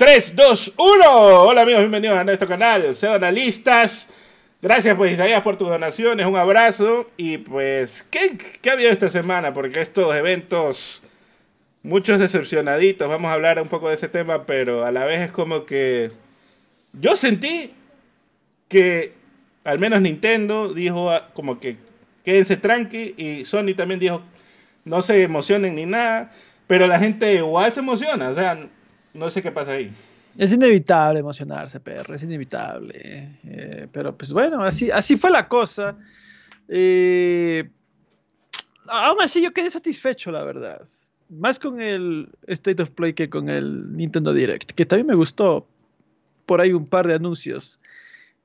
3, 0.00 0.34
2, 0.34 0.72
1. 0.78 1.42
Hola 1.42 1.60
amigos, 1.60 1.82
bienvenidos 1.82 2.16
a 2.16 2.24
nuestro 2.24 2.48
canal, 2.48 2.94
Sean 2.94 3.16
analistas. 3.16 4.08
Gracias 4.62 4.96
pues 4.96 5.12
Isaías 5.12 5.42
por 5.42 5.58
tus 5.58 5.68
donaciones, 5.68 6.24
un 6.24 6.36
abrazo. 6.36 7.10
Y 7.18 7.36
pues, 7.36 8.02
¿qué, 8.10 8.38
¿qué 8.62 8.70
ha 8.70 8.72
habido 8.72 8.90
esta 8.90 9.10
semana? 9.10 9.52
Porque 9.52 9.78
estos 9.78 10.16
eventos, 10.16 11.02
muchos 11.82 12.18
decepcionaditos, 12.18 13.10
vamos 13.10 13.30
a 13.30 13.34
hablar 13.34 13.60
un 13.60 13.68
poco 13.68 13.90
de 13.90 13.96
ese 13.96 14.08
tema, 14.08 14.46
pero 14.46 14.86
a 14.86 14.90
la 14.90 15.04
vez 15.04 15.20
es 15.20 15.32
como 15.32 15.66
que 15.66 16.10
yo 16.94 17.14
sentí 17.14 17.74
que 18.68 19.12
al 19.64 19.78
menos 19.78 20.00
Nintendo 20.00 20.72
dijo 20.72 21.10
ah, 21.10 21.28
como 21.34 21.60
que 21.60 21.76
quédense 22.24 22.56
tranqui 22.56 23.16
y 23.18 23.44
Sony 23.44 23.74
también 23.76 24.00
dijo 24.00 24.22
no 24.86 25.02
se 25.02 25.22
emocionen 25.22 25.74
ni 25.74 25.84
nada, 25.84 26.32
pero 26.66 26.86
la 26.86 26.98
gente 26.98 27.34
igual 27.34 27.70
se 27.74 27.80
emociona, 27.80 28.30
o 28.30 28.34
sea, 28.34 28.66
no 29.14 29.30
sé 29.30 29.42
qué 29.42 29.50
pasa 29.50 29.72
ahí. 29.72 29.92
Es 30.38 30.52
inevitable 30.52 31.20
emocionarse, 31.20 31.80
perro, 31.80 32.14
es 32.14 32.22
inevitable. 32.22 33.38
Eh, 33.44 33.88
pero 33.92 34.16
pues 34.16 34.32
bueno, 34.32 34.62
así, 34.62 34.90
así 34.90 35.16
fue 35.16 35.30
la 35.30 35.48
cosa. 35.48 35.96
Eh, 36.68 37.68
aún 38.86 39.20
así 39.20 39.42
yo 39.42 39.52
quedé 39.52 39.70
satisfecho, 39.70 40.30
la 40.30 40.44
verdad. 40.44 40.86
Más 41.28 41.58
con 41.58 41.80
el 41.80 42.28
State 42.46 42.82
of 42.82 42.90
Play 42.90 43.12
que 43.12 43.28
con 43.28 43.48
el 43.48 43.96
Nintendo 43.96 44.32
Direct, 44.32 44.72
que 44.72 44.86
también 44.86 45.06
me 45.06 45.14
gustó 45.14 45.66
por 46.46 46.60
ahí 46.60 46.72
un 46.72 46.86
par 46.86 47.06
de 47.06 47.14
anuncios 47.14 47.78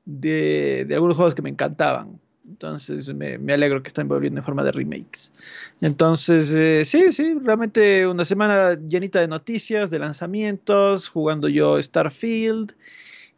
de, 0.05 0.85
de 0.87 0.93
algunos 0.95 1.17
juegos 1.17 1.35
que 1.35 1.41
me 1.41 1.49
encantaban. 1.49 2.19
Entonces 2.47 3.13
me, 3.13 3.37
me, 3.37 3.53
alegro 3.53 3.81
que 3.81 3.87
estén 3.87 4.07
volviendo 4.07 4.39
en 4.39 4.45
forma 4.45 4.63
de 4.63 4.71
remakes. 4.71 5.33
Entonces, 5.81 6.53
eh, 6.53 6.85
sí, 6.85 7.11
sí, 7.11 7.37
realmente 7.41 8.07
una 8.07 8.23
semana 8.23 8.75
llenita 8.75 9.19
de 9.19 9.27
noticias, 9.27 9.89
de 9.89 9.99
lanzamientos, 9.99 11.09
jugando 11.09 11.49
yo 11.49 11.81
Starfield, 11.81 12.73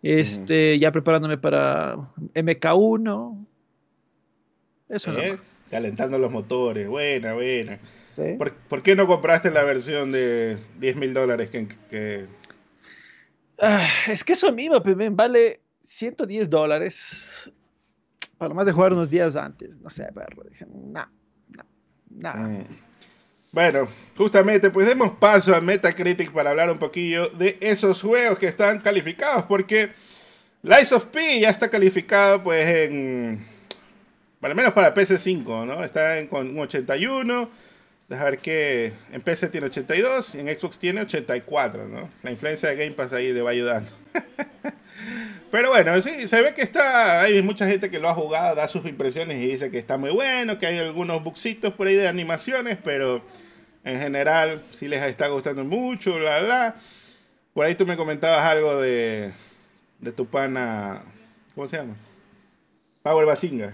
este, 0.03 0.77
ya 0.77 0.91
preparándome 0.91 1.37
para 1.37 1.95
MK1. 2.35 3.45
Eso 4.89 5.17
¿Eh? 5.17 5.39
Calentando 5.71 6.17
los 6.17 6.31
motores, 6.31 6.87
buena, 6.87 7.33
buena. 7.33 7.79
¿Por, 8.37 8.53
¿Por, 8.53 8.81
qué 8.81 8.95
no 8.95 9.05
compraste 9.05 9.51
la 9.51 9.63
versión 9.63 10.11
de 10.11 10.57
10 10.79 10.95
mil 10.95 11.13
dólares 11.13 11.49
que... 11.49 11.67
que... 11.89 12.25
Ah, 13.59 13.87
es 14.07 14.23
que 14.23 14.33
eso 14.33 14.51
mismo, 14.51 14.81
pues, 14.81 14.95
vale 15.11 15.61
110 15.81 16.49
dólares 16.49 17.51
para 18.37 18.53
más 18.53 18.65
de 18.65 18.71
jugar 18.71 18.93
unos 18.93 19.09
días 19.09 19.35
antes. 19.35 19.79
No 19.79 19.89
sé, 19.89 20.07
perro. 20.13 20.43
Dije, 20.49 20.65
no, 20.65 21.07
no, 21.49 22.33
no. 22.33 22.65
Bueno, 23.51 23.87
justamente, 24.15 24.69
pues 24.69 24.87
demos 24.87 25.11
paso 25.17 25.55
a 25.55 25.61
Metacritic 25.61 26.31
para 26.31 26.51
hablar 26.51 26.69
un 26.69 26.77
poquillo 26.77 27.29
de 27.29 27.57
esos 27.59 28.01
juegos 28.01 28.37
que 28.37 28.47
están 28.47 28.79
calificados, 28.79 29.45
porque 29.45 29.89
Lies 30.61 30.91
of 30.91 31.05
P 31.05 31.39
ya 31.39 31.49
está 31.49 31.69
calificado, 31.69 32.43
pues, 32.43 32.67
en. 32.67 33.45
Al 34.41 34.55
menos 34.55 34.73
para 34.73 34.93
PC5, 34.93 35.65
¿no? 35.65 35.83
Está 35.83 36.25
con 36.27 36.49
un 36.49 36.59
81. 36.59 37.49
Deja 38.07 38.23
ver 38.23 38.37
que 38.37 38.93
en 39.11 39.21
PC 39.21 39.49
tiene 39.49 39.67
82 39.67 40.35
y 40.35 40.39
en 40.39 40.57
Xbox 40.57 40.79
tiene 40.79 41.01
84, 41.01 41.87
¿no? 41.87 42.09
La 42.23 42.31
influencia 42.31 42.69
de 42.69 42.77
Game 42.77 42.91
Pass 42.91 43.11
ahí 43.11 43.33
le 43.33 43.41
va 43.41 43.49
ayudando. 43.51 43.91
Pero 45.51 45.69
bueno, 45.69 46.01
sí, 46.01 46.27
se 46.27 46.41
ve 46.41 46.53
que 46.53 46.61
está. 46.61 47.21
Hay 47.21 47.41
mucha 47.41 47.67
gente 47.67 47.89
que 47.89 47.99
lo 47.99 48.09
ha 48.09 48.13
jugado, 48.13 48.55
da 48.55 48.67
sus 48.67 48.85
impresiones 48.85 49.37
y 49.41 49.47
dice 49.47 49.71
que 49.71 49.77
está 49.77 49.97
muy 49.97 50.11
bueno, 50.11 50.57
que 50.57 50.67
hay 50.67 50.77
algunos 50.77 51.23
buxitos 51.23 51.73
por 51.73 51.87
ahí 51.87 51.95
de 51.95 52.07
animaciones, 52.07 52.77
pero 52.83 53.21
en 53.83 53.99
general 53.99 54.63
sí 54.71 54.87
les 54.87 55.03
está 55.03 55.27
gustando 55.27 55.63
mucho, 55.63 56.19
la 56.19 56.41
la. 56.41 56.75
Por 57.53 57.65
ahí 57.65 57.75
tú 57.75 57.85
me 57.85 57.97
comentabas 57.97 58.43
algo 58.43 58.79
de, 58.79 59.31
de 59.99 60.11
tu 60.11 60.25
pana. 60.25 61.03
¿Cómo 61.55 61.67
se 61.67 61.77
llama? 61.77 61.95
Power 63.01 63.25
Basinga. 63.25 63.73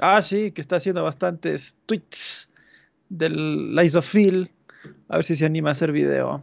Ah, 0.00 0.20
sí, 0.20 0.52
que 0.52 0.60
está 0.60 0.76
haciendo 0.76 1.02
bastantes 1.02 1.78
tweets 1.86 2.50
del 3.08 3.74
Lies 3.74 3.94
of 3.96 4.06
Phil. 4.06 4.50
A 5.08 5.16
ver 5.16 5.24
si 5.24 5.36
se 5.36 5.46
anima 5.46 5.70
a 5.70 5.72
hacer 5.72 5.90
video. 5.90 6.42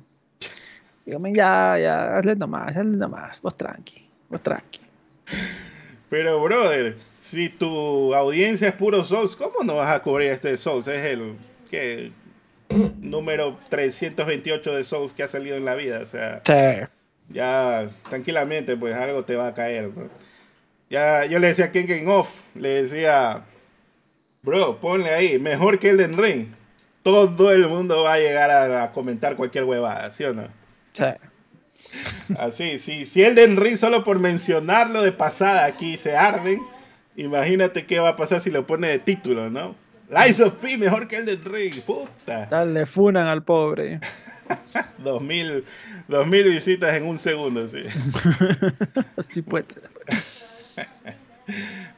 Dígame, 1.06 1.34
ya, 1.34 1.78
ya, 1.78 2.18
hazle 2.18 2.36
nomás, 2.36 2.76
hazle 2.76 2.98
nomás, 2.98 3.42
vos 3.42 3.58
tranqui, 3.58 4.03
tranqui. 4.40 4.82
Pero, 6.10 6.42
brother, 6.42 6.96
si 7.20 7.50
tu 7.50 8.14
audiencia 8.14 8.68
es 8.68 8.76
puro 8.76 9.04
Souls, 9.04 9.36
¿cómo 9.36 9.64
no 9.64 9.78
vas 9.78 9.90
a 9.90 10.02
cubrir 10.02 10.30
este 10.30 10.58
Souls? 10.58 10.88
Es 10.88 11.06
el 11.06 11.36
número 13.00 13.58
328 13.70 14.76
de 14.76 14.84
Souls 14.84 15.14
que 15.14 15.24
ha 15.24 15.28
salido 15.28 15.58
en 15.58 15.66
la 15.66 15.76
vida. 15.76 16.02
O 16.02 16.06
sea, 16.06 16.42
ya 17.30 17.90
tranquilamente, 18.10 18.78
pues 18.78 18.96
algo 18.96 19.24
te 19.24 19.36
va 19.36 19.48
a 19.48 19.54
caer. 19.54 19.90
Ya, 20.90 21.26
yo 21.26 21.40
le 21.40 21.48
decía 21.48 21.66
a 21.66 21.72
Ken 21.72 21.88
Ken 21.88 22.08
Off, 22.08 22.42
le 22.56 22.84
decía, 22.84 23.46
bro, 24.44 24.80
ponle 24.80 25.10
ahí, 25.10 25.40
mejor 25.40 25.80
que 25.80 25.90
el 25.90 25.98
de 25.98 26.08
Ring. 26.08 26.48
Todo 27.02 27.52
el 27.52 27.68
mundo 27.68 28.04
va 28.04 28.14
a 28.14 28.20
llegar 28.20 28.50
a, 28.50 28.84
a 28.84 28.92
comentar 28.92 29.36
cualquier 29.36 29.66
huevada, 29.66 30.12
¿sí 30.12 30.24
o 30.24 30.34
no? 30.34 30.48
Así, 32.38 32.80
sí. 32.80 33.06
Si 33.06 33.24
el 33.24 33.36
de 33.36 33.48
Ring 33.48 33.78
solo 33.78 34.04
por 34.04 34.20
mencionarlo 34.20 35.02
de 35.02 35.12
pasada 35.12 35.66
aquí 35.66 35.98
se 35.98 36.18
arden, 36.18 36.62
imagínate 37.16 37.86
qué 37.86 38.00
va 38.00 38.10
a 38.10 38.16
pasar 38.16 38.40
si 38.40 38.50
lo 38.50 38.66
pone 38.66 38.88
de 38.88 39.00
título, 39.00 39.50
¿no? 39.50 39.76
Lies 40.10 40.40
of 40.40 40.56
P 40.56 40.78
mejor 40.78 41.08
que 41.08 41.18
el 41.18 41.26
de 41.26 41.38
Ring, 41.38 41.82
puta. 41.82 42.48
Dale, 42.48 42.86
funan 42.86 43.28
al 43.28 43.44
pobre. 43.44 44.00
dos, 45.00 45.22
mil, 45.22 45.64
dos 46.08 46.28
mil 46.28 46.50
visitas 46.50 46.94
en 46.96 47.06
un 47.06 47.20
segundo, 47.20 47.68
sí. 47.68 47.84
Así 49.18 49.42
puede 49.42 49.66
ser. 49.70 49.90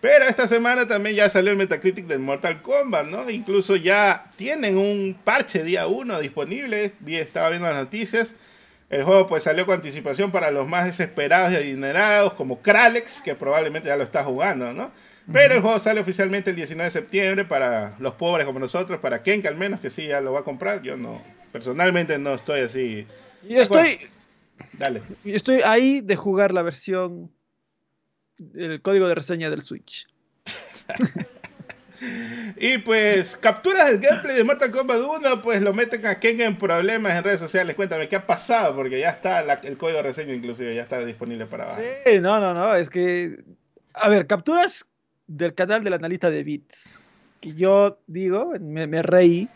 Pero 0.02 0.26
esta 0.26 0.48
semana 0.48 0.88
también 0.88 1.16
ya 1.16 1.30
salió 1.30 1.52
el 1.52 1.58
Metacritic 1.58 2.06
del 2.08 2.20
Mortal 2.20 2.62
Kombat, 2.62 3.08
¿no? 3.08 3.30
Incluso 3.30 3.76
ya 3.76 4.32
tienen 4.38 4.78
un 4.78 5.18
parche 5.24 5.64
día 5.64 5.88
1 5.88 6.20
disponible. 6.20 6.94
Estaba 7.08 7.50
viendo 7.50 7.68
las 7.68 7.78
noticias. 7.78 8.36
El 8.96 9.04
juego 9.04 9.28
pues 9.28 9.44
salió 9.44 9.66
con 9.66 9.76
anticipación 9.76 10.32
para 10.32 10.52
los 10.52 10.70
más 10.70 10.86
desesperados 10.86 11.52
y 11.52 11.58
adinerados 11.58 12.32
como 12.32 12.62
Kralex, 12.62 13.22
que 13.22 13.36
probablemente 13.36 13.90
ya 13.90 13.98
lo 13.98 14.04
está 14.04 14.24
jugando, 14.24 14.72
¿no? 14.72 14.90
Pero 15.34 15.56
el 15.56 15.62
juego 15.62 15.80
sale 15.80 16.00
oficialmente 16.00 16.52
el 16.52 16.56
19 16.56 16.86
de 16.86 16.92
septiembre 16.92 17.44
para 17.44 17.98
los 18.00 18.14
pobres 18.14 18.46
como 18.46 18.58
nosotros, 18.58 19.02
para 19.02 19.22
Ken 19.22 19.42
que 19.42 19.50
al 19.50 19.58
menos 19.58 19.82
que 19.82 19.90
sí 19.90 20.08
ya 20.08 20.22
lo 20.22 20.32
va 20.32 20.40
a 20.40 20.44
comprar. 20.44 20.82
Yo 20.82 20.96
no, 20.96 21.22
personalmente 21.52 22.18
no 22.18 22.36
estoy 22.36 22.62
así. 22.62 23.06
Yo 23.44 23.64
estoy, 23.64 24.00
dale. 24.72 25.02
Yo 25.26 25.36
estoy 25.36 25.60
ahí 25.66 26.00
de 26.00 26.16
jugar 26.16 26.54
la 26.54 26.62
versión, 26.62 27.30
el 28.54 28.82
código 28.82 29.10
de 29.10 29.16
reseña 29.16 29.50
del 29.50 29.62
Switch. 29.62 30.08
Y 32.58 32.78
pues, 32.80 33.36
capturas 33.36 33.90
del 33.90 34.00
gameplay 34.00 34.36
de 34.36 34.44
Mortal 34.44 34.72
Kombat 34.72 35.00
1, 35.02 35.42
pues 35.42 35.62
lo 35.62 35.74
meten 35.74 36.06
a 36.06 36.20
Ken 36.20 36.40
en 36.40 36.58
problemas 36.58 37.14
en 37.14 37.24
redes 37.24 37.40
sociales. 37.40 37.76
Cuéntame, 37.76 38.08
¿qué 38.08 38.16
ha 38.16 38.26
pasado? 38.26 38.76
Porque 38.76 39.00
ya 39.00 39.10
está 39.10 39.42
el 39.42 39.78
código 39.78 39.98
de 39.98 40.04
reseña, 40.04 40.34
inclusive, 40.34 40.74
ya 40.74 40.84
está 40.84 41.04
disponible 41.04 41.46
para 41.48 41.66
abajo. 41.66 41.82
Sí, 42.06 42.20
no, 42.22 42.40
no, 42.40 42.54
no, 42.54 42.76
es 42.76 42.90
que. 42.90 43.44
A 43.94 44.10
ver, 44.10 44.28
capturas 44.28 44.90
del 45.28 45.54
canal 45.54 45.84
del 45.84 45.94
analista 45.94 46.30
de 46.30 46.44
bits. 46.44 47.00
Que 47.42 47.54
yo 47.54 48.00
digo, 48.08 48.54
me, 48.60 49.02
reí, 49.02 49.50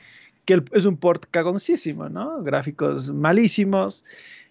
que 0.46 0.62
es 0.74 0.86
un 0.86 0.98
port 0.98 1.26
cagoncísimo, 1.32 2.10
¿no? 2.10 2.44
Gráficos 2.44 3.12
malísimos. 3.12 4.04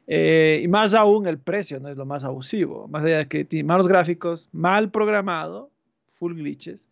Eh, 0.06 0.62
y 0.65 0.69
más 0.69 0.94
aún 0.94 1.26
el 1.26 1.38
precio, 1.38 1.80
¿no? 1.80 1.91
Es 1.91 1.97
lo 1.98 2.06
más 2.06 2.25
abusivo. 2.25 2.88
Más 2.88 3.04
allá 3.04 3.19
de 3.19 3.28
que 3.28 3.44
tiene 3.44 3.66
malos 3.66 3.86
gráficos, 3.86 4.48
mal 4.53 4.91
programado, 4.91 5.70
full 6.15 6.34
glitches 6.34 6.88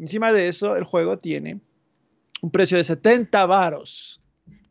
Encima 0.00 0.32
de 0.32 0.48
eso, 0.48 0.76
el 0.76 0.84
juego 0.84 1.18
tiene 1.18 1.60
un 2.40 2.50
precio 2.50 2.78
de 2.78 2.84
70 2.84 3.44
varos. 3.44 4.20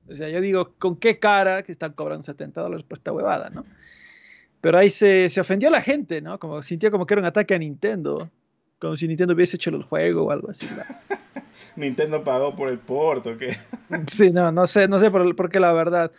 O 0.10 0.16
sea, 0.16 0.28
yo 0.28 0.42
digo, 0.42 0.74
¿con 0.80 0.96
qué 0.98 1.20
cara 1.20 1.62
que 1.62 1.72
están 1.72 1.94
cobrando 1.94 2.24
70 2.24 2.60
dólares 2.62 2.84
por 2.84 2.98
esta 2.98 3.12
huevada, 3.12 3.52
no? 3.52 3.64
Pero 4.60 4.80
ahí 4.80 4.90
se, 4.90 5.30
se, 5.30 5.40
ofendió 5.40 5.70
la 5.70 5.82
gente, 5.82 6.20
¿no? 6.20 6.40
Como 6.40 6.62
sintió 6.64 6.90
como 6.90 7.06
que 7.06 7.14
era 7.14 7.22
un 7.22 7.28
ataque 7.28 7.54
a 7.54 7.60
Nintendo. 7.60 8.30
Como 8.80 8.98
si 8.98 9.08
Nintendo 9.08 9.36
hubiese 9.36 9.58
hecho 9.58 9.70
el 9.70 9.84
juego 9.84 10.24
o 10.24 10.32
algo 10.32 10.50
así. 10.50 10.68
Nintendo 11.76 12.24
pagó 12.24 12.56
por 12.56 12.70
el 12.70 12.80
porto, 12.80 13.38
¿qué? 13.38 13.56
sí, 14.08 14.32
no, 14.32 14.52
no 14.52 14.66
sé, 14.66 14.88
no 14.88 14.98
sé 14.98 15.12
por, 15.12 15.36
por 15.36 15.50
qué 15.50 15.60
la 15.60 15.72
verdad. 15.72 16.12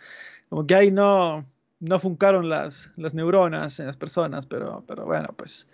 Como 0.49 0.65
que 0.65 0.73
ahí 0.73 0.89
no, 0.89 1.45
no 1.81 1.99
funcaron 1.99 2.47
las, 2.47 2.91
las 2.95 3.13
neuronas 3.13 3.79
en 3.79 3.87
las 3.87 3.97
personas, 3.97 4.45
pero, 4.45 4.83
pero 4.87 5.05
bueno, 5.05 5.29
pues 5.35 5.67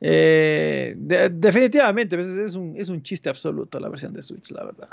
eh, 0.00 0.94
definitivamente 0.96 2.16
pues, 2.16 2.28
es 2.28 2.54
un, 2.54 2.74
es 2.76 2.90
un 2.90 3.02
chiste 3.02 3.30
absoluto 3.30 3.80
la 3.80 3.88
versión 3.88 4.12
de 4.12 4.22
Switch, 4.22 4.50
la 4.52 4.64
verdad. 4.64 4.90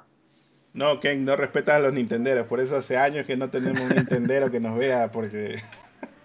No, 0.74 1.00
Ken, 1.00 1.24
no 1.24 1.36
respetas 1.36 1.75
a 1.75 1.80
los 1.80 1.94
nintenderos, 1.94 2.48
por 2.48 2.60
eso 2.62 2.77
hace 2.77 2.98
años 2.98 3.25
que 3.27 3.38
no 3.38 3.50
tenemos 3.50 3.81
un 3.81 3.89
nintendero 3.95 4.50
que 4.50 4.60
nos 4.60 4.77
vea, 4.77 5.12
porque... 5.12 5.60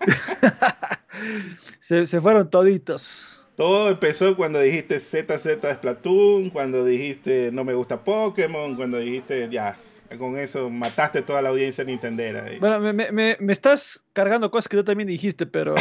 se, 1.80 2.06
se, 2.06 2.20
fueron 2.20 2.48
toditos. 2.48 3.44
Todo 3.56 3.90
empezó 3.90 4.36
cuando 4.36 4.60
dijiste 4.60 5.00
ZZ 5.00 5.74
Splatoon, 5.74 6.50
cuando 6.50 6.84
dijiste 6.84 7.50
no 7.52 7.64
me 7.64 7.74
gusta 7.74 8.04
Pokémon, 8.04 8.76
cuando 8.76 8.98
dijiste 8.98 9.48
ya, 9.50 9.76
Con 10.16 10.38
eso 10.38 10.70
mataste 10.70 11.22
toda 11.22 11.42
la 11.42 11.50
audiencia 11.50 11.84
nintendera. 11.84 12.46
Bueno, 12.60 12.80
me, 12.80 12.92
me, 13.12 13.36
me, 13.38 13.52
estás 13.52 14.04
cargando 14.14 14.50
cosas 14.50 14.68
que 14.68 14.76
tú 14.76 14.84
también 14.84 15.08
dijiste, 15.08 15.44
pero 15.44 15.74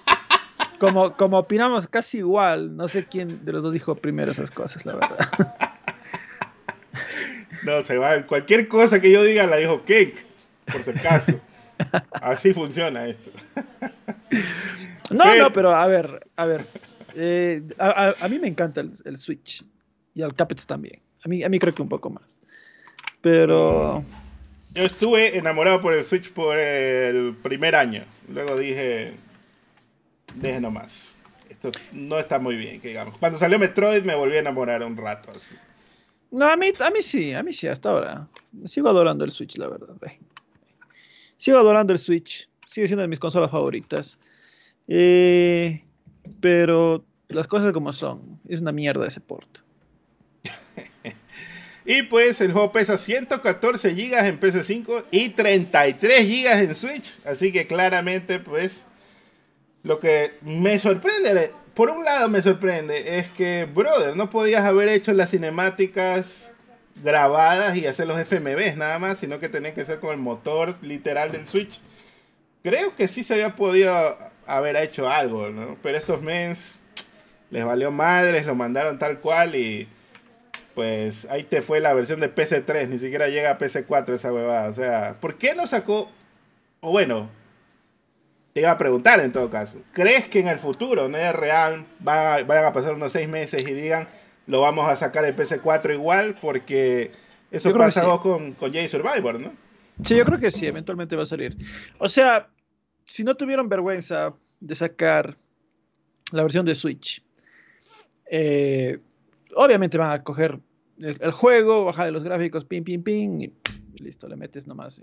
como, 0.80 1.16
como 1.16 1.38
opinamos 1.38 1.86
casi 1.86 2.18
igual, 2.18 2.76
no 2.76 2.88
sé 2.88 3.06
quién 3.06 3.44
de 3.44 3.52
los 3.52 3.62
dos 3.62 3.72
dijo 3.72 3.94
primero 3.94 4.32
esas 4.32 4.50
cosas, 4.50 4.84
la 4.84 4.94
verdad. 4.94 5.18
No, 7.64 7.82
se 7.82 7.96
va. 7.96 8.22
Cualquier 8.26 8.68
cosa 8.68 9.00
que 9.00 9.10
yo 9.10 9.22
diga 9.24 9.46
la 9.46 9.56
dijo 9.56 9.80
Cake, 9.86 10.26
por 10.70 10.82
si 10.82 10.90
acaso. 10.90 11.40
Así 12.12 12.52
funciona 12.52 13.06
esto. 13.06 13.30
No, 15.10 15.34
no, 15.34 15.52
pero 15.52 15.74
a 15.74 15.86
ver, 15.86 16.26
a 16.36 16.44
ver. 16.44 16.66
Eh, 17.14 17.62
a, 17.78 18.28
mí 18.28 18.38
me 18.38 18.48
encanta 18.48 18.82
el, 18.82 19.16
Switch. 19.16 19.64
Y 20.14 20.22
al 20.22 20.34
Capets 20.34 20.66
también. 20.66 21.00
A 21.24 21.28
mí, 21.28 21.42
a 21.42 21.48
mí 21.48 21.58
creo 21.58 21.74
que 21.74 21.82
un 21.82 21.88
poco 21.88 22.10
más. 22.10 22.40
Pero. 23.24 24.04
Yo 24.74 24.82
estuve 24.82 25.38
enamorado 25.38 25.80
por 25.80 25.94
el 25.94 26.04
Switch 26.04 26.30
por 26.30 26.58
el 26.58 27.34
primer 27.42 27.74
año. 27.74 28.04
Luego 28.28 28.56
dije. 28.58 29.14
Deje 30.34 30.60
nomás. 30.60 31.16
Esto 31.48 31.72
no 31.92 32.18
está 32.18 32.38
muy 32.38 32.54
bien, 32.56 32.82
que 32.82 32.88
digamos. 32.88 33.16
Cuando 33.16 33.38
salió 33.38 33.58
Metroid 33.58 34.02
me 34.02 34.14
volví 34.14 34.36
a 34.36 34.40
enamorar 34.40 34.82
un 34.82 34.94
rato 34.96 35.30
así. 35.30 35.54
No, 36.30 36.46
a 36.46 36.56
mí, 36.56 36.66
a 36.78 36.90
mí 36.90 37.00
sí, 37.00 37.32
a 37.32 37.42
mí 37.42 37.54
sí, 37.54 37.66
hasta 37.66 37.88
ahora. 37.88 38.28
Sigo 38.66 38.90
adorando 38.90 39.24
el 39.24 39.32
Switch, 39.32 39.56
la 39.56 39.68
verdad. 39.68 39.94
Sigo 41.38 41.56
adorando 41.56 41.94
el 41.94 41.98
Switch. 41.98 42.46
Sigue 42.66 42.88
siendo 42.88 43.02
de 43.02 43.08
mis 43.08 43.20
consolas 43.20 43.50
favoritas. 43.50 44.18
Eh, 44.86 45.82
pero 46.40 47.06
las 47.28 47.46
cosas 47.46 47.72
como 47.72 47.90
son. 47.94 48.38
Es 48.48 48.60
una 48.60 48.72
mierda 48.72 49.06
ese 49.06 49.22
port. 49.22 49.60
Y 51.84 52.02
pues 52.02 52.40
el 52.40 52.52
juego 52.52 52.72
pesa 52.72 52.96
114 52.96 53.90
GB 53.90 54.26
en 54.26 54.40
PS5 54.40 55.04
y 55.10 55.30
33 55.30 56.26
GB 56.26 56.52
en 56.52 56.74
Switch. 56.74 57.12
Así 57.26 57.52
que 57.52 57.66
claramente, 57.66 58.38
pues, 58.38 58.86
lo 59.82 60.00
que 60.00 60.32
me 60.42 60.78
sorprende 60.78 61.52
por 61.74 61.90
un 61.90 62.04
lado 62.04 62.28
me 62.28 62.40
sorprende 62.40 63.18
es 63.18 63.28
que, 63.30 63.64
brother, 63.64 64.16
no 64.16 64.30
podías 64.30 64.64
haber 64.64 64.88
hecho 64.88 65.12
las 65.12 65.30
cinemáticas 65.30 66.52
grabadas 67.02 67.76
y 67.76 67.86
hacer 67.86 68.06
los 68.06 68.16
FMVs 68.16 68.76
nada 68.76 68.98
más, 69.00 69.18
sino 69.18 69.40
que 69.40 69.48
tenía 69.48 69.74
que 69.74 69.84
ser 69.84 69.98
con 69.98 70.12
el 70.12 70.18
motor 70.18 70.76
literal 70.82 71.32
del 71.32 71.48
Switch. 71.48 71.80
Creo 72.62 72.94
que 72.94 73.08
sí 73.08 73.24
se 73.24 73.34
había 73.34 73.56
podido 73.56 74.16
haber 74.46 74.76
hecho 74.76 75.10
algo, 75.10 75.50
¿no? 75.50 75.76
Pero 75.82 75.98
estos 75.98 76.22
mens 76.22 76.78
les 77.50 77.64
valió 77.64 77.90
madres, 77.90 78.46
lo 78.46 78.54
mandaron 78.54 78.98
tal 78.98 79.18
cual 79.18 79.56
y 79.56 79.88
pues 80.74 81.26
ahí 81.30 81.44
te 81.44 81.62
fue 81.62 81.80
la 81.80 81.94
versión 81.94 82.20
de 82.20 82.34
PC3, 82.34 82.88
ni 82.88 82.98
siquiera 82.98 83.28
llega 83.28 83.50
a 83.50 83.58
PC4 83.58 84.14
esa 84.14 84.32
huevada. 84.32 84.68
O 84.68 84.72
sea, 84.72 85.16
¿por 85.20 85.36
qué 85.36 85.54
no 85.54 85.66
sacó? 85.66 86.10
O 86.80 86.90
bueno, 86.90 87.30
te 88.52 88.60
iba 88.60 88.70
a 88.70 88.78
preguntar 88.78 89.20
en 89.20 89.32
todo 89.32 89.50
caso, 89.50 89.78
¿crees 89.92 90.26
que 90.26 90.40
en 90.40 90.48
el 90.48 90.58
futuro, 90.58 91.08
no 91.08 91.18
es 91.18 91.34
real, 91.34 91.86
vayan 92.00 92.64
a 92.64 92.72
pasar 92.72 92.94
unos 92.94 93.12
seis 93.12 93.28
meses 93.28 93.62
y 93.62 93.72
digan, 93.72 94.08
lo 94.46 94.60
vamos 94.60 94.88
a 94.88 94.96
sacar 94.96 95.24
en 95.24 95.36
PC4 95.36 95.94
igual? 95.94 96.36
Porque 96.40 97.10
eso 97.50 97.72
pasa 97.72 98.04
con, 98.18 98.52
con 98.52 98.72
J 98.72 98.88
Survivor, 98.88 99.40
¿no? 99.40 99.52
Sí, 100.02 100.16
yo 100.16 100.24
creo 100.24 100.40
que 100.40 100.50
sí, 100.50 100.66
eventualmente 100.66 101.14
va 101.14 101.22
a 101.22 101.26
salir. 101.26 101.56
O 101.98 102.08
sea, 102.08 102.48
si 103.04 103.22
no 103.22 103.36
tuvieron 103.36 103.68
vergüenza 103.68 104.34
de 104.60 104.74
sacar 104.74 105.36
la 106.32 106.42
versión 106.42 106.66
de 106.66 106.74
Switch, 106.74 107.22
eh, 108.30 108.98
obviamente 109.56 109.98
van 109.98 110.12
a 110.12 110.22
coger 110.22 110.58
el, 110.98 111.32
juego, 111.32 111.84
bajar 111.84 112.12
los 112.12 112.22
gráficos, 112.22 112.64
ping, 112.64 112.82
ping, 112.82 113.02
ping, 113.02 113.40
y 113.40 114.02
listo, 114.02 114.28
le 114.28 114.36
metes 114.36 114.66
nomás 114.66 115.02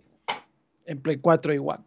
en 0.85 1.01
Play 1.01 1.17
4 1.17 1.53
igual. 1.53 1.79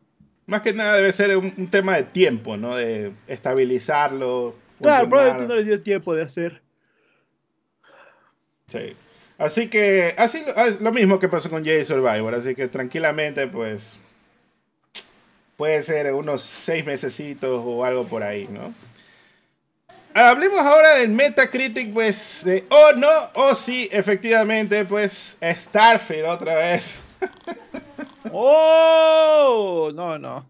Más 0.47 0.61
que 0.61 0.73
nada 0.73 0.97
debe 0.97 1.13
ser 1.13 1.37
un, 1.37 1.71
tema 1.71 1.97
de 1.97 2.03
tiempo, 2.05 2.57
¿no? 2.57 2.77
De 2.77 3.13
estabilizarlo. 3.27 4.55
Claro, 4.81 5.09
probablemente 5.09 5.47
no 5.47 5.55
les 5.55 5.67
dio 5.67 5.81
tiempo 5.83 6.15
de 6.15 6.23
hacer. 6.23 6.63
Sí. 8.67 8.95
Así 9.39 9.69
que, 9.69 10.15
así 10.19 10.43
lo 10.81 10.93
mismo 10.93 11.19
que 11.19 11.29
pasó 11.29 11.49
con 11.49 11.65
Jay 11.65 11.85
Survivor. 11.85 12.35
Así 12.35 12.55
que 12.55 12.69
tranquilamente, 12.69 13.47
pues. 13.47 13.99
Puede 15.57 15.83
ser 15.83 16.13
unos 16.13 16.43
seis 16.43 16.85
mesecitos 16.85 17.63
o 17.65 17.85
algo 17.85 18.05
por 18.05 18.23
ahí, 18.23 18.49
¿no? 18.51 18.75
Hablemos 20.15 20.61
ahora 20.61 20.99
del 20.99 21.11
Metacritic, 21.11 21.93
pues, 21.93 22.43
de 22.45 22.65
oh 22.69 22.93
no, 22.97 23.11
oh 23.35 23.55
sí, 23.57 23.89
efectivamente, 23.91 24.85
pues, 24.85 25.37
Starfield 25.43 26.27
otra 26.27 26.55
vez. 26.55 27.01
¡Oh! 28.33 29.91
No, 29.93 30.17
no. 30.17 30.49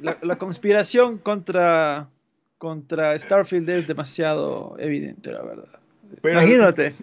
La, 0.00 0.36
conspiración 0.36 1.18
contra, 1.18 2.08
contra 2.56 3.18
Starfield 3.18 3.68
es 3.68 3.86
demasiado 3.86 4.76
evidente, 4.78 5.30
la 5.30 5.42
verdad. 5.42 5.80
Imagínate. 6.24 6.94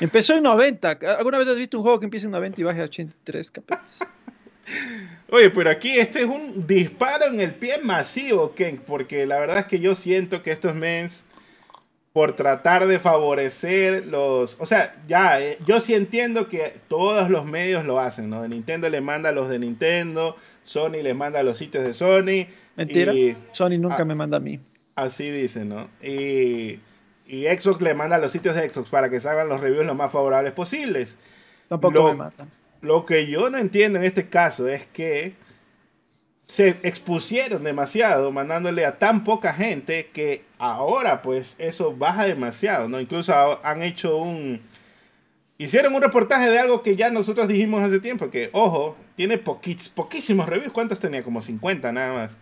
Empezó 0.00 0.34
en 0.34 0.42
90. 0.42 0.98
¿Alguna 1.18 1.38
vez 1.38 1.48
has 1.48 1.56
visto 1.56 1.78
un 1.78 1.84
juego 1.84 2.00
que 2.00 2.06
empieza 2.06 2.26
en 2.26 2.32
90 2.32 2.60
y 2.60 2.64
baja 2.64 2.80
a 2.80 2.84
83 2.84 3.50
capaz? 3.52 4.00
Oye, 5.30 5.50
pero 5.50 5.70
aquí 5.70 5.98
este 5.98 6.20
es 6.20 6.26
un 6.26 6.66
disparo 6.66 7.26
en 7.26 7.40
el 7.40 7.52
pie 7.54 7.78
masivo, 7.82 8.54
Ken, 8.54 8.78
porque 8.78 9.26
la 9.26 9.38
verdad 9.38 9.58
es 9.58 9.66
que 9.66 9.78
yo 9.78 9.94
siento 9.94 10.42
que 10.42 10.50
estos 10.50 10.74
mens 10.74 11.24
por 12.12 12.34
tratar 12.34 12.86
de 12.86 12.98
favorecer 12.98 14.06
los... 14.06 14.56
O 14.58 14.66
sea, 14.66 14.96
ya, 15.06 15.40
eh, 15.40 15.58
yo 15.66 15.80
sí 15.80 15.94
entiendo 15.94 16.48
que 16.48 16.72
todos 16.88 17.30
los 17.30 17.44
medios 17.44 17.84
lo 17.84 18.00
hacen, 18.00 18.30
¿no? 18.30 18.42
De 18.42 18.48
Nintendo 18.48 18.88
le 18.88 19.00
manda 19.00 19.28
a 19.28 19.32
los 19.32 19.48
de 19.48 19.58
Nintendo, 19.58 20.36
Sony 20.64 21.02
le 21.02 21.14
manda 21.14 21.40
a 21.40 21.42
los 21.42 21.58
sitios 21.58 21.84
de 21.84 21.92
Sony. 21.92 22.48
Mentira, 22.76 23.12
Sony 23.52 23.78
nunca 23.78 24.04
me 24.04 24.14
manda 24.14 24.38
a 24.38 24.40
mí. 24.40 24.58
Así 24.96 25.30
dicen, 25.30 25.68
¿no? 25.68 25.88
Y, 26.02 26.80
y 27.26 27.44
Xbox 27.44 27.80
le 27.82 27.94
manda 27.94 28.16
a 28.16 28.18
los 28.18 28.32
sitios 28.32 28.54
de 28.54 28.68
Xbox 28.68 28.88
para 28.88 29.10
que 29.10 29.20
salgan 29.20 29.48
los 29.48 29.60
reviews 29.60 29.86
lo 29.86 29.94
más 29.94 30.10
favorables 30.10 30.52
posibles. 30.52 31.16
Tampoco 31.68 32.08
me 32.08 32.14
matan. 32.14 32.50
Lo 32.80 33.06
que 33.06 33.26
yo 33.26 33.50
no 33.50 33.58
entiendo 33.58 33.98
en 33.98 34.04
este 34.04 34.28
caso 34.28 34.68
es 34.68 34.84
que 34.86 35.34
se 36.46 36.76
expusieron 36.82 37.62
demasiado 37.62 38.32
mandándole 38.32 38.86
a 38.86 38.98
tan 38.98 39.22
poca 39.22 39.52
gente 39.52 40.08
que 40.12 40.42
ahora 40.58 41.20
pues 41.22 41.54
eso 41.58 41.94
baja 41.94 42.24
demasiado, 42.24 42.88
¿no? 42.88 43.00
Incluso 43.00 43.34
han 43.64 43.82
hecho 43.82 44.16
un... 44.16 44.60
Hicieron 45.58 45.94
un 45.94 46.00
reportaje 46.00 46.48
de 46.48 46.58
algo 46.58 46.82
que 46.82 46.96
ya 46.96 47.10
nosotros 47.10 47.48
dijimos 47.48 47.82
hace 47.82 47.98
tiempo, 47.98 48.30
que 48.30 48.48
ojo, 48.52 48.96
tiene 49.16 49.38
poquísimos 49.38 50.48
reviews, 50.48 50.72
¿cuántos 50.72 51.00
tenía? 51.00 51.24
Como 51.24 51.40
50 51.40 51.92
nada 51.92 52.12
más. 52.14 52.36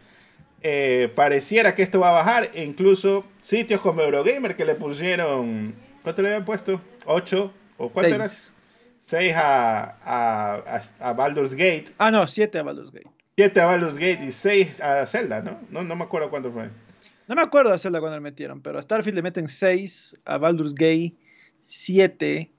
Eh, 0.62 1.10
pareciera 1.14 1.74
que 1.74 1.82
esto 1.82 1.98
va 1.98 2.10
a 2.10 2.12
bajar, 2.12 2.50
e 2.52 2.62
incluso 2.62 3.24
sitios 3.40 3.81
como 3.81 4.02
Eurogamer 4.02 4.55
que 4.55 4.66
le 4.66 4.74
pusieron, 4.74 5.74
¿cuánto 6.02 6.22
le 6.22 6.28
habían 6.28 6.44
puesto? 6.44 6.81
¿8? 7.06 7.50
¿O 7.78 7.88
cuánto 7.88 8.14
era? 8.14 8.26
6 9.06 9.34
a, 9.36 9.96
a, 10.03 10.82
a, 10.98 11.13
Baldur's 11.13 11.55
Gate. 11.55 11.86
Ah, 11.98 12.10
no, 12.10 12.27
7 12.27 12.58
a 12.58 12.63
Baldur's 12.65 12.91
Gate. 12.91 13.08
7 13.36 13.60
a 13.60 13.67
Baldur's 13.67 13.96
Gate 13.96 14.25
y 14.25 14.32
6 14.32 14.81
a 14.81 15.06
Zelda, 15.06 15.43
¿no? 15.43 15.60
¿no? 15.70 15.84
No 15.84 15.94
me 15.94 16.05
acuerdo 16.05 16.29
cuánto 16.29 16.51
fue. 16.51 16.69
No 17.29 17.34
me 17.34 17.43
acuerdo 17.43 17.70
de 17.70 17.79
Zelda 17.79 18.01
cuando 18.01 18.17
le 18.17 18.20
metieron, 18.20 18.60
pero 18.60 18.79
a 18.79 18.82
Starfield 18.82 19.17
le 19.17 19.22
meten 19.22 19.48
6, 19.48 20.20
a 20.25 20.39
Baldur's 20.39 20.75
Gate 20.75 21.15
7. 21.65 22.51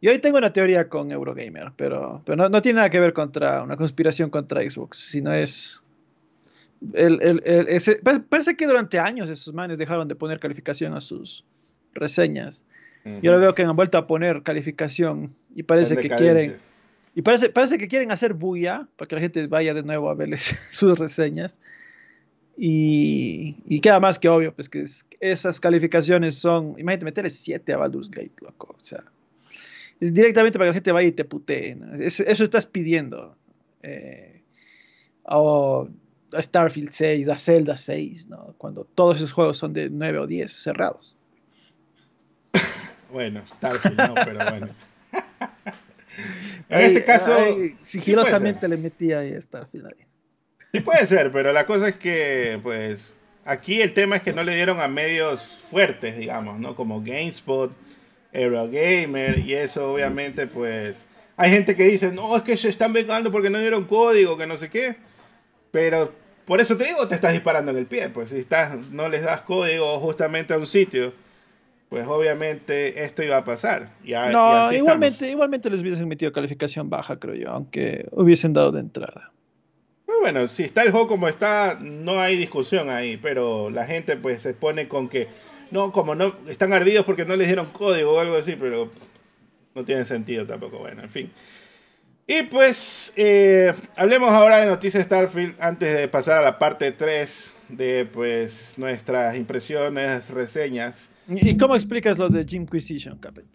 Y 0.00 0.08
hoy 0.08 0.18
tengo 0.18 0.38
una 0.38 0.52
teoría 0.52 0.88
con 0.88 1.12
Eurogamer, 1.12 1.72
pero, 1.76 2.22
pero 2.26 2.48
no, 2.48 2.62
tiene 2.62 2.76
nada 2.78 2.90
que 2.90 3.00
ver 3.00 3.12
contra 3.12 3.62
una 3.62 3.76
conspiración 3.76 4.30
contra 4.30 4.68
Xbox, 4.68 4.98
sino 4.98 5.32
es... 5.32 5.80
El, 6.92 7.22
el, 7.22 7.40
ese, 7.68 8.00
parece 8.28 8.56
que 8.56 8.66
durante 8.66 8.98
años 8.98 9.30
esos 9.30 9.54
manes 9.54 9.78
dejaron 9.78 10.06
de 10.06 10.14
poner 10.14 10.38
calificación 10.38 10.92
a 10.94 11.00
sus 11.00 11.44
reseñas. 11.94 12.64
Yo 13.22 13.32
lo 13.32 13.38
veo 13.38 13.54
que 13.54 13.62
han 13.62 13.76
vuelto 13.76 13.98
a 13.98 14.06
poner 14.06 14.42
calificación 14.42 15.34
y 15.54 15.62
parece 15.62 15.96
que 15.96 16.08
quieren 16.08 16.56
y 17.14 17.22
parece, 17.22 17.48
parece 17.48 17.78
que 17.78 17.86
quieren 17.86 18.10
hacer 18.10 18.34
bulla 18.34 18.88
para 18.96 19.08
que 19.08 19.14
la 19.14 19.20
gente 19.20 19.46
vaya 19.46 19.72
de 19.72 19.82
nuevo 19.82 20.10
a 20.10 20.14
verles 20.14 20.56
sus 20.70 20.98
reseñas. 20.98 21.60
Y, 22.56 23.56
y, 23.66 23.80
queda 23.80 23.98
más 23.98 24.18
que 24.18 24.28
obvio, 24.28 24.54
pues 24.54 24.68
que 24.68 24.84
esas 25.18 25.58
calificaciones 25.58 26.36
son, 26.36 26.76
imagínate, 26.78 27.04
meterle 27.04 27.30
7 27.30 27.72
a 27.72 27.78
Baldur's 27.78 28.10
Gate, 28.10 28.34
loco. 28.42 28.76
O 28.80 28.84
sea, 28.84 29.02
es 29.98 30.14
directamente 30.14 30.56
para 30.56 30.66
que 30.66 30.70
la 30.70 30.74
gente 30.74 30.92
vaya 30.92 31.08
y 31.08 31.12
te 31.12 31.24
putee. 31.24 31.76
eso 31.98 32.44
estás 32.44 32.66
pidiendo. 32.66 33.36
Eh, 33.82 34.42
o 35.24 35.88
a 36.32 36.42
Starfield 36.42 36.90
6, 36.90 37.28
a 37.28 37.36
Zelda 37.36 37.76
6, 37.76 38.28
¿no? 38.28 38.54
Cuando 38.56 38.84
todos 38.84 39.16
esos 39.16 39.32
juegos 39.32 39.58
son 39.58 39.72
de 39.72 39.90
9 39.90 40.18
o 40.18 40.26
10 40.26 40.52
cerrados. 40.52 41.16
Bueno, 43.14 43.42
Starfield 43.46 43.96
no, 43.96 44.14
pero 44.14 44.38
bueno. 44.50 44.68
En 46.68 46.80
este 46.80 47.04
caso. 47.04 47.36
sigilosamente 47.82 48.66
le 48.66 48.76
metía 48.76 49.20
ahí 49.20 49.34
hasta 49.34 49.66
final. 49.66 49.94
Sí 50.72 50.80
puede 50.80 51.06
ser, 51.06 51.30
pero 51.30 51.52
la 51.52 51.64
cosa 51.66 51.88
es 51.88 51.94
que, 51.94 52.58
pues, 52.62 53.14
aquí 53.44 53.80
el 53.80 53.92
tema 53.92 54.16
es 54.16 54.22
que 54.22 54.32
no 54.32 54.42
le 54.42 54.56
dieron 54.56 54.80
a 54.80 54.88
medios 54.88 55.60
fuertes, 55.70 56.16
digamos, 56.16 56.58
¿no? 56.58 56.74
Como 56.74 57.00
GameSpot, 57.00 57.72
Eurogamer, 58.32 59.38
y 59.38 59.54
eso 59.54 59.92
obviamente, 59.92 60.48
pues, 60.48 61.04
Hay 61.36 61.50
gente 61.50 61.76
que 61.76 61.84
dice, 61.84 62.10
no, 62.10 62.36
es 62.36 62.42
que 62.42 62.56
se 62.56 62.68
están 62.68 62.92
vengando 62.92 63.30
porque 63.30 63.50
no 63.50 63.58
dieron 63.58 63.84
código, 63.84 64.36
que 64.36 64.46
no 64.46 64.56
sé 64.56 64.70
qué. 64.70 64.96
Pero 65.70 66.12
por 66.44 66.60
eso 66.60 66.76
te 66.76 66.84
digo, 66.84 67.06
te 67.06 67.14
estás 67.14 67.32
disparando 67.32 67.70
en 67.70 67.78
el 67.78 67.86
pie. 67.86 68.08
Pues 68.08 68.30
si 68.30 68.38
estás, 68.38 68.76
no 68.90 69.08
les 69.08 69.22
das 69.22 69.42
código 69.42 70.00
justamente 70.00 70.54
a 70.54 70.58
un 70.58 70.66
sitio, 70.66 71.12
pues 71.94 72.08
obviamente 72.08 73.04
esto 73.04 73.22
iba 73.22 73.36
a 73.36 73.44
pasar. 73.44 73.92
no, 74.32 74.72
igualmente, 74.72 75.30
igualmente 75.30 75.70
les 75.70 75.80
hubiesen 75.80 76.08
metido 76.08 76.32
calificación 76.32 76.90
baja, 76.90 77.20
creo 77.20 77.36
yo, 77.36 77.50
aunque 77.50 78.08
hubiesen 78.10 78.52
dado 78.52 78.72
de 78.72 78.80
entrada. 78.80 79.30
Bueno, 80.20 80.48
si 80.48 80.64
está 80.64 80.82
el 80.82 80.90
juego 80.90 81.06
como 81.06 81.28
está, 81.28 81.78
no 81.80 82.20
hay 82.20 82.36
discusión 82.36 82.90
ahí, 82.90 83.16
pero 83.16 83.70
la 83.70 83.86
gente 83.86 84.16
pues 84.16 84.42
se 84.42 84.54
pone 84.54 84.88
con 84.88 85.08
que, 85.08 85.28
no, 85.70 85.92
como 85.92 86.16
no, 86.16 86.34
están 86.48 86.72
ardidos 86.72 87.06
porque 87.06 87.24
no 87.24 87.36
les 87.36 87.46
dieron 87.46 87.66
código 87.66 88.14
o 88.14 88.18
algo 88.18 88.34
así, 88.34 88.56
pero 88.58 88.90
no 89.76 89.84
tiene 89.84 90.04
sentido 90.04 90.44
tampoco. 90.44 90.78
Bueno, 90.78 91.00
en 91.02 91.10
fin. 91.10 91.30
Y 92.26 92.42
pues, 92.42 93.12
eh, 93.14 93.72
hablemos 93.94 94.30
ahora 94.30 94.56
de 94.56 94.66
Noticias 94.66 95.04
Starfield 95.04 95.54
antes 95.60 95.96
de 95.96 96.08
pasar 96.08 96.38
a 96.38 96.42
la 96.42 96.58
parte 96.58 96.90
3 96.90 97.54
de 97.68 98.04
pues 98.12 98.74
nuestras 98.78 99.36
impresiones, 99.36 100.30
reseñas. 100.30 101.13
¿Y 101.28 101.56
cómo 101.56 101.74
explicas 101.74 102.18
lo 102.18 102.28
de 102.28 102.44
Jimquisition, 102.44 103.18
Capet? 103.18 103.46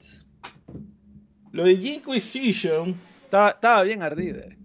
Lo 1.52 1.66
de 1.66 1.78
Jimquisition... 1.78 2.96
Estaba, 3.24 3.84
bien 3.84 4.02
ardido. 4.02 4.40
Eh. 4.40 4.58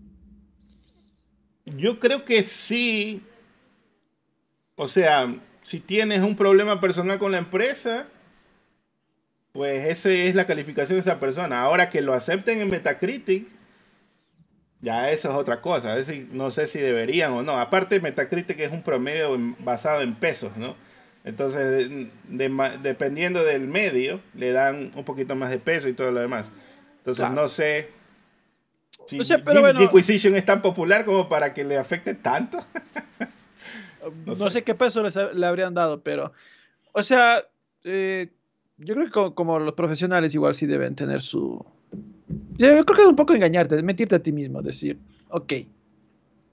Yo 1.66 2.00
creo 2.00 2.25
que 2.25 2.42
sí. 2.42 3.23
O 4.76 4.88
sea, 4.88 5.34
si 5.62 5.80
tienes 5.80 6.20
un 6.20 6.34
problema 6.34 6.80
personal 6.80 7.18
con 7.18 7.32
la 7.32 7.38
empresa, 7.38 8.06
pues 9.52 9.87
esa 9.87 10.11
es 10.11 10.34
la 10.34 10.46
calificación 10.46 10.96
de 10.96 11.00
esa 11.02 11.20
persona. 11.20 11.61
Ahora 11.61 11.90
que 11.90 12.00
lo 12.00 12.14
acepten 12.14 12.61
en 12.62 12.70
Metacritic, 12.70 13.46
ya 14.80 15.11
eso 15.11 15.30
es 15.30 15.34
otra 15.34 15.61
cosa. 15.61 15.96
no 16.32 16.50
sé 16.50 16.66
si 16.66 16.78
deberían 16.78 17.32
o 17.32 17.42
no. 17.42 17.58
Aparte, 17.58 18.00
Metacritic 18.00 18.61
es 18.61 18.73
un 18.73 18.82
promedio 18.82 19.37
basado 19.58 20.00
en 20.00 20.14
pesos, 20.14 20.56
¿no? 20.56 20.75
Entonces, 21.25 21.90
dependiendo 22.28 23.45
del 23.45 23.66
medio, 23.66 24.21
le 24.35 24.52
dan 24.52 24.93
un 24.95 25.04
poquito 25.04 25.35
más 25.35 25.50
de 25.50 25.59
peso 25.59 25.88
y 25.88 25.95
todo 25.95 26.12
lo 26.12 26.21
demás. 26.21 26.50
Entonces, 26.99 27.31
no 27.33 27.49
sé 27.49 27.88
si 29.07 29.19
pero 29.45 29.83
Inquisition 29.83 30.35
es 30.35 30.45
tan 30.45 30.62
popular 30.62 31.04
como 31.04 31.28
para 31.28 31.52
que 31.52 31.64
le 31.64 31.76
afecte 31.76 32.14
tanto. 32.14 32.59
no, 34.26 34.50
sé. 34.50 34.62
qué 34.62 34.75
peso 34.75 35.02
le 35.02 35.47
habrían 35.47 35.75
dado, 35.75 36.02
pero, 36.02 36.33
o 36.93 37.02
sea, 37.02 37.45
eh, 37.85 38.31
yo 38.78 38.95
creo 38.95 39.07
que 39.07 39.35
como, 39.35 39.59
los 39.59 39.75
profesionales 39.75 40.35
igual 40.35 40.54
sí 40.54 40.66
deben 40.66 40.95
tener 40.95 41.21
su... 41.21 41.64
Yo 42.57 42.69
creo 42.69 42.85
que 42.85 43.02
es 43.02 43.09
un 43.09 43.16
poco 43.16 43.35
engañarte, 43.35 43.83
mentirte 43.83 44.14
a 44.14 44.23
ti 44.23 44.33
mismo, 44.33 44.62
decir, 44.62 44.99
ok, 45.28 45.52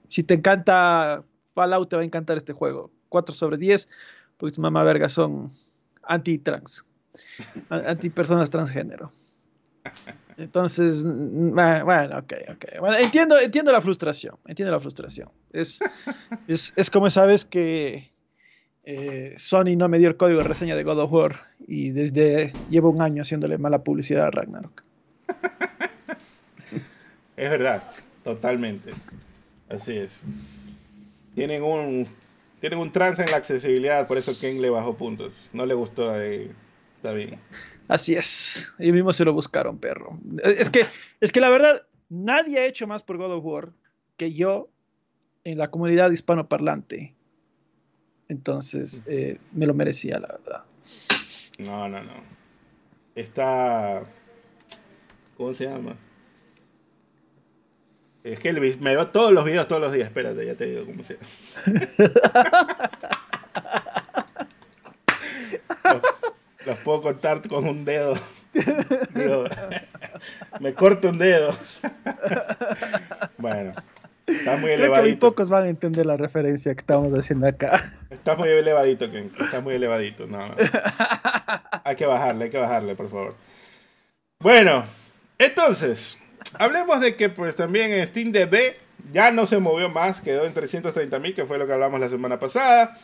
si 0.08 0.22
te 0.22 0.34
encanta 0.34 1.24
Fallout, 1.54 1.88
te 1.88 1.96
va 1.96 2.02
a 2.02 2.04
encantar 2.04 2.36
este 2.36 2.52
juego. 2.52 2.90
4 3.08 3.34
sobre 3.34 3.58
10, 3.58 3.88
porque 4.42 4.56
tu 4.56 4.60
mamá 4.60 4.82
verga 4.82 5.08
son 5.08 5.52
anti-trans, 6.02 6.82
anti-personas 7.70 8.50
transgénero. 8.50 9.12
Entonces, 10.36 11.04
bueno, 11.04 12.18
ok, 12.18 12.32
ok. 12.50 12.64
Bueno, 12.80 12.96
entiendo, 12.96 13.38
entiendo 13.38 13.70
la 13.70 13.80
frustración, 13.80 14.34
entiendo 14.44 14.72
la 14.72 14.80
frustración. 14.80 15.28
Es, 15.52 15.78
es, 16.48 16.72
es 16.74 16.90
como 16.90 17.08
sabes 17.08 17.44
que 17.44 18.10
eh, 18.82 19.36
Sony 19.38 19.76
no 19.76 19.88
me 19.88 20.00
dio 20.00 20.08
el 20.08 20.16
código 20.16 20.38
de 20.38 20.44
reseña 20.48 20.74
de 20.74 20.82
God 20.82 20.98
of 20.98 21.12
War 21.12 21.46
y 21.68 21.90
desde 21.90 22.52
llevo 22.68 22.90
un 22.90 23.00
año 23.00 23.22
haciéndole 23.22 23.58
mala 23.58 23.84
publicidad 23.84 24.26
a 24.26 24.30
Ragnarok. 24.32 24.82
es 27.36 27.48
verdad, 27.48 27.84
totalmente. 28.24 28.92
Así 29.68 29.98
es. 29.98 30.24
Tienen 31.36 31.62
un 31.62 32.08
tienen 32.62 32.78
un 32.78 32.92
trance 32.92 33.20
en 33.20 33.28
la 33.28 33.38
accesibilidad, 33.38 34.06
por 34.06 34.18
eso 34.18 34.38
Ken 34.38 34.62
le 34.62 34.70
bajó 34.70 34.96
puntos. 34.96 35.50
No 35.52 35.66
le 35.66 35.74
gustó 35.74 36.10
a 36.10 36.18
David. 37.02 37.34
Así 37.88 38.14
es. 38.14 38.72
Ellos 38.78 38.94
mismos 38.94 39.16
se 39.16 39.24
lo 39.24 39.32
buscaron, 39.32 39.78
perro. 39.78 40.16
Es 40.44 40.70
que, 40.70 40.86
es 41.20 41.32
que 41.32 41.40
la 41.40 41.50
verdad, 41.50 41.82
nadie 42.08 42.60
ha 42.60 42.66
hecho 42.66 42.86
más 42.86 43.02
por 43.02 43.16
God 43.16 43.32
of 43.32 43.44
War 43.44 43.72
que 44.16 44.32
yo 44.32 44.70
en 45.42 45.58
la 45.58 45.72
comunidad 45.72 46.12
hispanoparlante. 46.12 47.16
Entonces, 48.28 49.02
eh, 49.06 49.38
me 49.50 49.66
lo 49.66 49.74
merecía, 49.74 50.20
la 50.20 50.28
verdad. 50.28 50.64
No, 51.58 51.88
no, 51.88 52.00
no. 52.00 52.12
Está. 53.16 54.04
¿Cómo 55.36 55.52
se 55.52 55.64
llama? 55.64 55.96
Es 58.24 58.38
que 58.38 58.52
me 58.52 58.94
veo 58.94 59.08
todos 59.08 59.32
los 59.32 59.44
videos 59.44 59.66
todos 59.66 59.82
los 59.82 59.92
días. 59.92 60.06
Espérate, 60.06 60.46
ya 60.46 60.54
te 60.54 60.66
digo 60.66 60.86
cómo 60.86 61.02
se 61.02 61.18
los, 66.66 66.78
puedo 66.78 67.02
contar 67.02 67.42
con 67.48 67.66
un 67.66 67.84
dedo. 67.84 68.14
me 70.60 70.72
corto 70.74 71.08
un 71.08 71.18
dedo. 71.18 71.52
bueno. 73.38 73.72
Está 74.24 74.56
muy 74.56 74.70
elevadito. 74.70 75.02
Que 75.02 75.08
muy 75.08 75.16
pocos 75.16 75.50
van 75.50 75.64
a 75.64 75.68
entender 75.68 76.06
la 76.06 76.16
referencia 76.16 76.72
que 76.74 76.80
estamos 76.80 77.12
haciendo 77.12 77.48
acá. 77.48 77.92
Está 78.08 78.36
muy 78.36 78.48
elevadito, 78.48 79.10
Ken. 79.10 79.32
Está 79.38 79.60
muy 79.60 79.74
elevadito. 79.74 80.28
No, 80.28 80.54
Hay 81.84 81.96
que 81.96 82.06
bajarle, 82.06 82.44
hay 82.44 82.50
que 82.50 82.58
bajarle, 82.58 82.94
por 82.94 83.10
favor. 83.10 83.34
Bueno, 84.38 84.84
entonces, 85.38 86.16
hablemos 86.58 87.00
de 87.00 87.16
que 87.16 87.28
pues 87.28 87.56
también 87.56 88.04
SteamDB 88.06 88.74
ya 89.12 89.30
no 89.30 89.46
se 89.46 89.58
movió 89.58 89.88
más, 89.88 90.20
quedó 90.20 90.44
en 90.44 90.54
330 90.54 91.18
mil, 91.18 91.34
que 91.34 91.44
fue 91.44 91.58
lo 91.58 91.66
que 91.66 91.72
hablamos 91.72 92.00
la 92.00 92.08
semana 92.08 92.38
pasada. 92.38 92.98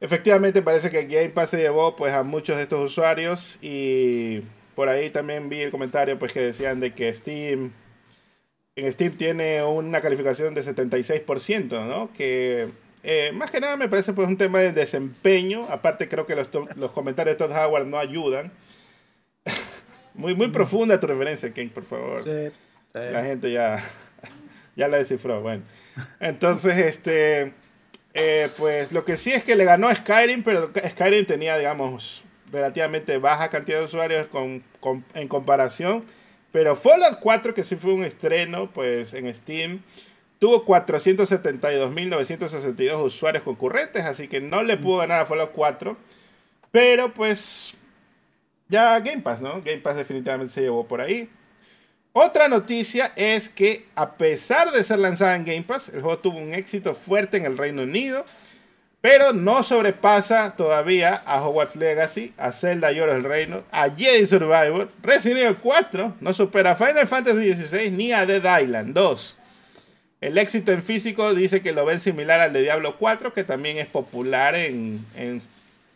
Efectivamente 0.00 0.62
parece 0.62 0.90
que 0.90 1.06
Game 1.06 1.30
Pass 1.30 1.50
se 1.50 1.58
llevó 1.58 1.96
pues 1.96 2.12
a 2.12 2.22
muchos 2.22 2.56
de 2.56 2.62
estos 2.62 2.90
usuarios 2.90 3.58
y 3.62 4.42
por 4.74 4.88
ahí 4.88 5.10
también 5.10 5.48
vi 5.48 5.60
el 5.60 5.70
comentario 5.70 6.18
pues 6.18 6.32
que 6.32 6.40
decían 6.40 6.80
de 6.80 6.94
que 6.94 7.14
Steam 7.14 7.72
en 8.76 8.92
Steam 8.92 9.16
tiene 9.16 9.62
una 9.62 10.00
calificación 10.00 10.54
de 10.54 10.62
76%, 10.62 11.86
¿no? 11.86 12.10
Que 12.12 12.68
eh, 13.02 13.30
más 13.34 13.50
que 13.50 13.60
nada 13.60 13.76
me 13.76 13.88
parece 13.88 14.12
pues 14.12 14.28
un 14.28 14.36
tema 14.36 14.60
de 14.60 14.72
desempeño. 14.72 15.66
Aparte 15.70 16.08
creo 16.08 16.26
que 16.26 16.34
los, 16.34 16.48
los 16.76 16.90
comentarios 16.92 17.36
de 17.36 17.46
Todd 17.46 17.56
Howard 17.56 17.86
no 17.86 17.98
ayudan. 17.98 18.52
muy, 20.14 20.34
muy 20.34 20.48
profunda 20.48 21.00
tu 21.00 21.06
referencia, 21.06 21.52
King, 21.52 21.68
por 21.68 21.84
favor. 21.84 22.22
Sí, 22.22 22.52
La 22.94 23.24
gente 23.24 23.52
ya, 23.52 23.82
ya 24.76 24.88
la 24.88 24.98
descifró. 24.98 25.42
Bueno, 25.42 25.62
entonces, 26.18 26.76
este, 26.78 27.52
eh, 28.14 28.48
pues 28.58 28.92
lo 28.92 29.04
que 29.04 29.16
sí 29.16 29.32
es 29.32 29.44
que 29.44 29.56
le 29.56 29.64
ganó 29.64 29.88
a 29.88 29.94
Skyrim, 29.94 30.42
pero 30.42 30.70
Skyrim 30.88 31.26
tenía, 31.26 31.56
digamos, 31.56 32.24
relativamente 32.50 33.18
baja 33.18 33.48
cantidad 33.48 33.78
de 33.78 33.84
usuarios 33.84 34.26
con, 34.28 34.64
en 35.14 35.28
comparación 35.28 36.04
pero 36.52 36.76
Fallout 36.76 37.20
4, 37.20 37.54
que 37.54 37.62
sí 37.62 37.76
fue 37.76 37.94
un 37.94 38.04
estreno, 38.04 38.70
pues 38.70 39.14
en 39.14 39.34
Steam, 39.34 39.80
tuvo 40.38 40.66
472.962 40.66 43.02
usuarios 43.04 43.42
concurrentes, 43.44 44.04
así 44.04 44.28
que 44.28 44.40
no 44.40 44.62
le 44.62 44.76
pudo 44.76 44.98
ganar 44.98 45.20
a 45.20 45.26
Fallout 45.26 45.52
4. 45.52 45.96
Pero 46.72 47.14
pues 47.14 47.74
ya 48.68 48.98
Game 49.00 49.22
Pass, 49.22 49.40
¿no? 49.40 49.62
Game 49.62 49.78
Pass 49.78 49.96
definitivamente 49.96 50.52
se 50.52 50.60
llevó 50.62 50.86
por 50.86 51.00
ahí. 51.00 51.30
Otra 52.12 52.48
noticia 52.48 53.12
es 53.14 53.48
que 53.48 53.86
a 53.94 54.12
pesar 54.12 54.72
de 54.72 54.82
ser 54.82 54.98
lanzada 54.98 55.36
en 55.36 55.44
Game 55.44 55.62
Pass, 55.62 55.90
el 55.90 56.02
juego 56.02 56.18
tuvo 56.18 56.38
un 56.38 56.54
éxito 56.54 56.94
fuerte 56.94 57.36
en 57.36 57.44
el 57.44 57.56
Reino 57.56 57.82
Unido. 57.82 58.24
Pero 59.00 59.32
no 59.32 59.62
sobrepasa 59.62 60.56
todavía 60.56 61.22
a 61.24 61.42
Hogwarts 61.42 61.76
Legacy, 61.76 62.34
a 62.36 62.52
Zelda 62.52 62.92
Lloros 62.92 63.14
del 63.14 63.24
Reino, 63.24 63.62
a 63.70 63.88
Jedi 63.88 64.26
Survivor, 64.26 64.90
Resident 65.02 65.40
Evil 65.40 65.56
4, 65.56 66.16
no 66.20 66.34
supera 66.34 66.72
a 66.72 66.74
Final 66.74 67.06
Fantasy 67.06 67.54
XVI 67.54 67.90
ni 67.92 68.12
a 68.12 68.26
Dead 68.26 68.60
Island 68.60 68.92
2. 68.92 69.38
El 70.20 70.36
éxito 70.36 70.72
en 70.72 70.82
físico 70.82 71.34
dice 71.34 71.62
que 71.62 71.72
lo 71.72 71.86
ven 71.86 71.98
similar 71.98 72.40
al 72.40 72.52
de 72.52 72.60
Diablo 72.60 72.96
4, 72.98 73.32
que 73.32 73.42
también 73.42 73.78
es 73.78 73.86
popular 73.86 74.54
en, 74.54 75.02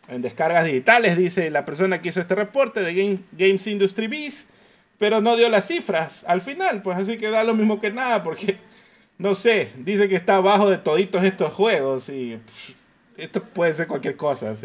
descargas 0.07 0.65
digitales, 0.65 1.15
dice 1.15 1.51
la 1.51 1.63
persona 1.63 2.01
que 2.01 2.09
hizo 2.09 2.21
este 2.21 2.33
reporte 2.33 2.79
de 2.79 2.95
Game, 2.95 3.19
Games 3.33 3.67
Industry 3.67 4.07
Biz, 4.07 4.47
pero 4.97 5.21
no 5.21 5.35
dio 5.35 5.49
las 5.49 5.67
cifras 5.67 6.23
al 6.27 6.41
final, 6.41 6.81
pues 6.81 6.97
así 6.97 7.17
que 7.17 7.29
da 7.29 7.43
lo 7.43 7.53
mismo 7.53 7.81
que 7.81 7.91
nada, 7.91 8.23
porque 8.23 8.57
no 9.17 9.35
sé, 9.35 9.71
dice 9.77 10.09
que 10.09 10.15
está 10.15 10.37
abajo 10.37 10.69
de 10.69 10.77
toditos 10.77 11.23
estos 11.23 11.53
juegos 11.53 12.09
y 12.09 12.37
esto 13.17 13.41
puede 13.41 13.73
ser 13.73 13.87
cualquier 13.87 14.15
cosa. 14.15 14.55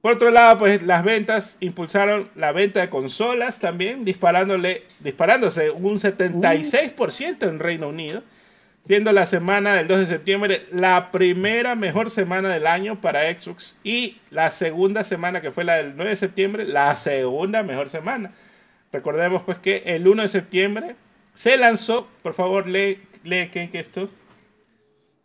Por 0.00 0.12
otro 0.12 0.30
lado, 0.30 0.58
pues 0.58 0.82
las 0.82 1.02
ventas 1.02 1.56
impulsaron 1.60 2.28
la 2.34 2.52
venta 2.52 2.80
de 2.80 2.90
consolas 2.90 3.58
también, 3.58 4.04
disparándole, 4.04 4.82
disparándose 5.00 5.70
un 5.70 5.98
76% 5.98 7.48
en 7.48 7.58
Reino 7.58 7.88
Unido, 7.88 8.22
siendo 8.86 9.12
la 9.12 9.24
semana 9.24 9.74
del 9.74 9.88
2 9.88 10.00
de 10.00 10.06
septiembre 10.06 10.66
la 10.70 11.10
primera 11.10 11.74
mejor 11.74 12.10
semana 12.10 12.50
del 12.50 12.66
año 12.66 13.00
para 13.00 13.22
Xbox 13.32 13.76
y 13.82 14.18
la 14.30 14.50
segunda 14.50 15.04
semana, 15.04 15.40
que 15.40 15.50
fue 15.50 15.64
la 15.64 15.76
del 15.76 15.96
9 15.96 16.10
de 16.10 16.16
septiembre, 16.16 16.64
la 16.66 16.94
segunda 16.96 17.62
mejor 17.62 17.88
semana. 17.88 18.32
Recordemos 18.94 19.42
pues 19.42 19.58
que 19.58 19.82
el 19.86 20.06
1 20.06 20.22
de 20.22 20.28
septiembre 20.28 20.94
Se 21.34 21.56
lanzó, 21.56 22.06
por 22.22 22.32
favor, 22.32 22.68
lee, 22.68 23.02
lee 23.24 23.48
¿qué 23.50 23.64
es 23.64 23.74
esto? 23.74 24.08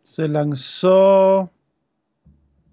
Se 0.01 0.27
lanzó 0.27 1.51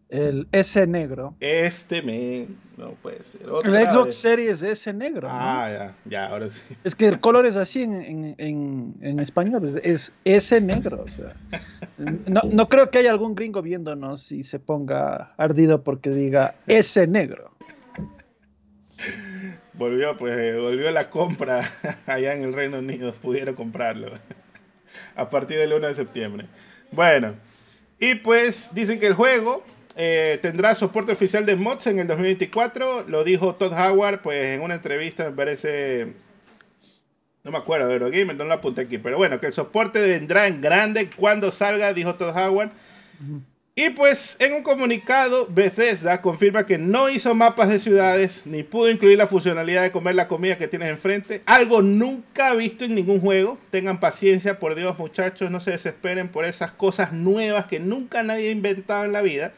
el 0.09 0.49
S 0.53 0.87
negro. 0.87 1.35
Este 1.41 2.01
me. 2.01 2.47
No 2.79 2.93
puede 3.03 3.23
ser. 3.25 3.43
el 3.43 3.91
Xbox 3.91 4.15
Series 4.15 4.63
S 4.63 4.91
negro. 4.95 5.29
Ah, 5.31 5.69
ya, 5.71 5.97
ya, 6.07 6.27
ahora 6.29 6.49
sí. 6.49 6.63
Es 6.83 6.95
que 6.95 7.09
el 7.09 7.21
color 7.21 7.45
es 7.45 7.57
así 7.57 7.83
en, 7.83 8.35
en, 8.39 8.95
en, 9.03 9.19
español, 9.19 9.79
es 9.83 10.15
S 10.25 10.59
negro. 10.63 11.05
O 11.05 11.09
sea, 11.09 11.35
no, 12.27 12.41
no, 12.51 12.69
creo 12.71 12.91
que 12.91 13.01
haya 13.01 13.11
algún 13.11 13.35
gringo 13.35 13.61
viéndonos 13.61 14.33
y 14.33 14.45
se 14.45 14.59
ponga 14.59 15.35
ardido 15.37 15.85
porque 15.85 16.09
diga 16.09 16.55
S 16.67 17.07
negro. 17.07 17.51
Volvió, 19.77 20.17
pues, 20.17 20.57
volvió 20.57 20.91
la 20.91 21.11
compra 21.11 21.71
allá 22.07 22.33
en 22.35 22.45
el 22.45 22.55
Reino 22.55 22.79
Unido, 22.79 23.13
pudieron 23.13 23.55
comprarlo 23.55 24.11
a 25.17 25.29
partir 25.29 25.59
del 25.59 25.73
1 25.73 25.89
de 25.89 25.95
septiembre. 25.95 26.47
Bueno, 26.91 27.35
y 27.99 28.15
pues 28.17 28.71
dicen 28.75 29.01
que 29.01 29.07
el 29.09 29.15
juego 29.15 29.65
eh, 29.97 30.39
tendrá 30.43 30.75
soporte 30.75 31.13
oficial 31.13 31.47
de 31.47 31.57
mods 31.57 31.87
en 31.87 31.99
el 31.99 32.07
2024. 32.07 33.05
Lo 33.09 33.25
dijo 33.25 33.55
Todd 33.55 33.73
Howard, 33.73 34.21
pues 34.21 34.47
en 34.49 34.61
una 34.61 34.75
entrevista, 34.75 35.25
me 35.25 35.33
parece. 35.33 36.13
No 37.43 37.51
me 37.51 37.59
acuerdo, 37.59 37.89
pero 37.89 38.07
aquí 38.07 38.25
no 38.25 38.45
lo 38.45 38.53
apunté 38.53 38.83
aquí. 38.83 38.99
Pero 38.99 39.17
bueno, 39.17 39.41
que 39.41 39.47
el 39.47 39.53
soporte 39.53 40.07
vendrá 40.07 40.49
en 40.49 40.61
grande 40.61 41.09
cuando 41.17 41.51
salga, 41.51 41.95
dijo 41.95 42.17
Todd 42.17 42.37
Howard. 42.37 42.71
Y 43.79 43.91
pues 43.91 44.39
en 44.39 44.55
un 44.55 44.63
comunicado, 44.63 45.47
Bethesda 45.51 46.23
confirma 46.23 46.65
que 46.65 46.79
no 46.79 47.11
hizo 47.11 47.35
mapas 47.35 47.69
de 47.69 47.79
ciudades 47.79 48.47
ni 48.47 48.63
pudo 48.63 48.89
incluir 48.89 49.19
la 49.19 49.27
funcionalidad 49.27 49.83
de 49.83 49.93
comer 49.93 50.15
la 50.15 50.29
comida 50.29 50.57
que 50.57 50.67
tienes 50.67 50.89
enfrente. 50.89 51.43
Algo 51.45 51.83
nunca 51.83 52.55
visto 52.55 52.87
en 52.87 52.95
ningún 52.95 53.21
juego. 53.21 53.59
Tengan 53.71 54.01
paciencia, 54.01 54.59
por 54.59 54.77
Dios, 54.77 54.99
muchachos, 54.99 55.51
no 55.51 55.61
se 55.61 55.73
desesperen 55.73 56.29
por 56.29 56.47
esas 56.47 56.71
cosas 56.71 57.13
nuevas 57.13 57.67
que 57.67 57.79
nunca 57.79 58.23
nadie 58.23 58.49
ha 58.49 58.53
inventado 58.53 59.05
en 59.05 59.13
la 59.13 59.21
vida. 59.21 59.53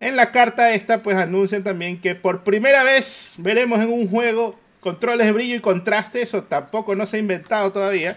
En 0.00 0.16
la 0.16 0.32
carta 0.32 0.72
esta 0.74 1.04
pues 1.04 1.16
anuncian 1.16 1.62
también 1.62 2.00
que 2.00 2.16
por 2.16 2.42
primera 2.42 2.82
vez 2.82 3.34
veremos 3.38 3.78
en 3.78 3.92
un 3.92 4.08
juego 4.08 4.58
controles 4.80 5.28
de 5.28 5.32
brillo 5.32 5.54
y 5.54 5.60
contraste, 5.60 6.22
eso 6.22 6.42
tampoco 6.42 6.96
no 6.96 7.06
se 7.06 7.18
ha 7.18 7.20
inventado 7.20 7.70
todavía. 7.70 8.16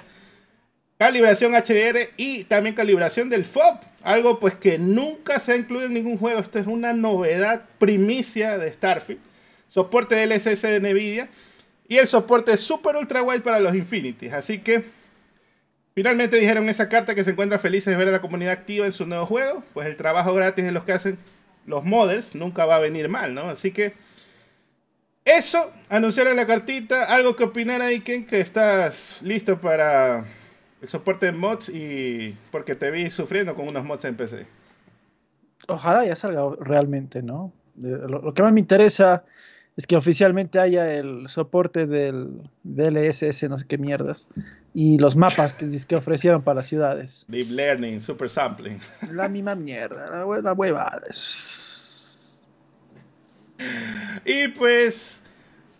Calibración 1.01 1.53
HDR 1.53 2.11
y 2.15 2.43
también 2.43 2.75
calibración 2.75 3.27
del 3.27 3.43
FOB, 3.43 3.79
algo 4.03 4.37
pues 4.37 4.53
que 4.53 4.77
nunca 4.77 5.39
se 5.39 5.53
ha 5.53 5.55
incluido 5.55 5.87
en 5.87 5.95
ningún 5.95 6.15
juego, 6.15 6.39
esto 6.39 6.59
es 6.59 6.67
una 6.67 6.93
novedad 6.93 7.63
primicia 7.79 8.59
de 8.59 8.71
Starfield. 8.71 9.19
Soporte 9.67 10.13
de 10.13 10.27
LSS 10.27 10.61
de 10.61 10.79
Nvidia 10.79 11.27
y 11.87 11.97
el 11.97 12.07
soporte 12.07 12.55
super 12.55 12.95
ultra 12.97 13.23
wide 13.23 13.41
para 13.41 13.59
los 13.59 13.73
Infinities, 13.73 14.31
así 14.31 14.59
que 14.59 14.83
Finalmente 15.95 16.37
dijeron 16.37 16.69
esa 16.69 16.87
carta 16.87 17.15
que 17.15 17.23
se 17.23 17.31
encuentra 17.31 17.57
felices 17.57 17.87
de 17.87 17.97
ver 17.97 18.07
a 18.07 18.11
la 18.11 18.21
comunidad 18.21 18.53
activa 18.53 18.85
en 18.85 18.93
su 18.93 19.07
nuevo 19.07 19.25
juego, 19.25 19.63
pues 19.73 19.87
el 19.87 19.97
trabajo 19.97 20.35
gratis 20.35 20.63
de 20.63 20.71
los 20.71 20.83
que 20.83 20.91
hacen 20.91 21.17
los 21.65 21.83
modders, 21.83 22.35
nunca 22.35 22.65
va 22.65 22.75
a 22.75 22.79
venir 22.79 23.09
mal, 23.09 23.33
¿no? 23.33 23.49
Así 23.49 23.71
que 23.71 23.93
eso, 25.25 25.73
anunciar 25.89 26.27
en 26.27 26.35
la 26.35 26.45
cartita, 26.45 27.05
algo 27.05 27.35
que 27.35 27.45
opinar 27.45 27.81
ahí, 27.81 28.01
Ken, 28.01 28.27
que 28.27 28.39
estás 28.39 29.17
listo 29.23 29.59
para 29.59 30.25
el 30.81 30.87
soporte 30.87 31.27
de 31.27 31.31
mods 31.31 31.69
y 31.69 32.35
porque 32.51 32.75
te 32.75 32.91
vi 32.91 33.11
sufriendo 33.11 33.55
con 33.55 33.67
unos 33.67 33.83
mods 33.85 34.05
en 34.05 34.15
PC. 34.15 34.45
Ojalá 35.67 36.05
ya 36.05 36.15
salga 36.15 36.41
realmente, 36.59 37.21
¿no? 37.21 37.53
Lo, 37.75 38.33
que 38.33 38.41
más 38.43 38.51
me 38.51 38.59
interesa 38.59 39.23
es 39.77 39.87
que 39.87 39.95
oficialmente 39.95 40.59
haya 40.59 40.93
el 40.93 41.27
soporte 41.29 41.87
del 41.87 42.41
DLSS, 42.63 43.43
no 43.49 43.57
sé 43.57 43.65
qué 43.67 43.77
mierdas, 43.77 44.27
y 44.73 44.97
los 44.97 45.15
mapas 45.15 45.53
que, 45.53 45.69
que 45.87 45.95
ofrecieron 45.95 46.41
para 46.41 46.55
las 46.55 46.67
ciudades. 46.67 47.25
Deep 47.27 47.51
Learning, 47.51 48.01
Super 48.01 48.29
Sampling. 48.29 48.79
La 49.11 49.29
misma 49.29 49.55
mierda, 49.55 50.09
la, 50.09 50.41
la 50.41 50.53
huevada. 50.53 51.01
Y 54.25 54.47
pues, 54.49 55.20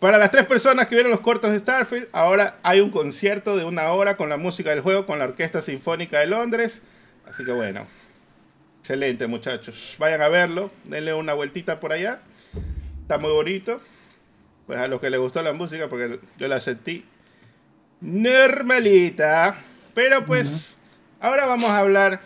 para 0.02 0.18
las 0.18 0.32
tres 0.32 0.46
personas 0.46 0.88
que 0.88 0.96
vieron 0.96 1.12
los 1.12 1.20
cortos 1.20 1.52
de 1.52 1.60
Starfield, 1.60 2.08
ahora 2.10 2.56
hay 2.64 2.80
un 2.80 2.90
concierto 2.90 3.56
de 3.56 3.64
una 3.64 3.92
hora 3.92 4.16
con 4.16 4.28
la 4.28 4.36
música 4.36 4.70
del 4.70 4.80
juego, 4.80 5.06
con 5.06 5.20
la 5.20 5.26
Orquesta 5.26 5.62
Sinfónica 5.62 6.18
de 6.18 6.26
Londres. 6.26 6.82
Así 7.24 7.44
que 7.44 7.52
bueno, 7.52 7.86
excelente 8.80 9.28
muchachos. 9.28 9.94
Vayan 10.00 10.20
a 10.22 10.26
verlo, 10.26 10.72
denle 10.82 11.14
una 11.14 11.34
vueltita 11.34 11.78
por 11.78 11.92
allá. 11.92 12.18
Está 13.02 13.18
muy 13.18 13.30
bonito. 13.30 13.80
Pues 14.66 14.80
a 14.80 14.88
los 14.88 15.00
que 15.00 15.08
les 15.08 15.20
gustó 15.20 15.40
la 15.40 15.52
música, 15.52 15.86
porque 15.86 16.18
yo 16.36 16.48
la 16.48 16.58
sentí 16.58 17.04
normalita. 18.00 19.54
Pero 19.94 20.24
pues, 20.24 20.76
ahora 21.20 21.46
vamos 21.46 21.70
a 21.70 21.78
hablar. 21.78 22.18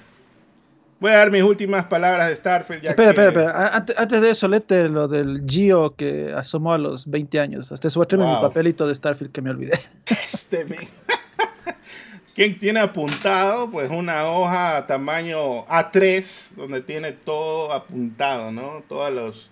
Voy 0.98 1.10
a 1.10 1.18
dar 1.18 1.30
mis 1.30 1.42
últimas 1.42 1.84
palabras 1.86 2.28
de 2.28 2.36
Starfield. 2.36 2.86
espera, 2.86 3.10
espera, 3.10 3.28
espera. 3.28 3.76
Antes, 3.98 4.20
de 4.22 4.30
eso, 4.30 4.48
lete 4.48 4.88
lo 4.88 5.08
del 5.08 5.42
Gio 5.46 5.94
que 5.94 6.32
asomó 6.34 6.72
a 6.72 6.78
los 6.78 7.06
20 7.06 7.38
años. 7.38 7.70
Hasta 7.70 7.90
su 7.90 8.00
wow. 8.00 8.18
mi 8.18 8.40
papelito 8.40 8.88
de 8.88 8.94
Starfield 8.94 9.32
que 9.32 9.42
me 9.42 9.50
olvidé. 9.50 9.78
Este 10.06 10.66
¿Quién 12.34 12.58
tiene 12.58 12.80
apuntado? 12.80 13.70
Pues 13.70 13.90
una 13.90 14.28
hoja 14.28 14.86
tamaño 14.86 15.66
A3, 15.66 16.54
donde 16.54 16.80
tiene 16.82 17.12
todo 17.12 17.72
apuntado, 17.72 18.50
¿no? 18.52 18.82
Todos 18.88 19.12
los, 19.12 19.50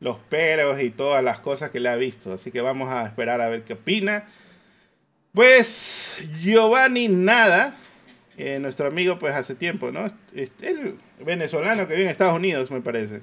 los 0.00 0.16
peros 0.28 0.80
y 0.80 0.90
todas 0.90 1.22
las 1.22 1.40
cosas 1.40 1.70
que 1.70 1.80
le 1.80 1.88
ha 1.88 1.96
visto. 1.96 2.32
Así 2.32 2.50
que 2.50 2.60
vamos 2.60 2.88
a 2.90 3.06
esperar 3.06 3.40
a 3.40 3.48
ver 3.48 3.62
qué 3.62 3.74
opina. 3.74 4.26
Pues 5.32 6.20
Giovanni 6.40 7.06
Nada, 7.08 7.76
eh, 8.38 8.60
nuestro 8.60 8.86
amigo 8.86 9.18
pues 9.18 9.34
hace 9.34 9.56
tiempo, 9.56 9.90
¿no? 9.90 10.06
El 10.32 10.94
venezolano 11.26 11.88
que 11.88 11.94
vive 11.94 12.04
en 12.04 12.10
Estados 12.10 12.34
Unidos, 12.34 12.70
me 12.70 12.80
parece. 12.80 13.20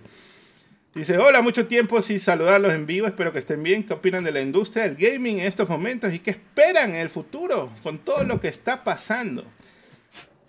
Dice, 0.93 1.17
hola, 1.17 1.41
mucho 1.41 1.67
tiempo 1.67 2.01
sin 2.01 2.19
saludarlos 2.19 2.73
en 2.73 2.85
vivo, 2.85 3.07
espero 3.07 3.31
que 3.31 3.39
estén 3.39 3.63
bien. 3.63 3.83
¿Qué 3.83 3.93
opinan 3.93 4.25
de 4.25 4.31
la 4.31 4.41
industria 4.41 4.83
del 4.83 4.95
gaming 4.95 5.39
en 5.39 5.47
estos 5.47 5.69
momentos 5.69 6.13
y 6.13 6.19
qué 6.19 6.31
esperan 6.31 6.91
en 6.91 6.97
el 6.97 7.09
futuro 7.09 7.71
con 7.81 7.99
todo 7.99 8.25
lo 8.25 8.41
que 8.41 8.49
está 8.49 8.83
pasando? 8.83 9.45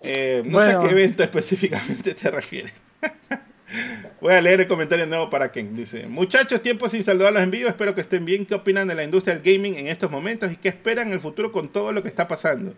Eh, 0.01 0.43
no 0.45 0.59
sé 0.59 0.71
a 0.71 0.79
qué 0.79 0.87
evento 0.87 1.23
específicamente 1.23 2.13
te 2.13 2.29
refieres. 2.29 2.73
Voy 4.21 4.33
a 4.33 4.41
leer 4.41 4.61
el 4.61 4.67
comentario 4.67 5.05
nuevo 5.05 5.29
para 5.29 5.51
Ken. 5.51 5.75
Dice, 5.75 6.07
muchachos, 6.07 6.61
tiempo 6.61 6.89
sin 6.89 7.05
saludarlos 7.05 7.43
en 7.43 7.51
vivo. 7.51 7.69
Espero 7.69 7.95
que 7.95 8.01
estén 8.01 8.25
bien. 8.25 8.45
¿Qué 8.45 8.55
opinan 8.55 8.87
de 8.89 8.95
la 8.95 9.03
industria 9.03 9.37
del 9.37 9.43
gaming 9.43 9.75
en 9.75 9.87
estos 9.87 10.11
momentos 10.11 10.51
y 10.51 10.57
qué 10.57 10.69
esperan 10.69 11.07
en 11.07 11.13
el 11.13 11.19
futuro 11.21 11.53
con 11.53 11.69
todo 11.69 11.93
lo 11.93 12.01
que 12.01 12.09
está 12.09 12.27
pasando? 12.27 12.73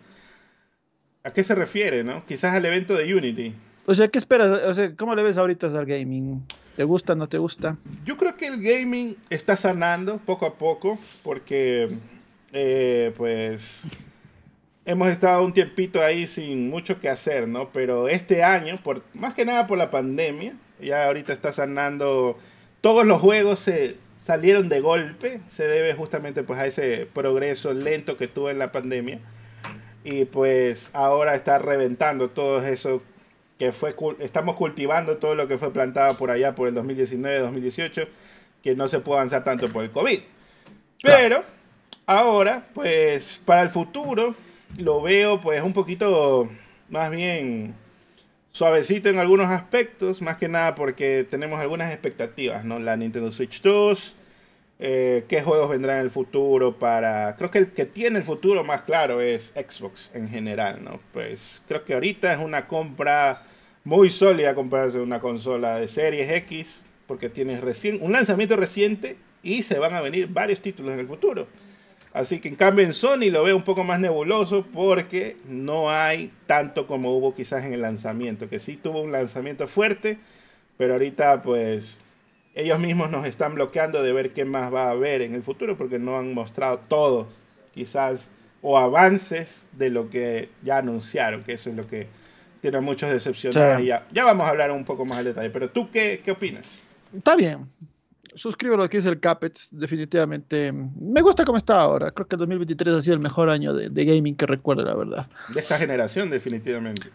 ¿A 1.22 1.32
qué 1.32 1.44
se 1.44 1.54
refiere, 1.54 2.02
no? 2.02 2.24
Quizás 2.26 2.54
al 2.54 2.64
evento 2.64 2.94
de 2.94 3.14
Unity. 3.14 3.54
O 3.86 3.94
sea, 3.94 4.08
¿qué 4.08 4.18
esperas? 4.18 4.48
O 4.64 4.74
sea, 4.74 4.94
¿cómo 4.96 5.14
le 5.14 5.22
ves 5.22 5.36
ahorita 5.36 5.66
al 5.66 5.84
gaming? 5.84 6.42
¿Te 6.76 6.84
gusta, 6.84 7.14
no 7.14 7.28
te 7.28 7.36
gusta? 7.36 7.76
Yo 8.04 8.16
creo 8.16 8.36
que 8.36 8.46
el 8.46 8.62
gaming 8.62 9.16
está 9.28 9.56
sanando 9.56 10.18
poco 10.18 10.46
a 10.46 10.54
poco 10.54 10.98
porque, 11.22 11.90
eh, 12.52 13.12
pues, 13.16 13.84
hemos 14.86 15.08
estado 15.08 15.44
un 15.44 15.52
tiempito 15.52 16.00
ahí 16.00 16.26
sin 16.26 16.70
mucho 16.70 17.00
que 17.00 17.08
hacer, 17.08 17.48
¿no? 17.48 17.70
Pero 17.70 18.08
este 18.08 18.42
año, 18.42 18.78
por, 18.82 19.02
más 19.12 19.34
que 19.34 19.44
nada 19.44 19.66
por 19.66 19.76
la 19.76 19.90
pandemia, 19.90 20.54
ya 20.80 21.06
ahorita 21.06 21.32
está 21.32 21.52
sanando. 21.52 22.38
Todos 22.80 23.04
los 23.06 23.20
juegos 23.20 23.60
se 23.60 23.96
salieron 24.20 24.68
de 24.70 24.80
golpe. 24.80 25.40
Se 25.48 25.64
debe 25.64 25.92
justamente 25.94 26.42
pues 26.42 26.58
a 26.58 26.66
ese 26.66 27.06
progreso 27.12 27.74
lento 27.74 28.16
que 28.16 28.28
tuvo 28.28 28.48
en 28.48 28.58
la 28.58 28.72
pandemia. 28.72 29.20
Y 30.04 30.24
pues 30.24 30.90
ahora 30.92 31.34
está 31.34 31.58
reventando 31.58 32.30
todo 32.30 32.64
eso 32.64 33.02
que 33.58 33.72
fue 33.72 33.94
estamos 34.20 34.56
cultivando 34.56 35.18
todo 35.18 35.34
lo 35.34 35.46
que 35.46 35.58
fue 35.58 35.70
plantado 35.70 36.16
por 36.16 36.30
allá 36.30 36.54
por 36.54 36.68
el 36.68 36.74
2019, 36.74 37.40
2018, 37.40 38.08
que 38.62 38.74
no 38.74 38.88
se 38.88 39.00
pudo 39.00 39.16
avanzar 39.16 39.44
tanto 39.44 39.68
por 39.68 39.84
el 39.84 39.90
COVID. 39.90 40.20
Pero 41.02 41.44
ahora, 42.06 42.66
pues 42.72 43.40
para 43.44 43.60
el 43.60 43.68
futuro 43.68 44.34
lo 44.78 45.02
veo 45.02 45.40
pues 45.40 45.62
un 45.62 45.74
poquito 45.74 46.48
más 46.88 47.10
bien 47.10 47.74
suavecito 48.52 49.08
en 49.08 49.18
algunos 49.18 49.48
aspectos, 49.50 50.22
más 50.22 50.36
que 50.36 50.48
nada 50.48 50.74
porque 50.74 51.26
tenemos 51.28 51.60
algunas 51.60 51.92
expectativas, 51.92 52.64
¿no? 52.64 52.78
La 52.78 52.96
Nintendo 52.96 53.30
Switch 53.30 53.60
2, 53.62 54.16
eh, 54.82 55.26
qué 55.28 55.42
juegos 55.42 55.68
vendrán 55.68 55.98
en 55.98 56.04
el 56.04 56.10
futuro 56.10 56.78
para... 56.78 57.36
Creo 57.36 57.50
que 57.50 57.58
el 57.58 57.72
que 57.72 57.84
tiene 57.84 58.18
el 58.18 58.24
futuro 58.24 58.64
más 58.64 58.82
claro 58.82 59.20
es 59.20 59.52
Xbox 59.54 60.10
en 60.14 60.30
general, 60.30 60.82
¿no? 60.82 61.00
Pues 61.12 61.60
creo 61.68 61.84
que 61.84 61.92
ahorita 61.92 62.32
es 62.32 62.38
una 62.38 62.66
compra 62.66 63.42
muy 63.84 64.08
sólida 64.08 64.54
comprarse 64.54 64.98
una 64.98 65.20
consola 65.20 65.78
de 65.78 65.86
Series 65.86 66.30
X, 66.32 66.86
porque 67.06 67.28
tienes 67.28 67.60
recién, 67.60 67.98
un 68.00 68.12
lanzamiento 68.12 68.56
reciente 68.56 69.18
y 69.42 69.60
se 69.62 69.78
van 69.78 69.92
a 69.94 70.00
venir 70.00 70.28
varios 70.28 70.60
títulos 70.60 70.94
en 70.94 71.00
el 71.00 71.06
futuro. 71.06 71.46
Así 72.14 72.40
que 72.40 72.48
en 72.48 72.56
cambio 72.56 72.84
en 72.84 72.94
Sony 72.94 73.30
lo 73.30 73.42
veo 73.42 73.56
un 73.56 73.62
poco 73.62 73.84
más 73.84 74.00
nebuloso 74.00 74.64
porque 74.72 75.36
no 75.46 75.90
hay 75.90 76.32
tanto 76.46 76.86
como 76.86 77.14
hubo 77.14 77.34
quizás 77.34 77.64
en 77.64 77.74
el 77.74 77.82
lanzamiento, 77.82 78.48
que 78.48 78.58
sí 78.58 78.76
tuvo 78.76 79.02
un 79.02 79.12
lanzamiento 79.12 79.68
fuerte, 79.68 80.16
pero 80.78 80.94
ahorita 80.94 81.42
pues 81.42 81.98
ellos 82.54 82.78
mismos 82.78 83.10
nos 83.10 83.26
están 83.26 83.54
bloqueando 83.54 84.02
de 84.02 84.12
ver 84.12 84.32
qué 84.32 84.44
más 84.44 84.72
va 84.72 84.88
a 84.88 84.90
haber 84.90 85.22
en 85.22 85.34
el 85.34 85.42
futuro 85.42 85.76
porque 85.76 85.98
no 85.98 86.18
han 86.18 86.34
mostrado 86.34 86.80
todo 86.88 87.28
quizás 87.74 88.30
o 88.62 88.78
avances 88.78 89.68
de 89.72 89.90
lo 89.90 90.10
que 90.10 90.50
ya 90.62 90.78
anunciaron, 90.78 91.42
que 91.44 91.52
eso 91.52 91.70
es 91.70 91.76
lo 91.76 91.86
que 91.86 92.08
tiene 92.60 92.80
muchos 92.80 93.10
decepcionados. 93.10 93.82
Ya, 93.84 94.06
ya 94.12 94.24
vamos 94.24 94.44
a 94.44 94.50
hablar 94.50 94.70
un 94.70 94.84
poco 94.84 95.04
más 95.04 95.18
al 95.18 95.24
detalle, 95.24 95.50
pero 95.50 95.70
tú 95.70 95.90
qué, 95.90 96.20
qué 96.22 96.32
opinas? 96.32 96.80
Está 97.16 97.36
bien. 97.36 97.68
Suscribo 98.34 98.76
lo 98.76 98.88
que 98.88 98.98
es 98.98 99.06
el 99.06 99.18
Capex, 99.18 99.70
definitivamente. 99.72 100.72
Me 100.72 101.20
gusta 101.22 101.44
cómo 101.44 101.58
está 101.58 101.80
ahora. 101.80 102.12
Creo 102.12 102.28
que 102.28 102.36
el 102.36 102.40
2023 102.40 102.94
ha 102.94 103.02
sido 103.02 103.14
el 103.14 103.20
mejor 103.20 103.48
año 103.48 103.74
de, 103.74 103.88
de 103.88 104.04
gaming 104.04 104.36
que 104.36 104.46
recuerdo, 104.46 104.84
la 104.84 104.94
verdad. 104.94 105.28
De 105.48 105.60
esta 105.60 105.78
generación, 105.78 106.30
definitivamente 106.30 107.08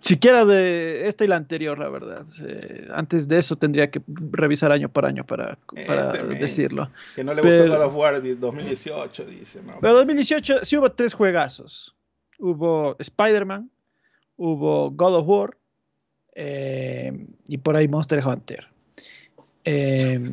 siquiera 0.00 0.44
de 0.44 1.08
esta 1.08 1.24
y 1.24 1.28
la 1.28 1.36
anterior, 1.36 1.78
la 1.78 1.88
verdad. 1.88 2.26
Eh, 2.42 2.88
antes 2.90 3.28
de 3.28 3.38
eso 3.38 3.56
tendría 3.56 3.90
que 3.90 4.02
revisar 4.06 4.72
año 4.72 4.88
por 4.88 5.06
año 5.06 5.24
para, 5.24 5.58
este 5.74 6.22
decirlo. 6.24 6.90
Que 7.14 7.24
no 7.24 7.34
le 7.34 7.42
gustó 7.42 7.68
God 7.68 7.84
of 7.84 7.94
War 7.94 8.22
2018, 8.22 9.24
dice. 9.26 9.60
Pero 9.80 9.94
2018 9.94 10.64
sí 10.64 10.76
hubo 10.76 10.90
tres 10.90 11.14
juegazos. 11.14 11.94
Hubo 12.38 12.96
Spider-Man, 12.98 13.70
hubo 14.36 14.90
God 14.90 15.16
of 15.16 15.28
War 15.28 15.56
eh, 16.34 17.26
y 17.46 17.58
por 17.58 17.76
ahí 17.76 17.88
Monster 17.88 18.24
Hunter. 18.24 18.66
Eh, 19.64 20.20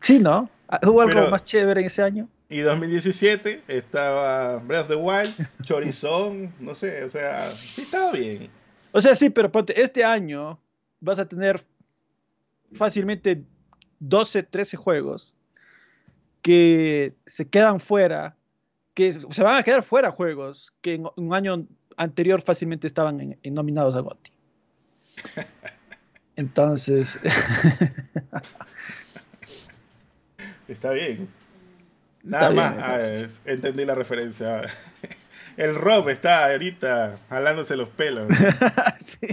sí, 0.00 0.18
¿no? 0.18 0.50
¿Hubo 0.82 1.02
algo 1.02 1.28
más 1.28 1.44
chévere 1.44 1.80
en 1.80 1.86
ese 1.86 2.02
año? 2.02 2.28
Y 2.48 2.60
2017 2.60 3.62
estaba 3.68 4.58
Breath 4.58 4.82
of 4.82 4.88
the 4.88 4.96
Wild, 4.96 5.34
Chorizón, 5.62 6.54
no 6.60 6.74
sé, 6.74 7.04
o 7.04 7.10
sea, 7.10 7.54
sí 7.56 7.82
estaba 7.82 8.12
bien. 8.12 8.50
O 8.92 9.00
sea, 9.00 9.14
sí, 9.14 9.30
pero 9.30 9.50
este 9.74 10.04
año 10.04 10.60
vas 11.00 11.18
a 11.18 11.26
tener 11.28 11.64
fácilmente 12.72 13.42
12, 13.98 14.42
13 14.44 14.76
juegos 14.76 15.34
que 16.42 17.14
se 17.26 17.48
quedan 17.48 17.80
fuera, 17.80 18.36
que 18.92 19.12
se 19.12 19.42
van 19.42 19.56
a 19.56 19.62
quedar 19.62 19.82
fuera 19.82 20.10
juegos 20.10 20.72
que 20.82 20.94
en 20.94 21.06
un 21.16 21.34
año 21.34 21.66
anterior 21.96 22.42
fácilmente 22.42 22.86
estaban 22.86 23.36
nominados 23.44 23.96
a 23.96 24.00
GOTY. 24.00 24.30
Entonces... 26.36 27.18
Está 30.68 30.90
bien. 30.92 31.28
Nada 32.24 32.50
más, 32.50 32.74
ah, 32.78 32.98
entendí 33.44 33.84
la 33.84 33.94
referencia. 33.94 34.62
El 35.56 35.76
Rob 35.76 36.08
está 36.08 36.50
ahorita 36.50 37.18
jalándose 37.28 37.76
los 37.76 37.88
pelos. 37.90 38.26
sí. 38.98 39.28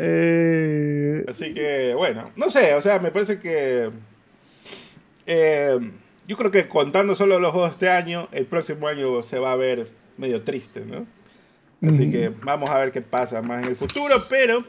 Eh, 0.00 1.24
Así 1.28 1.52
que, 1.52 1.92
bueno, 1.94 2.30
no 2.36 2.50
sé, 2.50 2.74
o 2.74 2.80
sea, 2.80 3.00
me 3.00 3.10
parece 3.10 3.40
que. 3.40 3.90
Eh, 5.26 5.78
yo 6.28 6.36
creo 6.36 6.52
que 6.52 6.68
contando 6.68 7.16
solo 7.16 7.40
los 7.40 7.50
juegos 7.50 7.70
de 7.70 7.72
este 7.72 7.90
año, 7.90 8.28
el 8.30 8.46
próximo 8.46 8.86
año 8.86 9.22
se 9.22 9.40
va 9.40 9.52
a 9.52 9.56
ver 9.56 9.88
medio 10.16 10.42
triste, 10.42 10.84
¿no? 10.86 11.06
Así 11.88 12.10
que 12.10 12.32
vamos 12.42 12.70
a 12.70 12.78
ver 12.78 12.92
qué 12.92 13.00
pasa 13.02 13.40
más 13.42 13.62
en 13.62 13.70
el 13.70 13.76
futuro, 13.76 14.26
pero 14.28 14.64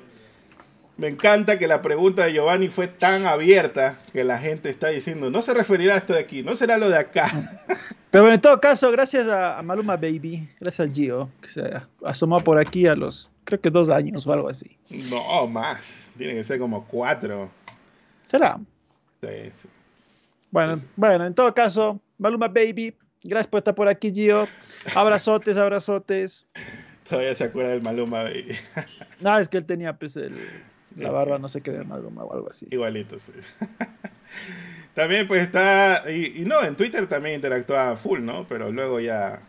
me 1.00 1.08
encanta 1.08 1.58
que 1.58 1.66
la 1.66 1.82
pregunta 1.82 2.26
de 2.26 2.34
Giovanni 2.34 2.68
fue 2.68 2.90
tan 2.90 3.26
abierta 3.26 4.00
que 4.12 4.26
la 4.26 4.38
gente 4.38 4.70
está 4.70 4.90
diciendo, 4.90 5.30
no 5.30 5.42
se 5.42 5.54
referirá 5.54 5.94
a 5.94 5.98
esto 5.98 6.12
de 6.12 6.20
aquí, 6.20 6.44
no 6.44 6.58
será 6.58 6.78
lo 6.78 6.90
de 6.90 6.98
acá. 6.98 7.32
Pero 8.12 8.30
en 8.34 8.42
todo 8.42 8.60
caso, 8.60 8.92
gracias 8.92 9.26
a, 9.30 9.62
Maluma 9.64 9.96
Baby, 9.96 10.50
gracias 10.60 10.90
a 10.90 10.92
Gio, 10.92 11.30
que 11.42 11.48
se 11.48 11.72
asomó 12.04 12.42
por 12.42 12.60
aquí 12.60 12.86
a 12.86 12.96
los, 12.96 13.32
creo 13.46 13.62
que 13.62 13.70
dos 13.70 13.90
años 13.90 14.28
o 14.28 14.34
algo 14.34 14.50
así. 14.50 14.78
No, 15.10 15.48
más, 15.48 15.96
tiene 16.18 16.34
que 16.34 16.44
ser 16.44 16.60
como 16.60 16.86
cuatro. 16.86 17.50
¿Será? 18.28 18.60
Sí, 19.22 19.52
sí. 19.54 19.70
Bueno, 20.52 20.82
bueno, 20.98 21.26
en 21.26 21.34
todo 21.34 21.54
caso, 21.54 21.98
Maluma 22.18 22.50
Baby, 22.50 22.94
gracias 23.24 23.48
por 23.48 23.60
estar 23.60 23.74
por 23.74 23.88
aquí, 23.88 24.12
Gio. 24.12 24.50
Abrazotes, 24.94 25.56
abrazotes. 25.56 26.46
Todavía 27.10 27.34
se 27.36 27.46
acuerda 27.46 27.72
del 27.72 27.84
Maluma 27.84 28.24
Baby. 28.24 28.58
no, 29.22 29.40
es 29.40 29.48
que 29.48 29.58
él 29.58 29.66
tenía 29.66 29.98
pues 29.98 30.18
el 30.18 30.36
la 30.96 31.12
barba 31.12 31.40
no 31.40 31.48
se 31.48 31.62
quede 31.62 31.84
más 31.84 32.00
o 32.00 32.34
algo 32.34 32.50
así. 32.50 32.68
Igualito, 32.70 33.20
sí. 33.20 33.32
también 34.94 35.28
pues 35.28 35.44
está, 35.44 36.10
y, 36.12 36.44
no, 36.46 36.64
en 36.64 36.76
Twitter 36.76 37.08
también 37.08 37.36
interactuaba 37.36 37.96
full, 37.96 38.22
¿no? 38.22 38.46
Pero 38.48 38.72
luego 38.72 39.00
ya 39.00 39.42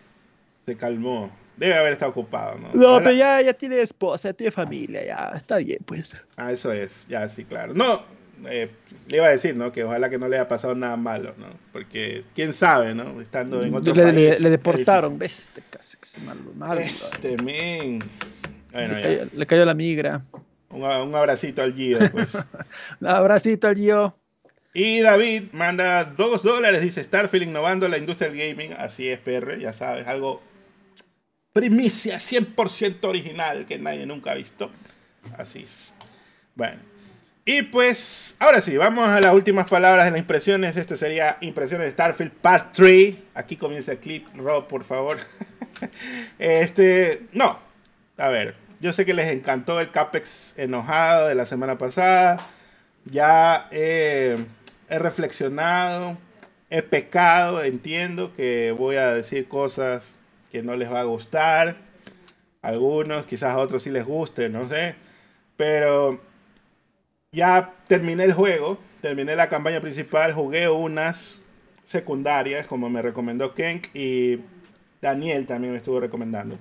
se 0.65 0.77
calmó. 0.77 1.31
Debe 1.57 1.75
haber 1.75 1.93
estado 1.93 2.11
ocupado, 2.13 2.59
¿no? 2.59 2.71
No, 2.73 2.99
pero 2.99 3.13
ya, 3.13 3.43
ya 3.43 3.53
tiene 3.53 3.81
esposa, 3.81 4.33
tiene 4.33 4.51
familia, 4.51 5.05
ya 5.05 5.33
está 5.35 5.59
bien, 5.59 5.79
pues. 5.85 6.21
Ah, 6.37 6.53
eso 6.53 6.73
es, 6.73 7.07
ya 7.07 7.29
sí, 7.29 7.45
claro. 7.45 7.75
No, 7.75 8.03
eh, 8.49 8.71
le 9.09 9.17
iba 9.17 9.27
a 9.27 9.31
decir, 9.31 9.55
¿no? 9.57 9.73
Que 9.73 9.85
ojalá 9.85 10.09
que 10.09 10.19
no 10.19 10.29
le 10.29 10.37
haya 10.37 10.49
pasado 10.49 10.75
nada 10.75 10.97
malo, 10.97 11.35
¿no? 11.37 11.49
Porque 11.73 12.25
quién 12.35 12.53
sabe, 12.53 12.95
¿no? 12.95 13.21
Estando 13.21 13.63
en 13.63 13.75
otro 13.75 13.95
le, 13.95 14.03
país. 14.05 14.41
Le, 14.41 14.51
deportaron, 14.51 15.19
ves, 15.19 15.51
casi 15.71 16.21
malo, 16.23 16.41
malo. 16.55 16.81
Este, 16.81 17.37
men. 17.43 17.99
Bueno, 18.73 18.95
le, 18.95 19.03
cayó, 19.03 19.29
le, 19.33 19.47
cayó, 19.47 19.65
la 19.65 19.75
migra. 19.75 20.23
Un, 20.71 21.15
abracito 21.15 21.63
al 21.63 21.75
Gio, 21.75 21.99
pues. 22.13 22.35
un 23.01 23.09
abracito 23.09 23.69
al 23.69 23.77
Gio. 23.77 24.17
Y 24.73 25.01
David 25.01 25.45
manda 25.53 26.05
dos 26.05 26.45
dólares, 26.45 26.81
dice 26.81 27.03
Starfield 27.03 27.49
innovando 27.49 27.89
la 27.89 27.99
industria 27.99 28.31
del 28.31 28.39
gaming. 28.39 28.73
Así 28.75 29.09
es, 29.09 29.19
PR, 29.19 29.59
ya 29.59 29.73
sabes, 29.73 30.07
algo 30.07 30.41
primicia 31.53 32.17
100% 32.17 33.05
original 33.05 33.67
que 33.67 33.79
nadie 33.79 34.07
nunca 34.07 34.33
ha 34.33 34.35
visto. 34.35 34.71
Así 35.37 35.65
es. 35.65 35.95
Bueno. 36.55 36.79
Y 37.45 37.63
pues, 37.63 38.37
ahora 38.39 38.61
sí, 38.61 38.77
vamos 38.77 39.09
a 39.09 39.21
las 39.21 39.35
últimas 39.35 39.69
palabras 39.69 40.05
de 40.05 40.13
las 40.13 40.21
impresiones. 40.21 40.77
Este 40.77 40.97
sería 40.97 41.37
Impresiones 41.41 41.87
de 41.87 41.91
Starfield 41.91 42.33
Part 42.33 42.75
3. 42.75 43.17
Aquí 43.35 43.57
comienza 43.57 43.93
el 43.93 43.99
clip, 43.99 44.27
Rob, 44.37 44.69
por 44.69 44.85
favor. 44.85 45.19
este, 46.39 47.23
no. 47.33 47.59
A 48.19 48.29
ver, 48.29 48.55
yo 48.81 48.93
sé 48.93 49.05
que 49.05 49.15
les 49.15 49.31
encantó 49.31 49.81
el 49.81 49.91
CAPEX 49.91 50.55
enojado 50.57 51.29
de 51.29 51.35
la 51.35 51.45
semana 51.47 51.77
pasada. 51.77 52.39
Ya 53.05 53.69
he 53.71 54.37
reflexionado, 54.89 56.17
he 56.71 56.83
pecado, 56.83 57.63
entiendo 57.63 58.33
que 58.35 58.75
voy 58.77 58.97
a 58.97 59.13
decir 59.15 59.49
cosas 59.49 60.17
que 60.51 60.63
no 60.63 60.77
les 60.77 60.91
va 60.91 61.01
a 61.01 61.05
gustar. 61.05 61.77
Algunos, 62.63 63.27
quizás 63.27 63.55
a 63.55 63.59
otros 63.59 63.83
sí 63.83 63.91
les 63.91 64.05
guste, 64.05 64.49
no 64.49 64.67
sé. 64.67 64.95
Pero 65.57 66.21
ya 67.33 67.75
terminé 67.87 68.25
el 68.25 68.33
juego, 68.33 68.79
terminé 69.03 69.37
la 69.37 69.49
campaña 69.49 69.81
principal, 69.81 70.33
jugué 70.33 70.69
unas 70.69 71.43
secundarias, 71.85 72.67
como 72.67 72.89
me 72.89 73.03
recomendó 73.03 73.55
Kenk 73.55 73.95
y 73.95 74.41
Daniel 75.03 75.47
también 75.47 75.73
me 75.73 75.79
estuvo 75.79 76.01
recomendando. 76.01 76.59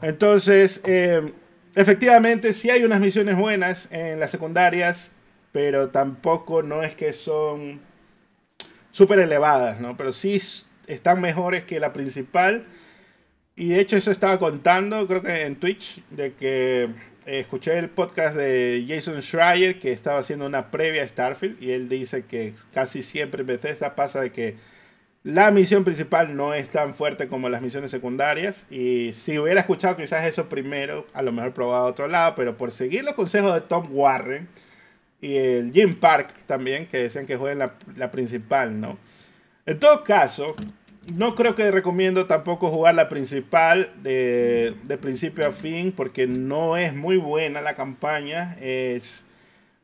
Entonces, 0.00 0.80
eh, 0.84 1.32
efectivamente, 1.74 2.52
sí 2.52 2.70
hay 2.70 2.84
unas 2.84 3.00
misiones 3.00 3.36
buenas 3.36 3.88
en 3.92 4.20
las 4.20 4.30
secundarias, 4.30 5.12
pero 5.52 5.90
tampoco 5.90 6.62
no 6.62 6.82
es 6.82 6.94
que 6.94 7.12
son 7.12 7.80
súper 8.90 9.18
elevadas, 9.18 9.80
¿no? 9.80 9.96
Pero 9.96 10.12
sí 10.12 10.40
están 10.86 11.20
mejores 11.20 11.64
que 11.64 11.80
la 11.80 11.92
principal. 11.92 12.66
Y 13.54 13.68
de 13.68 13.80
hecho 13.80 13.96
eso 13.96 14.10
estaba 14.10 14.38
contando, 14.38 15.06
creo 15.06 15.22
que 15.22 15.42
en 15.42 15.56
Twitch, 15.56 16.02
de 16.10 16.32
que 16.34 16.88
escuché 17.26 17.78
el 17.78 17.88
podcast 17.88 18.34
de 18.34 18.84
Jason 18.88 19.22
Schreier 19.22 19.78
que 19.78 19.92
estaba 19.92 20.18
haciendo 20.18 20.46
una 20.46 20.70
previa 20.70 21.04
a 21.04 21.08
Starfield 21.08 21.62
y 21.62 21.70
él 21.70 21.88
dice 21.88 22.24
que 22.24 22.54
casi 22.72 23.02
siempre 23.02 23.42
en 23.42 23.46
Bethesda 23.46 23.94
pasa 23.94 24.20
de 24.20 24.32
que 24.32 24.56
la 25.24 25.52
misión 25.52 25.84
principal 25.84 26.36
no 26.36 26.52
es 26.52 26.68
tan 26.70 26.94
fuerte 26.94 27.28
como 27.28 27.48
las 27.48 27.62
misiones 27.62 27.90
secundarias. 27.92 28.66
Y 28.70 29.12
si 29.12 29.38
hubiera 29.38 29.60
escuchado 29.60 29.96
quizás 29.96 30.26
eso 30.26 30.48
primero, 30.48 31.06
a 31.12 31.22
lo 31.22 31.30
mejor 31.30 31.52
probado 31.52 31.86
otro 31.86 32.08
lado. 32.08 32.34
Pero 32.34 32.56
por 32.56 32.72
seguir 32.72 33.04
los 33.04 33.14
consejos 33.14 33.54
de 33.54 33.60
Tom 33.60 33.88
Warren 33.90 34.48
y 35.20 35.36
el 35.36 35.72
Jim 35.72 35.94
Park 35.94 36.34
también, 36.46 36.86
que 36.86 36.98
decían 36.98 37.26
que 37.26 37.36
jueguen 37.36 37.58
la, 37.96 38.10
principal, 38.10 38.80
¿no? 38.80 38.98
En 39.64 39.78
todo 39.78 40.02
caso, 40.02 40.56
no 41.14 41.36
creo 41.36 41.54
que 41.54 41.70
recomiendo 41.70 42.26
tampoco 42.26 42.70
jugar 42.70 42.96
la 42.96 43.08
principal 43.08 43.92
de, 44.02 44.74
de, 44.82 44.98
principio 44.98 45.46
a 45.46 45.52
fin, 45.52 45.92
porque 45.92 46.26
no 46.26 46.76
es 46.76 46.94
muy 46.94 47.16
buena 47.16 47.60
la 47.60 47.76
campaña. 47.76 48.56
Es 48.60 49.24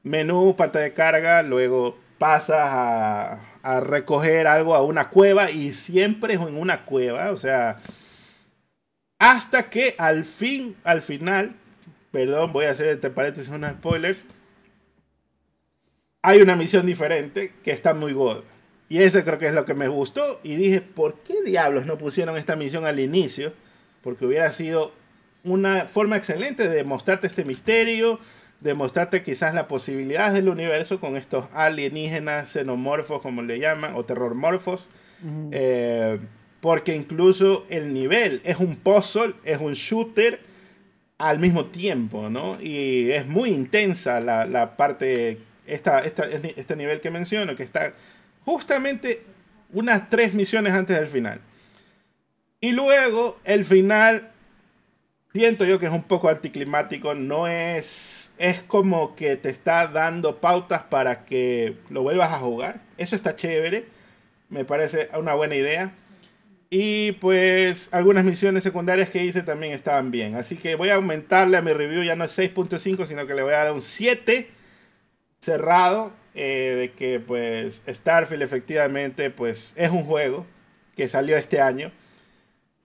menú, 0.02 0.56
pantalla 0.56 0.86
de 0.86 0.94
carga, 0.94 1.42
luego 1.44 1.96
pasas 2.18 2.58
a, 2.60 3.40
a 3.62 3.80
recoger 3.80 4.46
algo 4.46 4.74
a 4.74 4.82
una 4.82 5.08
cueva 5.08 5.50
y 5.50 5.72
siempre 5.72 6.34
es 6.34 6.40
en 6.40 6.56
una 6.56 6.84
cueva, 6.84 7.30
o 7.32 7.36
sea, 7.36 7.78
hasta 9.18 9.68
que 9.68 9.94
al 9.98 10.24
fin, 10.24 10.76
al 10.84 11.02
final, 11.02 11.54
perdón, 12.12 12.52
voy 12.52 12.66
a 12.66 12.70
hacer 12.70 12.88
entre 12.88 13.10
paréntesis 13.10 13.50
unos 13.50 13.72
spoilers, 13.72 14.26
hay 16.22 16.40
una 16.40 16.56
misión 16.56 16.86
diferente 16.86 17.52
que 17.62 17.72
está 17.72 17.94
muy 17.94 18.12
god. 18.12 18.42
Y 18.88 19.02
eso 19.02 19.22
creo 19.22 19.38
que 19.38 19.46
es 19.46 19.54
lo 19.54 19.66
que 19.66 19.74
me 19.74 19.88
gustó. 19.88 20.40
Y 20.42 20.56
dije, 20.56 20.80
¿por 20.80 21.20
qué 21.20 21.42
diablos 21.42 21.84
no 21.84 21.98
pusieron 21.98 22.36
esta 22.36 22.56
misión 22.56 22.86
al 22.86 22.98
inicio? 23.00 23.52
Porque 24.02 24.24
hubiera 24.24 24.50
sido 24.50 24.92
una 25.44 25.84
forma 25.84 26.16
excelente 26.16 26.68
de 26.68 26.84
mostrarte 26.84 27.26
este 27.26 27.44
misterio, 27.44 28.18
demostrarte 28.60 29.22
quizás 29.22 29.54
la 29.54 29.68
posibilidad 29.68 30.32
del 30.32 30.48
universo 30.48 31.00
con 31.00 31.16
estos 31.16 31.46
alienígenas 31.52 32.50
xenomorfos, 32.50 33.22
como 33.22 33.42
le 33.42 33.58
llaman, 33.58 33.94
o 33.94 34.04
terrormorfos. 34.04 34.88
Eh, 35.50 36.18
porque 36.60 36.94
incluso 36.94 37.66
el 37.68 37.92
nivel 37.92 38.40
es 38.44 38.58
un 38.58 38.76
puzzle, 38.76 39.34
es 39.44 39.60
un 39.60 39.74
shooter 39.74 40.40
al 41.18 41.38
mismo 41.38 41.66
tiempo, 41.66 42.30
¿no? 42.30 42.60
Y 42.60 43.10
es 43.10 43.26
muy 43.26 43.50
intensa 43.50 44.20
la, 44.20 44.46
la 44.46 44.76
parte, 44.76 45.38
esta, 45.66 46.00
esta, 46.00 46.24
este 46.24 46.76
nivel 46.76 47.00
que 47.00 47.10
menciono, 47.10 47.56
que 47.56 47.64
está 47.64 47.94
justamente 48.44 49.22
unas 49.72 50.08
tres 50.08 50.34
misiones 50.34 50.72
antes 50.72 50.96
del 50.96 51.08
final. 51.08 51.40
Y 52.60 52.72
luego 52.72 53.38
el 53.44 53.64
final, 53.64 54.30
siento 55.32 55.64
yo 55.64 55.78
que 55.78 55.86
es 55.86 55.92
un 55.92 56.02
poco 56.02 56.28
anticlimático, 56.28 57.14
no 57.14 57.46
es, 57.46 58.27
es 58.38 58.62
como 58.62 59.16
que 59.16 59.36
te 59.36 59.48
está 59.50 59.86
dando 59.86 60.40
pautas 60.40 60.82
para 60.84 61.24
que 61.24 61.76
lo 61.90 62.02
vuelvas 62.02 62.32
a 62.32 62.38
jugar. 62.38 62.80
Eso 62.96 63.16
está 63.16 63.36
chévere, 63.36 63.86
me 64.48 64.64
parece 64.64 65.08
una 65.18 65.34
buena 65.34 65.56
idea. 65.56 65.92
Y 66.70 67.12
pues 67.12 67.88
algunas 67.92 68.24
misiones 68.24 68.62
secundarias 68.62 69.08
que 69.08 69.24
hice 69.24 69.42
también 69.42 69.72
estaban 69.72 70.10
bien. 70.10 70.34
Así 70.34 70.56
que 70.56 70.74
voy 70.74 70.90
a 70.90 70.96
aumentarle 70.96 71.56
a 71.56 71.62
mi 71.62 71.72
review, 71.72 72.02
ya 72.02 72.14
no 72.14 72.24
es 72.24 72.38
6.5, 72.38 73.06
sino 73.06 73.26
que 73.26 73.34
le 73.34 73.42
voy 73.42 73.54
a 73.54 73.64
dar 73.64 73.72
un 73.72 73.82
7 73.82 74.48
cerrado. 75.40 76.12
Eh, 76.40 76.74
de 76.76 76.92
que 76.92 77.18
pues 77.18 77.82
Starfield 77.88 78.42
efectivamente 78.42 79.28
pues 79.28 79.72
es 79.74 79.90
un 79.90 80.04
juego 80.04 80.46
que 80.94 81.08
salió 81.08 81.36
este 81.36 81.60
año 81.60 81.90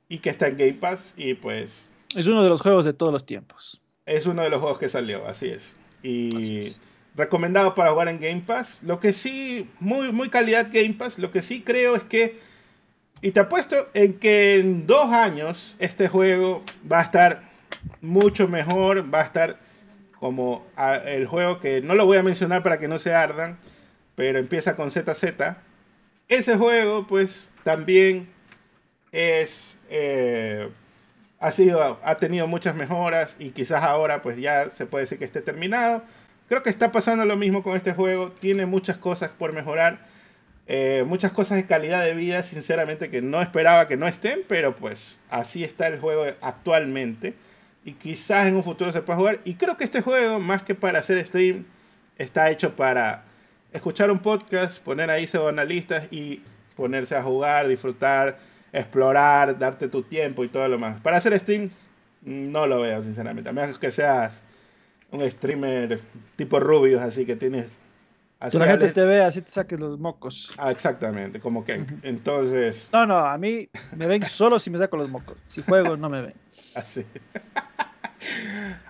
y 0.10 0.18
que 0.18 0.32
está 0.32 0.48
en 0.48 0.58
Game 0.58 0.74
Pass 0.74 1.14
y 1.18 1.36
pues... 1.36 1.88
Es 2.16 2.26
uno 2.26 2.42
de 2.42 2.50
los 2.50 2.62
juegos 2.62 2.84
de 2.84 2.94
todos 2.94 3.14
los 3.14 3.28
tiempos. 3.28 3.80
Es 4.06 4.26
uno 4.26 4.44
de 4.44 4.50
los 4.50 4.60
juegos 4.60 4.80
que 4.80 4.90
salió, 4.90 5.26
así 5.28 5.50
es. 5.50 5.76
Y 6.02 6.76
recomendado 7.16 7.76
para 7.76 7.92
jugar 7.92 8.10
en 8.10 8.20
Game 8.20 8.44
Pass. 8.46 8.82
Lo 8.84 9.00
que 9.00 9.14
sí, 9.14 9.70
muy, 9.80 10.12
muy 10.12 10.30
calidad 10.30 10.68
Game 10.72 10.94
Pass, 10.94 11.20
lo 11.20 11.32
que 11.32 11.42
sí 11.42 11.62
creo 11.62 11.96
es 11.96 12.04
que 12.04 12.40
y 13.24 13.32
te 13.32 13.40
apuesto 13.40 13.88
en 13.94 14.20
que 14.20 14.60
en 14.60 14.86
dos 14.86 15.10
años 15.14 15.78
este 15.80 16.10
juego 16.10 16.62
va 16.92 17.00
a 17.00 17.04
estar 17.04 17.44
mucho 18.02 18.50
mejor, 18.50 19.14
va 19.14 19.22
a 19.22 19.24
estar 19.24 19.60
como 20.20 20.68
el 21.06 21.26
juego 21.26 21.62
que 21.62 21.80
no 21.80 21.96
lo 21.96 22.06
voy 22.06 22.18
a 22.18 22.24
mencionar 22.24 22.64
para 22.64 22.80
que 22.80 22.90
no 22.90 23.00
se 23.00 23.14
ardan, 23.14 23.58
pero 24.16 24.40
empieza 24.40 24.76
con 24.76 24.92
ZZ. 24.92 25.24
Ese 26.28 26.58
juego 26.58 27.08
pues 27.08 27.50
también 27.64 28.28
es... 29.14 29.80
Eh, 29.90 30.68
ha, 31.44 31.52
sido, 31.52 32.00
ha 32.04 32.16
tenido 32.16 32.48
muchas 32.48 32.76
mejoras 32.76 33.36
y 33.40 33.50
quizás 33.52 33.84
ahora 33.84 34.22
pues 34.22 34.38
ya 34.38 34.70
se 34.70 34.86
puede 34.86 35.04
decir 35.04 35.20
que 35.20 35.26
esté 35.26 35.42
terminado. 35.42 36.04
Creo 36.48 36.64
que 36.64 36.70
está 36.70 36.92
pasando 36.92 37.26
lo 37.26 37.38
mismo 37.38 37.64
con 37.64 37.76
este 37.76 37.94
juego, 37.94 38.32
tiene 38.32 38.66
muchas 38.66 38.98
cosas 38.98 39.30
por 39.30 39.54
mejorar 39.54 40.00
eh, 40.66 41.04
muchas 41.06 41.34
cosas 41.34 41.58
de 41.58 41.66
calidad 41.66 42.04
de 42.04 42.14
vida, 42.14 42.42
sinceramente, 42.44 43.10
que 43.10 43.22
no 43.22 43.42
esperaba 43.42 43.88
que 43.88 43.98
no 43.98 44.08
estén, 44.08 44.42
pero 44.48 44.76
pues 44.76 45.20
así 45.30 45.64
está 45.64 45.88
el 45.88 46.00
juego 46.00 46.26
actualmente. 46.42 47.34
Y 47.86 47.94
quizás 47.94 48.48
en 48.48 48.56
un 48.56 48.64
futuro 48.64 48.92
se 48.92 49.02
pueda 49.02 49.18
jugar. 49.18 49.40
Y 49.44 49.56
creo 49.56 49.76
que 49.78 49.84
este 49.84 50.02
juego, 50.02 50.40
más 50.40 50.64
que 50.64 50.74
para 50.76 51.00
hacer 51.00 51.24
stream, 51.26 51.66
está 52.18 52.50
hecho 52.50 52.76
para 52.76 53.26
escuchar 53.74 54.10
un 54.10 54.20
podcast, 54.20 54.80
poner 54.80 55.10
ahí 55.10 55.28
analistas 55.48 56.08
y 56.12 56.42
ponerse 56.78 57.16
a 57.16 57.24
jugar, 57.24 57.68
disfrutar, 57.68 58.40
explorar, 58.74 59.58
darte 59.58 59.88
tu 59.88 60.04
tiempo 60.04 60.44
y 60.44 60.50
todo 60.50 60.68
lo 60.68 60.78
más. 60.78 61.00
Para 61.00 61.18
hacer 61.18 61.40
stream, 61.40 61.70
no 62.24 62.68
lo 62.68 62.82
veo, 62.82 63.02
sinceramente. 63.04 63.50
A 63.50 63.54
menos 63.54 63.80
que 63.80 63.92
seas 63.92 64.44
un 65.12 65.30
streamer 65.30 66.02
tipo 66.36 66.60
Rubius, 66.60 67.02
así 67.02 67.26
que 67.26 67.36
tienes 67.36 67.72
que 68.52 68.58
la 68.58 68.68
gente 68.68 68.92
te 68.92 69.06
vea, 69.06 69.28
así 69.28 69.42
te 69.42 69.52
saques 69.52 69.80
los 69.80 69.98
mocos. 70.00 70.52
Ah, 70.58 70.72
exactamente, 70.72 71.40
como 71.40 71.64
que 71.64 71.86
entonces... 72.04 72.90
No, 72.92 73.06
no, 73.06 73.18
a 73.20 73.38
mí 73.38 73.70
me 73.96 74.08
ven 74.08 74.22
solo 74.24 74.60
si 74.60 74.70
me 74.70 74.78
saco 74.78 74.98
los 74.98 75.10
mocos. 75.10 75.38
Si 75.48 75.62
juego, 75.62 75.96
no 75.96 76.10
me 76.10 76.22
ven. 76.22 76.34
Así. 76.76 77.06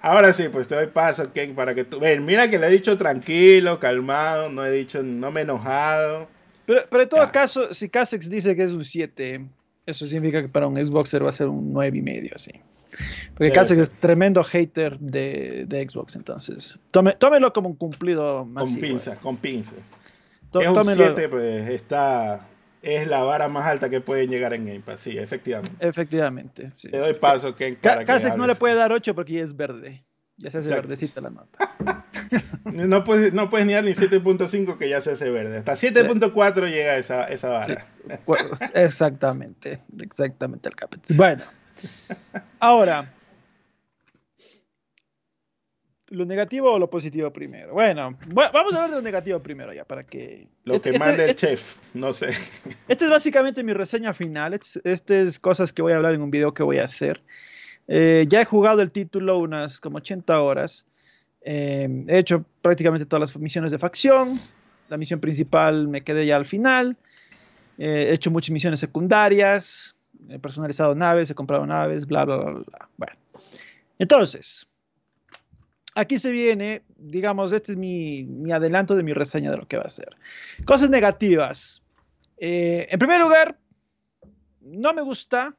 Ahora 0.01 0.33
sí, 0.33 0.49
pues 0.49 0.67
te 0.67 0.75
doy 0.75 0.87
paso, 0.87 1.31
Ken, 1.33 1.53
para 1.53 1.75
que 1.75 1.83
tú... 1.83 1.99
Ven, 1.99 2.25
mira 2.25 2.49
que 2.49 2.57
le 2.57 2.67
he 2.67 2.71
dicho 2.71 2.97
tranquilo, 2.97 3.79
calmado, 3.79 4.49
no 4.49 4.65
he 4.65 4.71
dicho, 4.71 5.03
no 5.03 5.31
me 5.31 5.41
he 5.41 5.43
enojado. 5.43 6.27
Pero, 6.65 6.81
pero 6.89 7.03
en 7.03 7.09
todo 7.09 7.31
caso, 7.31 7.73
si 7.73 7.89
Casex 7.89 8.29
dice 8.29 8.55
que 8.55 8.63
es 8.63 8.71
un 8.71 8.85
7, 8.85 9.45
eso 9.85 10.07
significa 10.07 10.41
que 10.41 10.49
para 10.49 10.67
un 10.67 10.75
Xboxer 10.83 11.23
va 11.23 11.29
a 11.29 11.33
ser 11.33 11.47
un 11.47 11.73
9 11.73 11.97
y 11.97 12.01
medio, 12.01 12.31
así. 12.35 12.51
Porque 13.35 13.51
Casex 13.51 13.79
es 13.79 13.91
tremendo 13.91 14.43
hater 14.43 14.99
de, 14.99 15.65
de 15.67 15.89
Xbox, 15.89 16.15
entonces 16.15 16.77
tome, 16.91 17.13
tómelo 17.13 17.51
como 17.51 17.69
un 17.69 17.75
cumplido 17.75 18.47
Con 18.53 18.75
pinzas, 18.75 19.17
con 19.17 19.37
pinzas. 19.37 19.79
Es 20.53 20.67
un 20.67 20.85
7, 20.85 21.29
pues 21.29 21.69
está, 21.69 22.47
es 22.83 23.07
la 23.07 23.23
vara 23.23 23.47
más 23.47 23.65
alta 23.65 23.89
que 23.89 24.01
pueden 24.01 24.29
llegar 24.29 24.53
en 24.53 24.65
Game 24.67 24.81
Pass, 24.81 24.99
sí, 24.99 25.17
efectivamente. 25.17 25.75
Efectivamente, 25.79 26.71
sí. 26.75 26.89
Te 26.89 26.97
doy 26.97 27.15
paso, 27.15 27.55
que 27.55 27.75
Casex 27.77 28.37
no 28.37 28.45
le 28.45 28.53
puede 28.53 28.75
dar 28.75 28.91
8 28.91 29.15
porque 29.15 29.33
ya 29.33 29.43
es 29.43 29.55
verde. 29.55 30.03
Ya 30.43 30.51
se 30.51 30.57
hace 30.57 30.73
verdecita 30.73 31.21
la 31.21 31.29
nota. 31.29 31.73
no, 32.65 33.05
puedes, 33.05 33.31
no 33.31 33.49
puedes 33.49 33.65
ni 33.65 33.71
dar 33.71 33.85
ni 33.85 33.91
7.5 33.91 34.77
que 34.77 34.89
ya 34.89 34.99
se 34.99 35.11
hace 35.11 35.29
verde. 35.29 35.59
Hasta 35.59 35.71
7.4 35.71 36.69
llega 36.69 36.97
esa, 36.97 37.23
esa 37.23 37.47
vara. 37.47 37.85
exactamente, 38.73 39.79
exactamente 40.01 40.67
el 40.67 40.75
Capex. 40.75 41.15
Bueno. 41.15 41.45
Ahora, 42.59 43.13
¿lo 46.07 46.25
negativo 46.25 46.73
o 46.73 46.77
lo 46.77 46.89
positivo 46.89 47.31
primero? 47.31 47.71
Bueno, 47.71 48.17
vamos 48.27 48.73
a 48.73 48.75
hablar 48.75 48.89
de 48.89 48.95
lo 48.97 49.01
negativo 49.01 49.41
primero 49.41 49.71
ya, 49.71 49.85
para 49.85 50.03
que... 50.03 50.49
Lo 50.65 50.81
que 50.81 50.89
este, 50.89 50.99
mande 50.99 51.23
el 51.23 51.29
este, 51.29 51.47
chef, 51.47 51.77
no 51.93 52.11
sé. 52.11 52.35
Esta 52.89 53.05
es 53.05 53.11
básicamente 53.11 53.63
mi 53.63 53.71
reseña 53.71 54.13
final. 54.13 54.53
Estas 54.55 55.09
es 55.09 55.39
cosas 55.39 55.71
que 55.71 55.81
voy 55.81 55.93
a 55.93 55.95
hablar 55.95 56.13
en 56.13 56.21
un 56.21 56.31
video 56.31 56.53
que 56.53 56.63
voy 56.63 56.79
a 56.79 56.83
hacer. 56.83 57.23
Eh, 57.87 58.25
ya 58.29 58.41
he 58.41 58.45
jugado 58.45 58.81
el 58.81 58.91
título 58.91 59.39
unas 59.39 59.79
como 59.79 59.97
80 59.97 60.41
horas. 60.41 60.85
Eh, 61.41 62.05
he 62.07 62.17
hecho 62.17 62.45
prácticamente 62.61 63.05
todas 63.05 63.29
las 63.29 63.37
misiones 63.37 63.71
de 63.71 63.79
facción. 63.79 64.39
La 64.89 64.97
misión 64.97 65.19
principal 65.19 65.87
me 65.87 66.03
quedé 66.03 66.25
ya 66.25 66.35
al 66.35 66.45
final. 66.45 66.97
Eh, 67.77 68.07
he 68.09 68.13
hecho 68.13 68.31
muchas 68.31 68.51
misiones 68.51 68.79
secundarias 68.79 69.95
he 70.29 70.39
personalizado 70.39 70.95
naves, 70.95 71.29
he 71.29 71.35
comprado 71.35 71.65
naves, 71.65 72.05
bla, 72.05 72.25
bla, 72.25 72.37
bla, 72.37 72.51
bla. 72.51 72.89
Bueno, 72.97 73.13
entonces, 73.99 74.67
aquí 75.95 76.19
se 76.19 76.31
viene, 76.31 76.83
digamos, 76.97 77.51
este 77.51 77.73
es 77.73 77.77
mi, 77.77 78.23
mi, 78.23 78.51
adelanto 78.51 78.95
de 78.95 79.03
mi 79.03 79.13
reseña 79.13 79.51
de 79.51 79.57
lo 79.57 79.67
que 79.67 79.77
va 79.77 79.83
a 79.83 79.89
ser. 79.89 80.15
Cosas 80.65 80.89
negativas. 80.89 81.81
Eh, 82.37 82.87
en 82.89 82.99
primer 82.99 83.21
lugar, 83.21 83.57
no 84.61 84.93
me 84.93 85.01
gusta, 85.01 85.55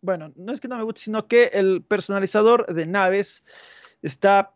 bueno, 0.00 0.32
no 0.36 0.52
es 0.52 0.60
que 0.60 0.68
no 0.68 0.76
me 0.76 0.84
guste, 0.84 1.00
sino 1.00 1.26
que 1.26 1.44
el 1.52 1.82
personalizador 1.82 2.72
de 2.72 2.86
naves 2.86 3.44
está 4.02 4.54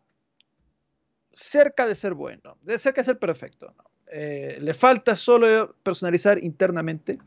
cerca 1.31 1.87
de 1.87 1.95
ser 1.95 2.13
bueno, 2.13 2.57
de 2.61 2.79
cerca 2.79 3.01
de 3.01 3.05
ser 3.05 3.19
perfecto. 3.19 3.73
Eh, 4.07 4.59
le 4.61 4.73
falta 4.73 5.15
solo 5.15 5.75
personalizar 5.83 6.43
internamente 6.43 7.17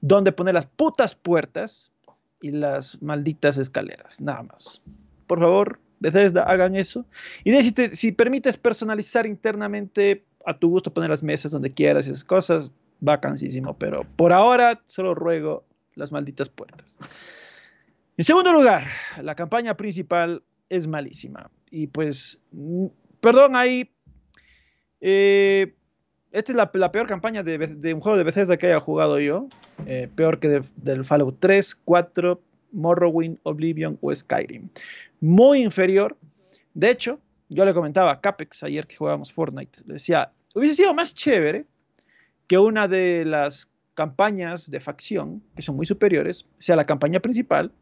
donde 0.00 0.32
poner 0.32 0.54
las 0.54 0.66
putas 0.66 1.14
puertas 1.14 1.90
y 2.40 2.50
las 2.50 3.00
malditas 3.02 3.58
escaleras, 3.58 4.20
nada 4.20 4.42
más. 4.42 4.82
Por 5.26 5.40
favor, 5.40 5.80
Bethesda, 6.00 6.42
hagan 6.44 6.76
eso. 6.76 7.04
Y 7.44 7.50
de, 7.50 7.94
si, 7.94 8.12
permites 8.12 8.56
personalizar 8.56 9.26
internamente 9.26 10.24
a 10.44 10.58
tu 10.58 10.70
gusto, 10.70 10.92
poner 10.92 11.10
las 11.10 11.22
mesas 11.22 11.52
donde 11.52 11.72
quieras 11.72 12.06
y 12.06 12.10
esas 12.10 12.24
cosas, 12.24 12.70
vacancísimo. 13.00 13.76
Pero 13.78 14.06
por 14.16 14.32
ahora, 14.32 14.80
solo 14.86 15.14
ruego 15.14 15.64
las 15.96 16.12
malditas 16.12 16.48
puertas. 16.48 16.96
En 18.16 18.24
segundo 18.24 18.52
lugar, 18.52 18.84
la 19.20 19.34
campaña 19.34 19.76
principal 19.76 20.42
es 20.68 20.86
malísima. 20.86 21.50
Y 21.70 21.88
pues, 21.88 22.40
mm, 22.52 22.86
perdón, 23.20 23.56
ahí 23.56 23.90
eh, 25.00 25.74
esta 26.32 26.52
es 26.52 26.56
la, 26.56 26.92
peor 26.92 27.06
campaña 27.06 27.42
de, 27.42 27.94
un 27.94 28.00
juego 28.00 28.18
de 28.18 28.24
Bethesda 28.24 28.56
que 28.56 28.66
haya 28.66 28.80
jugado 28.80 29.18
yo. 29.18 29.48
Eh, 29.86 30.08
peor 30.14 30.38
que 30.38 30.62
del 30.76 31.04
Fallout 31.04 31.38
3, 31.40 31.76
4, 31.84 32.40
Morrowind, 32.72 33.38
Oblivion 33.42 33.98
o 34.00 34.14
Skyrim. 34.14 34.68
Muy 35.20 35.62
inferior. 35.62 36.16
De 36.74 36.90
hecho, 36.90 37.20
yo 37.48 37.64
le 37.64 37.72
comentaba 37.72 38.12
a 38.12 38.20
Capex 38.20 38.62
ayer 38.62 38.86
que 38.86 38.96
jugábamos 38.96 39.32
Fortnite. 39.32 39.80
Le 39.86 39.94
decía, 39.94 40.32
hubiese 40.54 40.74
sido 40.74 40.92
más 40.92 41.14
chévere 41.14 41.64
que 42.46 42.58
una 42.58 42.86
de 42.86 43.24
las 43.24 43.70
campañas 43.96 44.70
de 44.70 44.78
facción, 44.78 45.42
que 45.56 45.62
son 45.62 45.74
muy 45.74 45.86
superiores, 45.86 46.46
sea 46.58 46.76
la 46.76 46.84
campaña 46.84 47.18
principal. 47.18 47.72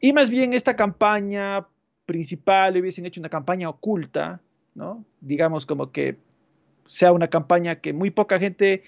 Y 0.00 0.12
más 0.12 0.28
bien 0.28 0.52
esta 0.52 0.76
campaña 0.76 1.66
principal 2.04 2.76
hubiesen 2.76 3.06
hecho 3.06 3.20
una 3.20 3.30
campaña 3.30 3.70
oculta, 3.70 4.42
¿no? 4.74 5.02
Digamos 5.22 5.64
como 5.64 5.90
que 5.90 6.18
sea 6.86 7.12
una 7.12 7.28
campaña 7.28 7.76
que 7.76 7.94
muy 7.94 8.10
poca 8.10 8.38
gente 8.38 8.82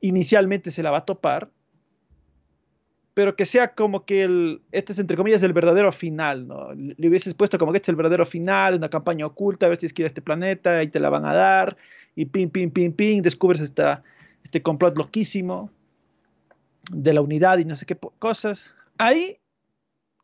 inicialmente 0.00 0.70
se 0.70 0.84
la 0.84 0.92
va 0.92 0.98
a 0.98 1.04
topar 1.04 1.50
pero 3.14 3.36
que 3.36 3.44
sea 3.44 3.74
como 3.74 4.04
que 4.04 4.22
el, 4.22 4.62
este 4.72 4.92
es 4.92 4.98
entre 4.98 5.16
comillas 5.16 5.42
el 5.42 5.52
verdadero 5.52 5.92
final, 5.92 6.48
¿no? 6.48 6.72
Le 6.72 7.08
hubieses 7.08 7.34
puesto 7.34 7.58
como 7.58 7.72
que 7.72 7.76
este 7.76 7.86
es 7.86 7.90
el 7.90 7.96
verdadero 7.96 8.24
final, 8.24 8.74
una 8.74 8.88
campaña 8.88 9.26
oculta, 9.26 9.66
a 9.66 9.68
ver 9.68 9.76
si 9.76 9.80
tienes 9.80 9.92
que 9.92 10.04
a 10.04 10.06
este 10.06 10.22
planeta, 10.22 10.78
ahí 10.78 10.88
te 10.88 11.00
la 11.00 11.10
van 11.10 11.26
a 11.26 11.34
dar, 11.34 11.76
y 12.16 12.24
ping, 12.24 12.48
ping, 12.48 12.70
ping, 12.70 12.92
ping, 12.92 13.20
descubres 13.20 13.60
esta, 13.60 14.02
este 14.44 14.62
complot 14.62 14.96
loquísimo 14.96 15.70
de 16.90 17.12
la 17.12 17.20
unidad 17.20 17.58
y 17.58 17.64
no 17.64 17.76
sé 17.76 17.86
qué 17.86 17.96
cosas. 18.18 18.76
Ahí 18.98 19.38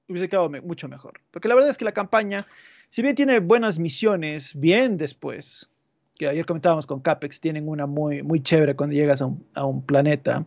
hubiese 0.08 0.28
quedado 0.28 0.50
mucho 0.50 0.88
mejor, 0.88 1.20
porque 1.30 1.48
la 1.48 1.54
verdad 1.54 1.70
es 1.70 1.78
que 1.78 1.84
la 1.84 1.92
campaña, 1.92 2.46
si 2.90 3.02
bien 3.02 3.14
tiene 3.14 3.40
buenas 3.40 3.78
misiones, 3.78 4.58
bien 4.58 4.96
después, 4.96 5.70
que 6.18 6.26
ayer 6.26 6.44
comentábamos 6.46 6.86
con 6.86 7.00
Capex, 7.00 7.40
tienen 7.40 7.68
una 7.68 7.86
muy, 7.86 8.22
muy 8.22 8.42
chévere 8.42 8.74
cuando 8.74 8.94
llegas 8.94 9.22
a 9.22 9.26
un, 9.26 9.46
a 9.54 9.64
un 9.64 9.82
planeta 9.82 10.44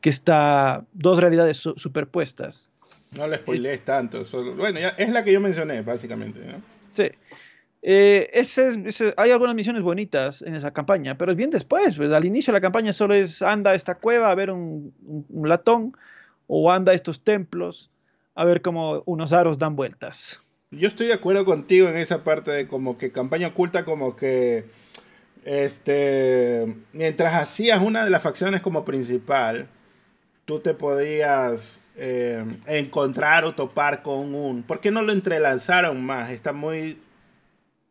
que 0.00 0.10
está 0.10 0.84
dos 0.92 1.18
realidades 1.18 1.56
superpuestas. 1.56 2.70
No 3.16 3.26
le 3.26 3.36
spoilees 3.36 3.84
tanto. 3.84 4.24
bueno, 4.56 4.80
ya, 4.80 4.90
es 4.90 5.10
la 5.12 5.22
que 5.24 5.32
yo 5.32 5.40
mencioné, 5.40 5.82
básicamente. 5.82 6.40
Sí. 6.94 7.04
Eh, 7.84 8.30
ese, 8.32 9.12
hay 9.16 9.32
algunas 9.32 9.56
misiones 9.56 9.82
bonitas 9.82 10.42
en 10.42 10.54
esa 10.54 10.70
campaña, 10.70 11.18
pero 11.18 11.32
es 11.32 11.36
bien 11.36 11.50
después. 11.50 11.96
Pues, 11.96 12.10
al 12.10 12.24
inicio 12.24 12.52
de 12.52 12.58
la 12.58 12.62
campaña 12.62 12.92
solo 12.92 13.14
es 13.14 13.42
anda 13.42 13.72
a 13.72 13.74
esta 13.74 13.96
cueva 13.96 14.30
a 14.30 14.34
ver 14.34 14.50
un, 14.50 14.94
latón 15.42 15.92
o 16.46 16.70
anda 16.70 16.92
a 16.92 16.94
estos 16.94 17.24
templos 17.24 17.90
a 18.34 18.44
ver 18.44 18.62
cómo 18.62 19.02
unos 19.04 19.32
aros 19.32 19.58
dan 19.58 19.74
vueltas. 19.74 20.40
Yo 20.70 20.88
estoy 20.88 21.08
de 21.08 21.14
acuerdo 21.14 21.44
contigo 21.44 21.88
en 21.88 21.96
esa 21.96 22.24
parte 22.24 22.50
de 22.50 22.66
como 22.66 22.96
que 22.96 23.12
campaña 23.12 23.48
oculta, 23.48 23.84
como 23.84 24.16
que 24.16 24.64
este 25.44 26.76
mientras 26.92 27.34
hacías 27.34 27.82
una 27.82 28.04
de 28.04 28.10
las 28.10 28.22
facciones 28.22 28.62
como 28.62 28.84
principal, 28.84 29.66
tú 30.44 30.60
te 30.60 30.72
podías 30.72 31.80
eh, 31.96 32.42
encontrar 32.66 33.44
o 33.44 33.54
topar 33.54 34.02
con 34.02 34.34
un... 34.34 34.62
¿Por 34.62 34.80
qué 34.80 34.90
no 34.90 35.02
lo 35.02 35.12
entrelazaron 35.12 36.02
más? 36.02 36.30
Está 36.30 36.52
muy 36.54 36.98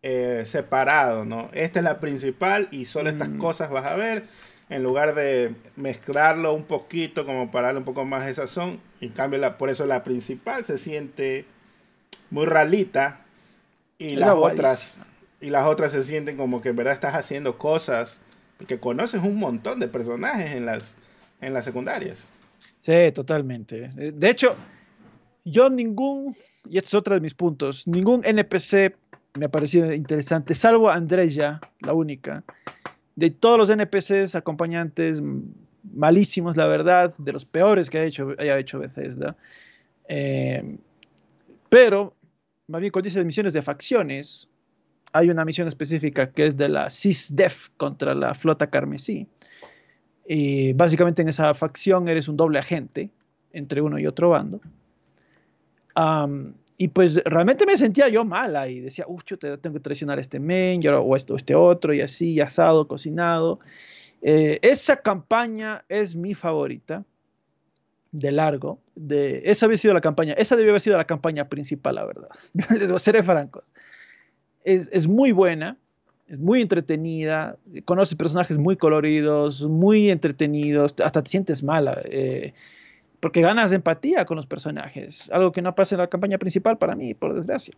eh, 0.04 0.44
separado, 0.46 1.26
¿no? 1.26 1.50
Esta 1.54 1.80
es 1.80 1.84
la 1.84 2.00
principal 2.00 2.68
y 2.72 2.86
solo 2.86 3.10
estas 3.10 3.30
cosas 3.30 3.70
vas 3.70 3.86
a 3.86 3.96
ver. 3.96 4.26
En 4.70 4.84
lugar 4.84 5.16
de 5.16 5.54
mezclarlo 5.76 6.54
un 6.54 6.64
poquito 6.64 7.26
como 7.26 7.52
para 7.52 7.68
darle 7.68 7.80
un 7.80 7.86
poco 7.86 8.06
más 8.06 8.26
de 8.26 8.34
sazón. 8.34 8.80
En 9.02 9.10
cambio, 9.10 9.38
la, 9.38 9.58
por 9.58 9.70
eso 9.70 9.86
la 9.86 10.04
principal 10.04 10.64
se 10.64 10.78
siente 10.78 11.46
muy 12.30 12.46
ralita. 12.46 13.22
Y 13.98 14.16
las 14.16 14.34
otras... 14.36 15.00
Y 15.42 15.50
las 15.50 15.66
otras 15.66 15.92
se 15.92 16.04
sienten 16.04 16.38
como 16.38 16.62
que 16.62 16.70
en 16.70 16.76
verdad 16.76 16.94
estás 16.94 17.16
haciendo 17.16 17.58
cosas. 17.58 18.22
Porque 18.58 18.80
conoces 18.80 19.22
un 19.24 19.38
montón 19.38 19.80
de 19.80 19.88
personajes 19.88 20.52
en 20.52 20.66
las, 20.66 20.96
en 21.42 21.54
las 21.54 21.66
secundarias. 21.66 22.28
Sí, 22.82 23.12
totalmente. 23.14 23.92
Eh, 23.98 24.12
de 24.16 24.30
hecho, 24.30 24.56
yo 25.44 25.70
ningún, 25.70 26.36
y 26.70 26.78
este 26.78 26.88
es 26.88 26.94
otro 26.94 27.14
de 27.14 27.20
mis 27.20 27.34
puntos, 27.34 27.88
ningún 27.88 28.22
NPC 28.24 28.96
me 29.34 29.46
ha 29.46 29.50
parecido 29.50 29.92
interesante, 29.94 30.56
salvo 30.56 30.90
Andrea, 30.90 31.60
la 31.82 31.94
única. 31.94 32.44
De 33.16 33.30
todos 33.30 33.58
los 33.58 33.70
NPCs 33.70 34.36
acompañantes 34.36 35.22
malísimos, 35.94 36.58
la 36.58 36.68
verdad, 36.68 37.14
de 37.18 37.34
los 37.34 37.46
peores 37.46 37.90
que 37.90 38.04
hecho, 38.04 38.36
haya 38.38 38.58
hecho 38.58 38.80
Bethesda. 38.80 39.36
Eh, 40.08 40.78
pero, 41.70 42.16
más 42.68 42.82
bien 42.82 42.92
cuando 42.92 43.08
dice 43.08 43.24
misiones 43.24 43.54
de 43.54 43.62
facciones, 43.62 44.48
hay 45.14 45.30
una 45.30 45.46
misión 45.46 45.68
específica 45.68 46.32
que 46.32 46.48
es 46.48 46.58
de 46.58 46.70
la 46.70 46.90
CISDEF 46.90 47.70
contra 47.78 48.14
la 48.14 48.34
flota 48.34 48.70
carmesí 48.70 49.28
y 50.34 50.74
básicamente 50.74 51.22
en 51.22 51.30
esa 51.30 51.54
facción 51.54 52.08
eres 52.08 52.28
un 52.28 52.38
doble 52.38 52.60
agente 52.60 53.10
entre 53.52 53.82
uno 53.82 54.00
y 54.00 54.08
otro 54.08 54.30
bando. 54.30 54.62
Y 56.82 56.88
pues 56.88 57.24
realmente 57.26 57.68
me 57.68 57.78
sentía 57.78 58.10
yo 58.10 58.26
mala 58.26 58.68
y 58.68 58.80
decía, 58.80 59.06
uff, 59.08 59.24
yo 59.28 59.38
tengo 59.38 59.76
que 59.76 59.80
traicionar 59.80 60.18
a 60.18 60.22
este 60.22 60.40
men, 60.40 60.82
o 60.88 61.16
esto, 61.16 61.36
este 61.36 61.54
otro, 61.54 61.94
y 61.94 62.02
así, 62.02 62.40
asado, 62.40 62.88
cocinado. 62.88 63.60
Eh, 64.24 64.58
esa 64.64 64.96
campaña 64.96 65.86
es 65.90 66.16
mi 66.16 66.34
favorita, 66.34 67.06
de 68.12 68.32
largo. 68.32 68.80
De, 68.96 69.44
esa 69.46 69.68
había 69.68 69.78
sido 69.78 69.94
la 69.94 70.02
campaña, 70.02 70.34
esa 70.34 70.56
debió 70.56 70.72
haber 70.72 70.82
sido 70.82 70.98
la 70.98 71.06
campaña 71.06 71.50
principal, 71.50 71.94
la 71.94 72.06
verdad. 72.06 72.30
Seré 72.98 73.22
francos. 73.22 73.72
Es, 74.64 74.90
es 74.92 75.08
muy 75.08 75.34
buena 75.34 75.78
es 76.28 76.40
muy 76.40 76.62
entretenida, 76.62 77.58
conoces 77.86 78.16
personajes 78.16 78.58
muy 78.58 78.78
coloridos, 78.78 79.68
muy 79.68 80.10
entretenidos, 80.10 80.96
hasta 81.04 81.22
te 81.22 81.30
sientes 81.30 81.62
mala, 81.62 82.02
eh, 82.06 82.54
porque 83.22 83.42
ganas 83.42 83.72
empatía 83.72 84.26
con 84.26 84.36
los 84.36 84.48
personajes, 84.48 85.30
algo 85.32 85.52
que 85.54 85.62
no 85.62 85.74
pasa 85.74 85.96
en 85.96 86.00
la 86.00 86.08
campaña 86.08 86.38
principal 86.38 86.78
para 86.78 86.96
mí, 86.96 87.14
por 87.14 87.34
desgracia. 87.34 87.74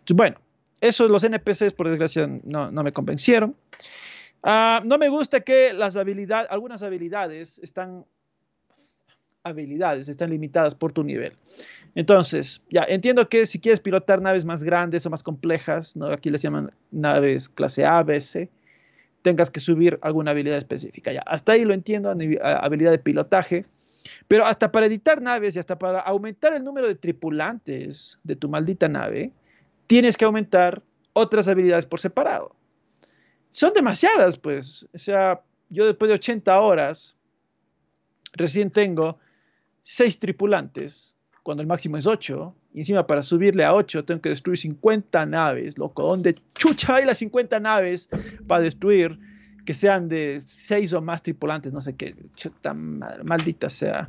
Entonces, 0.00 0.16
bueno, 0.16 0.36
esos 0.80 1.10
los 1.10 1.22
NPCs, 1.22 1.74
por 1.74 1.88
desgracia, 1.88 2.28
no, 2.42 2.70
me 2.70 2.92
convencieron. 2.92 3.54
Ah, 4.42 4.82
no 4.84 4.98
me 4.98 5.08
gusta 5.08 5.40
que 5.40 5.72
las 5.72 5.96
habilidades, 5.96 6.50
algunas 6.50 6.82
habilidades 6.82 7.58
están 7.58 8.04
habilidades 9.44 10.08
están 10.08 10.30
limitadas 10.30 10.74
por 10.74 10.92
tu 10.92 11.02
nivel. 11.02 11.32
Entonces, 11.94 12.62
ya 12.70 12.84
entiendo 12.86 13.28
que 13.28 13.46
si 13.46 13.58
quieres 13.58 13.80
pilotar 13.80 14.20
naves 14.20 14.44
más 14.44 14.62
grandes 14.62 15.06
o 15.06 15.10
más 15.10 15.22
complejas, 15.22 15.96
¿no? 15.96 16.06
aquí 16.06 16.30
les 16.30 16.42
llaman 16.42 16.70
naves 16.90 17.48
clase 17.48 17.84
A, 17.84 18.02
B, 18.02 18.20
C, 18.20 18.50
tengas 19.22 19.50
que 19.50 19.60
subir 19.60 19.98
alguna 20.02 20.32
habilidad 20.32 20.58
específica. 20.58 21.12
Ya, 21.12 21.22
hasta 21.22 21.52
ahí 21.52 21.64
lo 21.64 21.74
entiendo, 21.74 22.10
habilidad 22.10 22.90
de 22.90 22.98
pilotaje, 22.98 23.66
pero 24.26 24.46
hasta 24.46 24.70
para 24.70 24.86
editar 24.86 25.20
naves 25.20 25.56
y 25.56 25.58
hasta 25.58 25.78
para 25.78 26.00
aumentar 26.00 26.52
el 26.54 26.64
número 26.64 26.86
de 26.86 26.94
tripulantes 26.94 28.18
de 28.22 28.36
tu 28.36 28.48
maldita 28.48 28.88
nave, 28.88 29.32
tienes 29.86 30.16
que 30.16 30.24
aumentar 30.24 30.82
otras 31.12 31.48
habilidades 31.48 31.86
por 31.86 32.00
separado. 32.00 32.54
Son 33.50 33.72
demasiadas, 33.72 34.36
pues. 34.36 34.86
O 34.94 34.98
sea, 34.98 35.40
yo 35.70 35.86
después 35.86 36.08
de 36.08 36.14
80 36.14 36.60
horas, 36.60 37.16
recién 38.32 38.70
tengo 38.70 39.18
seis 39.80 40.18
tripulantes, 40.18 41.16
cuando 41.42 41.62
el 41.62 41.66
máximo 41.66 41.96
es 41.96 42.06
8, 42.06 42.54
y 42.74 42.80
encima 42.80 43.06
para 43.06 43.22
subirle 43.22 43.64
a 43.64 43.74
8 43.74 44.04
tengo 44.04 44.20
que 44.20 44.28
destruir 44.28 44.58
50 44.58 45.26
naves, 45.26 45.78
loco. 45.78 46.02
¿Dónde 46.02 46.36
chucha 46.54 46.96
hay 46.96 47.06
las 47.06 47.18
50 47.18 47.58
naves 47.60 48.08
para 48.46 48.62
destruir 48.62 49.18
que 49.68 49.74
sean 49.74 50.08
de 50.08 50.40
6 50.40 50.94
o 50.94 51.02
más 51.02 51.22
tripulantes? 51.22 51.74
No 51.74 51.82
sé 51.82 51.94
qué, 51.94 52.16
chuta, 52.34 52.72
maldita 52.72 53.68
sea. 53.68 54.08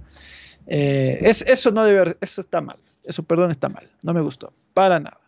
Eh, 0.67 1.19
es, 1.22 1.41
eso 1.41 1.69
no 1.72 1.84
debe, 1.84 2.15
eso 2.22 2.39
está 2.39 2.62
mal. 2.62 2.78
Eso, 3.04 3.24
perdón, 3.24 3.52
está 3.52 3.67
mal. 3.67 3.86
No 4.02 4.13
me 4.13 4.22
gustó. 4.22 4.54
Para 4.74 5.02
nada. 5.02 5.19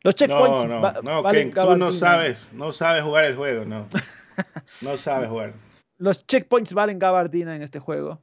Los 0.00 0.14
checkpoints. 0.14 0.64
No, 0.64 0.80
no, 0.80 1.02
no, 1.02 1.30
Ken, 1.30 1.52
tú 1.52 1.76
no 1.76 1.92
sabes, 1.92 2.50
no 2.54 2.72
sabes 2.72 3.02
jugar 3.02 3.26
el 3.26 3.36
juego, 3.36 3.66
no. 3.66 3.86
No 4.80 4.96
sabes 4.96 5.28
jugar. 5.28 5.52
Los 5.98 6.26
checkpoints 6.26 6.72
valen 6.72 6.98
gabardina 6.98 7.54
en 7.54 7.60
este 7.60 7.78
juego. 7.78 8.22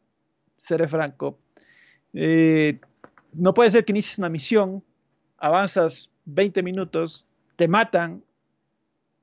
Seré 0.58 0.88
franco. 0.88 1.38
Eh, 2.16 2.80
no 3.34 3.54
puede 3.54 3.70
ser 3.70 3.86
que 3.86 3.92
inicies 3.92 4.18
una 4.18 4.30
misión, 4.30 4.84
avanzas 5.38 6.10
20 6.26 6.64
minutos, 6.64 7.28
te 7.56 7.68
matan 7.68 8.24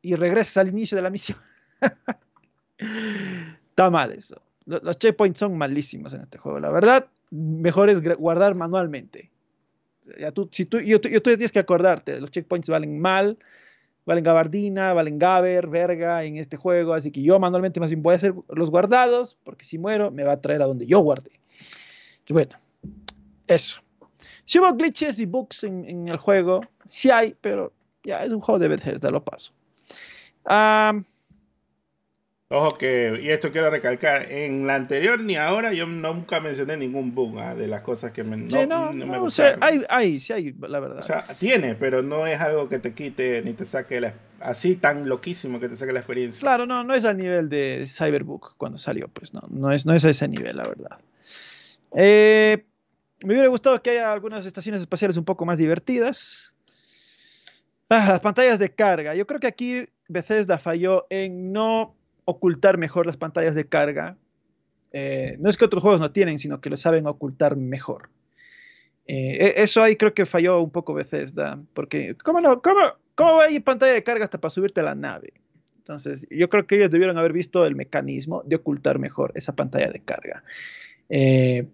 y 0.03 0.15
regresas 0.15 0.59
al 0.59 0.69
inicio 0.69 0.95
de 0.95 1.03
la 1.03 1.11
misión. 1.11 1.37
Está 3.71 3.91
mal 3.91 4.13
eso. 4.13 4.41
Los 4.67 4.99
checkpoints 4.99 5.39
son 5.39 5.57
malísimos 5.57 6.15
en 6.15 6.23
este 6.23 6.39
juego, 6.39 6.61
la 6.61 6.71
verdad. 6.71 7.09
Mejor 7.31 7.91
es 7.91 8.01
guardar 8.19 8.55
manualmente. 8.55 9.31
Ya 10.19 10.33
tú, 10.33 10.49
si 10.53 10.67
tú, 10.67 10.81
yo, 10.81 11.01
tú 11.01 11.09
tienes 11.09 11.53
que 11.53 11.59
acordarte, 11.59 12.21
los 12.21 12.31
checkpoints 12.31 12.69
valen 12.69 13.01
mal, 13.01 13.39
valen 14.05 14.25
gabardina, 14.25 14.93
valen 14.93 15.19
gaber, 15.19 15.69
verga 15.69 16.25
en 16.25 16.37
este 16.37 16.57
juego, 16.57 16.95
así 16.95 17.11
que 17.11 17.23
yo 17.23 17.39
manualmente 17.39 17.79
más 17.79 17.91
bien 17.91 18.03
voy 18.03 18.15
a 18.15 18.17
hacer 18.17 18.35
los 18.49 18.71
guardados, 18.71 19.37
porque 19.45 19.65
si 19.65 19.79
muero 19.79 20.11
me 20.11 20.25
va 20.25 20.33
a 20.33 20.41
traer 20.41 20.63
a 20.63 20.67
donde 20.67 20.87
yo 20.87 21.01
guardé. 21.01 21.31
Bueno, 22.29 22.53
eso. 23.47 23.81
Si 24.45 24.59
hubo 24.59 24.73
glitches 24.75 25.21
y 25.21 25.27
bugs 25.27 25.65
en, 25.65 26.09
el 26.09 26.17
juego, 26.17 26.63
sí 26.87 27.11
hay, 27.11 27.37
pero 27.41 27.73
ya 28.05 28.25
es 28.25 28.31
un 28.31 28.41
juego 28.41 28.59
de 28.59 28.69
Bethesda, 28.69 29.11
lo 29.11 29.23
paso. 29.23 29.53
Ojo 32.55 32.77
que, 32.77 33.19
y 33.23 33.31
esto 33.31 33.51
quiero 33.51 33.71
recalcar, 33.71 34.31
en 34.31 34.67
la 34.67 34.75
anterior 34.75 35.19
ni 35.19 35.37
ahora 35.37 35.73
yo 35.73 35.87
nunca 35.87 36.39
mencioné 36.39 36.77
ningún 36.77 37.15
bug 37.15 37.39
ah, 37.41 37.55
de 37.55 37.67
las 37.67 37.81
cosas 37.81 38.11
que 38.11 38.25
me, 38.25 38.37
no, 38.37 38.93
me 38.93 39.19
gustaron. 39.19 39.59
hay, 39.63 39.83
hay, 39.89 40.21
sí 40.21 40.35
hay, 40.35 40.55
la 40.61 40.79
verdad. 40.79 40.99
O 40.99 41.03
sea, 41.03 41.27
tiene, 41.39 41.75
pero 41.75 42.03
no 42.03 42.27
es 42.27 42.39
algo 42.39 42.69
que 42.69 42.79
te 42.79 42.93
quite 42.93 43.41
ni 43.41 43.55
te 43.55 43.65
saque 43.65 44.03
la, 44.03 44.13
así 44.39 44.77
tan 44.77 45.09
loquísimo 45.09 45.61
que 45.61 45.71
te 45.71 45.77
saque 45.77 45.95
la 45.95 46.01
experiencia. 46.01 46.41
Claro, 46.41 46.67
no, 46.67 46.85
no 46.85 46.95
es 46.95 47.07
al 47.07 47.17
nivel 47.17 47.49
de 47.49 47.87
Cyberbook 47.87 48.59
cuando 48.59 48.77
salió, 48.77 49.09
pues 49.09 49.33
no, 49.33 49.41
no 49.49 49.73
es, 49.73 49.87
no 49.87 49.95
es 49.95 50.05
a 50.05 50.11
ese 50.11 50.29
nivel, 50.29 50.59
la 50.59 50.65
verdad. 50.65 50.99
Eh, 51.97 52.67
me 53.25 53.33
hubiera 53.33 53.49
gustado 53.49 53.81
que 53.83 53.93
haya 53.93 54.13
algunas 54.13 54.45
estaciones 54.45 54.83
espaciales 54.83 55.17
un 55.17 55.25
poco 55.25 55.47
más 55.47 55.57
divertidas. 55.57 56.55
Ah, 57.89 58.09
las 58.11 58.21
pantallas 58.21 58.59
de 58.59 58.75
carga. 58.75 59.15
Yo 59.15 59.27
creo 59.27 59.41
que 59.41 59.47
aquí 59.47 59.87
Bethesda 60.09 60.59
falló 60.59 61.07
en 61.09 61.51
no 61.51 61.97
ocultar 62.25 62.79
mejor 62.79 63.07
las 63.07 63.17
pantallas 63.17 63.55
de 63.55 63.67
carga. 63.67 64.17
Eh, 64.93 65.37
no 65.41 65.49
es 65.51 65.57
que 65.57 65.65
otros 65.65 65.83
juegos 65.83 66.01
no 66.01 66.13
tienen, 66.13 66.39
sino 66.39 66.61
que 66.61 66.71
lo 66.71 66.77
saben 66.77 67.07
ocultar 67.07 67.57
mejor. 67.57 68.11
Eh, 69.07 69.47
e, 69.47 69.63
eso 69.63 69.83
ahí 69.83 69.97
creo 69.97 70.15
que 70.15 70.27
falló 70.27 70.61
un 70.61 70.71
poco 70.71 70.95
Bethesda, 70.95 71.59
porque 71.75 72.17
¿cómo, 72.23 72.41
no, 72.41 72.63
cómo, 72.63 72.81
cómo 73.15 73.45
ir 73.47 73.65
pantalla 73.65 73.93
de 73.93 74.03
carga 74.03 74.25
hasta 74.25 74.41
para 74.41 74.51
subirte 74.51 74.81
a 74.81 74.85
la 74.85 74.95
nave? 74.95 75.33
Entonces, 75.79 76.27
yo 76.31 76.49
creo 76.49 76.67
que 76.67 76.77
ellos 76.77 76.91
debieron 76.91 77.19
haber 77.19 77.33
visto 77.33 77.67
el 77.67 77.75
mecanismo 77.75 78.43
de 78.47 78.57
ocultar 78.57 79.01
mejor 79.01 79.33
esa 79.35 79.55
pantalla 79.57 79.91
de 79.91 80.01
carga. 80.01 80.45
Eh, 81.09 81.67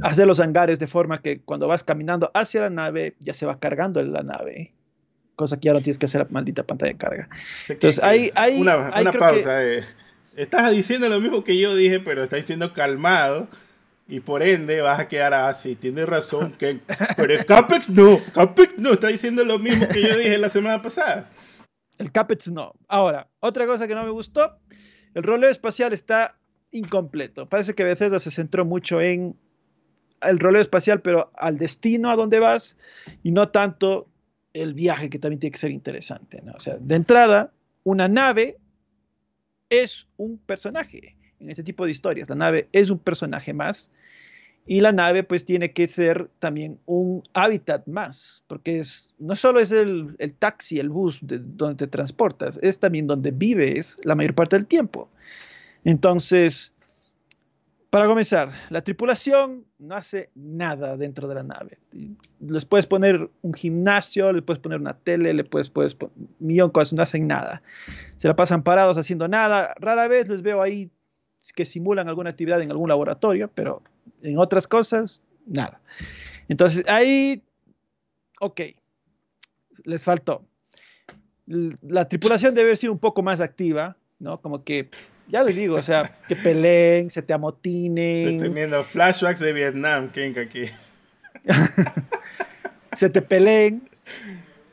hacer 0.00 0.28
los 0.28 0.38
hangares 0.38 0.78
de 0.78 0.86
forma 0.86 1.20
que 1.20 1.40
cuando 1.40 1.66
vas 1.66 1.82
caminando 1.82 2.30
hacia 2.34 2.62
la 2.62 2.70
nave, 2.70 3.16
ya 3.18 3.34
se 3.34 3.46
va 3.46 3.58
cargando 3.58 4.00
la 4.02 4.22
nave. 4.22 4.72
Cosa 5.40 5.58
que 5.58 5.68
ya 5.68 5.72
no 5.72 5.78
tienes 5.78 5.96
que 5.96 6.04
hacer 6.04 6.20
la 6.20 6.26
maldita 6.28 6.64
pantalla 6.64 6.92
de 6.92 6.98
carga. 6.98 7.28
Entonces, 7.66 8.04
hay, 8.04 8.30
hay, 8.34 8.60
una, 8.60 8.92
una 9.00 9.10
pausa. 9.10 9.64
Eh. 9.64 9.82
Estás 10.36 10.70
diciendo 10.70 11.08
lo 11.08 11.18
mismo 11.18 11.42
que 11.42 11.56
yo 11.56 11.74
dije, 11.74 11.98
pero 11.98 12.22
estás 12.22 12.40
diciendo 12.40 12.74
calmado. 12.74 13.48
Y 14.06 14.20
por 14.20 14.42
ende 14.42 14.82
vas 14.82 15.00
a 15.00 15.08
quedar 15.08 15.32
así. 15.32 15.76
Tienes 15.76 16.06
razón. 16.06 16.52
Que, 16.58 16.80
pero 17.16 17.32
el 17.32 17.46
Capex 17.46 17.88
no. 17.88 18.20
Capex 18.34 18.76
no. 18.76 18.92
Está 18.92 19.06
diciendo 19.06 19.42
lo 19.44 19.58
mismo 19.58 19.88
que 19.88 20.02
yo 20.02 20.14
dije 20.14 20.36
la 20.36 20.50
semana 20.50 20.82
pasada. 20.82 21.30
El 21.96 22.12
Capex 22.12 22.50
no. 22.50 22.74
Ahora, 22.86 23.30
otra 23.40 23.64
cosa 23.64 23.88
que 23.88 23.94
no 23.94 24.04
me 24.04 24.10
gustó, 24.10 24.58
el 25.14 25.22
roleo 25.22 25.48
espacial 25.48 25.94
está 25.94 26.36
incompleto. 26.70 27.48
Parece 27.48 27.74
que 27.74 27.82
Bethesda 27.82 28.20
se 28.20 28.30
centró 28.30 28.66
mucho 28.66 29.00
en 29.00 29.38
el 30.20 30.38
roleo 30.38 30.60
espacial, 30.60 31.00
pero 31.00 31.30
al 31.34 31.56
destino 31.56 32.10
a 32.10 32.16
donde 32.16 32.40
vas 32.40 32.76
y 33.22 33.30
no 33.30 33.48
tanto 33.48 34.06
el 34.52 34.74
viaje, 34.74 35.10
que 35.10 35.18
también 35.18 35.40
tiene 35.40 35.52
que 35.52 35.58
ser 35.58 35.70
interesante. 35.70 36.42
O 36.54 36.60
sea, 36.60 36.76
de 36.78 36.94
entrada, 36.94 37.52
una 37.84 38.08
nave 38.08 38.58
es 39.68 40.06
un 40.16 40.38
personaje 40.38 41.16
en 41.38 41.50
este 41.50 41.62
tipo 41.62 41.84
de 41.84 41.92
historias. 41.92 42.28
La 42.28 42.34
nave 42.34 42.68
es 42.72 42.90
un 42.90 42.98
personaje 42.98 43.54
más 43.54 43.90
y 44.66 44.80
la 44.80 44.92
nave 44.92 45.24
pues 45.24 45.44
tiene 45.44 45.72
que 45.72 45.88
ser 45.88 46.28
también 46.38 46.78
un 46.86 47.22
hábitat 47.32 47.86
más, 47.86 48.44
porque 48.46 48.78
es, 48.78 49.14
no 49.18 49.34
solo 49.34 49.60
es 49.60 49.72
el, 49.72 50.16
taxi, 50.38 50.78
el 50.78 50.90
bus 50.90 51.18
de 51.22 51.38
donde 51.38 51.86
te 51.86 51.86
transportas, 51.86 52.58
es 52.62 52.78
también 52.78 53.06
donde 53.06 53.30
vives 53.30 53.98
la 54.04 54.14
mayor 54.14 54.34
parte 54.34 54.56
del 54.56 54.66
tiempo. 54.66 55.08
Entonces, 55.84 56.72
para 57.90 58.06
comenzar, 58.06 58.50
la 58.70 58.82
tripulación 58.82 59.64
no 59.80 59.96
hace 59.96 60.30
nada 60.36 60.96
dentro 60.96 61.26
de 61.26 61.34
la 61.34 61.42
nave. 61.42 61.78
Les 62.38 62.64
puedes 62.64 62.86
poner 62.86 63.28
un 63.42 63.52
gimnasio, 63.52 64.32
le 64.32 64.42
puedes 64.42 64.62
poner 64.62 64.80
una 64.80 64.96
tele, 64.96 65.34
le 65.34 65.42
puedes, 65.42 65.70
poner 65.70 65.96
un 66.00 66.28
millón 66.38 66.68
de 66.68 66.72
cosas, 66.72 66.92
no 66.92 67.02
hacen 67.02 67.26
nada. 67.26 67.62
Se 68.16 68.28
la 68.28 68.36
pasan 68.36 68.62
parados 68.62 68.96
haciendo 68.96 69.26
nada. 69.26 69.74
Rara 69.80 70.06
vez 70.06 70.28
les 70.28 70.42
veo 70.42 70.62
ahí 70.62 70.88
que 71.56 71.64
simulan 71.64 72.08
alguna 72.08 72.30
actividad 72.30 72.62
en 72.62 72.70
algún 72.70 72.88
laboratorio, 72.88 73.50
pero 73.52 73.82
en 74.22 74.38
otras 74.38 74.68
cosas, 74.68 75.20
nada. 75.46 75.80
Entonces, 76.48 76.84
ahí, 76.86 77.42
ok, 78.40 78.60
les 79.84 80.04
faltó. 80.04 80.44
La 81.46 82.08
tripulación 82.08 82.54
debe 82.54 82.76
ser 82.76 82.90
un 82.90 82.98
poco 83.00 83.22
más 83.22 83.40
activa, 83.40 83.96
¿no? 84.20 84.40
Como 84.40 84.62
que, 84.62 84.90
ya 85.30 85.44
les 85.44 85.56
digo, 85.56 85.76
o 85.76 85.82
sea, 85.82 86.18
te 86.28 86.36
peleen, 86.36 87.10
se 87.10 87.22
te 87.22 87.32
amotinen. 87.32 88.28
Estoy 88.28 88.48
teniendo 88.48 88.82
flashbacks 88.84 89.40
de 89.40 89.52
Vietnam, 89.52 90.10
King, 90.10 90.32
aquí. 90.36 90.66
se 92.92 93.08
te 93.10 93.22
peleen, 93.22 93.88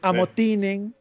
amotinen. 0.02 0.94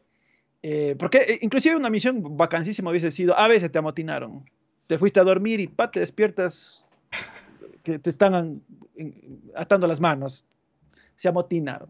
Eh, 0.63 0.95
porque 0.97 1.17
eh, 1.19 1.39
inclusive 1.41 1.75
una 1.75 1.89
misión 1.89 2.37
vacancísima 2.37 2.91
hubiese 2.91 3.11
sido, 3.11 3.37
a 3.37 3.47
veces 3.47 3.71
te 3.71 3.77
amotinaron. 3.77 4.49
Te 4.87 4.97
fuiste 4.97 5.19
a 5.19 5.23
dormir 5.23 5.59
y 5.59 5.67
pa, 5.67 5.91
te 5.91 5.99
despiertas 5.99 6.85
que 7.83 7.99
te 7.99 8.09
están 8.09 8.61
atando 9.55 9.87
las 9.87 9.99
manos, 9.99 10.45
se 11.15 11.29
amotinaron. 11.29 11.89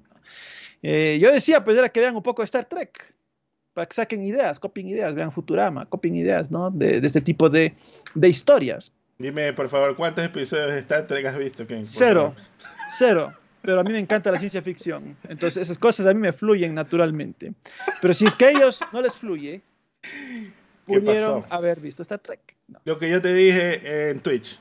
Eh, 0.84 1.18
yo 1.22 1.32
decía, 1.32 1.64
pues 1.64 1.78
era 1.78 1.90
que 1.90 2.00
vean 2.00 2.16
un 2.16 2.24
poco 2.24 2.42
de 2.42 2.46
Star 2.46 2.66
Trek, 2.66 3.14
para 3.78 3.86
que 3.86 3.94
saquen 3.94 4.24
ideas, 4.24 4.60
copien 4.60 4.90
ideas, 4.90 5.14
vean 5.14 5.32
Futurama, 5.32 5.86
copien 5.86 6.16
ideas, 6.16 6.50
¿no? 6.50 6.72
De, 6.72 6.98
este 6.98 7.22
tipo 7.22 7.48
de, 7.48 7.76
historias. 8.24 8.92
Dime, 9.20 9.54
por 9.54 9.70
favor, 9.70 9.96
¿cuántos 9.96 10.26
episodios 10.26 10.74
de 10.74 10.80
Star 10.80 11.06
Trek 11.06 11.24
has 11.28 11.38
visto, 11.38 11.68
Ken? 11.68 11.86
Cero, 11.86 12.34
cero. 12.98 13.32
Pero 13.62 13.82
a 13.82 13.84
mí 13.84 13.92
me 13.92 14.00
encanta 14.00 14.32
la 14.32 14.40
ciencia 14.40 14.64
ficción. 14.64 15.16
Entonces 15.30 15.62
esas 15.62 15.78
cosas 15.78 16.08
a 16.08 16.14
mí 16.16 16.20
me 16.20 16.34
fluyen 16.34 16.74
naturalmente. 16.74 17.54
Pero 18.02 18.16
si 18.16 18.26
es 18.26 18.34
que 18.34 18.46
a 18.46 18.50
ellos 18.50 18.80
no 18.92 19.00
les 19.00 19.16
fluye, 19.16 19.62
pudieron 20.88 21.46
haber 21.48 21.80
visto 21.80 22.02
Star 22.02 22.18
Trek. 22.18 22.56
Lo 22.84 22.98
que 22.98 23.12
yo 23.12 23.22
te 23.22 23.32
dije 23.32 24.10
en 24.10 24.22
Twitch 24.22 24.60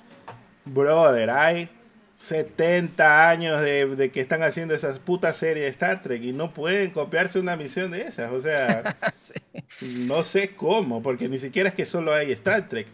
brother, 0.67 1.31
hay 1.31 1.71
70 2.17 3.29
años 3.29 3.61
de, 3.61 4.11
que 4.13 4.21
están 4.21 4.43
haciendo 4.43 4.75
esas 4.75 4.99
putas 4.99 5.37
series 5.37 5.65
de 5.67 5.71
Star 5.71 6.03
Trek 6.03 6.23
y 6.23 6.33
no 6.33 6.53
pueden 6.53 6.91
copiarse 6.91 7.39
una 7.39 7.57
misión 7.57 7.91
de 7.91 8.03
esas. 8.03 8.33
O 8.33 8.41
sea, 8.41 8.97
no 9.81 10.23
sé 10.23 10.51
cómo, 10.57 11.03
porque 11.03 11.29
ni 11.29 11.39
siquiera 11.39 11.69
es 11.69 11.75
que 11.75 11.85
solo 11.85 12.15
hay 12.15 12.33
Star 12.33 12.69
Trek. 12.69 12.89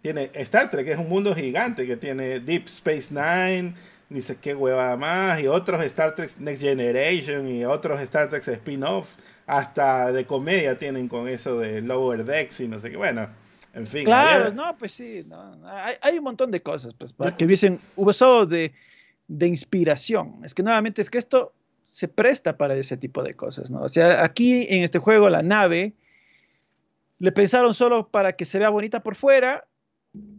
Tiene 0.00 0.30
Star 0.34 0.70
Trek, 0.70 0.88
es 0.88 0.98
un 0.98 1.08
mundo 1.08 1.34
gigante 1.34 1.86
que 1.86 1.96
tiene 1.96 2.40
Deep 2.40 2.66
Space 2.66 3.14
Nine, 3.14 3.74
ni 4.08 4.20
sé 4.20 4.36
qué 4.36 4.54
huevada 4.54 4.96
más, 4.96 5.40
y 5.40 5.46
otros 5.46 5.82
Star 5.82 6.14
Trek 6.14 6.32
Next 6.38 6.62
Generation 6.62 7.46
y 7.48 7.64
otros 7.64 8.00
Star 8.00 8.30
Trek 8.30 8.46
spin-off. 8.48 9.08
Hasta 9.46 10.12
de 10.12 10.24
comedia 10.24 10.78
tienen 10.78 11.08
con 11.08 11.28
eso 11.28 11.58
de 11.58 11.82
Lower 11.82 12.24
Decks 12.24 12.60
y 12.60 12.68
no 12.68 12.80
sé 12.80 12.90
qué. 12.90 12.96
Bueno, 12.96 13.28
en 13.74 13.86
fin. 13.86 14.04
Claro, 14.04 14.52
no, 14.52 14.76
pues 14.76 14.92
sí, 14.92 15.24
hay, 16.00 16.18
un 16.18 16.24
montón 16.24 16.50
de 16.50 16.60
cosas 16.60 16.94
pues, 16.94 17.12
para 17.12 17.36
que 17.36 17.44
hubiesen 17.44 17.80
usado 17.96 18.46
de, 18.46 18.72
de 19.28 19.46
inspiración. 19.46 20.40
Es 20.44 20.54
que 20.54 20.62
nuevamente 20.62 21.00
es 21.00 21.10
que 21.10 21.18
esto 21.18 21.52
se 21.90 22.08
presta 22.08 22.56
para 22.56 22.74
ese 22.74 22.96
tipo 22.96 23.22
de 23.22 23.34
cosas, 23.34 23.70
¿no? 23.70 23.82
O 23.82 23.88
sea, 23.88 24.24
aquí 24.24 24.66
en 24.68 24.82
este 24.82 24.98
juego 24.98 25.28
la 25.28 25.42
nave 25.42 25.92
le 27.18 27.32
pensaron 27.32 27.74
solo 27.74 28.08
para 28.08 28.32
que 28.34 28.44
se 28.44 28.58
vea 28.58 28.70
bonita 28.70 29.02
por 29.02 29.14
fuera 29.14 29.64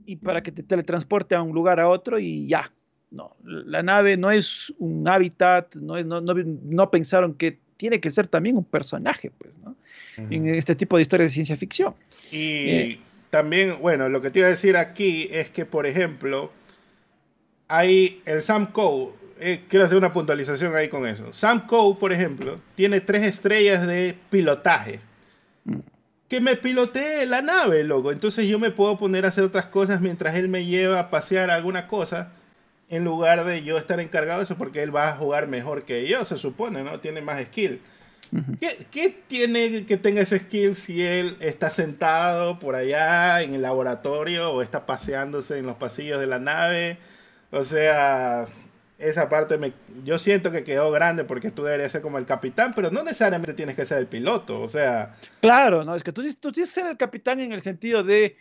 y 0.06 0.18
para 0.18 0.44
que 0.44 0.52
te 0.52 0.64
teletransporte 0.64 1.36
a 1.36 1.42
un 1.42 1.54
lugar 1.54 1.80
a 1.80 1.88
otro 1.88 2.20
y 2.20 2.48
ya. 2.48 2.72
No, 3.12 3.36
la 3.44 3.84
nave 3.84 4.18
no 4.18 4.32
es 4.32 4.74
un 4.80 5.08
hábitat, 5.08 5.76
no, 5.76 6.02
no, 6.04 6.20
no, 6.20 6.92
pensaron 6.92 7.36
que 7.36 7.60
tiene 7.78 8.02
que 8.02 8.10
ser 8.10 8.26
también 8.26 8.58
un 8.58 8.66
personaje, 8.66 9.32
pues, 9.38 9.58
¿no? 9.60 9.76
En 10.18 10.48
este 10.48 10.76
tipo 10.76 10.96
de 10.96 11.04
historias 11.04 11.30
de 11.30 11.34
ciencia 11.34 11.56
ficción. 11.56 11.94
Y 12.32 12.70
eh, 12.70 13.00
también, 13.34 13.80
bueno, 13.82 14.10
lo 14.10 14.22
que 14.22 14.30
te 14.30 14.38
iba 14.38 14.48
a 14.48 14.52
decir 14.52 14.78
aquí 14.78 15.28
es 15.32 15.50
que, 15.50 15.66
por 15.66 15.88
ejemplo, 15.88 16.52
hay 17.68 18.22
el 18.26 18.44
Sam 18.44 18.68
Coe, 18.72 19.10
eh, 19.40 19.64
quiero 19.68 19.88
hacer 19.88 19.98
una 19.98 20.14
puntualización 20.14 20.76
ahí 20.76 20.88
con 20.88 21.08
eso. 21.08 21.34
Sam 21.34 21.66
Coe, 21.66 21.96
por 21.96 22.14
ejemplo, 22.14 22.60
tiene 22.76 23.02
tres 23.02 23.26
estrellas 23.26 23.88
de 23.88 24.16
pilotaje. 24.30 25.00
Que 26.28 26.42
me 26.42 26.56
pilotee 26.56 27.26
la 27.26 27.42
nave, 27.42 27.84
loco. 27.84 28.12
Entonces 28.12 28.48
yo 28.48 28.60
me 28.60 28.70
puedo 28.70 29.00
poner 29.00 29.26
a 29.26 29.30
hacer 29.30 29.44
otras 29.44 29.66
cosas 29.66 30.00
mientras 30.00 30.36
él 30.36 30.48
me 30.48 30.68
lleva 30.68 31.00
a 31.00 31.10
pasear 31.10 31.50
alguna 31.50 31.88
cosa, 31.88 32.34
en 32.88 33.04
lugar 33.04 33.46
de 33.46 33.64
yo 33.64 33.80
estar 33.80 34.00
encargado 34.00 34.42
de 34.42 34.44
eso, 34.44 34.58
porque 34.58 34.84
él 34.84 34.96
va 34.96 35.10
a 35.10 35.16
jugar 35.16 35.48
mejor 35.48 35.86
que 35.86 36.08
yo, 36.08 36.24
se 36.24 36.38
supone, 36.38 36.84
¿no? 36.84 37.00
Tiene 37.00 37.22
más 37.22 37.42
skill. 37.42 37.82
¿Qué, 38.92 39.24
tiene 39.28 39.86
que 39.86 39.98
tenga 39.98 40.22
ese 40.22 40.40
skill 40.40 40.76
si 40.76 41.04
él 41.04 41.38
está 41.40 41.70
sentado 41.70 42.60
por 42.60 42.76
allá 42.76 43.42
en 43.42 43.54
el 43.54 43.62
laboratorio 43.62 44.52
o 44.52 44.62
está 44.62 44.86
paseándose 44.86 45.58
en 45.58 45.66
los 45.66 45.76
pasillos 45.76 46.20
de 46.20 46.28
la 46.28 46.40
nave? 46.40 46.98
O 47.52 47.64
sea, 47.64 48.48
esa 48.98 49.30
parte 49.30 49.58
me, 49.58 49.74
yo 50.04 50.18
siento 50.18 50.52
que 50.52 50.64
quedó 50.64 50.92
grande 50.92 51.24
porque 51.24 51.52
tú 51.52 51.64
deberías 51.64 51.92
ser 51.92 52.02
como 52.02 52.18
el 52.18 52.26
capitán, 52.26 52.74
pero 52.76 52.90
no 52.90 53.04
necesariamente 53.04 53.54
tienes 53.54 53.76
que 53.76 53.86
ser 53.86 54.00
el 54.00 54.08
piloto, 54.08 54.62
o 54.62 54.70
sea... 54.70 55.16
Claro, 55.42 55.84
no, 55.84 55.96
es 55.96 56.04
que 56.04 56.12
tú, 56.12 56.24
tú 56.40 56.52
tienes 56.52 56.74
que 56.74 56.82
ser 56.82 56.90
el 56.90 56.98
capitán 56.98 57.40
en 57.40 57.52
el 57.52 57.62
sentido 57.62 58.04
de 58.04 58.38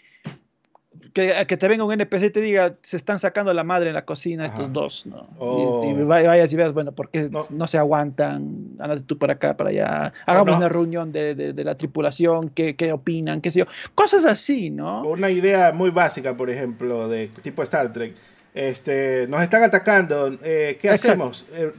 que, 1.13 1.47
que, 1.47 1.57
te 1.57 1.69
venga 1.69 1.85
un 1.85 1.93
NPC 1.93 2.23
y 2.25 2.31
te 2.31 2.41
diga, 2.41 2.75
se 2.83 2.97
están 2.97 3.19
sacando 3.19 3.53
la 3.53 3.65
madre 3.65 3.89
en 3.89 3.95
la 3.95 4.05
cocina 4.05 4.47
estos 4.47 4.73
dos, 4.73 5.07
¿no? 5.07 5.29
Y, 5.37 5.39
oh. 5.39 6.07
vayas 6.07 6.53
y 6.53 6.57
veas, 6.57 6.73
bueno, 6.73 6.93
¿por 6.93 7.11
qué 7.11 7.31
no, 7.31 7.67
se 7.67 7.79
aguantan? 7.79 8.71
Ándate 8.79 9.03
tú 9.03 9.19
para 9.19 9.35
acá, 9.35 9.57
para 9.57 9.71
allá. 9.71 10.13
Hagamos 10.27 10.57
una 10.57 10.69
reunión 10.69 11.13
de, 11.13 11.35
de, 11.35 11.65
la 11.65 11.77
tripulación, 11.77 12.49
¿qué, 12.51 12.77
¿qué, 12.77 12.93
opinan? 12.93 13.41
¿Qué 13.41 13.51
sé 13.51 13.61
yo? 13.61 13.67
Cosas 13.95 14.25
así, 14.25 14.71
¿no? 14.71 15.03
Una 15.03 15.31
idea 15.31 15.73
muy 15.73 15.91
básica, 15.91 16.37
por 16.37 16.51
ejemplo, 16.51 17.09
de 17.09 17.29
tipo 17.43 17.63
Star 17.63 17.93
Trek. 17.93 18.15
Este, 18.55 19.27
nos 19.29 19.43
están 19.43 19.63
atacando, 19.63 20.31
eh, 20.43 20.79
¿qué 20.81 20.91
hacemos? 20.91 21.47
Eh, 21.53 21.73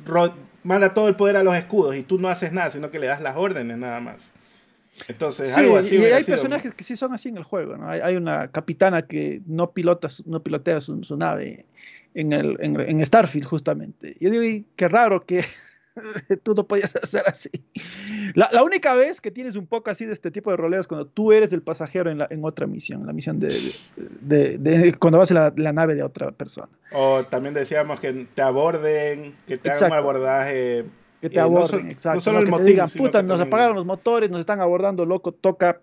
manda 0.63 0.93
todo 0.93 1.07
el 1.07 1.15
poder 1.15 1.37
a 1.37 1.43
los 1.43 1.55
escudos 1.55 1.95
y 1.95 2.03
tú 2.03 2.17
no 2.17 2.29
haces 2.29 2.51
nada, 2.51 2.71
sino 2.71 2.89
que 2.89 2.99
le 2.99 3.07
das 3.07 3.21
las 3.21 3.35
órdenes 3.35 3.77
nada 3.77 3.99
más. 3.99 4.32
Entonces, 5.07 5.57
algo 5.57 5.77
así. 5.77 5.97
Y 5.97 6.03
hay 6.03 6.23
personajes 6.23 6.73
que 6.73 6.83
sí 6.83 6.95
son 6.95 7.13
así 7.13 7.29
en 7.29 7.37
el 7.37 7.43
juego, 7.43 7.77
¿no? 7.77 7.89
Hay, 7.89 8.15
una 8.15 8.49
capitana 8.49 9.03
que 9.03 9.41
no 9.45 9.71
pilota, 9.71 10.09
no 10.25 10.41
pilotea 10.41 10.81
su, 10.81 11.17
nave 11.17 11.65
en, 12.13 12.33
el, 12.33 12.57
en, 12.59 13.05
Starfield, 13.05 13.45
justamente. 13.45 14.15
Yo 14.19 14.29
digo, 14.29 14.65
qué 14.75 14.87
raro 14.87 15.25
que 15.25 15.43
tú 16.43 16.53
no 16.53 16.65
podías 16.67 16.95
hacer 16.95 17.23
así. 17.25 17.49
La, 18.35 18.63
única 18.63 18.93
vez 18.93 19.19
que 19.19 19.31
tienes 19.31 19.55
un 19.55 19.67
poco 19.67 19.89
así 19.89 20.05
de 20.05 20.13
este 20.13 20.31
tipo 20.31 20.51
de 20.51 20.57
roleos 20.57 20.87
cuando 20.87 21.07
tú 21.07 21.31
eres 21.31 21.53
el 21.53 21.61
pasajero 21.61 22.09
en, 22.11 22.19
la, 22.19 22.27
en 22.29 22.43
otra 22.45 22.67
misión, 22.67 23.05
la 23.05 23.13
misión 23.13 23.39
de, 23.39 23.49
de, 24.21 24.95
cuando 24.99 25.19
vas 25.19 25.31
a 25.31 25.53
la, 25.55 25.73
nave 25.73 25.95
de 25.95 26.03
otra 26.03 26.31
persona. 26.31 26.69
O 26.91 27.23
también 27.23 27.53
decíamos 27.53 27.99
que 27.99 28.27
te 28.33 28.41
aborden, 28.41 29.35
que 29.47 29.57
te 29.57 29.71
hagan 29.71 29.91
un 29.91 29.97
abordaje. 29.97 30.85
Que 31.23 31.29
te 31.29 31.39
aborden, 31.39 31.89
exacto. 31.89 32.17
No 32.17 32.19
solo 32.19 32.39
el 32.39 32.51
te 32.51 32.69
digan, 32.69 32.89
puta, 32.89 33.23
nos 33.23 33.39
apagaron 33.39 33.77
los 33.77 33.85
motores, 33.85 34.29
nos 34.29 34.41
están 34.41 34.59
abordando, 34.59 35.05
loco, 35.05 35.31
toca 35.31 35.79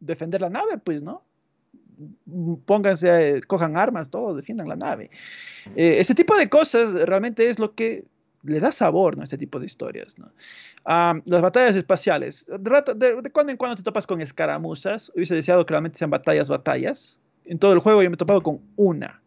defender 0.00 0.40
la 0.40 0.48
nave, 0.48 0.78
pues, 0.82 1.02
¿no? 1.02 1.22
Pónganse, 2.64 3.42
cojan 3.46 3.76
armas, 3.76 4.08
todos 4.08 4.34
defiendan 4.34 4.66
la 4.66 4.76
nave. 4.76 5.10
Eh, 5.76 5.96
ese 5.98 6.14
tipo 6.14 6.34
de 6.38 6.48
cosas 6.48 6.94
realmente 7.06 7.50
es 7.50 7.58
lo 7.58 7.74
que 7.74 8.06
le 8.44 8.58
da 8.58 8.72
sabor, 8.72 9.18
¿no? 9.18 9.24
Este 9.24 9.36
tipo 9.36 9.60
de 9.60 9.66
historias, 9.66 10.16
¿no? 10.18 10.30
las 10.86 11.42
batallas 11.42 11.76
espaciales. 11.76 12.46
De, 12.58 13.30
cuando 13.34 13.52
en 13.52 13.58
cuando 13.58 13.76
te 13.76 13.82
topas 13.82 14.06
con 14.06 14.22
escaramuzas. 14.22 15.12
Hubiese 15.14 15.34
deseado 15.34 15.66
que 15.66 15.72
realmente 15.72 15.98
sean 15.98 16.08
batallas, 16.08 16.48
batallas. 16.48 17.20
En 17.44 17.58
todo 17.58 17.74
el 17.74 17.80
juego 17.80 18.02
yo 18.02 18.08
me 18.08 18.14
he 18.14 18.16
topado 18.16 18.42
con 18.42 18.62
una. 18.76 19.20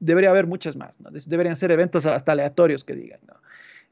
Debería 0.00 0.30
haber 0.30 0.48
muchas 0.48 0.74
más, 0.74 0.98
¿no? 0.98 1.10
Deberían 1.12 1.54
ser 1.54 1.70
eventos 1.70 2.06
hasta 2.06 2.32
aleatorios 2.32 2.82
que 2.82 2.96
digan, 2.96 3.20
¿no? 3.28 3.34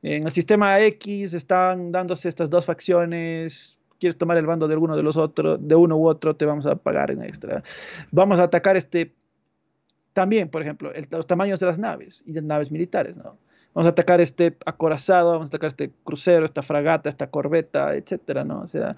En 0.03 0.25
el 0.25 0.31
sistema 0.31 0.81
X 0.81 1.35
están 1.35 1.93
dándose 1.93 2.29
estas 2.29 2.51
dos 2.51 2.65
facciones. 2.65 3.79
Quieres 3.99 4.17
tomar 4.17 4.37
el 4.37 4.47
bando 4.47 4.69
de 4.69 4.75
alguno 4.75 4.97
de 4.97 5.03
los 5.03 5.17
otros, 5.17 5.59
de 5.61 5.75
uno 5.75 5.97
u 5.97 6.07
otro, 6.07 6.37
te 6.37 6.45
vamos 6.45 6.67
a 6.67 6.77
pagar 6.77 7.11
en 7.11 7.23
extra. 7.23 7.63
Vamos 8.11 8.39
a 8.39 8.45
atacar 8.45 8.77
este. 8.77 9.13
También, 10.13 10.49
por 10.49 10.63
ejemplo, 10.63 10.93
los 11.11 11.27
tamaños 11.27 11.61
de 11.61 11.67
las 11.67 11.79
naves 11.79 12.23
y 12.27 12.33
de 12.33 12.43
naves 12.43 12.71
militares, 12.71 13.17
¿no? 13.17 13.37
vamos 13.79 13.87
a 13.87 13.91
atacar 13.91 14.21
este 14.21 14.57
acorazado, 14.67 15.31
vamos 15.31 15.47
a 15.47 15.51
atacar 15.51 15.69
este 15.69 15.93
crucero, 16.03 16.45
esta 16.45 16.63
fragata, 16.63 17.09
esta 17.09 17.31
corbeta, 17.31 17.95
etcétera, 17.95 18.45
¿no? 18.45 18.63
O 18.63 18.67
sea, 18.67 18.97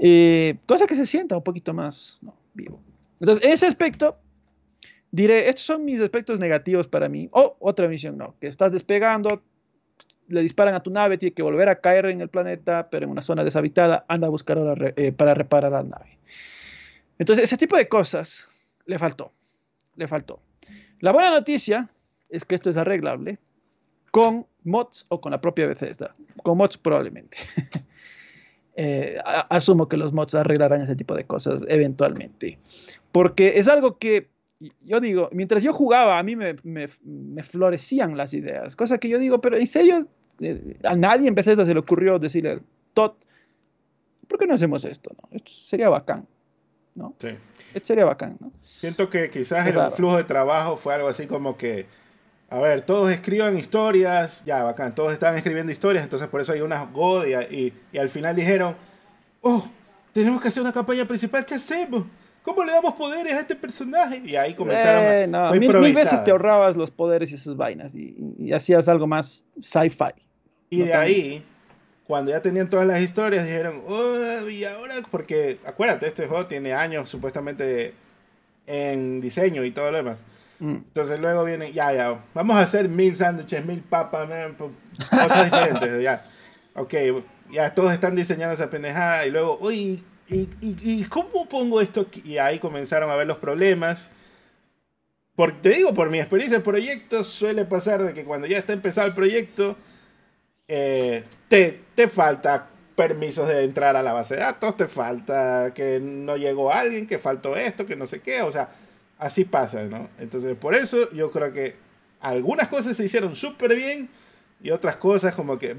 eh, 0.00 0.56
cosa 0.66 0.86
que 0.86 0.96
se 0.96 1.06
sienta 1.06 1.36
un 1.36 1.44
poquito 1.44 1.72
más 1.72 2.18
vivo. 2.54 2.80
Entonces, 3.20 3.46
en 3.46 3.52
ese 3.52 3.66
aspecto, 3.66 4.16
diré, 5.12 5.48
estos 5.48 5.64
son 5.64 5.84
mis 5.84 6.00
aspectos 6.00 6.40
negativos 6.40 6.88
para 6.88 7.08
mí. 7.08 7.28
O 7.30 7.56
otra 7.60 7.86
misión, 7.86 8.18
no, 8.18 8.34
que 8.40 8.48
estás 8.48 8.72
despegando, 8.72 9.42
le 10.28 10.42
disparan 10.42 10.74
a 10.74 10.82
tu 10.82 10.90
nave, 10.90 11.18
tiene 11.18 11.34
que 11.34 11.42
volver 11.42 11.68
a 11.68 11.80
caer 11.80 12.06
en 12.06 12.20
el 12.20 12.28
planeta, 12.28 12.88
pero 12.90 13.04
en 13.04 13.10
una 13.10 13.22
zona 13.22 13.44
deshabitada, 13.44 14.04
anda 14.08 14.26
a 14.26 14.30
buscar 14.30 14.58
eh, 14.96 15.12
para 15.12 15.34
reparar 15.34 15.72
la 15.72 15.82
nave. 15.82 16.18
Entonces, 17.18 17.44
ese 17.44 17.56
tipo 17.56 17.76
de 17.76 17.88
cosas 17.88 18.48
le 18.84 18.98
faltó, 18.98 19.32
le 19.96 20.08
faltó. 20.08 20.40
La 21.00 21.12
buena 21.12 21.30
noticia 21.30 21.90
es 22.28 22.44
que 22.44 22.54
esto 22.54 22.70
es 22.70 22.76
arreglable 22.76 23.38
con 24.10 24.46
mods 24.64 25.06
o 25.08 25.20
con 25.20 25.32
la 25.32 25.40
propia 25.40 25.66
Bethesda. 25.66 26.12
Con 26.42 26.58
mods 26.58 26.76
probablemente. 26.76 27.38
Eh, 28.78 29.16
asumo 29.24 29.88
que 29.88 29.96
los 29.96 30.12
mods 30.12 30.34
arreglarán 30.34 30.82
ese 30.82 30.94
tipo 30.94 31.14
de 31.14 31.24
cosas 31.24 31.64
eventualmente. 31.66 32.58
Porque 33.10 33.54
es 33.56 33.68
algo 33.68 33.96
que, 33.96 34.28
yo 34.58 35.00
digo, 35.00 35.28
mientras 35.32 35.62
yo 35.62 35.72
jugaba, 35.72 36.18
a 36.18 36.22
mí 36.22 36.36
me, 36.36 36.88
florecían 37.42 38.16
las 38.16 38.34
ideas. 38.34 38.76
Cosa 38.76 38.98
que 38.98 39.08
yo 39.08 39.18
digo, 39.18 39.40
pero 39.40 39.56
en 39.56 39.66
serio, 39.66 40.06
eh, 40.40 40.78
a 40.84 40.96
nadie 40.96 41.28
en 41.28 41.34
Bethesda 41.34 41.64
se 41.64 41.74
le 41.74 41.80
ocurrió 41.80 42.18
decirle, 42.18 42.60
Todd, 42.94 43.12
¿por 44.26 44.38
qué 44.38 44.46
no 44.46 44.54
hacemos 44.54 44.84
esto? 44.84 45.14
Esto 45.30 45.50
sería 45.50 45.88
bacán. 45.88 46.26
¿no? 46.94 47.14
Sí. 47.18 47.28
Esto 47.74 47.86
sería 47.86 48.04
bacán. 48.06 48.36
¿no? 48.40 48.50
Siento 48.62 49.10
que 49.10 49.30
quizás 49.30 49.66
el 49.66 49.92
flujo 49.92 50.16
de 50.16 50.24
trabajo 50.24 50.76
fue 50.76 50.94
algo 50.94 51.08
así 51.08 51.26
como 51.26 51.56
que 51.56 51.86
a 52.48 52.60
ver, 52.60 52.82
todos 52.82 53.10
escriban 53.10 53.58
historias, 53.58 54.44
ya, 54.44 54.62
bacán, 54.62 54.94
todos 54.94 55.12
estaban 55.12 55.36
escribiendo 55.36 55.72
historias, 55.72 56.04
entonces 56.04 56.28
por 56.28 56.40
eso 56.40 56.52
hay 56.52 56.60
unas 56.60 56.92
God 56.92 57.26
y, 57.26 57.72
al 57.98 58.08
final 58.08 58.36
dijeron, 58.36 58.76
oh, 59.40 59.66
tenemos 60.12 60.40
que 60.40 60.48
hacer 60.48 60.62
una 60.62 60.72
campaña 60.72 61.04
principal, 61.04 61.44
¿qué 61.44 61.54
hacemos? 61.54 62.04
¿Cómo 62.46 62.62
le 62.62 62.70
damos 62.70 62.94
poderes 62.94 63.34
a 63.34 63.40
este 63.40 63.56
personaje? 63.56 64.22
Y 64.24 64.36
ahí 64.36 64.54
comenzaron 64.54 65.02
eh, 65.02 65.26
no, 65.26 65.50
mil, 65.50 65.68
veces 65.92 66.22
te 66.22 66.30
ahorrabas 66.30 66.76
los 66.76 66.92
poderes 66.92 67.32
y 67.32 67.34
esas 67.34 67.56
vainas 67.56 67.96
y, 67.96 68.52
hacías 68.52 68.88
algo 68.88 69.08
más 69.08 69.44
sci-fi. 69.58 70.14
Y 70.70 70.82
de 70.82 70.94
ahí, 70.94 71.44
cuando 72.06 72.30
ya 72.30 72.40
tenían 72.40 72.70
todas 72.70 72.86
las 72.86 73.00
historias, 73.00 73.44
dijeron, 73.44 73.82
oh, 73.88 74.48
y 74.48 74.62
ahora, 74.62 74.94
porque 75.10 75.58
acuérdate, 75.66 76.06
este 76.06 76.28
juego 76.28 76.46
tiene 76.46 76.72
años 76.72 77.08
supuestamente 77.08 77.94
en 78.68 79.20
diseño 79.20 79.64
y 79.64 79.72
todo 79.72 79.90
lo 79.90 79.96
demás. 79.96 80.18
Mm. 80.60 80.74
Entonces 80.76 81.18
luego 81.18 81.42
viene, 81.42 81.72
ya, 81.72 81.92
ya, 81.92 82.24
vamos 82.32 82.58
a 82.58 82.60
hacer 82.60 82.88
mil 82.88 83.16
sándwiches, 83.16 83.66
mil 83.66 83.80
papas, 83.80 84.28
cosas 85.10 85.46
diferentes, 85.46 86.00
ya. 86.00 86.24
Ok, 86.76 86.94
ya 87.50 87.74
todos 87.74 87.92
están 87.92 88.14
diseñando 88.14 88.54
esa 88.54 88.70
pendejada 88.70 89.26
y 89.26 89.32
luego, 89.32 89.58
uy, 89.60 90.04
¿y, 90.28 91.04
cómo 91.04 91.48
pongo 91.48 91.80
esto? 91.80 92.06
Y 92.24 92.38
ahí 92.38 92.58
comenzaron 92.58 93.10
a 93.10 93.16
ver 93.16 93.26
los 93.26 93.38
problemas. 93.38 94.08
Porque 95.34 95.58
te 95.62 95.68
digo, 95.70 95.94
por 95.94 96.10
mi 96.10 96.18
experiencia 96.18 96.56
en 96.56 96.62
proyectos, 96.62 97.26
suele 97.28 97.64
pasar 97.64 98.02
de 98.02 98.14
que 98.14 98.24
cuando 98.24 98.46
ya 98.46 98.58
está 98.58 98.72
empezado 98.72 99.06
el 99.06 99.14
proyecto, 99.14 99.76
eh, 100.66 101.24
te, 101.48 101.80
te 101.94 102.08
falta 102.08 102.68
permisos 102.96 103.46
de 103.46 103.62
entrar 103.62 103.94
a 103.94 104.02
la 104.02 104.14
base 104.14 104.34
de 104.34 104.40
datos, 104.40 104.76
te 104.76 104.88
falta 104.88 105.72
que 105.74 106.00
no 106.00 106.36
llegó 106.36 106.72
alguien, 106.72 107.06
que 107.06 107.18
faltó 107.18 107.54
esto, 107.54 107.84
que 107.84 107.94
no 107.94 108.06
sé 108.06 108.20
qué, 108.20 108.40
o 108.40 108.50
sea, 108.50 108.70
así 109.18 109.44
pasa, 109.44 109.82
¿no? 109.82 110.08
Entonces, 110.18 110.56
por 110.56 110.74
eso 110.74 111.12
yo 111.12 111.30
creo 111.30 111.52
que 111.52 111.76
algunas 112.20 112.68
cosas 112.68 112.96
se 112.96 113.04
hicieron 113.04 113.36
súper 113.36 113.76
bien 113.76 114.08
y 114.62 114.70
otras 114.70 114.96
cosas 114.96 115.34
como 115.34 115.58
que 115.58 115.76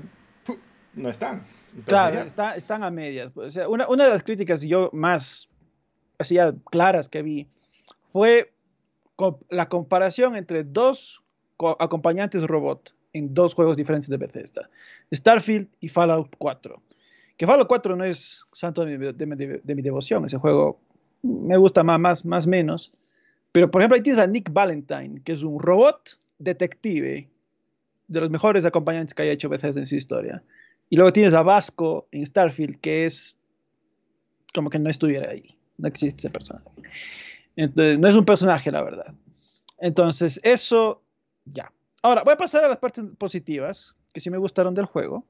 no 0.94 1.10
están. 1.10 1.42
Claro, 1.86 2.26
están 2.56 2.84
a 2.84 2.92
medias. 2.92 3.36
O 3.36 3.50
sea, 3.52 3.68
una, 3.68 3.88
una, 3.88 4.06
de 4.06 4.12
las 4.12 4.24
críticas 4.24 4.62
yo 4.62 4.90
más 4.94 5.50
así 6.20 6.38
claras 6.72 7.10
que 7.10 7.22
vi 7.22 7.48
fue 8.12 8.54
la 9.50 9.70
comparación 9.70 10.36
entre 10.36 10.64
dos 10.64 11.22
acompañantes 11.80 12.44
robot 12.44 12.94
en 13.14 13.34
dos 13.34 13.54
juegos 13.54 13.78
diferentes 13.78 14.10
de 14.10 14.18
Bethesda, 14.18 14.70
Starfield 15.14 15.68
y 15.80 15.88
Fallout 15.88 16.36
4. 16.38 16.82
Que 17.36 17.46
Fallout 17.46 17.68
4 17.68 17.96
no 17.96 18.04
es 18.04 18.44
santo 18.52 18.86
de 18.86 18.98
mi, 18.98 19.36
de 19.36 19.76
mi 19.76 19.82
devoción, 19.82 20.26
ese 20.26 20.38
juego 20.38 20.80
me 21.22 21.58
gusta 21.58 21.84
más, 21.84 22.00
más, 22.00 22.26
más 22.26 22.48
menos, 22.48 22.92
pero, 23.58 23.72
por 23.72 23.82
ejemplo, 23.82 23.96
ahí 23.96 24.02
tienes 24.02 24.22
a 24.22 24.28
Nick 24.28 24.52
Valentine, 24.54 25.22
que 25.24 25.32
es 25.34 25.42
un 25.42 25.60
robot 25.60 26.20
detective, 26.38 27.28
de 28.08 28.22
los 28.22 28.30
mejores 28.30 28.66
acompañantes 28.66 29.14
que 29.14 29.24
haya 29.24 29.32
hecho 29.32 29.50
Bethesda 29.50 29.82
en 29.82 29.88
su 29.88 29.96
historia. 29.96 30.44
Y 30.90 30.96
luego 30.96 31.12
tienes 31.14 31.34
a 31.34 31.44
Vasco 31.44 32.08
en 32.12 32.26
Starfield, 32.26 32.80
que 32.80 33.06
es 33.06 33.38
como 34.54 34.70
que 34.70 34.80
no 34.80 34.90
estuviera 34.90 35.30
ahí. 35.30 35.58
No 35.78 35.88
existe 35.88 36.22
ese 36.22 36.30
personaje. 36.30 36.66
Entonces, 37.56 38.00
no 38.00 38.08
es 38.08 38.16
un 38.16 38.26
personaje, 38.26 38.72
la 38.72 38.84
verdad. 38.84 39.14
Entonces, 39.80 40.40
eso 40.44 41.04
ya. 41.46 41.72
Ahora, 42.02 42.24
voy 42.24 42.34
a 42.34 42.38
pasar 42.38 42.64
a 42.64 42.68
las 42.68 42.78
partes 42.78 43.04
positivas, 43.18 43.96
que 44.14 44.22
sí 44.22 44.30
me 44.30 44.38
gustaron 44.38 44.74
del 44.74 44.86
juego, 44.86 45.26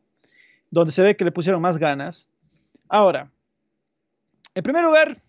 donde 0.69 0.91
se 0.91 1.01
ve 1.01 1.15
que 1.15 1.25
le 1.25 1.31
pusieron 1.31 1.61
más 1.61 1.77
ganas. 1.77 2.29
Ahora, 2.89 3.31
en 4.53 4.63
primer 4.63 4.83
lugar, 4.83 5.21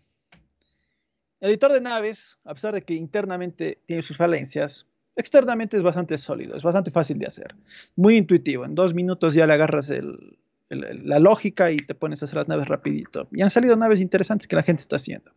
el 1.40 1.50
editor 1.50 1.72
de 1.72 1.80
naves, 1.80 2.38
a 2.44 2.54
pesar 2.54 2.74
de 2.74 2.82
que 2.82 2.94
internamente 2.94 3.80
tiene 3.86 4.02
sus 4.02 4.16
falencias, 4.16 4.86
externamente 5.18 5.76
es 5.76 5.82
bastante 5.82 6.16
sólido, 6.16 6.56
es 6.56 6.62
bastante 6.62 6.90
fácil 6.92 7.18
de 7.18 7.26
hacer, 7.26 7.54
muy 7.96 8.16
intuitivo. 8.16 8.64
En 8.64 8.74
dos 8.74 8.94
minutos 8.94 9.34
ya 9.34 9.46
le 9.46 9.52
agarras 9.52 9.92
la 10.70 11.18
lógica 11.18 11.72
y 11.72 11.76
te 11.76 11.94
pones 11.94 12.22
a 12.22 12.26
hacer 12.26 12.36
las 12.36 12.48
naves 12.48 12.68
rapidito. 12.68 13.28
Y 13.32 13.42
han 13.42 13.50
salido 13.50 13.76
naves 13.76 14.00
interesantes 14.00 14.46
que 14.46 14.54
la 14.56 14.62
gente 14.62 14.82
está 14.82 14.96
haciendo. 14.96 15.32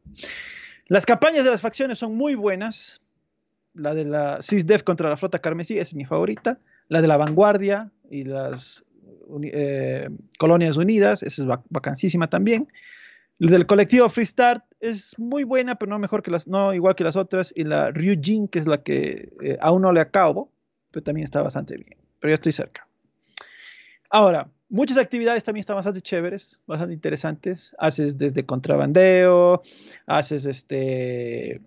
Las 0.87 1.05
campañas 1.05 1.45
de 1.45 1.51
las 1.51 1.61
facciones 1.61 1.97
son 1.97 2.15
muy 2.15 2.35
buenas. 2.35 3.01
La 3.73 3.95
de 3.95 4.05
la 4.05 4.39
CISDEF 4.43 4.83
contra 4.83 5.09
la 5.09 5.17
flota 5.17 5.39
carmesí 5.39 5.79
es 5.79 5.95
mi 5.95 6.05
favorita. 6.05 6.59
La 6.87 7.01
de 7.01 7.07
la 7.07 7.17
vanguardia 7.17 7.89
y 8.09 8.23
las 8.23 8.83
eh, 9.43 10.09
colonias 10.37 10.77
unidas, 10.77 11.23
esa 11.23 11.41
es 11.41 11.47
vacancísima 11.69 12.29
también. 12.29 12.67
Del 13.49 13.65
colectivo 13.65 14.07
Freestart 14.07 14.63
es 14.79 15.17
muy 15.17 15.43
buena, 15.43 15.73
pero 15.73 15.89
no 15.89 15.97
mejor 15.97 16.21
que 16.21 16.29
las, 16.29 16.47
no 16.47 16.75
igual 16.75 16.93
que 16.93 17.03
las 17.03 17.15
otras. 17.15 17.51
Y 17.55 17.63
la 17.63 17.89
Ryujin, 17.89 18.47
que 18.47 18.59
es 18.59 18.67
la 18.67 18.83
que 18.83 19.33
eh, 19.41 19.57
aún 19.61 19.81
no 19.81 19.91
le 19.91 19.99
acabo, 19.99 20.51
pero 20.91 21.03
también 21.03 21.25
está 21.25 21.41
bastante 21.41 21.75
bien. 21.75 21.97
Pero 22.19 22.29
ya 22.29 22.35
estoy 22.35 22.51
cerca. 22.51 22.87
Ahora, 24.11 24.47
muchas 24.69 24.99
actividades 24.99 25.43
también 25.43 25.61
están 25.61 25.75
bastante 25.75 26.01
chéveres, 26.01 26.59
bastante 26.67 26.93
interesantes. 26.93 27.75
Haces 27.79 28.15
desde 28.19 28.45
contrabandeo, 28.45 29.63
haces 30.05 30.45
este, 30.45 31.61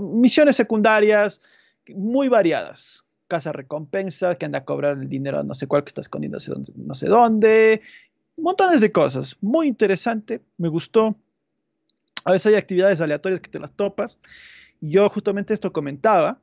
misiones 0.00 0.56
secundarias 0.56 1.40
muy 1.88 2.28
variadas. 2.28 3.02
Casa 3.28 3.50
recompensa, 3.50 4.34
que 4.34 4.44
anda 4.44 4.58
a 4.58 4.64
cobrar 4.66 4.98
el 4.98 5.08
dinero 5.08 5.38
a 5.38 5.42
no 5.42 5.54
sé 5.54 5.66
cuál 5.68 5.84
que 5.84 5.88
está 5.88 6.02
escondiendo 6.02 6.36
no 6.76 6.94
sé 6.94 7.06
dónde. 7.06 7.80
Montones 8.36 8.80
de 8.80 8.92
cosas. 8.92 9.36
Muy 9.40 9.66
interesante, 9.68 10.40
me 10.58 10.68
gustó. 10.68 11.16
A 12.24 12.32
veces 12.32 12.52
hay 12.52 12.58
actividades 12.58 13.00
aleatorias 13.00 13.40
que 13.40 13.50
te 13.50 13.60
las 13.60 13.72
topas. 13.72 14.20
Yo 14.80 15.08
justamente 15.08 15.54
esto 15.54 15.72
comentaba, 15.72 16.38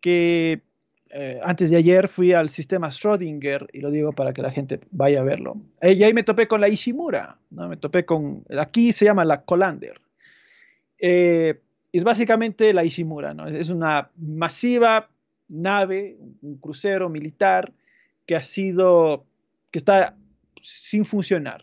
que 0.00 0.62
eh, 1.10 1.40
antes 1.42 1.70
de 1.70 1.76
ayer 1.76 2.08
fui 2.08 2.32
al 2.32 2.48
sistema 2.48 2.88
Schrödinger, 2.88 3.68
y 3.72 3.80
lo 3.80 3.90
digo 3.90 4.12
para 4.12 4.32
que 4.32 4.42
la 4.42 4.50
gente 4.50 4.80
vaya 4.90 5.20
a 5.20 5.24
verlo. 5.24 5.56
y 5.82 6.02
ahí 6.02 6.14
me 6.14 6.22
topé 6.22 6.46
con 6.46 6.60
la 6.60 6.68
Ishimura, 6.68 7.38
¿no? 7.50 7.68
me 7.68 7.76
topé 7.76 8.04
con, 8.04 8.44
aquí 8.58 8.92
se 8.92 9.06
llama 9.06 9.24
la 9.24 9.42
Colander. 9.42 10.00
Eh, 10.98 11.60
es 11.92 12.04
básicamente 12.04 12.72
la 12.72 12.84
Ishimura, 12.84 13.34
¿no? 13.34 13.48
es 13.48 13.70
una 13.70 14.10
masiva 14.16 15.08
nave, 15.48 16.16
un 16.42 16.58
crucero 16.58 17.08
militar 17.08 17.72
que 18.24 18.36
ha 18.36 18.42
sido, 18.42 19.24
que 19.72 19.80
está 19.80 20.14
sin 20.62 21.04
funcionar. 21.04 21.62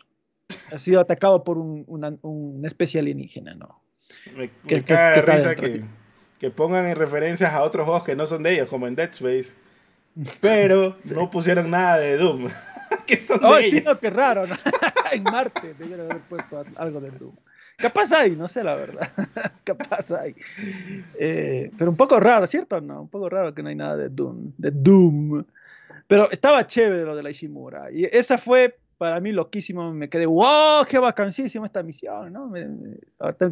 Ha 0.71 0.79
sido 0.79 0.99
atacado 1.01 1.43
por 1.43 1.57
un, 1.57 1.83
una, 1.87 2.15
una 2.21 2.67
especie 2.67 2.99
alienígena, 2.99 3.53
¿no? 3.55 3.81
Me, 4.35 4.49
que, 4.67 4.83
cae 4.83 5.21
risa 5.21 5.55
que, 5.55 5.83
que, 6.39 6.49
pongan 6.49 6.85
en 6.85 6.95
referencias 6.95 7.51
a 7.51 7.63
otros 7.63 7.85
juegos 7.85 8.03
que 8.03 8.15
no 8.15 8.25
son 8.25 8.43
de 8.43 8.53
ellos, 8.53 8.69
como 8.69 8.87
en 8.87 8.95
Dead 8.95 9.09
Space, 9.09 9.55
pero 10.41 10.95
no 11.13 11.29
pusieron 11.29 11.69
nada 11.69 11.97
de 11.97 12.17
Doom. 12.17 12.47
que 13.05 13.17
son 13.17 13.43
oh, 13.43 13.55
de 13.55 13.63
sí, 13.63 13.77
ellos. 13.77 13.93
no, 13.93 13.99
qué 13.99 14.09
raro, 14.09 14.47
¿no? 14.47 14.55
en 15.11 15.23
Marte 15.23 15.73
debieron 15.73 16.09
haber 16.09 16.23
puesto 16.23 16.63
algo 16.75 17.01
de 17.01 17.11
Doom. 17.11 17.35
Capaz 17.77 18.11
hay, 18.11 18.35
no 18.35 18.47
sé 18.47 18.63
la 18.63 18.75
verdad. 18.75 19.07
Capaz 19.63 20.11
hay. 20.11 20.35
Eh, 21.19 21.71
pero 21.77 21.91
un 21.91 21.97
poco 21.97 22.19
raro, 22.19 22.47
¿cierto? 22.47 22.81
No, 22.81 23.01
un 23.01 23.09
poco 23.09 23.29
raro 23.29 23.53
que 23.53 23.61
no 23.61 23.69
hay 23.69 23.75
nada 23.75 23.95
de 23.95 24.09
Doom. 24.09 24.53
De 24.57 24.71
Doom. 24.71 25.45
Pero 26.07 26.31
estaba 26.31 26.65
chévere 26.65 27.03
lo 27.03 27.15
de 27.15 27.21
la 27.21 27.29
Ishimura. 27.29 27.91
Y 27.91 28.05
esa 28.05 28.39
fue 28.39 28.79
para 28.97 29.19
mí 29.19 29.31
loquísimo. 29.31 29.93
Me 29.93 30.09
quedé, 30.09 30.25
wow, 30.25 30.85
qué 30.87 30.99
vacancísimo 30.99 31.65
esta 31.65 31.83
misión. 31.83 32.33
¿no? 32.33 32.47
Me, 32.47 32.67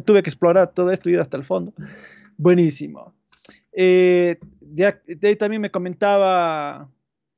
tuve 0.04 0.22
que 0.22 0.30
explorar 0.30 0.72
todo 0.72 0.90
esto 0.90 1.08
ir 1.08 1.20
hasta 1.20 1.36
el 1.36 1.44
fondo. 1.44 1.72
Buenísimo. 2.36 3.14
Eh, 3.72 4.38
de, 4.60 4.94
de, 5.06 5.28
ahí 5.28 5.36
también 5.36 5.62
me 5.62 5.70
comentaba 5.70 6.88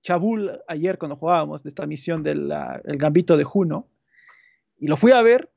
Chabul 0.03 0.61
ayer 0.69 0.99
cuando 0.99 1.17
jugábamos 1.17 1.63
de 1.63 1.69
esta 1.69 1.87
misión 1.87 2.23
del 2.23 2.53
Gambito 2.85 3.37
de 3.37 3.45
Juno. 3.45 3.89
Y 4.79 4.87
lo 4.87 4.97
fui 4.97 5.13
a 5.13 5.23
ver 5.23 5.51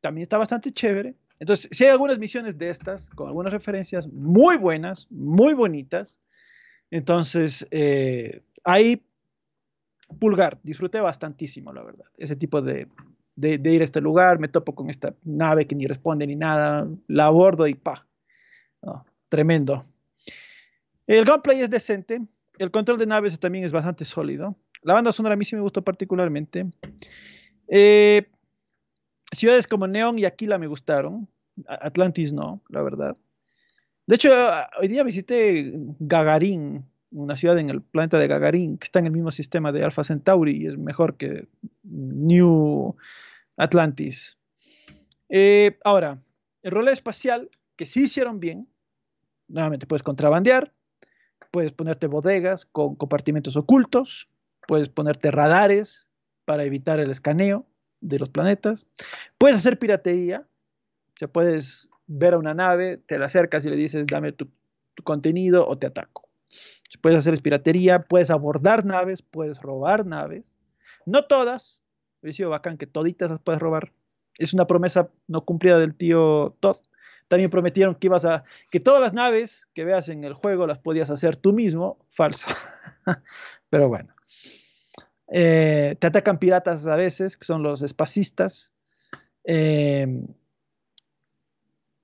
también 0.00 0.22
está 0.22 0.38
bastante 0.38 0.72
chévere. 0.72 1.14
Entonces, 1.40 1.68
si 1.72 1.84
hay 1.84 1.90
algunas 1.90 2.18
misiones 2.18 2.58
de 2.58 2.68
estas, 2.68 3.10
con 3.10 3.28
algunas 3.28 3.52
referencias 3.52 4.08
muy 4.08 4.56
buenas, 4.56 5.06
muy 5.10 5.54
bonitas, 5.54 6.20
entonces 6.90 7.66
eh, 7.70 8.42
ahí 8.64 9.04
pulgar, 10.18 10.58
disfruté 10.62 11.00
bastantísimo, 11.00 11.72
la 11.72 11.82
verdad. 11.82 12.06
Ese 12.16 12.36
tipo 12.36 12.62
de, 12.62 12.88
de, 13.36 13.72
ir 13.72 13.80
a 13.80 13.84
este 13.84 14.00
lugar, 14.00 14.38
me 14.38 14.48
topo 14.48 14.74
con 14.74 14.90
esta 14.90 15.14
nave 15.24 15.66
que 15.66 15.74
ni 15.74 15.86
responde 15.86 16.26
ni 16.26 16.36
nada, 16.36 16.88
la 17.06 17.26
abordo 17.26 17.66
y 17.66 17.74
pa. 17.74 18.06
Tremendo. 19.28 19.82
El 21.06 21.24
gameplay 21.24 21.60
es 21.60 21.70
decente, 21.70 22.20
el 22.58 22.70
control 22.70 22.98
de 22.98 23.06
naves 23.06 23.38
también 23.38 23.64
es 23.64 23.72
bastante 23.72 24.04
sólido. 24.04 24.56
La 24.82 24.94
banda 24.94 25.12
sonora 25.12 25.34
a 25.34 25.36
mí 25.36 25.44
sí 25.44 25.54
me 25.54 25.62
gustó 25.62 25.82
particularmente. 25.82 26.66
Eh, 27.68 28.26
ciudades 29.32 29.66
como 29.66 29.86
Neon 29.86 30.18
y 30.18 30.24
Aquila 30.24 30.58
me 30.58 30.66
gustaron. 30.66 31.28
Atlantis 31.66 32.32
no, 32.32 32.62
la 32.68 32.82
verdad. 32.82 33.16
De 34.06 34.14
hecho, 34.14 34.30
hoy 34.80 34.88
día 34.88 35.02
visité 35.02 35.72
Gagarin, 35.98 36.84
una 37.10 37.36
ciudad 37.36 37.58
en 37.58 37.70
el 37.70 37.82
planeta 37.82 38.18
de 38.18 38.28
Gagarin, 38.28 38.78
que 38.78 38.84
está 38.84 38.98
en 38.98 39.06
el 39.06 39.12
mismo 39.12 39.30
sistema 39.30 39.72
de 39.72 39.82
Alpha 39.82 40.04
Centauri 40.04 40.56
y 40.56 40.66
es 40.66 40.76
mejor 40.76 41.16
que 41.16 41.48
New 41.82 42.96
Atlantis. 43.56 44.38
Eh, 45.28 45.78
ahora, 45.84 46.22
el 46.62 46.70
rol 46.70 46.88
espacial, 46.88 47.50
que 47.76 47.86
sí 47.86 48.04
hicieron 48.04 48.40
bien, 48.40 48.68
nuevamente 49.48 49.86
puedes 49.86 50.02
contrabandear, 50.02 50.72
puedes 51.50 51.72
ponerte 51.72 52.06
bodegas 52.06 52.66
con 52.66 52.96
compartimentos 52.96 53.56
ocultos, 53.56 54.28
puedes 54.66 54.88
ponerte 54.88 55.30
radares 55.30 56.06
para 56.44 56.64
evitar 56.64 57.00
el 57.00 57.10
escaneo, 57.10 57.66
de 58.00 58.18
los 58.18 58.28
planetas. 58.28 58.86
Puedes 59.38 59.56
hacer 59.56 59.78
piratería, 59.78 60.40
o 60.40 61.16
sea, 61.16 61.28
puedes 61.28 61.88
ver 62.06 62.34
a 62.34 62.38
una 62.38 62.54
nave, 62.54 62.98
te 62.98 63.18
la 63.18 63.26
acercas 63.26 63.64
y 63.64 63.70
le 63.70 63.76
dices, 63.76 64.06
dame 64.06 64.32
tu 64.32 64.48
contenido 65.04 65.66
o 65.66 65.78
te 65.78 65.86
ataco. 65.86 66.27
Puedes 67.00 67.18
hacer 67.18 67.40
piratería, 67.42 68.02
puedes 68.02 68.30
abordar 68.30 68.84
naves, 68.84 69.22
puedes 69.22 69.60
robar 69.60 70.06
naves. 70.06 70.58
No 71.06 71.24
todas, 71.26 71.82
he 72.22 72.32
sido 72.32 72.50
bacán 72.50 72.78
que 72.78 72.86
toditas 72.86 73.30
las 73.30 73.40
puedes 73.40 73.60
robar. 73.60 73.92
Es 74.38 74.54
una 74.54 74.66
promesa 74.66 75.10
no 75.26 75.44
cumplida 75.44 75.78
del 75.78 75.94
tío 75.94 76.56
Todd. 76.60 76.78
También 77.28 77.50
prometieron 77.50 77.94
que 77.94 78.06
ibas 78.06 78.24
a 78.24 78.44
que 78.70 78.80
todas 78.80 79.02
las 79.02 79.12
naves 79.12 79.68
que 79.74 79.84
veas 79.84 80.08
en 80.08 80.24
el 80.24 80.32
juego 80.32 80.66
las 80.66 80.78
podías 80.78 81.10
hacer 81.10 81.36
tú 81.36 81.52
mismo. 81.52 81.98
Falso. 82.08 82.48
Pero 83.70 83.88
bueno. 83.88 84.14
Eh, 85.30 85.96
te 85.98 86.06
atacan 86.06 86.38
piratas 86.38 86.86
a 86.86 86.96
veces, 86.96 87.36
que 87.36 87.44
son 87.44 87.62
los 87.62 87.82
espacistas. 87.82 88.72
Eh, 89.44 90.06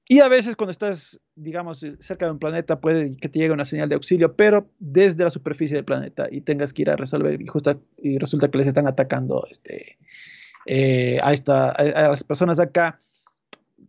y 0.06 0.20
a 0.20 0.28
veces 0.28 0.54
cuando 0.54 0.72
estás, 0.72 1.18
digamos, 1.34 1.84
cerca 1.98 2.26
de 2.26 2.32
un 2.32 2.38
planeta 2.38 2.78
puede 2.78 3.16
que 3.16 3.28
te 3.28 3.38
llegue 3.38 3.52
una 3.52 3.64
señal 3.64 3.88
de 3.88 3.94
auxilio, 3.94 4.36
pero 4.36 4.68
desde 4.78 5.24
la 5.24 5.30
superficie 5.30 5.76
del 5.76 5.86
planeta 5.86 6.28
y 6.30 6.42
tengas 6.42 6.74
que 6.74 6.82
ir 6.82 6.90
a 6.90 6.96
resolver 6.96 7.40
y, 7.40 8.18
resulta 8.18 8.50
que 8.50 8.58
les 8.58 8.66
están 8.66 8.86
atacando 8.86 9.46
este, 9.50 9.96
eh, 10.66 11.18
a, 11.22 11.32
esta, 11.32 11.70
a, 11.70 12.08
las 12.08 12.22
personas 12.22 12.60
acá, 12.60 12.98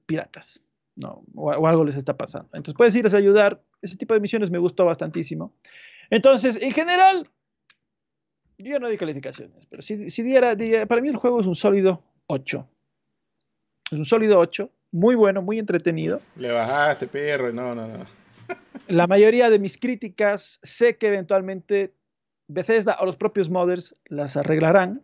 piratas, 0.06 0.64
¿no? 0.96 1.26
O, 1.36 1.68
algo 1.68 1.84
les 1.84 1.98
está 1.98 2.16
pasando. 2.16 2.48
Entonces 2.54 2.78
puedes 2.78 2.96
irles 2.96 3.14
a 3.14 3.18
ayudar. 3.18 3.62
Ese 3.82 3.98
tipo 3.98 4.14
de 4.14 4.22
misiones 4.22 4.50
me 4.50 4.58
gustó 4.58 4.86
bastantísimo. 4.86 5.54
Entonces, 6.10 6.62
en 6.62 6.72
general, 6.72 7.28
yo 8.58 8.80
no 8.80 8.88
di 8.88 8.98
calificaciones, 8.98 9.66
pero 9.66 9.82
si, 9.82 10.10
si 10.10 10.24
diera, 10.24 10.56
diera, 10.56 10.86
para 10.86 11.02
mí 11.02 11.10
el 11.10 11.18
juego 11.18 11.42
es 11.42 11.46
un 11.46 11.56
sólido 11.56 12.04
8. 12.28 12.70
Es 13.92 13.98
un 13.98 14.06
sólido 14.06 14.40
8, 14.40 14.72
muy 14.96 15.16
bueno, 15.16 15.42
muy 15.42 15.60
entretenido. 15.60 16.22
Le 16.38 16.52
bajaste, 16.52 17.08
perro, 17.08 17.52
no, 17.52 17.76
no, 17.76 17.86
no. 17.86 18.06
La 18.88 19.08
mayoría 19.08 19.50
de 19.50 19.60
mis 19.60 19.78
críticas 19.78 20.58
sé 20.64 20.96
que 20.98 21.10
eventualmente 21.10 21.94
Bethesda 22.48 22.96
o 23.02 23.06
los 23.06 23.18
propios 23.18 23.50
modders 23.50 23.94
las 24.06 24.38
arreglarán 24.38 25.04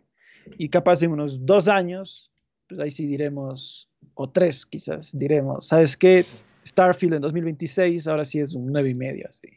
y 0.56 0.70
capaz 0.70 1.02
en 1.02 1.12
unos 1.12 1.44
dos 1.44 1.68
años, 1.68 2.32
pues 2.68 2.80
ahí 2.80 2.90
sí 2.90 3.06
diremos, 3.06 3.90
o 4.14 4.30
tres 4.30 4.64
quizás 4.64 5.16
diremos, 5.18 5.66
¿sabes 5.66 5.94
qué? 5.98 6.24
Starfield 6.66 7.14
en 7.14 7.20
2026 7.20 8.06
ahora 8.06 8.24
sí 8.24 8.40
es 8.40 8.54
un 8.54 8.72
9 8.72 8.88
y 8.88 8.94
medio, 8.94 9.28
así. 9.28 9.48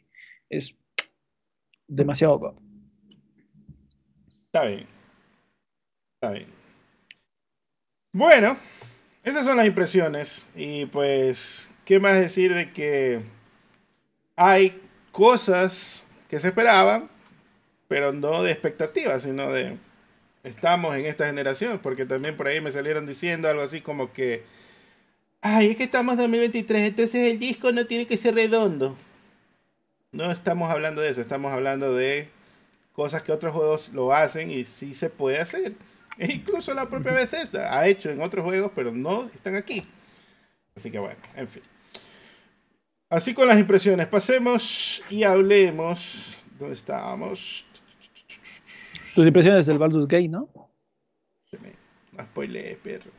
Es 0.50 0.76
demasiado 1.88 2.38
God. 2.38 2.58
Está 4.44 4.66
bien. 4.66 4.86
Está 6.16 6.32
bien. 6.32 6.48
Bueno, 8.12 8.58
esas 9.26 9.44
son 9.44 9.56
las 9.56 9.66
impresiones. 9.66 10.46
Y 10.54 10.86
pues, 10.86 11.68
¿qué 11.84 11.98
más 11.98 12.14
decir 12.14 12.54
de 12.54 12.72
que 12.72 13.20
hay 14.36 14.80
cosas 15.10 16.06
que 16.30 16.38
se 16.38 16.48
esperaban, 16.48 17.10
pero 17.88 18.12
no 18.12 18.44
de 18.44 18.52
expectativas, 18.52 19.24
sino 19.24 19.52
de 19.52 19.76
estamos 20.44 20.94
en 20.94 21.06
esta 21.06 21.26
generación? 21.26 21.80
Porque 21.82 22.06
también 22.06 22.36
por 22.36 22.46
ahí 22.46 22.60
me 22.60 22.70
salieron 22.70 23.04
diciendo 23.04 23.48
algo 23.48 23.62
así 23.62 23.80
como 23.80 24.12
que, 24.12 24.44
ay, 25.40 25.70
es 25.70 25.76
que 25.76 25.84
estamos 25.84 26.12
en 26.12 26.18
2023, 26.18 26.82
entonces 26.82 27.32
el 27.32 27.40
disco 27.40 27.72
no 27.72 27.84
tiene 27.84 28.06
que 28.06 28.16
ser 28.16 28.36
redondo. 28.36 28.96
No 30.12 30.30
estamos 30.30 30.70
hablando 30.70 31.00
de 31.02 31.10
eso, 31.10 31.20
estamos 31.20 31.52
hablando 31.52 31.94
de 31.94 32.28
cosas 32.92 33.24
que 33.24 33.32
otros 33.32 33.52
juegos 33.52 33.88
lo 33.88 34.14
hacen 34.14 34.52
y 34.52 34.64
sí 34.64 34.94
se 34.94 35.10
puede 35.10 35.40
hacer. 35.40 35.72
E 36.18 36.32
incluso 36.32 36.72
la 36.72 36.88
propia 36.88 37.12
Bethesda 37.12 37.78
ha 37.78 37.86
hecho 37.86 38.10
en 38.10 38.20
otros 38.20 38.44
juegos, 38.44 38.72
pero 38.74 38.92
no 38.92 39.26
están 39.26 39.56
aquí. 39.56 39.84
Así 40.74 40.90
que 40.90 40.98
bueno, 40.98 41.18
en 41.34 41.48
fin. 41.48 41.62
Así 43.08 43.34
con 43.34 43.46
las 43.46 43.58
impresiones, 43.58 44.06
pasemos 44.06 45.02
y 45.10 45.22
hablemos. 45.22 46.36
¿Dónde 46.58 46.74
estábamos? 46.74 47.64
Tus 49.14 49.26
impresiones 49.26 49.66
del 49.66 49.78
Baldur's 49.78 50.08
Gate, 50.08 50.28
¿no? 50.28 50.48
Spoiler, 52.20 52.78
perro. 52.78 53.10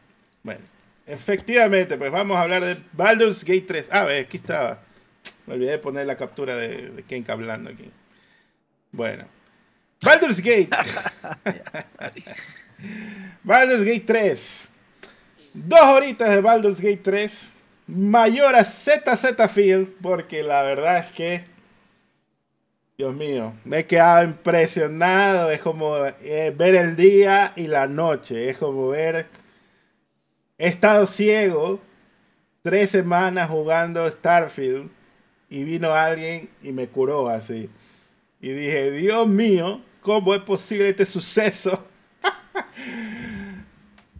Bueno, 0.43 0.61
efectivamente, 1.05 1.97
pues 1.97 2.11
vamos 2.11 2.35
a 2.37 2.41
hablar 2.41 2.63
de 2.63 2.77
Baldur's 2.93 3.43
Gate 3.43 3.65
3. 3.67 3.89
Ah, 3.91 4.03
ver, 4.03 4.25
aquí 4.25 4.37
estaba. 4.37 4.81
Me 5.45 5.53
olvidé 5.53 5.71
de 5.71 5.77
poner 5.77 6.05
la 6.05 6.17
captura 6.17 6.55
de, 6.55 6.89
de 6.89 7.03
Kenk 7.03 7.29
hablando 7.29 7.69
aquí. 7.69 7.91
Bueno, 8.91 9.25
Baldur's 10.01 10.41
Gate. 10.41 10.69
Baldur's 13.43 13.83
Gate 13.83 14.05
3. 14.05 14.71
Dos 15.53 15.81
horitas 15.81 16.29
de 16.29 16.41
Baldur's 16.41 16.79
Gate 16.79 17.01
3. 17.03 17.55
Mayor 17.87 18.55
a 18.55 18.63
ZZ 18.63 19.51
Field. 19.51 19.87
Porque 20.01 20.43
la 20.43 20.63
verdad 20.63 20.99
es 20.99 21.11
que. 21.11 21.43
Dios 22.97 23.13
mío, 23.13 23.53
me 23.63 23.79
he 23.79 23.85
quedado 23.85 24.23
impresionado. 24.23 25.51
Es 25.51 25.61
como 25.61 25.95
eh, 26.05 26.53
ver 26.55 26.75
el 26.75 26.95
día 26.95 27.53
y 27.55 27.67
la 27.67 27.87
noche. 27.87 28.49
Es 28.49 28.57
como 28.57 28.89
ver. 28.89 29.27
He 30.57 30.67
estado 30.67 31.05
ciego 31.05 31.79
tres 32.63 32.89
semanas 32.89 33.49
jugando 33.49 34.09
Starfield. 34.09 34.89
Y 35.49 35.63
vino 35.63 35.93
alguien 35.93 36.49
y 36.61 36.71
me 36.73 36.87
curó 36.87 37.29
así. 37.29 37.69
Y 38.41 38.49
dije, 38.49 38.91
Dios 38.91 39.27
mío, 39.27 39.81
¿cómo 40.01 40.35
es 40.35 40.41
posible 40.41 40.89
este 40.89 41.05
suceso? 41.05 41.87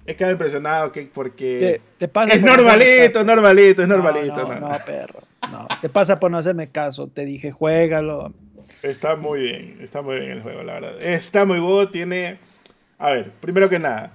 He 0.06 0.16
quedado 0.16 0.32
impresionado 0.32 0.92
que 0.92 1.10
porque 1.14 1.82
te 1.98 2.08
pasa 2.08 2.34
es 2.34 2.42
normalito, 2.42 3.24
normalito, 3.26 3.82
es 3.82 3.88
normalito. 3.88 4.44
No, 4.44 4.70
no, 4.70 4.78
perro. 4.86 5.20
No, 5.52 5.68
te 5.82 5.90
pasa 5.90 6.20
por 6.20 6.32
no 6.32 6.38
hacerme 6.38 6.70
caso. 6.70 7.08
Te 7.08 7.26
dije, 7.26 7.52
juégalo. 7.52 8.34
Está 8.84 9.16
muy 9.16 9.42
bien, 9.42 9.78
está 9.82 10.02
muy 10.02 10.20
bien 10.20 10.32
el 10.32 10.42
juego, 10.42 10.64
la 10.64 10.74
verdad. 10.74 11.04
Está 11.04 11.46
muy 11.46 11.60
bueno, 11.60 11.90
tiene... 11.90 12.38
A 12.98 13.12
ver, 13.12 13.32
primero 13.42 13.70
que 13.70 13.80
nada. 13.80 14.12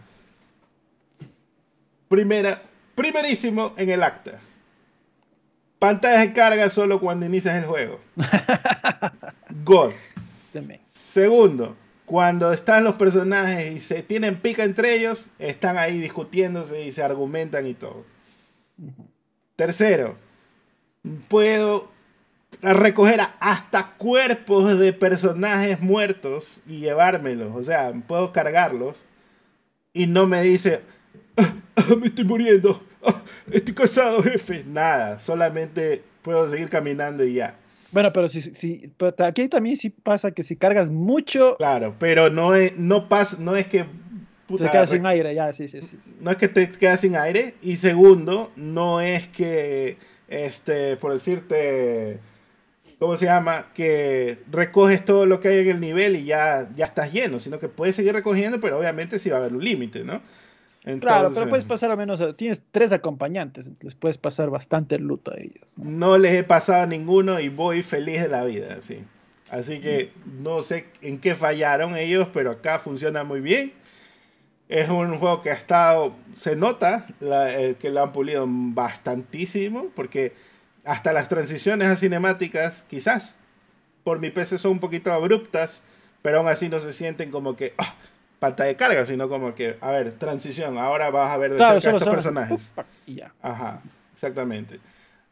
Primera, 2.09 2.61
primerísimo 2.95 3.75
en 3.77 3.91
el 3.91 4.03
acta. 4.03 4.41
Pantalla 5.79 6.21
de 6.21 6.33
carga 6.33 6.71
solo 6.71 7.01
cuando 7.01 7.27
inicias 7.27 7.63
el 7.63 7.69
juego. 7.69 8.01
God. 9.65 9.93
Segundo, 10.93 11.77
cuando 12.07 12.53
están 12.53 12.85
los 12.85 12.97
personajes 12.97 13.73
y 13.73 13.81
se 13.81 14.03
tienen 14.03 14.37
pica 14.37 14.65
entre 14.65 14.95
ellos, 14.95 15.29
están 15.39 15.79
ahí 15.79 16.01
discutiéndose 16.01 16.85
y 16.85 16.93
se 16.93 17.03
argumentan 17.03 17.67
y 17.67 17.75
todo. 17.75 18.05
Tercero, 19.57 20.17
puedo 21.29 21.91
recoger 22.61 23.21
hasta 23.41 23.93
cuerpos 23.93 24.79
de 24.79 24.93
personajes 24.93 25.81
muertos 25.81 26.61
y 26.67 26.81
llevármelos. 26.81 27.55
O 27.55 27.65
sea, 27.65 27.93
puedo 28.07 28.33
cargarlos 28.33 29.05
y 29.93 30.07
no 30.07 30.27
me 30.27 30.43
dice, 30.43 30.81
ah, 31.37 31.55
ah, 31.77 31.85
me 31.99 32.07
estoy 32.07 32.25
muriendo, 32.25 32.83
ah, 33.05 33.23
estoy 33.51 33.75
casado, 33.75 34.23
jefe. 34.23 34.65
Nada, 34.67 35.19
solamente 35.19 36.03
puedo 36.23 36.49
seguir 36.49 36.69
caminando 36.69 37.25
y 37.25 37.35
ya. 37.35 37.57
Bueno, 37.93 38.13
pero 38.13 38.29
si, 38.29 38.41
si 38.41 38.91
aquí 39.19 39.49
también 39.49 39.77
sí 39.77 39.91
pasa 39.91 40.33
que 40.33 40.43
si 40.43 40.57
cargas 40.57 40.91
mucho. 40.91 41.57
Claro, 41.59 41.95
pero 41.99 42.31
no 42.31 42.55
es, 42.55 42.77
no 42.77 43.09
pasa, 43.09 43.37
no 43.39 43.55
es 43.55 43.67
que. 43.67 43.85
se 44.57 44.71
queda 44.71 44.87
sin 44.87 45.07
aire, 45.07 45.35
ya, 45.35 45.53
sí, 45.53 45.69
sí, 45.69 45.83
sí, 45.83 45.97
No 46.21 46.31
es 46.31 46.39
que 46.39 46.49
te 46.49 46.71
quedas 46.71 47.01
sin 47.01 47.17
aire. 47.17 47.55
Y 47.63 47.77
segundo, 47.77 48.51
no 48.57 49.03
es 49.03 49.29
que, 49.29 49.99
este, 50.27 50.97
por 50.97 51.13
decirte, 51.13 52.19
¿cómo 52.99 53.17
se 53.17 53.27
llama? 53.27 53.67
Que 53.75 54.39
recoges 54.51 55.05
todo 55.05 55.27
lo 55.27 55.39
que 55.39 55.49
hay 55.49 55.59
en 55.59 55.69
el 55.69 55.81
nivel 55.81 56.17
y 56.17 56.25
ya, 56.25 56.71
ya 56.75 56.87
estás 56.87 57.13
lleno, 57.13 57.39
sino 57.39 57.59
que 57.59 57.69
puedes 57.69 57.95
seguir 57.95 58.15
recogiendo, 58.15 58.59
pero 58.59 58.79
obviamente 58.79 59.19
sí 59.19 59.29
va 59.29 59.37
a 59.37 59.41
haber 59.41 59.55
un 59.55 59.63
límite, 59.63 60.03
¿no? 60.03 60.23
Claro, 61.01 61.31
pero 61.35 61.49
puedes 61.49 61.65
pasar 61.65 61.91
al 61.91 61.97
menos, 61.97 62.21
tienes 62.37 62.63
tres 62.71 62.93
acompañantes, 62.93 63.71
les 63.81 63.95
puedes 63.95 64.19
pasar 64.19 64.51
bastante 64.51 64.99
luto 64.99 65.33
a 65.33 65.37
ellos. 65.39 65.77
¿no? 65.77 66.19
les 66.19 66.35
he 66.35 66.45
pasado 66.45 66.83
a 66.83 66.87
ninguno 66.87 67.41
y 67.41 67.49
voy 67.49 67.83
feliz 67.83 68.23
de 68.23 68.29
la 68.29 68.45
vida, 68.45 68.81
sí. 68.81 69.05
Así 69.51 69.81
que 69.81 70.13
no 70.41 70.63
sé 70.63 70.87
en 71.03 71.19
qué 71.19 71.35
fallaron 71.35 71.97
ellos, 71.97 72.27
pero 72.33 72.53
acá 72.53 72.79
funciona 72.79 73.23
muy 73.23 73.41
bien. 73.41 73.75
Es 74.71 74.89
un 74.89 75.19
juego 75.19 75.43
que 75.43 75.51
ha 75.51 75.55
estado, 75.55 76.15
se 76.39 76.57
nota 76.57 77.07
eh, 77.21 77.77
que 77.79 77.91
lo 77.91 78.03
han 78.03 78.13
pulido 78.13 78.47
bastantísimo, 78.49 79.89
porque 79.95 80.33
hasta 80.85 81.13
las 81.13 81.29
transiciones 81.29 81.89
a 81.89 81.97
cinemáticas, 81.97 82.87
quizás 82.89 83.37
por 84.05 84.19
mi 84.21 84.31
PC 84.31 84.57
son 84.57 84.73
un 84.73 84.81
poquito 84.81 85.13
abruptas, 85.13 85.83
pero 86.23 86.39
aún 86.39 86.49
así 86.49 86.69
no 86.69 86.81
se 86.81 86.93
sienten 86.93 87.31
como 87.31 87.55
que, 87.55 87.75
ah, 87.77 87.95
pantalla 88.43 88.67
de 88.67 88.77
carga, 88.77 89.07
sino 89.07 89.29
como 89.29 89.55
que, 89.55 89.77
a 89.81 89.93
ver, 89.93 90.19
transición, 90.19 90.77
ahora 90.77 91.11
vas 91.11 91.31
a 91.31 91.37
ver 91.37 91.53
de 91.53 91.59
cerca 91.59 91.77
estos 91.77 92.09
personajes. 92.09 92.75
Y 93.07 93.15
ya. 93.15 93.33
Ajá, 93.41 93.81
exactamente. 94.13 94.81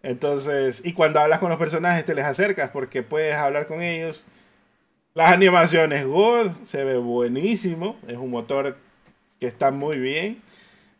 Entonces, 0.00 0.80
y 0.84 0.92
cuando 0.92 1.18
hablas 1.18 1.40
con 1.40 1.48
los 1.48 1.58
personajes 1.58 2.04
te 2.04 2.14
les 2.14 2.24
acercas 2.24 2.70
porque 2.70 3.02
puedes 3.02 3.34
hablar 3.34 3.66
con 3.66 3.82
ellos. 3.82 4.24
Las 5.14 5.32
animaciones 5.32 6.06
God, 6.06 6.52
se 6.62 6.84
ve 6.84 6.98
buenísimo, 6.98 7.96
es 8.06 8.16
un 8.16 8.30
motor 8.30 8.76
que 9.40 9.46
está 9.46 9.72
muy 9.72 9.98
bien. 9.98 10.40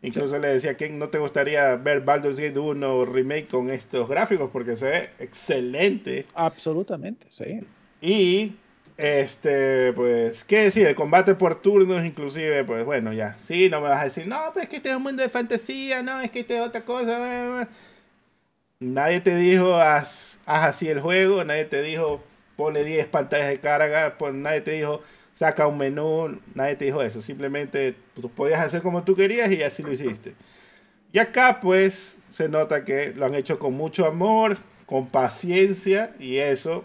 Incluso 0.03 0.37
le 0.37 0.49
decía 0.49 0.77
que 0.77 0.89
no 0.89 1.11
te 1.11 1.19
gustaría 1.19 1.77
ver 1.77 2.01
Baldur's 2.01 2.41
Gate 2.41 2.59
1 2.59 3.05
remake 3.05 3.47
con 3.47 3.71
estos 3.71 4.09
gráficos 4.09 4.51
porque 4.53 4.77
se 4.77 4.91
ve 4.91 5.11
excelente. 5.21 6.27
Absolutamente, 6.35 7.29
sí. 7.31 7.61
Y 8.01 8.57
este, 9.01 9.93
pues, 9.95 10.45
¿qué 10.45 10.65
decir? 10.65 10.87
El 10.87 10.95
combate 10.95 11.35
por 11.35 11.61
turnos, 11.63 12.05
inclusive, 12.05 12.65
pues 12.65 12.85
bueno, 12.85 13.13
ya. 13.13 13.37
Sí, 13.43 13.71
no 13.71 13.81
me 13.81 13.89
vas 13.89 14.03
a 14.03 14.05
decir, 14.05 14.27
no, 14.27 14.39
pero 14.53 14.65
es 14.65 14.69
que 14.69 14.77
este 14.77 14.91
es 14.91 14.97
un 14.97 15.03
mundo 15.03 15.23
de 15.23 15.31
fantasía, 15.31 16.03
no, 16.03 16.21
es 16.21 16.31
que 16.31 16.41
este 16.41 16.57
es 16.57 16.63
otra 16.63 16.85
cosa. 16.85 17.69
Nadie 18.79 19.21
te 19.21 19.37
dijo, 19.37 19.75
haz, 19.77 20.41
así 20.47 20.89
el 20.89 21.01
juego, 21.01 21.45
nadie 21.45 21.65
te 21.65 21.83
dijo, 21.83 22.23
ponle 22.57 22.85
10 22.85 23.07
pantallas 23.09 23.49
de 23.49 23.61
carga, 23.61 24.17
pues, 24.19 24.35
nadie 24.35 24.61
te 24.61 24.73
dijo, 24.73 25.03
saca 25.35 25.67
un 25.67 25.79
menú, 25.79 26.39
nadie 26.55 26.77
te 26.77 26.85
dijo 26.87 27.03
eso. 27.03 27.23
Simplemente 27.23 27.95
tú 28.15 28.31
podías 28.31 28.61
hacer 28.61 28.83
como 28.83 29.03
tú 29.05 29.17
querías 29.17 29.51
y 29.51 29.63
así 29.63 29.83
lo 29.83 29.93
hiciste. 29.93 30.35
Y 31.13 31.19
acá, 31.19 31.59
pues, 31.61 32.19
se 32.31 32.49
nota 32.49 32.85
que 32.85 33.13
lo 33.15 33.27
han 33.27 33.35
hecho 33.35 33.59
con 33.59 33.75
mucho 33.75 34.07
amor, 34.07 34.59
con 34.87 35.09
paciencia, 35.09 36.15
y 36.19 36.37
eso 36.37 36.85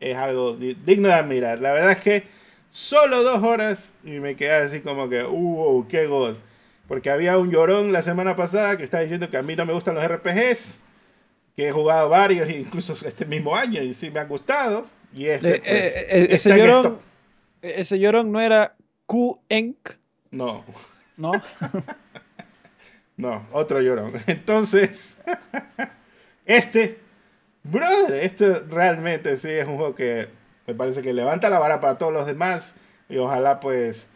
es 0.00 0.16
algo 0.16 0.56
digno 0.56 1.08
de 1.08 1.14
admirar. 1.14 1.60
La 1.60 1.72
verdad 1.72 1.92
es 1.92 1.98
que 1.98 2.24
solo 2.68 3.22
dos 3.22 3.42
horas 3.42 3.92
y 4.04 4.20
me 4.20 4.36
quedé 4.36 4.52
así 4.52 4.80
como 4.80 5.08
que, 5.08 5.24
uh, 5.24 5.86
qué 5.88 6.06
gol. 6.06 6.38
Porque 6.86 7.10
había 7.10 7.36
un 7.36 7.50
llorón 7.50 7.92
la 7.92 8.02
semana 8.02 8.34
pasada 8.34 8.76
que 8.76 8.84
estaba 8.84 9.02
diciendo 9.02 9.28
que 9.28 9.36
a 9.36 9.42
mí 9.42 9.54
no 9.54 9.66
me 9.66 9.74
gustan 9.74 9.94
los 9.94 10.06
RPGs, 10.06 10.82
que 11.54 11.68
he 11.68 11.72
jugado 11.72 12.08
varios, 12.08 12.48
incluso 12.48 12.96
este 13.04 13.26
mismo 13.26 13.54
año, 13.54 13.82
y 13.82 13.92
sí 13.92 14.10
me 14.10 14.20
han 14.20 14.28
gustado. 14.28 14.86
Y 15.12 15.26
este, 15.26 15.56
eh, 15.56 15.60
pues, 15.60 15.96
eh, 15.96 16.06
eh, 16.08 16.26
ese, 16.30 16.56
llorón, 16.56 16.98
ese 17.60 17.98
llorón 17.98 18.32
no 18.32 18.40
era 18.40 18.74
Q-Enk. 19.06 19.90
No. 20.30 20.64
¿No? 21.16 21.32
no, 23.16 23.46
otro 23.52 23.80
llorón. 23.82 24.14
Entonces, 24.26 25.20
este 26.46 27.00
Brother, 27.70 28.24
esto 28.24 28.64
realmente 28.68 29.36
sí 29.36 29.50
es 29.50 29.66
un 29.66 29.76
juego 29.76 29.94
que 29.94 30.28
me 30.66 30.74
parece 30.74 31.02
que 31.02 31.12
levanta 31.12 31.50
la 31.50 31.58
vara 31.58 31.80
para 31.80 31.98
todos 31.98 32.12
los 32.12 32.26
demás. 32.26 32.74
Y 33.08 33.16
ojalá 33.18 33.60
pues 33.60 34.08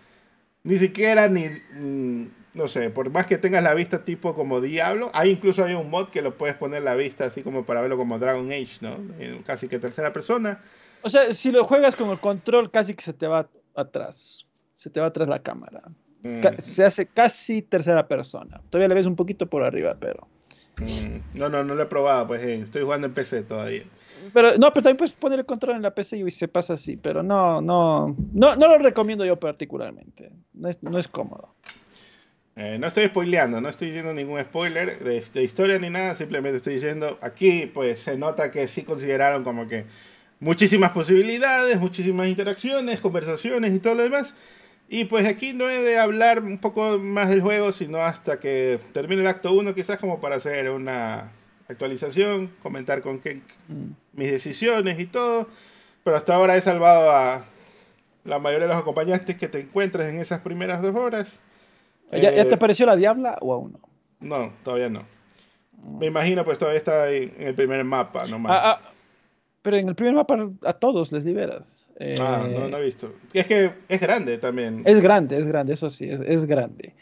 ni 0.64 0.76
siquiera 0.76 1.28
ni... 1.28 1.48
Mm, 1.74 2.28
no 2.54 2.68
sé, 2.68 2.90
por 2.90 3.08
más 3.10 3.26
que 3.26 3.38
tengas 3.38 3.62
la 3.62 3.72
vista 3.72 4.04
tipo 4.04 4.34
como 4.34 4.60
Diablo, 4.60 5.10
hay 5.14 5.30
incluso 5.30 5.64
hay 5.64 5.72
un 5.72 5.88
mod 5.88 6.10
que 6.10 6.20
lo 6.20 6.36
puedes 6.36 6.54
poner 6.54 6.82
la 6.82 6.94
vista 6.94 7.24
así 7.24 7.42
como 7.42 7.64
para 7.64 7.80
verlo 7.80 7.96
como 7.96 8.18
Dragon 8.18 8.46
Age, 8.52 8.76
¿no? 8.82 8.98
Casi 9.46 9.68
que 9.68 9.78
tercera 9.78 10.12
persona. 10.12 10.60
O 11.00 11.08
sea, 11.08 11.32
si 11.32 11.50
lo 11.50 11.64
juegas 11.64 11.96
con 11.96 12.10
el 12.10 12.18
control, 12.18 12.70
casi 12.70 12.94
que 12.94 13.02
se 13.02 13.14
te 13.14 13.26
va 13.26 13.48
atrás. 13.74 14.46
Se 14.74 14.90
te 14.90 15.00
va 15.00 15.06
atrás 15.06 15.28
la 15.28 15.42
cámara. 15.42 15.82
Mm. 16.22 16.40
Se 16.58 16.84
hace 16.84 17.06
casi 17.06 17.62
tercera 17.62 18.06
persona. 18.06 18.60
Todavía 18.68 18.88
le 18.88 18.94
ves 18.96 19.06
un 19.06 19.16
poquito 19.16 19.46
por 19.46 19.62
arriba, 19.62 19.96
pero. 19.98 20.28
Mm, 20.78 21.38
no, 21.38 21.48
no, 21.48 21.64
no 21.64 21.74
lo 21.74 21.82
he 21.82 21.86
probado, 21.86 22.28
pues 22.28 22.42
eh, 22.42 22.60
estoy 22.62 22.82
jugando 22.82 23.06
en 23.06 23.14
PC 23.14 23.42
todavía. 23.42 23.84
Pero 24.32 24.56
no, 24.56 24.72
pero 24.72 24.82
también 24.82 24.96
puedes 24.96 25.12
poner 25.12 25.40
el 25.40 25.46
control 25.46 25.76
en 25.76 25.82
la 25.82 25.94
PC 25.94 26.18
y 26.18 26.30
se 26.30 26.48
pasa 26.48 26.74
así, 26.74 26.96
pero 26.96 27.22
no, 27.22 27.60
no, 27.60 28.16
no, 28.32 28.56
no 28.56 28.68
lo 28.68 28.78
recomiendo 28.78 29.24
yo 29.24 29.38
particularmente. 29.38 30.30
No 30.54 30.68
es, 30.68 30.82
no 30.82 30.98
es 30.98 31.08
cómodo. 31.08 31.54
Eh, 32.54 32.76
no 32.78 32.86
estoy 32.86 33.06
spoileando, 33.06 33.60
no 33.60 33.68
estoy 33.68 33.88
diciendo 33.88 34.12
ningún 34.12 34.40
spoiler 34.42 34.98
de, 34.98 35.24
de, 35.32 35.42
historia 35.42 35.78
ni 35.78 35.88
nada, 35.88 36.14
simplemente 36.14 36.58
estoy 36.58 36.74
diciendo 36.74 37.18
aquí, 37.22 37.70
pues 37.72 38.00
se 38.00 38.18
nota 38.18 38.50
que 38.50 38.68
sí 38.68 38.82
consideraron 38.82 39.42
como 39.42 39.66
que 39.68 39.86
muchísimas 40.38 40.90
posibilidades, 40.90 41.80
muchísimas 41.80 42.28
interacciones, 42.28 43.00
conversaciones 43.00 43.72
y 43.72 43.78
todo 43.78 43.94
lo 43.94 44.02
demás. 44.02 44.34
Y 44.94 45.06
pues 45.06 45.26
aquí 45.26 45.54
no 45.54 45.70
he 45.70 45.80
de 45.80 45.98
hablar 45.98 46.40
un 46.40 46.58
poco 46.58 46.98
más 46.98 47.30
del 47.30 47.40
juego, 47.40 47.72
sino 47.72 48.02
hasta 48.02 48.38
que 48.38 48.78
termine 48.92 49.22
el 49.22 49.26
acto 49.26 49.50
1, 49.54 49.74
quizás 49.74 49.98
como 49.98 50.20
para 50.20 50.36
hacer 50.36 50.68
una 50.68 51.32
actualización, 51.66 52.50
comentar 52.62 53.00
con 53.00 53.18
qué, 53.18 53.36
mm. 53.68 53.92
mis 54.12 54.30
decisiones 54.30 55.00
y 55.00 55.06
todo. 55.06 55.48
Pero 56.04 56.14
hasta 56.14 56.34
ahora 56.34 56.56
he 56.56 56.60
salvado 56.60 57.10
a 57.10 57.42
la 58.24 58.38
mayoría 58.38 58.66
de 58.66 58.74
los 58.74 58.82
acompañantes 58.82 59.34
que 59.38 59.48
te 59.48 59.60
encuentres 59.60 60.10
en 60.10 60.20
esas 60.20 60.40
primeras 60.42 60.82
dos 60.82 60.94
horas. 60.94 61.40
¿Ya, 62.12 62.30
te 62.30 62.40
eh, 62.42 62.56
pareció 62.58 62.84
la 62.84 62.94
Diabla 62.94 63.38
o 63.40 63.54
aún 63.54 63.72
no? 63.72 63.80
No, 64.20 64.52
todavía 64.62 64.90
no. 64.90 65.06
Mm. 65.72 65.98
Me 66.00 66.06
imagino 66.08 66.44
pues 66.44 66.58
todavía 66.58 66.76
está 66.76 67.08
en 67.08 67.32
el 67.38 67.54
primer 67.54 67.82
mapa, 67.84 68.26
nomás. 68.26 68.60
Ah, 68.62 68.78
ah, 68.78 68.91
pero 69.62 69.76
en 69.76 69.88
el 69.88 69.94
primer 69.94 70.14
mapa 70.14 70.50
a 70.64 70.72
todos 70.72 71.12
les 71.12 71.24
liberas. 71.24 71.88
ah, 72.20 72.46
no, 72.52 72.68
no 72.68 72.78
he 72.78 72.84
visto. 72.84 73.12
Es 73.32 73.46
que 73.46 73.70
es 73.88 74.00
grande 74.00 74.38
también. 74.38 74.82
Es 74.84 75.00
grande, 75.00 75.38
es 75.38 75.46
grande, 75.46 75.72
eso 75.72 75.88
sí, 75.88 76.10
es, 76.10 76.20
es 76.20 76.44
grande. 76.46 76.94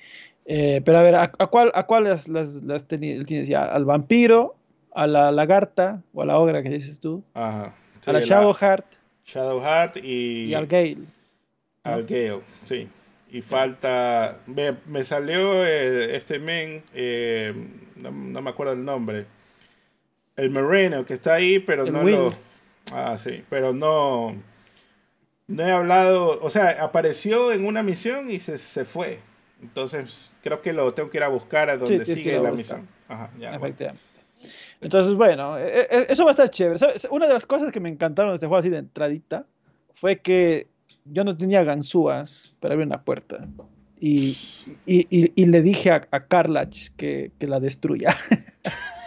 Eh, 0.45 0.83
pero 0.85 0.99
a 0.99 1.03
ver, 1.03 1.15
¿a, 1.15 1.29
cuál, 1.29 1.71
a 1.75 1.85
cuál 1.85 2.05
las, 2.05 2.29
las, 2.29 2.87
tienes 2.87 3.49
ya? 3.49 3.65
¿Al 3.65 3.85
vampiro? 3.85 4.57
¿A 4.93 5.07
la 5.07 5.31
lagarta? 5.31 6.03
¿O 6.13 6.23
a 6.23 6.27
la 6.27 6.39
ogra 6.39 6.63
que 6.63 6.71
dices 6.71 7.01
tú? 7.01 7.23
Ajá. 7.35 7.75
a 8.07 8.13
la 8.13 8.21
Shadowheart. 8.21 8.87
Shadowheart 9.25 9.99
y... 9.99 10.47
Y 10.47 10.55
al 10.55 10.67
Gale. 10.67 11.05
Al 11.85 12.05
Gale, 12.05 12.41
sí. 12.65 12.89
Y 13.31 13.43
falta... 13.43 14.39
Me, 14.47 14.75
me 14.87 15.05
salió 15.05 15.65
eh, 15.65 16.17
este 16.17 16.41
men, 16.41 16.83
eh, 16.95 17.55
no, 17.97 18.11
no, 18.11 18.43
me 18.43 18.51
acuerdo 18.51 18.73
el 18.73 18.85
nombre. 18.85 19.27
El 20.37 20.51
Moreno, 20.51 21.07
que 21.07 21.15
está 21.15 21.35
ahí, 21.35 21.61
pero 21.61 21.87
no 21.87 22.03
lo 22.03 22.35
Ah, 22.93 23.17
sí, 23.19 23.45
pero 23.49 23.73
no, 23.73 24.35
No 25.47 25.63
he 25.67 25.71
hablado, 25.71 26.41
o 26.43 26.51
sea, 26.51 26.83
apareció 26.83 27.53
en 27.53 27.67
una 27.67 27.83
misión 27.83 28.31
y 28.31 28.41
se, 28.41 28.59
se 28.59 28.85
fue. 28.85 29.21
Entonces, 29.63 30.35
creo 30.43 30.63
que 30.63 30.73
lo 30.73 30.95
tengo 30.95 31.11
que 31.11 31.19
ir 31.19 31.25
a 31.25 31.29
buscar 31.29 31.71
a 31.71 31.77
donde 31.77 32.05
sigue 32.05 32.39
la 32.41 32.51
misión. 32.51 32.89
Ajá, 33.09 33.31
ya, 33.39 33.55
Efectivamente. 33.55 34.03
Entonces, 34.81 35.15
bueno, 35.15 35.59
e, 35.59 35.81
e, 35.81 36.07
eso 36.09 36.25
va 36.25 36.31
a 36.31 36.33
estar 36.33 36.51
chévere. 36.51 36.79
Una 37.11 37.27
de 37.27 37.35
las 37.35 37.47
cosas 37.47 37.71
que 37.71 37.81
me 37.81 37.89
encantaron 37.89 38.33
de 38.33 38.37
este 38.37 38.47
juego 38.47 38.61
así 38.61 38.71
de 38.71 38.79
entradita 38.79 39.45
fue 39.95 40.21
que 40.21 40.69
yo 41.05 41.25
no 41.25 41.37
tenía 41.37 41.63
ganzúas 41.63 42.57
para 42.61 42.75
abrir 42.75 42.87
una 42.87 43.03
puerta. 43.03 43.47
Y, 44.01 44.39
y, 44.87 45.07
y, 45.11 45.47
le 45.47 45.61
dije 45.61 45.91
a, 45.91 46.09
a 46.11 46.25
Carlach 46.25 46.89
que, 46.97 47.33
que 47.39 47.47
la 47.47 47.61
destruya. 47.61 48.17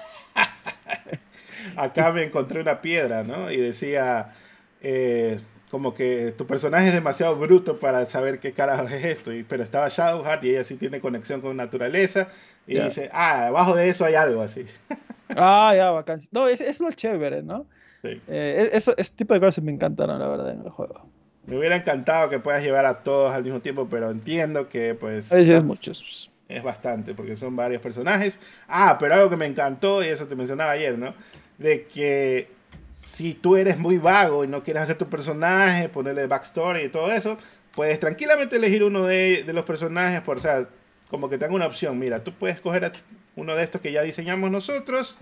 Acá 1.76 2.12
me 2.12 2.24
encontré 2.24 2.62
una 2.62 2.82
piedra, 2.82 3.24
¿no? 3.24 3.52
Y 3.52 3.58
decía, 3.58 4.34
eh, 4.82 5.40
como 5.72 5.94
que 5.96 6.34
tu 6.38 6.46
personaje 6.46 6.88
es 6.90 6.94
demasiado 6.94 7.36
bruto 7.36 7.80
para 7.80 8.06
saber 8.06 8.40
qué 8.40 8.52
carajo 8.52 8.88
es 8.88 9.06
esto. 9.06 9.34
Y, 9.34 9.44
pero 9.44 9.64
estaba 9.64 9.90
Shadowheart 9.90 10.44
y 10.44 10.52
ella 10.52 10.64
sí 10.64 10.76
tiene 10.76 11.00
conexión 11.00 11.42
con 11.42 11.58
naturaleza. 11.58 12.28
Y 12.68 12.80
dice, 12.80 13.10
ah, 13.12 13.48
abajo 13.48 13.76
de 13.76 13.90
eso 13.90 14.06
hay 14.06 14.16
algo 14.16 14.42
así. 14.42 14.66
Ah, 15.36 15.74
ya, 15.76 15.90
bacán. 15.90 16.20
No, 16.32 16.48
es, 16.48 16.62
es 16.62 16.80
lo 16.80 16.92
chévere, 16.92 17.42
¿no? 17.42 17.66
Sí. 18.04 18.22
Eh, 18.28 18.70
eso, 18.74 18.94
ese 18.98 19.16
tipo 19.16 19.34
de 19.34 19.40
cosas 19.40 19.64
me 19.64 19.72
encantaron, 19.72 20.20
la 20.20 20.28
verdad, 20.28 20.52
en 20.52 20.62
el 20.62 20.70
juego. 20.70 21.08
Me 21.48 21.58
hubiera 21.58 21.76
encantado 21.76 22.30
que 22.30 22.38
puedas 22.38 22.62
llevar 22.62 22.86
a 22.86 23.00
todos 23.00 23.34
al 23.34 23.44
mismo 23.44 23.60
tiempo, 23.60 23.88
pero 23.90 24.12
entiendo 24.12 24.70
que, 24.70 24.94
pues. 24.94 25.32
es 25.32 25.64
muchos. 25.64 26.30
Es 26.48 26.62
bastante, 26.62 27.16
porque 27.16 27.36
son 27.36 27.56
varios 27.56 27.82
personajes. 27.82 28.40
Ah, 28.68 28.98
pero 29.00 29.16
algo 29.16 29.30
que 29.30 29.38
me 29.38 29.46
encantó, 29.46 30.04
y 30.04 30.08
eso 30.08 30.28
te 30.28 30.36
mencionaba 30.36 30.72
ayer, 30.72 30.98
¿no? 30.98 31.16
De 31.58 31.86
que 31.86 32.50
si 32.96 33.34
tú 33.34 33.56
eres 33.56 33.78
muy 33.78 33.98
vago 33.98 34.44
y 34.44 34.48
no 34.48 34.64
quieres 34.64 34.84
hacer 34.84 34.98
tu 34.98 35.10
personaje, 35.10 35.90
ponerle 35.90 36.28
backstory 36.28 36.86
y 36.86 36.90
todo 36.90 37.12
eso, 37.12 37.38
puedes 37.76 38.00
tranquilamente 38.00 38.56
elegir 38.56 38.84
uno 38.84 39.04
de, 39.04 39.44
de 39.44 39.54
los 39.54 39.66
personajes, 39.66 40.22
por, 40.22 40.38
o 40.38 40.42
sea, 40.42 40.68
como 41.10 41.30
que 41.30 41.38
tenga 41.38 41.54
una 41.54 41.68
opción. 41.68 42.00
Mira, 42.00 42.24
tú 42.24 42.34
puedes 42.34 42.60
coger 42.60 42.92
uno 43.36 43.56
de 43.56 43.64
estos 43.64 43.82
que 43.82 43.92
ya 43.92 44.02
diseñamos 44.02 44.50
nosotros 44.52 45.18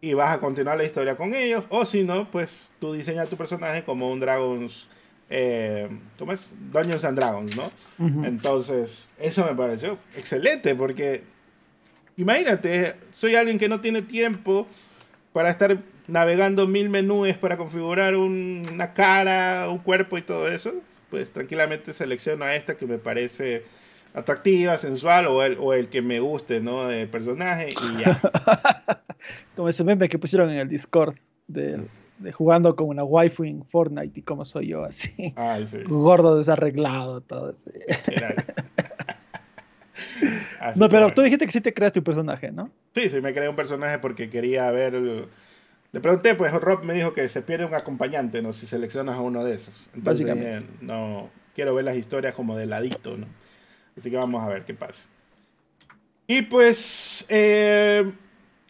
y 0.00 0.14
vas 0.14 0.34
a 0.34 0.40
continuar 0.40 0.76
la 0.76 0.84
historia 0.84 1.16
con 1.16 1.34
ellos. 1.34 1.64
O 1.68 1.84
si 1.84 2.02
no, 2.02 2.30
pues 2.30 2.72
tú 2.80 2.92
diseñas 2.92 3.28
tu 3.28 3.36
personaje 3.36 3.84
como 3.84 4.10
un 4.10 4.20
Dragons. 4.20 4.88
Eh, 5.30 5.88
¿Cómo 6.18 6.32
es? 6.32 6.52
Dungeons 6.72 7.04
and 7.04 7.18
Dragons, 7.18 7.56
¿no? 7.56 7.70
Entonces, 8.24 9.10
eso 9.18 9.44
me 9.44 9.54
pareció 9.54 9.98
excelente 10.16 10.74
porque 10.74 11.22
imagínate, 12.16 12.94
soy 13.10 13.34
alguien 13.34 13.58
que 13.58 13.68
no 13.68 13.80
tiene 13.80 14.02
tiempo 14.02 14.66
para 15.34 15.50
estar 15.50 15.76
navegando 16.06 16.68
mil 16.68 16.90
menús 16.90 17.34
para 17.34 17.56
configurar 17.56 18.14
una 18.14 18.94
cara, 18.94 19.68
un 19.68 19.78
cuerpo 19.78 20.16
y 20.16 20.22
todo 20.22 20.46
eso, 20.48 20.72
pues 21.10 21.32
tranquilamente 21.32 21.92
selecciono 21.92 22.44
a 22.44 22.54
esta 22.54 22.76
que 22.76 22.86
me 22.86 22.98
parece 22.98 23.64
atractiva, 24.14 24.76
sensual 24.76 25.26
o 25.26 25.42
el, 25.42 25.58
o 25.58 25.74
el 25.74 25.88
que 25.88 26.02
me 26.02 26.20
guste, 26.20 26.60
¿no? 26.60 26.86
De 26.86 27.08
personaje 27.08 27.70
y 27.70 28.00
ya. 28.00 28.20
como 29.56 29.68
ese 29.68 29.82
meme 29.82 30.08
que 30.08 30.20
pusieron 30.20 30.50
en 30.50 30.58
el 30.58 30.68
Discord 30.68 31.16
de, 31.48 31.80
jugando 32.32 32.76
con 32.76 32.88
una 32.88 33.02
waifu 33.02 33.42
en 33.42 33.64
Fortnite 33.64 34.20
y 34.20 34.22
como 34.22 34.44
soy 34.44 34.68
yo 34.68 34.84
así. 34.84 35.34
Ay, 35.34 35.66
sí. 35.66 35.78
Gordo, 35.88 36.36
desarreglado, 36.36 37.22
todo 37.22 37.52
así. 40.60 40.78
no, 40.78 40.88
pero 40.88 41.12
tú 41.12 41.22
dijiste 41.22 41.46
que 41.46 41.52
sí 41.52 41.60
te 41.60 41.74
creaste 41.74 42.00
un 42.00 42.04
personaje, 42.04 42.50
¿no? 42.50 42.70
Sí, 42.94 43.08
sí, 43.08 43.20
me 43.20 43.32
creé 43.32 43.48
un 43.48 43.56
personaje 43.56 43.98
porque 43.98 44.30
quería 44.30 44.70
ver... 44.70 44.94
Le 45.92 46.00
pregunté, 46.00 46.34
pues 46.34 46.52
Rob 46.52 46.82
me 46.82 46.92
dijo 46.92 47.14
que 47.14 47.28
se 47.28 47.40
pierde 47.40 47.64
un 47.64 47.74
acompañante, 47.74 48.42
¿no? 48.42 48.52
Si 48.52 48.66
seleccionas 48.66 49.16
a 49.16 49.20
uno 49.20 49.44
de 49.44 49.54
esos. 49.54 49.88
Entonces 49.94 50.26
dije, 50.26 50.62
no, 50.80 51.30
quiero 51.54 51.74
ver 51.74 51.84
las 51.84 51.96
historias 51.96 52.34
como 52.34 52.56
de 52.56 52.66
ladito, 52.66 53.16
¿no? 53.16 53.26
Así 53.96 54.10
que 54.10 54.16
vamos 54.16 54.42
a 54.42 54.48
ver 54.48 54.64
qué 54.64 54.74
pasa. 54.74 55.08
Y 56.26 56.42
pues, 56.42 57.26
eh, 57.28 58.10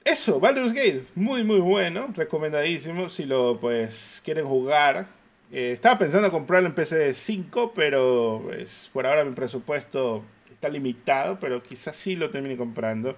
eso, 0.05 0.41
Baldur's 0.41 0.73
Gate, 0.73 1.05
muy 1.15 1.45
muy 1.45 1.61
bueno, 1.61 2.13
recomendadísimo 2.15 3.09
si 3.09 3.25
lo 3.25 3.59
pues 3.61 4.21
quieren 4.25 4.45
jugar. 4.45 5.07
Eh, 5.53 5.73
estaba 5.73 5.99
pensando 5.99 6.31
comprarlo 6.31 6.69
en 6.69 6.75
PC 6.75 7.15
5, 7.15 7.73
pero 7.75 8.43
pues, 8.45 8.91
por 8.93 9.07
ahora 9.07 9.25
mi 9.25 9.35
presupuesto 9.35 10.25
está 10.65 10.69
limitado, 10.69 11.39
pero 11.39 11.63
quizás 11.63 11.95
sí 11.95 12.17
lo 12.17 12.31
termine 12.31 12.57
comprando. 12.57 13.17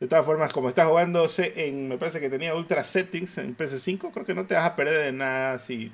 De 0.00 0.08
todas 0.08 0.24
formas, 0.24 0.52
como 0.52 0.68
está 0.68 0.86
jugándose 0.86 1.66
en, 1.66 1.88
me 1.88 1.98
parece 1.98 2.20
que 2.20 2.30
tenía 2.30 2.54
Ultra 2.54 2.82
Settings 2.82 3.38
en 3.38 3.56
PS5, 3.56 4.10
creo 4.12 4.26
que 4.26 4.34
no 4.34 4.46
te 4.46 4.54
vas 4.54 4.64
a 4.64 4.74
perder 4.74 5.04
de 5.04 5.12
nada 5.12 5.58
si 5.58 5.92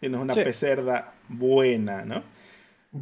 tienes 0.00 0.20
una 0.20 0.34
sí. 0.34 0.42
buena, 1.28 2.04
¿no? 2.04 2.22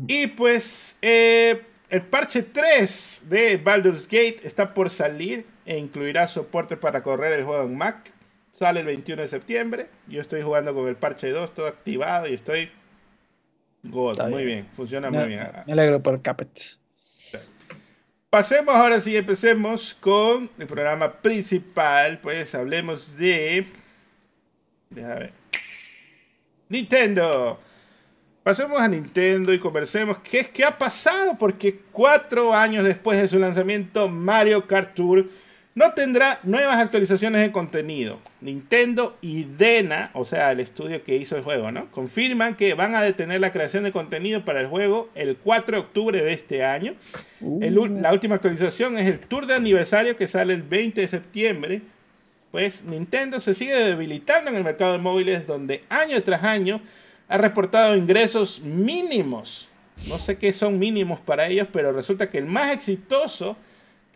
Y 0.08 0.28
pues, 0.28 0.98
eh, 1.02 1.62
el 1.90 2.02
parche 2.02 2.42
3 2.42 3.24
de 3.28 3.58
Baldur's 3.58 4.06
Gate 4.06 4.40
está 4.42 4.72
por 4.74 4.90
salir 4.90 5.46
e 5.64 5.78
incluirá 5.78 6.26
soporte 6.26 6.76
para 6.76 7.02
correr 7.02 7.32
el 7.34 7.44
juego 7.44 7.64
en 7.64 7.76
Mac. 7.76 8.10
Sale 8.52 8.80
el 8.80 8.86
21 8.86 9.22
de 9.22 9.28
septiembre. 9.28 9.86
Yo 10.08 10.22
estoy 10.22 10.42
jugando 10.42 10.74
con 10.74 10.88
el 10.88 10.96
parche 10.96 11.28
2 11.28 11.54
todo 11.54 11.66
activado 11.66 12.26
y 12.26 12.34
estoy 12.34 12.70
God. 13.84 14.28
Muy 14.28 14.44
bien. 14.44 14.66
funciona 14.74 15.10
muy 15.10 15.26
bien. 15.26 15.46
Me 15.66 15.72
alegro 15.74 16.02
por 16.02 16.20
Capets. 16.22 16.80
Pasemos 18.36 18.76
ahora 18.76 19.00
sí, 19.00 19.16
empecemos 19.16 19.96
con 19.98 20.50
el 20.58 20.66
programa 20.66 21.10
principal. 21.10 22.18
Pues 22.22 22.54
hablemos 22.54 23.16
de. 23.16 23.64
Déjame 24.90 25.14
ver. 25.14 25.32
Nintendo. 26.68 27.58
Pasemos 28.42 28.78
a 28.78 28.88
Nintendo 28.88 29.54
y 29.54 29.58
conversemos 29.58 30.18
qué 30.18 30.40
es 30.40 30.48
que 30.50 30.66
ha 30.66 30.76
pasado, 30.76 31.38
porque 31.38 31.80
cuatro 31.90 32.52
años 32.52 32.84
después 32.84 33.18
de 33.18 33.26
su 33.26 33.38
lanzamiento, 33.38 34.06
Mario 34.06 34.66
Kart 34.66 34.94
Tour 34.94 35.30
no 35.76 35.92
tendrá 35.92 36.40
nuevas 36.42 36.78
actualizaciones 36.78 37.42
de 37.42 37.52
contenido. 37.52 38.18
Nintendo 38.40 39.14
y 39.20 39.44
Dena, 39.44 40.10
o 40.14 40.24
sea, 40.24 40.50
el 40.52 40.60
estudio 40.60 41.04
que 41.04 41.16
hizo 41.16 41.36
el 41.36 41.42
juego, 41.42 41.70
¿no? 41.70 41.90
Confirman 41.90 42.56
que 42.56 42.72
van 42.72 42.94
a 42.94 43.02
detener 43.02 43.42
la 43.42 43.52
creación 43.52 43.84
de 43.84 43.92
contenido 43.92 44.42
para 44.42 44.62
el 44.62 44.68
juego 44.68 45.10
el 45.14 45.36
4 45.36 45.76
de 45.76 45.82
octubre 45.82 46.22
de 46.22 46.32
este 46.32 46.64
año. 46.64 46.94
Uh. 47.42 47.60
la 48.00 48.10
última 48.10 48.36
actualización 48.36 48.96
es 48.96 49.06
el 49.06 49.18
tour 49.18 49.46
de 49.46 49.54
aniversario 49.54 50.16
que 50.16 50.26
sale 50.26 50.54
el 50.54 50.62
20 50.62 50.98
de 50.98 51.08
septiembre. 51.08 51.82
Pues 52.52 52.82
Nintendo 52.82 53.38
se 53.38 53.52
sigue 53.52 53.74
debilitando 53.74 54.48
en 54.48 54.56
el 54.56 54.64
mercado 54.64 54.92
de 54.92 54.98
móviles 54.98 55.46
donde 55.46 55.84
año 55.90 56.22
tras 56.22 56.42
año 56.42 56.80
ha 57.28 57.36
reportado 57.36 57.94
ingresos 57.94 58.62
mínimos. 58.62 59.68
No 60.08 60.18
sé 60.18 60.38
qué 60.38 60.54
son 60.54 60.78
mínimos 60.78 61.20
para 61.20 61.48
ellos, 61.48 61.68
pero 61.70 61.92
resulta 61.92 62.30
que 62.30 62.38
el 62.38 62.46
más 62.46 62.72
exitoso 62.72 63.58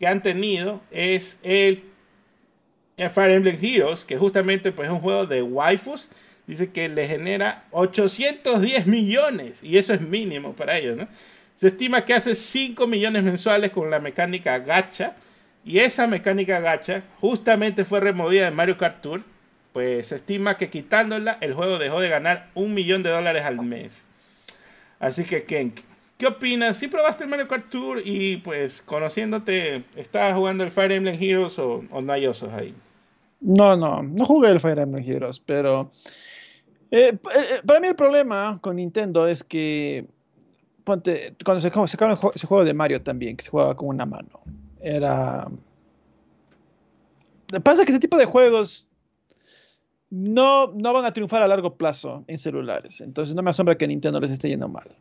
que 0.01 0.07
han 0.07 0.23
tenido 0.23 0.81
es 0.91 1.39
el, 1.43 1.85
Fire 2.97 3.33
Emblem 3.33 3.59
Heroes, 3.63 4.05
que 4.05 4.17
justamente 4.17 4.73
pues, 4.73 4.89
es 4.89 4.93
un 4.93 5.01
juego 5.01 5.27
de 5.27 5.43
waifus. 5.43 6.09
Dice 6.47 6.71
que 6.71 6.89
le 6.89 7.07
genera 7.07 7.65
810 7.71 8.87
millones 8.87 9.63
y 9.63 9.77
eso 9.77 9.93
es 9.93 10.01
mínimo 10.01 10.55
para 10.55 10.79
ellos. 10.79 10.97
¿no? 10.97 11.07
Se 11.55 11.69
estima 11.69 12.05
que 12.05 12.15
hace 12.15 12.35
5 12.35 12.87
millones 12.87 13.23
mensuales 13.23 13.71
con 13.71 13.91
la 13.91 14.01
mecánica 14.01 14.59
gacha. 14.59 15.15
Y 15.65 15.79
esa 15.79 16.07
mecánica 16.07 16.59
gacha 16.61 17.03
justamente 17.21 17.85
fue 17.85 18.01
removida 18.01 18.47
de 18.47 18.51
Mario 18.51 18.79
Kart 18.79 19.03
Tour. 19.03 19.23
Pues 19.75 20.09
se 20.09 20.17
estima 20.17 20.57
que 20.57 20.71
quitándola 20.71 21.37
el 21.43 21.53
juego 21.53 21.79
dejó 21.79 22.01
de 22.01 22.09
ganar 22.09 22.49
un 22.55 22.73
millón 22.73 23.03
de 23.03 23.11
dólares 23.11 23.45
al 23.45 23.61
mes. 23.61 24.07
Así 24.99 25.25
que 25.25 25.45
Kenk, 25.45 25.81
¿Qué 26.21 26.27
opinas? 26.27 26.77
¿Sí 26.77 26.87
probaste 26.87 27.25
el 27.25 27.31
Mario 27.31 27.49
Kart 27.49 27.71
Tour 27.71 28.03
y 28.05 28.37
pues 28.37 28.83
conociéndote, 28.83 29.85
¿estabas 29.97 30.37
jugando 30.37 30.63
el 30.63 30.71
Fire 30.71 30.93
Emblem 30.93 31.17
Heroes 31.19 31.59
o, 31.59 31.83
no 31.83 32.13
hay 32.13 32.27
osos 32.27 32.53
ahí? 32.53 32.75
No, 33.41 33.75
no, 33.75 34.03
no 34.03 34.27
jugué 34.27 34.51
el 34.51 34.61
Fire 34.61 34.81
Emblem 34.81 35.03
Heroes, 35.03 35.41
pero 35.41 35.91
eh, 36.91 37.17
eh, 37.35 37.63
para 37.65 37.81
mí 37.81 37.89
el 37.89 37.97
problema 37.97 38.59
con 38.61 38.77
Nintendo 38.77 39.27
es 39.27 39.43
que 39.43 40.05
ponte, 40.85 41.35
cuando 41.43 41.63
se 41.63 41.71
sacaron 41.71 42.19
ese 42.35 42.47
juego 42.47 42.67
de 42.67 42.75
Mario 42.75 43.01
también, 43.01 43.35
que 43.35 43.45
se 43.45 43.51
jugaba 43.51 43.75
con 43.75 43.89
una 43.89 44.05
mano, 44.05 44.41
era... 44.83 45.49
Pasa 47.65 47.87
que 47.87 47.93
ese 47.93 47.99
tipo 47.99 48.19
de 48.19 48.27
juegos 48.27 48.87
no, 50.11 50.67
no 50.67 50.93
van 50.93 51.07
a 51.07 51.13
triunfar 51.13 51.43
a 51.43 51.49
largo 51.49 51.77
plazo 51.77 52.25
en 52.27 52.37
celulares, 52.37 53.01
entonces 53.01 53.35
no 53.35 53.43
me 53.43 53.53
asombra 53.53 53.79
que 53.79 53.89
Nintendo 53.89 54.21
les 54.21 54.33
esté 54.33 54.51
yendo 54.51 54.69
mal. 54.69 54.95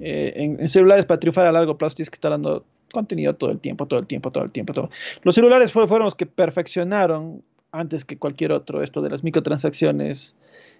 Eh, 0.00 0.56
en, 0.58 0.68
celulares 0.68 1.04
para 1.04 1.20
triunfar 1.20 1.46
a 1.46 1.52
largo 1.52 1.76
plazo 1.76 1.96
tienes 1.96 2.10
que 2.10 2.16
estar 2.16 2.30
dando 2.30 2.64
contenido 2.90 3.34
todo 3.34 3.50
el 3.50 3.60
tiempo, 3.60 3.86
todo 3.86 4.00
el 4.00 4.06
tiempo, 4.06 4.32
todo 4.32 4.44
el 4.44 4.50
tiempo. 4.50 4.72
Todo. 4.72 4.90
Los 5.22 5.34
celulares 5.34 5.72
fueron 5.72 6.04
los 6.04 6.14
que 6.14 6.26
perfeccionaron 6.26 7.42
antes 7.72 8.04
que 8.04 8.16
cualquier 8.16 8.52
otro 8.52 8.82
esto 8.82 9.00
de 9.02 9.10
las 9.10 9.22
microtransacciones 9.22 10.36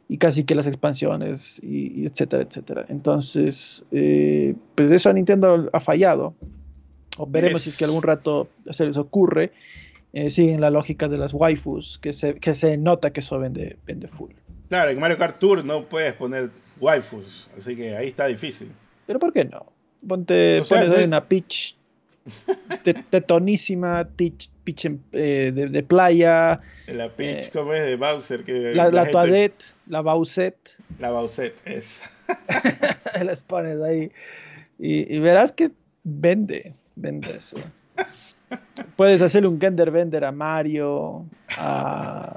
y 0.08 0.18
casi 0.18 0.44
que 0.44 0.56
las 0.56 0.66
expansiones 0.66 1.60
y, 1.62 2.04
etcétera, 2.04 2.42
etcétera. 2.42 2.86
Entonces, 2.88 3.84
eh, 3.92 4.56
pues 4.74 4.90
eso 4.90 5.08
a 5.08 5.12
Nintendo 5.12 5.70
ha 5.72 5.80
fallado. 5.80 6.34
O 7.16 7.26
veremos 7.26 7.62
si 7.62 7.70
es 7.70 7.76
que 7.76 7.84
algún 7.84 8.02
rato 8.02 8.48
se 8.70 8.86
les 8.86 8.96
ocurre. 8.96 9.52
Eh, 10.12 10.30
siguen 10.30 10.60
la 10.60 10.70
lógica 10.70 11.08
de 11.08 11.16
las 11.16 11.32
waifus, 11.32 11.98
que 11.98 12.12
se, 12.12 12.34
que 12.34 12.54
se 12.54 12.76
nota 12.76 13.12
que 13.12 13.20
eso 13.20 13.38
vende, 13.38 13.76
vende 13.86 14.08
full. 14.08 14.32
Claro, 14.68 14.90
en 14.90 14.98
Mario 14.98 15.16
Kart 15.18 15.38
Tour 15.38 15.64
no 15.64 15.84
puedes 15.84 16.14
poner 16.14 16.50
waifus. 16.80 17.48
Así 17.56 17.76
que 17.76 17.96
ahí 17.96 18.08
está 18.08 18.26
difícil. 18.26 18.72
Pero 19.10 19.18
¿por 19.18 19.32
qué 19.32 19.44
no? 19.44 19.72
Ponte, 20.06 20.62
pones 20.68 21.04
una 21.04 21.24
pitch 21.24 21.74
tetonísima, 23.10 24.08
pitch, 24.14 24.48
eh, 25.10 25.50
de, 25.52 25.82
playa. 25.82 26.60
La 26.86 27.08
pitch, 27.08 27.48
eh, 27.48 27.50
como 27.52 27.72
es 27.72 27.86
de 27.86 27.96
Bowser. 27.96 28.44
Que 28.44 28.72
la, 28.72 28.88
la, 28.92 29.10
toadette, 29.10 29.74
la 29.88 30.00
Bowsette. 30.00 30.76
La 31.00 31.10
Bowsette, 31.10 31.58
es. 31.64 32.02
Las 33.24 33.40
pones 33.40 33.80
ahí. 33.80 34.12
Y, 34.78 35.12
y, 35.12 35.18
verás 35.18 35.50
que 35.50 35.72
vende, 36.04 36.76
vende 36.94 37.36
eso. 37.36 37.56
Puedes 38.96 39.22
hacerle 39.22 39.48
un 39.48 39.60
Gender 39.60 39.90
Bender 39.90 40.24
a 40.24 40.32
Mario. 40.32 41.24
A... 41.56 42.36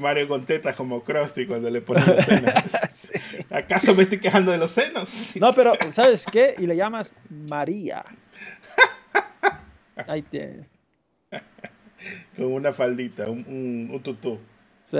Mario 0.00 0.28
con 0.28 0.44
tetas 0.44 0.74
como 0.76 1.02
Krusty 1.02 1.46
cuando 1.46 1.68
le 1.70 1.80
ponen 1.80 2.06
los 2.06 2.24
senos. 2.24 2.52
¿Acaso 3.50 3.94
me 3.94 4.04
estoy 4.04 4.18
quejando 4.18 4.52
de 4.52 4.58
los 4.58 4.70
senos? 4.70 5.36
No, 5.36 5.52
pero 5.52 5.72
¿sabes 5.92 6.24
qué? 6.30 6.54
Y 6.58 6.66
le 6.66 6.76
llamas 6.76 7.14
María. 7.28 8.04
Ahí 10.06 10.22
tienes. 10.22 10.72
Con 12.36 12.52
una 12.52 12.72
faldita, 12.72 13.28
un, 13.28 13.88
un, 13.92 14.02
tutú. 14.02 14.38
Sí. 14.82 14.98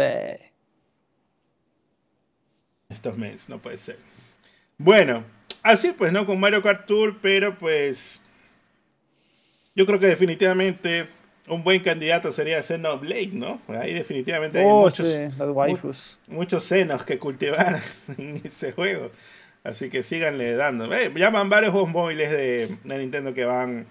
Estos 2.89 3.17
meses, 3.17 3.49
no 3.49 3.59
puede 3.59 3.79
ser. 3.79 3.99
Bueno, 4.79 5.25
así 5.63 5.93
pues, 5.93 6.13
¿no? 6.13 6.27
Con 6.27 6.41
Mario 6.41 6.63
Kart 6.63 6.87
Tour, 6.87 7.19
pero 7.21 7.59
pues 7.59 8.21
yo 9.75 9.87
creo 9.87 9.99
que 9.99 10.07
definitivamente 10.07 11.09
un 11.49 11.63
buen 11.63 11.83
candidato 11.83 12.33
sería 12.33 12.63
Xenoblade, 12.63 13.33
¿no? 13.33 13.61
Ahí 13.69 13.93
definitivamente 13.93 14.61
hay 14.61 14.67
oh, 14.67 14.83
muchos, 14.83 16.19
muchos 16.29 16.65
senos 16.65 17.05
que 17.05 17.19
cultivar 17.19 17.81
en 18.19 18.41
ese 18.45 18.73
juego. 18.73 19.11
Así 19.63 19.89
que 19.89 20.03
síganle 20.03 20.57
dando. 20.57 20.93
Eh, 20.95 21.13
llaman 21.15 21.49
varios 21.49 21.73
juegos 21.73 21.91
móviles 21.91 22.31
de, 22.31 22.77
Nintendo 22.85 23.35
que 23.35 23.45
van 23.45 23.87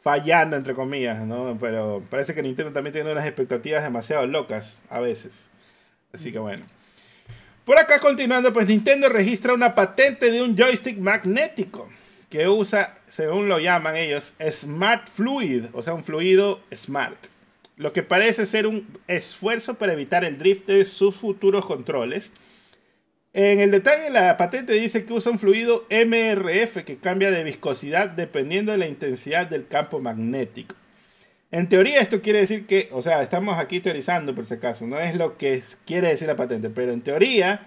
fallando, 0.00 0.56
entre 0.56 0.74
comillas, 0.74 1.24
¿no? 1.24 1.56
Pero 1.60 2.02
parece 2.10 2.34
que 2.34 2.42
Nintendo 2.42 2.72
también 2.72 2.94
tiene 2.94 3.12
unas 3.12 3.26
expectativas 3.26 3.82
demasiado 3.82 4.26
locas 4.26 4.82
a 4.88 5.00
veces. 5.00 5.50
Así 6.12 6.32
que 6.32 6.38
bueno. 6.38 6.64
Por 7.64 7.78
acá 7.78 8.00
continuando, 8.00 8.52
pues 8.52 8.66
Nintendo 8.66 9.08
registra 9.08 9.54
una 9.54 9.74
patente 9.74 10.30
de 10.30 10.42
un 10.42 10.56
joystick 10.56 10.98
magnético 10.98 11.88
que 12.32 12.48
usa, 12.48 12.94
según 13.08 13.46
lo 13.46 13.58
llaman 13.58 13.94
ellos, 13.94 14.32
Smart 14.50 15.06
Fluid, 15.06 15.66
o 15.74 15.82
sea, 15.82 15.92
un 15.92 16.02
fluido 16.02 16.60
smart. 16.74 17.26
Lo 17.76 17.92
que 17.92 18.02
parece 18.02 18.46
ser 18.46 18.66
un 18.66 18.86
esfuerzo 19.06 19.74
para 19.74 19.92
evitar 19.92 20.24
el 20.24 20.38
drift 20.38 20.66
de 20.66 20.86
sus 20.86 21.14
futuros 21.14 21.66
controles. 21.66 22.32
En 23.34 23.60
el 23.60 23.70
detalle, 23.70 24.08
la 24.08 24.38
patente 24.38 24.72
dice 24.72 25.04
que 25.04 25.12
usa 25.12 25.30
un 25.30 25.38
fluido 25.38 25.86
MRF 25.90 26.84
que 26.86 26.96
cambia 26.96 27.30
de 27.30 27.44
viscosidad 27.44 28.08
dependiendo 28.08 28.72
de 28.72 28.78
la 28.78 28.86
intensidad 28.86 29.46
del 29.46 29.68
campo 29.68 30.00
magnético. 30.00 30.74
En 31.50 31.68
teoría 31.68 32.00
esto 32.00 32.22
quiere 32.22 32.38
decir 32.38 32.66
que, 32.66 32.88
o 32.92 33.02
sea, 33.02 33.20
estamos 33.20 33.58
aquí 33.58 33.80
teorizando 33.80 34.34
por 34.34 34.46
si 34.46 34.54
acaso, 34.54 34.86
no 34.86 34.98
es 34.98 35.16
lo 35.16 35.36
que 35.36 35.62
quiere 35.84 36.08
decir 36.08 36.28
la 36.28 36.36
patente, 36.36 36.70
pero 36.70 36.94
en 36.94 37.02
teoría 37.02 37.66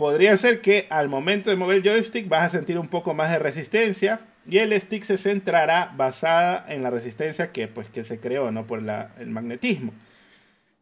podría 0.00 0.34
ser 0.38 0.62
que 0.62 0.86
al 0.88 1.10
momento 1.10 1.50
de 1.50 1.56
mover 1.56 1.76
el 1.76 1.82
joystick 1.82 2.26
vas 2.26 2.46
a 2.46 2.56
sentir 2.56 2.78
un 2.78 2.88
poco 2.88 3.12
más 3.12 3.30
de 3.30 3.38
resistencia 3.38 4.20
y 4.48 4.56
el 4.56 4.72
stick 4.80 5.04
se 5.04 5.18
centrará 5.18 5.92
basada 5.94 6.64
en 6.70 6.82
la 6.82 6.88
resistencia 6.88 7.52
que, 7.52 7.68
pues, 7.68 7.90
que 7.90 8.02
se 8.02 8.18
creó 8.18 8.50
¿no? 8.50 8.66
por 8.66 8.78
el 8.78 9.26
magnetismo. 9.26 9.92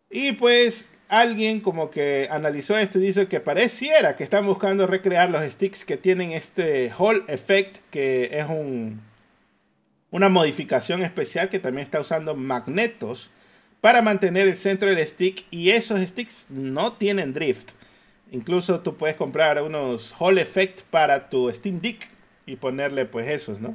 Y 0.08 0.32
pues 0.32 0.88
alguien 1.08 1.58
como 1.60 1.90
que 1.90 2.28
analizó 2.30 2.78
esto 2.78 3.00
y 3.00 3.06
dice 3.06 3.26
que 3.26 3.40
pareciera 3.40 4.14
que 4.14 4.22
están 4.22 4.46
buscando 4.46 4.86
recrear 4.86 5.30
los 5.30 5.42
sticks 5.50 5.84
que 5.84 5.96
tienen 5.96 6.30
este 6.30 6.92
Hall 6.96 7.24
Effect, 7.26 7.78
que 7.90 8.38
es 8.38 8.46
un, 8.48 9.00
una 10.12 10.28
modificación 10.28 11.02
especial 11.02 11.48
que 11.48 11.58
también 11.58 11.82
está 11.82 11.98
usando 11.98 12.36
magnetos 12.36 13.32
para 13.80 14.00
mantener 14.00 14.46
el 14.46 14.54
centro 14.54 14.88
del 14.88 15.04
stick 15.04 15.44
y 15.50 15.70
esos 15.70 15.98
sticks 15.98 16.46
no 16.48 16.92
tienen 16.92 17.34
drift. 17.34 17.72
Incluso 18.30 18.80
tú 18.80 18.96
puedes 18.96 19.16
comprar 19.16 19.62
unos 19.62 20.14
Hall 20.18 20.38
Effect 20.38 20.82
para 20.90 21.30
tu 21.30 21.50
Steam 21.52 21.80
Deck 21.80 22.08
y 22.46 22.56
ponerle 22.56 23.06
pues 23.06 23.28
esos, 23.28 23.60
¿no? 23.60 23.74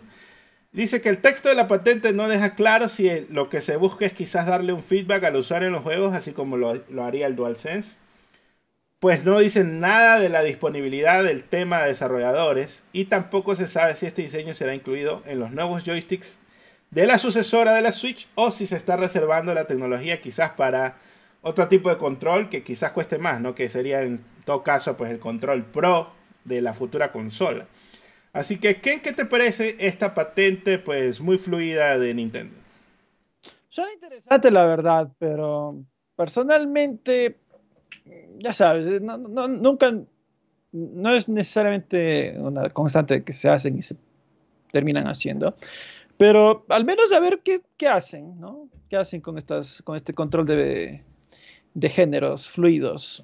Dice 0.72 1.02
que 1.02 1.10
el 1.10 1.20
texto 1.20 1.50
de 1.50 1.56
la 1.56 1.68
patente 1.68 2.14
no 2.14 2.28
deja 2.28 2.56
claro 2.56 2.90
si 2.90 3.10
lo 3.30 3.48
que 3.48 3.62
se 3.62 3.76
busca 3.78 4.06
es 4.06 4.14
quizás 4.14 4.48
darle 4.48 4.74
un 4.74 4.84
feedback 4.84 5.24
al 5.24 5.36
usuario 5.36 5.68
en 5.68 5.74
los 5.74 5.84
juegos, 5.84 6.16
así 6.16 6.32
como 6.32 6.58
lo, 6.58 6.74
lo 6.90 7.04
haría 7.04 7.28
el 7.28 7.36
DualSense. 7.36 7.98
Pues 9.00 9.24
no 9.24 9.38
dice 9.40 9.64
nada 9.64 10.20
de 10.20 10.30
la 10.30 10.44
disponibilidad 10.44 11.24
del 11.24 11.44
tema 11.44 11.82
de 11.82 11.90
desarrolladores 11.90 12.84
y 12.92 13.06
tampoco 13.06 13.56
se 13.56 13.68
sabe 13.68 13.96
si 13.96 14.06
este 14.08 14.24
diseño 14.24 14.56
será 14.56 14.74
incluido 14.74 15.22
en 15.28 15.40
los 15.40 15.52
nuevos 15.52 15.84
joysticks 15.84 16.40
de 16.90 17.06
la 17.06 17.18
sucesora 17.18 17.74
de 17.74 17.82
la 17.82 17.92
Switch 17.92 18.28
o 18.36 18.50
si 18.50 18.66
se 18.66 18.76
está 18.76 18.96
reservando 18.96 19.54
la 19.54 19.66
tecnología 19.66 20.22
quizás 20.22 20.52
para 20.52 20.96
otro 21.44 21.68
tipo 21.68 21.90
de 21.90 21.98
control 21.98 22.50
que 22.50 22.64
quizás 22.64 22.92
cueste 22.92 23.18
más, 23.20 23.40
¿no? 23.40 23.54
Que 23.54 23.70
sería 23.70 24.02
en 24.02 24.22
todo 24.46 24.64
caso 24.64 24.98
pues 24.98 25.12
el 25.12 25.20
control 25.20 25.66
Pro 25.66 26.10
de 26.44 26.62
la 26.62 26.74
futura 26.74 27.12
consola. 27.12 27.68
Así 28.32 28.60
que, 28.60 28.82
¿qué, 28.82 29.02
¿qué 29.02 29.12
te 29.12 29.26
parece 29.26 29.76
esta 29.80 30.16
patente 30.16 30.80
pues 30.80 31.22
muy 31.22 31.38
fluida 31.38 32.00
de 32.00 32.14
Nintendo? 32.14 32.56
Suena 33.70 33.94
interesante 33.94 34.50
la 34.52 34.66
verdad, 34.66 35.12
pero 35.20 35.84
personalmente, 36.16 37.38
ya 38.38 38.54
sabes, 38.54 39.02
nunca, 39.02 39.92
no 40.72 41.16
es 41.16 41.28
necesariamente 41.28 42.36
una 42.40 42.70
constante 42.70 43.24
que 43.24 43.34
se 43.34 43.50
hacen 43.50 43.78
y 43.78 43.82
se 43.82 43.96
terminan 44.72 45.08
haciendo. 45.08 45.56
Pero 46.18 46.66
al 46.70 46.86
menos 46.86 47.12
a 47.12 47.20
ver 47.20 47.42
qué, 47.44 47.62
qué 47.78 47.88
hacen, 47.88 48.40
¿no? 48.40 48.70
¿Qué 48.90 48.98
hacen 48.98 49.22
con, 49.22 49.38
estas, 49.38 49.82
con 49.82 49.96
este 49.96 50.14
control 50.14 50.46
de, 50.46 51.04
de 51.74 51.90
géneros 51.90 52.50
fluidos, 52.50 53.24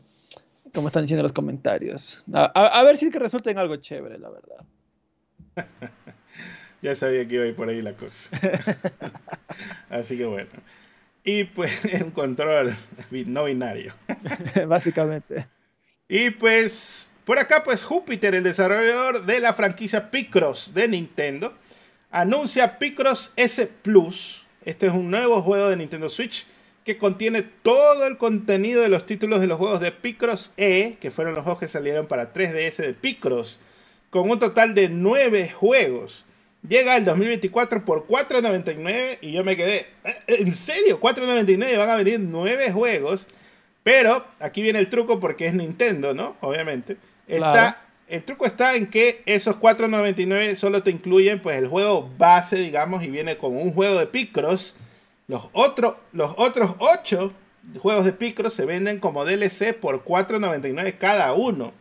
como 0.73 0.87
están 0.87 1.03
diciendo 1.03 1.23
los 1.23 1.33
comentarios. 1.33 2.23
A, 2.33 2.83
ver 2.83 2.97
si 2.97 3.09
que 3.09 3.19
resulta 3.19 3.51
en 3.51 3.57
algo 3.57 3.75
chévere, 3.77 4.17
la 4.17 4.29
verdad. 4.29 4.65
ya 6.81 6.95
sabía 6.95 7.27
que 7.27 7.35
iba 7.35 7.43
a 7.43 7.47
ir 7.47 7.55
por 7.55 7.69
ahí 7.69 7.81
la 7.81 7.93
cosa. 7.93 8.29
Así 9.89 10.17
que 10.17 10.25
bueno. 10.25 10.49
Y 11.23 11.43
pues 11.45 11.71
un 12.03 12.11
control 12.11 12.75
no 13.25 13.45
binario. 13.45 13.93
Básicamente. 14.67 15.47
Y 16.07 16.31
pues 16.31 17.13
por 17.25 17.37
acá 17.37 17.63
pues 17.63 17.83
Júpiter, 17.83 18.33
el 18.33 18.43
desarrollador 18.43 19.25
de 19.25 19.39
la 19.39 19.53
franquicia 19.53 20.09
Picross 20.09 20.73
de 20.73 20.87
Nintendo, 20.87 21.53
anuncia 22.09 22.79
Picross 22.79 23.31
S 23.35 23.67
Plus. 23.83 24.43
Este 24.65 24.87
es 24.87 24.93
un 24.93 25.11
nuevo 25.11 25.41
juego 25.41 25.69
de 25.69 25.77
Nintendo 25.77 26.09
Switch 26.09 26.47
que 26.85 26.97
contiene 26.97 27.43
todo 27.43 28.07
el 28.07 28.17
contenido 28.17 28.81
de 28.81 28.89
los 28.89 29.05
títulos 29.05 29.41
de 29.41 29.47
los 29.47 29.57
juegos 29.57 29.79
de 29.79 29.91
Picross 29.91 30.53
E, 30.57 30.97
que 30.99 31.11
fueron 31.11 31.35
los 31.35 31.43
juegos 31.43 31.59
que 31.59 31.67
salieron 31.67 32.07
para 32.07 32.33
3DS 32.33 32.77
de 32.77 32.93
Picross, 32.93 33.59
con 34.09 34.29
un 34.29 34.39
total 34.39 34.73
de 34.73 34.89
9 34.89 35.51
juegos. 35.51 36.25
Llega 36.67 36.97
el 36.97 37.05
2024 37.05 37.85
por 37.85 38.07
4.99 38.07 39.19
y 39.21 39.31
yo 39.31 39.43
me 39.43 39.55
quedé, 39.55 39.85
eh, 40.03 40.15
¿en 40.27 40.51
serio? 40.51 40.99
4.99 40.99 41.77
van 41.77 41.89
a 41.89 41.95
venir 41.95 42.19
9 42.19 42.71
juegos. 42.71 43.27
Pero 43.83 44.25
aquí 44.39 44.61
viene 44.61 44.79
el 44.79 44.89
truco 44.89 45.19
porque 45.19 45.45
es 45.45 45.53
Nintendo, 45.53 46.13
¿no? 46.13 46.35
Obviamente. 46.41 46.97
Está, 47.27 47.81
El 48.07 48.23
truco 48.23 48.45
está 48.45 48.75
en 48.75 48.87
que 48.87 49.21
esos 49.25 49.55
4.99 49.55 50.55
solo 50.55 50.83
te 50.83 50.91
incluyen 50.91 51.41
pues 51.41 51.57
el 51.57 51.67
juego 51.67 52.09
base, 52.17 52.57
digamos, 52.57 53.03
y 53.03 53.07
viene 53.07 53.37
con 53.37 53.55
un 53.55 53.71
juego 53.73 53.99
de 53.99 54.07
Picross 54.07 54.75
los, 55.29 55.43
los 56.11 56.33
otros 56.37 56.71
8 56.79 57.31
juegos 57.79 58.03
de 58.03 58.13
Picross 58.13 58.53
se 58.55 58.65
venden 58.65 58.99
como 58.99 59.25
DLC 59.25 59.73
por 59.73 60.03
4.99 60.03 60.97
cada 60.97 61.33
uno. 61.33 61.71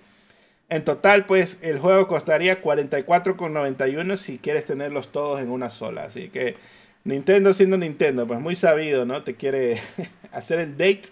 En 0.68 0.84
total, 0.84 1.24
pues 1.24 1.58
el 1.62 1.78
juego 1.78 2.06
costaría 2.08 2.62
44,91 2.62 4.18
si 4.18 4.38
quieres 4.38 4.66
tenerlos 4.66 5.10
todos 5.10 5.40
en 5.40 5.48
una 5.48 5.70
sola. 5.70 6.04
Así 6.04 6.28
que 6.28 6.56
Nintendo 7.04 7.54
siendo 7.54 7.78
Nintendo, 7.78 8.26
pues 8.26 8.38
muy 8.38 8.54
sabido, 8.54 9.06
¿no? 9.06 9.22
Te 9.22 9.34
quiere 9.34 9.80
hacer 10.30 10.58
el 10.58 10.72
date 10.76 11.08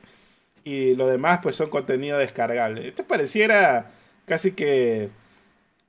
y 0.63 0.95
lo 0.95 1.07
demás 1.07 1.41
pues 1.43 1.57
son 1.57 1.71
contenido 1.71 2.19
descargable. 2.19 2.87
Esto 2.87 3.05
pareciera 3.05 3.93
casi 4.27 4.53
que, 4.53 5.09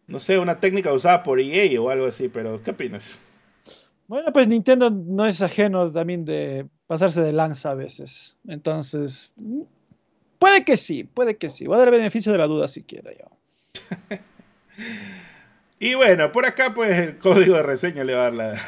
no 0.08 0.22
sé, 0.22 0.40
una 0.40 0.62
técnica 0.62 0.94
usada 0.94 1.24
por 1.24 1.42
EA 1.42 1.82
o 1.82 1.90
algo 1.90 2.06
así, 2.06 2.30
pero 2.30 2.64
¿qué 2.64 2.72
opinas? 2.72 3.20
Bueno, 4.08 4.32
pues 4.32 4.48
Nintendo 4.48 4.90
no 4.90 5.26
es 5.26 5.42
ajeno 5.42 5.92
también 5.92 6.24
de 6.24 6.66
pasarse 6.88 7.22
de 7.22 7.34
lanza 7.34 7.72
a 7.72 7.76
veces. 7.76 8.38
Entonces, 8.48 9.34
puede 10.40 10.64
que 10.64 10.78
sí, 10.78 11.04
puede 11.04 11.38
que 11.38 11.50
sí. 11.50 11.68
Voy 11.68 11.76
a 11.76 11.80
dar 11.80 11.90
el 11.90 12.00
beneficio 12.00 12.32
de 12.32 12.38
la 12.38 12.48
duda 12.48 12.68
si 12.70 12.84
quiero 12.84 13.12
yo. 13.12 14.18
y 15.80 15.94
bueno, 15.96 16.32
por 16.32 16.46
acá 16.46 16.74
pues 16.74 16.98
el 16.98 17.18
código 17.18 17.56
de 17.56 17.64
reseña 17.64 18.06
le 18.06 18.14
va 18.14 18.28
a 18.28 18.32
dar 18.32 18.34
la... 18.34 18.62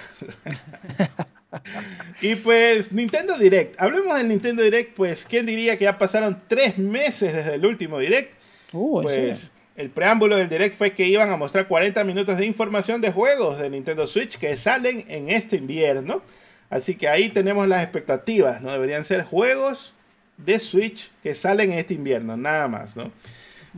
y 2.21 2.35
pues 2.35 2.91
Nintendo 2.91 3.37
Direct. 3.37 3.81
Hablemos 3.81 4.17
del 4.17 4.27
Nintendo 4.27 4.61
Direct, 4.61 4.93
pues 4.93 5.25
¿quién 5.25 5.45
diría 5.45 5.77
que 5.77 5.85
ya 5.85 5.97
pasaron 5.97 6.41
tres 6.49 6.77
meses 6.77 7.33
desde 7.33 7.55
el 7.55 7.65
último 7.65 7.97
Direct? 7.99 8.33
Uh, 8.73 9.01
pues 9.01 9.53
el 9.79 9.89
preámbulo 9.89 10.35
del 10.35 10.49
direct 10.49 10.75
fue 10.77 10.91
que 10.91 11.07
iban 11.07 11.29
a 11.29 11.37
mostrar 11.37 11.69
40 11.69 12.03
minutos 12.03 12.37
de 12.37 12.45
información 12.45 12.99
de 12.99 13.13
juegos 13.13 13.59
de 13.59 13.69
Nintendo 13.69 14.07
Switch 14.07 14.37
que 14.37 14.57
salen 14.57 15.05
en 15.07 15.29
este 15.29 15.55
invierno. 15.55 16.21
Así 16.69 16.95
que 16.95 17.07
ahí 17.07 17.29
tenemos 17.29 17.65
las 17.65 17.81
expectativas, 17.81 18.61
¿no? 18.61 18.73
Deberían 18.73 19.05
ser 19.05 19.23
juegos 19.23 19.93
de 20.35 20.59
Switch 20.59 21.11
que 21.23 21.33
salen 21.33 21.71
en 21.71 21.79
este 21.79 21.93
invierno, 21.93 22.35
nada 22.35 22.67
más, 22.67 22.97
¿no? 22.97 23.09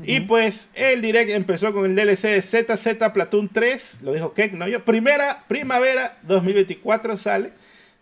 Y 0.04 0.22
pues 0.22 0.72
el 0.74 1.04
direct 1.04 1.30
empezó 1.30 1.72
con 1.72 1.86
el 1.86 1.95
DLC 1.95 2.30
de 2.30 2.41
ZZ 2.41 3.12
Platoon 3.14 3.49
3, 3.49 3.99
lo 4.02 4.14
dijo 4.14 4.34
Kek, 4.34 4.54
no 4.54 4.68
yo. 4.68 4.84
Primera 4.84 5.43
primavera 5.47 6.18
2024 6.24 7.16
sale. 7.16 7.52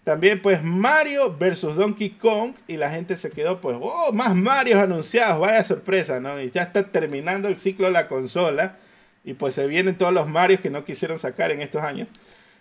También 0.04 0.42
pues 0.42 0.64
Mario 0.64 1.36
versus 1.38 1.76
Donkey 1.76 2.12
Kong 2.12 2.54
y 2.68 2.78
la 2.78 2.90
gente 2.90 3.18
se 3.18 3.30
quedó 3.30 3.62
pues, 3.62 3.78
oh, 3.80 4.12
más 4.12 4.36
Mario 4.36 4.80
anunciados, 4.80 5.40
vaya 5.40 5.64
sorpresa, 5.64 6.20
¿no? 6.20 6.42
Y 6.42 6.52
ya 6.52 6.64
está 6.64 6.84
terminando 6.84 7.48
el 7.48 7.58
ciclo 7.58 7.88
de 7.88 7.92
la 7.92 8.08
consola 8.08 8.78
y 9.24 9.34
pues 9.34 9.54
se 9.54 9.68
vienen 9.68 9.98
todos 9.98 10.14
los 10.14 10.28
Marios 10.28 10.62
que 10.62 10.70
no 10.70 10.86
quisieron 10.86 11.20
sacar 11.20 11.52
en 11.52 11.62
estos 11.62 11.84
años. 11.84 12.08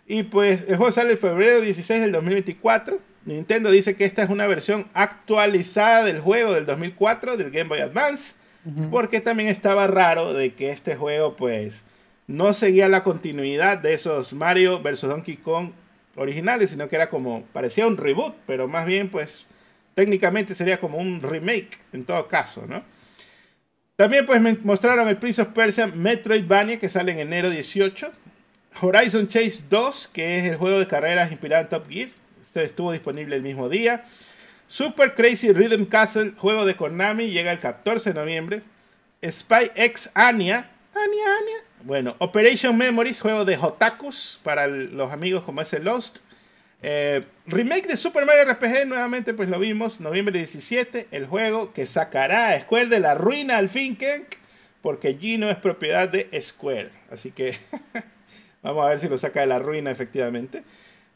Y 0.06 0.24
pues 0.24 0.64
el 0.68 0.76
juego 0.76 0.92
sale 0.92 1.12
el 1.12 1.18
febrero 1.18 1.60
16 1.60 2.00
del 2.00 2.12
2024. 2.12 2.98
Nintendo 3.24 3.70
dice 3.70 3.94
que 3.94 4.04
esta 4.04 4.22
es 4.22 4.30
una 4.30 4.46
versión 4.46 4.86
actualizada 4.94 6.04
del 6.04 6.20
juego 6.20 6.52
del 6.54 6.66
2004 6.66 7.36
del 7.36 7.50
Game 7.50 7.68
Boy 7.68 7.80
Advance 7.80 8.34
porque 8.90 9.20
también 9.20 9.48
estaba 9.48 9.86
raro 9.86 10.34
de 10.34 10.52
que 10.52 10.70
este 10.70 10.94
juego 10.94 11.36
pues 11.36 11.84
no 12.26 12.52
seguía 12.52 12.88
la 12.88 13.02
continuidad 13.02 13.78
de 13.78 13.94
esos 13.94 14.32
Mario 14.32 14.82
vs 14.82 15.02
Donkey 15.02 15.36
Kong 15.36 15.70
originales, 16.18 16.70
sino 16.70 16.88
que 16.88 16.96
era 16.96 17.08
como, 17.08 17.44
parecía 17.52 17.86
un 17.86 17.96
reboot, 17.96 18.34
pero 18.46 18.68
más 18.68 18.86
bien 18.86 19.08
pues 19.08 19.46
técnicamente 19.94 20.54
sería 20.54 20.78
como 20.78 20.98
un 20.98 21.20
remake 21.20 21.78
en 21.92 22.04
todo 22.04 22.28
caso, 22.28 22.66
¿no? 22.66 22.82
También 23.96 24.26
pues 24.26 24.40
me 24.40 24.56
mostraron 24.62 25.08
el 25.08 25.16
Prince 25.16 25.42
of 25.42 25.48
Persia 25.48 25.86
Metroidvania 25.88 26.78
que 26.78 26.88
sale 26.88 27.12
en 27.12 27.18
enero 27.18 27.50
18, 27.50 28.12
Horizon 28.80 29.28
Chase 29.28 29.64
2, 29.68 30.08
que 30.08 30.38
es 30.38 30.44
el 30.44 30.56
juego 30.56 30.78
de 30.78 30.86
carreras 30.86 31.32
inspirado 31.32 31.62
en 31.62 31.68
Top 31.68 31.88
Gear, 31.88 32.10
este 32.40 32.62
estuvo 32.62 32.92
disponible 32.92 33.36
el 33.36 33.42
mismo 33.42 33.68
día. 33.68 34.04
Super 34.68 35.14
Crazy 35.14 35.52
Rhythm 35.52 35.86
Castle, 35.86 36.32
juego 36.36 36.64
de 36.64 36.76
Konami, 36.76 37.30
llega 37.30 37.50
el 37.50 37.58
14 37.58 38.12
de 38.12 38.20
noviembre. 38.20 38.62
Spy 39.22 39.70
X 39.74 40.10
Anya. 40.14 40.70
Anya, 40.94 41.24
Anya. 41.40 41.64
Bueno, 41.82 42.16
Operation 42.18 42.76
Memories, 42.76 43.20
juego 43.20 43.44
de 43.44 43.56
Hotakus 43.56 44.40
para 44.42 44.66
los 44.66 45.12
amigos 45.12 45.44
como 45.44 45.60
ese 45.60 45.78
Lost. 45.78 46.18
Eh, 46.80 47.24
remake 47.46 47.88
de 47.88 47.96
Super 47.96 48.24
Mario 48.24 48.52
RPG, 48.52 48.86
nuevamente 48.86 49.34
pues 49.34 49.48
lo 49.48 49.58
vimos, 49.58 50.00
noviembre 50.00 50.38
17, 50.38 51.08
el 51.10 51.26
juego 51.26 51.72
que 51.72 51.86
sacará 51.86 52.50
a 52.50 52.60
Square 52.60 52.86
de 52.86 53.00
la 53.00 53.14
ruina 53.14 53.58
al 53.58 53.68
fin, 53.68 53.98
porque 54.80 55.16
Gino 55.18 55.50
es 55.50 55.56
propiedad 55.56 56.08
de 56.08 56.28
Square. 56.40 56.90
Así 57.10 57.32
que 57.32 57.56
vamos 58.62 58.84
a 58.84 58.90
ver 58.90 59.00
si 59.00 59.08
lo 59.08 59.18
saca 59.18 59.40
de 59.40 59.46
la 59.46 59.58
ruina 59.58 59.90
efectivamente. 59.90 60.62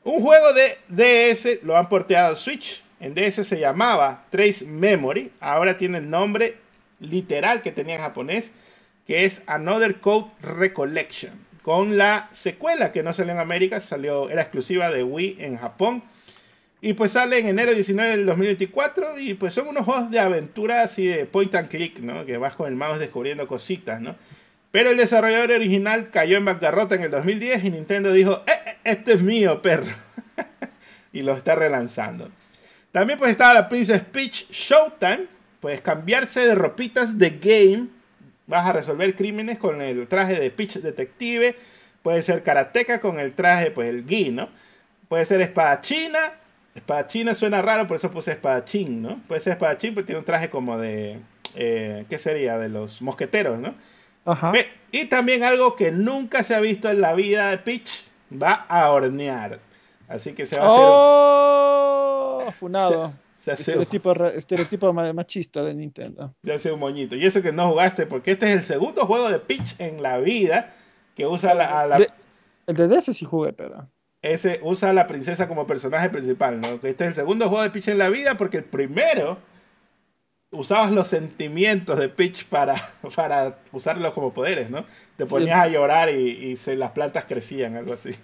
Un 0.04 0.20
juego 0.20 0.52
de 0.52 0.78
DS 0.88 1.62
lo 1.62 1.76
han 1.76 1.88
porteado 1.88 2.32
a 2.32 2.36
Switch, 2.36 2.82
en 2.98 3.14
DS 3.14 3.46
se 3.46 3.58
llamaba 3.58 4.26
Trace 4.30 4.64
Memory, 4.64 5.30
ahora 5.38 5.78
tiene 5.78 5.98
el 5.98 6.10
nombre 6.10 6.56
literal 6.98 7.62
que 7.62 7.70
tenía 7.70 7.96
en 7.96 8.00
japonés, 8.00 8.52
que 9.06 9.24
es 9.24 9.42
Another 9.46 10.00
Code 10.00 10.30
Recollection, 10.42 11.32
con 11.62 11.96
la 11.96 12.28
secuela 12.32 12.92
que 12.92 13.02
no 13.02 13.12
salió 13.12 13.32
en 13.32 13.38
América, 13.38 13.80
salió, 13.80 14.28
era 14.30 14.42
exclusiva 14.42 14.90
de 14.90 15.04
Wii 15.04 15.36
en 15.40 15.56
Japón. 15.56 16.02
Y 16.80 16.94
pues 16.94 17.12
sale 17.12 17.38
en 17.38 17.46
enero 17.46 17.72
19 17.72 18.10
del 18.16 18.26
2024 18.26 19.18
y 19.20 19.34
pues 19.34 19.54
son 19.54 19.68
unos 19.68 19.84
juegos 19.84 20.10
de 20.10 20.18
aventura 20.18 20.82
así 20.82 21.06
de 21.06 21.26
point 21.26 21.54
and 21.54 21.68
click, 21.68 22.00
¿no? 22.00 22.26
Que 22.26 22.38
vas 22.38 22.56
con 22.56 22.66
el 22.66 22.74
mouse 22.74 22.98
descubriendo 22.98 23.46
cositas, 23.46 24.00
¿no? 24.00 24.16
Pero 24.72 24.90
el 24.90 24.96
desarrollador 24.96 25.52
original 25.52 26.10
cayó 26.10 26.38
en 26.38 26.46
bancarrota 26.46 26.96
en 26.96 27.02
el 27.02 27.10
2010 27.12 27.64
y 27.64 27.70
Nintendo 27.70 28.10
dijo, 28.10 28.42
eh, 28.48 28.52
eh 28.66 28.76
este 28.82 29.12
es 29.12 29.22
mío, 29.22 29.62
perro. 29.62 29.92
y 31.12 31.22
lo 31.22 31.36
está 31.36 31.54
relanzando. 31.54 32.30
También 32.90 33.18
pues 33.18 33.30
estaba 33.30 33.54
la 33.54 33.68
Princess 33.68 34.00
Peach 34.00 34.50
Showtime. 34.50 35.26
Puedes 35.60 35.82
cambiarse 35.82 36.40
de 36.40 36.54
ropitas 36.54 37.16
de 37.16 37.30
game. 37.30 37.88
Vas 38.46 38.66
a 38.66 38.72
resolver 38.72 39.14
crímenes 39.14 39.58
con 39.58 39.80
el 39.80 40.06
traje 40.08 40.38
de 40.38 40.50
Peach 40.50 40.76
Detective. 40.76 41.56
Puede 42.02 42.22
ser 42.22 42.42
karateca 42.42 43.00
con 43.00 43.20
el 43.20 43.34
traje, 43.34 43.70
pues 43.70 43.88
el 43.88 44.06
gi, 44.06 44.30
¿no? 44.30 44.48
Puede 45.08 45.24
ser 45.24 45.40
espadachina. 45.40 46.34
Espadachina 46.74 47.34
suena 47.34 47.62
raro, 47.62 47.86
por 47.86 47.96
eso 47.96 48.10
puse 48.10 48.32
espadachín, 48.32 49.02
¿no? 49.02 49.20
Puede 49.28 49.40
ser 49.40 49.52
espadachín, 49.52 49.94
pues 49.94 50.06
tiene 50.06 50.18
un 50.18 50.24
traje 50.24 50.50
como 50.50 50.78
de... 50.78 51.20
Eh, 51.54 52.06
¿Qué 52.08 52.18
sería? 52.18 52.58
De 52.58 52.68
los 52.68 53.02
mosqueteros, 53.02 53.58
¿no? 53.58 53.74
Ajá. 54.24 54.52
Y 54.90 55.04
también 55.06 55.42
algo 55.42 55.76
que 55.76 55.90
nunca 55.90 56.42
se 56.42 56.54
ha 56.54 56.60
visto 56.60 56.90
en 56.90 57.00
la 57.00 57.12
vida 57.12 57.50
de 57.50 57.58
Peach. 57.58 58.04
Va 58.32 58.66
a 58.68 58.90
hornear. 58.90 59.58
Así 60.08 60.32
que 60.32 60.46
se 60.46 60.58
va 60.58 60.62
a 60.62 60.66
hacer... 60.66 60.80
¡Oh! 60.82 62.52
funado. 62.58 63.12
Estereotipo, 63.46 64.92
machista 64.92 65.62
de 65.62 65.74
Nintendo. 65.74 66.34
Ya 66.42 66.54
hace 66.54 66.72
un 66.72 66.80
moñito. 66.80 67.16
Y 67.16 67.26
eso 67.26 67.42
que 67.42 67.52
no 67.52 67.70
jugaste, 67.70 68.06
porque 68.06 68.32
este 68.32 68.46
es 68.46 68.52
el 68.52 68.62
segundo 68.62 69.06
juego 69.06 69.30
de 69.30 69.38
Peach 69.38 69.74
en 69.78 70.02
la 70.02 70.18
vida 70.18 70.74
que 71.16 71.26
usa 71.26 71.54
la, 71.54 71.86
la... 71.86 72.06
el 72.66 72.76
de 72.76 72.88
DS 72.88 73.16
sí 73.16 73.24
jugué, 73.24 73.52
pero... 73.52 73.88
Ese 74.22 74.60
usa 74.62 74.90
a 74.90 74.92
la 74.92 75.08
princesa 75.08 75.48
como 75.48 75.66
personaje 75.66 76.08
principal, 76.08 76.60
¿no? 76.60 76.68
Este 76.68 76.90
es 76.90 77.00
el 77.00 77.14
segundo 77.14 77.48
juego 77.48 77.64
de 77.64 77.70
Peach 77.70 77.88
en 77.88 77.98
la 77.98 78.08
vida 78.08 78.36
porque 78.36 78.58
el 78.58 78.64
primero 78.64 79.38
usabas 80.52 80.92
los 80.92 81.08
sentimientos 81.08 81.98
de 81.98 82.08
Peach 82.08 82.44
para, 82.46 82.76
para 83.16 83.58
usarlos 83.72 84.12
como 84.12 84.32
poderes, 84.32 84.70
¿no? 84.70 84.84
Te 85.16 85.26
ponías 85.26 85.58
a 85.58 85.68
llorar 85.68 86.10
y, 86.10 86.56
se, 86.56 86.76
las 86.76 86.92
plantas 86.92 87.24
crecían, 87.24 87.76
algo 87.76 87.94
así. 87.94 88.14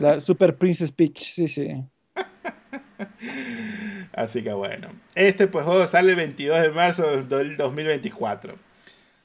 La 0.00 0.20
Super 0.20 0.56
Princess 0.56 0.92
Peach, 0.92 1.20
sí, 1.20 1.48
sí. 1.48 1.68
Así 4.12 4.42
que 4.42 4.52
bueno. 4.52 4.88
Este 5.14 5.46
pues 5.46 5.64
juego 5.64 5.86
sale 5.86 6.10
el 6.10 6.16
22 6.16 6.62
de 6.62 6.70
marzo 6.70 7.22
del 7.22 7.56
2024. 7.56 8.54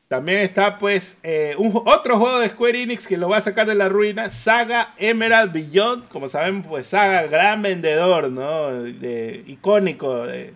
También 0.07 0.39
está 0.39 0.77
pues 0.77 1.19
eh, 1.23 1.53
un, 1.57 1.73
otro 1.85 2.17
juego 2.17 2.39
de 2.39 2.47
Square 2.47 2.81
Enix 2.81 3.07
que 3.07 3.17
lo 3.17 3.27
va 3.27 3.37
a 3.37 3.41
sacar 3.41 3.67
de 3.67 3.75
la 3.75 3.89
ruina, 3.89 4.31
Saga 4.31 4.93
Emerald 4.97 5.51
Beyond. 5.51 6.07
Como 6.07 6.29
sabemos 6.29 6.65
pues 6.65 6.87
Saga, 6.87 7.27
gran 7.27 7.61
vendedor, 7.61 8.31
¿no? 8.31 8.87
Icónico 8.87 10.25
de, 10.25 10.53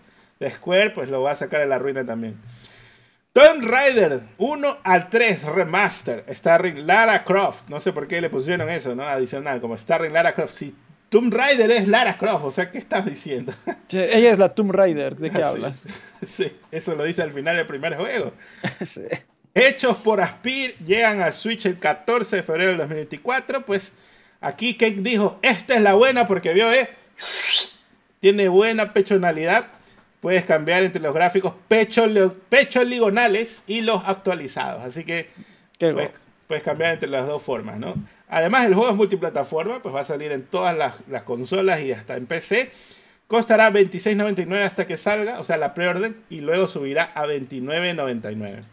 Square, 0.49 0.91
pues 0.91 1.09
lo 1.09 1.21
va 1.21 1.31
a 1.31 1.35
sacar 1.35 1.59
de 1.59 1.67
la 1.67 1.79
ruina 1.79 2.05
también. 2.05 2.37
Tomb 3.33 3.63
Raider 3.63 4.21
1 4.37 4.77
al 4.83 5.09
3 5.09 5.43
Remaster, 5.43 6.25
starring 6.29 6.87
Lara 6.87 7.23
Croft. 7.25 7.67
No 7.69 7.81
sé 7.81 7.91
por 7.91 8.07
qué 8.07 8.21
le 8.21 8.29
pusieron 8.29 8.69
eso, 8.69 8.95
¿no? 8.95 9.03
Adicional, 9.03 9.59
como 9.59 9.77
starring 9.77 10.13
Lara 10.13 10.33
Croft. 10.33 10.63
Tomb 11.11 11.33
Raider 11.33 11.69
es 11.71 11.89
Lara 11.89 12.17
Croft, 12.17 12.45
o 12.45 12.51
sea, 12.51 12.71
¿qué 12.71 12.77
estás 12.77 13.05
diciendo? 13.05 13.53
ella 13.91 14.31
es 14.31 14.39
la 14.39 14.55
Tomb 14.55 14.71
Raider, 14.71 15.17
¿de 15.17 15.29
qué 15.29 15.43
hablas? 15.43 15.85
Sí, 16.25 16.49
eso 16.71 16.95
lo 16.95 17.03
dice 17.03 17.21
al 17.21 17.33
final 17.33 17.57
del 17.57 17.65
primer 17.67 17.97
juego. 17.97 18.31
sí. 18.81 19.01
Hechos 19.53 19.97
por 19.97 20.21
Aspir 20.21 20.77
llegan 20.77 21.21
a 21.21 21.31
Switch 21.31 21.65
el 21.65 21.79
14 21.79 22.37
de 22.37 22.43
febrero 22.43 22.69
del 22.69 22.77
2024. 22.77 23.65
Pues 23.65 23.93
aquí 24.39 24.77
Cake 24.77 25.01
dijo, 25.01 25.37
esta 25.41 25.75
es 25.75 25.81
la 25.81 25.95
buena 25.95 26.25
porque 26.27 26.53
vio, 26.53 26.71
eh, 26.71 26.89
tiene 28.21 28.47
buena 28.47 28.93
pechonalidad. 28.93 29.67
Puedes 30.21 30.45
cambiar 30.45 30.83
entre 30.83 31.01
los 31.01 31.13
gráficos 31.13 31.55
pecho, 31.67 32.05
ligonales 32.85 33.65
y 33.67 33.81
los 33.81 34.07
actualizados. 34.07 34.85
Así 34.85 35.03
que 35.03 35.27
puedes, 35.77 36.11
puedes 36.47 36.63
cambiar 36.63 36.93
entre 36.93 37.09
las 37.09 37.27
dos 37.27 37.43
formas, 37.43 37.77
¿no? 37.77 37.95
Además, 38.31 38.65
el 38.65 38.73
juego 38.73 38.89
es 38.89 38.95
multiplataforma, 38.95 39.81
pues 39.81 39.93
va 39.93 39.99
a 39.99 40.05
salir 40.05 40.31
en 40.31 40.43
todas 40.43 40.75
las, 40.77 41.23
consolas 41.23 41.81
y 41.81 41.91
hasta 41.91 42.15
en 42.15 42.27
PC. 42.27 42.71
Costará 43.27 43.69
$26.99 43.69 44.63
hasta 44.63 44.87
que 44.87 44.95
salga, 44.95 45.41
o 45.41 45.43
sea, 45.43 45.57
la 45.57 45.73
preorden, 45.73 46.15
y 46.29 46.39
luego 46.39 46.69
subirá 46.69 47.11
a 47.13 47.25
$29.99. 47.25 48.63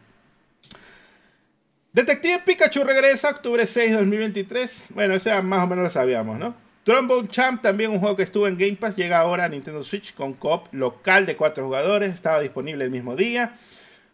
Detective 1.93 2.43
Pikachu 2.47 2.85
regresa 2.85 3.31
octubre 3.31 3.67
6 3.67 3.91
de 3.91 3.97
2023. 3.97 4.87
Bueno, 4.91 5.15
eso 5.15 5.29
ya 5.29 5.43
más 5.43 5.65
o 5.65 5.67
menos 5.67 5.83
lo 5.83 5.91
sabíamos, 5.91 6.39
¿no? 6.39 6.55
Trombone 6.85 7.27
Champ, 7.27 7.61
también 7.61 7.91
un 7.91 7.99
juego 7.99 8.15
que 8.15 8.23
estuvo 8.23 8.47
en 8.47 8.57
Game 8.57 8.77
Pass, 8.77 8.95
llega 8.95 9.19
ahora 9.19 9.45
a 9.45 9.49
Nintendo 9.49 9.83
Switch 9.83 10.15
con 10.15 10.35
coop 10.35 10.69
local 10.71 11.27
de 11.27 11.37
cuatro 11.37 11.65
jugadores. 11.65 12.15
Estaba 12.15 12.41
disponible 12.41 12.85
el 12.85 12.93
mismo 12.93 13.17
día. 13.17 13.55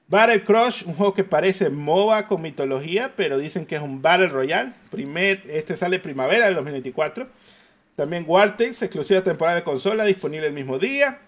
Battle 0.07 0.45
Crush, 0.45 0.85
un 0.85 0.95
juego 0.95 1.15
que 1.15 1.25
parece 1.25 1.71
MOBA 1.71 2.29
con 2.29 2.43
mitología, 2.43 3.13
pero 3.17 3.39
dicen 3.39 3.65
que 3.65 3.77
es 3.77 3.81
un 3.81 4.03
Battle 4.03 4.29
Royale. 4.29 4.73
Primer, 4.91 5.43
este 5.49 5.77
sale 5.77 5.99
primavera 5.99 6.45
del 6.47 6.57
2024. 6.57 7.27
También 7.97 8.25
Wartex, 8.27 8.83
exclusiva 8.83 9.23
temporada 9.23 9.57
de 9.57 9.65
consola, 9.65 10.05
disponible 10.05 10.49
el 10.49 10.53
mismo 10.53 10.79
día. 10.79 11.21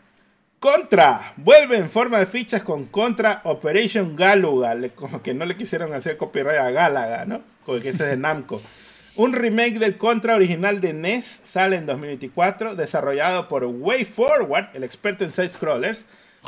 Contra, 0.59 1.33
vuelve 1.37 1.77
en 1.77 1.89
forma 1.89 2.19
de 2.19 2.27
fichas 2.27 2.63
con 2.63 2.87
Contra 2.87 3.41
Operation 3.45 4.15
Galuga, 4.15 4.75
como 4.95 5.23
que 5.23 5.33
no 5.33 5.47
le 5.47 5.57
quisieron 5.57 5.95
hacer 5.95 6.17
copyright 6.17 6.59
a 6.59 6.71
Galaga, 6.71 7.25
¿no? 7.25 7.43
Porque 7.65 7.91
ese 7.91 8.05
es 8.05 8.11
de 8.11 8.17
Namco. 8.17 8.61
Un 9.17 9.33
remake 9.33 9.79
del 9.79 9.97
Contra 9.97 10.35
original 10.35 10.83
de 10.83 10.93
NES 10.93 11.41
sale 11.45 11.77
en 11.77 11.87
2024, 11.87 12.75
desarrollado 12.75 13.49
por 13.49 13.65
Way 13.65 14.05
Forward, 14.05 14.69
el 14.75 14.85
experto 14.85 15.25
en 15.25 15.33
side 15.33 15.49
scrollers 15.49 16.05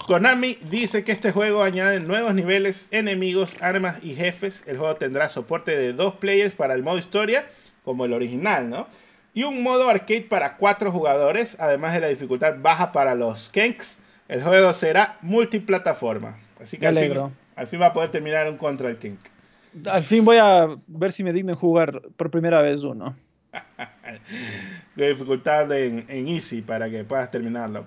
Konami 0.06 0.58
dice 0.70 1.04
que 1.04 1.12
este 1.12 1.32
juego 1.32 1.62
añade 1.62 2.00
nuevos 2.00 2.34
niveles, 2.34 2.88
enemigos, 2.90 3.56
armas 3.60 4.02
y 4.02 4.14
jefes. 4.14 4.62
El 4.66 4.78
juego 4.78 4.96
tendrá 4.96 5.28
soporte 5.28 5.76
de 5.76 5.92
dos 5.92 6.14
players 6.14 6.54
para 6.54 6.74
el 6.74 6.82
modo 6.82 6.98
historia, 6.98 7.46
como 7.84 8.04
el 8.04 8.12
original, 8.12 8.70
¿no? 8.70 8.86
Y 9.34 9.44
un 9.44 9.62
modo 9.62 9.88
arcade 9.88 10.22
para 10.22 10.56
cuatro 10.56 10.90
jugadores, 10.90 11.58
además 11.60 11.94
de 11.94 12.00
la 12.00 12.08
dificultad 12.08 12.56
baja 12.60 12.92
para 12.92 13.14
los 13.14 13.50
Kenks. 13.50 14.00
El 14.28 14.42
juego 14.42 14.72
será 14.72 15.18
multiplataforma. 15.22 16.38
Así 16.60 16.76
que 16.78 16.86
al 16.86 16.98
fin, 16.98 17.12
al 17.54 17.66
fin, 17.66 17.80
va 17.80 17.86
a 17.86 17.92
poder 17.92 18.10
terminar 18.10 18.48
un 18.48 18.56
contra 18.56 18.88
el 18.88 18.98
Kenk. 18.98 19.20
Al 19.86 20.04
fin 20.04 20.24
voy 20.24 20.38
a 20.38 20.68
ver 20.86 21.12
si 21.12 21.22
me 21.22 21.32
digno 21.32 21.54
jugar 21.54 22.02
por 22.16 22.30
primera 22.30 22.62
vez 22.62 22.82
uno. 22.82 23.16
de 24.96 25.08
dificultad 25.08 25.70
en, 25.72 26.04
en 26.08 26.28
Easy 26.28 26.62
para 26.62 26.90
que 26.90 27.04
puedas 27.04 27.30
terminarlo. 27.30 27.84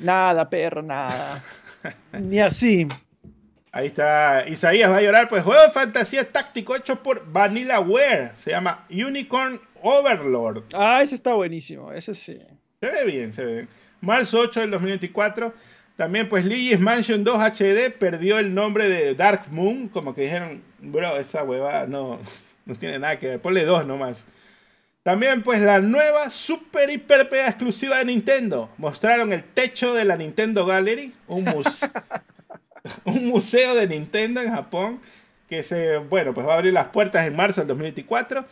Nada, 0.00 0.48
perro, 0.48 0.82
nada. 0.82 1.42
Ni 2.12 2.40
así. 2.40 2.86
Ahí 3.72 3.86
está. 3.86 4.48
Isaías 4.48 4.90
va 4.90 4.96
a 4.96 5.02
llorar. 5.02 5.28
Pues 5.28 5.44
juego 5.44 5.62
de 5.62 5.70
fantasía 5.70 6.30
táctico 6.30 6.74
hecho 6.76 7.02
por 7.02 7.30
VanillaWare. 7.30 8.34
Se 8.34 8.50
llama 8.50 8.84
Unicorn 8.90 9.60
Overlord. 9.82 10.64
Ah, 10.74 11.02
ese 11.02 11.14
está 11.14 11.34
buenísimo. 11.34 11.92
Ese 11.92 12.14
sí. 12.14 12.40
Se 12.80 12.86
ve 12.86 13.04
bien, 13.04 13.32
se 13.32 13.44
ve 13.44 13.52
bien. 13.52 13.68
Marzo 14.00 14.40
8 14.40 14.60
del 14.60 14.70
2024. 14.70 15.54
También, 15.96 16.28
pues, 16.28 16.46
Luigi's 16.46 16.80
Mansion 16.80 17.24
2 17.24 17.38
HD 17.38 17.90
perdió 17.90 18.38
el 18.38 18.54
nombre 18.54 18.88
de 18.88 19.14
Dark 19.14 19.46
Moon. 19.50 19.88
Como 19.88 20.14
que 20.14 20.22
dijeron, 20.22 20.62
bro, 20.80 21.16
esa 21.16 21.44
hueva 21.44 21.86
no, 21.86 22.18
no 22.64 22.74
tiene 22.74 22.98
nada 22.98 23.18
que 23.18 23.28
ver. 23.28 23.40
Ponle 23.40 23.64
dos 23.64 23.86
nomás. 23.86 24.26
También, 25.02 25.42
pues, 25.42 25.60
la 25.60 25.80
nueva 25.80 26.28
Super 26.28 26.90
Hiper 26.90 27.28
exclusiva 27.32 27.98
de 27.98 28.04
Nintendo. 28.04 28.70
Mostraron 28.76 29.32
el 29.32 29.42
techo 29.44 29.94
de 29.94 30.04
la 30.04 30.16
Nintendo 30.16 30.66
Gallery, 30.66 31.14
un, 31.26 31.46
un 33.04 33.26
museo 33.26 33.74
de 33.74 33.86
Nintendo 33.86 34.42
en 34.42 34.50
Japón, 34.50 35.00
que 35.48 35.62
se, 35.62 35.96
bueno, 35.96 36.34
pues 36.34 36.46
va 36.46 36.52
a 36.52 36.56
abrir 36.56 36.72
las 36.72 36.88
puertas 36.88 37.26
en 37.26 37.34
marzo 37.34 37.62
del 37.62 37.68
2024. 37.68 38.44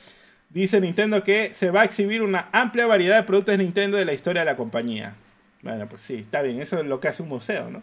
Dice 0.48 0.80
Nintendo 0.80 1.22
que 1.22 1.52
se 1.52 1.70
va 1.70 1.82
a 1.82 1.84
exhibir 1.84 2.22
una 2.22 2.48
amplia 2.52 2.86
variedad 2.86 3.16
de 3.16 3.22
productos 3.24 3.56
de 3.56 3.62
Nintendo 3.62 3.98
de 3.98 4.06
la 4.06 4.14
historia 4.14 4.40
de 4.42 4.46
la 4.46 4.56
compañía. 4.56 5.14
Bueno, 5.60 5.86
pues 5.88 6.00
sí, 6.02 6.14
está 6.16 6.40
bien, 6.40 6.60
eso 6.62 6.80
es 6.80 6.86
lo 6.86 7.00
que 7.00 7.08
hace 7.08 7.22
un 7.22 7.28
museo, 7.28 7.70
¿no? 7.70 7.82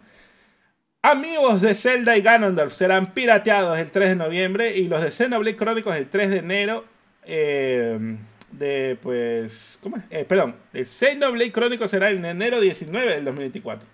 Amigos 1.04 1.62
de 1.62 1.76
Zelda 1.76 2.18
y 2.18 2.22
Ganondorf 2.22 2.74
serán 2.74 3.14
pirateados 3.14 3.78
el 3.78 3.92
3 3.92 4.10
de 4.10 4.16
noviembre 4.16 4.76
y 4.76 4.88
los 4.88 5.04
de 5.04 5.12
Xenoblade 5.12 5.56
Chronicles 5.56 5.96
el 5.96 6.10
3 6.10 6.32
de 6.32 6.38
enero. 6.38 6.86
Eh, 7.24 8.18
de, 8.58 8.98
pues, 9.02 9.80
¿cómo 9.82 9.98
es? 9.98 10.04
Eh, 10.10 10.26
perdón, 10.26 10.56
de 10.74 10.86
Xenoblade 10.86 11.52
Chronicles 11.52 11.92
será 11.92 12.10
en 12.10 12.26
enero 12.26 12.60
19 12.60 13.16
del 13.16 13.26
2024. 13.26 13.88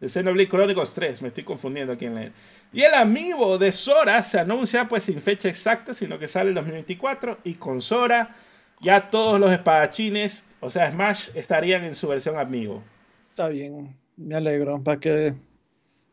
De 0.00 0.08
Xenoblade 0.08 0.48
Chronicles 0.48 0.92
3, 0.92 1.22
me 1.22 1.28
estoy 1.28 1.44
confundiendo 1.44 1.92
aquí 1.92 2.06
en 2.06 2.14
la... 2.14 2.30
Y 2.72 2.82
el 2.82 2.94
amigo 2.94 3.56
de 3.56 3.70
Sora 3.70 4.22
se 4.22 4.40
anuncia 4.40 4.88
pues 4.88 5.04
sin 5.04 5.20
fecha 5.20 5.48
exacta, 5.48 5.94
sino 5.94 6.18
que 6.18 6.26
sale 6.26 6.48
en 6.48 6.56
2024 6.56 7.38
y 7.44 7.54
con 7.54 7.80
Sora 7.80 8.34
ya 8.80 9.00
todos 9.00 9.40
los 9.40 9.50
espadachines, 9.50 10.46
o 10.60 10.70
sea, 10.70 10.90
Smash, 10.90 11.30
estarían 11.34 11.84
en 11.84 11.94
su 11.94 12.08
versión 12.08 12.38
amigo. 12.38 12.82
Está 13.30 13.48
bien, 13.48 13.94
me 14.16 14.34
alegro, 14.34 14.82
para 14.82 15.00
que, 15.00 15.34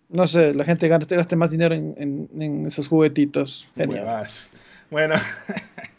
no 0.09 0.27
sé, 0.27 0.53
la 0.53 0.63
gente 0.63 0.87
gaste, 0.87 1.35
más 1.35 1.51
dinero 1.51 1.75
en, 1.75 2.65
esos 2.65 2.87
juguetitos. 2.87 3.69
Bueno, 4.89 5.15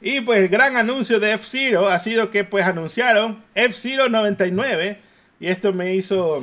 Y 0.00 0.20
pues 0.20 0.40
el 0.40 0.48
gran 0.48 0.76
anuncio 0.76 1.18
de 1.20 1.32
F-Zero 1.32 1.88
ha 1.88 1.98
sido 1.98 2.30
que 2.30 2.44
pues 2.44 2.66
anunciaron 2.66 3.42
F-Zero 3.54 4.08
99 4.08 4.98
y 5.38 5.48
esto 5.48 5.72
me 5.72 5.94
hizo, 5.94 6.42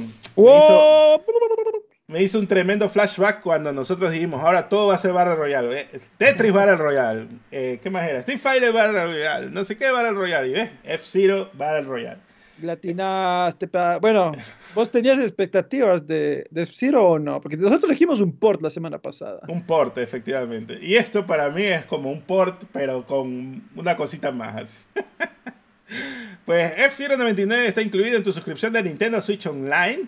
me 2.07 2.21
hizo, 2.21 2.39
un 2.39 2.47
tremendo 2.47 2.87
flashback 2.89 3.41
cuando 3.41 3.71
nosotros 3.71 4.11
dijimos, 4.11 4.43
ahora 4.43 4.69
todo 4.69 4.87
va 4.87 4.95
a 4.95 4.99
ser 4.99 5.13
Battle 5.13 5.35
Royale. 5.35 5.81
¿eh? 5.81 5.87
Tetris 6.17 6.53
Battle 6.53 6.75
Royale. 6.75 7.27
Eh, 7.51 7.79
¿Qué 7.81 7.89
más 7.89 8.07
era? 8.07 8.19
Street 8.19 8.39
Fighter 8.39 8.71
Battle 8.71 9.03
Royale. 9.03 9.49
No 9.49 9.63
sé 9.65 9.77
qué 9.77 9.89
Battle 9.89 10.11
Royale. 10.11 10.47
Y 10.47 10.53
ves, 10.53 10.69
F-Zero 10.83 11.49
Battle 11.53 11.81
Royale. 11.81 12.32
Latinaste. 12.61 13.69
Bueno, 13.99 14.31
¿vos 14.75 14.91
tenías 14.91 15.19
expectativas 15.19 16.05
de, 16.05 16.45
de 16.49 16.65
Zero 16.65 17.07
o 17.07 17.19
no? 17.19 17.41
Porque 17.41 17.57
nosotros 17.57 17.85
elegimos 17.85 18.21
un 18.21 18.33
port 18.33 18.61
la 18.61 18.69
semana 18.69 18.99
pasada. 18.99 19.41
Un 19.47 19.65
port, 19.65 19.97
efectivamente. 19.97 20.77
Y 20.81 20.95
esto 20.95 21.25
para 21.25 21.49
mí 21.49 21.63
es 21.63 21.85
como 21.85 22.11
un 22.11 22.21
port, 22.21 22.63
pero 22.71 23.05
con 23.05 23.63
una 23.75 23.95
cosita 23.95 24.31
más. 24.31 24.79
pues 26.45 26.73
F-Zero 26.77 27.17
99 27.17 27.67
está 27.67 27.81
incluido 27.81 28.17
en 28.17 28.23
tu 28.23 28.31
suscripción 28.31 28.71
de 28.73 28.83
Nintendo 28.83 29.21
Switch 29.21 29.45
Online. 29.47 30.07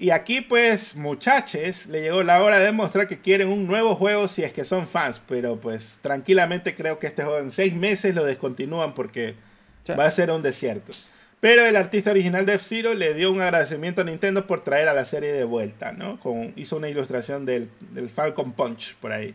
Y 0.00 0.10
aquí, 0.10 0.40
pues, 0.40 0.94
muchachos, 0.94 1.86
le 1.86 2.02
llegó 2.02 2.22
la 2.22 2.40
hora 2.42 2.60
de 2.60 2.66
demostrar 2.66 3.08
que 3.08 3.20
quieren 3.20 3.48
un 3.48 3.66
nuevo 3.66 3.96
juego 3.96 4.28
si 4.28 4.44
es 4.44 4.52
que 4.52 4.62
son 4.62 4.86
fans. 4.86 5.20
Pero, 5.26 5.58
pues, 5.58 5.98
tranquilamente 6.02 6.76
creo 6.76 7.00
que 7.00 7.08
este 7.08 7.24
juego 7.24 7.38
en 7.38 7.50
seis 7.50 7.74
meses 7.74 8.14
lo 8.14 8.24
descontinúan 8.24 8.94
porque 8.94 9.34
va 9.98 10.04
a 10.04 10.10
ser 10.10 10.30
un 10.30 10.42
desierto. 10.42 10.92
Pero 11.40 11.64
el 11.64 11.76
artista 11.76 12.10
original 12.10 12.46
de 12.46 12.54
F-Zero 12.54 12.94
le 12.94 13.14
dio 13.14 13.30
un 13.30 13.40
agradecimiento 13.40 14.00
a 14.00 14.04
Nintendo 14.04 14.46
por 14.46 14.64
traer 14.64 14.88
a 14.88 14.94
la 14.94 15.04
serie 15.04 15.32
de 15.32 15.44
vuelta, 15.44 15.92
¿no? 15.92 16.18
Con, 16.18 16.52
hizo 16.56 16.76
una 16.76 16.88
ilustración 16.88 17.46
del, 17.46 17.70
Falcon 18.12 18.52
Punch 18.52 18.96
por 18.96 19.12
ahí. 19.12 19.34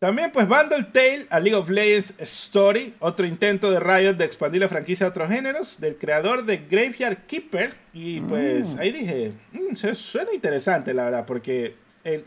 También, 0.00 0.30
pues, 0.32 0.46
Bundle 0.48 0.84
Tale 0.92 1.26
a 1.30 1.40
League 1.40 1.56
of 1.56 1.68
Legends 1.68 2.14
Story, 2.20 2.94
otro 3.00 3.26
intento 3.26 3.70
de 3.70 3.80
Riot 3.80 4.14
de 4.14 4.24
expandir 4.24 4.60
la 4.60 4.68
franquicia 4.68 5.06
a 5.06 5.10
otros 5.10 5.28
géneros, 5.28 5.80
del 5.80 5.96
creador 5.96 6.44
de 6.44 6.58
Graveyard 6.58 7.26
Keeper. 7.26 7.74
Y 7.92 8.20
pues 8.20 8.74
mm. 8.74 8.78
ahí 8.78 8.92
dije, 8.92 9.32
mm, 9.52 9.74
suena 9.74 10.32
interesante, 10.32 10.94
la 10.94 11.04
verdad, 11.04 11.26
porque 11.26 11.74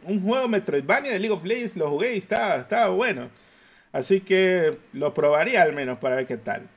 un 0.04 0.22
juego 0.22 0.48
Metroidvania 0.48 1.12
de 1.12 1.20
League 1.20 1.34
of 1.34 1.44
Legends 1.44 1.76
lo 1.76 1.90
jugué 1.90 2.16
y 2.16 2.18
estaba, 2.20 2.58
estaba 2.58 2.90
bueno. 2.90 3.30
Así 3.92 4.22
que 4.22 4.78
lo 4.94 5.14
probaría 5.14 5.64
al 5.64 5.74
menos 5.74 5.98
para 6.00 6.16
ver 6.16 6.28
qué 6.28 6.38
tal. 6.38 6.68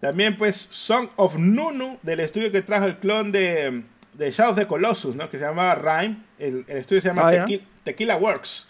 También, 0.00 0.36
pues, 0.36 0.68
Song 0.70 1.08
of 1.16 1.36
Nunu, 1.36 1.98
del 2.02 2.20
estudio 2.20 2.52
que 2.52 2.62
trajo 2.62 2.86
el 2.86 2.98
clon 2.98 3.32
de, 3.32 3.82
de 4.14 4.30
Shadow 4.30 4.52
of 4.52 4.58
the 4.58 4.66
Colossus, 4.66 5.16
¿no? 5.16 5.30
Que 5.30 5.38
se 5.38 5.44
llama 5.44 5.74
Rhyme. 5.74 6.18
El, 6.38 6.64
estudio 6.68 7.00
se 7.00 7.08
llama 7.08 7.30
ah, 7.30 7.46
Tequila, 7.84 8.16
Works. 8.16 8.68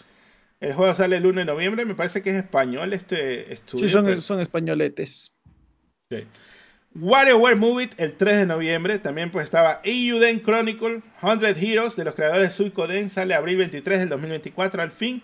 El 0.59 0.73
juego 0.73 0.93
sale 0.93 1.17
el 1.17 1.25
1 1.25 1.41
de 1.41 1.45
noviembre. 1.45 1.85
Me 1.85 1.95
parece 1.95 2.21
que 2.21 2.29
es 2.29 2.37
español 2.37 2.93
este 2.93 3.51
estudio. 3.53 3.87
Sí, 3.87 3.93
son, 3.93 4.21
son 4.21 4.39
españoletes. 4.39 5.31
Sí. 6.09 6.23
WarioWare 6.95 7.55
Move 7.57 7.83
It 7.83 7.93
el 7.97 8.13
3 8.13 8.39
de 8.39 8.45
noviembre. 8.45 8.97
También 8.97 9.29
pues 9.29 9.43
estaba 9.43 9.81
Euden 9.83 10.41
Chronicle, 10.41 11.01
100 11.21 11.63
Heroes 11.63 11.95
de 11.95 12.05
los 12.05 12.15
creadores 12.15 12.49
de 12.49 12.55
Suicoden. 12.55 13.09
Sale 13.09 13.35
abril 13.35 13.57
23 13.57 13.99
del 13.99 14.09
2024 14.09 14.81
al 14.81 14.91
fin 14.91 15.21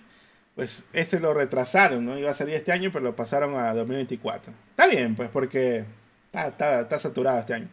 pues 0.56 0.86
este 0.94 1.20
lo 1.20 1.34
retrasaron, 1.34 2.06
¿no? 2.06 2.18
Iba 2.18 2.32
a 2.32 2.36
salir 2.36 2.56
este 2.56 2.72
año, 2.72 2.92
pero 2.92 3.06
lo 3.06 3.16
pasaron 3.16 3.56
a 3.56 3.74
2024. 3.74 4.54
Está 4.72 4.88
bien, 4.88 5.16
pues, 5.16 5.30
porque 5.32 5.86
está, 6.32 7.00
saturado 7.00 7.40
este 7.40 7.54
año. 7.54 7.70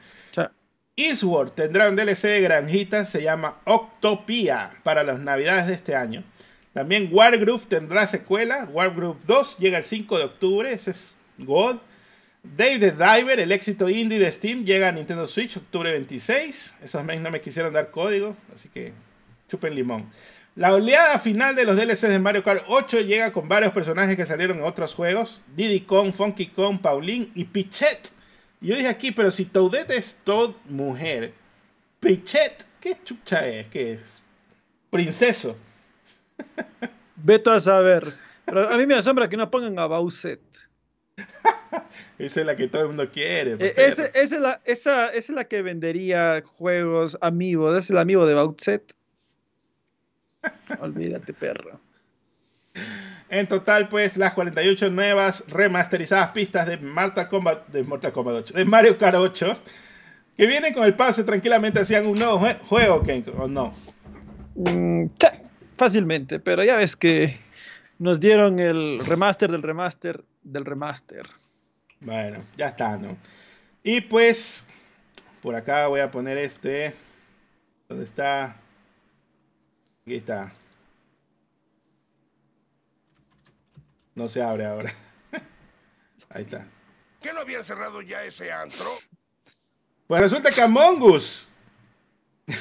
Eastward 0.97 1.53
tendrá 1.53 1.89
un 1.89 1.97
DLC 1.97 2.23
de 2.25 2.41
granjitas, 2.43 3.09
se 3.09 3.23
llama 3.23 3.59
Octopia, 3.65 4.73
para 4.83 5.03
las 5.03 5.19
navidades 5.21 5.67
de 5.67 5.75
este 5.75 5.95
año. 5.95 6.25
También 6.73 7.09
Wargroove 7.11 7.67
tendrá 7.67 8.07
secuela, 8.07 8.69
Wargroove 8.71 9.19
2 9.27 9.59
llega 9.59 9.79
el 9.79 9.85
5 9.85 10.19
de 10.19 10.25
octubre, 10.25 10.73
ese 10.73 10.91
es 10.93 11.15
God. 11.39 11.77
Dave 12.43 12.79
the 12.79 12.93
Diver, 12.93 13.41
el 13.41 13.53
éxito 13.53 13.89
indie 13.89 14.19
de 14.19 14.31
Steam, 14.31 14.65
llega 14.65 14.89
a 14.89 14.93
Nintendo 14.93 15.27
Switch 15.27 15.57
octubre 15.57 15.91
26. 15.91 16.77
Esos 16.83 17.05
meses 17.05 17.23
no 17.23 17.31
me 17.31 17.41
quisieron 17.41 17.73
dar 17.73 17.91
código, 17.91 18.37
así 18.55 18.69
que 18.69 18.93
chupen 19.49 19.75
limón. 19.75 20.11
La 20.57 20.75
oleada 20.75 21.19
final 21.19 21.55
de 21.55 21.65
los 21.65 21.77
DLCs 21.77 22.03
de 22.03 22.19
Mario 22.19 22.43
Kart 22.43 22.65
8 22.67 23.01
llega 23.03 23.33
con 23.33 23.49
varios 23.49 23.73
personajes 23.73 24.17
que 24.17 24.25
salieron 24.25 24.59
en 24.59 24.65
otros 24.65 24.95
juegos. 24.95 25.43
Diddy 25.55 25.81
Kong, 25.83 26.13
Funky 26.13 26.49
Kong, 26.49 26.81
Pauline 26.81 27.31
y 27.35 27.45
Pichet. 27.45 28.11
Y 28.61 28.69
yo 28.69 28.77
dije 28.77 28.89
aquí, 28.89 29.13
pero 29.13 29.31
si 29.31 29.45
Toadette 29.45 29.93
es 29.93 30.19
Toad 30.25 30.51
mujer, 30.69 31.33
Pichet, 32.01 32.67
¿qué 32.81 32.99
chucha 33.05 33.47
es? 33.47 33.67
¿Qué 33.69 33.93
es? 33.95 34.23
Princeso. 34.91 35.57
Veto 37.17 37.53
a 37.53 37.61
saber. 37.61 38.13
Pero 38.45 38.69
a 38.69 38.77
mí 38.77 38.87
me 38.87 38.95
asombra 38.95 39.29
que 39.29 39.37
no 39.37 39.51
pongan 39.51 39.79
a 39.79 39.87
Bowsette. 39.87 40.69
esa 42.19 42.41
es 42.41 42.47
la 42.47 42.57
que 42.57 42.67
todo 42.67 42.83
el 42.83 42.89
mundo 42.89 43.09
quiere. 43.11 43.57
Eh, 43.61 43.75
esa, 43.77 44.07
es 44.07 44.33
la, 44.33 44.61
esa, 44.65 45.09
es 45.09 45.31
la 45.31 45.45
que 45.45 45.63
vendería 45.63 46.43
juegos 46.45 47.17
amigos. 47.21 47.79
Es 47.79 47.91
el 47.91 47.99
amigo 47.99 48.27
de 48.27 48.35
Bowsette. 48.35 48.93
Olvídate, 50.81 51.33
perro. 51.33 51.81
En 53.29 53.47
total, 53.47 53.89
pues, 53.89 54.17
las 54.17 54.33
48 54.35 54.91
nuevas 54.91 55.45
remasterizadas 55.49 56.31
pistas 56.31 56.67
de 56.67 56.77
Mortal 56.79 57.29
Kombat, 57.29 57.69
de 57.69 57.83
Mortal 57.83 58.13
Kombat 58.13 58.35
8, 58.37 58.55
de 58.55 58.65
Mario 58.65 58.99
Kart 58.99 59.17
8, 59.17 59.57
que 60.37 60.47
vienen 60.47 60.75
con 60.75 60.85
el 60.85 60.95
pase 60.95 61.23
tranquilamente 61.23 61.81
hacían 61.81 62.07
un 62.07 62.19
nuevo 62.19 62.41
juego, 62.69 63.05
¿o 63.39 63.49
no? 63.49 63.75
Mm, 64.55 65.07
fácilmente, 65.77 66.41
pero 66.41 66.65
ya 66.65 66.77
ves 66.77 66.97
que 66.97 67.39
nos 67.99 68.19
dieron 68.19 68.59
el 68.59 69.05
remaster 69.07 69.51
del 69.51 69.63
remaster 69.63 70.25
del 70.43 70.65
remaster. 70.65 71.27
Bueno, 72.01 72.39
ya 72.57 72.69
está, 72.69 72.97
¿no? 72.97 73.17
Y 73.83 74.01
pues, 74.01 74.67
por 75.43 75.55
acá 75.55 75.87
voy 75.87 76.01
a 76.01 76.11
poner 76.11 76.39
este, 76.39 76.95
¿dónde 77.89 78.05
está? 78.05 78.60
Aquí 80.11 80.17
está. 80.17 80.51
No 84.17 84.29
se 84.29 84.43
abre 84.43 84.67
ahora. 84.67 84.93
Ahí 86.31 86.43
está. 86.43 86.67
¿Qué 87.23 87.33
no 87.33 87.39
habían 87.39 87.63
cerrado 87.63 88.03
ya 88.03 88.25
ese 88.25 88.51
antro? 88.51 88.89
Pues 90.09 90.21
resulta 90.21 90.51
que 90.51 90.63
Among 90.63 91.01
Us 91.01 91.49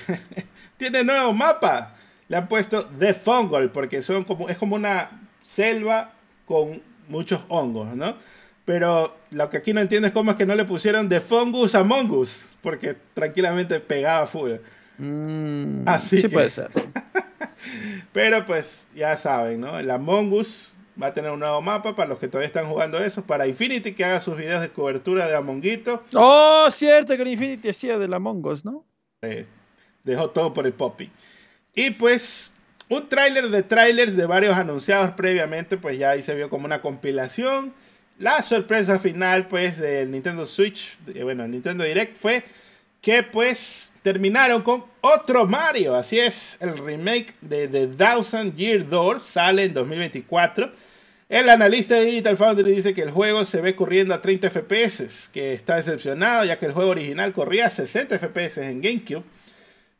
tiene 0.78 1.04
nuevo 1.04 1.34
mapa. 1.34 1.96
Le 2.28 2.38
han 2.38 2.48
puesto 2.48 2.86
The 2.86 3.16
Fungal 3.16 3.72
porque 3.72 4.04
son 4.04 4.26
como, 4.26 4.48
es 4.48 4.60
como 4.60 4.76
una 4.76 5.10
selva 5.42 6.14
con 6.46 6.84
muchos 7.08 7.42
hongos, 7.48 7.96
¿no? 7.96 8.16
Pero 8.64 9.18
lo 9.32 9.50
que 9.50 9.58
aquí 9.58 9.74
no 9.74 9.82
entiendo 9.82 10.08
es 10.08 10.14
cómo 10.14 10.30
es 10.30 10.38
que 10.38 10.46
no 10.46 10.54
le 10.54 10.66
pusieron 10.66 11.10
The 11.10 11.20
Fungus 11.20 11.74
Among 11.74 12.12
Us, 12.12 12.46
porque 12.62 12.96
tranquilamente 13.16 13.80
pegaba 13.80 14.28
full. 14.28 14.52
Mm, 15.00 15.88
Así 15.88 16.18
sí 16.18 16.22
que- 16.24 16.30
puede 16.30 16.50
ser. 16.50 16.70
Pero 18.14 18.46
pues 18.46 18.88
ya 18.96 19.16
saben, 19.18 19.62
¿no? 19.62 19.78
El 19.80 19.90
Among 19.92 20.32
Us 20.34 20.74
va 21.02 21.08
a 21.08 21.14
tener 21.14 21.32
un 21.32 21.40
nuevo 21.40 21.62
mapa 21.62 21.96
para 21.96 22.10
los 22.10 22.20
que 22.20 22.28
todavía 22.28 22.48
están 22.48 22.66
jugando 22.66 23.00
eso. 23.00 23.24
Para 23.24 23.48
Infinity 23.48 23.94
que 23.94 24.04
haga 24.06 24.22
sus 24.22 24.36
videos 24.38 24.62
de 24.62 24.70
cobertura 24.70 25.28
de 25.28 25.36
Amonguito. 25.36 26.04
Oh, 26.14 26.68
cierto 26.72 27.16
que 27.16 27.24
Infinity 27.24 27.70
hacía 27.70 27.98
de 27.98 28.08
la 28.08 28.20
Mongos, 28.20 28.66
¿no? 28.66 28.86
Eh, 29.22 29.46
dejó 30.04 30.30
todo 30.30 30.54
por 30.54 30.66
el 30.66 30.74
Poppy. 30.74 31.10
Y 31.76 31.92
pues 31.92 32.54
un 32.90 33.08
tráiler 33.08 33.50
de 33.50 33.64
trailers 33.64 34.16
de 34.18 34.26
varios 34.26 34.58
anunciados 34.58 35.12
previamente, 35.12 35.78
pues 35.78 35.98
ya 35.98 36.12
ahí 36.12 36.24
se 36.24 36.36
vio 36.36 36.50
como 36.50 36.66
una 36.66 36.82
compilación. 36.82 37.74
La 38.18 38.42
sorpresa 38.42 39.00
final 39.00 39.48
pues 39.48 39.78
del 39.78 40.12
Nintendo 40.12 40.46
Switch, 40.46 40.98
eh, 41.14 41.24
bueno, 41.24 41.46
el 41.46 41.52
Nintendo 41.52 41.84
Direct 41.86 42.18
fue 42.18 42.44
que 43.02 43.24
pues 43.24 43.89
terminaron 44.02 44.62
con 44.62 44.86
otro 45.02 45.46
Mario. 45.46 45.96
Así 45.96 46.20
es, 46.20 46.58
el 46.60 46.78
remake 46.78 47.36
de 47.42 47.68
The 47.68 47.88
Thousand 47.88 48.56
Year 48.56 48.88
Door 48.88 49.22
sale 49.22 49.64
en 49.64 49.74
2024. 49.74 50.72
El 51.30 51.48
analista 51.50 51.96
de 51.96 52.06
Digital 52.06 52.38
Foundry 52.38 52.72
dice 52.72 52.96
que 52.96 53.04
el 53.04 53.12
juego 53.12 53.46
se 53.46 53.62
ve 53.62 53.76
corriendo 53.76 54.16
a 54.16 54.22
30 54.22 54.50
FPS, 54.50 55.30
que 55.32 55.54
está 55.54 55.76
decepcionado 55.76 56.44
ya 56.44 56.58
que 56.58 56.66
el 56.66 56.72
juego 56.72 56.90
original 56.90 57.34
corría 57.34 57.68
a 57.68 57.70
60 57.70 58.18
FPS 58.18 58.58
en 58.58 58.82
GameCube. 58.82 59.24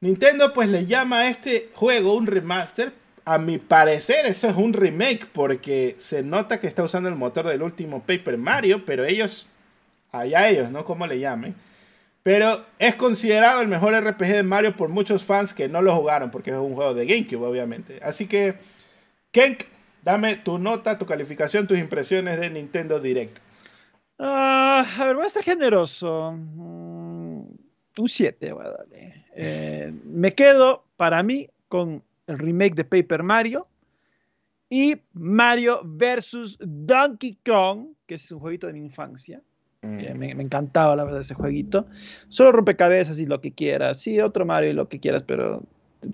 Nintendo 0.02 0.54
pues 0.54 0.70
le 0.70 0.86
llama 0.86 1.20
a 1.20 1.30
este 1.30 1.70
juego 1.76 2.16
un 2.16 2.26
remaster. 2.26 2.94
A 3.26 3.38
mi 3.38 3.60
parecer 3.60 4.26
eso 4.26 4.48
es 4.48 4.56
un 4.56 4.74
remake 4.74 5.28
porque 5.32 5.96
se 6.00 6.24
nota 6.24 6.60
que 6.60 6.66
está 6.66 6.82
usando 6.82 7.10
el 7.10 7.16
motor 7.16 7.46
del 7.46 7.62
último 7.62 8.02
Paper 8.02 8.40
Mario, 8.40 8.84
pero 8.86 9.06
ellos, 9.06 9.46
allá 10.12 10.50
ellos, 10.50 10.72
no 10.72 10.84
como 10.84 11.06
le 11.06 11.20
llamen. 11.20 11.54
Pero 12.30 12.64
es 12.78 12.94
considerado 12.94 13.60
el 13.60 13.68
mejor 13.68 13.96
RPG 13.96 14.28
de 14.28 14.44
Mario 14.44 14.76
por 14.76 14.90
muchos 14.90 15.24
fans 15.24 15.52
que 15.52 15.68
no 15.68 15.82
lo 15.82 15.96
jugaron 15.96 16.30
porque 16.30 16.52
es 16.52 16.58
un 16.58 16.76
juego 16.76 16.94
de 16.94 17.08
GameCube 17.08 17.44
obviamente. 17.44 18.00
Así 18.04 18.28
que, 18.28 18.54
Kenk, 19.32 19.64
dame 20.04 20.36
tu 20.36 20.60
nota, 20.60 21.00
tu 21.00 21.08
calificación, 21.08 21.66
tus 21.66 21.80
impresiones 21.80 22.40
de 22.40 22.52
Nintendo 22.52 23.00
Direct. 23.00 23.40
Ah, 24.20 24.86
a 25.00 25.06
ver, 25.06 25.16
voy 25.16 25.26
a 25.26 25.30
ser 25.30 25.44
generoso. 25.44 26.34
Mm, 26.34 27.46
un 27.98 28.08
7 28.08 28.54
voy 28.54 28.64
a 28.64 28.70
darle. 28.70 29.26
Eh, 29.36 29.92
me 30.04 30.36
quedo, 30.36 30.86
para 30.98 31.24
mí, 31.24 31.50
con 31.68 32.04
el 32.28 32.38
remake 32.38 32.76
de 32.76 32.84
Paper 32.84 33.24
Mario 33.24 33.68
y 34.70 34.98
Mario 35.14 35.82
versus 35.84 36.60
Donkey 36.60 37.40
Kong, 37.44 37.88
que 38.06 38.14
es 38.14 38.32
un 38.32 38.40
jueguito 38.40 38.68
de 38.68 38.74
mi 38.74 38.82
infancia. 38.82 39.42
Eh, 39.82 40.14
me, 40.16 40.36
me 40.36 40.44
encantaba, 40.44 40.96
la 40.96 41.04
verdad, 41.04 41.22
ese 41.22 41.34
jueguito. 41.34 41.88
Solo 42.28 42.52
rompecabezas 42.52 43.20
y 43.20 43.26
lo 43.26 43.40
que 43.42 43.52
quieras. 43.52 44.00
Sí, 44.00 44.20
otro 44.20 44.46
Mario 44.46 44.72
y 44.72 44.74
lo 44.74 44.90
que 44.90 45.00
quieras, 45.00 45.24
pero 45.24 45.64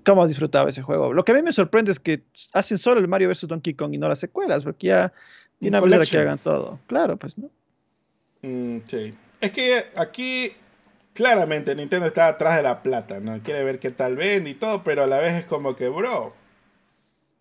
cómo 0.04 0.26
disfrutaba 0.26 0.70
ese 0.70 0.82
juego. 0.82 1.12
Lo 1.12 1.24
que 1.24 1.32
a 1.32 1.34
mí 1.34 1.42
me 1.42 1.52
sorprende 1.52 1.92
es 1.92 2.00
que 2.00 2.22
hacen 2.52 2.78
solo 2.78 3.00
el 3.00 3.08
Mario 3.08 3.28
vs. 3.28 3.48
Donkey 3.48 3.74
Kong 3.74 3.94
y 3.94 3.98
no 3.98 4.08
las 4.08 4.18
secuelas, 4.18 4.64
porque 4.64 4.88
ya 4.88 5.12
Un 5.60 5.68
una 5.68 5.80
vez 5.80 5.92
era 5.92 6.04
que 6.04 6.18
hagan 6.18 6.38
todo. 6.38 6.78
Claro, 6.86 7.16
pues, 7.16 7.38
¿no? 7.38 7.50
Mm, 8.42 8.78
sí. 8.84 9.14
Es 9.40 9.52
que 9.52 9.84
aquí 9.96 10.52
claramente 11.12 11.74
Nintendo 11.74 12.06
está 12.06 12.28
atrás 12.28 12.56
de 12.56 12.62
la 12.62 12.82
plata, 12.82 13.20
¿no? 13.20 13.40
Quiere 13.42 13.64
ver 13.64 13.78
qué 13.78 13.90
tal 13.90 14.16
vende 14.16 14.50
y 14.50 14.54
todo, 14.54 14.82
pero 14.82 15.04
a 15.04 15.06
la 15.06 15.18
vez 15.18 15.34
es 15.34 15.44
como 15.44 15.76
que, 15.76 15.88
bro, 15.88 16.34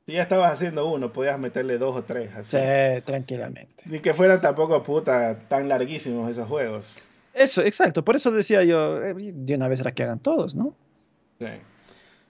si 0.05 0.13
ya 0.13 0.21
estabas 0.21 0.53
haciendo 0.53 0.85
uno, 0.85 1.11
podías 1.11 1.39
meterle 1.39 1.77
dos 1.77 1.95
o 1.95 2.03
tres. 2.03 2.31
Así. 2.35 2.57
Sí, 2.57 3.01
tranquilamente. 3.05 3.83
Ni 3.87 3.99
que 3.99 4.13
fueran 4.13 4.39
tampoco 4.39 4.83
puta 4.83 5.39
tan 5.47 5.67
larguísimos 5.67 6.29
esos 6.29 6.47
juegos. 6.47 6.97
Eso, 7.33 7.63
exacto. 7.63 8.05
Por 8.05 8.15
eso 8.15 8.31
decía 8.31 8.63
yo, 8.63 9.03
eh, 9.03 9.13
de 9.15 9.55
una 9.55 9.67
vez 9.67 9.79
era 9.79 9.93
que 9.93 10.03
hagan 10.03 10.19
todos, 10.19 10.55
¿no? 10.55 10.75
Sí. 11.39 11.47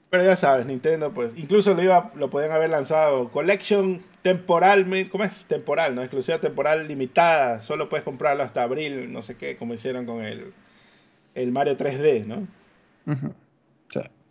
Pero 0.10 0.24
ya 0.24 0.38
sabes, 0.38 0.66
Nintendo, 0.66 1.12
pues, 1.12 1.38
incluso 1.38 1.74
lo 1.74 1.84
iba, 1.84 2.12
lo 2.16 2.30
podían 2.30 2.52
haber 2.52 2.70
lanzado 2.70 3.30
Collection 3.30 4.02
temporal, 4.22 4.88
¿cómo 5.12 5.26
es? 5.26 5.46
Temporal, 5.46 5.94
¿no? 5.96 6.02
Exclusiva 6.02 6.40
temporal 6.40 6.88
limitada. 6.88 7.62
Solo 7.62 7.90
puedes 7.90 8.06
comprarlo 8.06 8.44
hasta 8.44 8.64
abril, 8.64 9.12
no 9.12 9.22
sé 9.22 9.36
qué, 9.36 9.58
como 9.58 9.74
hicieron 9.74 10.06
con 10.06 10.24
el, 10.24 10.54
el 11.36 11.52
Mario 11.52 11.76
3D, 11.76 12.26
¿no? 12.26 12.48
Sí. 13.14 13.28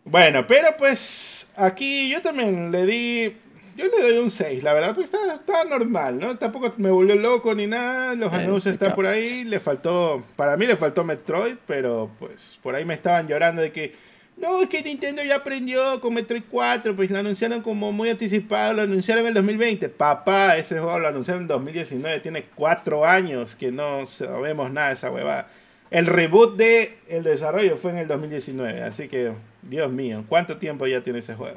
Bueno, 0.04 0.46
pero 0.46 0.68
pues 0.76 1.48
aquí 1.56 2.10
yo 2.10 2.20
también 2.20 2.70
le 2.70 2.86
di. 2.86 3.36
Yo 3.76 3.86
le 3.86 4.02
doy 4.02 4.18
un 4.18 4.30
6, 4.30 4.62
la 4.62 4.72
verdad, 4.72 4.94
pues 4.94 5.06
está, 5.06 5.34
está 5.34 5.64
normal, 5.64 6.20
¿no? 6.20 6.38
Tampoco 6.38 6.72
me 6.76 6.90
volvió 6.90 7.16
loco 7.16 7.54
ni 7.56 7.66
nada. 7.66 8.14
Los 8.14 8.32
anuncios 8.32 8.74
están 8.74 8.94
por 8.94 9.06
ahí. 9.06 9.42
Le 9.42 9.58
faltó. 9.58 10.22
Para 10.36 10.56
mí 10.56 10.64
le 10.66 10.76
faltó 10.76 11.02
Metroid, 11.02 11.56
pero 11.66 12.08
pues 12.20 12.60
por 12.62 12.76
ahí 12.76 12.84
me 12.84 12.94
estaban 12.94 13.26
llorando 13.26 13.62
de 13.62 13.72
que. 13.72 13.94
No, 14.36 14.62
es 14.62 14.68
que 14.68 14.82
Nintendo 14.82 15.22
ya 15.22 15.36
aprendió 15.36 16.00
con 16.00 16.12
Metroid 16.14 16.42
4, 16.50 16.94
pues 16.94 17.10
lo 17.10 17.18
anunciaron 17.18 17.62
como 17.62 17.92
muy 17.92 18.10
anticipado, 18.10 18.74
lo 18.74 18.82
anunciaron 18.82 19.22
en 19.22 19.28
el 19.28 19.34
2020. 19.34 19.88
Papá, 19.88 20.56
ese 20.56 20.78
juego 20.78 20.98
lo 20.98 21.08
anunciaron 21.08 21.42
en 21.42 21.48
2019, 21.48 22.20
tiene 22.20 22.44
4 22.54 23.04
años 23.06 23.54
que 23.54 23.72
no 23.72 24.06
sabemos 24.06 24.72
nada 24.72 24.88
de 24.88 24.94
esa 24.94 25.10
huevada. 25.10 25.48
El 25.94 26.06
reboot 26.06 26.56
de 26.56 26.98
el 27.08 27.22
desarrollo 27.22 27.76
fue 27.76 27.92
en 27.92 27.98
el 27.98 28.08
2019, 28.08 28.82
así 28.82 29.06
que, 29.06 29.32
Dios 29.62 29.92
mío, 29.92 30.24
¿cuánto 30.28 30.56
tiempo 30.56 30.88
ya 30.88 31.02
tiene 31.04 31.20
ese 31.20 31.36
juego? 31.36 31.56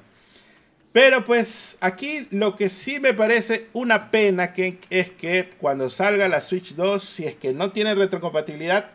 Pero 0.91 1.25
pues 1.25 1.75
aquí 1.81 2.27
lo 2.29 2.55
que 2.55 2.69
sí 2.69 2.99
me 2.99 3.15
parece 3.15 3.65
una 3.73 4.11
pena 4.11 4.53
que, 4.53 4.77
es 4.91 5.09
que 5.09 5.49
cuando 5.59 5.89
salga 5.89 6.27
la 6.27 6.39
Switch 6.39 6.75
2, 6.75 7.03
si 7.03 7.25
es 7.25 7.35
que 7.35 7.51
no 7.51 7.71
tiene 7.71 7.95
retrocompatibilidad, 7.95 8.91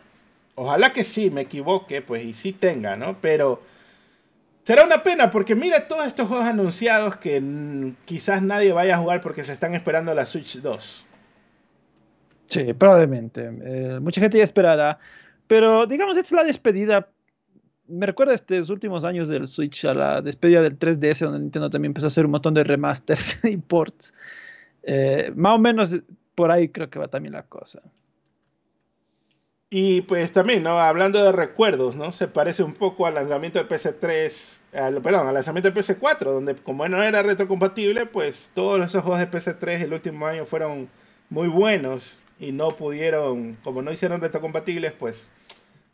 ojalá 0.55 0.93
que 0.93 1.03
sí, 1.03 1.29
me 1.29 1.41
equivoque, 1.41 2.01
pues 2.01 2.23
y 2.23 2.31
sí 2.31 2.53
tenga, 2.53 2.95
¿no? 2.95 3.17
Pero 3.19 3.61
será 4.63 4.85
una 4.85 5.03
pena 5.03 5.29
porque 5.29 5.55
mira 5.55 5.89
todos 5.89 6.07
estos 6.07 6.29
juegos 6.29 6.45
anunciados 6.45 7.17
que 7.17 7.43
quizás 8.05 8.41
nadie 8.41 8.71
vaya 8.71 8.95
a 8.95 8.99
jugar 8.99 9.19
porque 9.19 9.43
se 9.43 9.51
están 9.51 9.75
esperando 9.75 10.15
la 10.15 10.25
Switch 10.25 10.61
2. 10.61 11.05
Sí, 12.45 12.73
probablemente. 12.73 13.51
Eh, 13.61 13.99
mucha 13.99 14.21
gente 14.21 14.37
ya 14.37 14.45
esperará. 14.45 14.99
Pero 15.47 15.85
digamos, 15.87 16.17
esta 16.17 16.27
es 16.27 16.31
la 16.31 16.43
despedida. 16.43 17.09
Me 17.87 18.05
recuerda 18.05 18.33
estos 18.33 18.69
últimos 18.69 19.03
años 19.03 19.27
del 19.27 19.47
Switch 19.47 19.85
a 19.85 19.93
la 19.93 20.21
despedida 20.21 20.61
del 20.61 20.79
3DS, 20.79 21.19
donde 21.19 21.39
Nintendo 21.39 21.69
también 21.69 21.89
empezó 21.89 22.07
a 22.07 22.07
hacer 22.07 22.25
un 22.25 22.31
montón 22.31 22.53
de 22.53 22.63
remasters 22.63 23.43
y 23.45 23.57
ports. 23.57 24.13
Eh, 24.83 25.31
más 25.35 25.55
o 25.55 25.59
menos 25.59 25.99
por 26.35 26.49
ahí 26.51 26.69
creo 26.69 26.89
que 26.89 26.99
va 26.99 27.07
también 27.07 27.33
la 27.33 27.43
cosa. 27.43 27.81
Y 29.69 30.01
pues 30.01 30.31
también, 30.31 30.61
¿no? 30.61 30.79
Hablando 30.79 31.23
de 31.23 31.31
recuerdos, 31.31 31.95
¿no? 31.95 32.11
Se 32.11 32.27
parece 32.27 32.61
un 32.61 32.75
poco 32.75 33.07
al 33.07 33.15
lanzamiento 33.15 33.57
de 33.57 33.65
PS3, 33.67 34.59
al- 34.73 35.01
perdón, 35.01 35.27
al 35.27 35.33
lanzamiento 35.33 35.71
de 35.71 35.75
PS4, 35.81 36.31
donde 36.31 36.55
como 36.55 36.87
no 36.87 37.01
era 37.01 37.23
retrocompatible, 37.23 38.05
pues 38.05 38.51
todos 38.53 38.85
esos 38.85 39.01
juegos 39.01 39.19
de 39.19 39.31
PS3 39.31 39.81
el 39.81 39.93
último 39.93 40.27
año 40.27 40.45
fueron 40.45 40.89
muy 41.29 41.47
buenos 41.47 42.19
y 42.43 42.51
no 42.51 42.69
pudieron, 42.69 43.57
como 43.63 43.81
no 43.81 43.91
hicieron 43.91 44.21
retrocompatibles, 44.21 44.91
pues 44.91 45.29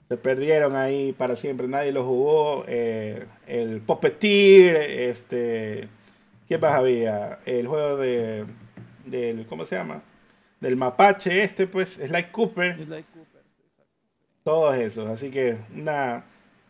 se 0.07 0.17
perdieron 0.17 0.75
ahí 0.75 1.13
para 1.13 1.35
siempre, 1.35 1.67
nadie 1.67 1.91
los 1.91 2.05
jugó. 2.05 2.65
eh, 2.67 3.25
el 3.47 3.81
Puppeteer, 3.81 4.75
este, 4.77 5.87
¿qué 6.47 6.57
más 6.57 6.73
había? 6.73 7.39
El 7.45 7.67
juego 7.67 7.97
de, 7.97 8.45
del, 9.05 9.45
¿cómo 9.45 9.65
se 9.65 9.75
llama? 9.75 10.01
Del 10.59 10.75
mapache 10.75 11.43
este, 11.43 11.67
pues, 11.67 11.93
Sly 11.93 12.23
Cooper 12.31 12.77
todos 14.43 14.75
esos, 14.77 15.07
así 15.09 15.29
que 15.29 15.57
una, 15.75 16.23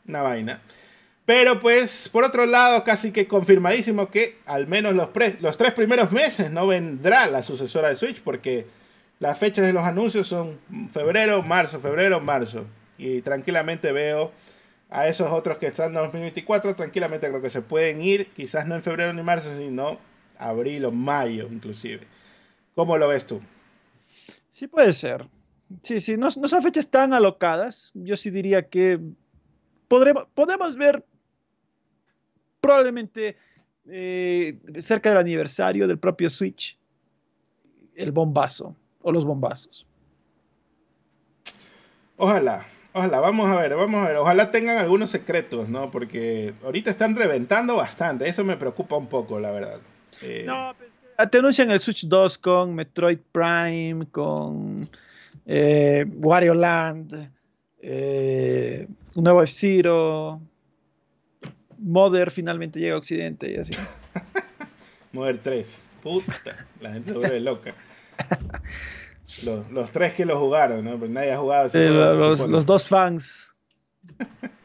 una 0.06 0.22
vaina. 0.22 0.62
Pero 1.26 1.60
pues, 1.60 2.10
por 2.10 2.24
otro 2.24 2.46
lado, 2.46 2.84
casi 2.84 3.12
que 3.12 3.28
confirmadísimo 3.28 4.10
que 4.10 4.38
al 4.46 4.68
menos 4.68 4.96
los, 4.96 5.10
pre- 5.10 5.38
los 5.40 5.56
tres 5.58 5.74
primeros 5.74 6.12
meses 6.12 6.52
no 6.52 6.68
vendrá 6.68 7.28
la 7.28 7.42
sucesora 7.44 7.88
de 7.88 7.96
Switch, 7.96 8.20
porque 8.22 8.66
las 9.20 9.38
fechas 9.38 9.66
de 9.66 9.74
los 9.74 9.84
anuncios 9.84 10.28
son 10.28 10.60
febrero, 10.90 11.44
marzo, 11.44 11.80
febrero, 11.80 12.20
marzo. 12.22 12.66
Y 12.98 13.22
tranquilamente 13.22 13.92
veo 13.92 14.32
a 14.90 15.08
esos 15.08 15.32
otros 15.32 15.58
que 15.58 15.68
están 15.68 15.90
en 15.90 15.96
2024, 15.96 16.76
tranquilamente 16.76 17.28
creo 17.28 17.42
que 17.42 17.50
se 17.50 17.62
pueden 17.62 18.02
ir, 18.02 18.28
quizás 18.32 18.66
no 18.66 18.76
en 18.76 18.82
febrero 18.82 19.14
ni 19.14 19.22
marzo, 19.22 19.56
sino 19.56 20.00
abril 20.38 20.86
o 20.86 20.92
mayo 20.92 21.48
inclusive. 21.52 22.08
¿Cómo 22.76 22.98
lo 22.98 23.08
ves 23.10 23.28
tú? 23.28 23.42
Sí 24.52 24.68
puede 24.68 24.94
ser. 24.94 25.28
Sí, 25.84 26.02
sí, 26.02 26.18
no, 26.18 26.30
no 26.38 26.48
son 26.48 26.64
fechas 26.64 26.90
tan 26.90 27.14
alocadas. 27.14 27.92
Yo 27.94 28.16
sí 28.16 28.32
diría 28.32 28.70
que 28.70 29.00
podremos, 29.88 30.28
podemos 30.34 30.76
ver 30.76 31.06
probablemente 32.62 33.38
eh, 33.88 34.60
cerca 34.80 35.10
del 35.10 35.20
aniversario 35.20 35.88
del 35.88 36.00
propio 36.00 36.30
Switch, 36.30 36.78
el 37.96 38.12
bombazo 38.12 38.76
o 39.02 39.12
los 39.12 39.26
bombazos. 39.26 39.86
Ojalá, 42.18 42.66
ojalá, 42.94 43.20
vamos 43.20 43.50
a 43.50 43.56
ver, 43.56 43.76
vamos 43.76 44.04
a 44.04 44.08
ver, 44.10 44.18
ojalá 44.18 44.52
tengan 44.52 44.78
algunos 44.78 45.10
secretos, 45.10 45.70
¿no? 45.70 45.90
Porque 45.90 46.54
ahorita 46.64 46.90
están 46.90 47.16
reventando 47.16 47.76
bastante, 47.76 48.28
eso 48.28 48.44
me 48.44 48.58
preocupa 48.58 48.98
un 48.98 49.08
poco, 49.08 49.40
la 49.40 49.52
verdad. 49.52 49.80
Eh, 50.22 50.44
no, 50.46 50.76
pues, 50.78 51.32
te 51.32 51.38
anuncian 51.38 51.72
el 51.72 51.80
Switch 51.80 52.06
2 52.06 52.38
con 52.38 52.76
Metroid 52.76 53.20
Prime, 53.32 54.06
con 54.12 54.90
eh, 55.46 56.06
Wario 56.16 56.54
Land, 56.54 57.32
eh, 57.82 58.86
un 59.16 59.24
nuevo 59.24 59.42
F-Zero, 59.44 60.42
Mother 61.78 62.32
finalmente 62.32 62.80
llega 62.80 62.96
a 62.96 62.98
Occidente 62.98 63.50
y 63.50 63.56
así. 63.56 63.72
Mother 65.14 65.40
3, 65.42 65.90
puta, 66.04 66.68
la 66.82 66.92
gente 66.92 67.14
se 67.14 67.18
vuelve 67.18 67.40
loca. 67.40 67.74
Los, 69.72 69.92
tres 69.92 70.14
que 70.14 70.26
lo 70.26 70.40
jugaron, 70.40 70.84
¿no? 70.84 71.00
Pero 71.00 71.12
nadie 71.12 71.32
ha 71.32 71.38
jugado. 71.38 71.70
los, 72.48 72.66
dos 72.66 72.88
fans 72.88 73.54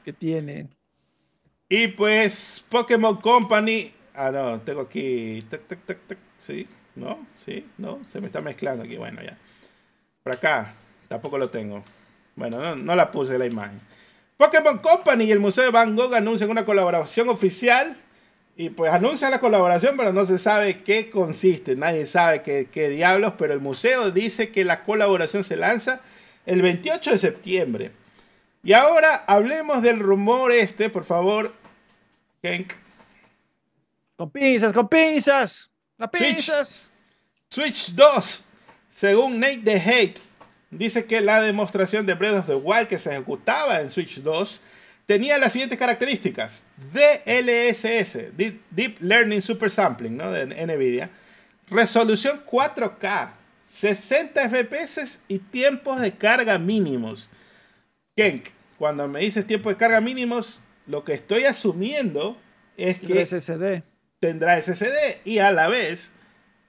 que 0.05 0.13
tiene. 0.13 0.69
Y 1.69 1.89
pues 1.89 2.65
Pokémon 2.69 3.17
Company. 3.17 3.93
Ah, 4.15 4.31
no, 4.31 4.59
tengo 4.61 4.83
aquí. 4.83 5.45
Sí, 6.39 6.67
no, 6.95 7.27
sí, 7.35 7.67
no, 7.79 8.01
se 8.11 8.21
me 8.21 8.27
está 8.27 8.41
mezclando 8.41 8.85
aquí. 8.85 8.97
Bueno, 8.97 9.23
ya. 9.23 9.37
Por 10.23 10.35
acá, 10.35 10.75
tampoco 11.09 11.39
lo 11.39 11.51
tengo. 11.51 11.83
Bueno, 12.37 12.59
no, 12.59 12.77
no 12.77 12.97
la 12.97 13.11
puse 13.11 13.39
la 13.39 13.47
imagen. 13.47 13.81
Pokémon 14.37 14.79
Company 14.79 15.25
y 15.25 15.33
el 15.33 15.41
Museo 15.41 15.65
de 15.65 15.71
Van 15.71 15.95
Gogh 15.95 16.15
anuncian 16.15 16.51
una 16.51 16.65
colaboración 16.65 17.29
oficial 17.29 17.97
y 18.57 18.71
pues 18.71 18.93
anuncia 18.93 19.31
la 19.31 19.41
colaboración, 19.41 19.97
pero 19.97 20.13
no 20.13 20.25
se 20.27 20.39
sabe 20.39 20.83
qué 20.83 21.11
consiste, 21.11 21.75
nadie 21.75 22.07
sabe 22.07 22.43
qué, 22.43 22.69
qué, 22.71 22.89
diablos, 22.89 23.35
pero 23.37 23.53
el 23.53 23.61
museo 23.61 24.11
dice 24.11 24.51
que 24.51 24.65
la 24.65 24.85
colaboración 24.85 25.43
se 25.43 25.57
lanza 25.57 26.01
el 26.47 26.63
28 26.63 27.11
de 27.11 27.19
septiembre. 27.19 27.91
Y 28.63 28.73
ahora 28.73 29.25
hablemos 29.27 29.83
del 29.83 29.99
rumor 29.99 30.53
este, 30.53 30.89
por 30.89 31.05
favor, 31.05 31.53
Kenk. 32.43 32.73
Con 34.17 34.31
pinzas, 34.31 34.73
con 34.73 34.89
pinzas, 34.89 35.71
las 35.99 36.11
pinzas. 36.11 36.93
Switch, 37.49 37.89
Switch 37.89 37.95
2, 37.95 38.43
según 38.91 39.41
Nate 39.41 39.63
the 39.65 39.81
Hate, 39.81 40.21
dice 40.71 41.05
que 41.07 41.21
la 41.21 41.41
demostración 41.41 42.07
de 42.07 42.15
Breath 42.15 42.39
of 42.39 42.47
the 42.47 42.55
Wild 42.55 42.87
que 42.87 42.99
se 42.99 43.11
ejecutaba 43.11 43.81
en 43.81 43.91
Switch 43.91 44.21
2 44.21 44.61
tenía 45.07 45.39
las 45.39 45.53
siguientes 45.53 45.79
características. 45.79 46.65
DLSS, 46.93 48.37
Deep 48.37 49.01
Learning 49.01 49.43
Super 49.43 49.71
Sampling, 49.71 50.17
¿no? 50.17 50.31
de 50.31 50.47
NVIDIA. 50.47 51.11
Resolución 51.69 52.43
4K, 52.45 53.33
60 53.69 54.49
FPS 54.49 55.21
y 55.29 55.39
tiempos 55.39 56.01
de 56.01 56.13
carga 56.13 56.59
mínimos. 56.59 57.29
Kenk, 58.17 58.49
cuando 58.79 59.09
me 59.09 59.21
dices 59.21 59.47
tiempo 59.47 59.71
de 59.71 59.77
carga 59.77 60.01
mínimos, 60.01 60.61
lo 60.87 61.05
que 61.05 61.15
estoy 61.15 61.45
asumiendo 61.45 62.37
es 62.77 62.99
que 63.01 63.25
SSD. 63.25 63.83
tendrá 64.21 64.61
SSD 64.61 65.21
y 65.25 65.39
a 65.39 65.53
la 65.53 65.69
vez 65.69 66.13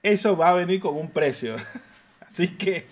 eso 0.02 0.38
va 0.38 0.49
a 0.49 0.53
venir 0.53 0.80
con 0.80 0.95
un 0.95 1.12
precio. 1.12 1.56
Así 2.22 2.49
que, 2.49 2.86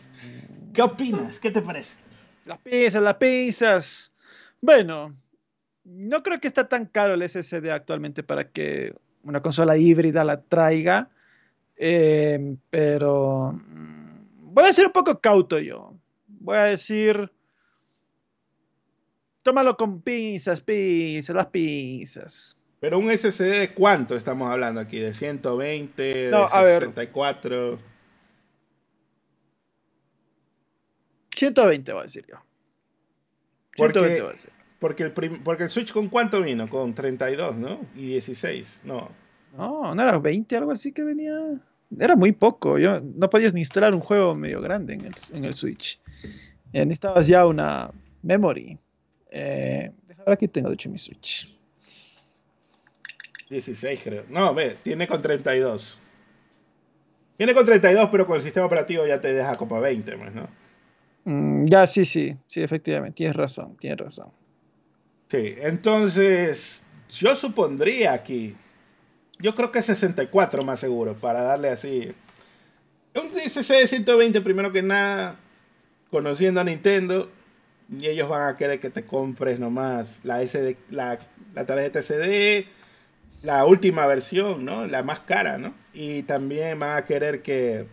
¿qué 0.73 0.81
opinas? 0.81 1.39
¿Qué 1.39 1.51
te 1.51 1.61
parece? 1.61 1.99
Las 2.45 2.59
piezas, 2.59 3.01
las 3.01 3.15
pizzas. 3.15 4.13
Bueno, 4.59 5.15
no 5.85 6.23
creo 6.23 6.39
que 6.39 6.47
está 6.47 6.67
tan 6.67 6.85
caro 6.85 7.13
el 7.13 7.27
SSD 7.27 7.69
actualmente 7.71 8.23
para 8.23 8.49
que 8.49 8.95
una 9.23 9.41
consola 9.41 9.77
híbrida 9.77 10.23
la 10.23 10.41
traiga, 10.41 11.09
eh, 11.75 12.55
pero 12.69 13.53
mm, 13.53 14.53
voy 14.53 14.65
a 14.65 14.73
ser 14.73 14.87
un 14.87 14.91
poco 14.93 15.19
cauto 15.19 15.59
yo. 15.59 15.93
Voy 16.27 16.57
a 16.57 16.63
decir, 16.63 17.31
tómalo 19.41 19.75
con 19.77 20.01
pinzas, 20.01 20.61
pinzas, 20.61 21.35
las 21.35 21.47
pinzas. 21.47 22.57
Pero 22.79 22.99
un 22.99 23.09
SSD 23.09 23.59
de 23.59 23.73
cuánto 23.73 24.15
estamos 24.15 24.51
hablando 24.51 24.81
aquí, 24.81 24.99
de 24.99 25.13
120, 25.13 26.03
de 26.03 26.31
64. 26.31 27.79
120 31.33 31.93
voy 31.93 31.99
a 32.01 32.03
decir 32.03 32.25
yo. 32.27 32.35
120 33.75 34.21
voy 34.21 34.29
a 34.29 34.33
decir. 34.33 34.62
Porque 34.83 35.03
el, 35.03 35.13
porque 35.13 35.63
el 35.63 35.69
Switch 35.69 35.93
con 35.93 36.09
cuánto 36.09 36.41
vino? 36.41 36.69
Con 36.69 36.93
32, 36.93 37.55
¿no? 37.55 37.79
Y 37.95 38.07
16, 38.07 38.81
no. 38.83 39.09
No, 39.55 39.95
no 39.95 40.03
era 40.03 40.17
20, 40.17 40.57
algo 40.57 40.71
así 40.71 40.91
que 40.91 41.05
venía. 41.05 41.39
Era 41.97 42.17
muy 42.17 42.33
poco. 42.33 42.77
Yo, 42.77 42.99
no 42.99 43.29
podías 43.29 43.53
ni 43.53 43.61
instalar 43.61 43.95
un 43.95 44.01
juego 44.01 44.35
medio 44.35 44.59
grande 44.59 44.95
en 44.95 45.05
el, 45.05 45.13
en 45.31 45.45
el 45.45 45.53
Switch. 45.53 46.01
Eh, 46.73 46.85
necesitabas 46.85 47.27
ya 47.27 47.47
una 47.47 47.91
memory. 48.23 48.77
Eh, 49.31 49.89
aquí 50.25 50.49
tengo 50.49 50.67
de 50.67 50.75
hecho 50.75 50.89
mi 50.89 50.97
Switch. 50.97 51.57
16 53.49 54.01
creo. 54.03 54.25
No, 54.27 54.53
ve, 54.53 54.75
tiene 54.83 55.07
con 55.07 55.21
32. 55.21 55.97
Tiene 57.35 57.53
con 57.53 57.65
32, 57.65 58.09
pero 58.11 58.27
con 58.27 58.35
el 58.35 58.41
sistema 58.41 58.65
operativo 58.65 59.07
ya 59.07 59.21
te 59.21 59.33
deja 59.33 59.55
como 59.55 59.79
20, 59.79 60.17
pues, 60.17 60.33
¿no? 60.33 60.49
Mm, 61.23 61.67
ya, 61.67 61.87
sí, 61.87 62.03
sí, 62.03 62.35
sí, 62.47 62.61
efectivamente, 62.61 63.15
tienes 63.15 63.37
razón, 63.37 63.77
tienes 63.77 63.97
razón. 63.97 64.42
Sí, 65.33 65.55
entonces 65.57 66.83
yo 67.09 67.35
supondría 67.35 68.13
aquí, 68.13 68.55
yo 69.39 69.55
creo 69.55 69.71
que 69.71 69.81
64 69.81 70.61
más 70.61 70.79
seguro, 70.79 71.15
para 71.15 71.41
darle 71.41 71.69
así. 71.69 72.13
Un 73.15 73.31
CC 73.31 73.73
de 73.73 73.87
120 73.87 74.41
primero 74.41 74.71
que 74.71 74.83
nada, 74.83 75.37
conociendo 76.11 76.61
a 76.61 76.63
Nintendo, 76.63 77.31
y 77.89 78.09
ellos 78.09 78.29
van 78.29 78.47
a 78.47 78.55
querer 78.55 78.79
que 78.79 78.91
te 78.91 79.07
compres 79.07 79.59
nomás 79.59 80.19
la, 80.23 80.45
SD, 80.45 80.77
la, 80.91 81.17
la 81.55 81.65
tarjeta 81.65 82.03
SD, 82.03 82.67
la 83.41 83.65
última 83.65 84.05
versión, 84.05 84.63
¿no? 84.63 84.85
La 84.85 85.01
más 85.01 85.21
cara, 85.21 85.57
¿no? 85.57 85.73
Y 85.95 86.21
también 86.21 86.77
van 86.77 86.95
a 86.95 87.05
querer 87.05 87.41
que... 87.41 87.87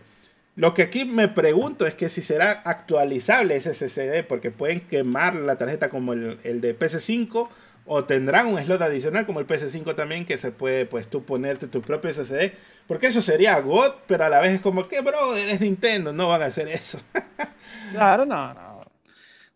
Lo 0.57 0.75
que 0.75 0.83
aquí 0.83 1.05
me 1.05 1.29
pregunto 1.29 1.87
es 1.87 1.95
que 1.95 2.09
si 2.09 2.23
será 2.23 2.63
actualizable 2.65 3.57
ese 3.57 3.73
SSD, 3.73 4.27
porque 4.27 4.51
pueden 4.51 4.81
quemar 4.81 5.35
la 5.37 5.57
tarjeta 5.57 5.89
como 5.89 6.13
el, 6.13 6.39
el 6.45 6.61
de 6.61 6.79
PS5 6.79 7.49
o 7.87 8.05
tendrán 8.05 8.47
un 8.47 8.63
slot 8.63 8.83
adicional 8.83 9.27
como 9.27 9.41
el 9.41 9.47
PS5 9.47 9.95
también 9.95 10.27
que 10.27 10.39
se 10.39 10.53
puede 10.53 10.87
pues 10.87 11.09
tú 11.09 11.25
ponerte 11.25 11.67
tu 11.67 11.81
propio 11.81 12.13
SSD, 12.13 12.53
porque 12.87 13.09
eso 13.09 13.23
sería 13.23 13.59
God, 13.61 13.93
pero 14.07 14.25
a 14.25 14.29
la 14.29 14.41
vez 14.41 14.53
es 14.53 14.61
como 14.61 14.87
que 14.87 15.01
bro, 15.01 15.35
es 15.35 15.61
Nintendo, 15.61 16.13
no 16.13 16.29
van 16.29 16.43
a 16.43 16.47
hacer 16.47 16.69
eso. 16.69 17.01
claro, 17.93 18.27
no, 18.27 18.55
no. 18.55 18.81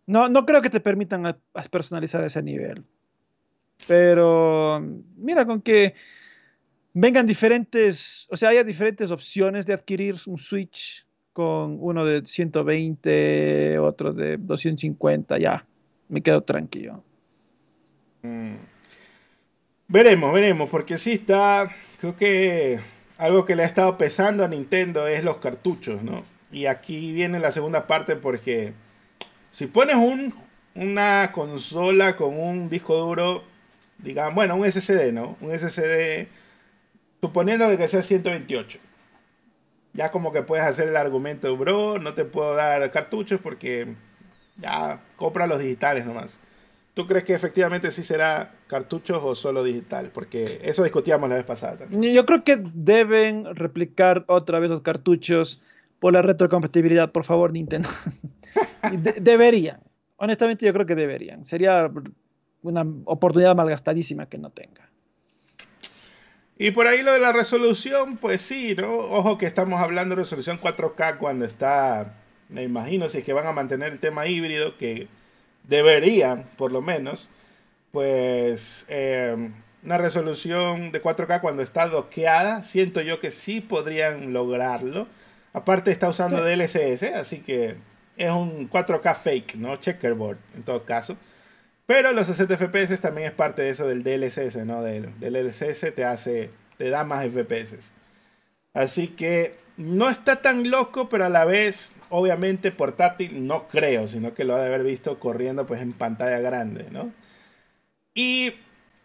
No, 0.07 0.29
no 0.29 0.45
creo 0.45 0.61
que 0.61 0.71
te 0.71 0.81
permitan 0.81 1.39
personalizar 1.71 2.23
ese 2.25 2.43
nivel. 2.43 2.85
Pero 3.87 4.81
mira, 5.17 5.47
con 5.47 5.63
que 5.63 5.95
vengan 6.95 7.27
diferentes, 7.27 8.27
o 8.31 8.37
sea, 8.37 8.51
haya 8.51 8.65
diferentes 8.65 9.11
opciones 9.11 9.67
de 9.67 9.75
adquirir 9.75 10.17
un 10.27 10.39
Switch 10.39 11.05
con 11.33 11.77
uno 11.81 12.05
de 12.07 12.25
120, 12.25 13.79
otro 13.81 14.13
de 14.13 14.37
250, 14.39 15.37
ya, 15.39 15.67
me 16.09 16.23
quedo 16.23 16.43
tranquilo. 16.43 17.03
Mm. 18.23 18.55
Veremos, 19.89 20.33
veremos, 20.33 20.71
porque 20.71 20.97
sí 20.97 21.13
está, 21.13 21.69
creo 22.01 22.17
que 22.17 22.81
algo 23.19 23.45
que 23.45 23.57
le 23.57 23.65
ha 23.65 23.67
estado 23.67 23.99
pesando 23.99 24.45
a 24.45 24.49
Nintendo 24.49 25.07
es 25.09 25.25
los 25.25 25.37
cartuchos, 25.39 26.03
¿no? 26.03 26.25
Y 26.53 26.67
aquí 26.67 27.13
viene 27.13 27.41
la 27.41 27.51
segunda 27.51 27.87
parte 27.89 28.15
porque 28.15 28.73
si 29.51 29.67
pones 29.67 29.97
un, 29.97 30.33
una 30.77 31.33
consola 31.33 32.17
con 32.17 32.39
un 32.39 32.71
disco 32.71 32.97
duro, 32.97 33.43
digamos, 33.99 34.37
bueno, 34.37 34.57
un 34.57 34.71
SSD, 34.71 35.13
¿no? 35.13 35.37
Un 35.41 35.59
SSD 35.59 36.29
suponiendo 37.25 37.75
que 37.79 37.89
sea 37.89 38.03
128. 38.03 38.79
Ya 39.95 40.11
como 40.11 40.31
que 40.31 40.43
puedes 40.43 40.67
hacer 40.67 40.89
el 40.89 40.97
argumento, 40.97 41.57
bro, 41.57 41.99
no 41.99 42.13
te 42.13 42.27
puedo 42.27 42.55
dar 42.55 42.91
cartuchos 42.91 43.41
porque 43.41 43.95
ya 44.61 45.01
compra 45.17 45.47
los 45.47 45.59
digitales 45.59 46.05
nomás. 46.05 46.39
¿Tú 46.93 47.07
crees 47.07 47.25
que 47.25 47.33
efectivamente 47.33 47.91
sí 47.91 48.03
será 48.03 48.53
cartuchos 48.67 49.23
o 49.25 49.35
solo 49.35 49.65
digital? 49.65 50.11
Porque 50.13 50.61
eso 50.65 50.83
discutíamos 50.83 51.31
la 51.31 51.37
vez 51.37 51.45
pasada 51.45 51.79
también. 51.79 52.13
Yo 52.13 52.27
creo 52.27 52.45
que 52.45 52.61
deben 52.75 53.55
replicar 53.55 54.27
otra 54.29 54.59
vez 54.59 54.69
los 54.69 54.83
cartuchos 54.83 55.63
por 56.01 56.13
la 56.13 56.21
retrocompatibilidad, 56.21 57.11
por 57.11 57.25
favor, 57.25 57.55
Nintendo. 57.55 57.89
deberían. 59.23 59.81
Honestamente, 60.17 60.67
yo 60.67 60.75
creo 60.75 60.85
que 60.85 60.95
deberían. 60.95 61.43
Sería 61.43 61.91
una 62.61 62.87
oportunidad 63.07 63.57
malgastadísima 63.57 64.27
que 64.27 64.37
no 64.37 64.51
tenga. 64.51 64.91
Y 66.57 66.71
por 66.71 66.87
ahí 66.87 67.03
lo 67.03 67.13
de 67.13 67.19
la 67.19 67.33
resolución, 67.33 68.17
pues 68.17 68.41
sí, 68.41 68.75
¿no? 68.77 68.97
Ojo 68.97 69.39
que 69.39 69.47
estamos 69.47 69.81
hablando 69.81 70.15
de 70.15 70.23
resolución 70.23 70.61
4K 70.61 71.19
cuando 71.19 71.45
está, 71.45 72.15
me 72.49 72.63
imagino, 72.63 73.09
si 73.09 73.19
es 73.19 73.25
que 73.25 73.33
van 73.33 73.47
a 73.47 73.53
mantener 73.53 73.93
el 73.93 73.99
tema 73.99 74.27
híbrido, 74.29 74.79
que 74.79 75.09
deberían, 75.65 76.45
por 76.57 76.71
lo 76.71 76.81
menos, 76.81 77.29
pues 77.91 78.87
eh, 78.89 79.51
una 79.85 79.99
resolución 79.99 80.93
de 80.93 81.03
4K 81.03 81.41
cuando 81.41 81.63
está 81.63 81.89
doqueada. 81.89 82.63
Siento 82.63 83.01
yo 83.01 83.21
que 83.21 83.31
sí 83.31 83.61
podrían 83.61 84.33
lograrlo. 84.33 85.07
Aparte 85.53 85.91
está 85.91 86.09
usando 86.09 86.43
DLSS, 86.43 87.03
así 87.15 87.41
que 87.41 87.77
es 88.17 88.31
un 88.31 88.71
4K 88.71 89.15
fake, 89.15 89.57
¿no? 89.57 89.77
Checkerboard 89.77 90.39
en 90.57 90.63
todo 90.63 90.85
caso. 90.85 91.17
Pero 91.87 92.13
los 92.13 92.27
60 92.27 92.57
FPS 92.57 93.01
también 93.01 93.29
es 93.29 93.35
parte 93.35 93.63
de 93.63 93.71
eso 93.71 93.87
del 93.87 94.03
DLSS, 94.03 94.65
¿no? 94.65 94.83
Del, 94.83 95.09
DLSS 95.21 95.95
te 95.95 96.05
hace, 96.05 96.51
te 96.79 96.89
da 96.89 97.05
más 97.05 97.27
FPS. 97.27 97.91
Así 98.73 99.09
que 99.09 99.57
no 99.77 100.09
está 100.09 100.41
tan 100.41 100.71
loco, 100.71 101.09
pero 101.09 101.27
a 101.27 101.29
la 101.29 101.45
vez, 101.45 101.93
obviamente 102.09 102.73
portátil 102.73 103.47
no 103.47 103.69
creo, 103.69 104.09
sino 104.09 104.35
que 104.35 104.45
lo 104.45 104.57
ha 104.57 104.61
de 104.61 104.67
haber 104.67 104.83
visto 104.83 105.19
corriendo 105.19 105.67
pues 105.67 105.83
en 105.83 105.93
pantalla 105.93 106.39
grande, 106.39 106.87
¿no? 106.91 107.13
Y 108.15 108.55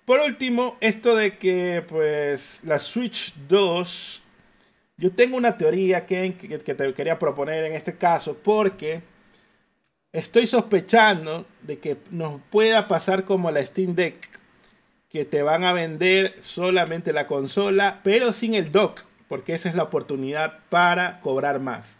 por 0.05 0.21
último, 0.21 0.77
esto 0.79 1.15
de 1.15 1.37
que 1.37 1.83
pues 1.87 2.61
la 2.63 2.79
Switch 2.79 3.33
2, 3.47 4.23
yo 4.97 5.11
tengo 5.11 5.35
una 5.37 5.57
teoría 5.57 6.05
que, 6.05 6.35
que 6.63 6.75
te 6.75 6.93
quería 6.93 7.19
proponer 7.19 7.65
en 7.65 7.73
este 7.73 7.95
caso, 7.97 8.37
porque 8.37 9.01
estoy 10.11 10.47
sospechando 10.47 11.45
de 11.61 11.79
que 11.79 11.97
nos 12.11 12.41
pueda 12.49 12.87
pasar 12.87 13.25
como 13.25 13.51
la 13.51 13.65
Steam 13.65 13.95
Deck, 13.95 14.29
que 15.09 15.25
te 15.25 15.41
van 15.41 15.63
a 15.63 15.73
vender 15.73 16.35
solamente 16.41 17.13
la 17.13 17.27
consola, 17.27 18.01
pero 18.03 18.31
sin 18.31 18.53
el 18.53 18.71
dock, 18.71 19.01
porque 19.27 19.53
esa 19.53 19.69
es 19.69 19.75
la 19.75 19.83
oportunidad 19.83 20.59
para 20.69 21.19
cobrar 21.21 21.59
más. 21.59 21.97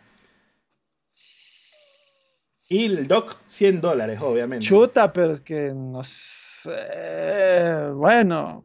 Y 2.71 2.85
el 2.85 3.07
dock, 3.07 3.35
100 3.47 3.81
dólares, 3.81 4.19
obviamente. 4.21 4.63
Chuta, 4.63 5.11
pero 5.11 5.31
es 5.31 5.41
que 5.41 5.73
no 5.73 6.03
sé. 6.03 7.89
Bueno. 7.95 8.63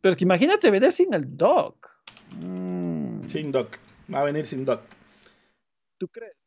Pero 0.00 0.12
es 0.12 0.16
que 0.16 0.24
imagínate 0.24 0.70
vender 0.70 0.92
sin 0.92 1.12
el 1.12 1.36
dock. 1.36 1.88
Mm. 2.36 3.26
Sin 3.26 3.50
dock. 3.50 3.76
Va 4.12 4.20
a 4.20 4.24
venir 4.24 4.46
sin 4.46 4.64
dock. 4.64 4.82
¿Tú 5.98 6.06
crees? 6.06 6.39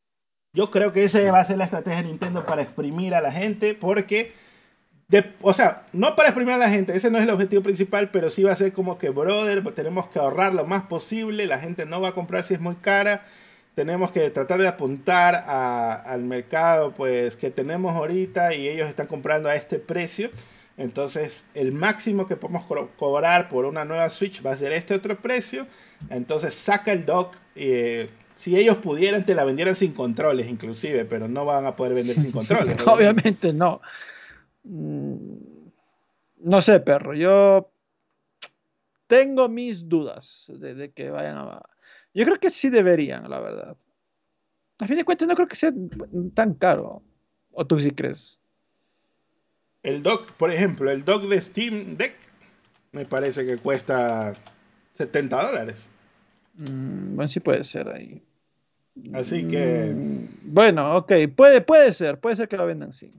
Yo 0.55 0.69
creo 0.69 0.93
que 0.93 1.03
esa 1.03 1.19
va 1.31 1.39
a 1.39 1.45
ser 1.45 1.57
la 1.57 1.63
estrategia 1.63 2.03
de 2.03 2.09
Nintendo 2.09 2.45
para 2.45 2.61
exprimir 2.61 3.15
a 3.15 3.21
la 3.21 3.31
gente, 3.31 3.73
porque, 3.73 4.33
o 5.41 5.51
sea, 5.51 5.87
no 5.93 6.15
para 6.15 6.29
exprimir 6.29 6.53
a 6.53 6.57
la 6.57 6.69
gente, 6.69 6.95
ese 6.95 7.09
no 7.09 7.17
es 7.17 7.23
el 7.23 7.31
objetivo 7.31 7.63
principal, 7.63 8.11
pero 8.11 8.29
sí 8.29 8.43
va 8.43 8.51
a 8.51 8.55
ser 8.55 8.71
como 8.71 8.99
que, 8.99 9.09
brother, 9.09 9.63
tenemos 9.73 10.09
que 10.09 10.19
ahorrar 10.19 10.53
lo 10.53 10.63
más 10.67 10.83
posible, 10.83 11.47
la 11.47 11.57
gente 11.57 11.87
no 11.87 12.01
va 12.01 12.09
a 12.09 12.13
comprar 12.13 12.43
si 12.43 12.53
es 12.53 12.59
muy 12.59 12.75
cara, 12.75 13.25
tenemos 13.73 14.11
que 14.11 14.29
tratar 14.29 14.61
de 14.61 14.67
apuntar 14.67 15.33
al 15.35 16.21
mercado, 16.21 16.91
pues, 16.91 17.35
que 17.35 17.49
tenemos 17.49 17.95
ahorita 17.95 18.53
y 18.53 18.67
ellos 18.67 18.87
están 18.87 19.07
comprando 19.07 19.49
a 19.49 19.55
este 19.55 19.79
precio. 19.79 20.29
Entonces, 20.77 21.47
el 21.55 21.71
máximo 21.71 22.27
que 22.27 22.35
podemos 22.35 22.65
cobrar 22.97 23.49
por 23.49 23.65
una 23.65 23.85
nueva 23.85 24.07
Switch 24.09 24.45
va 24.45 24.51
a 24.51 24.55
ser 24.55 24.71
este 24.71 24.93
otro 24.93 25.17
precio. 25.19 25.65
Entonces, 26.11 26.53
saca 26.53 26.91
el 26.91 27.05
dock. 27.05 27.35
Eh, 27.55 28.09
si 28.35 28.57
ellos 28.57 28.77
pudieran, 28.77 29.25
te 29.25 29.35
la 29.35 29.43
vendieran 29.43 29.75
sin 29.75 29.93
controles, 29.93 30.47
inclusive, 30.47 31.05
pero 31.05 31.27
no 31.27 31.45
van 31.45 31.65
a 31.65 31.75
poder 31.75 31.93
vender 31.93 32.15
sin 32.15 32.31
controles. 32.33 32.77
obviamente 32.87 33.53
no. 33.53 33.81
Mm, 34.63 35.37
no 36.39 36.61
sé, 36.61 36.79
perro. 36.79 37.13
Yo 37.13 37.71
tengo 39.07 39.49
mis 39.49 39.87
dudas 39.87 40.51
de, 40.55 40.91
que 40.91 41.09
vayan 41.09 41.37
a. 41.37 41.61
Yo 42.13 42.25
creo 42.25 42.39
que 42.39 42.49
sí 42.49 42.69
deberían, 42.69 43.29
la 43.29 43.39
verdad. 43.39 43.77
A 44.79 44.87
fin 44.87 44.97
de 44.97 45.05
cuentas, 45.05 45.27
no 45.27 45.35
creo 45.35 45.47
que 45.47 45.55
sea 45.55 45.71
tan 46.33 46.53
caro. 46.55 47.01
¿O 47.51 47.65
tú 47.65 47.79
sí 47.79 47.91
crees? 47.91 48.41
El 49.83 50.01
dock, 50.01 50.31
por 50.33 50.51
ejemplo, 50.51 50.89
el 50.89 51.05
dock 51.05 51.25
de 51.25 51.41
Steam 51.41 51.97
Deck 51.97 52.15
me 52.91 53.05
parece 53.05 53.45
que 53.45 53.57
cuesta 53.57 54.33
70 54.93 55.45
dólares. 55.45 55.89
Mm, 56.53 57.15
bueno, 57.15 57.27
sí 57.27 57.39
puede 57.39 57.63
ser 57.63 57.89
ahí. 57.89 58.21
Así 59.13 59.47
que. 59.47 59.93
Mm, 59.95 60.53
bueno, 60.53 60.97
ok, 60.97 61.13
puede, 61.35 61.61
puede 61.61 61.93
ser, 61.93 62.19
puede 62.19 62.35
ser 62.35 62.47
que 62.47 62.57
lo 62.57 62.65
vendan 62.65 62.93
sí. 62.93 63.11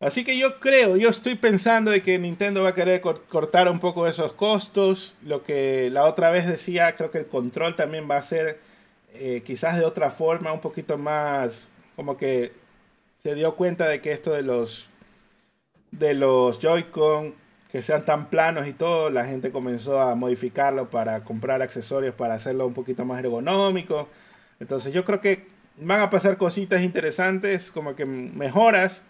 Así 0.00 0.22
que 0.22 0.36
yo 0.38 0.60
creo, 0.60 0.96
yo 0.96 1.08
estoy 1.08 1.34
pensando 1.34 1.90
de 1.90 2.02
que 2.02 2.18
Nintendo 2.18 2.62
va 2.62 2.70
a 2.70 2.74
querer 2.74 3.00
cortar 3.00 3.70
un 3.70 3.80
poco 3.80 4.06
esos 4.06 4.34
costos. 4.34 5.14
Lo 5.22 5.42
que 5.42 5.88
la 5.90 6.04
otra 6.04 6.30
vez 6.30 6.46
decía, 6.46 6.94
creo 6.94 7.10
que 7.10 7.18
el 7.18 7.26
control 7.26 7.74
también 7.74 8.08
va 8.10 8.16
a 8.16 8.22
ser 8.22 8.58
eh, 9.14 9.42
quizás 9.46 9.78
de 9.78 9.84
otra 9.84 10.10
forma, 10.10 10.52
un 10.52 10.60
poquito 10.60 10.98
más, 10.98 11.70
como 11.96 12.16
que 12.18 12.52
se 13.18 13.34
dio 13.34 13.54
cuenta 13.54 13.88
de 13.88 14.02
que 14.02 14.12
esto 14.12 14.32
de 14.32 14.42
los 14.42 14.88
de 15.90 16.12
los 16.14 16.58
Joy-Con 16.58 17.34
que 17.74 17.82
sean 17.82 18.04
tan 18.04 18.26
planos 18.30 18.68
y 18.68 18.72
todo, 18.72 19.10
la 19.10 19.24
gente 19.24 19.50
comenzó 19.50 20.00
a 20.00 20.14
modificarlo 20.14 20.90
para 20.90 21.24
comprar 21.24 21.60
accesorios 21.60 22.14
para 22.14 22.34
hacerlo 22.34 22.68
un 22.68 22.72
poquito 22.72 23.04
más 23.04 23.18
ergonómico. 23.18 24.08
Entonces 24.60 24.94
yo 24.94 25.04
creo 25.04 25.20
que 25.20 25.48
van 25.78 26.00
a 26.00 26.08
pasar 26.08 26.36
cositas 26.36 26.82
interesantes, 26.82 27.72
como 27.72 27.96
que 27.96 28.04
mejoras, 28.04 29.02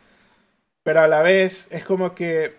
pero 0.82 1.02
a 1.02 1.08
la 1.08 1.20
vez 1.20 1.68
es 1.72 1.84
como 1.84 2.14
que 2.14 2.54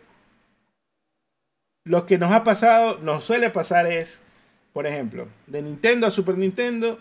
lo 1.85 2.05
que 2.05 2.19
nos 2.19 2.31
ha 2.31 2.43
pasado, 2.43 2.99
nos 2.99 3.23
suele 3.23 3.49
pasar 3.49 3.87
es, 3.87 4.21
por 4.73 4.85
ejemplo, 4.85 5.27
de 5.47 5.63
Nintendo 5.63 6.05
a 6.05 6.11
Super 6.11 6.37
Nintendo, 6.37 6.99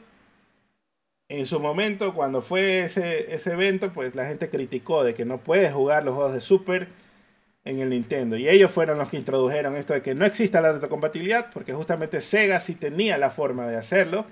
en 1.28 1.44
su 1.44 1.60
momento, 1.60 2.14
cuando 2.14 2.40
fue 2.40 2.85
ese, 2.85 3.35
ese 3.35 3.52
evento, 3.52 3.93
pues 3.93 4.14
la 4.14 4.24
gente 4.24 4.48
criticó 4.48 5.05
de 5.05 5.12
que 5.12 5.26
no 5.26 5.36
puedes 5.36 5.74
jugar 5.74 6.06
los 6.06 6.14
juegos 6.14 6.32
de 6.32 6.40
Super 6.40 7.03
en 7.65 7.81
el 7.81 7.91
Nintendo. 7.91 8.36
Y 8.36 8.49
ellos 8.49 8.70
fueron 8.70 8.99
los 8.99 9.09
que 9.11 9.16
introdujeron 9.16 9.77
esto 9.77 9.95
de 9.95 10.03
que 10.03 10.15
no 10.15 10.24
exista 10.24 10.61
la 10.61 10.73
retrocompatibilidad, 10.73 11.51
porque 11.53 11.73
justamente 11.73 12.20
Sega 12.20 12.61
sí 12.61 12.74
tenía 12.74 13.19
la 13.19 13.31
forma 13.31 13.66
de 13.66 13.77
hacerlo. 13.77 14.27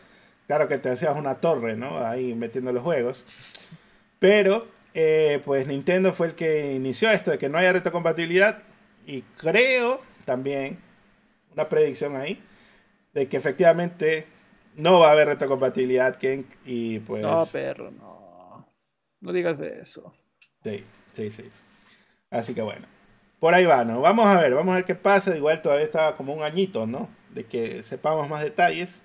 Claro 0.46 0.68
que 0.68 0.78
te 0.78 0.90
hacías 0.90 1.16
una 1.16 1.36
torre, 1.36 1.76
¿no? 1.76 1.98
Ahí 2.04 2.34
metiendo 2.34 2.72
los 2.72 2.82
juegos. 2.82 3.24
Pero, 4.18 4.68
eh, 4.94 5.40
pues 5.44 5.66
Nintendo 5.66 6.12
fue 6.12 6.28
el 6.28 6.34
que 6.34 6.74
inició 6.74 7.10
esto 7.10 7.30
de 7.30 7.38
que 7.38 7.48
no 7.48 7.59
haya 7.59 7.72
retrocompatibilidad. 7.72 8.62
Y 9.06 9.22
creo 9.36 10.00
también, 10.24 10.78
una 11.54 11.68
predicción 11.68 12.16
ahí, 12.16 12.40
de 13.14 13.28
que 13.28 13.36
efectivamente 13.36 14.26
no 14.76 15.00
va 15.00 15.09
a 15.09 15.12
haber 15.12 15.28
retrocompatibilidad, 15.28 16.16
Ken. 16.16 16.46
Y 16.66 16.98
pues. 17.00 17.22
No, 17.22 17.46
perro, 17.46 17.90
no. 17.90 18.66
No 19.20 19.32
digas 19.32 19.60
eso. 19.60 20.12
Sí, 20.62 20.84
sí, 21.12 21.30
sí. 21.30 21.50
Así 22.30 22.54
que 22.54 22.62
bueno 22.62 22.86
por 23.43 23.55
ahí 23.55 23.66
va, 23.66 23.85
¿no? 23.85 24.01
Vamos 24.01 24.27
a 24.27 24.40
ver, 24.40 24.55
vamos 24.55 24.73
a 24.73 24.77
ver 24.77 24.85
qué 24.85 24.94
pasa. 24.94 25.36
Igual 25.36 25.62
todavía 25.62 25.85
está 25.85 26.14
como 26.14 26.32
un 26.32 26.44
añito, 26.44 26.86
¿no? 26.86 27.09
De 27.31 27.43
que 27.43 27.82
sepamos 27.82 28.28
más 28.28 28.40
detalles. 28.40 29.02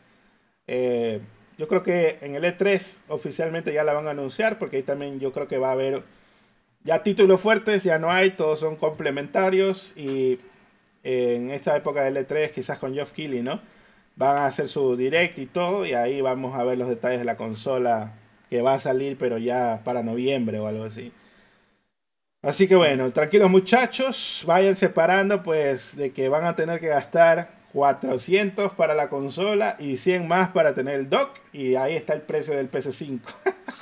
Eh, 0.67 1.21
yo 1.57 1.67
creo 1.67 1.81
que 1.81 2.19
en 2.21 2.35
el 2.35 2.43
E3 2.43 2.97
oficialmente 3.07 3.73
ya 3.73 3.83
la 3.83 3.93
van 3.93 4.05
a 4.05 4.11
anunciar, 4.11 4.59
porque 4.59 4.77
ahí 4.77 4.83
también 4.83 5.19
yo 5.19 5.33
creo 5.33 5.47
que 5.47 5.57
va 5.57 5.69
a 5.69 5.71
haber 5.71 6.03
ya 6.83 7.01
títulos 7.01 7.41
fuertes, 7.41 7.83
ya 7.83 7.97
no 7.97 8.11
hay, 8.11 8.29
todos 8.29 8.59
son 8.59 8.75
complementarios. 8.75 9.93
Y 9.97 10.37
en 11.01 11.49
esta 11.49 11.75
época 11.75 12.03
del 12.03 12.17
E3, 12.17 12.51
quizás 12.51 12.77
con 12.77 12.93
Geoff 12.93 13.13
Keighley, 13.13 13.41
¿no? 13.41 13.59
Van 14.17 14.37
a 14.37 14.45
hacer 14.45 14.67
su 14.67 14.95
direct 14.95 15.39
y 15.39 15.47
todo, 15.47 15.83
y 15.83 15.93
ahí 15.93 16.21
vamos 16.21 16.53
a 16.53 16.63
ver 16.63 16.77
los 16.77 16.89
detalles 16.89 17.17
de 17.17 17.25
la 17.25 17.37
consola 17.37 18.13
que 18.51 18.61
va 18.61 18.75
a 18.75 18.79
salir, 18.79 19.17
pero 19.17 19.39
ya 19.39 19.81
para 19.83 20.03
noviembre 20.03 20.59
o 20.59 20.67
algo 20.67 20.83
así. 20.83 21.11
Así 22.41 22.67
que 22.67 22.75
bueno, 22.75 23.11
tranquilos 23.11 23.49
muchachos, 23.49 24.43
vayan 24.45 24.77
separando 24.77 25.41
pues 25.41 25.97
de 25.97 26.11
que 26.11 26.29
van 26.29 26.45
a 26.45 26.55
tener 26.55 26.79
que 26.79 26.87
gastar 26.87 27.57
400 27.73 28.73
para 28.73 28.93
la 28.93 29.09
consola 29.09 29.75
y 29.79 29.97
100 29.97 30.27
más 30.27 30.49
para 30.49 30.73
tener 30.73 30.95
el 30.95 31.09
dock 31.09 31.39
y 31.51 31.75
ahí 31.75 31.95
está 31.95 32.13
el 32.13 32.21
precio 32.21 32.55
del 32.55 32.69
PS5. 32.69 33.21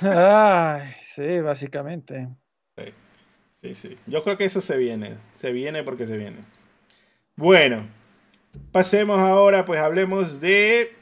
Ay, 0.00 0.94
sí, 1.02 1.40
básicamente. 1.40 2.28
Sí, 2.76 2.94
sí, 3.60 3.74
sí. 3.74 3.98
Yo 4.06 4.24
creo 4.24 4.38
que 4.38 4.46
eso 4.46 4.60
se 4.60 4.76
viene, 4.78 5.16
se 5.34 5.52
viene 5.52 5.82
porque 5.82 6.06
se 6.06 6.16
viene. 6.16 6.38
Bueno, 7.36 7.86
pasemos 8.72 9.18
ahora, 9.18 9.66
pues 9.66 9.80
hablemos 9.80 10.40
de... 10.40 10.94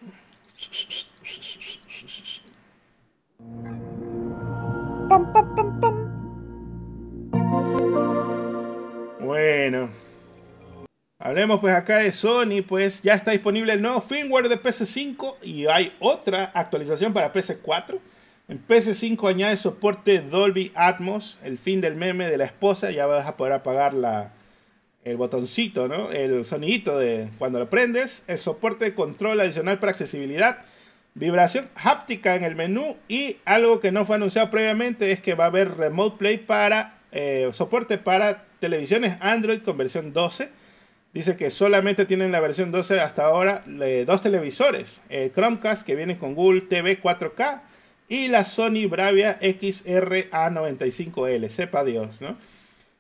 Pam, 5.08 5.32
pam, 5.32 5.32
pam, 5.32 5.32
pam. 5.32 5.43
Bueno. 9.34 9.90
Hablemos 11.18 11.58
pues 11.58 11.74
acá 11.74 11.98
de 11.98 12.12
Sony, 12.12 12.62
pues 12.64 13.02
ya 13.02 13.14
está 13.14 13.32
disponible 13.32 13.72
el 13.72 13.82
nuevo 13.82 14.00
firmware 14.00 14.48
de 14.48 14.62
PS5 14.62 15.38
y 15.42 15.66
hay 15.66 15.92
otra 15.98 16.52
actualización 16.54 17.12
para 17.12 17.32
PS4. 17.32 17.98
En 18.46 18.64
PS5 18.64 19.28
añade 19.28 19.56
soporte 19.56 20.20
Dolby 20.20 20.70
Atmos, 20.76 21.40
el 21.42 21.58
fin 21.58 21.80
del 21.80 21.96
meme 21.96 22.30
de 22.30 22.38
la 22.38 22.44
esposa, 22.44 22.92
ya 22.92 23.06
vas 23.06 23.26
a 23.26 23.36
poder 23.36 23.54
apagar 23.54 23.92
la, 23.92 24.30
el 25.02 25.16
botoncito, 25.16 25.88
¿no? 25.88 26.12
El 26.12 26.44
sonidito 26.44 26.96
de 26.96 27.28
cuando 27.36 27.58
lo 27.58 27.68
prendes, 27.68 28.22
el 28.28 28.38
soporte 28.38 28.84
de 28.84 28.94
control 28.94 29.40
adicional 29.40 29.80
para 29.80 29.90
accesibilidad, 29.90 30.58
vibración 31.14 31.68
háptica 31.74 32.36
en 32.36 32.44
el 32.44 32.54
menú 32.54 32.96
y 33.08 33.38
algo 33.44 33.80
que 33.80 33.90
no 33.90 34.06
fue 34.06 34.14
anunciado 34.14 34.48
previamente 34.52 35.10
es 35.10 35.18
que 35.18 35.34
va 35.34 35.46
a 35.46 35.48
haber 35.48 35.76
Remote 35.76 36.18
Play 36.18 36.36
para 36.38 37.00
eh, 37.10 37.50
soporte 37.52 37.98
para 37.98 38.44
televisiones 38.64 39.18
Android 39.20 39.60
con 39.60 39.76
versión 39.76 40.14
12. 40.14 40.48
Dice 41.12 41.36
que 41.36 41.50
solamente 41.50 42.06
tienen 42.06 42.32
la 42.32 42.40
versión 42.40 42.72
12 42.72 42.98
hasta 42.98 43.26
ahora 43.26 43.62
dos 44.06 44.22
televisores. 44.22 45.02
El 45.10 45.30
Chromecast 45.32 45.82
que 45.82 45.94
viene 45.94 46.16
con 46.16 46.34
Google 46.34 46.62
TV 46.62 46.98
4K 47.00 47.60
y 48.08 48.28
la 48.28 48.44
Sony 48.44 48.88
Bravia 48.88 49.38
XR-A95L. 49.40 51.46
Sepa 51.50 51.84
Dios, 51.84 52.22
¿no? 52.22 52.38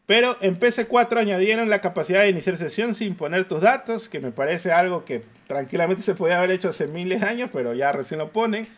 Pero 0.04 0.36
en 0.42 0.60
PC4 0.60 1.16
añadieron 1.16 1.70
la 1.70 1.80
capacidad 1.80 2.20
de 2.20 2.28
iniciar 2.28 2.58
sesión 2.58 2.94
sin 2.94 3.14
poner 3.14 3.48
tus 3.48 3.62
datos, 3.62 4.10
que 4.10 4.20
me 4.20 4.32
parece 4.32 4.70
algo 4.70 5.06
que 5.06 5.22
tranquilamente 5.46 6.02
se 6.02 6.14
podía 6.14 6.36
haber 6.36 6.50
hecho 6.50 6.68
hace 6.68 6.88
miles 6.88 7.22
de 7.22 7.26
años, 7.26 7.48
pero 7.50 7.72
ya 7.72 7.90
recién 7.90 8.18
lo 8.18 8.32
ponen. 8.32 8.68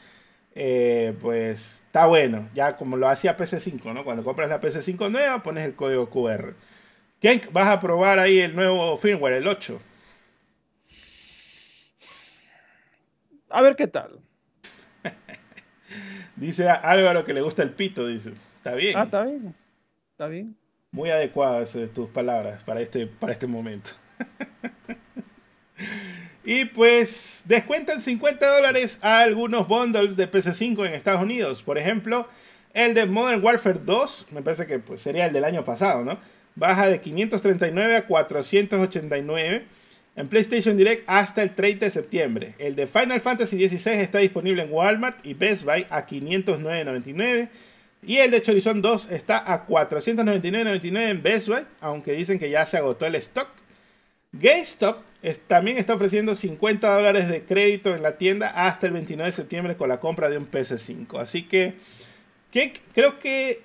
Eh, 0.54 1.14
pues 1.20 1.82
está 1.84 2.06
bueno, 2.06 2.48
ya 2.54 2.76
como 2.76 2.96
lo 2.96 3.08
hacía 3.08 3.36
PC5, 3.36 3.92
¿no? 3.92 4.04
Cuando 4.04 4.22
compras 4.22 4.48
la 4.48 4.60
PC5 4.60 5.10
nueva, 5.10 5.42
pones 5.42 5.64
el 5.64 5.74
código 5.74 6.08
QR. 6.08 6.54
¿Qué 7.20 7.48
vas 7.50 7.68
a 7.68 7.80
probar 7.80 8.18
ahí 8.18 8.40
el 8.40 8.54
nuevo 8.54 8.96
firmware, 8.98 9.34
el 9.34 9.48
8? 9.48 9.80
A 13.48 13.62
ver 13.62 13.74
qué 13.74 13.86
tal. 13.86 14.20
dice 16.36 16.68
Álvaro 16.68 17.24
que 17.24 17.32
le 17.32 17.40
gusta 17.40 17.62
el 17.62 17.70
pito, 17.70 18.06
dice. 18.06 18.32
Está 18.58 18.74
bien. 18.74 18.98
Ah, 18.98 19.04
está 19.04 19.24
bien. 19.24 19.54
Está 20.12 20.28
bien. 20.28 20.56
Muy 20.90 21.10
adecuadas 21.10 21.76
tus 21.94 22.08
palabras 22.10 22.62
para 22.64 22.80
este, 22.80 23.06
para 23.06 23.32
este 23.32 23.46
momento. 23.46 23.90
y 26.44 26.66
pues 26.66 27.44
descuentan 27.46 28.02
50 28.02 28.46
dólares 28.46 28.98
a 29.02 29.20
algunos 29.20 29.68
bundles 29.68 30.16
de 30.16 30.30
PC5 30.30 30.86
en 30.86 30.92
Estados 30.92 31.22
Unidos. 31.22 31.62
Por 31.62 31.78
ejemplo, 31.78 32.28
el 32.74 32.92
de 32.92 33.06
Modern 33.06 33.42
Warfare 33.42 33.80
2, 33.82 34.26
me 34.32 34.42
parece 34.42 34.66
que 34.66 34.80
pues, 34.80 35.00
sería 35.00 35.26
el 35.26 35.32
del 35.32 35.44
año 35.44 35.64
pasado, 35.64 36.04
¿no? 36.04 36.18
Baja 36.56 36.88
de 36.88 37.00
539 37.00 37.96
a 37.96 38.06
489 38.06 39.64
en 40.16 40.28
PlayStation 40.28 40.76
Direct 40.76 41.04
hasta 41.06 41.42
el 41.42 41.54
30 41.54 41.84
de 41.84 41.90
septiembre. 41.90 42.54
El 42.58 42.74
de 42.74 42.86
Final 42.86 43.20
Fantasy 43.20 43.68
XVI 43.68 43.92
está 43.92 44.18
disponible 44.18 44.62
en 44.62 44.72
Walmart 44.72 45.24
y 45.24 45.34
Best 45.34 45.64
Buy 45.64 45.86
a 45.90 46.06
509.99 46.06 47.48
y 48.02 48.16
el 48.16 48.30
de 48.30 48.42
Chorizón 48.42 48.82
2 48.82 49.10
está 49.10 49.52
a 49.52 49.66
499.99 49.66 51.10
en 51.10 51.22
Best 51.22 51.48
Buy, 51.48 51.64
aunque 51.80 52.12
dicen 52.12 52.38
que 52.38 52.50
ya 52.50 52.64
se 52.64 52.76
agotó 52.76 53.06
el 53.06 53.14
stock. 53.16 53.48
GameStop 54.32 55.02
también 55.46 55.78
está 55.78 55.94
ofreciendo 55.94 56.36
50 56.36 56.94
dólares 56.94 57.28
de 57.28 57.42
crédito 57.42 57.94
en 57.94 58.02
la 58.02 58.16
tienda 58.16 58.48
hasta 58.48 58.86
el 58.86 58.92
29 58.92 59.30
de 59.30 59.36
septiembre 59.36 59.76
con 59.76 59.88
la 59.88 59.98
compra 59.98 60.28
de 60.28 60.38
un 60.38 60.48
PS5. 60.50 61.18
Así 61.18 61.42
que, 61.44 61.74
creo 62.94 63.18
que, 63.18 63.62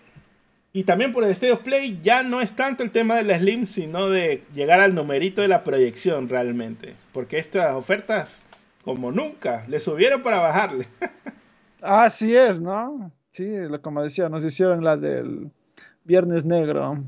y 0.74 0.84
también 0.84 1.12
por 1.12 1.24
el 1.24 1.32
State 1.32 1.52
of 1.52 1.62
Play, 1.62 2.00
ya 2.02 2.24
no 2.24 2.40
es 2.40 2.54
tanto 2.54 2.82
el 2.84 2.92
tema 2.92 3.16
de 3.16 3.24
la 3.24 3.38
Slim, 3.38 3.66
sino 3.66 4.10
de 4.10 4.44
llegar 4.54 4.80
al 4.80 4.96
numerito 4.96 5.42
de 5.42 5.50
la 5.50 5.64
proyección 5.64 6.30
realmente. 6.30 6.96
Porque 7.12 7.38
estas 7.38 7.74
ofertas, 7.74 8.42
como 8.84 9.12
nunca, 9.12 9.66
le 9.68 9.80
subieron 9.80 10.22
para 10.22 10.40
bajarle. 10.40 10.88
Así 11.82 12.36
es, 12.36 12.62
¿no? 12.62 13.12
Sí, 13.34 13.54
como 13.82 14.02
decía, 14.02 14.30
nos 14.30 14.46
hicieron 14.46 14.84
la 14.84 14.96
del 14.96 15.52
Viernes 16.06 16.46
Negro. 16.46 17.04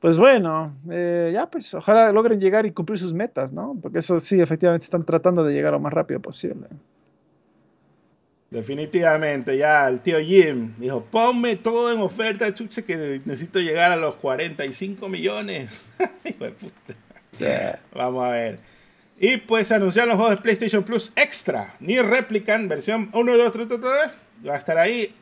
Pues 0.00 0.18
bueno, 0.18 0.76
eh, 0.90 1.30
ya 1.32 1.50
pues 1.50 1.72
ojalá 1.72 2.12
logren 2.12 2.38
llegar 2.38 2.66
y 2.66 2.72
cumplir 2.72 2.98
sus 2.98 3.14
metas, 3.14 3.54
¿no? 3.54 3.74
Porque 3.80 4.00
eso 4.00 4.20
sí, 4.20 4.38
efectivamente 4.38 4.84
están 4.84 5.06
tratando 5.06 5.44
de 5.44 5.54
llegar 5.54 5.72
lo 5.72 5.80
más 5.80 5.94
rápido 5.94 6.20
posible. 6.20 6.68
Definitivamente, 8.54 9.58
ya 9.58 9.88
el 9.88 10.00
tío 10.00 10.20
Jim 10.20 10.74
dijo, 10.78 11.04
ponme 11.10 11.56
todo 11.56 11.92
en 11.92 11.98
oferta, 11.98 12.54
chuche, 12.54 12.84
que 12.84 13.20
necesito 13.24 13.58
llegar 13.58 13.90
a 13.90 13.96
los 13.96 14.14
45 14.14 15.08
millones. 15.08 15.80
Hijo 16.24 16.44
de 16.44 16.50
puta. 16.52 17.80
Vamos 17.92 18.24
a 18.24 18.30
ver. 18.30 18.60
Y 19.18 19.38
pues 19.38 19.72
anunciaron 19.72 20.10
los 20.10 20.18
juegos 20.18 20.36
de 20.36 20.42
PlayStation 20.42 20.84
Plus 20.84 21.10
Extra, 21.16 21.74
ni 21.80 21.98
Replicant, 22.00 22.68
versión 22.68 23.10
1, 23.12 23.36
2, 23.36 23.52
3, 23.52 23.66
3, 23.66 23.80
3 23.80 24.48
va 24.48 24.54
a 24.54 24.58
estar 24.58 24.78
ahí. 24.78 25.12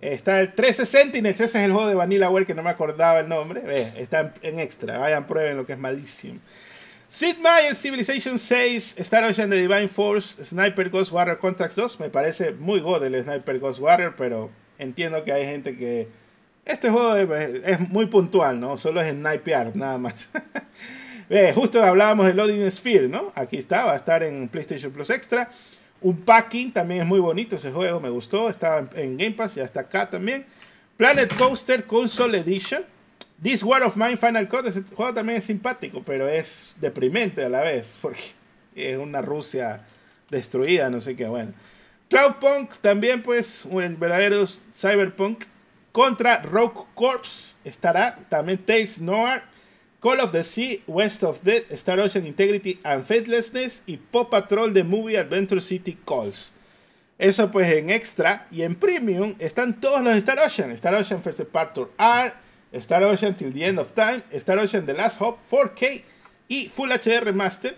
Está 0.00 0.40
el 0.40 0.52
360 0.52 1.18
y 1.18 1.30
ese 1.30 1.44
es 1.44 1.54
el 1.54 1.70
juego 1.70 1.86
de 1.86 1.94
Vanillaware 1.94 2.46
que 2.46 2.54
no 2.54 2.64
me 2.64 2.70
acordaba 2.70 3.20
el 3.20 3.28
nombre. 3.28 3.62
está 3.96 4.34
en, 4.42 4.58
extra. 4.58 4.98
Vayan, 4.98 5.28
prueben 5.28 5.56
lo 5.56 5.66
que 5.66 5.74
es 5.74 5.78
malísimo. 5.78 6.40
Sid 7.12 7.36
Meier, 7.40 7.74
Civilization 7.74 8.38
6, 8.38 8.94
Star 9.00 9.24
Ocean 9.24 9.50
The 9.50 9.56
Divine 9.56 9.88
Force, 9.88 10.42
Sniper 10.42 10.88
Ghost 10.88 11.12
Warrior 11.12 11.38
Contracts 11.38 11.76
2. 11.76 12.00
Me 12.00 12.08
parece 12.08 12.52
muy 12.52 12.80
god 12.80 13.04
el 13.04 13.22
Sniper 13.22 13.58
Ghost 13.58 13.80
Warrior, 13.80 14.14
pero 14.16 14.48
entiendo 14.78 15.22
que 15.22 15.30
hay 15.30 15.44
gente 15.44 15.76
que. 15.76 16.08
Este 16.64 16.88
juego 16.88 17.14
es, 17.16 17.80
muy 17.80 18.06
puntual, 18.06 18.58
¿no? 18.58 18.78
Solo 18.78 19.02
es 19.02 19.12
snipear, 19.12 19.76
nada 19.76 19.98
más. 19.98 20.30
justo 21.54 21.84
hablábamos 21.84 22.24
de 22.24 22.32
Loading 22.32 22.70
Sphere, 22.70 23.08
¿no? 23.08 23.30
Aquí 23.34 23.58
está, 23.58 23.84
va 23.84 23.92
a 23.92 23.96
estar 23.96 24.22
en 24.22 24.48
PlayStation 24.48 24.90
Plus 24.90 25.10
Extra. 25.10 25.50
Un 26.00 26.16
packing 26.16 26.72
también 26.72 27.02
es 27.02 27.06
muy 27.06 27.20
bonito 27.20 27.56
ese 27.56 27.72
juego, 27.72 28.00
me 28.00 28.08
gustó. 28.08 28.48
Estaba 28.48 28.88
en 28.94 29.18
Game 29.18 29.32
Pass, 29.32 29.56
ya 29.56 29.64
está 29.64 29.80
acá 29.80 30.08
también. 30.08 30.46
Planet 30.96 31.30
Coaster 31.36 31.84
Console 31.84 32.38
Edition. 32.38 32.84
This 33.42 33.62
War 33.62 33.82
of 33.82 33.96
Mine 33.96 34.16
Final 34.16 34.48
Cut. 34.48 34.66
Ese 34.66 34.82
juego 34.94 35.12
también 35.12 35.38
es 35.38 35.44
simpático, 35.44 36.02
pero 36.02 36.28
es 36.28 36.76
deprimente 36.80 37.44
a 37.44 37.48
la 37.48 37.60
vez, 37.60 37.96
porque 38.00 38.22
es 38.74 38.96
una 38.98 39.20
Rusia 39.20 39.80
destruida, 40.30 40.90
no 40.90 41.00
sé 41.00 41.16
qué. 41.16 41.26
Bueno. 41.26 41.52
Cloudpunk 42.08 42.76
también, 42.78 43.22
pues, 43.22 43.64
un 43.64 43.98
verdadero 43.98 44.46
cyberpunk. 44.74 45.44
Contra 45.92 46.40
Rogue 46.40 46.86
Corps 46.94 47.56
estará 47.64 48.18
también 48.30 48.58
Tales 48.58 48.98
Noir 48.98 49.42
Call 50.02 50.18
of 50.18 50.32
the 50.32 50.42
Sea, 50.42 50.80
West 50.88 51.22
of 51.22 51.42
Dead, 51.44 51.62
Star 51.70 52.00
Ocean 52.00 52.26
Integrity 52.26 52.80
and 52.82 53.04
Faithlessness 53.04 53.84
y 53.86 53.98
Pop 53.98 54.30
Patrol 54.30 54.72
The 54.72 54.82
Movie 54.82 55.16
Adventure 55.16 55.60
City 55.60 55.96
Calls. 56.04 56.52
Eso 57.18 57.52
pues 57.52 57.72
en 57.72 57.88
extra 57.88 58.48
y 58.50 58.62
en 58.62 58.74
premium 58.74 59.36
están 59.38 59.80
todos 59.80 60.02
los 60.02 60.16
Star 60.16 60.40
Ocean. 60.40 60.72
Star 60.72 60.94
Ocean 60.94 61.22
First 61.22 61.42
Part 61.42 61.74
Tour 61.74 61.92
R, 61.96 62.32
Star 62.72 63.02
Ocean 63.04 63.34
Till 63.34 63.52
the 63.52 63.64
End 63.64 63.78
of 63.78 63.92
Time, 63.92 64.22
Star 64.32 64.58
Ocean 64.58 64.86
The 64.86 64.94
Last 64.94 65.20
Hope 65.20 65.38
4K 65.50 66.02
y 66.48 66.68
Full 66.68 66.90
HD 66.90 67.20
Remaster. 67.20 67.76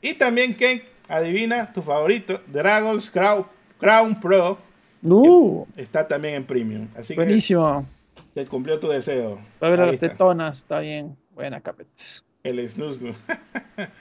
Y 0.00 0.14
también, 0.14 0.54
Ken, 0.54 0.82
adivina 1.08 1.72
tu 1.72 1.82
favorito, 1.82 2.40
Dragon's 2.46 3.10
Crown, 3.10 3.46
Crown 3.78 4.20
Pro. 4.20 4.58
Uh, 5.04 5.66
está 5.76 6.06
también 6.06 6.34
en 6.34 6.44
premium. 6.44 6.88
Así 6.96 7.14
buenísimo. 7.14 7.86
que 8.34 8.42
te 8.42 8.46
cumplió 8.46 8.78
tu 8.78 8.88
deseo. 8.88 9.36
Va 9.62 9.68
a 9.68 9.70
ver 9.70 9.78
las 9.78 9.98
tetonas, 9.98 10.58
está 10.58 10.80
bien. 10.80 11.16
Buena, 11.34 11.60
Capets. 11.60 12.24
El 12.42 12.68
snusnu. 12.68 13.14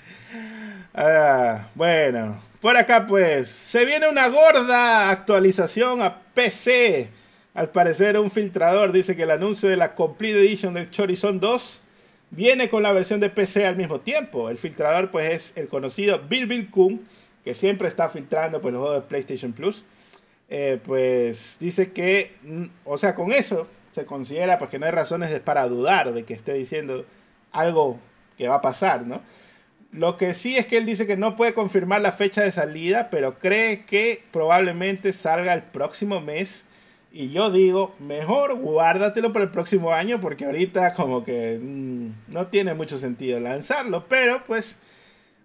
ah, 0.93 1.67
bueno, 1.75 2.41
por 2.59 2.75
acá 2.75 3.05
pues, 3.05 3.49
se 3.49 3.85
viene 3.85 4.09
una 4.09 4.27
gorda 4.27 5.09
actualización 5.09 6.01
a 6.01 6.19
PC. 6.33 7.09
Al 7.53 7.69
parecer 7.69 8.17
un 8.17 8.31
filtrador 8.31 8.91
dice 8.91 9.15
que 9.15 9.23
el 9.23 9.31
anuncio 9.31 9.67
de 9.67 9.75
la 9.75 9.93
Complete 9.93 10.39
Edition 10.39 10.73
del 10.73 10.89
Chorizon 10.89 11.39
2 11.39 11.81
viene 12.29 12.69
con 12.69 12.81
la 12.81 12.93
versión 12.93 13.19
de 13.19 13.29
PC 13.29 13.65
al 13.67 13.75
mismo 13.75 13.99
tiempo. 13.99 14.49
El 14.49 14.57
filtrador 14.57 15.11
pues 15.11 15.33
es 15.33 15.57
el 15.57 15.67
conocido 15.67 16.21
Bill 16.29 16.47
Bill 16.47 16.69
Kun, 16.69 17.05
que 17.43 17.53
siempre 17.53 17.89
está 17.89 18.09
filtrando 18.09 18.61
pues, 18.61 18.73
los 18.73 18.81
juegos 18.81 19.03
de 19.03 19.07
PlayStation 19.07 19.51
Plus. 19.51 19.83
Eh, 20.49 20.79
pues 20.83 21.57
dice 21.59 21.91
que, 21.91 22.35
mm, 22.43 22.65
o 22.85 22.97
sea, 22.97 23.15
con 23.15 23.31
eso 23.31 23.67
se 23.91 24.05
considera 24.05 24.57
pues 24.57 24.69
que 24.71 24.79
no 24.79 24.85
hay 24.85 24.91
razones 24.91 25.37
para 25.41 25.67
dudar 25.67 26.13
de 26.13 26.23
que 26.23 26.33
esté 26.33 26.53
diciendo 26.53 27.05
algo 27.51 27.99
que 28.37 28.47
va 28.47 28.55
a 28.55 28.61
pasar, 28.61 29.05
¿no? 29.05 29.21
Lo 29.91 30.15
que 30.17 30.33
sí 30.33 30.55
es 30.57 30.67
que 30.67 30.77
él 30.77 30.85
dice 30.85 31.05
que 31.05 31.17
no 31.17 31.35
puede 31.35 31.53
confirmar 31.53 32.01
la 32.01 32.13
fecha 32.13 32.41
de 32.43 32.51
salida, 32.51 33.09
pero 33.09 33.39
cree 33.39 33.85
que 33.85 34.23
probablemente 34.31 35.11
salga 35.11 35.53
el 35.53 35.63
próximo 35.63 36.21
mes. 36.21 36.65
Y 37.13 37.29
yo 37.29 37.51
digo, 37.51 37.93
mejor 37.99 38.55
guárdatelo 38.55 39.33
para 39.33 39.43
el 39.43 39.51
próximo 39.51 39.91
año 39.91 40.21
porque 40.21 40.45
ahorita 40.45 40.93
como 40.93 41.25
que 41.25 41.59
mm, 41.61 42.33
no 42.33 42.47
tiene 42.47 42.73
mucho 42.73 42.97
sentido 42.97 43.39
lanzarlo. 43.39 44.05
Pero 44.07 44.43
pues, 44.45 44.79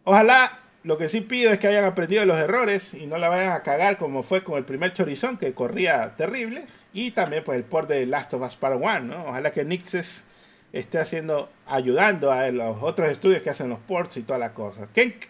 ojalá 0.05 0.61
lo 0.85 0.97
que 0.97 1.09
sí 1.09 1.23
pido 1.23 1.53
es 1.53 1.59
que 1.59 1.67
hayan 1.67 1.85
aprendido 1.85 2.25
los 2.25 2.39
errores 2.39 2.95
y 2.95 3.09
no 3.09 3.19
la 3.19 3.29
vayan 3.29 3.53
a 3.53 3.65
cagar 3.65 3.99
como 3.99 4.23
fue 4.23 4.45
con 4.45 4.59
el 4.59 4.65
primer 4.65 4.93
Chorizón 4.93 5.39
que 5.39 5.55
corría 5.55 6.15
terrible. 6.15 6.67
Y 6.93 7.11
también 7.11 7.43
pues 7.43 7.59
el 7.59 7.65
port 7.65 7.89
de 7.89 8.07
Last 8.07 8.33
of 8.35 8.43
Us 8.43 8.55
Part 8.55 8.77
1, 8.77 9.01
¿no? 9.01 9.27
Ojalá 9.27 9.51
que 9.51 9.65
Nixes 9.65 10.25
esté 10.73 11.01
haciendo, 11.01 11.51
ayudando 11.67 12.31
a 12.31 12.49
los 12.53 12.81
otros 12.81 13.09
estudios 13.09 13.43
que 13.43 13.51
hacen 13.51 13.69
los 13.69 13.81
ports 13.81 14.19
y 14.19 14.23
todas 14.23 14.39
las 14.39 14.53
cosas. 14.53 14.89
Kenk, 14.95 15.25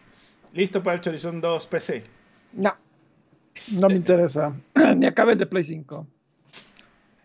¿listo 0.52 0.82
para 0.82 0.96
el 0.96 1.00
Chorizon 1.00 1.40
2 1.40 1.66
PC? 1.66 2.04
No. 2.52 2.76
No 3.80 3.88
me 3.88 3.94
interesa. 3.94 4.52
Ni 4.96 5.06
acabes 5.06 5.38
de 5.38 5.46
Play 5.46 5.64
5. 5.64 6.06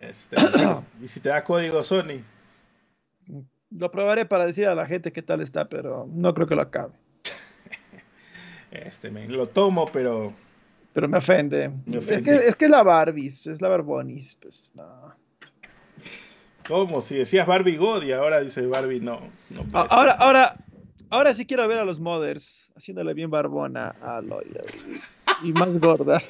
Este, 0.02 0.36
y 1.02 1.08
si 1.08 1.20
te 1.20 1.30
da 1.30 1.44
código 1.44 1.84
Sony. 1.84 2.22
Lo 3.70 3.90
probaré 3.92 4.26
para 4.26 4.46
decir 4.46 4.68
a 4.68 4.76
la 4.76 4.86
gente 4.86 5.14
qué 5.14 5.22
tal 5.22 5.42
está, 5.42 5.70
pero 5.70 6.08
no 6.12 6.34
creo 6.34 6.48
que 6.48 6.56
lo 6.56 6.64
acabe. 6.64 6.94
Este, 8.72 9.12
me 9.12 9.28
lo 9.28 9.48
tomo, 9.48 9.86
pero. 9.92 10.34
Pero 10.94 11.08
me 11.08 11.20
ofende. 11.20 11.72
Es, 11.94 12.22
que, 12.22 12.36
es 12.36 12.56
que 12.56 12.68
la 12.68 12.84
Barbies, 12.84 13.46
es 13.48 13.62
la 13.62 13.70
Barbonis, 13.70 14.36
pues 14.42 14.74
no. 14.76 15.14
¿Cómo? 16.68 17.02
Si 17.02 17.16
decías 17.16 17.48
Barbie 17.48 17.78
God 17.78 18.04
y 18.04 18.12
ahora 18.12 18.42
dice 18.42 18.66
Barbie 18.66 19.00
no. 19.00 19.20
no. 19.50 19.66
Ahora, 19.74 20.14
ahora, 20.14 20.56
ahora 21.10 21.34
sí 21.34 21.46
quiero 21.46 21.68
ver 21.68 21.80
a 21.80 21.86
los 21.86 22.00
mothers 22.00 22.72
haciéndole 22.76 23.14
bien 23.14 23.30
barbona 23.30 23.96
a 24.02 24.18
Aloy. 24.18 24.48
Y 25.44 25.54
más 25.54 25.78
gorda. 25.80 26.22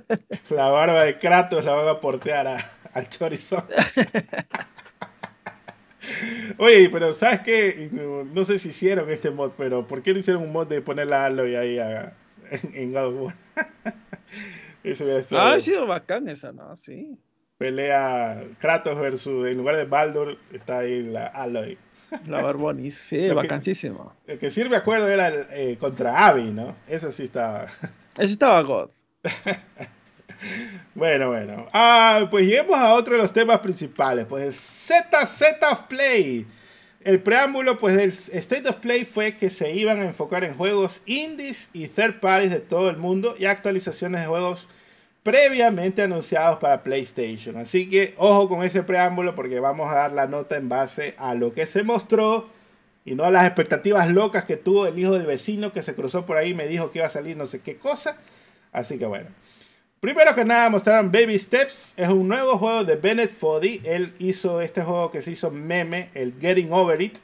La 0.50 0.68
barba 0.68 1.02
de 1.04 1.16
Kratos 1.16 1.64
la 1.64 1.72
van 1.72 1.88
a 1.88 2.00
portear 2.00 2.46
a- 2.46 2.70
al 2.94 3.08
Chorizón. 3.08 3.64
Oye, 6.58 6.88
pero 6.90 7.12
¿sabes 7.14 7.40
qué? 7.40 7.88
No, 8.34 8.44
sé 8.44 8.58
si 8.58 8.70
hicieron 8.70 9.10
este 9.10 9.30
mod, 9.30 9.52
pero 9.56 9.86
¿por 9.86 10.02
qué 10.02 10.12
no 10.12 10.18
hicieron 10.20 10.42
un 10.44 10.52
mod 10.52 10.66
de 10.66 10.80
poner 10.80 11.06
la 11.06 11.26
Aloy 11.26 11.54
ahí 11.56 11.78
a- 11.78 12.14
en, 12.50 12.74
en 12.74 12.92
God 12.92 13.04
of 13.06 13.14
War? 13.22 13.34
Eso 14.82 15.04
hubiera 15.04 15.20
estado 15.20 15.42
Ah, 15.42 15.52
ha 15.54 15.60
sido 15.60 15.86
bacán 15.86 16.26
esa, 16.28 16.52
¿no? 16.52 16.74
Sí. 16.76 17.18
Pelea 17.58 18.42
Kratos 18.58 18.98
versus, 18.98 19.46
en 19.46 19.58
lugar 19.58 19.76
de 19.76 19.84
Baldur, 19.84 20.38
está 20.52 20.78
ahí 20.78 21.02
la 21.02 21.26
Aloy. 21.26 21.76
La 22.26 22.42
Barbonis, 22.42 22.96
sí, 22.96 23.18
Lo 23.28 23.28
que- 23.28 23.34
bacanísimo. 23.34 24.14
El 24.26 24.38
que 24.38 24.50
sí 24.50 24.64
me 24.68 24.76
acuerdo 24.76 25.08
era 25.08 25.28
eh, 25.50 25.76
contra 25.78 26.26
Abby, 26.26 26.44
¿no? 26.50 26.74
Eso 26.88 27.12
sí 27.12 27.24
estaba. 27.24 27.66
Ese 28.18 28.32
estaba 28.32 28.60
God. 28.62 28.90
Bueno, 30.94 31.28
bueno. 31.28 31.68
Ah, 31.72 32.28
pues 32.30 32.46
lleguemos 32.46 32.78
a 32.78 32.94
otro 32.94 33.14
de 33.14 33.22
los 33.22 33.32
temas 33.32 33.60
principales, 33.60 34.26
pues 34.26 34.44
el 34.44 34.52
ZZ 34.52 35.42
of 35.70 35.82
Play. 35.88 36.46
El 37.02 37.20
preámbulo, 37.20 37.78
pues, 37.78 37.96
del 37.96 38.10
State 38.10 38.68
of 38.68 38.76
Play 38.76 39.06
fue 39.06 39.36
que 39.36 39.48
se 39.48 39.72
iban 39.72 40.00
a 40.00 40.04
enfocar 40.04 40.44
en 40.44 40.54
juegos 40.54 41.00
indies 41.06 41.70
y 41.72 41.88
third 41.88 42.20
parties 42.20 42.50
de 42.50 42.60
todo 42.60 42.90
el 42.90 42.98
mundo 42.98 43.34
y 43.38 43.46
actualizaciones 43.46 44.20
de 44.20 44.26
juegos 44.26 44.68
previamente 45.22 46.02
anunciados 46.02 46.58
para 46.58 46.82
PlayStation. 46.82 47.56
Así 47.56 47.88
que 47.88 48.14
ojo 48.18 48.48
con 48.48 48.64
ese 48.64 48.82
preámbulo 48.82 49.34
porque 49.34 49.60
vamos 49.60 49.90
a 49.90 49.94
dar 49.94 50.12
la 50.12 50.26
nota 50.26 50.56
en 50.56 50.68
base 50.68 51.14
a 51.18 51.34
lo 51.34 51.54
que 51.54 51.66
se 51.66 51.82
mostró 51.84 52.48
y 53.04 53.14
no 53.14 53.24
a 53.24 53.30
las 53.30 53.46
expectativas 53.46 54.10
locas 54.10 54.44
que 54.44 54.56
tuvo 54.56 54.86
el 54.86 54.98
hijo 54.98 55.12
del 55.12 55.26
vecino 55.26 55.72
que 55.72 55.82
se 55.82 55.94
cruzó 55.94 56.26
por 56.26 56.36
ahí 56.36 56.50
y 56.50 56.54
me 56.54 56.68
dijo 56.68 56.90
que 56.90 56.98
iba 56.98 57.06
a 57.06 57.10
salir 57.10 57.36
no 57.36 57.46
sé 57.46 57.60
qué 57.60 57.76
cosa. 57.76 58.18
Así 58.72 58.98
que 58.98 59.06
bueno. 59.06 59.28
Primero 60.00 60.34
que 60.34 60.46
nada 60.46 60.70
mostraron 60.70 61.12
Baby 61.12 61.38
Steps, 61.38 61.92
es 61.96 62.08
un 62.08 62.26
nuevo 62.26 62.56
juego 62.56 62.84
de 62.84 62.96
Bennett 62.96 63.30
Foddy. 63.30 63.82
Él 63.84 64.14
hizo 64.18 64.62
este 64.62 64.82
juego 64.82 65.10
que 65.10 65.20
se 65.20 65.32
hizo 65.32 65.50
meme, 65.50 66.08
el 66.14 66.32
Getting 66.40 66.72
Over 66.72 67.02
It. 67.02 67.18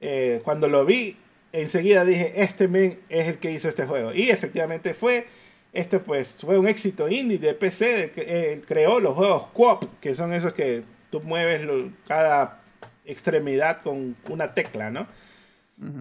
Eh, 0.00 0.40
cuando 0.42 0.66
lo 0.68 0.86
vi, 0.86 1.18
enseguida 1.52 2.02
dije, 2.06 2.32
este 2.42 2.66
men 2.66 2.98
es 3.10 3.28
el 3.28 3.36
que 3.38 3.50
hizo 3.50 3.68
este 3.68 3.84
juego. 3.84 4.14
Y 4.14 4.30
efectivamente 4.30 4.94
fue. 4.94 5.26
Este 5.74 5.98
pues 5.98 6.36
fue 6.40 6.56
un 6.56 6.66
éxito 6.66 7.08
indie 7.10 7.36
de 7.38 7.52
PC. 7.52 8.12
que, 8.14 8.52
Él 8.54 8.64
creó 8.66 9.00
los 9.00 9.14
juegos 9.14 9.48
Coop, 9.52 9.84
que 10.00 10.14
son 10.14 10.32
esos 10.32 10.54
que 10.54 10.82
tú 11.10 11.20
mueves 11.20 11.62
lo- 11.62 11.90
cada 12.08 12.62
extremidad 13.04 13.82
con 13.82 14.16
una 14.30 14.54
tecla, 14.54 14.90
¿no? 14.90 15.06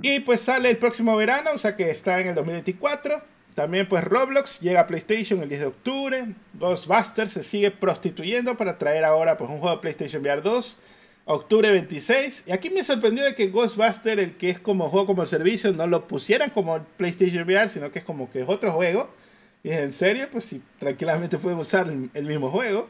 Y 0.04 0.20
pues 0.22 0.40
sale 0.40 0.70
el 0.70 0.78
próximo 0.78 1.18
verano, 1.18 1.50
o 1.54 1.58
sea 1.58 1.76
que 1.76 1.90
está 1.90 2.22
en 2.22 2.28
el 2.30 2.36
2024. 2.36 3.20
También 3.54 3.88
pues 3.88 4.04
Roblox 4.04 4.60
llega 4.60 4.82
a 4.82 4.88
PlayStation 4.88 5.42
el 5.42 5.50
10 5.50 5.62
de 5.62 5.68
octubre. 5.68 6.26
Ghostbusters 6.54 7.32
se 7.32 7.44
sigue 7.44 7.72
prostituyendo 7.72 8.58
para 8.58 8.78
traer 8.78 9.06
ahora 9.06 9.38
pues 9.38 9.50
un 9.50 9.60
juego 9.60 9.76
de 9.76 9.82
PlayStation 9.82 10.22
VR 10.22 10.42
2. 10.42 10.78
Octubre 11.26 11.72
26. 11.72 12.44
Y 12.48 12.52
aquí 12.52 12.70
me 12.70 12.84
sorprendió 12.84 13.24
de 13.24 13.36
que 13.36 13.48
Ghostbusters, 13.48 14.22
el 14.22 14.36
que 14.36 14.50
es 14.50 14.60
como 14.60 14.90
juego 14.90 15.08
como 15.08 15.26
servicio, 15.26 15.72
no 15.72 15.88
lo 15.88 16.08
pusieran 16.08 16.50
como 16.50 16.84
PlayStation 16.98 17.44
VR, 17.44 17.70
sino 17.70 17.92
que 17.92 18.00
es 18.00 18.06
como 18.06 18.30
que 18.30 18.42
es 18.42 18.50
otro 18.50 18.72
juego. 18.74 19.10
Y 19.64 19.72
en 19.72 19.94
serio, 19.94 20.28
pues 20.30 20.44
sí, 20.44 20.62
tranquilamente 20.78 21.38
pueden 21.38 21.58
usar 21.60 21.88
el, 21.88 22.26
mismo 22.26 22.52
juego. 22.52 22.88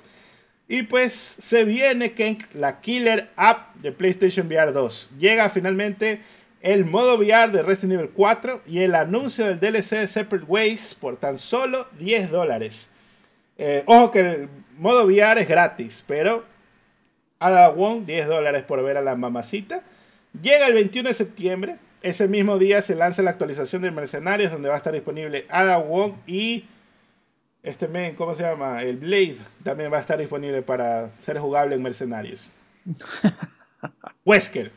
Y 0.68 0.84
pues 0.84 1.14
se 1.14 1.66
viene 1.66 2.14
Kenk, 2.14 2.46
la 2.56 2.82
killer 2.82 3.30
app 3.36 3.76
de 3.76 3.92
PlayStation 3.92 4.48
VR 4.48 4.72
2. 4.72 5.12
Llega 5.20 5.50
finalmente 5.50 6.22
el 6.64 6.86
modo 6.86 7.18
VR 7.18 7.52
de 7.52 7.62
Resident 7.62 8.00
Evil 8.00 8.12
4 8.16 8.62
y 8.66 8.80
el 8.80 8.96
anuncio 8.96 9.46
del 9.46 9.60
DLC 9.60 9.98
de 9.98 10.08
Separate 10.08 10.46
Ways 10.48 10.96
por 10.96 11.18
tan 11.18 11.38
solo 11.38 11.88
10 12.00 12.32
dólares. 12.32 12.90
Eh, 13.58 13.84
ojo 13.86 14.12
que 14.12 14.20
el 14.22 14.50
modo 14.78 15.06
VR 15.06 15.42
es 15.42 15.48
gratis, 15.48 16.04
pero 16.08 16.46
Ada 17.38 17.68
Wong 17.70 18.06
10 18.06 18.28
dólares 18.28 18.64
por 18.64 18.82
ver 18.82 18.96
a 18.96 19.02
la 19.02 19.16
mamacita. 19.16 19.84
Llega 20.42 20.68
el 20.68 20.74
21 20.74 21.10
de 21.10 21.14
septiembre. 21.14 21.76
Ese 22.02 22.30
mismo 22.30 22.58
día 22.58 22.82
se 22.82 22.96
lanza 22.96 23.22
la 23.22 23.32
actualización 23.32 23.82
de 23.82 23.92
Mercenarios 23.92 24.50
donde 24.50 24.70
va 24.70 24.76
a 24.76 24.78
estar 24.78 24.94
disponible 24.94 25.46
Ada 25.50 25.78
Wong 25.78 26.14
y 26.26 26.66
este 27.62 27.90
men, 27.90 28.16
¿cómo 28.16 28.36
se 28.36 28.44
llama? 28.44 28.82
El 28.84 28.98
Blade 28.98 29.38
también 29.64 29.92
va 29.92 29.98
a 29.98 30.02
estar 30.02 30.18
disponible 30.18 30.62
para 30.62 31.10
ser 31.18 31.40
jugable 31.40 31.76
en 31.76 31.84
Mercenarios. 31.84 32.52
Wesker. 34.26 34.72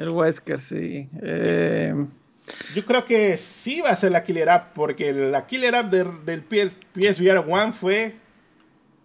El 0.00 0.08
Wesker, 0.08 0.58
sí. 0.58 1.08
Eh, 1.22 1.94
Yo 2.74 2.84
creo 2.86 3.04
que 3.04 3.36
sí 3.36 3.80
va 3.82 3.90
a 3.90 3.96
ser 3.96 4.12
la 4.12 4.24
Killer 4.24 4.48
App, 4.48 4.72
porque 4.74 5.12
la 5.12 5.46
Killer 5.46 5.74
App 5.74 5.90
de- 5.92 6.04
del 6.24 6.42
PS 6.42 6.72
PSVR 6.94 7.40
1 7.46 7.72
fue 7.72 8.14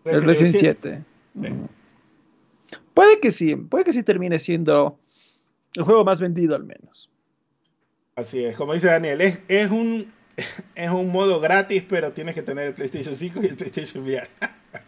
el 0.06 0.24
Resident 0.24 0.56
7. 0.56 1.04
Sí. 1.34 1.48
Ujú. 1.52 1.70
Puede 2.94 3.20
que 3.20 3.30
sí, 3.32 3.56
puede 3.58 3.84
que 3.84 3.92
sí 3.94 4.04
termine 4.04 4.40
siendo 4.40 4.98
el 5.76 5.84
juego 5.84 6.06
más 6.06 6.22
vendido 6.22 6.56
al 6.56 6.64
menos. 6.64 7.10
Así 8.16 8.44
es, 8.46 8.56
como 8.56 8.74
dice 8.74 8.88
Daniel, 8.88 9.20
es, 9.20 9.40
es 9.50 9.70
un, 9.70 10.12
es 10.76 10.90
un 10.90 11.10
modo 11.12 11.42
gratis, 11.42 11.84
pero 11.88 12.14
tienes 12.14 12.34
que 12.36 12.42
tener 12.42 12.68
el 12.68 12.74
PlayStation 12.74 13.16
5 13.18 13.42
y 13.44 13.48
el 13.48 13.56
PlayStation 13.58 14.02
VR. 14.06 14.30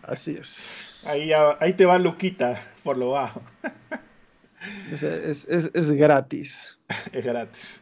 Así 0.04 0.38
es. 0.40 1.06
Ahí, 1.10 1.32
ahí 1.60 1.74
te 1.74 1.86
va 1.86 2.00
Luquita 2.00 2.60
por 2.84 2.98
lo 2.98 3.10
bajo. 3.12 3.42
Es, 4.92 5.04
es- 5.04 5.70
es- 5.74 5.92
gratis. 5.92 6.78
Es 7.12 7.24
gratis. 7.26 7.82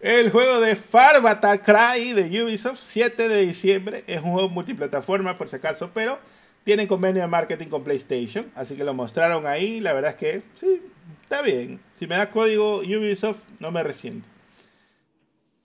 El 0.00 0.30
juego 0.30 0.60
de 0.60 0.74
Far 0.74 1.20
Cry 1.62 2.12
de 2.12 2.42
Ubisoft, 2.42 2.80
7 2.80 3.28
de 3.28 3.40
diciembre. 3.46 4.02
Es 4.06 4.20
un 4.20 4.32
juego 4.32 4.48
multiplataforma, 4.48 5.38
por 5.38 5.48
si 5.48 5.56
acaso, 5.56 5.90
pero 5.94 6.18
tienen 6.64 6.88
convenio 6.88 7.22
de 7.22 7.28
marketing 7.28 7.68
con 7.68 7.84
PlayStation. 7.84 8.50
Así 8.56 8.74
que 8.74 8.82
lo 8.84 8.94
mostraron 8.94 9.46
ahí. 9.46 9.80
La 9.80 9.92
verdad 9.92 10.10
es 10.12 10.16
que 10.16 10.42
sí, 10.56 10.82
está 11.22 11.40
bien. 11.42 11.78
Si 11.94 12.06
me 12.08 12.16
da 12.16 12.30
código 12.30 12.78
Ubisoft, 12.78 13.38
no 13.60 13.70
me 13.70 13.82
resiento. 13.84 14.28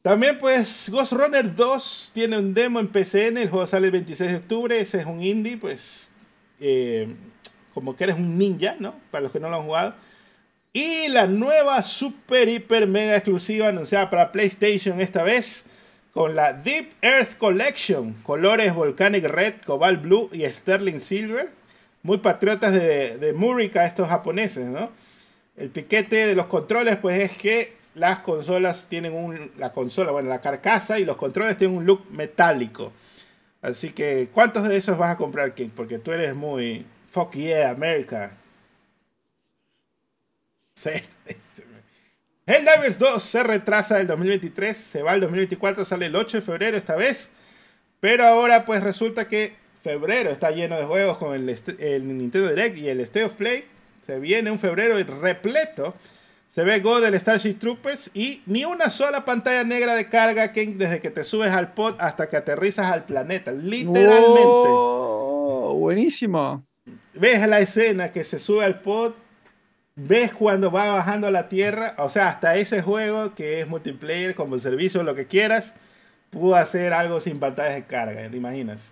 También, 0.03 0.38
pues, 0.38 0.88
Ghost 0.91 1.11
Runner 1.14 1.56
2 1.56 2.11
tiene 2.14 2.38
un 2.38 2.53
demo 2.53 2.80
en 2.80 2.88
PCN. 2.88 3.38
El 3.38 3.49
juego 3.49 3.65
sale 3.68 3.88
el 3.88 3.91
26 3.91 4.32
de 4.32 4.38
octubre. 4.38 4.80
Ese 4.80 4.99
es 4.99 5.06
un 5.07 5.22
indie, 5.24 5.57
pues, 5.57 6.10
eh, 6.60 7.14
como 7.78 7.95
que 7.95 8.06
eres 8.06 8.16
un 8.16 8.40
ninja, 8.40 8.76
¿no? 8.80 8.95
Para 9.12 9.22
los 9.22 9.32
que 9.32 9.40
no 9.40 9.52
lo 9.52 9.58
han 9.58 9.66
jugado. 9.66 9.94
Y 10.74 11.10
la 11.10 11.28
nueva 11.28 11.84
super, 11.84 12.49
hiper, 12.49 12.88
mega 12.88 13.16
exclusiva 13.16 13.68
anunciada 13.68 14.10
para 14.10 14.32
PlayStation 14.32 14.99
esta 14.99 15.22
vez. 15.22 15.68
Con 16.12 16.36
la 16.36 16.54
Deep 16.54 16.94
Earth 17.04 17.38
Collection. 17.38 18.14
Colores 18.24 18.74
Volcanic 18.74 19.26
Red, 19.26 19.62
Cobalt 19.64 20.02
Blue 20.02 20.28
y 20.34 20.44
Sterling 20.48 20.99
Silver. 20.99 21.52
Muy 22.02 22.18
patriotas 22.18 22.74
de, 22.74 23.20
de 23.20 23.34
Murica 23.34 23.86
estos 23.86 24.10
japoneses, 24.10 24.68
¿no? 24.68 24.90
El 25.56 25.70
piquete 25.70 26.26
de 26.26 26.34
los 26.34 26.48
controles, 26.48 26.98
pues 26.98 27.20
es 27.20 27.38
que 27.38 27.74
las 27.94 28.22
consolas 28.22 28.88
tienen 28.90 29.14
un. 29.14 29.52
La 29.60 29.72
consola, 29.72 30.10
bueno, 30.10 30.30
la 30.30 30.41
carcasa 30.41 30.98
y 30.98 31.06
los 31.06 31.18
controles 31.18 31.60
tienen 31.60 31.78
un 31.78 31.86
look 31.86 32.06
metálico. 32.10 32.91
Así 33.62 33.91
que, 33.91 34.30
¿cuántos 34.34 34.68
de 34.68 34.78
esos 34.78 34.98
vas 34.98 35.12
a 35.12 35.18
comprar, 35.18 35.54
King? 35.54 35.70
Porque 35.76 35.99
tú 35.99 36.12
eres 36.12 36.34
muy. 36.34 36.88
Fuck 37.18 37.34
yeah, 37.34 37.72
America. 37.72 38.30
Helldivers 42.45 42.99
2 42.99 43.23
se 43.23 43.41
retrasa 43.41 43.98
del 43.98 44.06
2023, 44.06 44.77
se 44.77 45.02
va 45.02 45.14
al 45.14 45.22
2024, 45.22 45.84
sale 45.84 46.06
el 46.06 46.15
8 46.15 46.38
de 46.38 46.41
febrero 46.44 46.77
esta 46.77 46.95
vez. 46.95 47.31
Pero 47.99 48.23
ahora 48.23 48.65
pues 48.65 48.84
resulta 48.84 49.27
que 49.27 49.56
febrero 49.81 50.30
está 50.30 50.52
lleno 50.52 50.77
de 50.77 50.85
juegos 50.85 51.18
con 51.18 51.34
el, 51.34 51.48
Nintendo 51.48 52.49
Direct 52.49 52.77
y 52.77 52.88
el 52.88 52.99
State 52.99 53.26
of 53.26 53.34
Play. 53.34 53.65
Se 54.03 54.19
viene 54.19 54.52
un 54.52 54.60
febrero 54.60 54.95
repleto. 55.19 55.95
Se 56.49 56.61
ve 56.64 56.81
Go 56.81 57.02
del 57.02 57.19
Starship 57.19 57.56
Troopers 57.56 58.11
y 58.14 58.44
ni 58.45 58.64
una 58.64 58.91
sola 58.91 59.26
pantalla 59.26 59.64
negra 59.64 59.95
de 59.95 60.07
carga 60.07 60.53
que 60.53 60.68
desde 60.68 60.99
que 60.99 61.10
te 61.10 61.23
subes 61.23 61.49
al 61.49 61.73
pod 61.73 61.95
hasta 61.98 62.30
que 62.30 62.38
aterrizas 62.38 62.91
al 62.91 63.06
planeta. 63.06 63.52
Literalmente. 63.52 64.69
Oh, 64.69 65.73
buenísimo. 65.80 66.66
Ves 67.14 67.48
la 67.48 67.60
escena 67.60 68.12
que 68.12 68.24
se 68.24 68.40
sube 68.40 68.64
al 68.66 68.82
pod, 68.82 69.14
ves 69.96 70.34
cuando 70.34 70.72
va 70.72 70.94
bajando 70.94 71.28
a 71.28 71.32
la 71.32 71.50
tierra, 71.50 71.96
o 71.98 72.10
sea, 72.10 72.28
hasta 72.28 72.56
ese 72.58 72.82
juego 72.82 73.34
que 73.36 73.60
es 73.62 73.68
multiplayer, 73.68 74.36
como 74.36 74.60
servicio, 74.60 75.04
lo 75.04 75.16
que 75.16 75.26
quieras, 75.26 75.76
pudo 76.30 76.56
hacer 76.56 76.94
algo 76.94 77.20
sin 77.20 77.40
pantallas 77.40 77.76
de 77.76 77.86
carga, 77.86 78.30
¿te 78.30 78.38
imaginas? 78.38 78.92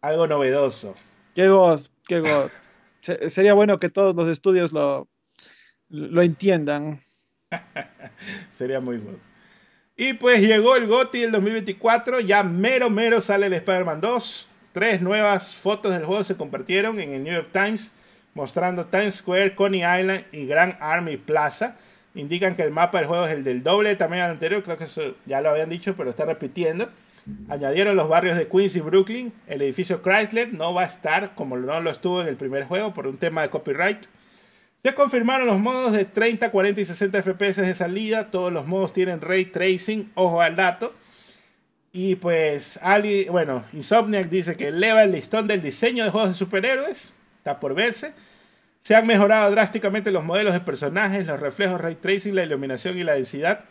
Algo 0.00 0.26
novedoso. 0.26 0.94
Qué 1.34 1.48
god, 1.48 1.80
qué. 2.06 2.22
Se- 3.00 3.30
sería 3.30 3.54
bueno 3.54 3.78
que 3.78 3.90
todos 3.90 4.16
los 4.16 4.28
estudios 4.28 4.72
lo, 4.72 5.08
lo 5.88 6.22
entiendan. 6.22 7.00
Sería 8.52 8.80
muy 8.80 8.98
bueno. 8.98 9.18
Y 9.96 10.14
pues 10.14 10.40
llegó 10.40 10.76
el 10.76 10.86
GOTY 10.86 11.20
del 11.20 11.32
2024, 11.32 12.20
ya 12.20 12.42
mero 12.42 12.90
mero 12.90 13.20
sale 13.20 13.46
el 13.46 13.52
Spider-Man 13.52 14.00
2. 14.00 14.47
Tres 14.72 15.00
nuevas 15.00 15.56
fotos 15.56 15.92
del 15.92 16.04
juego 16.04 16.24
se 16.24 16.36
compartieron 16.36 17.00
en 17.00 17.12
el 17.14 17.24
New 17.24 17.32
York 17.32 17.48
Times, 17.52 17.92
mostrando 18.34 18.84
Times 18.86 19.16
Square, 19.16 19.54
Coney 19.54 19.80
Island 19.80 20.24
y 20.32 20.46
Grand 20.46 20.76
Army 20.80 21.16
Plaza. 21.16 21.76
Indican 22.14 22.54
que 22.54 22.62
el 22.62 22.70
mapa 22.70 22.98
del 22.98 23.08
juego 23.08 23.26
es 23.26 23.32
el 23.32 23.44
del 23.44 23.62
doble 23.62 23.90
de 23.90 23.96
tamaño 23.96 24.22
del 24.22 24.32
anterior, 24.32 24.62
creo 24.62 24.76
que 24.76 24.84
eso 24.84 25.14
ya 25.26 25.40
lo 25.40 25.50
habían 25.50 25.70
dicho, 25.70 25.94
pero 25.96 26.10
está 26.10 26.24
repitiendo. 26.24 26.88
Añadieron 27.48 27.96
los 27.96 28.08
barrios 28.08 28.36
de 28.36 28.48
Queens 28.48 28.76
y 28.76 28.80
Brooklyn. 28.80 29.32
El 29.46 29.62
edificio 29.62 30.02
Chrysler 30.02 30.52
no 30.52 30.72
va 30.74 30.82
a 30.82 30.86
estar 30.86 31.34
como 31.34 31.56
no 31.56 31.80
lo 31.80 31.90
estuvo 31.90 32.22
en 32.22 32.28
el 32.28 32.36
primer 32.36 32.64
juego 32.64 32.94
por 32.94 33.06
un 33.06 33.18
tema 33.18 33.42
de 33.42 33.50
copyright. 33.50 34.06
Se 34.82 34.94
confirmaron 34.94 35.46
los 35.46 35.58
modos 35.58 35.92
de 35.92 36.04
30, 36.04 36.50
40 36.50 36.80
y 36.80 36.84
60 36.84 37.22
FPS 37.22 37.56
de 37.56 37.74
salida. 37.74 38.30
Todos 38.30 38.52
los 38.52 38.66
modos 38.66 38.92
tienen 38.92 39.20
ray 39.20 39.44
tracing. 39.44 40.10
Ojo 40.14 40.40
al 40.40 40.56
dato. 40.56 40.94
Y 41.92 42.16
pues, 42.16 42.78
Ali, 42.82 43.24
bueno, 43.28 43.64
Insomniac 43.72 44.28
dice 44.28 44.56
que 44.56 44.68
eleva 44.68 45.04
el 45.04 45.12
listón 45.12 45.46
del 45.46 45.62
diseño 45.62 46.04
de 46.04 46.10
juegos 46.10 46.30
de 46.30 46.34
superhéroes. 46.34 47.12
Está 47.38 47.58
por 47.58 47.74
verse. 47.74 48.12
Se 48.82 48.94
han 48.94 49.06
mejorado 49.06 49.50
drásticamente 49.50 50.10
los 50.10 50.24
modelos 50.24 50.52
de 50.52 50.60
personajes, 50.60 51.26
los 51.26 51.40
reflejos 51.40 51.80
ray 51.80 51.96
tracing, 51.96 52.34
la 52.34 52.44
iluminación 52.44 52.98
y 52.98 53.04
la 53.04 53.14
densidad. 53.14 53.64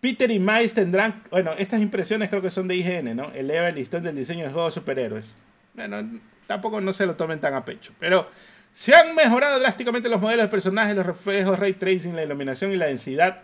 Peter 0.00 0.30
y 0.30 0.38
Miles 0.38 0.74
tendrán, 0.74 1.22
bueno, 1.30 1.52
estas 1.58 1.80
impresiones 1.80 2.28
creo 2.28 2.42
que 2.42 2.50
son 2.50 2.68
de 2.68 2.76
IGN, 2.76 3.16
¿no? 3.16 3.32
Eleva 3.32 3.68
el 3.68 3.74
listón 3.74 4.02
del 4.02 4.14
diseño 4.14 4.44
de 4.44 4.52
juegos 4.52 4.74
de 4.74 4.80
superhéroes. 4.80 5.36
Bueno, 5.74 6.20
tampoco 6.46 6.80
no 6.80 6.92
se 6.92 7.06
lo 7.06 7.16
tomen 7.16 7.40
tan 7.40 7.54
a 7.54 7.64
pecho. 7.64 7.92
Pero 7.98 8.28
se 8.72 8.94
han 8.94 9.14
mejorado 9.14 9.58
drásticamente 9.58 10.08
los 10.08 10.20
modelos 10.20 10.44
de 10.44 10.50
personajes, 10.50 10.94
los 10.94 11.06
reflejos, 11.06 11.58
ray 11.58 11.72
tracing, 11.72 12.14
la 12.14 12.22
iluminación 12.22 12.72
y 12.72 12.76
la 12.76 12.86
densidad. 12.86 13.40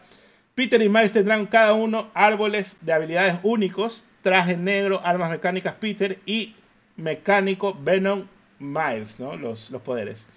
Peter 0.54 0.80
y 0.82 0.88
Miles 0.88 1.12
tendrán 1.12 1.46
cada 1.46 1.72
uno 1.72 2.10
árboles 2.14 2.76
de 2.80 2.92
habilidades 2.92 3.36
únicos, 3.42 4.04
traje 4.22 4.56
negro, 4.56 5.00
armas 5.04 5.30
mecánicas 5.30 5.74
Peter 5.74 6.18
y 6.24 6.54
mecánico 6.96 7.76
Venom 7.78 8.26
Miles, 8.58 9.18
¿no? 9.20 9.36
Los, 9.36 9.70
los 9.70 9.82
poderes. 9.82 10.28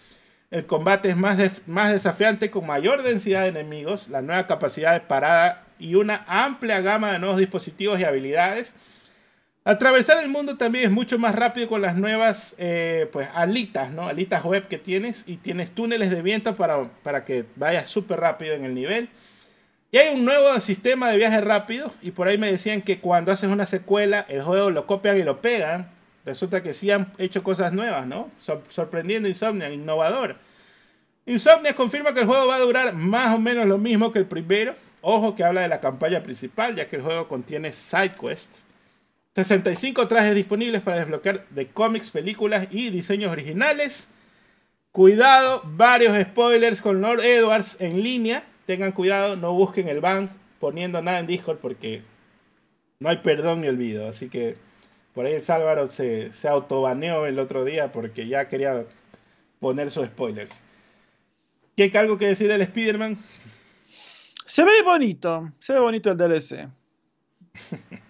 El 0.51 0.65
combate 0.65 1.09
es 1.09 1.17
más, 1.17 1.37
más 1.67 1.91
desafiante 1.91 2.51
con 2.51 2.65
mayor 2.65 3.03
densidad 3.03 3.43
de 3.43 3.49
enemigos, 3.49 4.07
la 4.09 4.21
nueva 4.21 4.47
capacidad 4.47 4.93
de 4.93 4.99
parada 4.99 5.65
y 5.79 5.95
una 5.95 6.23
amplia 6.27 6.81
gama 6.81 7.11
de 7.11 7.19
nuevos 7.19 7.39
dispositivos 7.39 7.99
y 7.99 8.03
habilidades. 8.03 8.75
Atravesar 9.63 10.23
el 10.23 10.29
mundo 10.29 10.57
también 10.57 10.85
es 10.85 10.91
mucho 10.91 11.17
más 11.17 11.33
rápido 11.33 11.67
con 11.67 11.81
las 11.81 11.97
nuevas 11.97 12.55
eh, 12.59 13.09
pues, 13.11 13.27
alitas, 13.33 13.91
¿no? 13.91 14.07
Alitas 14.07 14.43
web 14.43 14.67
que 14.67 14.77
tienes 14.77 15.23
y 15.25 15.37
tienes 15.37 15.71
túneles 15.71 16.11
de 16.11 16.21
viento 16.21 16.55
para, 16.55 16.83
para 17.01 17.25
que 17.25 17.45
vayas 17.55 17.89
súper 17.89 18.19
rápido 18.19 18.53
en 18.53 18.63
el 18.63 18.75
nivel. 18.75 19.09
Y 19.91 19.97
hay 19.97 20.15
un 20.15 20.25
nuevo 20.25 20.59
sistema 20.59 21.09
de 21.09 21.17
viaje 21.17 21.39
rápido 21.41 21.91
y 22.01 22.11
por 22.11 22.27
ahí 22.27 22.37
me 22.37 22.51
decían 22.51 22.81
que 22.81 22.99
cuando 22.99 23.31
haces 23.31 23.49
una 23.49 23.65
secuela 23.65 24.25
el 24.27 24.43
juego 24.43 24.69
lo 24.69 24.85
copian 24.87 25.17
y 25.17 25.23
lo 25.23 25.41
pegan. 25.41 25.89
Resulta 26.25 26.63
que 26.63 26.73
sí 26.73 26.89
han 26.91 27.13
hecho 27.17 27.43
cosas 27.43 27.71
nuevas, 27.71 28.07
¿no? 28.07 28.29
sorprendiendo 28.69 29.29
Insomnia, 29.29 29.69
innovador. 29.69 30.37
Insomnia 31.25 31.75
confirma 31.75 32.13
que 32.13 32.21
el 32.21 32.25
juego 32.25 32.47
va 32.47 32.55
a 32.55 32.59
durar 32.59 32.93
más 32.93 33.33
o 33.33 33.39
menos 33.39 33.65
lo 33.67 33.77
mismo 33.77 34.11
que 34.11 34.19
el 34.19 34.25
primero. 34.25 34.75
Ojo 35.01 35.35
que 35.35 35.43
habla 35.43 35.61
de 35.61 35.67
la 35.67 35.79
campaña 35.79 36.21
principal, 36.23 36.75
ya 36.75 36.87
que 36.87 36.95
el 36.95 37.03
juego 37.03 37.27
contiene 37.27 37.71
side 37.71 38.15
quests. 38.19 38.65
65 39.35 40.07
trajes 40.07 40.33
disponibles 40.33 40.81
para 40.81 40.97
desbloquear 40.97 41.45
de 41.49 41.67
cómics, 41.67 42.09
películas 42.09 42.67
y 42.71 42.89
diseños 42.89 43.31
originales. 43.31 44.07
Cuidado, 44.91 45.61
varios 45.65 46.17
spoilers 46.17 46.81
con 46.81 47.01
Lord 47.01 47.21
Edwards 47.21 47.75
en 47.79 48.01
línea. 48.01 48.43
Tengan 48.65 48.91
cuidado, 48.91 49.35
no 49.35 49.53
busquen 49.53 49.87
el 49.87 50.01
ban 50.01 50.29
poniendo 50.59 51.01
nada 51.01 51.19
en 51.19 51.27
Discord 51.27 51.57
porque 51.59 52.01
no 52.99 53.09
hay 53.09 53.17
perdón 53.17 53.61
ni 53.61 53.67
olvido. 53.67 54.07
Así 54.07 54.29
que 54.29 54.55
por 55.13 55.25
ahí 55.25 55.33
el 55.33 55.41
Sálvaro 55.41 55.87
se, 55.87 56.33
se 56.33 56.47
autobaneó 56.47 57.25
el 57.25 57.39
otro 57.39 57.63
día 57.63 57.91
porque 57.91 58.27
ya 58.27 58.49
quería 58.49 58.85
poner 59.59 59.91
sus 59.91 60.07
spoilers. 60.07 60.63
¿Qué 61.75 61.83
hay 61.83 61.91
algo 61.95 62.17
que 62.17 62.27
decir 62.27 62.47
del 62.47 62.61
Spider-Man? 62.61 63.17
Se 64.45 64.63
ve 64.63 64.81
bonito, 64.83 65.51
se 65.59 65.73
ve 65.73 65.79
bonito 65.79 66.11
el 66.11 66.17
DLC. 66.17 66.69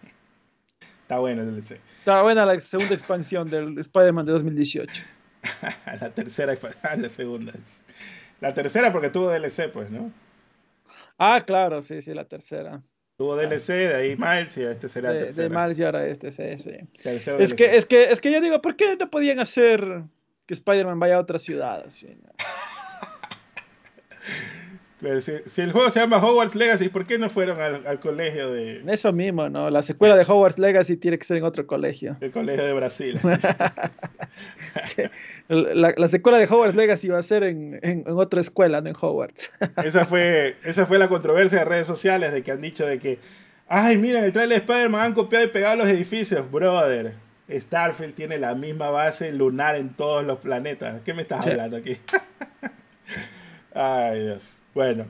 Está 1.01 1.19
bueno 1.19 1.41
el 1.43 1.53
DLC. 1.53 1.79
Está 1.99 2.21
buena 2.21 2.45
la 2.45 2.59
segunda 2.59 2.93
expansión 2.93 3.49
del 3.49 3.77
Spider-Man 3.79 4.25
de 4.25 4.31
2018. 4.33 5.03
la 6.01 6.09
tercera, 6.09 6.55
la 6.97 7.09
segunda. 7.09 7.53
La 8.41 8.53
tercera 8.53 8.91
porque 8.91 9.09
tuvo 9.09 9.29
DLC, 9.29 9.71
pues, 9.71 9.89
¿no? 9.89 10.11
Ah, 11.17 11.41
claro, 11.45 11.81
sí, 11.81 12.01
sí, 12.01 12.13
la 12.13 12.25
tercera. 12.25 12.81
Tuvo 13.17 13.37
DLC, 13.37 13.67
de 13.67 13.95
ahí 13.95 14.17
Miles 14.17 14.57
y 14.57 14.63
este 14.63 14.89
será 14.89 15.11
de, 15.13 15.25
tercera. 15.25 15.47
De 15.47 15.55
Miles 15.55 15.79
y 15.79 15.83
ahora 15.83 16.05
este, 16.05 16.31
sí, 16.31 16.57
sí. 16.57 16.71
Es 17.03 17.53
que, 17.53 17.75
es, 17.77 17.85
que, 17.85 18.03
es 18.11 18.19
que 18.19 18.31
yo 18.31 18.41
digo, 18.41 18.61
¿por 18.61 18.75
qué 18.75 18.97
no 18.97 19.09
podían 19.09 19.39
hacer 19.39 20.03
que 20.45 20.53
Spider-Man 20.53 20.99
vaya 20.99 21.15
a 21.15 21.19
otra 21.19 21.39
ciudad? 21.39 21.85
Así, 21.87 22.07
Pero 25.05 25.21
si, 25.21 25.61
el 25.61 25.71
juego 25.71 25.91
se 25.91 25.99
llama 25.99 26.17
Hogwarts 26.17 26.55
Legacy, 26.55 26.89
¿por 26.89 27.05
qué 27.05 27.19
no 27.19 27.29
fueron 27.29 27.61
al, 27.61 27.99
colegio 27.99 28.51
de...? 28.51 28.81
Eso 28.87 29.13
mismo, 29.13 29.49
¿no? 29.49 29.69
La 29.69 29.83
secuela 29.83 30.17
de 30.17 30.23
Hogwarts 30.23 30.57
Legacy 30.57 30.97
tiene 30.97 31.19
que 31.19 31.25
ser 31.25 31.37
en 31.37 31.43
otro 31.43 31.67
colegio. 31.67 32.17
El 32.21 32.31
colegio 32.31 32.65
de 32.65 32.73
Brasil. 32.73 33.19
la, 35.47 36.07
secuela 36.07 36.39
de 36.39 36.45
Hogwarts 36.45 36.75
Legacy 36.75 37.09
va 37.09 37.19
a 37.19 37.21
ser 37.21 37.43
en, 37.43 37.79
en, 37.83 38.03
otra 38.07 38.41
escuela, 38.41 38.81
no 38.81 38.89
en 38.89 38.95
Hogwarts. 38.99 39.51
esa, 39.85 40.07
fue, 40.07 40.55
esa 40.63 40.87
fue 40.87 40.97
la 40.97 41.07
controversia 41.07 41.59
de 41.59 41.65
redes 41.65 41.85
sociales 41.85 42.33
de 42.33 42.41
que 42.41 42.51
han 42.51 42.61
dicho 42.61 42.83
de 42.83 42.97
que, 42.97 43.19
ay, 43.67 43.99
miren, 43.99 44.23
el 44.23 44.33
trailer 44.33 44.57
de 44.57 44.65
Spider-Man 44.65 45.01
han 45.01 45.13
copiado 45.13 45.45
y 45.45 45.49
pegado 45.49 45.75
los 45.75 45.87
edificios. 45.87 46.51
Brother, 46.51 47.13
Starfield 47.47 48.15
tiene 48.15 48.39
la 48.39 48.55
misma 48.55 48.89
base 48.89 49.31
lunar 49.31 49.75
en 49.75 49.89
todos 49.89 50.25
los 50.25 50.39
planetas. 50.39 51.03
¿Qué 51.05 51.13
me 51.13 51.21
estás 51.21 51.45
hablando 51.45 51.77
aquí? 51.77 51.95
ay, 53.75 54.21
Dios. 54.21 54.64
Bueno, 54.75 55.05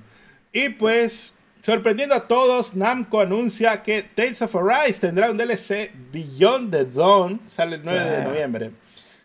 y 0.53 0.69
pues, 0.69 1.33
sorprendiendo 1.63 2.13
a 2.13 2.27
todos, 2.27 2.75
Namco 2.75 3.19
anuncia 3.19 3.81
que 3.81 4.03
Tales 4.03 4.43
of 4.43 4.55
Arise 4.55 5.01
tendrá 5.01 5.31
un 5.31 5.37
DLC 5.37 5.91
Beyond 6.13 6.71
the 6.71 6.85
Dawn, 6.85 7.41
sale 7.47 7.77
el 7.77 7.83
9 7.83 7.99
de 7.99 8.23
noviembre. 8.23 8.71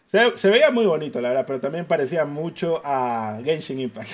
Se, 0.07 0.49
veía 0.49 0.71
muy 0.71 0.87
bonito, 0.87 1.21
la 1.21 1.29
verdad, 1.29 1.45
pero 1.47 1.61
también 1.61 1.85
parecía 1.85 2.25
mucho 2.25 2.81
a 2.83 3.39
Genshin 3.45 3.81
Impact. 3.81 4.11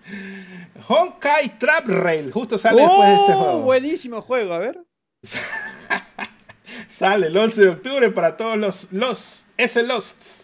Honkai 0.88 1.58
Trap 1.58 1.86
Rail, 1.86 2.32
justo 2.32 2.56
sale 2.56 2.80
después 2.80 3.08
de 3.08 3.14
este 3.14 3.32
oh, 3.34 3.36
juego. 3.36 3.60
Buenísimo 3.60 4.22
juego, 4.22 4.54
a 4.54 4.58
ver. 4.58 4.80
sale 6.88 7.26
el 7.26 7.36
11 7.36 7.60
de 7.60 7.68
octubre 7.68 8.10
para 8.10 8.38
todos 8.38 8.56
los, 8.56 8.90
los 8.90 9.44
S-Losts 9.58 10.41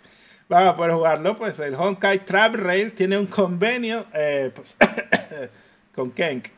a 0.51 0.77
poder 0.77 0.93
jugarlo. 0.93 1.37
Pues 1.37 1.59
el 1.59 1.75
Honkai 1.75 2.25
Trap 2.25 2.55
Rail 2.55 2.93
tiene 2.93 3.19
un 3.19 3.27
convenio 3.27 4.07
eh, 4.15 4.51
pues, 4.55 4.77
con 5.95 6.11
Kenk. 6.11 6.49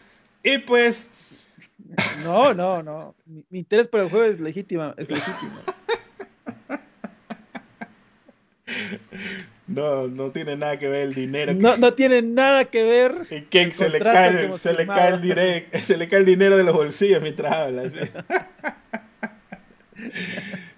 Y 0.42 0.58
pues. 0.58 1.08
No, 2.24 2.54
no, 2.54 2.82
no. 2.82 3.14
Mi, 3.26 3.58
interés 3.58 3.88
por 3.88 4.00
el 4.00 4.10
juego 4.10 4.24
es 4.24 4.40
legítimo. 4.40 4.94
Es 4.96 5.10
legítimo. 5.10 5.60
No, 9.66 10.08
no 10.08 10.32
tiene 10.32 10.56
nada 10.56 10.80
que 10.80 10.88
ver 10.88 11.02
el 11.02 11.14
dinero. 11.14 11.54
No, 11.54 11.76
no 11.76 11.94
tiene 11.94 12.22
nada 12.22 12.64
que 12.64 12.82
ver. 12.82 13.26
Y 13.30 13.42
Kenk 13.42 13.72
se, 13.72 13.88
le 13.88 14.00
cae, 14.00 14.50
se, 14.58 14.74
le 14.74 14.86
cae 14.86 15.14
el 15.14 15.20
dinero, 15.20 15.66
se 15.80 15.96
le 15.96 16.08
cae 16.08 16.18
el 16.20 16.24
dinero 16.24 16.56
de 16.56 16.64
los 16.64 16.74
bolsillos 16.74 17.22
mientras 17.22 17.52
habla. 17.52 17.84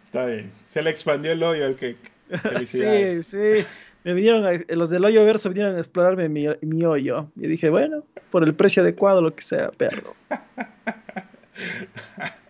Está 0.05 0.27
bien. 0.27 0.53
Se 0.67 0.83
le 0.83 0.91
expandió 0.91 1.33
el 1.33 1.43
hoyo 1.43 1.65
al 1.65 1.77
Kenk. 1.77 1.97
Sí, 2.67 3.23
sí. 3.23 3.65
Me 4.05 4.15
vinieron 4.15 4.65
los 4.69 4.91
del 4.91 5.05
hoyo 5.05 5.25
verso 5.25 5.49
vinieron 5.49 5.77
a 5.77 5.79
explorarme 5.79 6.29
mi, 6.29 6.47
mi, 6.61 6.85
hoyo. 6.85 7.29
Y 7.37 7.47
dije, 7.47 7.71
bueno, 7.71 8.05
por 8.31 8.43
el 8.43 8.55
precio 8.55 8.83
adecuado, 8.83 9.23
lo 9.23 9.35
que 9.35 9.43
sea, 9.43 9.71
perro. 9.71 10.17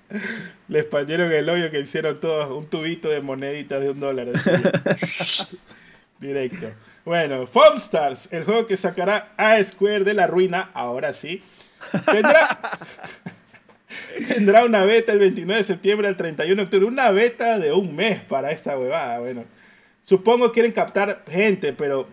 Le 0.69 0.81
expandieron 0.81 1.33
el 1.33 1.49
hoyo 1.49 1.71
que 1.71 1.81
hicieron 1.81 2.21
todos 2.21 2.51
un 2.51 2.67
tubito 2.67 3.09
de 3.09 3.21
moneditas 3.21 3.81
de 3.81 3.91
un 3.91 4.01
dólar. 4.01 4.29
Directo. 6.21 6.71
Bueno, 7.05 7.47
Foamstars, 7.47 8.33
el 8.33 8.45
juego 8.45 8.67
que 8.67 8.77
sacará 8.77 9.33
a 9.37 9.63
Square 9.63 10.05
de 10.05 10.15
la 10.15 10.27
ruina, 10.27 10.71
ahora 10.73 11.13
sí. 11.13 11.43
Tendrá, 12.07 12.79
tendrá 14.29 14.65
una 14.65 14.85
beta 14.85 15.13
el 15.13 15.19
29 15.19 15.59
de 15.59 15.65
septiembre 15.65 16.09
al 16.09 16.17
31 16.17 16.57
de 16.57 16.63
octubre. 16.63 16.87
Una 16.87 17.11
beta 17.11 17.59
de 17.59 17.73
un 17.73 17.95
mes 17.95 18.25
para 18.25 18.53
esta 18.53 18.79
huevada. 18.79 19.19
Bueno. 19.19 19.45
Supongo 20.05 20.49
que 20.49 20.55
quieren 20.55 20.73
captar 20.73 21.25
gente, 21.31 21.73
pero, 21.73 22.09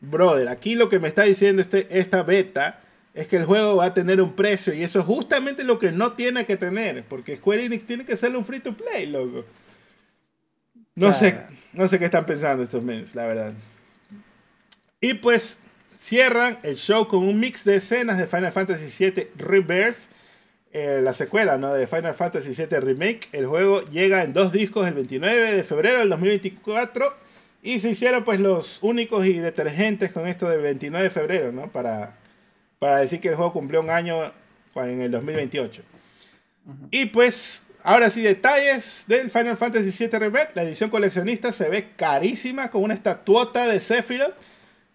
brother, 0.00 0.48
aquí 0.48 0.74
lo 0.74 0.88
que 0.88 0.98
me 0.98 1.08
está 1.08 1.22
diciendo 1.22 1.62
este, 1.62 1.86
esta 1.98 2.22
beta 2.22 2.80
es 3.14 3.26
que 3.26 3.36
el 3.36 3.44
juego 3.44 3.76
va 3.76 3.86
a 3.86 3.94
tener 3.94 4.20
un 4.20 4.34
precio 4.34 4.72
y 4.72 4.82
eso 4.82 5.00
es 5.00 5.04
justamente 5.04 5.64
lo 5.64 5.78
que 5.78 5.92
no 5.92 6.12
tiene 6.12 6.46
que 6.46 6.56
tener, 6.56 7.04
porque 7.04 7.36
Square 7.36 7.64
Enix 7.64 7.84
tiene 7.84 8.04
que 8.04 8.12
hacerle 8.12 8.38
un 8.38 8.44
free 8.44 8.60
to 8.60 8.76
play, 8.76 9.06
loco. 9.06 9.44
No 10.94 11.12
sé, 11.14 11.38
no 11.72 11.86
sé 11.86 11.98
qué 11.98 12.06
están 12.06 12.26
pensando 12.26 12.62
estos 12.62 12.82
meses, 12.82 13.14
la 13.14 13.26
verdad. 13.26 13.52
Y 15.00 15.14
pues 15.14 15.60
cierran 15.96 16.58
el 16.62 16.76
show 16.76 17.06
con 17.08 17.24
un 17.24 17.38
mix 17.38 17.64
de 17.64 17.76
escenas 17.76 18.18
de 18.18 18.26
Final 18.26 18.52
Fantasy 18.52 19.04
VII 19.04 19.28
Rebirth, 19.36 19.98
eh, 20.72 21.00
la 21.02 21.12
secuela 21.12 21.56
¿no? 21.56 21.72
de 21.72 21.86
Final 21.86 22.14
Fantasy 22.14 22.50
VII 22.50 22.80
Remake. 22.80 23.28
El 23.32 23.46
juego 23.46 23.82
llega 23.86 24.22
en 24.22 24.32
dos 24.32 24.52
discos 24.52 24.86
el 24.86 24.94
29 24.94 25.54
de 25.54 25.64
febrero 25.64 25.98
del 26.00 26.08
2024 26.10 27.14
Y 27.62 27.80
se 27.80 27.90
hicieron 27.90 28.24
pues 28.24 28.40
los 28.40 28.78
únicos 28.82 29.26
y 29.26 29.34
detergentes 29.34 30.12
con 30.12 30.26
esto 30.28 30.48
del 30.48 30.62
29 30.62 31.04
de 31.04 31.10
febrero, 31.10 31.52
¿no? 31.52 31.68
Para, 31.68 32.16
para 32.78 32.98
decir 32.98 33.20
que 33.20 33.28
el 33.28 33.34
juego 33.34 33.52
cumplió 33.52 33.80
un 33.80 33.90
año 33.90 34.32
en 34.76 35.02
el 35.02 35.10
2028. 35.10 35.82
Y 36.90 37.06
pues, 37.06 37.62
ahora 37.82 38.10
sí, 38.10 38.22
detalles 38.22 39.04
del 39.06 39.30
Final 39.30 39.56
Fantasy 39.56 39.90
VII 39.90 40.18
Remake. 40.18 40.50
La 40.54 40.62
edición 40.62 40.90
coleccionista 40.90 41.52
se 41.52 41.68
ve 41.68 41.90
carísima 41.96 42.70
con 42.70 42.82
una 42.82 42.94
estatuota 42.94 43.66
de 43.66 43.80
Sephiroth. 43.80 44.34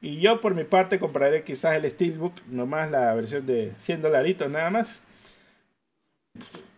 Y 0.01 0.19
yo 0.19 0.41
por 0.41 0.53
mi 0.53 0.65
parte 0.65 0.99
compraré 0.99 1.43
quizás 1.43 1.77
el 1.77 1.89
Steelbook, 1.89 2.33
nomás 2.47 2.91
la 2.91 3.13
versión 3.13 3.45
de 3.45 3.71
100 3.79 4.01
dolaritos 4.01 4.49
nada 4.49 4.69
más. 4.69 5.01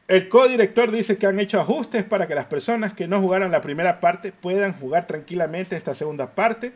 El 0.08 0.30
co-director 0.30 0.92
dice 0.92 1.18
que 1.18 1.26
han 1.26 1.40
hecho 1.40 1.60
ajustes 1.60 2.04
para 2.04 2.28
que 2.28 2.36
las 2.36 2.46
personas 2.46 2.94
que 2.94 3.08
no 3.08 3.20
jugaron 3.20 3.52
la 3.52 3.62
primera 3.62 4.00
parte 4.00 4.32
puedan 4.32 4.74
jugar 4.74 5.08
tranquilamente 5.08 5.76
esta 5.76 5.96
segunda 5.96 6.36
parte. 6.36 6.74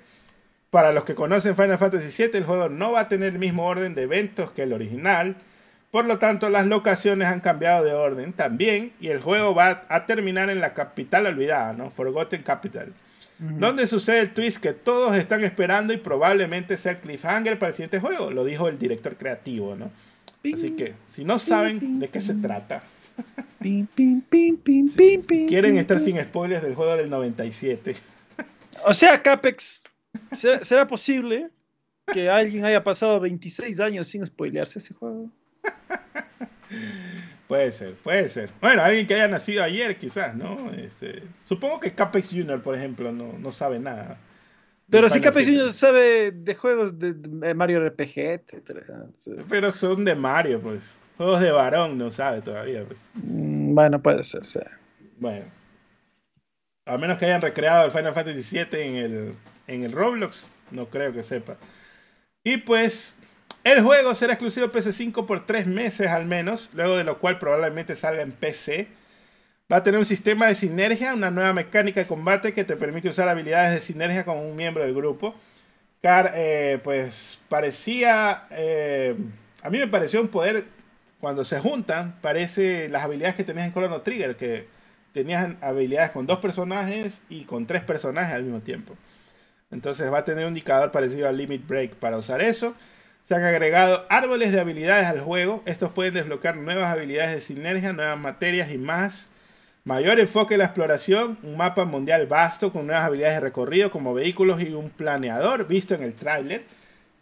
Para 0.72 0.92
los 0.92 1.04
que 1.04 1.14
conocen 1.14 1.56
Final 1.56 1.78
Fantasy 1.78 2.24
VII, 2.24 2.38
el 2.38 2.44
juego 2.44 2.70
no 2.70 2.92
va 2.92 3.02
a 3.02 3.08
tener 3.08 3.34
el 3.34 3.40
mismo 3.40 3.68
orden 3.68 3.94
de 3.94 4.04
eventos 4.04 4.50
que 4.52 4.64
el 4.64 4.74
original. 4.74 5.36
Por 5.92 6.06
lo 6.06 6.18
tanto, 6.18 6.50
las 6.50 6.66
locaciones 6.66 7.28
han 7.28 7.40
cambiado 7.40 7.84
de 7.84 7.94
orden 7.94 8.34
también 8.34 8.94
y 9.00 9.10
el 9.10 9.22
juego 9.22 9.54
va 9.54 9.84
a 9.90 10.06
terminar 10.08 10.50
en 10.50 10.60
la 10.60 10.74
capital 10.74 11.28
olvidada, 11.28 11.74
¿no? 11.74 11.92
Forgotten 11.92 12.42
Capital. 12.42 12.94
Donde 13.38 13.88
sucede 13.88 14.20
el 14.20 14.34
twist 14.34 14.62
que 14.62 14.74
todos 14.74 15.16
están 15.16 15.44
esperando 15.46 15.94
y 15.94 15.98
probablemente 15.98 16.78
sea 16.78 16.94
el 16.94 16.98
cliffhanger 16.98 17.58
para 17.58 17.70
el 17.70 17.76
siguiente 17.76 18.00
juego, 18.00 18.32
lo 18.32 18.44
dijo 18.44 18.68
el 18.68 18.78
director 18.78 19.16
creativo, 19.16 19.76
¿no? 19.76 19.92
Así 20.54 20.72
que, 20.72 20.94
si 21.10 21.24
no 21.24 21.40
saben 21.40 22.00
de 22.00 22.10
qué 22.10 22.20
se 22.22 22.34
trata, 22.34 22.84
quieren 25.48 25.78
estar 25.78 26.00
sin 26.00 26.22
spoilers 26.22 26.64
del 26.64 26.76
juego 26.76 26.96
del 26.96 27.10
97. 27.10 27.96
O 28.86 28.94
sea, 28.94 29.22
Capex, 29.22 29.84
¿será 30.32 30.88
posible 30.88 31.50
que 32.12 32.30
alguien 32.30 32.66
haya 32.66 32.84
pasado 32.84 33.20
26 33.20 33.80
años 33.80 34.08
sin 34.08 34.26
spoilearse 34.26 34.80
ese 34.80 34.94
juego? 34.94 35.30
Puede 37.48 37.72
ser, 37.72 37.96
puede 37.96 38.30
ser. 38.30 38.52
Bueno, 38.62 38.84
alguien 38.84 39.08
que 39.08 39.16
haya 39.16 39.28
nacido 39.28 39.64
ayer, 39.64 39.98
quizás, 39.98 40.36
¿no? 40.36 40.72
Este, 40.72 41.24
supongo 41.44 41.80
que 41.80 41.94
Capex 41.94 42.30
Junior, 42.30 42.62
por 42.62 42.76
ejemplo, 42.76 43.12
no, 43.12 43.52
sabe 43.52 43.80
nada. 43.80 44.20
Pero 44.88 45.10
si 45.10 45.20
Capex 45.20 45.48
Junior 45.48 45.74
sabe 45.74 46.32
de 46.32 46.54
juegos 46.54 47.00
de 47.00 47.56
Mario 47.56 47.84
RPG, 47.90 48.18
etc. 48.18 48.84
Pero 49.50 49.72
son 49.72 50.06
de 50.06 50.14
Mario, 50.14 50.62
pues. 50.62 50.94
Juegos 51.20 51.42
de 51.42 51.52
varón, 51.52 51.98
no 51.98 52.12
sabe 52.12 52.42
todavía. 52.42 52.86
Pues. 52.86 52.98
Mm, 53.16 53.76
bueno, 53.76 54.02
puede 54.02 54.24
ser, 54.24 54.46
sí. 54.46 54.62
Bueno. 55.18 55.48
A 56.86 56.98
menos 56.98 57.18
que 57.18 57.26
hayan 57.26 57.42
recreado 57.42 57.84
el 57.84 57.92
Final 57.92 58.14
Fantasy 58.14 58.58
VII 58.58 58.82
en 58.82 58.96
el, 58.96 59.36
en 59.68 59.84
el 59.84 59.92
Roblox, 59.92 60.50
no 60.72 60.86
creo 60.86 61.12
que 61.12 61.22
sepa. 61.24 61.58
Y 62.42 62.56
pues 62.56 63.18
el 63.66 63.82
juego 63.82 64.16
será 64.16 64.32
exclusivo 64.32 64.68
PC5 64.68 65.26
por 65.26 65.46
tres 65.46 65.68
meses 65.68 66.08
al 66.08 66.24
menos, 66.26 66.70
luego 66.72 66.96
de 66.96 67.04
lo 67.04 67.20
cual 67.20 67.38
probablemente 67.38 67.98
salga 67.98 68.22
en 68.22 68.32
PC. 68.32 68.88
Va 69.70 69.78
a 69.78 69.84
tener 69.84 70.00
un 70.00 70.06
sistema 70.06 70.48
de 70.48 70.56
sinergia, 70.56 71.14
una 71.14 71.32
nueva 71.32 71.52
mecánica 71.52 72.00
de 72.00 72.08
combate 72.08 72.54
que 72.54 72.64
te 72.64 72.78
permite 72.78 73.10
usar 73.10 73.28
habilidades 73.28 73.74
de 73.74 73.82
sinergia 73.82 74.24
con 74.24 74.38
un 74.38 74.56
miembro 74.56 74.84
del 74.84 74.96
grupo. 74.96 75.36
Car, 76.02 76.32
eh, 76.34 76.80
pues 76.82 77.40
parecía, 77.50 78.48
eh, 78.52 79.18
a 79.62 79.70
mí 79.70 79.80
me 79.80 79.88
pareció 79.88 80.22
un 80.22 80.30
poder, 80.30 80.79
cuando 81.20 81.44
se 81.44 81.60
juntan, 81.60 82.16
parece 82.22 82.90
las 82.90 83.04
habilidades 83.04 83.36
que 83.36 83.44
tenías 83.44 83.68
en 83.68 83.74
Chrono 83.74 84.02
Trigger, 84.02 84.36
que 84.36 84.68
tenías 85.14 85.50
habilidades 85.62 86.12
con 86.12 86.26
dos 86.26 86.40
personajes 86.40 87.22
y 87.30 87.44
con 87.44 87.66
tres 87.66 87.82
personajes 87.82 88.34
al 88.34 88.44
mismo 88.44 88.62
tiempo. 88.62 88.96
Entonces 89.72 90.12
va 90.12 90.20
a 90.20 90.26
tener 90.26 90.46
un 90.46 90.52
indicador 90.52 90.92
parecido 90.92 91.28
al 91.28 91.38
Limit 91.38 91.68
Break 91.68 91.96
para 91.96 92.18
usar 92.18 92.42
eso. 92.42 92.74
Se 93.24 93.36
han 93.36 93.44
agregado 93.44 94.06
árboles 94.10 94.52
de 94.52 94.60
habilidades 94.60 95.08
al 95.08 95.20
juego. 95.20 95.62
Estos 95.66 95.92
pueden 95.92 96.14
desbloquear 96.14 96.58
nuevas 96.58 96.90
habilidades 96.90 97.34
de 97.34 97.42
sinergia, 97.42 97.94
nuevas 97.94 98.18
materias 98.18 98.72
y 98.72 98.78
más. 98.78 99.30
Mayor 99.84 100.20
enfoque 100.20 100.56
en 100.56 100.60
la 100.60 100.66
exploración, 100.66 101.38
un 101.44 101.58
mapa 101.58 101.86
mundial 101.86 102.26
vasto 102.28 102.72
con 102.72 102.88
nuevas 102.88 103.06
habilidades 103.06 103.36
de 103.36 103.42
recorrido 103.42 103.92
como 103.92 104.14
vehículos 104.14 104.62
y 104.62 104.74
un 104.74 104.90
planeador 104.90 105.68
visto 105.68 105.94
en 105.94 106.04
el 106.04 106.14
tráiler. 106.14 106.64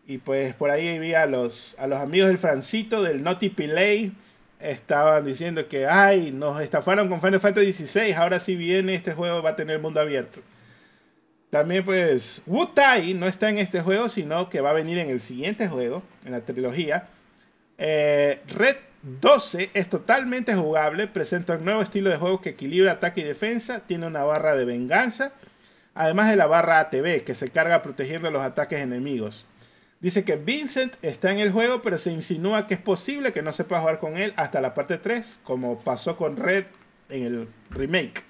Y 0.07 0.19
pues 0.19 0.55
por 0.55 0.71
ahí 0.71 0.97
vi 0.99 1.13
a 1.13 1.25
los, 1.25 1.75
a 1.77 1.85
los 1.85 1.99
amigos 1.99 2.29
del 2.29 2.38
Francito 2.38 3.03
del 3.03 3.21
Naughty 3.21 3.49
Play. 3.49 4.13
Estaban 4.61 5.25
diciendo 5.25 5.67
que, 5.67 5.85
ay, 5.85 6.31
nos 6.31 6.61
estafaron 6.61 7.09
con 7.09 7.19
Final 7.19 7.41
Fantasy 7.41 7.73
XVI. 7.73 8.13
Ahora 8.13 8.39
sí 8.39 8.55
viene 8.55 8.95
este 8.95 9.11
juego, 9.11 9.43
va 9.43 9.51
a 9.51 9.55
tener 9.57 9.79
mundo 9.79 9.99
abierto. 9.99 10.39
También 11.49 11.84
pues 11.84 12.41
Wu-Tai 12.45 13.13
no 13.15 13.27
está 13.27 13.49
en 13.49 13.57
este 13.57 13.81
juego, 13.81 14.07
sino 14.07 14.49
que 14.49 14.61
va 14.61 14.69
a 14.69 14.73
venir 14.73 14.97
en 14.97 15.09
el 15.09 15.19
siguiente 15.19 15.67
juego, 15.67 16.03
en 16.25 16.31
la 16.31 16.39
trilogía. 16.41 17.09
Eh, 17.77 18.41
Red 18.47 18.77
12 19.01 19.71
es 19.73 19.89
totalmente 19.89 20.55
jugable, 20.55 21.07
presenta 21.07 21.55
un 21.55 21.65
nuevo 21.65 21.81
estilo 21.81 22.09
de 22.09 22.15
juego 22.15 22.39
que 22.39 22.49
equilibra 22.49 22.93
ataque 22.93 23.21
y 23.21 23.23
defensa, 23.25 23.81
tiene 23.81 24.07
una 24.07 24.23
barra 24.23 24.55
de 24.55 24.65
venganza, 24.65 25.34
además 25.93 26.29
de 26.29 26.38
la 26.38 26.47
barra 26.47 26.79
ATV 26.79 27.23
que 27.23 27.35
se 27.35 27.49
carga 27.49 27.81
protegiendo 27.81 28.31
los 28.31 28.41
ataques 28.41 28.81
enemigos. 28.81 29.45
Dice 29.99 30.23
que 30.23 30.35
Vincent 30.35 30.95
está 31.01 31.31
en 31.31 31.39
el 31.39 31.51
juego, 31.51 31.81
pero 31.81 31.97
se 31.97 32.11
insinúa 32.11 32.67
que 32.67 32.75
es 32.75 32.79
posible 32.79 33.33
que 33.33 33.41
no 33.41 33.51
se 33.51 33.63
pueda 33.63 33.81
jugar 33.81 33.99
con 33.99 34.17
él 34.17 34.33
hasta 34.35 34.61
la 34.61 34.75
parte 34.75 34.97
3, 34.97 35.39
como 35.43 35.79
pasó 35.79 36.17
con 36.17 36.37
Red 36.37 36.65
en 37.09 37.23
el 37.23 37.47
remake. 37.71 38.23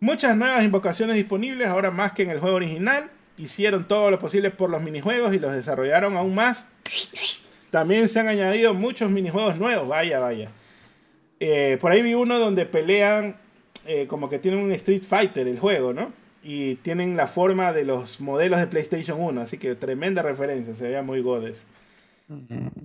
Muchas 0.00 0.36
nuevas 0.36 0.64
invocaciones 0.64 1.14
disponibles, 1.14 1.68
ahora 1.68 1.90
más 1.90 2.12
que 2.12 2.24
en 2.24 2.30
el 2.30 2.40
juego 2.40 2.56
original. 2.56 3.10
Hicieron 3.36 3.86
todo 3.86 4.10
lo 4.10 4.18
posible 4.18 4.50
por 4.50 4.68
los 4.68 4.82
minijuegos 4.82 5.32
y 5.32 5.38
los 5.38 5.52
desarrollaron 5.52 6.16
aún 6.16 6.34
más. 6.34 6.66
También 7.70 8.08
se 8.08 8.18
han 8.18 8.28
añadido 8.28 8.74
muchos 8.74 9.10
minijuegos 9.10 9.58
nuevos, 9.58 9.86
vaya, 9.86 10.18
vaya. 10.18 10.50
Eh, 11.38 11.78
por 11.80 11.92
ahí 11.92 12.02
vi 12.02 12.14
uno 12.14 12.38
donde 12.38 12.66
pelean 12.66 13.36
eh, 13.86 14.06
como 14.08 14.28
que 14.28 14.38
tienen 14.38 14.60
un 14.60 14.72
Street 14.72 15.02
Fighter 15.02 15.46
el 15.46 15.58
juego, 15.58 15.92
¿no? 15.92 16.12
Y 16.42 16.76
tienen 16.76 17.16
la 17.16 17.26
forma 17.26 17.72
de 17.72 17.84
los 17.84 18.20
modelos 18.20 18.60
de 18.60 18.66
PlayStation 18.66 19.20
1, 19.20 19.40
así 19.42 19.58
que 19.58 19.74
tremenda 19.74 20.22
referencia, 20.22 20.74
se 20.74 20.84
veía 20.84 21.02
muy 21.02 21.20
godes. 21.20 21.66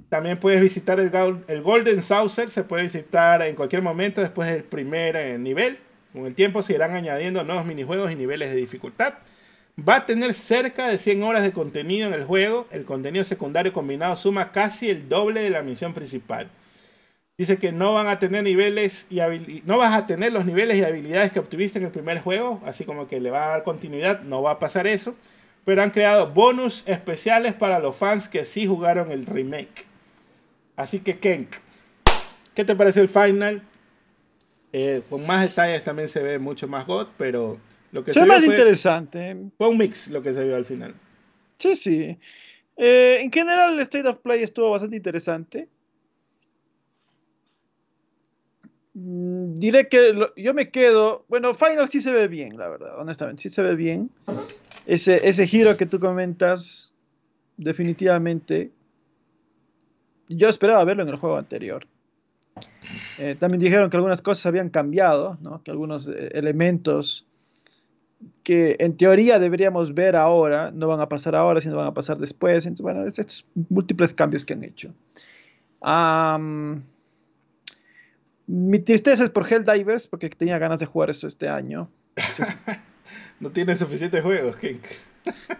También 0.10 0.38
puedes 0.38 0.60
visitar 0.60 1.00
el, 1.00 1.12
el, 1.48 1.62
Golden 1.62 2.02
Saucer, 2.02 2.50
se 2.50 2.64
puede 2.64 2.84
visitar 2.84 3.44
en 3.44 3.56
cualquier 3.56 3.84
momento 3.84 4.20
después 4.20 4.50
del 4.50 4.64
primer 4.64 5.16
eh, 5.16 5.38
nivel. 5.38 5.78
Con 6.14 6.26
el 6.26 6.34
tiempo 6.34 6.64
se 6.64 6.74
irán 6.74 6.96
añadiendo 6.96 7.44
nuevos 7.44 7.66
minijuegos 7.66 8.12
y 8.12 8.16
niveles 8.16 8.50
de 8.50 8.58
dificultad. 8.58 9.14
Va 9.78 9.98
a 9.98 10.06
tener 10.06 10.34
cerca 10.34 10.88
de 10.88 10.98
100 10.98 11.24
horas 11.24 11.44
de 11.44 11.52
contenido 11.52 12.08
en 12.08 12.14
el 12.14 12.24
juego. 12.24 12.66
El 12.72 12.86
contenido 12.86 13.24
secundario 13.24 13.72
combinado 13.72 14.16
suma 14.16 14.52
casi 14.52 14.90
el 14.90 15.10
doble 15.10 15.42
de 15.42 15.50
la 15.50 15.62
misión 15.62 15.94
principal. 15.94 16.50
Dice 17.38 17.58
que 17.58 17.72
no 17.72 17.94
van 17.94 18.08
a 18.08 18.18
tener 18.20 18.44
niveles 18.44 19.08
y 19.10 19.20
no 19.66 19.78
vas 19.78 19.94
a 19.94 20.08
tener 20.08 20.32
los 20.32 20.46
niveles 20.46 20.78
y 20.78 20.84
habilidades 20.84 21.34
que 21.34 21.40
obtuviste 21.40 21.80
en 21.80 21.86
el 21.86 21.92
primer 21.92 22.22
juego, 22.22 22.62
así 22.66 22.86
como 22.86 23.08
que 23.08 23.20
le 23.20 23.30
va 23.30 23.46
a 23.46 23.50
dar 23.50 23.64
continuidad, 23.64 24.22
no 24.22 24.42
va 24.42 24.52
a 24.52 24.60
pasar 24.60 24.88
eso, 24.88 25.16
pero 25.66 25.82
han 25.82 25.90
creado 25.90 26.32
bonus 26.32 26.84
especiales 26.86 27.54
para 27.54 27.80
los 27.80 27.98
fans 27.98 28.30
que 28.30 28.46
sí 28.46 28.66
jugaron 28.66 29.12
el 29.12 29.26
remake. 29.26 29.86
Así 30.78 31.00
que 31.00 31.20
Kenk, 31.20 31.56
¿qué 32.54 32.64
te 32.64 32.76
pareció 32.76 33.02
el 33.02 33.10
final? 33.10 33.62
Eh, 34.72 35.02
con 35.10 35.26
más 35.26 35.42
detalles 35.42 35.84
también 35.84 36.08
se 36.08 36.22
ve 36.22 36.40
mucho 36.40 36.68
más 36.68 36.86
God, 36.86 37.08
pero 37.18 37.58
lo 37.92 38.04
que 38.04 38.14
se, 38.14 38.20
ve 38.20 38.26
más 38.26 38.44
interesante. 38.44 39.38
Fue 39.58 39.70
un 39.70 39.78
mix 39.78 40.10
lo 40.10 40.22
que 40.22 40.34
se 40.34 40.44
vio 40.44 40.56
al 40.56 40.66
final. 40.66 40.94
Sí, 41.58 41.76
sí. 41.76 42.18
Eh, 42.78 43.20
en 43.22 43.32
general 43.32 43.74
el 43.74 43.80
State 43.80 44.08
of 44.08 44.18
Play 44.18 44.44
estuvo 44.44 44.72
bastante 44.72 44.98
interesante. 44.98 45.70
Mm, 48.64 48.68
diré 48.96 49.90
que 49.90 50.30
yo 50.38 50.54
me 50.54 50.70
quedo. 50.70 51.26
Bueno, 51.28 51.54
Final 51.54 51.90
sí 51.90 52.00
se 52.00 52.12
ve 52.12 52.28
bien, 52.28 52.58
la 52.58 52.70
verdad, 52.70 52.98
honestamente, 52.98 53.44
sí 53.44 53.50
se 53.50 53.62
ve 53.62 53.76
bien. 53.76 54.10
Ese, 54.86 55.28
ese 55.28 55.48
giro 55.48 55.76
que 55.78 55.86
tú 55.86 56.00
comentas, 56.00 56.94
definitivamente. 57.58 58.72
Yo 60.30 60.48
esperaba 60.48 60.84
verlo 60.86 61.04
en 61.04 61.10
el 61.10 61.18
juego 61.18 61.38
anterior. 61.38 61.86
Eh, 63.18 63.36
también 63.38 63.60
dijeron 63.60 63.90
que 63.90 63.98
algunas 63.98 64.22
cosas 64.22 64.46
habían 64.46 64.70
cambiado, 64.70 65.38
que 65.64 65.72
algunos 65.72 66.08
eh, 66.08 66.30
elementos 66.34 67.26
que 68.44 68.78
en 68.80 68.96
teoría 68.96 69.40
deberíamos 69.40 69.94
ver 69.94 70.16
ahora 70.16 70.72
no 70.72 70.88
van 70.88 71.02
a 71.02 71.10
pasar 71.10 71.36
ahora, 71.36 71.60
sino 71.62 71.78
van 71.78 71.88
a 71.88 71.94
pasar 71.94 72.18
después. 72.18 72.66
Entonces, 72.66 72.84
bueno, 72.84 73.06
estos 73.06 73.46
múltiples 73.70 74.14
cambios 74.14 74.46
que 74.46 74.54
han 74.54 74.64
hecho. 74.64 74.94
Mi 78.48 78.80
tristeza 78.80 79.24
es 79.24 79.30
por 79.30 79.52
Helldivers, 79.52 80.08
porque 80.08 80.30
tenía 80.30 80.58
ganas 80.58 80.80
de 80.80 80.86
jugar 80.86 81.10
esto 81.10 81.28
este 81.28 81.48
año. 81.48 81.90
no 83.40 83.50
tiene 83.50 83.76
suficientes 83.76 84.24
juegos, 84.24 84.58
Kink. 84.58 84.84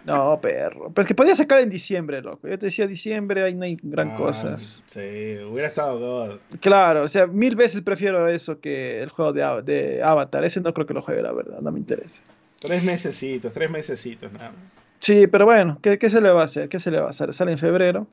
No, 0.04 0.40
perro. 0.40 0.90
Pero 0.92 1.02
es 1.02 1.06
que 1.08 1.14
podía 1.14 1.34
sacar 1.34 1.60
en 1.60 1.70
diciembre, 1.70 2.22
loco. 2.22 2.46
Yo 2.48 2.58
te 2.58 2.66
decía 2.66 2.86
diciembre, 2.86 3.42
ahí 3.42 3.54
no 3.54 3.64
hay 3.64 3.76
gran 3.82 4.12
ah, 4.12 4.16
cosas. 4.16 4.82
Sí, 4.86 5.00
hubiera 5.00 5.66
estado 5.66 5.98
God. 5.98 6.38
Claro, 6.60 7.02
o 7.02 7.08
sea, 7.08 7.26
mil 7.26 7.56
veces 7.56 7.82
prefiero 7.82 8.28
eso 8.28 8.60
que 8.60 9.02
el 9.02 9.10
juego 9.10 9.32
de, 9.32 9.62
de, 9.64 10.02
Avatar. 10.02 10.44
Ese 10.44 10.60
no 10.60 10.72
creo 10.72 10.86
que 10.86 10.94
lo 10.94 11.02
juegue, 11.02 11.22
la 11.22 11.32
verdad, 11.32 11.60
no 11.60 11.72
me 11.72 11.80
interesa. 11.80 12.22
Tres 12.60 12.84
mesecitos, 12.84 13.52
tres 13.52 13.70
mesecitos 13.70 14.32
nada 14.32 14.50
más. 14.50 14.60
Sí, 15.00 15.26
pero 15.26 15.44
bueno, 15.44 15.78
¿qué, 15.82 15.98
qué 15.98 16.08
se 16.08 16.20
le 16.20 16.30
va 16.30 16.42
a 16.42 16.46
hacer? 16.46 16.68
¿Qué 16.68 16.80
se 16.80 16.90
le 16.90 17.00
va 17.00 17.08
a 17.08 17.10
hacer? 17.10 17.34
Sale 17.34 17.52
en 17.52 17.58
febrero. 17.58 18.06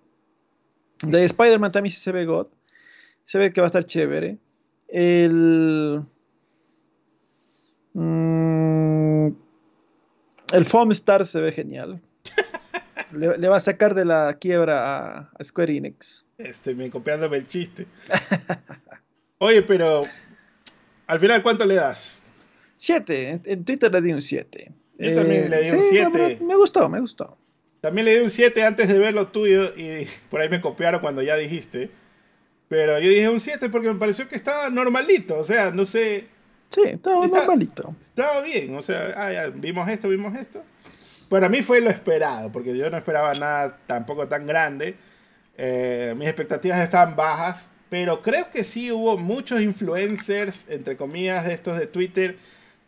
De 1.02 1.24
Spider-Man 1.24 1.72
también 1.72 1.92
sí 1.92 2.00
se 2.00 2.12
ve 2.12 2.26
God. 2.26 2.48
Se 3.24 3.38
ve 3.38 3.54
que 3.54 3.62
va 3.62 3.68
a 3.68 3.70
estar 3.70 3.86
chévere. 3.86 4.38
El. 4.96 6.04
mm, 7.94 9.28
el 10.54 10.66
Foam 10.66 10.92
Star 10.92 11.26
se 11.26 11.42
ve 11.42 11.52
genial. 11.52 12.00
Le, 13.12 13.38
le 13.38 13.48
va 13.48 13.58
a 13.58 13.60
sacar 13.60 13.94
de 13.96 14.06
la 14.06 14.38
quiebra 14.40 14.98
a, 15.20 15.30
a 15.38 15.44
Square 15.44 15.76
Enix. 15.78 16.26
Este, 16.38 16.74
me 16.76 16.90
copiándome 16.90 17.38
el 17.38 17.48
chiste. 17.48 17.86
Oye, 19.40 19.62
pero 19.64 20.04
al 21.08 21.20
final, 21.20 21.44
¿cuánto 21.44 21.66
le 21.66 21.76
das? 21.76 22.24
7. 22.78 23.30
En, 23.30 23.42
en 23.46 23.66
Twitter 23.66 23.92
le 23.92 24.02
di 24.02 24.14
un 24.14 24.22
7. 24.22 24.72
Yo 25.00 25.16
también 25.16 25.50
le 25.50 25.62
di 25.62 25.70
un 25.72 25.84
sí, 25.84 25.96
la 25.96 26.10
7. 26.10 26.18
verdad, 26.18 26.40
Me 26.42 26.56
gustó, 26.56 26.90
me 26.90 27.00
gustó. 27.00 27.38
También 27.82 28.06
le 28.06 28.18
di 28.18 28.24
un 28.24 28.30
7 28.32 28.64
antes 28.64 28.88
de 28.88 28.98
ver 28.98 29.14
lo 29.14 29.28
tuyo 29.28 29.76
y 29.76 30.08
por 30.30 30.42
ahí 30.42 30.50
me 30.50 30.62
copiaron 30.62 31.00
cuando 31.02 31.22
ya 31.22 31.36
dijiste. 31.36 31.90
Pero 32.70 33.00
yo 33.00 33.10
dije 33.10 33.30
un 33.30 33.40
7 33.40 33.70
porque 33.70 33.88
me 33.92 34.00
pareció 34.00 34.28
que 34.28 34.36
estaba 34.36 34.70
normalito. 34.70 35.38
O 35.40 35.44
sea, 35.44 35.72
no 35.72 35.86
sé, 35.86 36.28
Sí, 36.72 36.82
estaba 36.86 37.24
Está- 37.26 37.38
normalito. 37.40 37.96
estaba 38.04 38.42
bien. 38.42 38.76
O 38.76 38.82
sea, 38.82 39.14
ah, 39.16 39.32
ya, 39.32 39.48
vimos 39.50 39.88
esto, 39.90 40.10
vimos 40.10 40.36
esto. 40.36 40.64
Para 41.30 41.48
mí 41.48 41.62
fue 41.62 41.82
lo 41.82 41.90
esperado, 41.92 42.52
porque 42.52 42.76
yo 42.76 42.90
no 42.90 42.98
esperaba 42.98 43.32
nada 43.34 43.78
tampoco 43.86 44.28
tan 44.28 44.48
grande. 44.48 44.96
Eh, 45.56 46.16
mis 46.18 46.28
expectativas 46.28 46.80
estaban 46.82 47.16
bajas, 47.16 47.70
pero 47.90 48.24
creo 48.24 48.50
que 48.50 48.64
sí 48.64 48.92
hubo 48.92 49.18
muchos 49.20 49.62
influencers, 49.62 50.68
entre 50.70 50.98
comillas, 50.98 51.46
de 51.46 51.54
estos 51.54 51.78
de 51.78 51.86
Twitter, 51.86 52.38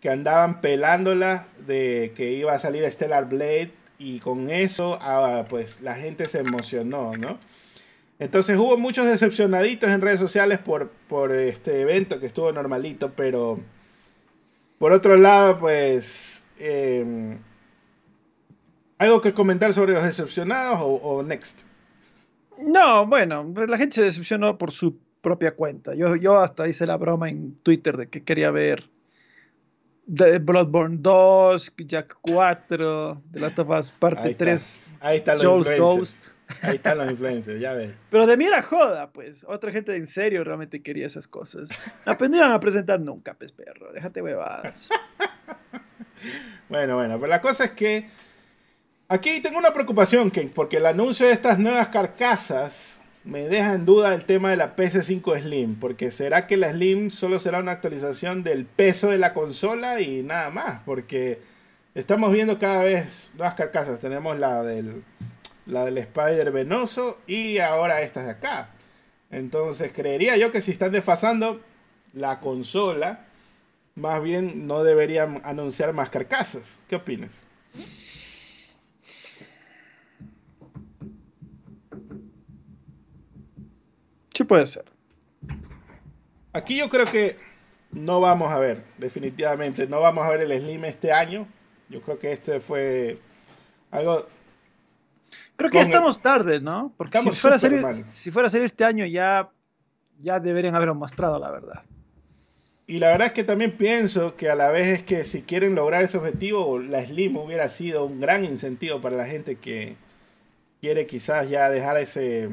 que 0.01 0.09
andaban 0.09 0.61
pelándola 0.61 1.45
de 1.67 2.11
que 2.15 2.31
iba 2.31 2.53
a 2.53 2.59
salir 2.59 2.89
Stellar 2.91 3.29
Blade 3.29 3.71
y 3.99 4.19
con 4.19 4.49
eso, 4.49 4.97
ah, 5.01 5.45
pues 5.47 5.79
la 5.81 5.93
gente 5.93 6.25
se 6.27 6.39
emocionó, 6.39 7.13
¿no? 7.19 7.37
Entonces 8.19 8.57
hubo 8.57 8.77
muchos 8.77 9.05
decepcionaditos 9.05 9.89
en 9.89 10.01
redes 10.01 10.19
sociales 10.19 10.59
por, 10.59 10.89
por 11.09 11.31
este 11.31 11.81
evento 11.81 12.19
que 12.19 12.25
estuvo 12.25 12.51
normalito, 12.51 13.11
pero 13.15 13.59
por 14.79 14.91
otro 14.91 15.17
lado, 15.17 15.57
pues... 15.59 16.43
em, 16.59 17.39
¿Algo 18.97 19.21
que 19.21 19.33
comentar 19.33 19.73
sobre 19.73 19.91
los 19.93 20.03
decepcionados 20.03 20.79
o, 20.81 20.87
o 20.87 21.21
next? 21.23 21.63
No, 22.61 23.05
bueno, 23.05 23.51
pues 23.53 23.69
la 23.69 23.77
gente 23.77 23.95
se 23.95 24.03
decepcionó 24.03 24.57
por 24.57 24.71
su 24.71 24.97
propia 25.21 25.55
cuenta. 25.55 25.93
Yo, 25.95 26.15
yo 26.15 26.39
hasta 26.39 26.67
hice 26.67 26.85
la 26.85 26.95
broma 26.95 27.29
en 27.29 27.55
Twitter 27.63 27.97
de 27.97 28.07
que 28.07 28.23
quería 28.23 28.51
ver 28.51 28.89
de 30.05 30.39
Bloodborne 30.39 30.97
2, 30.99 31.73
Jack 31.85 32.17
4, 32.21 33.21
The 33.31 33.39
Last 33.39 33.59
of 33.59 33.69
Us 33.69 33.89
Ahí 33.89 33.95
parte 33.99 34.31
está. 34.31 34.45
3, 34.45 34.83
Ahí 35.01 35.17
están 35.17 35.37
los 35.39 35.67
Joel's. 35.67 35.79
Ghost. 35.79 36.27
Ahí 36.61 36.75
están 36.75 36.97
los 36.97 37.09
influencers, 37.09 37.59
ya 37.59 37.73
ves. 37.73 37.93
Pero 38.09 38.27
de 38.27 38.37
mí 38.37 38.45
era 38.45 38.61
joda, 38.61 39.11
pues. 39.11 39.45
Otra 39.47 39.71
gente 39.71 39.95
en 39.95 40.05
serio 40.05 40.43
realmente 40.43 40.81
quería 40.81 41.07
esas 41.07 41.27
cosas. 41.27 41.69
Ah, 42.05 42.17
pues 42.17 42.29
no 42.29 42.37
iban 42.37 42.53
a 42.53 42.59
presentar 42.59 42.99
nunca, 42.99 43.33
pues 43.33 43.51
perro. 43.51 43.91
Déjate 43.93 44.21
huevadas. 44.21 44.89
Bueno, 46.69 46.95
bueno, 46.95 47.19
pero 47.19 47.27
la 47.27 47.41
cosa 47.41 47.65
es 47.65 47.71
que 47.71 48.09
aquí 49.07 49.41
tengo 49.41 49.59
una 49.59 49.73
preocupación, 49.73 50.31
Ken, 50.31 50.49
porque 50.49 50.77
el 50.77 50.85
anuncio 50.85 51.27
de 51.27 51.33
estas 51.33 51.59
nuevas 51.59 51.89
carcasas 51.89 52.99
me 53.23 53.47
deja 53.47 53.73
en 53.73 53.85
duda 53.85 54.13
el 54.13 54.25
tema 54.25 54.49
de 54.49 54.57
la 54.57 54.75
PS5 54.75 55.41
Slim, 55.41 55.75
porque 55.79 56.11
será 56.11 56.47
que 56.47 56.57
la 56.57 56.71
Slim 56.71 57.09
solo 57.11 57.39
será 57.39 57.59
una 57.59 57.73
actualización 57.73 58.43
del 58.43 58.65
peso 58.65 59.09
de 59.09 59.17
la 59.17 59.33
consola 59.33 59.99
y 59.99 60.23
nada 60.23 60.49
más, 60.49 60.81
porque 60.85 61.39
estamos 61.95 62.31
viendo 62.31 62.59
cada 62.59 62.83
vez 62.83 63.31
nuevas 63.35 63.55
carcasas. 63.55 63.99
Tenemos 63.99 64.39
la 64.39 64.63
del, 64.63 65.03
la 65.65 65.85
del 65.85 65.97
Spider 65.97 66.51
Venoso 66.51 67.19
y 67.27 67.59
ahora 67.59 68.01
estas 68.01 68.25
de 68.25 68.31
acá. 68.31 68.69
Entonces 69.31 69.91
creería 69.93 70.37
yo 70.37 70.51
que 70.51 70.61
si 70.61 70.71
están 70.71 70.91
desfasando 70.91 71.61
la 72.13 72.39
consola, 72.39 73.25
más 73.95 74.21
bien 74.21 74.67
no 74.67 74.83
deberían 74.83 75.41
anunciar 75.43 75.93
más 75.93 76.09
carcasas. 76.09 76.79
¿Qué 76.87 76.95
opinas? 76.95 77.43
Sí 84.33 84.43
puede 84.43 84.67
ser. 84.67 84.85
Aquí 86.51 86.77
yo 86.77 86.89
creo 86.89 87.05
que 87.05 87.37
no 87.91 88.19
vamos 88.19 88.51
a 88.51 88.59
ver, 88.59 88.83
definitivamente, 88.97 89.87
no 89.87 90.01
vamos 90.01 90.25
a 90.25 90.29
ver 90.29 90.41
el 90.41 90.61
Slim 90.61 90.85
este 90.85 91.11
año. 91.11 91.47
Yo 91.89 92.01
creo 92.01 92.19
que 92.19 92.31
este 92.31 92.59
fue 92.59 93.19
algo... 93.91 94.27
Creo 95.57 95.71
que 95.71 95.77
ya 95.77 95.83
estamos 95.83 96.21
tarde, 96.21 96.59
¿no? 96.59 96.93
Porque 96.97 97.19
si 97.19 97.31
fuera, 97.31 97.55
a 97.55 97.59
salir, 97.59 97.93
si 97.93 98.31
fuera 98.31 98.47
a 98.47 98.51
salir 98.51 98.65
este 98.65 98.83
año 98.83 99.05
ya, 99.05 99.49
ya 100.17 100.39
deberían 100.39 100.75
haberlo 100.75 100.95
mostrado, 100.95 101.39
la 101.39 101.49
verdad. 101.49 101.83
Y 102.87 102.99
la 102.99 103.07
verdad 103.07 103.27
es 103.27 103.33
que 103.33 103.43
también 103.43 103.71
pienso 103.77 104.35
que 104.35 104.49
a 104.49 104.55
la 104.55 104.69
vez 104.69 104.87
es 104.87 105.03
que 105.03 105.23
si 105.23 105.41
quieren 105.41 105.73
lograr 105.73 106.03
ese 106.03 106.17
objetivo, 106.17 106.77
la 106.77 107.03
Slim 107.03 107.35
hubiera 107.37 107.67
sido 107.69 108.05
un 108.05 108.19
gran 108.19 108.45
incentivo 108.45 109.01
para 109.01 109.15
la 109.15 109.25
gente 109.25 109.55
que 109.55 109.95
quiere 110.81 111.07
quizás 111.07 111.49
ya 111.49 111.69
dejar 111.69 111.97
ese 111.97 112.49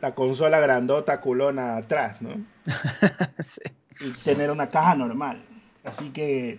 la 0.00 0.14
consola 0.14 0.60
grandota 0.60 1.20
culona 1.20 1.76
atrás, 1.76 2.22
¿no? 2.22 2.44
Sí. 3.38 3.60
y 4.00 4.10
tener 4.22 4.50
una 4.50 4.68
caja 4.68 4.94
normal. 4.94 5.42
Así 5.84 6.10
que, 6.10 6.58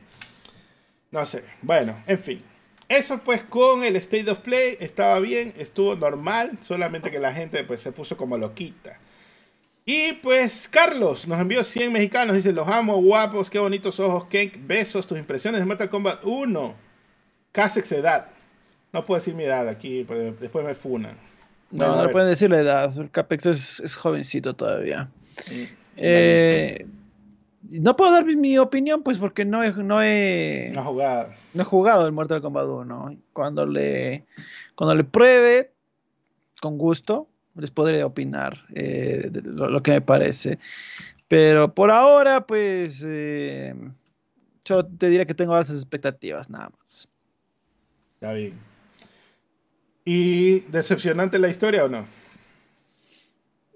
no 1.11 1.25
sé. 1.25 1.43
Bueno, 1.61 2.01
en 2.07 2.19
fin. 2.19 2.43
Eso 2.89 3.19
pues 3.19 3.43
con 3.43 3.83
el 3.83 3.95
State 3.97 4.29
of 4.31 4.39
Play 4.39 4.75
estaba 4.79 5.19
bien, 5.19 5.53
estuvo 5.57 5.95
normal, 5.95 6.57
solamente 6.61 7.11
que 7.11 7.19
la 7.19 7.31
gente 7.31 7.63
pues 7.63 7.81
se 7.81 7.91
puso 7.91 8.17
como 8.17 8.35
loquita. 8.37 8.99
Y 9.85 10.13
pues 10.13 10.67
Carlos 10.67 11.27
nos 11.27 11.39
envió 11.39 11.63
100 11.63 11.93
mexicanos, 11.93 12.35
dice, 12.35 12.51
los 12.51 12.67
amo, 12.67 13.01
guapos, 13.01 13.49
qué 13.49 13.59
bonitos 13.59 13.99
ojos, 13.99 14.25
Kenk, 14.27 14.55
besos, 14.67 15.07
tus 15.07 15.17
impresiones 15.17 15.61
de 15.61 15.65
Mortal 15.65 15.89
Kombat 15.89 16.23
1. 16.23 16.75
Casex 17.51 17.91
edad. 17.91 18.27
No 18.91 19.03
puedo 19.05 19.19
decir 19.19 19.33
mi 19.35 19.43
edad 19.43 19.67
aquí, 19.67 20.03
porque 20.03 20.33
después 20.39 20.65
me 20.65 20.73
funan. 20.75 21.13
No, 21.71 21.85
Bueno, 21.85 21.95
no 21.97 22.03
le 22.05 22.09
pueden 22.09 22.29
decir 22.29 22.49
la 22.49 22.59
edad. 22.59 22.99
El 22.99 23.09
Capex 23.11 23.45
es, 23.45 23.79
es 23.79 23.95
jovencito 23.95 24.55
todavía. 24.55 25.09
Mm, 25.51 25.63
Eh, 25.97 26.85
no 27.71 27.95
puedo 27.95 28.11
dar 28.11 28.25
mi, 28.25 28.57
opinión, 28.57 29.03
pues, 29.03 29.17
porque 29.17 29.45
no 29.45 29.63
he, 29.63 29.71
no 29.71 30.01
he, 30.01 30.71
no 30.73 31.61
he 31.61 31.63
jugado 31.63 32.05
el 32.05 32.11
Mortal 32.11 32.41
Kombat 32.41 32.65
1. 32.65 33.17
Cuando 33.33 33.65
le, 33.65 34.25
cuando 34.75 34.95
le 34.95 35.03
pruebe, 35.03 35.71
con 36.61 36.77
gusto, 36.77 37.27
les 37.55 37.71
podré 37.71 38.03
opinar 38.03 38.57
eh, 38.73 39.27
de 39.31 39.41
lo, 39.41 39.69
lo 39.69 39.83
que 39.83 39.91
me 39.91 40.01
parece. 40.01 40.59
Pero 41.27 41.73
por 41.73 41.91
ahora, 41.91 42.45
pues, 42.45 43.03
eh, 43.05 43.75
solo 44.63 44.85
te 44.85 45.09
diré 45.09 45.27
que 45.27 45.35
tengo 45.35 45.53
altas 45.53 45.75
expectativas, 45.75 46.49
nada 46.49 46.71
más. 46.79 47.07
Está 48.15 48.33
bien. 48.33 48.53
¿Y 50.05 50.61
decepcionante 50.61 51.37
la 51.37 51.49
historia 51.49 51.85
o 51.85 51.87
no? 51.87 52.18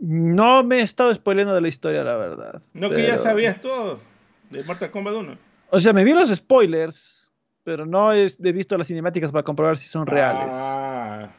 No 0.06 0.66
me 0.66 0.80
he 0.80 0.82
estado 0.82 1.14
spoileando 1.16 1.56
de 1.56 1.62
la 1.62 1.70
historia, 1.70 2.04
la 2.04 2.18
verdad. 2.18 2.62
No 2.74 2.90
que 2.90 3.04
ya 3.04 3.12
pero- 3.14 3.24
sabías 3.24 3.62
todo 3.62 4.02
de 4.50 4.62
Mortal 4.66 4.92
Kombat 4.92 5.14
1. 5.14 5.38
O 5.70 5.80
sea, 5.80 5.94
me 5.94 6.04
vi 6.04 6.12
los 6.12 6.30
spoilers, 6.30 7.32
pero 7.64 7.86
no 7.86 8.12
he, 8.12 8.28
visto 8.52 8.78
las 8.78 8.88
cinemáticas 8.88 9.32
para 9.32 9.44
comprobar 9.44 9.78
si 9.78 9.88
son 9.88 10.06
reales. 10.06 10.54
Ah, 10.58 11.30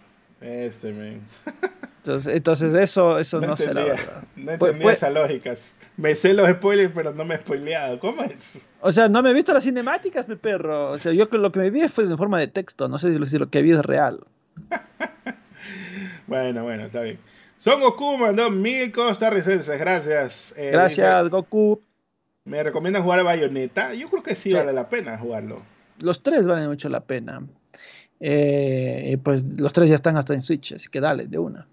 este, 0.41 0.93
men. 0.93 1.21
Entonces, 1.99 2.35
entonces 2.35 2.75
eso, 2.75 3.19
eso 3.19 3.41
no, 3.41 3.57
sé 3.57 3.73
la 3.73 3.83
verdad. 3.85 4.23
no 4.37 4.53
entendía 4.53 4.89
pu- 4.89 4.93
esa 4.93 5.09
lógica. 5.09 5.55
Me 5.97 6.15
sé 6.15 6.35
los 6.35 6.47
spoilers, 6.51 6.93
pero 6.95 7.15
no 7.15 7.25
me 7.25 7.35
he 7.35 7.39
spoileado. 7.39 7.99
¿Cómo 7.99 8.23
es? 8.25 8.67
O 8.83 8.93
sea, 8.93 9.09
no 9.09 9.23
me 9.23 9.31
he 9.31 9.33
visto 9.35 9.55
las 9.55 9.65
cinemáticas, 9.65 10.29
mi 10.29 10.37
perro. 10.37 10.91
O 10.91 10.99
sea, 10.99 11.13
yo 11.13 11.27
lo 11.31 11.51
que 11.51 11.61
me 11.61 11.71
vi 11.71 11.89
fue 11.89 12.05
en 12.05 12.19
forma 12.19 12.39
de 12.41 12.49
texto. 12.49 12.89
No 12.89 12.99
sé 12.99 13.13
si 13.13 13.19
lo, 13.19 13.25
si 13.25 13.39
lo 13.39 13.49
que 13.49 13.63
vi 13.63 13.73
es 13.73 13.81
real. 13.83 14.21
Bueno, 16.27 16.63
bueno, 16.63 16.85
está 16.85 17.01
bien. 17.01 17.19
Son 17.65 17.81
Goku 17.81 18.19
mandó 18.19 18.51
mil 18.51 18.93
costarricenses, 18.93 19.79
gracias. 19.79 20.53
Eh, 20.55 20.69
Gracias, 20.71 21.23
dice, 21.25 21.31
Goku. 21.31 21.81
¿Me 22.45 22.63
recomiendan 22.63 23.03
jugar 23.03 23.21
a 23.21 23.23
Bayonetta? 23.23 23.95
Yo 23.95 24.11
creo 24.11 24.23
que 24.23 24.35
sí, 24.35 24.51
Sí. 24.51 24.55
vale 24.57 24.71
la 24.75 24.87
pena 24.91 25.17
jugarlo. 25.17 25.63
Los 26.03 26.23
tres 26.23 26.47
valen 26.47 26.69
mucho 26.69 26.91
la 26.91 27.01
pena. 27.01 27.43
Eh, 28.21 29.17
pues 29.25 29.45
los 29.59 29.73
tres 29.73 29.89
ya 29.89 29.95
están 29.95 30.19
hasta 30.19 30.35
en 30.35 30.43
Switch, 30.43 30.73
así 30.75 30.91
que 30.91 31.01
dale, 31.01 31.27
de 31.27 31.39
una. 31.39 31.67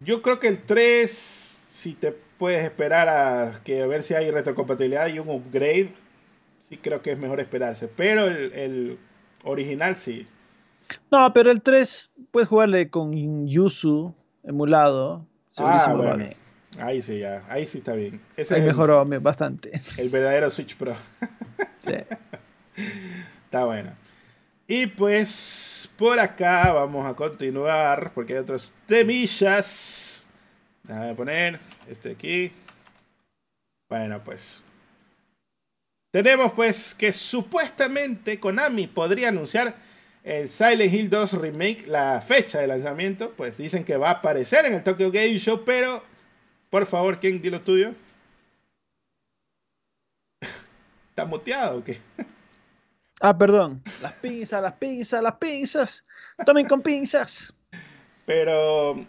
Yo 0.00 0.20
creo 0.20 0.40
que 0.40 0.48
el 0.48 0.62
3, 0.64 1.08
si 1.12 1.92
te 1.94 2.10
puedes 2.10 2.64
esperar 2.64 3.08
a, 3.08 3.60
que 3.62 3.82
a 3.82 3.86
ver 3.86 4.02
si 4.02 4.14
hay 4.14 4.32
retrocompatibilidad 4.32 5.06
y 5.06 5.20
un 5.20 5.28
upgrade, 5.28 5.90
sí 6.68 6.76
creo 6.76 7.02
que 7.02 7.12
es 7.12 7.18
mejor 7.18 7.38
esperarse. 7.38 7.86
Pero 7.86 8.26
el, 8.26 8.52
el 8.52 8.98
original 9.44 9.94
sí. 9.94 10.26
No, 11.12 11.32
pero 11.32 11.52
el 11.52 11.62
3 11.62 12.10
puedes 12.32 12.48
jugarle 12.48 12.90
con 12.90 13.46
Yuzu 13.46 14.12
emulado. 14.48 15.24
Ah, 15.58 15.92
bueno. 15.94 16.24
Ahí 16.78 17.02
sí, 17.02 17.18
ya. 17.20 17.44
Ahí 17.48 17.66
sí 17.66 17.78
está 17.78 17.92
bien. 17.92 18.20
Ese 18.36 18.54
Ahí 18.54 18.60
es 18.62 18.66
mejoró 18.66 19.04
me- 19.04 19.18
bastante. 19.18 19.80
El, 19.96 20.08
verdadero 20.08 20.50
Switch 20.50 20.76
Pro. 20.76 20.94
Sí. 21.80 21.92
Está 23.44 23.64
bueno. 23.64 23.92
Y 24.66 24.86
pues 24.88 25.88
por 25.96 26.18
acá 26.18 26.72
vamos 26.72 27.06
a 27.06 27.14
continuar 27.14 28.12
porque 28.14 28.32
hay 28.34 28.38
otros 28.40 28.74
temillas. 28.86 30.26
Déjame 30.82 31.14
poner 31.14 31.60
este 31.88 32.12
aquí. 32.12 32.50
Bueno, 33.88 34.20
pues. 34.24 34.62
Tenemos 36.12 36.52
pues 36.52 36.94
que 36.94 37.12
supuestamente 37.12 38.40
Konami 38.40 38.86
podría 38.88 39.28
anunciar 39.28 39.74
el 40.28 40.50
Silent 40.50 40.92
Hill 40.92 41.08
2 41.08 41.32
Remake, 41.40 41.86
la 41.86 42.20
fecha 42.20 42.60
de 42.60 42.66
lanzamiento. 42.66 43.32
Pues 43.34 43.56
dicen 43.56 43.82
que 43.82 43.96
va 43.96 44.08
a 44.08 44.12
aparecer 44.12 44.66
en 44.66 44.74
el 44.74 44.82
Tokyo 44.84 45.10
Game 45.10 45.38
Show, 45.38 45.62
pero 45.64 46.02
por 46.68 46.84
favor, 46.86 47.18
¿quién 47.18 47.40
lo 47.50 47.62
tuyo? 47.62 47.94
¿Está 51.10 51.24
muteado 51.24 51.78
o 51.78 51.84
qué? 51.84 51.98
Ah, 53.20 53.36
perdón. 53.36 53.82
Las 54.00 54.12
pinzas, 54.12 54.62
las 54.62 54.74
pinzas, 54.74 55.20
las 55.20 55.34
pinzas. 55.38 56.06
Tomen 56.46 56.68
con 56.68 56.80
pinzas. 56.80 57.52
Pero 58.26 59.04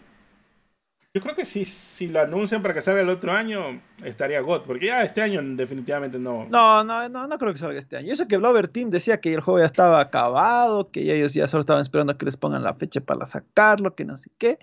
yo 1.12 1.20
creo 1.20 1.34
que 1.34 1.44
si, 1.44 1.64
si 1.64 2.08
lo 2.08 2.20
anuncian 2.20 2.62
para 2.62 2.72
que 2.74 2.80
salga 2.80 3.00
el 3.00 3.08
otro 3.08 3.32
año, 3.32 3.80
estaría 4.04 4.40
God, 4.40 4.62
porque 4.62 4.86
ya 4.86 5.02
este 5.02 5.22
año 5.22 5.40
definitivamente 5.42 6.18
no. 6.18 6.46
No, 6.48 6.84
no, 6.84 7.08
no, 7.08 7.26
no 7.26 7.38
creo 7.38 7.52
que 7.52 7.58
salga 7.58 7.78
este 7.78 7.96
año. 7.96 8.12
Eso 8.12 8.28
que 8.28 8.36
Blover 8.36 8.68
Team 8.68 8.90
decía 8.90 9.20
que 9.20 9.34
el 9.34 9.40
juego 9.40 9.58
ya 9.58 9.66
estaba 9.66 10.00
acabado, 10.00 10.90
que 10.90 11.00
ellos 11.14 11.34
ya 11.34 11.48
solo 11.48 11.60
estaban 11.60 11.82
esperando 11.82 12.16
que 12.16 12.26
les 12.26 12.36
pongan 12.36 12.62
la 12.62 12.74
fecha 12.74 13.00
para 13.00 13.26
sacarlo, 13.26 13.94
que 13.94 14.04
no 14.04 14.16
sé 14.16 14.30
qué. 14.38 14.58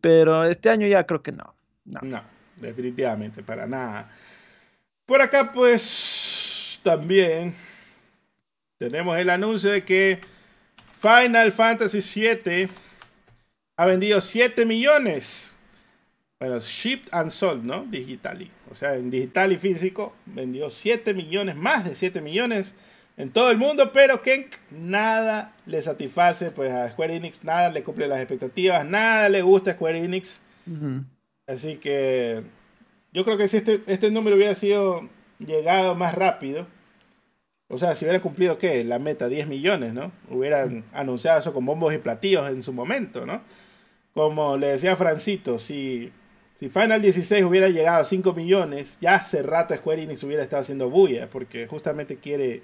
Pero 0.00 0.44
este 0.44 0.70
año 0.70 0.86
ya 0.86 1.04
creo 1.04 1.22
que 1.22 1.32
no. 1.32 1.54
No, 1.84 2.00
no 2.02 2.34
definitivamente, 2.56 3.42
para 3.42 3.66
nada. 3.66 4.10
Por 5.06 5.20
acá, 5.20 5.52
pues, 5.52 6.80
también 6.82 7.54
tenemos 8.78 9.16
el 9.18 9.30
anuncio 9.30 9.70
de 9.70 9.84
que 9.84 10.20
Final 11.00 11.52
Fantasy 11.52 12.00
VII 12.00 12.68
ha 13.76 13.86
vendido 13.86 14.20
7 14.20 14.64
millones. 14.66 15.56
Bueno, 16.38 16.60
shipped 16.60 17.08
and 17.12 17.30
sold, 17.30 17.64
¿no? 17.64 17.84
Digital. 17.84 18.50
O 18.70 18.74
sea, 18.74 18.96
en 18.96 19.10
digital 19.10 19.52
y 19.52 19.56
físico 19.56 20.14
vendió 20.26 20.70
7 20.70 21.14
millones, 21.14 21.56
más 21.56 21.84
de 21.84 21.94
7 21.94 22.20
millones 22.20 22.74
en 23.16 23.30
todo 23.30 23.50
el 23.50 23.58
mundo, 23.58 23.92
pero 23.92 24.22
que 24.22 24.50
nada 24.70 25.54
le 25.66 25.80
satisface 25.80 26.50
pues 26.50 26.72
a 26.72 26.90
Square 26.90 27.14
Enix, 27.14 27.44
nada 27.44 27.70
le 27.70 27.84
cumple 27.84 28.08
las 28.08 28.18
expectativas, 28.18 28.84
nada 28.84 29.28
le 29.28 29.42
gusta 29.42 29.70
a 29.70 29.74
Square 29.74 29.98
Enix. 29.98 30.40
Así 31.46 31.76
que 31.76 32.42
yo 33.12 33.24
creo 33.24 33.36
que 33.36 33.48
si 33.48 33.58
este, 33.58 33.82
este 33.86 34.10
número 34.10 34.36
hubiera 34.36 34.54
sido 34.54 35.08
llegado 35.38 35.94
más 35.94 36.14
rápido, 36.14 36.66
o 37.68 37.78
sea, 37.78 37.94
si 37.94 38.04
hubiera 38.04 38.20
cumplido, 38.20 38.58
¿qué? 38.58 38.84
La 38.84 38.98
meta, 38.98 39.28
10 39.28 39.46
millones, 39.46 39.94
¿no? 39.94 40.12
Hubieran 40.28 40.84
anunciado 40.92 41.40
eso 41.40 41.52
con 41.52 41.64
bombos 41.64 41.94
y 41.94 41.98
platillos 41.98 42.48
en 42.48 42.62
su 42.62 42.72
momento, 42.72 43.24
¿no? 43.24 43.42
Como 44.14 44.56
le 44.56 44.68
decía 44.68 44.96
Francito, 44.96 45.58
si, 45.58 46.12
si 46.54 46.68
Final 46.68 47.02
16 47.02 47.44
hubiera 47.44 47.68
llegado 47.68 48.00
a 48.00 48.04
5 48.04 48.32
millones, 48.32 48.96
ya 49.00 49.16
hace 49.16 49.42
rato 49.42 49.74
Square 49.74 50.04
Enix 50.04 50.22
hubiera 50.22 50.42
estado 50.42 50.62
haciendo 50.62 50.88
bulla, 50.88 51.28
porque 51.28 51.66
justamente 51.66 52.16
quiere 52.16 52.62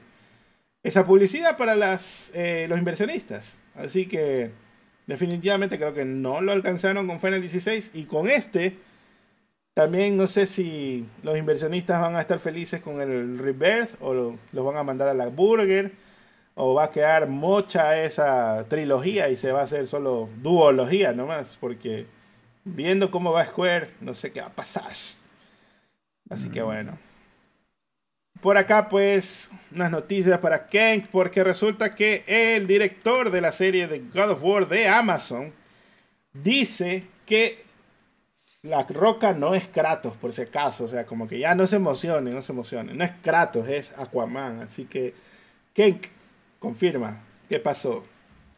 esa 0.82 1.04
publicidad 1.06 1.56
para 1.56 1.74
las, 1.74 2.30
eh, 2.34 2.66
los 2.68 2.78
inversionistas. 2.78 3.58
Así 3.74 4.06
que 4.06 4.52
definitivamente 5.06 5.76
creo 5.76 5.92
que 5.92 6.04
no 6.04 6.40
lo 6.40 6.52
alcanzaron 6.52 7.06
con 7.08 7.20
Final 7.20 7.40
16 7.40 7.90
y 7.94 8.04
con 8.04 8.30
este 8.30 8.76
también 9.74 10.16
no 10.16 10.26
sé 10.26 10.46
si 10.46 11.06
los 11.22 11.38
inversionistas 11.38 12.00
van 12.00 12.16
a 12.16 12.20
estar 12.20 12.38
felices 12.38 12.80
con 12.80 13.00
el 13.00 13.38
Rebirth 13.38 13.96
o 14.00 14.36
los 14.52 14.64
van 14.64 14.76
a 14.76 14.82
mandar 14.82 15.08
a 15.08 15.14
la 15.14 15.28
Burger 15.28 15.92
o 16.62 16.74
va 16.74 16.84
a 16.84 16.90
quedar 16.90 17.26
mocha 17.26 18.02
esa 18.02 18.66
trilogía 18.68 19.30
y 19.30 19.36
se 19.36 19.50
va 19.50 19.60
a 19.60 19.64
hacer 19.64 19.86
solo 19.86 20.28
duología 20.42 21.12
nomás, 21.12 21.56
porque 21.58 22.06
viendo 22.64 23.10
cómo 23.10 23.32
va 23.32 23.46
Square, 23.46 23.94
no 24.02 24.12
sé 24.12 24.30
qué 24.30 24.42
va 24.42 24.48
a 24.48 24.54
pasar. 24.54 24.92
Así 26.28 26.50
que 26.50 26.62
mm. 26.62 26.64
bueno. 26.64 26.98
Por 28.42 28.58
acá, 28.58 28.90
pues, 28.90 29.50
unas 29.74 29.90
noticias 29.90 30.38
para 30.40 30.66
Kenk, 30.66 31.06
porque 31.06 31.42
resulta 31.42 31.94
que 31.94 32.24
el 32.26 32.66
director 32.66 33.30
de 33.30 33.40
la 33.40 33.52
serie 33.52 33.88
de 33.88 34.00
God 34.00 34.32
of 34.32 34.42
War 34.42 34.68
de 34.68 34.86
Amazon 34.86 35.54
dice 36.34 37.06
que 37.24 37.64
la 38.62 38.82
roca 38.82 39.32
no 39.32 39.54
es 39.54 39.66
Kratos, 39.66 40.14
por 40.18 40.32
si 40.32 40.42
acaso. 40.42 40.84
O 40.84 40.88
sea, 40.88 41.06
como 41.06 41.26
que 41.26 41.38
ya 41.38 41.54
no 41.54 41.66
se 41.66 41.76
emocione, 41.76 42.30
no 42.30 42.42
se 42.42 42.52
emocione. 42.52 42.92
No 42.92 43.02
es 43.02 43.12
Kratos, 43.22 43.66
es 43.66 43.98
Aquaman. 43.98 44.60
Así 44.60 44.84
que, 44.84 45.14
Kenk, 45.72 46.06
confirma. 46.60 47.24
¿Qué 47.48 47.58
pasó? 47.58 48.04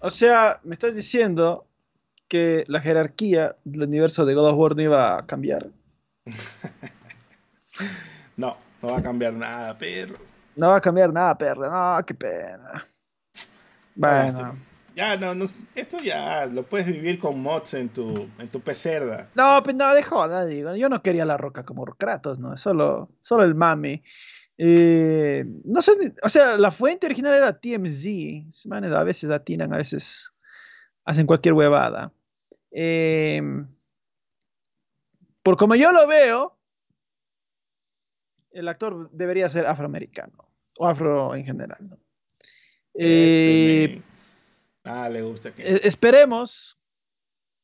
O 0.00 0.10
sea, 0.10 0.60
me 0.64 0.74
estás 0.74 0.94
diciendo 0.94 1.66
que 2.28 2.64
la 2.68 2.82
jerarquía 2.82 3.56
del 3.64 3.84
universo 3.84 4.26
de 4.26 4.34
God 4.34 4.50
of 4.50 4.58
War 4.58 4.76
no 4.76 4.82
iba 4.82 5.18
a 5.18 5.26
cambiar. 5.26 5.70
no, 8.36 8.54
no 8.82 8.88
va 8.90 8.98
a 8.98 9.02
cambiar 9.02 9.32
nada, 9.32 9.78
perro. 9.78 10.18
No 10.56 10.68
va 10.68 10.76
a 10.76 10.80
cambiar 10.82 11.10
nada, 11.10 11.38
perro. 11.38 11.70
No, 11.70 12.04
qué 12.04 12.14
pena. 12.14 12.86
Bueno 13.94 14.72
ya 14.94 15.16
no, 15.16 15.34
no, 15.34 15.46
esto 15.74 15.98
ya 15.98 16.46
lo 16.46 16.64
puedes 16.64 16.86
vivir 16.86 17.18
con 17.18 17.40
mods 17.40 17.74
en 17.74 17.88
tu, 17.88 18.28
en 18.38 18.48
tu 18.48 18.60
pecerda. 18.60 19.28
No, 19.34 19.62
pues 19.62 19.76
no, 19.76 19.94
de 19.94 20.02
joda, 20.02 20.44
digo. 20.44 20.74
Yo 20.76 20.88
no 20.88 21.02
quería 21.02 21.24
la 21.24 21.36
roca 21.36 21.64
como 21.64 21.84
Kratos, 21.84 22.38
¿no? 22.38 22.56
Solo, 22.56 23.10
solo 23.20 23.44
el 23.44 23.54
mame. 23.54 24.02
Eh, 24.58 25.44
no 25.64 25.82
sé, 25.82 25.92
o 26.22 26.28
sea, 26.28 26.56
la 26.56 26.70
fuente 26.70 27.06
original 27.06 27.34
era 27.34 27.58
TMZ. 27.58 28.64
a 28.70 29.04
veces 29.04 29.30
atinan, 29.30 29.72
a 29.72 29.78
veces 29.78 30.30
hacen 31.04 31.26
cualquier 31.26 31.54
huevada. 31.54 32.12
Em, 32.70 33.68
por 35.42 35.56
como 35.56 35.74
yo 35.74 35.92
lo 35.92 36.06
veo, 36.06 36.58
el 38.52 38.68
actor 38.68 39.10
debería 39.12 39.48
ser 39.48 39.66
afroamericano 39.66 40.48
o 40.78 40.86
afro 40.86 41.34
en 41.34 41.44
general, 41.44 41.78
¿no? 41.88 41.98
Este, 42.94 43.84
eh, 43.84 44.02
Ah, 44.84 45.08
le 45.08 45.22
gusta 45.22 45.54
que. 45.54 45.62
Eh, 45.62 45.80
esperemos, 45.84 46.78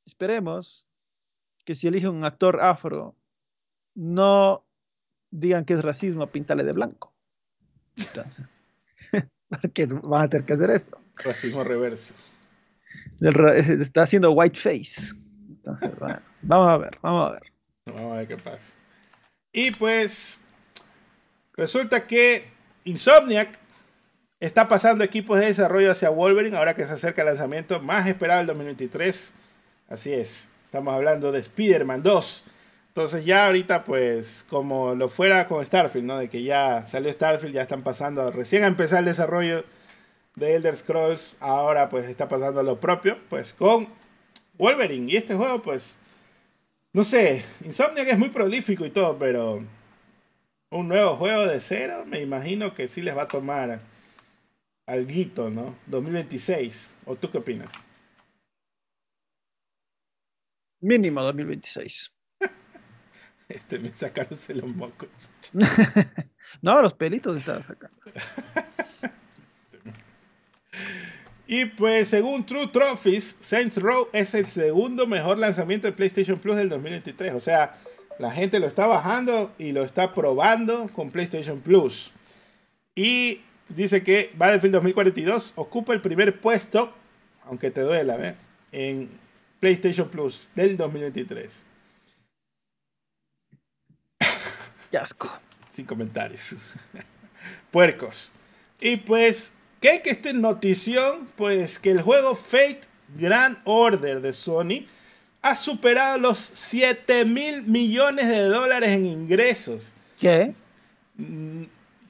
esperemos 0.06 0.86
que 1.64 1.74
si 1.74 1.88
eligen 1.88 2.10
un 2.10 2.24
actor 2.24 2.60
afro, 2.60 3.16
no 3.94 4.67
digan 5.30 5.64
que 5.64 5.74
es 5.74 5.82
racismo 5.82 6.26
pintarle 6.26 6.64
de 6.64 6.72
blanco. 6.72 7.14
Entonces, 7.96 8.46
porque 9.48 9.86
van 9.86 10.22
a 10.22 10.28
tener 10.28 10.46
que 10.46 10.52
hacer 10.52 10.70
eso. 10.70 11.00
Racismo 11.16 11.64
reverso. 11.64 12.14
está 13.20 14.02
haciendo 14.02 14.32
white 14.32 14.58
face. 14.58 15.14
Entonces, 15.48 15.90
vamos 16.42 16.68
a 16.68 16.78
ver, 16.78 16.98
vamos 17.02 17.28
a 17.28 17.32
ver. 17.32 17.42
Vamos 17.86 18.12
a 18.12 18.18
ver 18.18 18.28
qué 18.28 18.36
pasa. 18.36 18.74
Y 19.52 19.70
pues, 19.72 20.40
resulta 21.56 22.06
que 22.06 22.50
Insomniac 22.84 23.58
Está 24.40 24.68
pasando 24.68 25.02
equipos 25.02 25.40
de 25.40 25.46
desarrollo 25.46 25.90
hacia 25.90 26.10
Wolverine 26.10 26.56
ahora 26.56 26.76
que 26.76 26.84
se 26.84 26.92
acerca 26.92 27.22
el 27.22 27.26
lanzamiento 27.26 27.80
más 27.80 28.06
esperado 28.06 28.38
del 28.38 28.46
2023. 28.48 29.34
Así 29.88 30.12
es, 30.12 30.48
estamos 30.66 30.94
hablando 30.94 31.32
de 31.32 31.40
Spider-Man 31.40 32.04
2. 32.04 32.44
Entonces 32.98 33.24
ya 33.24 33.46
ahorita 33.46 33.84
pues 33.84 34.44
como 34.50 34.96
lo 34.96 35.08
fuera 35.08 35.46
con 35.46 35.64
Starfield, 35.64 36.04
¿no? 36.04 36.18
De 36.18 36.28
que 36.28 36.42
ya 36.42 36.84
salió 36.88 37.12
Starfield, 37.12 37.54
ya 37.54 37.62
están 37.62 37.84
pasando 37.84 38.28
recién 38.32 38.64
a 38.64 38.66
empezar 38.66 38.98
el 38.98 39.04
desarrollo 39.04 39.64
de 40.34 40.56
Elder 40.56 40.74
Scrolls, 40.74 41.36
ahora 41.38 41.88
pues 41.90 42.06
está 42.06 42.28
pasando 42.28 42.60
lo 42.64 42.80
propio, 42.80 43.16
pues 43.28 43.54
con 43.54 43.86
Wolverine. 44.54 45.12
Y 45.12 45.16
este 45.16 45.36
juego 45.36 45.62
pues, 45.62 45.96
no 46.92 47.04
sé, 47.04 47.44
Insomniac 47.64 48.08
es 48.08 48.18
muy 48.18 48.30
prolífico 48.30 48.84
y 48.84 48.90
todo, 48.90 49.16
pero 49.16 49.64
un 50.72 50.88
nuevo 50.88 51.14
juego 51.14 51.46
de 51.46 51.60
cero, 51.60 52.04
me 52.04 52.20
imagino 52.20 52.74
que 52.74 52.88
sí 52.88 53.00
les 53.00 53.16
va 53.16 53.22
a 53.22 53.28
tomar 53.28 53.78
alguito, 54.86 55.50
¿no? 55.50 55.76
2026. 55.86 56.94
¿O 57.06 57.14
tú 57.14 57.30
qué 57.30 57.38
opinas? 57.38 57.70
Mínimo 60.80 61.22
2026. 61.22 62.17
Este 63.48 63.78
me 63.78 63.90
sacaron 63.94 64.38
los 64.54 64.76
mocos. 64.76 65.08
no, 66.62 66.82
los 66.82 66.92
pelitos 66.94 67.36
estaban 67.36 67.62
sacando. 67.62 67.96
y 71.46 71.64
pues 71.64 72.08
según 72.08 72.44
True 72.44 72.68
Trophies, 72.68 73.36
Saints 73.40 73.78
Row 73.78 74.08
es 74.12 74.34
el 74.34 74.46
segundo 74.46 75.06
mejor 75.06 75.38
lanzamiento 75.38 75.86
de 75.86 75.92
PlayStation 75.92 76.38
Plus 76.38 76.56
del 76.56 76.68
2023. 76.68 77.34
O 77.34 77.40
sea, 77.40 77.78
la 78.18 78.30
gente 78.30 78.60
lo 78.60 78.66
está 78.66 78.86
bajando 78.86 79.52
y 79.58 79.72
lo 79.72 79.84
está 79.84 80.12
probando 80.12 80.88
con 80.92 81.10
PlayStation 81.10 81.60
Plus. 81.60 82.12
Y 82.94 83.40
dice 83.68 84.02
que 84.02 84.30
Battlefield 84.36 84.74
2042 84.74 85.52
ocupa 85.56 85.94
el 85.94 86.00
primer 86.00 86.40
puesto, 86.40 86.92
aunque 87.44 87.70
te 87.70 87.80
duela, 87.80 88.16
¿eh? 88.16 88.34
en 88.72 89.08
PlayStation 89.60 90.08
Plus 90.08 90.50
del 90.54 90.76
2023. 90.76 91.64
Qué 94.90 94.98
asco. 94.98 95.30
Sin 95.70 95.84
comentarios. 95.84 96.56
Puercos. 97.70 98.32
Y 98.80 98.96
pues 98.96 99.52
¿Qué 99.80 100.02
que 100.02 100.10
esta 100.10 100.32
notición? 100.32 101.28
Pues 101.36 101.78
que 101.78 101.92
el 101.92 102.02
juego 102.02 102.34
Fate 102.34 102.80
Grand 103.16 103.58
Order 103.64 104.20
de 104.20 104.32
Sony 104.32 104.86
ha 105.40 105.54
superado 105.54 106.18
los 106.18 106.38
7 106.38 107.24
mil 107.24 107.62
millones 107.62 108.26
de 108.26 108.40
dólares 108.42 108.90
en 108.90 109.06
ingresos. 109.06 109.92
¿Qué? 110.18 110.52
Mm, 111.16 111.62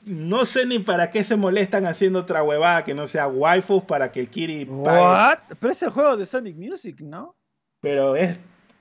no 0.06 0.46
sé 0.46 0.64
ni 0.64 0.78
para 0.78 1.10
qué 1.10 1.22
se 1.22 1.36
molestan 1.36 1.86
haciendo 1.86 2.20
otra 2.20 2.42
huevada 2.42 2.84
que 2.84 2.94
no 2.94 3.06
sea 3.06 3.28
waifus 3.28 3.84
para 3.84 4.10
que 4.10 4.20
el 4.20 4.28
Kiri 4.28 4.64
pague. 4.64 5.00
What? 5.00 5.38
Pero 5.60 5.72
es 5.72 5.82
el 5.82 5.90
juego 5.90 6.16
de 6.16 6.24
Sonic 6.24 6.56
Music, 6.56 7.00
¿no? 7.00 7.36
Pero 7.82 8.16
es 8.16 8.38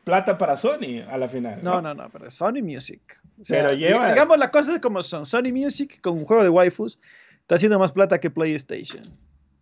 plata 0.07 0.37
para 0.37 0.55
Sony 0.55 1.03
a 1.09 1.17
la 1.17 1.27
final. 1.27 1.61
No, 1.61 1.81
no, 1.81 1.93
no, 1.93 2.09
pero 2.09 2.27
es 2.27 2.33
Sony 2.33 2.63
Music. 2.63 3.01
pero 3.45 3.73
lleva. 3.73 4.09
Digamos 4.13 4.37
las 4.37 4.49
cosas 4.51 4.79
como 4.79 5.03
son. 5.03 5.25
Sony 5.25 5.51
Music 5.51 5.99
con 5.99 6.13
un 6.13 6.23
juego 6.23 6.43
de 6.43 6.49
waifus 6.49 6.97
está 7.41 7.55
haciendo 7.55 7.77
más 7.77 7.91
plata 7.91 8.17
que 8.17 8.29
PlayStation. 8.29 9.03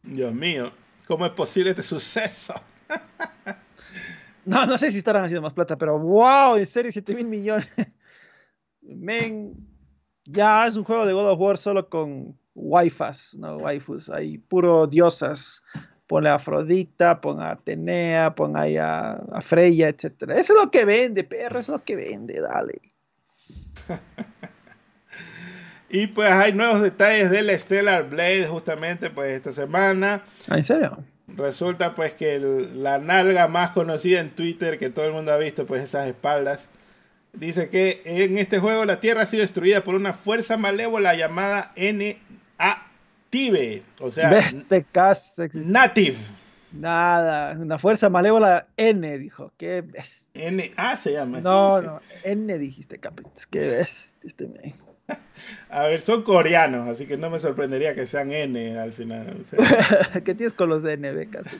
Dios 0.03 0.31
mío, 0.35 0.71
¿cómo 1.07 1.25
es 1.25 1.31
posible 1.31 1.71
este 1.71 1.81
suceso? 1.81 2.53
no, 4.45 4.67
no 4.67 4.77
sé 4.77 4.91
si 4.91 4.99
estarán 4.99 5.23
haciendo 5.25 5.41
más 5.41 5.53
plata, 5.53 5.75
pero 5.75 5.97
wow, 5.97 6.57
en 6.57 6.65
serio, 6.67 6.91
7 6.91 7.15
mil 7.15 7.25
millones. 7.25 7.67
Men, 8.81 9.55
ya 10.25 10.67
es 10.67 10.75
un 10.75 10.83
juego 10.83 11.07
de 11.07 11.13
God 11.13 11.31
of 11.31 11.39
War 11.39 11.57
solo 11.57 11.89
con 11.89 12.37
waifas, 12.53 13.35
no 13.39 13.57
waifus, 13.57 14.11
hay 14.11 14.37
puro 14.37 14.85
diosas. 14.85 15.63
Pon 16.07 16.27
a 16.27 16.35
Afrodita, 16.35 17.19
pon 17.19 17.41
a 17.41 17.51
Atenea, 17.51 18.35
pon 18.35 18.55
ahí 18.55 18.77
a, 18.77 19.19
Freya, 19.41 19.87
etc. 19.89 20.29
Eso 20.35 20.53
es 20.53 20.63
lo 20.63 20.71
que 20.71 20.85
vende, 20.85 21.23
perro, 21.23 21.59
eso 21.59 21.73
es 21.73 21.79
lo 21.79 21.83
que 21.83 21.95
vende, 21.95 22.39
dale. 22.41 22.79
y 25.89 26.07
pues 26.07 26.31
hay 26.31 26.53
nuevos 26.53 26.81
detalles 26.81 27.31
del 27.31 27.49
Stellar 27.59 28.09
Blade 28.09 28.47
justamente 28.47 29.09
pues 29.09 29.31
esta 29.31 29.51
semana. 29.51 30.23
¿Ah, 30.47 30.57
¿En 30.57 30.63
serio? 30.63 30.97
Resulta 31.27 31.95
pues 31.95 32.13
que 32.13 32.39
la 32.39 32.99
nalga 32.99 33.47
más 33.47 33.71
conocida 33.71 34.19
en 34.19 34.29
Twitter 34.29 34.77
que 34.77 34.89
todo 34.89 35.05
el 35.05 35.13
mundo 35.13 35.33
ha 35.33 35.37
visto 35.37 35.65
pues 35.65 35.83
esas 35.83 36.07
espaldas 36.07 36.67
Dice 37.37 37.69
que 37.69 38.01
en 38.05 38.37
este 38.37 38.59
juego 38.59 38.85
la 38.85 39.01
Tierra 39.01 39.23
ha 39.23 39.25
sido 39.25 39.41
destruida 39.41 39.83
por 39.83 39.95
una 39.95 40.13
fuerza 40.13 40.55
malévola 40.57 41.15
llamada 41.15 41.73
NATIVE. 43.35 43.83
O 43.99 44.11
sea, 44.11 44.31
Native. 45.53 46.17
Nada, 46.71 47.57
una 47.57 47.77
fuerza 47.77 48.09
malévola 48.09 48.67
N, 48.77 49.17
dijo. 49.17 49.51
¿Qué 49.57 49.81
ves? 49.81 50.27
NA 50.33 50.97
se 50.97 51.13
llama. 51.13 51.39
No, 51.39 51.81
no, 51.81 52.01
N 52.23 52.57
dijiste, 52.57 52.99
Capitz. 52.99 53.45
¿Qué 53.45 53.59
ves? 53.59 54.15
Este 54.23 54.47
A 55.69 55.83
ver, 55.83 56.01
son 56.01 56.23
coreanos, 56.23 56.87
así 56.87 57.05
que 57.05 57.17
no 57.17 57.29
me 57.29 57.39
sorprendería 57.39 57.95
que 57.95 58.07
sean 58.07 58.31
N 58.31 58.77
al 58.77 58.91
final. 58.91 59.43
¿Qué 60.25 60.35
tienes 60.35 60.53
con 60.53 60.69
los 60.69 60.83
N, 60.83 61.11
becas? 61.11 61.55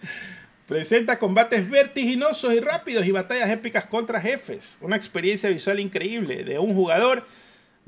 Presenta 0.66 1.18
combates 1.18 1.68
vertiginosos 1.68 2.52
y 2.52 2.60
rápidos 2.60 3.06
y 3.06 3.10
batallas 3.10 3.48
épicas 3.48 3.86
contra 3.86 4.20
jefes. 4.20 4.78
Una 4.82 4.96
experiencia 4.96 5.48
visual 5.48 5.80
increíble 5.80 6.44
de 6.44 6.58
un 6.58 6.74
jugador. 6.74 7.24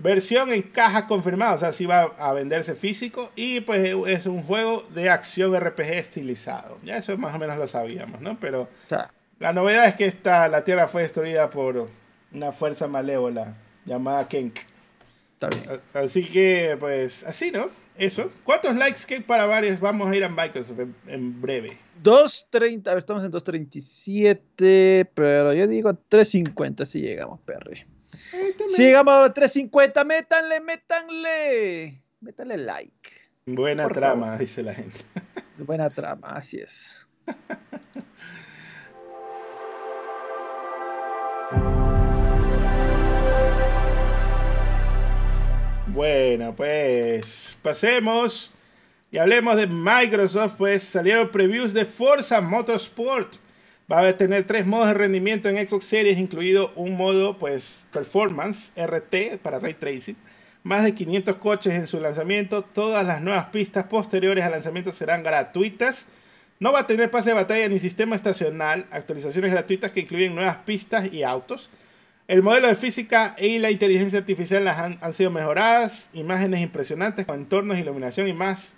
Versión 0.03 0.51
en 0.51 0.63
caja 0.63 1.07
confirmada, 1.07 1.55
o 1.55 1.59
sea, 1.59 1.73
sí 1.73 1.85
va 1.85 2.03
a 2.19 2.33
venderse 2.33 2.75
físico. 2.75 3.31
Y 3.37 3.61
pues 3.61 3.95
es 4.07 4.27
un 4.27 4.43
juego 4.43 4.87
de 4.95 5.11
acción 5.11 5.59
RPG 5.59 5.93
estilizado. 5.93 6.79
Ya 6.83 6.97
eso 6.97 7.17
más 7.19 7.35
o 7.35 7.39
menos 7.39 7.59
lo 7.59 7.67
sabíamos, 7.67 8.21
¿no? 8.21 8.39
Pero 8.41 8.69
la 9.39 9.53
novedad 9.53 9.87
es 9.87 9.97
que 9.97 10.07
esta, 10.07 10.49
la 10.49 10.65
Tierra 10.65 10.89
fue 10.89 11.03
destruida 11.03 11.51
por 11.51 11.89
una 12.33 12.53
fuerza 12.53 12.87
malévola 12.87 13.55
llamada 13.85 14.27
Kenk. 14.27 14.59
Así 15.95 16.25
que, 16.25 16.77
pues, 16.79 17.25
así, 17.25 17.51
¿no? 17.51 17.69
Eso. 17.97 18.31
¿Cuántos 18.45 18.75
likes 18.77 19.01
que 19.07 19.21
para 19.21 19.45
varios 19.45 19.81
vamos 19.81 20.11
a 20.11 20.17
ir 20.17 20.25
a 20.25 20.29
Microsoft 20.29 20.81
en 21.07 21.41
breve? 21.41 21.77
2.30, 22.03 22.89
a 22.89 22.91
ver, 22.91 22.99
estamos 22.99 23.25
en 23.25 23.31
2.37, 23.31 25.09
pero 25.13 25.53
yo 25.53 25.67
digo 25.67 25.91
3.50 25.91 26.87
si 26.87 27.03
llegamos, 27.03 27.41
Perry. 27.41 27.85
Si 28.67 28.83
llegamos 28.85 29.15
a 29.15 29.35
3.50, 29.35 30.05
métanle, 30.05 30.61
métanle, 30.61 32.03
métanle 32.21 32.57
like. 32.57 33.11
Buena 33.47 33.89
trama, 33.89 34.37
dice 34.39 34.63
la 34.63 34.75
gente. 34.75 35.01
Buena 35.59 35.91
trama, 35.91 36.37
así 36.37 36.59
es. 36.59 37.07
bueno, 45.89 46.55
pues 46.55 47.59
pasemos 47.63 48.53
y 49.11 49.19
hablemos 49.19 49.57
de 49.57 49.67
Microsoft, 49.67 50.55
pues 50.57 50.85
salieron 50.85 51.31
previews 51.31 51.73
de 51.73 51.85
Forza 51.85 52.41
Motorsport. 52.41 53.37
Va 53.91 54.07
a 54.07 54.17
tener 54.17 54.45
tres 54.45 54.67
modos 54.67 54.87
de 54.87 54.95
rendimiento 54.95 55.49
en 55.49 55.69
Xbox 55.69 55.85
Series, 55.87 56.17
incluido 56.17 56.73
un 56.77 56.97
modo 56.97 57.39
pues 57.39 57.87
Performance 57.93 58.73
RT 58.77 59.39
para 59.43 59.59
Ray 59.59 59.75
Tracing. 59.75 60.17
Más 60.63 60.85
de 60.85 60.95
500 60.95 61.37
coches 61.37 61.75
en 61.75 61.89
su 61.89 61.99
lanzamiento. 61.99 62.63
Todas 62.63 63.05
las 63.05 63.21
nuevas 63.21 63.47
pistas 63.47 63.87
posteriores 63.87 64.45
al 64.45 64.53
lanzamiento 64.53 64.93
serán 64.93 65.25
gratuitas. 65.25 66.07
No 66.61 66.71
va 66.71 66.81
a 66.81 66.87
tener 66.87 67.11
pase 67.11 67.31
de 67.31 67.35
batalla 67.35 67.69
ni 67.69 67.81
sistema 67.81 68.15
estacional. 68.15 68.87
Actualizaciones 68.93 69.51
gratuitas 69.51 69.91
que 69.91 70.01
incluyen 70.01 70.37
nuevas 70.37 70.59
pistas 70.59 71.13
y 71.13 71.25
autos. 71.25 71.69
El 72.29 72.45
modelo 72.45 72.69
de 72.69 72.77
física 72.77 73.35
y 73.41 73.59
la 73.59 73.73
inteligencia 73.73 74.21
artificial 74.21 74.69
han, 74.69 74.99
han 75.01 75.13
sido 75.15 75.33
mejoradas. 75.33 76.11
Imágenes 76.13 76.61
impresionantes 76.61 77.27
con 77.27 77.41
entornos, 77.41 77.77
iluminación 77.77 78.29
y 78.29 78.35
más 78.35 78.77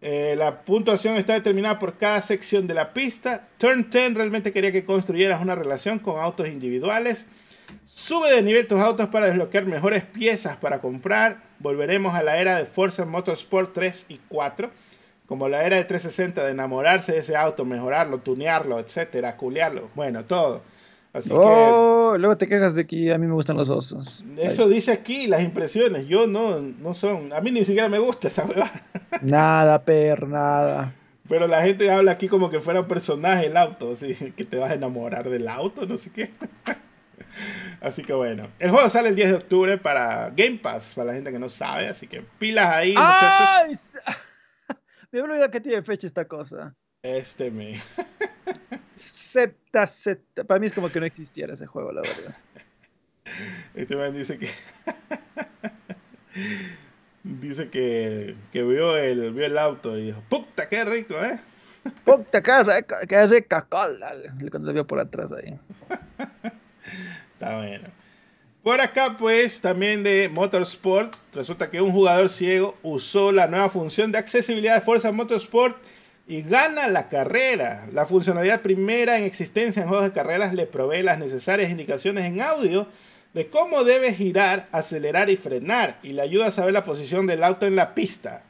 eh, 0.00 0.34
la 0.38 0.60
puntuación 0.60 1.16
está 1.16 1.34
determinada 1.34 1.78
por 1.78 1.96
cada 1.96 2.20
sección 2.20 2.66
de 2.66 2.74
la 2.74 2.92
pista. 2.92 3.48
Turn 3.58 3.90
10 3.90 4.14
realmente 4.14 4.52
quería 4.52 4.70
que 4.70 4.84
construyeras 4.84 5.42
una 5.42 5.56
relación 5.56 5.98
con 5.98 6.20
autos 6.20 6.48
individuales. 6.48 7.26
Sube 7.84 8.30
de 8.30 8.42
nivel 8.42 8.68
tus 8.68 8.80
autos 8.80 9.08
para 9.08 9.26
desbloquear 9.26 9.66
mejores 9.66 10.04
piezas 10.04 10.56
para 10.56 10.80
comprar. 10.80 11.42
Volveremos 11.58 12.14
a 12.14 12.22
la 12.22 12.38
era 12.38 12.56
de 12.56 12.64
Forza 12.64 13.04
Motorsport 13.04 13.74
3 13.74 14.06
y 14.08 14.20
4. 14.28 14.70
Como 15.26 15.48
la 15.48 15.64
era 15.64 15.76
de 15.76 15.84
360 15.84 16.44
de 16.44 16.52
enamorarse 16.52 17.12
de 17.12 17.18
ese 17.18 17.36
auto, 17.36 17.64
mejorarlo, 17.64 18.18
tunearlo, 18.18 18.78
etcétera, 18.78 19.36
culearlo. 19.36 19.90
Bueno, 19.94 20.24
todo. 20.24 20.62
Oh, 21.30 22.16
luego 22.18 22.36
te 22.36 22.46
quejas 22.46 22.74
de 22.74 22.86
que 22.86 23.12
a 23.12 23.18
mí 23.18 23.26
me 23.26 23.34
gustan 23.34 23.56
los 23.56 23.70
osos. 23.70 24.24
Eso 24.36 24.68
dice 24.68 24.92
aquí, 24.92 25.26
las 25.26 25.42
impresiones. 25.42 26.06
Yo 26.08 26.26
no, 26.26 26.60
no 26.60 26.94
son. 26.94 27.32
A 27.32 27.40
mí 27.40 27.50
ni 27.50 27.64
siquiera 27.64 27.88
me 27.88 27.98
gusta 27.98 28.28
esa 28.28 28.44
huevada. 28.44 28.82
Nada, 29.22 29.82
per, 29.84 30.26
nada. 30.28 30.94
Pero 31.28 31.46
la 31.46 31.62
gente 31.62 31.90
habla 31.90 32.12
aquí 32.12 32.28
como 32.28 32.50
que 32.50 32.60
fuera 32.60 32.80
un 32.80 32.88
personaje 32.88 33.46
el 33.46 33.56
auto, 33.56 33.92
así 33.92 34.14
que 34.14 34.44
te 34.44 34.56
vas 34.56 34.70
a 34.70 34.74
enamorar 34.74 35.28
del 35.28 35.46
auto, 35.46 35.84
no 35.84 35.98
sé 35.98 36.10
qué. 36.10 36.30
así 37.80 38.02
que 38.02 38.14
bueno, 38.14 38.48
el 38.58 38.70
juego 38.70 38.88
sale 38.88 39.10
el 39.10 39.16
10 39.16 39.28
de 39.28 39.34
octubre 39.34 39.78
para 39.78 40.30
Game 40.30 40.58
Pass, 40.62 40.94
para 40.94 41.08
la 41.08 41.14
gente 41.14 41.30
que 41.30 41.38
no 41.38 41.50
sabe, 41.50 41.88
así 41.88 42.06
que 42.06 42.22
pilas 42.38 42.66
ahí, 42.66 42.94
muchachos. 42.94 43.98
Me 45.10 45.18
he 45.18 45.22
olvidado 45.22 45.50
que 45.50 45.60
tiene 45.60 45.82
fecha 45.82 46.06
esta 46.06 46.26
cosa. 46.26 46.74
Este 47.02 47.50
me. 47.50 47.80
Z, 48.94 49.86
Z. 49.86 50.44
Para 50.44 50.60
mí 50.60 50.66
es 50.66 50.72
como 50.72 50.90
que 50.90 51.00
no 51.00 51.06
existiera 51.06 51.54
ese 51.54 51.66
juego, 51.66 51.92
la 51.92 52.02
verdad. 52.02 52.36
Este 53.74 53.96
man 53.96 54.12
dice 54.12 54.38
que. 54.38 54.50
dice 57.22 57.68
que, 57.68 58.34
que 58.52 58.62
vio, 58.62 58.96
el, 58.96 59.32
vio 59.32 59.46
el 59.46 59.58
auto 59.58 59.98
y 59.98 60.06
dijo: 60.06 60.22
¡Puta, 60.28 60.68
qué 60.68 60.84
rico, 60.84 61.14
eh! 61.22 61.38
¡Puta, 62.04 62.42
qué 62.42 62.62
rico, 62.62 62.94
qué 63.08 63.26
rica 63.26 63.66
cola! 63.68 64.12
Cuando 64.50 64.68
lo 64.68 64.72
vio 64.72 64.86
por 64.86 65.00
atrás 65.00 65.32
ahí. 65.32 65.58
Está 67.34 67.56
bueno. 67.58 67.88
Por 68.62 68.80
acá, 68.80 69.16
pues, 69.18 69.60
también 69.60 70.02
de 70.02 70.28
Motorsport, 70.28 71.14
resulta 71.32 71.70
que 71.70 71.80
un 71.80 71.92
jugador 71.92 72.28
ciego 72.28 72.76
usó 72.82 73.32
la 73.32 73.46
nueva 73.46 73.70
función 73.70 74.12
de 74.12 74.18
accesibilidad 74.18 74.74
de 74.74 74.80
Forza 74.80 75.12
Motorsport 75.12 75.76
y 76.28 76.42
gana 76.42 76.86
la 76.88 77.08
carrera. 77.08 77.86
La 77.92 78.06
funcionalidad 78.06 78.60
primera 78.60 79.18
en 79.18 79.24
existencia 79.24 79.82
en 79.82 79.88
juegos 79.88 80.06
de 80.06 80.12
carreras 80.12 80.52
le 80.52 80.66
provee 80.66 81.02
las 81.02 81.18
necesarias 81.18 81.70
indicaciones 81.70 82.26
en 82.26 82.42
audio 82.42 82.86
de 83.32 83.48
cómo 83.48 83.82
debe 83.82 84.12
girar, 84.12 84.68
acelerar 84.70 85.30
y 85.30 85.36
frenar 85.36 85.98
y 86.02 86.12
le 86.12 86.22
ayuda 86.22 86.46
a 86.46 86.50
saber 86.50 86.74
la 86.74 86.84
posición 86.84 87.26
del 87.26 87.42
auto 87.42 87.66
en 87.66 87.76
la 87.76 87.94
pista. 87.94 88.42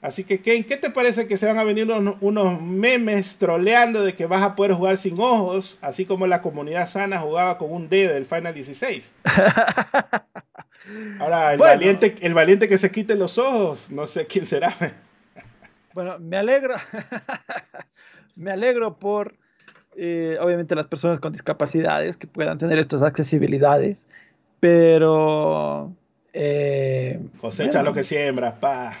Así 0.00 0.24
que, 0.24 0.40
¿qué, 0.40 0.64
¿qué 0.64 0.76
te 0.76 0.90
parece 0.90 1.26
que 1.26 1.36
se 1.36 1.46
van 1.46 1.58
a 1.58 1.64
venir 1.64 1.90
unos, 2.20 2.62
memes 2.62 3.36
troleando 3.36 4.04
de 4.04 4.14
que 4.14 4.26
vas 4.26 4.42
a 4.42 4.54
poder 4.54 4.72
jugar 4.72 4.96
sin 4.96 5.18
ojos, 5.20 5.78
así 5.80 6.04
como 6.06 6.26
la 6.26 6.42
comunidad 6.42 6.88
sana 6.88 7.18
jugaba 7.18 7.58
con 7.58 7.72
un 7.72 7.88
dedo 7.88 8.14
del 8.14 8.24
Final 8.24 8.54
16? 8.54 9.14
Ahora, 11.18 11.52
el, 11.52 11.58
valiente, 11.58 12.14
el 12.20 12.34
valiente 12.34 12.68
que 12.68 12.78
se 12.78 12.90
quite 12.90 13.14
los 13.16 13.36
ojos, 13.38 13.90
no 13.90 14.06
sé 14.06 14.26
quién 14.26 14.46
será. 14.46 14.74
Bueno, 15.96 16.18
me 16.18 16.36
alegro, 16.36 16.74
me 18.36 18.50
alegro 18.50 18.98
por, 18.98 19.34
eh, 19.96 20.36
obviamente, 20.42 20.74
las 20.74 20.86
personas 20.86 21.20
con 21.20 21.32
discapacidades 21.32 22.18
que 22.18 22.26
puedan 22.26 22.58
tener 22.58 22.78
estas 22.78 23.00
accesibilidades, 23.00 24.06
pero... 24.60 25.90
Eh, 26.34 27.18
Cosecha 27.40 27.82
lo 27.82 27.94
que 27.94 28.04
siembras, 28.04 28.52
pa. 28.60 28.94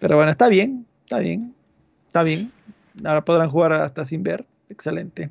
Pero 0.00 0.16
bueno, 0.16 0.32
está 0.32 0.48
bien, 0.48 0.86
Está 1.04 1.20
bien. 1.20 1.54
Está 2.08 2.24
bien. 2.24 2.50
Ahora 3.04 3.24
podrán 3.24 3.48
jugar 3.48 3.72
hasta 3.74 4.04
sin 4.04 4.24
ver. 4.24 4.44
Excelente. 4.68 5.30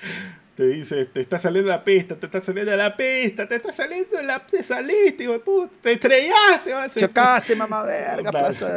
Te 0.60 0.66
dice, 0.66 1.06
te 1.06 1.22
está 1.22 1.38
saliendo 1.38 1.70
la 1.70 1.82
pista, 1.82 2.16
te 2.16 2.26
está 2.26 2.42
saliendo 2.42 2.76
la 2.76 2.94
pista, 2.94 3.48
te 3.48 3.54
está 3.56 3.72
saliendo 3.72 4.20
la... 4.22 4.46
Te 4.46 4.62
saliste, 4.62 5.22
hijo 5.24 5.32
de 5.32 5.38
puta, 5.38 5.72
te 5.80 5.92
estrellaste. 5.92 6.74
Va 6.74 6.82
a 6.82 6.88
Chocaste, 6.90 7.56
mamá 7.56 7.82
verga. 7.86 8.30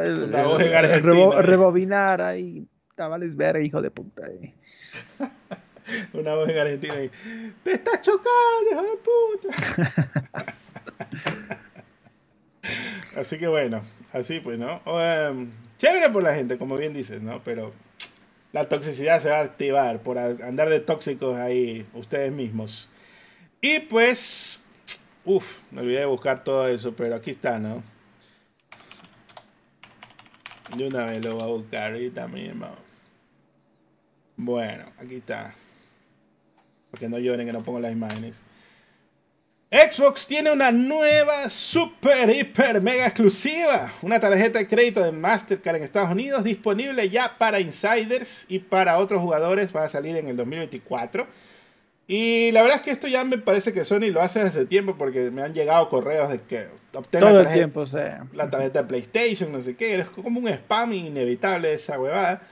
El- 0.05 0.23
una 0.23 0.43
voz 0.43 0.61
en 0.61 0.71
rebo- 1.03 1.37
eh. 1.37 1.41
rebobinar 1.41 2.21
ahí. 2.21 2.65
Tabales 2.95 3.35
verga, 3.35 3.59
hijo 3.59 3.81
de 3.81 3.91
puta. 3.91 4.23
eh. 4.27 4.53
Una 6.13 6.35
voz 6.35 6.47
en 6.47 6.57
Argentina 6.57 6.93
ahí, 6.93 7.11
te 7.65 7.73
está 7.73 7.99
chocando, 7.99 8.71
hijo 8.71 8.81
de 8.81 8.97
puta. 9.91 10.15
así 13.17 13.37
que 13.37 13.47
bueno, 13.49 13.81
así 14.13 14.39
pues, 14.39 14.57
¿no? 14.57 14.81
Em, 15.01 15.49
chévere 15.79 16.09
por 16.11 16.23
la 16.23 16.33
gente, 16.33 16.57
como 16.57 16.77
bien 16.77 16.93
dices, 16.93 17.21
¿no? 17.21 17.41
Pero 17.43 17.73
la 18.53 18.69
toxicidad 18.69 19.19
se 19.19 19.29
va 19.29 19.39
a 19.39 19.43
activar 19.43 20.01
por 20.03 20.17
andar 20.17 20.69
de 20.69 20.79
tóxicos 20.79 21.37
ahí 21.37 21.85
ustedes 21.93 22.31
mismos. 22.31 22.87
Y 23.59 23.79
pues, 23.79 24.63
uff, 25.25 25.57
me 25.71 25.81
olvidé 25.81 26.01
de 26.01 26.05
buscar 26.05 26.43
todo 26.43 26.67
eso, 26.67 26.93
pero 26.95 27.15
aquí 27.15 27.31
está, 27.31 27.57
¿no? 27.57 27.83
De 30.77 30.87
una 30.87 31.05
vez 31.05 31.25
lo 31.25 31.35
voy 31.35 31.43
a 31.43 31.47
buscar 31.47 31.93
ahorita 31.93 32.27
mismo. 32.27 32.67
Bueno, 34.37 34.85
aquí 34.99 35.15
está. 35.15 35.55
Porque 36.91 37.09
no 37.09 37.17
lloren 37.17 37.47
que 37.47 37.53
no 37.53 37.63
pongo 37.63 37.79
las 37.79 37.91
imágenes. 37.91 38.39
Xbox 39.73 40.27
tiene 40.27 40.51
una 40.51 40.71
nueva 40.71 41.49
super 41.49 42.29
hiper 42.29 42.79
mega 42.79 43.05
exclusiva. 43.07 43.91
Una 44.03 44.19
tarjeta 44.19 44.59
de 44.59 44.67
crédito 44.67 45.03
de 45.03 45.11
Mastercard 45.11 45.77
en 45.77 45.83
Estados 45.83 46.11
Unidos 46.11 46.43
disponible 46.43 47.09
ya 47.09 47.35
para 47.39 47.59
insiders 47.59 48.45
y 48.47 48.59
para 48.59 48.99
otros 48.99 49.19
jugadores. 49.21 49.75
Va 49.75 49.83
a 49.85 49.89
salir 49.89 50.15
en 50.15 50.27
el 50.27 50.37
2024. 50.37 51.25
Y 52.05 52.51
la 52.51 52.61
verdad 52.61 52.77
es 52.77 52.83
que 52.83 52.91
esto 52.91 53.07
ya 53.07 53.23
me 53.23 53.39
parece 53.39 53.73
que 53.73 53.83
Sony 53.83 54.11
lo 54.11 54.21
hace 54.21 54.41
hace 54.41 54.65
tiempo 54.67 54.95
porque 54.95 55.31
me 55.31 55.41
han 55.41 55.53
llegado 55.55 55.89
correos 55.89 56.29
de 56.29 56.41
que 56.41 56.67
obtén 56.93 57.21
la 57.21 57.27
Todo 57.29 57.39
el 57.39 57.45
tarjeta- 57.45 57.53
tiempo, 57.59 57.79
o 57.79 57.87
sea. 57.87 58.27
la 58.33 58.49
tarjeta 58.51 58.81
de 58.83 58.87
PlayStation, 58.87 59.51
no 59.51 59.61
sé 59.63 59.75
qué, 59.75 59.97
es 59.99 60.05
como 60.05 60.39
un 60.39 60.47
spam 60.49 60.93
inevitable 60.93 61.73
esa 61.73 61.97
huevada. 61.99 62.43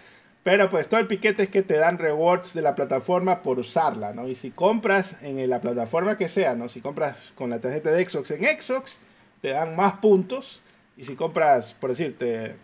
Pero 0.44 0.70
pues 0.70 0.88
todo 0.90 1.00
el 1.00 1.08
piquete 1.08 1.44
es 1.44 1.50
que 1.50 1.62
te 1.62 1.76
dan 1.76 2.00
rewards 2.00 2.54
de 2.54 2.64
la 2.64 2.74
plataforma 2.74 3.44
por 3.44 3.60
usarla, 3.60 4.14
¿no? 4.14 4.28
Y 4.28 4.34
si 4.34 4.50
compras 4.50 5.18
en 5.22 5.48
la 5.48 5.62
plataforma 5.62 6.18
que 6.18 6.28
sea, 6.28 6.56
¿no? 6.56 6.68
Si 6.68 6.82
compras 6.82 7.32
con 7.36 7.52
la 7.52 7.60
tarjeta 7.60 7.92
de 7.92 8.04
Xbox 8.08 8.32
en 8.32 8.62
Xbox, 8.62 9.00
te 9.42 9.50
dan 9.50 9.76
más 9.76 9.94
puntos. 9.94 10.62
Y 10.98 11.04
si 11.04 11.16
compras, 11.16 11.74
por 11.74 11.92
decirte, 11.92 12.56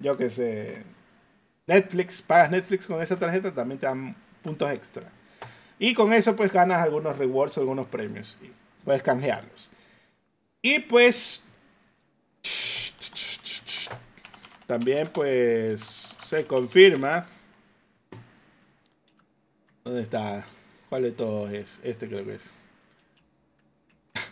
yo 0.00 0.16
que 0.16 0.30
sé, 0.30 0.82
Netflix, 1.66 2.22
pagas 2.22 2.50
Netflix 2.50 2.86
con 2.86 3.00
esa 3.00 3.16
tarjeta, 3.16 3.52
también 3.52 3.78
te 3.78 3.86
dan 3.86 4.16
puntos 4.42 4.70
extra. 4.70 5.04
Y 5.78 5.94
con 5.94 6.12
eso 6.12 6.34
pues 6.34 6.52
ganas 6.52 6.82
algunos 6.82 7.18
rewards, 7.18 7.56
algunos 7.58 7.86
premios. 7.86 8.36
Y 8.42 8.50
puedes 8.84 9.02
canjearlos. 9.02 9.70
Y 10.60 10.80
pues 10.80 11.44
también 14.66 15.08
pues 15.12 16.01
se 16.32 16.46
confirma. 16.46 17.26
¿Dónde 19.84 20.00
está? 20.00 20.46
¿Cuál 20.88 21.02
de 21.02 21.10
todos 21.10 21.52
es? 21.52 21.78
Este 21.84 22.08
creo 22.08 22.24
que 22.24 22.36
es. 22.36 22.54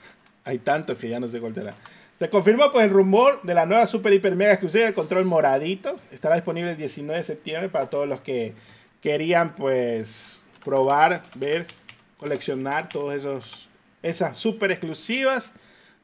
Hay 0.44 0.60
tantos 0.60 0.97
que 0.97 1.10
ya 1.10 1.20
no 1.20 1.28
sé 1.28 1.40
cuál 1.40 1.55
será. 1.55 1.74
Se 2.18 2.31
confirmó 2.31 2.72
pues 2.72 2.86
el 2.86 2.90
rumor 2.90 3.43
de 3.43 3.52
la 3.52 3.66
nueva 3.66 3.86
super 3.86 4.14
hiper 4.14 4.35
mega 4.35 4.52
exclusiva 4.52 4.86
de 4.86 4.94
control 4.94 5.27
moradito. 5.27 5.97
Estará 6.10 6.36
disponible 6.36 6.70
el 6.70 6.78
19 6.78 7.18
de 7.18 7.24
septiembre 7.24 7.68
para 7.68 7.90
todos 7.90 8.09
los 8.09 8.22
que 8.22 8.55
querían 9.02 9.55
pues 9.55 10.43
probar, 10.64 11.22
ver, 11.36 11.66
coleccionar 12.16 12.89
todos 12.89 13.12
esos 13.12 13.68
esas 14.02 14.39
super 14.39 14.70
exclusivas. 14.70 15.52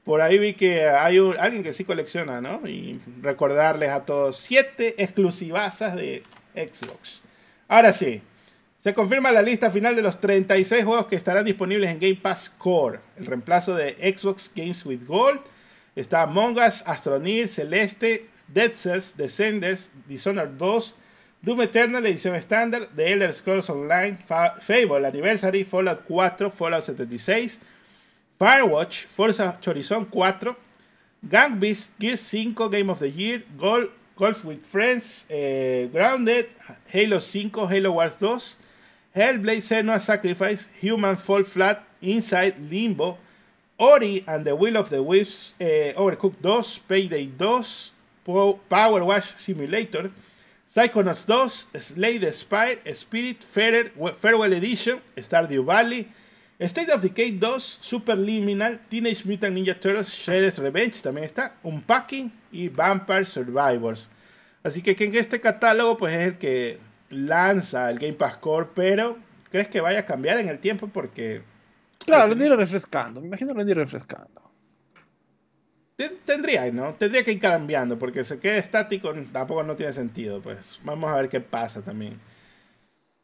Por 0.06 0.22
ahí 0.22 0.38
vi 0.38 0.54
que 0.54 0.86
hay 0.86 1.18
alguien 1.38 1.62
que 1.62 1.72
sí 1.74 1.84
colecciona, 1.84 2.40
¿no? 2.40 2.66
Y 2.66 2.98
recordarles 3.20 3.90
a 3.90 4.04
todos 4.06 4.38
siete 4.38 4.94
exclusivazas 5.02 5.96
de 5.96 6.22
Xbox. 6.54 7.20
Ahora 7.68 7.92
sí, 7.92 8.22
se 8.82 8.94
confirma 8.94 9.32
la 9.32 9.42
lista 9.42 9.70
final 9.70 9.96
de 9.96 10.02
los 10.02 10.20
36 10.20 10.84
juegos 10.84 11.06
que 11.08 11.16
estarán 11.16 11.44
disponibles 11.44 11.90
en 11.90 11.98
Game 11.98 12.14
Pass 12.22 12.48
Core, 12.56 13.00
el 13.18 13.26
reemplazo 13.26 13.74
de 13.74 13.94
Xbox 14.16 14.50
Games 14.54 14.86
with 14.86 15.04
Gold. 15.06 15.40
Está 15.96 16.22
Among 16.22 16.56
Us, 16.58 16.82
Astroneer, 16.86 17.48
Celeste, 17.48 18.26
Dead 18.46 18.72
Cells, 18.74 19.16
Descenders, 19.16 19.90
Dishonored 20.06 20.50
2, 20.50 20.94
Doom 21.42 21.62
Eternal, 21.62 22.06
edición 22.06 22.34
estándar, 22.36 22.86
The 22.94 23.12
Elder 23.12 23.32
Scrolls 23.32 23.68
Online, 23.70 24.16
Fa- 24.18 24.56
Fable 24.60 25.04
Anniversary, 25.06 25.64
Fallout 25.64 26.02
4, 26.06 26.50
Fallout 26.52 26.84
76, 26.84 27.60
Firewatch, 28.40 29.04
Forza 29.04 29.56
Horizon 29.64 30.04
4, 30.06 30.56
Gang 31.28 31.58
Beast, 31.58 31.98
Gear 31.98 32.16
5, 32.16 32.70
Game 32.70 32.90
of 32.90 32.98
the 32.98 33.08
Year, 33.08 33.42
Gol- 33.58 33.88
Golf 34.16 34.44
with 34.44 34.64
Friends, 34.66 35.24
eh, 35.30 35.86
Grounded, 35.86 36.48
Halo 36.86 37.18
5, 37.18 37.68
Halo 37.68 37.92
Wars 37.92 38.16
2, 38.16 38.26
Hellblade 39.16 39.62
Senua 39.62 39.98
Sacrifice, 40.00 40.68
Human 40.80 41.16
Fall 41.16 41.44
Flat, 41.44 41.82
Inside 42.02 42.54
Limbo, 42.70 43.16
Ori 43.78 44.24
and 44.26 44.44
the 44.44 44.54
Will 44.54 44.76
of 44.76 44.90
the 44.90 45.02
Wisps, 45.02 45.54
eh, 45.60 45.92
Overcooked 45.96 46.42
2, 46.42 46.80
Payday 46.88 47.26
2, 47.38 47.64
Po- 48.24 48.60
Power 48.68 49.02
Wash 49.04 49.34
Simulator, 49.38 50.10
Psychonauts 50.74 51.24
2, 51.26 51.78
Slay 51.78 52.18
the 52.18 52.32
Spire, 52.32 52.76
Spirit, 52.92 53.42
Fairer- 53.44 53.90
Farewell 54.20 54.52
Edition, 54.52 55.00
Stardew 55.16 55.64
Valley, 55.64 56.08
State 56.58 56.90
of 56.92 57.02
Decay 57.02 57.32
2, 57.32 57.78
Superliminal, 57.80 58.80
Teenage 58.88 59.24
Mutant 59.26 59.54
Ninja 59.54 59.78
Turtles, 59.78 60.08
Shredder's 60.08 60.58
Revenge 60.58 61.02
también 61.02 61.24
está, 61.24 61.52
Unpacking 61.62 62.32
y 62.50 62.68
Vampire 62.68 63.24
Survivors. 63.26 64.08
Así 64.62 64.80
que, 64.82 64.96
que 64.96 65.04
en 65.04 65.14
este 65.14 65.40
catálogo 65.40 65.98
pues 65.98 66.14
es 66.14 66.26
el 66.28 66.38
que 66.38 66.78
lanza 67.10 67.90
el 67.90 67.98
Game 67.98 68.14
Pass 68.14 68.38
Core, 68.38 68.68
pero 68.74 69.18
¿crees 69.50 69.68
que 69.68 69.80
vaya 69.80 70.00
a 70.00 70.06
cambiar 70.06 70.38
en 70.38 70.48
el 70.48 70.58
tiempo? 70.58 70.88
Porque 70.88 71.42
Claro, 72.04 72.28
lo 72.28 72.32
han 72.34 72.42
ido 72.42 72.56
refrescando. 72.56 73.20
Me 73.20 73.26
imagino 73.26 73.52
lo 73.52 73.62
ido 73.62 73.74
refrescando. 73.74 74.42
Ten- 75.96 76.18
Tendría, 76.24 76.70
¿no? 76.72 76.94
Tendría 76.94 77.24
que 77.24 77.32
ir 77.32 77.40
cambiando, 77.40 77.98
porque 77.98 78.22
se 78.24 78.38
quede 78.38 78.58
estático 78.58 79.12
tampoco 79.32 79.62
no 79.62 79.76
tiene 79.76 79.92
sentido, 79.92 80.40
pues. 80.40 80.78
Vamos 80.84 81.10
a 81.10 81.16
ver 81.16 81.28
qué 81.28 81.40
pasa 81.40 81.82
también. 81.82 82.18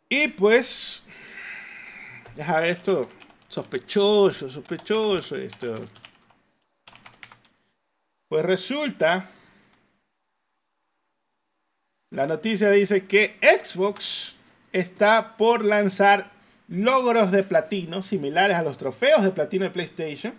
Y 0.09 0.29
pues. 0.29 1.05
Deja 2.35 2.61
ver 2.61 2.71
esto. 2.71 3.09
Sospechoso, 3.53 4.49
sospechoso 4.49 5.37
esto. 5.37 5.74
Pues 8.27 8.47
resulta. 8.47 9.29
La 12.09 12.27
noticia 12.27 12.70
dice 12.70 13.05
que 13.05 13.37
Xbox 13.43 14.37
está 14.73 15.37
por 15.37 15.66
lanzar 15.66 16.31
logros 16.66 17.31
de 17.31 17.43
platino 17.43 18.03
similares 18.03 18.57
a 18.57 18.62
los 18.62 18.79
trofeos 18.79 19.23
de 19.23 19.33
platino 19.33 19.65
de 19.65 19.70
PlayStation 19.70 20.33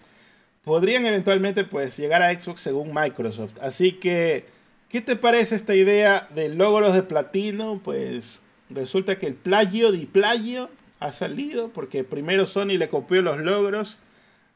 podrían 0.63 1.05
eventualmente 1.05 1.65
pues 1.65 1.95
llegar 1.95 2.23
a 2.23 2.33
Xbox 2.33 2.61
según 2.61 2.95
Microsoft. 2.95 3.59
Así 3.61 3.91
que, 3.91 4.47
¿qué 4.89 5.01
te 5.01 5.15
parece 5.15 5.53
esta 5.53 5.75
idea 5.75 6.27
de 6.33 6.49
logros 6.49 6.95
de 6.95 7.03
platino? 7.03 7.79
Pues 7.83 8.41
resulta 8.71 9.19
que 9.19 9.27
el 9.27 9.35
plagio 9.35 9.91
de 9.91 10.07
plagio 10.07 10.71
ha 11.03 11.11
salido 11.11 11.69
porque 11.69 12.05
primero 12.05 12.45
Sony 12.45 12.77
le 12.77 12.87
copió 12.87 13.21
los 13.21 13.37
logros 13.39 13.99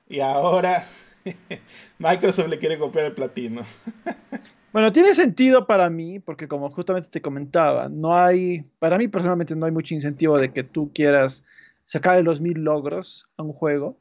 y 0.07 0.21
ahora 0.21 0.85
Microsoft 1.99 2.47
le 2.47 2.57
quiere 2.57 2.79
copiar 2.79 3.05
el 3.05 3.13
platino. 3.13 3.63
Bueno, 4.73 4.91
tiene 4.91 5.15
sentido 5.15 5.65
para 5.65 5.89
mí, 5.89 6.19
porque 6.19 6.47
como 6.47 6.69
justamente 6.69 7.09
te 7.09 7.21
comentaba, 7.21 7.89
no 7.89 8.15
hay, 8.15 8.63
para 8.77 8.99
mí 8.99 9.07
personalmente 9.07 9.55
no 9.55 9.65
hay 9.65 9.71
mucho 9.71 9.95
incentivo 9.95 10.37
de 10.37 10.53
que 10.53 10.61
tú 10.63 10.91
quieras 10.93 11.45
sacar 11.83 12.21
los 12.23 12.41
mil 12.41 12.59
logros 12.59 13.27
a 13.37 13.43
un 13.43 13.53
juego. 13.53 13.97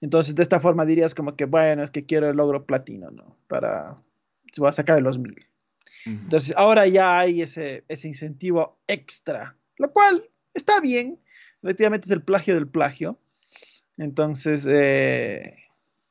Entonces, 0.00 0.34
de 0.34 0.42
esta 0.42 0.58
forma 0.58 0.84
dirías 0.84 1.14
como 1.14 1.36
que, 1.36 1.44
bueno, 1.44 1.84
es 1.84 1.90
que 1.90 2.06
quiero 2.06 2.28
el 2.28 2.38
logro 2.38 2.64
platino, 2.64 3.12
¿no? 3.12 3.36
Para, 3.46 3.94
se 4.50 4.60
va 4.60 4.70
a 4.70 4.72
sacar 4.72 5.00
los 5.00 5.18
mil. 5.18 5.46
Entonces, 6.06 6.54
ahora 6.56 6.88
ya 6.88 7.20
hay 7.20 7.42
ese, 7.42 7.84
ese 7.86 8.08
incentivo 8.08 8.80
extra, 8.88 9.54
lo 9.76 9.92
cual 9.92 10.28
está 10.54 10.80
bien. 10.80 11.20
Efectivamente 11.62 12.06
es 12.06 12.10
el 12.10 12.22
plagio 12.22 12.54
del 12.54 12.66
plagio. 12.66 13.18
Entonces, 13.98 14.66
eh, 14.68 15.56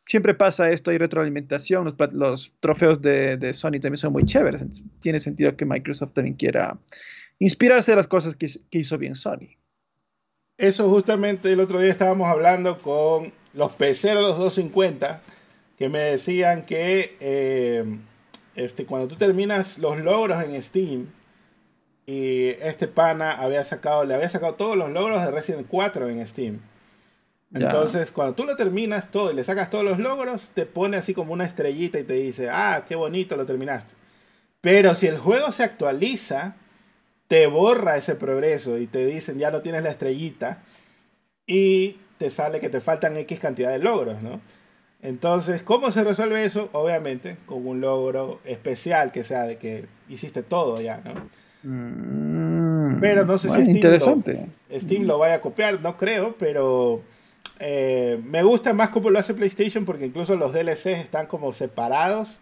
siempre 0.05 0.33
pasa 0.33 0.69
esto, 0.71 0.91
hay 0.91 0.97
retroalimentación, 0.97 1.95
los, 2.11 2.53
trofeos 2.59 3.01
de, 3.01 3.53
Sony 3.53 3.79
también 3.81 3.97
son 3.97 4.13
muy 4.13 4.25
chéveres. 4.25 4.65
Tiene 4.99 5.19
sentido 5.19 5.55
que 5.55 5.65
Microsoft 5.65 6.13
también 6.13 6.35
quiera 6.35 6.77
inspirarse 7.39 7.91
de 7.91 7.97
las 7.97 8.07
cosas 8.07 8.35
que, 8.35 8.47
que 8.69 8.79
hizo 8.79 8.97
bien 8.97 9.15
Sony. 9.15 9.57
Eso 10.57 10.89
justamente 10.89 11.51
el 11.51 11.61
otro 11.61 11.79
día 11.79 11.91
estábamos 11.91 12.27
hablando 12.27 12.77
con 12.77 13.31
los 13.53 13.71
Pecerdos 13.73 14.37
250 14.37 15.21
que 15.79 15.87
me 15.87 15.99
decían 15.99 16.65
que 16.65 17.15
eh, 17.21 17.85
este, 18.53 18.85
cuando 18.85 19.07
tú 19.07 19.15
terminas 19.15 19.77
los 19.77 19.97
logros 19.99 20.43
en 20.43 20.61
Steam, 20.61 21.07
y 22.09 22.55
este 22.59 22.87
pana 22.87 23.33
había 23.33 23.63
sacado, 23.63 24.03
le 24.03 24.15
había 24.15 24.29
sacado 24.29 24.55
todos 24.55 24.75
los 24.75 24.89
logros 24.89 25.21
de 25.21 25.29
Resident 25.29 25.67
4 25.69 26.09
en 26.09 26.27
Steam. 26.27 26.59
Entonces, 27.53 28.09
cuando 28.09 28.33
tú 28.33 28.45
lo 28.45 28.55
terminas 28.55 29.11
todo 29.11 29.29
y 29.29 29.35
le 29.35 29.43
sacas 29.43 29.69
todos 29.69 29.83
los 29.83 29.99
logros, 29.99 30.49
te 30.55 30.65
pone 30.65 30.97
así 30.97 31.13
como 31.13 31.33
una 31.33 31.45
estrellita 31.45 31.99
y 31.99 32.03
te 32.03 32.13
dice, 32.13 32.49
ah, 32.49 32.83
qué 32.87 32.95
bonito, 32.95 33.37
lo 33.37 33.45
terminaste. 33.45 33.93
Pero 34.59 34.95
si 34.95 35.05
el 35.05 35.19
juego 35.19 35.51
se 35.51 35.63
actualiza, 35.63 36.55
te 37.27 37.45
borra 37.45 37.95
ese 37.95 38.15
progreso 38.15 38.79
y 38.79 38.87
te 38.87 39.05
dicen, 39.05 39.37
ya 39.37 39.51
no 39.51 39.61
tienes 39.61 39.83
la 39.83 39.91
estrellita 39.91 40.63
y 41.45 41.97
te 42.17 42.31
sale 42.31 42.59
que 42.59 42.69
te 42.69 42.81
faltan 42.81 43.17
X 43.17 43.37
cantidad 43.37 43.69
de 43.69 43.77
logros, 43.77 44.23
¿no? 44.23 44.41
Entonces, 45.03 45.61
¿cómo 45.61 45.91
se 45.91 46.03
resuelve 46.03 46.43
eso? 46.43 46.69
Obviamente, 46.71 47.37
con 47.45 47.67
un 47.67 47.81
logro 47.81 48.39
especial 48.45 49.11
que 49.11 49.23
sea 49.23 49.43
de 49.43 49.57
que 49.57 49.85
hiciste 50.09 50.41
todo 50.41 50.81
ya, 50.81 51.01
¿no? 51.05 51.29
Mm, 51.63 52.99
pero 52.99 53.25
no 53.25 53.37
sé 53.37 53.49
si 53.49 53.55
Steam, 53.55 53.75
interesante. 53.75 54.47
Lo, 54.69 54.79
Steam 54.79 55.03
lo 55.05 55.17
vaya 55.17 55.35
a 55.35 55.41
copiar, 55.41 55.81
no 55.81 55.97
creo, 55.97 56.35
pero 56.37 57.01
eh, 57.59 58.19
me 58.23 58.43
gusta 58.43 58.73
más 58.73 58.89
cómo 58.89 59.09
lo 59.09 59.19
hace 59.19 59.33
PlayStation 59.33 59.85
porque 59.85 60.05
incluso 60.05 60.35
los 60.35 60.53
DLCs 60.53 60.99
están 60.99 61.27
como 61.27 61.51
separados. 61.53 62.41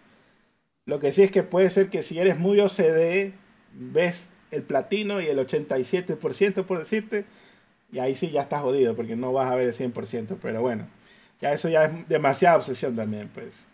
Lo 0.85 0.99
que 0.99 1.11
sí 1.11 1.23
es 1.23 1.31
que 1.31 1.43
puede 1.43 1.69
ser 1.69 1.89
que 1.89 2.03
si 2.03 2.19
eres 2.19 2.37
muy 2.37 2.59
OCD, 2.59 3.33
ves 3.73 4.29
el 4.51 4.63
platino 4.63 5.19
y 5.21 5.27
el 5.27 5.37
87% 5.39 6.63
por 6.63 6.79
decirte, 6.79 7.25
y 7.91 7.99
ahí 7.99 8.15
sí 8.15 8.29
ya 8.29 8.41
estás 8.41 8.61
jodido 8.61 8.95
porque 8.95 9.15
no 9.15 9.33
vas 9.33 9.51
a 9.51 9.55
ver 9.55 9.67
el 9.67 9.73
100%, 9.73 10.37
pero 10.41 10.61
bueno, 10.61 10.87
ya 11.41 11.51
eso 11.51 11.67
ya 11.69 11.85
es 11.85 12.07
demasiada 12.07 12.57
obsesión 12.57 12.95
también, 12.95 13.29
pues. 13.33 13.67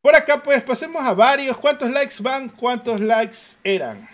Por 0.00 0.14
acá, 0.14 0.42
pues 0.42 0.62
pasemos 0.62 1.02
a 1.02 1.12
varios. 1.12 1.56
¿Cuántos 1.58 1.90
likes 1.90 2.16
van? 2.20 2.48
¿Cuántos 2.48 3.00
likes 3.00 3.38
eran? 3.64 4.08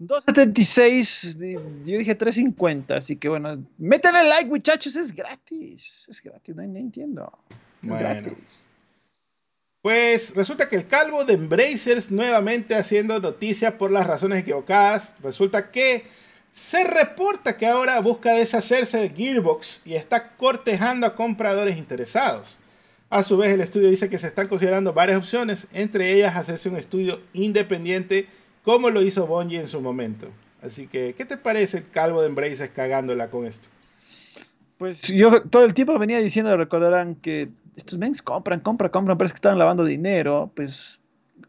276, 0.00 1.36
yo 1.84 1.98
dije 1.98 2.14
350, 2.14 2.94
así 2.94 3.16
que 3.16 3.28
bueno, 3.28 3.66
métanle 3.78 4.28
like 4.28 4.48
muchachos, 4.48 4.94
es 4.94 5.12
gratis, 5.12 6.06
es 6.08 6.22
gratis, 6.22 6.54
no, 6.54 6.62
entiendo. 6.62 7.36
gratis. 7.82 8.70
Pues 9.82 10.36
resulta 10.36 10.68
que 10.68 10.76
el 10.76 10.86
calvo 10.86 11.24
de 11.24 11.34
Embracers 11.34 12.12
nuevamente 12.12 12.76
haciendo 12.76 13.18
noticia 13.18 13.76
por 13.76 13.90
las 13.90 14.06
razones 14.06 14.40
equivocadas, 14.40 15.14
resulta 15.20 15.72
que 15.72 16.04
se 16.52 16.84
reporta 16.84 17.56
que 17.56 17.66
ahora 17.66 18.00
busca 18.00 18.32
deshacerse 18.34 18.98
de 18.98 19.10
Gearbox 19.10 19.82
y 19.84 19.94
está 19.94 20.36
cortejando 20.36 21.08
a 21.08 21.16
compradores 21.16 21.76
interesados. 21.76 22.56
A 23.10 23.22
su 23.22 23.38
vez, 23.38 23.50
el 23.52 23.62
estudio 23.62 23.88
dice 23.88 24.10
que 24.10 24.18
se 24.18 24.26
están 24.26 24.48
considerando 24.48 24.92
varias 24.92 25.18
opciones, 25.18 25.66
entre 25.72 26.12
ellas 26.12 26.36
hacerse 26.36 26.68
un 26.68 26.76
estudio 26.76 27.20
independiente, 27.32 28.26
como 28.64 28.90
lo 28.90 29.02
hizo 29.02 29.26
Bungie 29.26 29.60
en 29.60 29.66
su 29.66 29.80
momento. 29.80 30.28
Así 30.60 30.88
que, 30.88 31.14
¿qué 31.16 31.24
te 31.24 31.38
parece 31.38 31.78
el 31.78 31.90
calvo 31.90 32.20
de 32.20 32.28
Embraces 32.28 32.68
cagándola 32.68 33.30
con 33.30 33.46
esto? 33.46 33.68
Pues 34.76 35.02
yo 35.08 35.42
todo 35.42 35.64
el 35.64 35.74
tiempo 35.74 35.98
venía 35.98 36.18
diciendo, 36.18 36.54
recordarán 36.56 37.14
que 37.14 37.48
estos 37.76 37.98
mens 37.98 38.20
compran, 38.20 38.60
compran, 38.60 38.90
compran, 38.90 39.16
parece 39.16 39.32
que 39.32 39.38
estaban 39.38 39.58
lavando 39.58 39.84
dinero. 39.84 40.50
Pues 40.54 41.02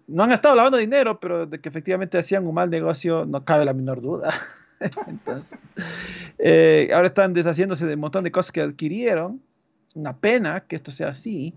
no 0.08 0.24
han 0.24 0.32
estado 0.32 0.56
lavando 0.56 0.78
dinero, 0.78 1.20
pero 1.20 1.46
de 1.46 1.60
que 1.60 1.70
efectivamente 1.70 2.18
hacían 2.18 2.48
un 2.48 2.56
mal 2.56 2.70
negocio, 2.70 3.26
no 3.26 3.44
cabe 3.44 3.66
la 3.66 3.74
menor 3.74 4.02
duda. 4.02 4.34
Entonces, 5.08 5.60
eh, 6.38 6.90
ahora 6.94 7.08
están 7.08 7.34
deshaciéndose 7.34 7.86
de 7.86 7.96
un 7.96 8.00
montón 8.00 8.24
de 8.24 8.32
cosas 8.32 8.52
que 8.52 8.62
adquirieron 8.62 9.42
una 9.96 10.16
pena 10.16 10.62
que 10.62 10.76
esto 10.76 10.92
sea 10.92 11.10
así, 11.10 11.54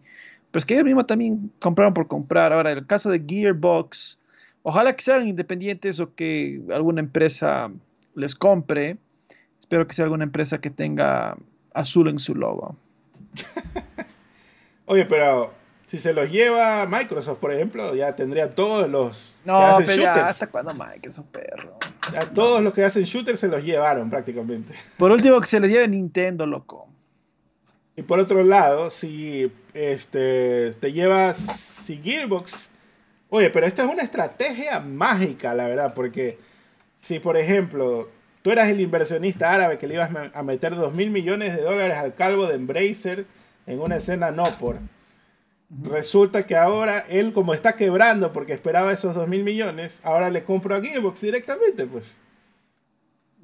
pero 0.50 0.60
es 0.60 0.66
que 0.66 0.74
ellos 0.74 0.84
mismos 0.84 1.06
también 1.06 1.50
compraron 1.60 1.94
por 1.94 2.08
comprar. 2.08 2.52
Ahora, 2.52 2.72
el 2.72 2.86
caso 2.86 3.10
de 3.10 3.22
Gearbox, 3.26 4.18
ojalá 4.62 4.94
que 4.94 5.02
sean 5.02 5.26
independientes 5.26 5.98
o 5.98 6.14
que 6.14 6.60
alguna 6.70 7.00
empresa 7.00 7.70
les 8.14 8.34
compre. 8.34 8.98
Espero 9.60 9.86
que 9.86 9.94
sea 9.94 10.04
alguna 10.04 10.24
empresa 10.24 10.60
que 10.60 10.70
tenga 10.70 11.36
azul 11.72 12.08
en 12.08 12.18
su 12.18 12.34
logo. 12.34 12.76
Oye, 14.86 15.06
pero 15.06 15.54
si 15.86 15.98
se 15.98 16.12
los 16.12 16.30
lleva 16.30 16.86
Microsoft, 16.86 17.38
por 17.38 17.52
ejemplo, 17.52 17.94
ya 17.94 18.14
tendría 18.14 18.54
todos 18.54 18.90
los. 18.90 19.34
No, 19.44 19.78
pero 19.86 20.02
ya, 20.02 20.26
¿hasta 20.26 20.48
cuándo 20.48 20.74
Microsoft, 20.74 21.26
perro? 21.32 21.78
A 22.18 22.26
todos 22.26 22.62
los 22.62 22.74
que 22.74 22.84
hacen 22.84 23.04
shooters 23.04 23.40
se 23.40 23.48
los 23.48 23.62
llevaron 23.64 24.10
prácticamente. 24.10 24.74
Por 24.98 25.10
último, 25.10 25.40
que 25.40 25.46
se 25.46 25.60
les 25.60 25.70
lleve 25.70 25.88
Nintendo, 25.88 26.46
loco. 26.46 26.91
Y 27.96 28.02
por 28.02 28.18
otro 28.18 28.42
lado, 28.42 28.90
si 28.90 29.52
este, 29.74 30.72
te 30.74 30.92
llevas, 30.92 31.36
si 31.36 31.98
Gearbox, 31.98 32.70
oye, 33.28 33.50
pero 33.50 33.66
esta 33.66 33.84
es 33.84 33.90
una 33.90 34.02
estrategia 34.02 34.80
mágica, 34.80 35.54
la 35.54 35.66
verdad, 35.66 35.92
porque 35.94 36.38
si 37.00 37.18
por 37.18 37.36
ejemplo 37.36 38.08
tú 38.42 38.50
eras 38.50 38.68
el 38.68 38.80
inversionista 38.80 39.52
árabe 39.52 39.78
que 39.78 39.86
le 39.86 39.94
ibas 39.94 40.10
a 40.32 40.42
meter 40.42 40.74
2 40.74 40.94
mil 40.94 41.10
millones 41.10 41.54
de 41.54 41.62
dólares 41.62 41.96
al 41.98 42.14
calvo 42.14 42.46
de 42.46 42.54
Embracer 42.54 43.26
en 43.66 43.80
una 43.80 43.96
escena 43.96 44.30
no 44.30 44.44
por, 44.58 44.78
resulta 45.82 46.46
que 46.46 46.56
ahora 46.56 47.04
él 47.08 47.32
como 47.32 47.54
está 47.54 47.74
quebrando 47.74 48.32
porque 48.32 48.52
esperaba 48.52 48.92
esos 48.92 49.14
2 49.14 49.28
mil 49.28 49.44
millones, 49.44 50.00
ahora 50.02 50.30
le 50.30 50.44
compro 50.44 50.74
a 50.74 50.80
Gearbox 50.80 51.20
directamente, 51.20 51.86
pues. 51.86 52.18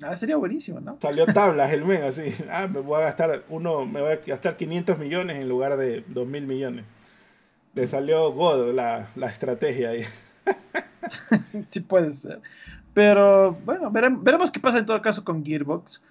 Ah, 0.02 0.14
sería 0.14 0.36
buenísimo, 0.36 0.80
¿no? 0.80 0.96
Salió 1.00 1.26
tablas 1.26 1.72
el 1.72 1.84
mes, 1.86 2.02
así. 2.02 2.34
Ah, 2.50 2.66
me 2.66 2.80
voy 2.80 2.98
a 3.00 3.04
gastar 3.04 3.44
uno, 3.48 3.84
me 3.86 4.00
voy 4.00 4.12
a 4.12 4.16
gastar 4.16 4.56
500 4.56 4.98
millones 4.98 5.38
en 5.38 5.48
lugar 5.48 5.76
de 5.76 6.04
2 6.06 6.26
mil 6.26 6.46
millones. 6.46 6.84
Le 7.74 7.86
salió 7.86 8.32
God 8.32 8.74
la, 8.74 9.10
la 9.16 9.26
estrategia 9.26 9.90
ahí. 9.90 10.04
sí 11.68 11.80
puede 11.80 12.12
ser. 12.12 12.40
Pero 12.94 13.52
bueno, 13.64 13.90
veremos, 13.90 14.50
qué 14.50 14.58
pasa 14.60 14.78
en 14.78 14.86
todo 14.86 15.00
caso 15.02 15.24
con 15.24 15.44
Gearbox. 15.44 16.02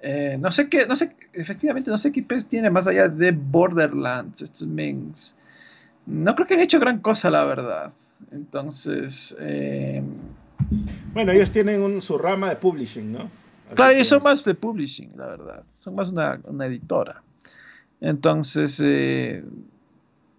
Eh, 0.00 0.36
no 0.38 0.52
sé 0.52 0.68
qué, 0.68 0.86
no 0.86 0.94
sé, 0.94 1.16
efectivamente, 1.32 1.90
no 1.90 1.98
sé 1.98 2.12
qué 2.12 2.22
pez 2.22 2.46
tiene 2.46 2.70
más 2.70 2.86
allá 2.86 3.08
de 3.08 3.32
Borderlands, 3.32 4.42
estos 4.42 4.68
mings. 4.68 5.36
No 6.04 6.34
creo 6.34 6.46
que 6.46 6.54
han 6.54 6.60
hecho 6.60 6.78
gran 6.78 7.00
cosa, 7.00 7.30
la 7.30 7.44
verdad. 7.44 7.92
Entonces, 8.30 9.34
eh, 9.40 10.02
bueno, 11.12 11.32
ellos 11.32 11.50
tienen 11.50 12.02
su 12.02 12.18
rama 12.18 12.48
de 12.50 12.56
publishing, 12.56 13.12
¿no? 13.12 13.30
claro, 13.74 13.92
ellos 13.92 14.08
son 14.08 14.22
más 14.22 14.44
de 14.44 14.54
publishing, 14.54 15.12
la 15.16 15.26
verdad. 15.26 15.64
Son 15.68 15.94
más 15.94 16.10
una, 16.10 16.38
editora. 16.66 17.22
Entonces, 18.00 18.80
eh, 18.84 19.42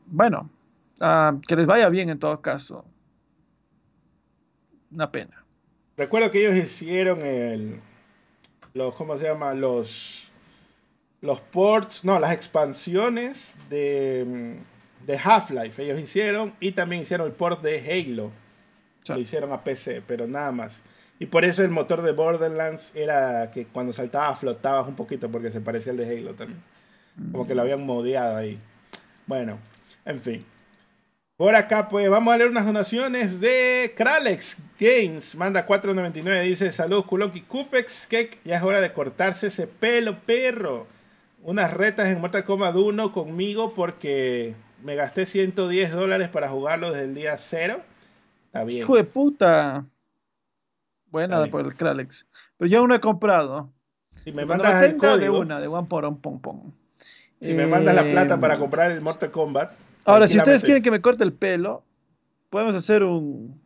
bueno, 0.05 0.49
ah, 0.99 1.35
que 1.47 1.55
les 1.55 1.65
vaya 1.65 1.89
bien 1.89 2.09
en 2.09 2.19
todo 2.19 2.41
caso. 2.41 2.85
Una 4.91 5.11
pena. 5.11 5.43
Recuerdo 5.97 6.31
que 6.31 6.45
ellos 6.45 6.55
hicieron 6.55 7.21
el, 7.21 7.81
los, 8.73 8.93
¿cómo 8.93 9.17
se 9.17 9.25
llama? 9.25 9.53
Los, 9.53 10.31
los 11.21 11.41
ports, 11.41 12.05
no, 12.05 12.19
las 12.19 12.31
expansiones 12.33 13.57
de, 13.69 14.59
de 15.05 15.17
Half-Life. 15.17 15.83
Ellos 15.83 15.99
hicieron 15.99 16.53
y 16.59 16.73
también 16.73 17.01
hicieron 17.01 17.27
el 17.27 17.33
port 17.33 17.61
de 17.63 17.79
Halo 17.79 18.31
lo 19.09 19.19
hicieron 19.19 19.51
a 19.51 19.63
PC, 19.63 20.03
pero 20.05 20.27
nada 20.27 20.51
más. 20.51 20.81
Y 21.19 21.25
por 21.25 21.45
eso 21.45 21.63
el 21.63 21.69
motor 21.69 22.01
de 22.01 22.11
Borderlands 22.11 22.91
era 22.95 23.49
que 23.51 23.65
cuando 23.65 23.91
saltaba 23.91 24.35
flotabas 24.35 24.87
un 24.87 24.95
poquito 24.95 25.29
porque 25.29 25.51
se 25.51 25.61
parecía 25.61 25.91
al 25.91 25.97
de 25.97 26.09
Halo 26.09 26.33
también. 26.33 26.61
Como 27.31 27.47
que 27.47 27.55
lo 27.55 27.63
habían 27.63 27.83
modeado 27.83 28.37
ahí. 28.37 28.59
Bueno, 29.25 29.57
en 30.05 30.21
fin. 30.21 30.45
Por 31.35 31.55
acá, 31.55 31.87
pues 31.87 32.09
vamos 32.09 32.33
a 32.33 32.37
leer 32.37 32.49
unas 32.49 32.65
donaciones 32.65 33.39
de 33.39 33.93
Kralex 33.95 34.57
Games. 34.79 35.35
Manda 35.35 35.67
4.99. 35.67 36.43
Dice: 36.43 36.71
Saludos, 36.71 37.05
Kulonki 37.05 37.41
Cupex. 37.41 38.07
Que 38.07 38.37
ya 38.43 38.57
es 38.57 38.63
hora 38.63 38.81
de 38.81 38.93
cortarse 38.93 39.47
ese 39.47 39.65
pelo, 39.67 40.19
perro. 40.19 40.87
Unas 41.43 41.73
retas 41.73 42.09
en 42.09 42.21
Mortal 42.21 42.43
Kombat 42.43 42.75
1 42.75 43.11
conmigo 43.11 43.73
porque 43.73 44.55
me 44.83 44.95
gasté 44.95 45.25
110 45.25 45.91
dólares 45.91 46.27
para 46.29 46.49
jugarlo 46.49 46.91
desde 46.91 47.05
el 47.05 47.15
día 47.15 47.37
0 47.37 47.81
Hijo 48.67 48.95
de 48.95 49.03
puta. 49.03 49.85
Buena 51.09 51.45
por 51.47 51.65
el 51.65 51.75
Kralex. 51.75 52.27
Pero 52.57 52.69
yo 52.69 52.79
aún 52.79 52.89
no 52.89 52.95
he 52.95 52.99
comprado. 52.99 53.71
Si 54.15 54.31
me 54.31 54.45
mandas 54.45 54.83
el 54.83 54.97
código, 54.97 55.17
de 55.17 55.29
una, 55.29 55.59
de 55.59 55.67
One 55.67 55.87
Porón 55.87 56.19
Pong 56.19 56.41
Pong. 56.41 56.71
Si 57.39 57.53
me 57.53 57.67
mandas 57.67 57.95
la 57.95 58.03
plata 58.03 58.39
para 58.39 58.55
eh, 58.55 58.59
comprar 58.59 58.91
el 58.91 59.01
Mortal 59.01 59.31
Kombat. 59.31 59.71
Ahora, 60.05 60.27
si 60.27 60.37
ustedes 60.37 60.63
quieren 60.63 60.81
que 60.81 60.89
me 60.91 61.01
corte 61.01 61.23
el 61.23 61.33
pelo, 61.33 61.83
podemos 62.49 62.75
hacer 62.75 63.03
un. 63.03 63.59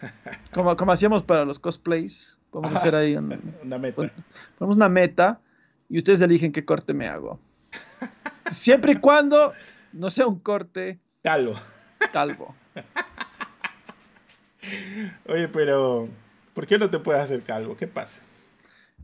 Como, 0.52 0.76
como 0.76 0.92
hacíamos 0.92 1.22
para 1.22 1.44
los 1.44 1.58
cosplays. 1.58 2.38
Podemos 2.50 2.76
hacer 2.76 2.94
ahí 2.94 3.16
una 3.62 3.78
meta. 3.78 4.10
Ponemos 4.58 4.76
una 4.76 4.88
meta 4.88 5.40
y 5.88 5.98
ustedes 5.98 6.20
eligen 6.20 6.52
qué 6.52 6.64
corte 6.64 6.92
me 6.92 7.08
hago. 7.08 7.38
Siempre 8.50 8.92
y 8.92 8.96
cuando 8.96 9.52
no 9.92 10.10
sea 10.10 10.26
un 10.26 10.38
corte. 10.38 10.98
Calvo. 11.22 11.54
Calvo. 12.12 12.54
Oye, 15.28 15.48
pero 15.48 16.08
¿por 16.54 16.66
qué 16.66 16.78
no 16.78 16.90
te 16.90 16.98
puedes 16.98 17.22
hacer 17.22 17.42
calvo? 17.42 17.76
¿Qué 17.76 17.86
pasa? 17.86 18.20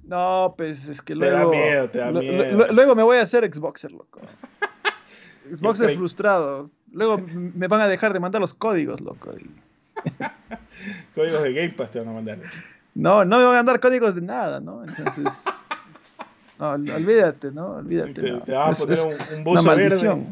No, 0.05 0.55
pues 0.57 0.89
es 0.89 1.01
que 1.01 1.15
luego. 1.15 1.51
Te 1.51 1.59
da 1.59 1.65
miedo, 1.65 1.90
te 1.90 1.99
da 1.99 2.12
miedo. 2.12 2.73
Luego 2.73 2.94
me 2.94 3.03
voy 3.03 3.19
a 3.19 3.23
hacer 3.23 3.49
Xboxer, 3.53 3.93
loco. 3.93 4.20
Xbox 5.53 5.81
es 5.81 5.97
frustrado. 5.97 6.70
Luego 6.90 7.19
me 7.19 7.69
van 7.69 7.81
a 7.81 7.89
dejar 7.89 8.12
de 8.12 8.20
mandar 8.20 8.40
los 8.40 8.55
códigos, 8.55 9.01
loco. 9.01 9.32
códigos 11.15 11.43
de 11.43 11.53
Game 11.53 11.70
Pass 11.70 11.90
te 11.90 12.01
van 12.01 12.09
a 12.09 12.12
mandar. 12.12 12.39
No, 12.94 13.24
no 13.24 13.39
me 13.39 13.44
van 13.44 13.55
a 13.55 13.59
mandar 13.59 13.81
códigos 13.81 14.15
de 14.15 14.23
nada, 14.23 14.61
¿no? 14.61 14.85
Entonces. 14.85 15.44
no, 16.59 16.70
olvídate, 16.70 17.53
¿no? 17.53 17.77
Olvídate. 17.77 18.40
¿Te, 18.44 18.53
vas 18.53 18.81
a 18.81 18.86
poner 18.86 19.19
un, 19.36 19.44
buzo 19.44 19.74
verde? 19.74 20.27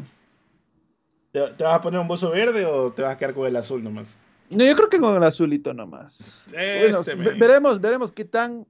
¿Te, 1.31 1.39
vas 1.39 1.75
a 1.75 1.81
poner 1.81 1.99
un 1.99 2.07
buzo 2.07 2.29
verde 2.29 2.65
o 2.65 2.91
te 2.91 3.01
vas 3.01 3.13
a 3.13 3.17
quedar 3.17 3.33
con 3.33 3.47
el 3.47 3.55
azul 3.55 3.83
nomás? 3.83 4.17
No, 4.49 4.65
yo 4.65 4.75
creo 4.75 4.89
que 4.89 4.99
con 4.99 5.15
el 5.15 5.23
azulito 5.23 5.73
nomás. 5.73 6.47
bueno, 6.51 6.99
este 6.99 7.15
veremos, 7.15 7.79
veremos 7.79 8.11
qué 8.11 8.25
tan 8.25 8.67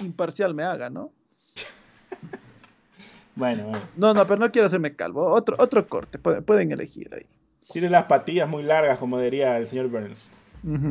imparcial 0.00 0.54
me 0.54 0.62
haga, 0.62 0.90
¿no? 0.90 1.10
bueno, 3.34 3.64
bueno. 3.64 3.82
No, 3.96 4.12
no, 4.12 4.26
pero 4.26 4.38
no 4.38 4.52
quiero 4.52 4.66
hacerme 4.66 4.94
calvo. 4.94 5.32
Otro, 5.32 5.56
otro 5.58 5.86
corte, 5.86 6.18
pueden, 6.18 6.70
elegir 6.70 7.14
ahí. 7.14 7.26
Tiene 7.72 7.88
las 7.88 8.04
patillas 8.04 8.46
muy 8.46 8.62
largas, 8.62 8.98
como 8.98 9.18
diría 9.18 9.56
el 9.56 9.66
señor 9.66 9.88
Burns. 9.88 10.32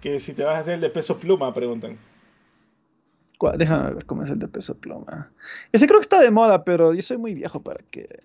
que 0.00 0.18
si 0.18 0.32
te 0.32 0.44
vas 0.44 0.56
a 0.56 0.60
hacer 0.60 0.74
el 0.74 0.80
de 0.80 0.88
peso 0.88 1.18
pluma, 1.18 1.52
preguntan. 1.52 1.98
Déjame 3.56 3.94
ver 3.94 4.06
cómo 4.06 4.22
es 4.22 4.30
el 4.30 4.38
de 4.38 4.48
peso 4.48 4.74
pluma. 4.74 5.30
Ese 5.72 5.86
creo 5.86 5.98
que 5.98 6.04
está 6.04 6.20
de 6.20 6.30
moda, 6.30 6.64
pero 6.64 6.92
yo 6.94 7.02
soy 7.02 7.16
muy 7.16 7.34
viejo 7.34 7.60
para 7.62 7.80
que 7.90 8.20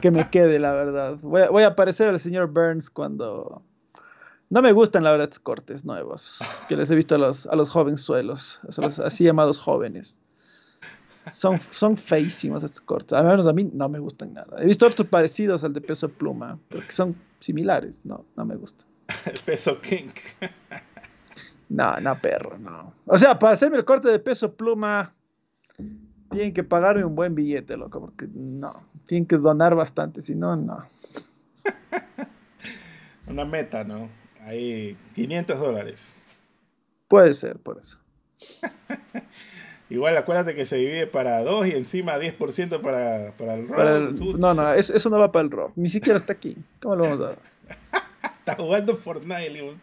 que 0.00 0.10
me 0.10 0.28
quede, 0.30 0.58
la 0.58 0.72
verdad. 0.72 1.18
Voy 1.22 1.62
a, 1.62 1.68
aparecer 1.68 2.10
el 2.10 2.18
señor 2.18 2.48
Burns 2.48 2.90
cuando... 2.90 3.62
No 4.50 4.62
me 4.62 4.72
gustan, 4.72 5.02
la 5.02 5.10
verdad, 5.10 5.24
estos 5.24 5.40
cortes 5.40 5.84
nuevos 5.84 6.40
que 6.68 6.76
les 6.76 6.90
he 6.90 6.94
visto 6.94 7.14
a 7.14 7.18
los, 7.18 7.46
a 7.46 7.56
los 7.56 7.70
jovenzuelos, 7.70 8.60
a 8.76 8.82
los 8.82 9.00
así 9.00 9.24
llamados 9.24 9.58
jóvenes. 9.58 10.20
Son, 11.30 11.58
son 11.70 11.96
feísimos 11.96 12.62
estos 12.62 12.82
cortes. 12.82 13.14
Al 13.14 13.24
menos 13.24 13.46
a 13.46 13.52
mí 13.52 13.68
no 13.72 13.88
me 13.88 13.98
gustan 13.98 14.34
nada. 14.34 14.62
He 14.62 14.66
visto 14.66 14.86
otros 14.86 15.08
parecidos 15.08 15.64
al 15.64 15.72
de 15.72 15.80
peso 15.80 16.08
pluma, 16.08 16.58
pero 16.68 16.86
que 16.86 16.92
son 16.92 17.16
similares. 17.40 18.02
No, 18.04 18.26
no 18.36 18.44
me 18.44 18.54
gusta. 18.56 18.84
El 19.24 19.40
peso 19.44 19.80
king. 19.80 20.10
No, 21.68 21.96
no, 21.96 22.20
perro, 22.20 22.58
no. 22.58 22.92
O 23.06 23.18
sea, 23.18 23.38
para 23.38 23.54
hacerme 23.54 23.78
el 23.78 23.84
corte 23.84 24.08
de 24.08 24.18
peso 24.18 24.54
pluma, 24.54 25.14
tienen 26.30 26.52
que 26.52 26.64
pagarme 26.64 27.04
un 27.04 27.14
buen 27.14 27.34
billete, 27.34 27.76
loco, 27.76 28.00
porque 28.00 28.28
no, 28.32 28.84
tienen 29.06 29.26
que 29.26 29.36
donar 29.36 29.74
bastante, 29.74 30.22
si 30.22 30.34
no, 30.34 30.56
no. 30.56 30.84
Una 33.26 33.44
meta, 33.44 33.84
¿no? 33.84 34.08
Ahí, 34.42 34.96
500 35.14 35.58
dólares. 35.58 36.16
Puede 37.08 37.32
ser, 37.32 37.58
por 37.58 37.78
eso. 37.78 37.98
Igual 39.90 40.16
acuérdate 40.16 40.54
que 40.54 40.66
se 40.66 40.76
divide 40.76 41.06
para 41.06 41.42
dos 41.42 41.66
y 41.66 41.72
encima 41.72 42.16
10% 42.16 42.80
para, 42.80 43.32
para 43.32 43.54
el 43.54 43.68
rock. 43.68 44.36
no, 44.36 44.54
no, 44.54 44.74
eso, 44.74 45.10
no 45.10 45.18
va 45.18 45.30
para 45.30 45.44
el 45.44 45.50
rock. 45.50 45.72
Ni 45.76 45.88
siquiera 45.88 46.18
está 46.18 46.32
aquí. 46.32 46.56
¿Cómo 46.82 46.96
lo 46.96 47.04
vamos 47.04 47.20
a 47.20 47.22
dar? 47.28 47.38
está 48.38 48.56
jugando 48.56 48.96
Fortnite. 48.96 49.76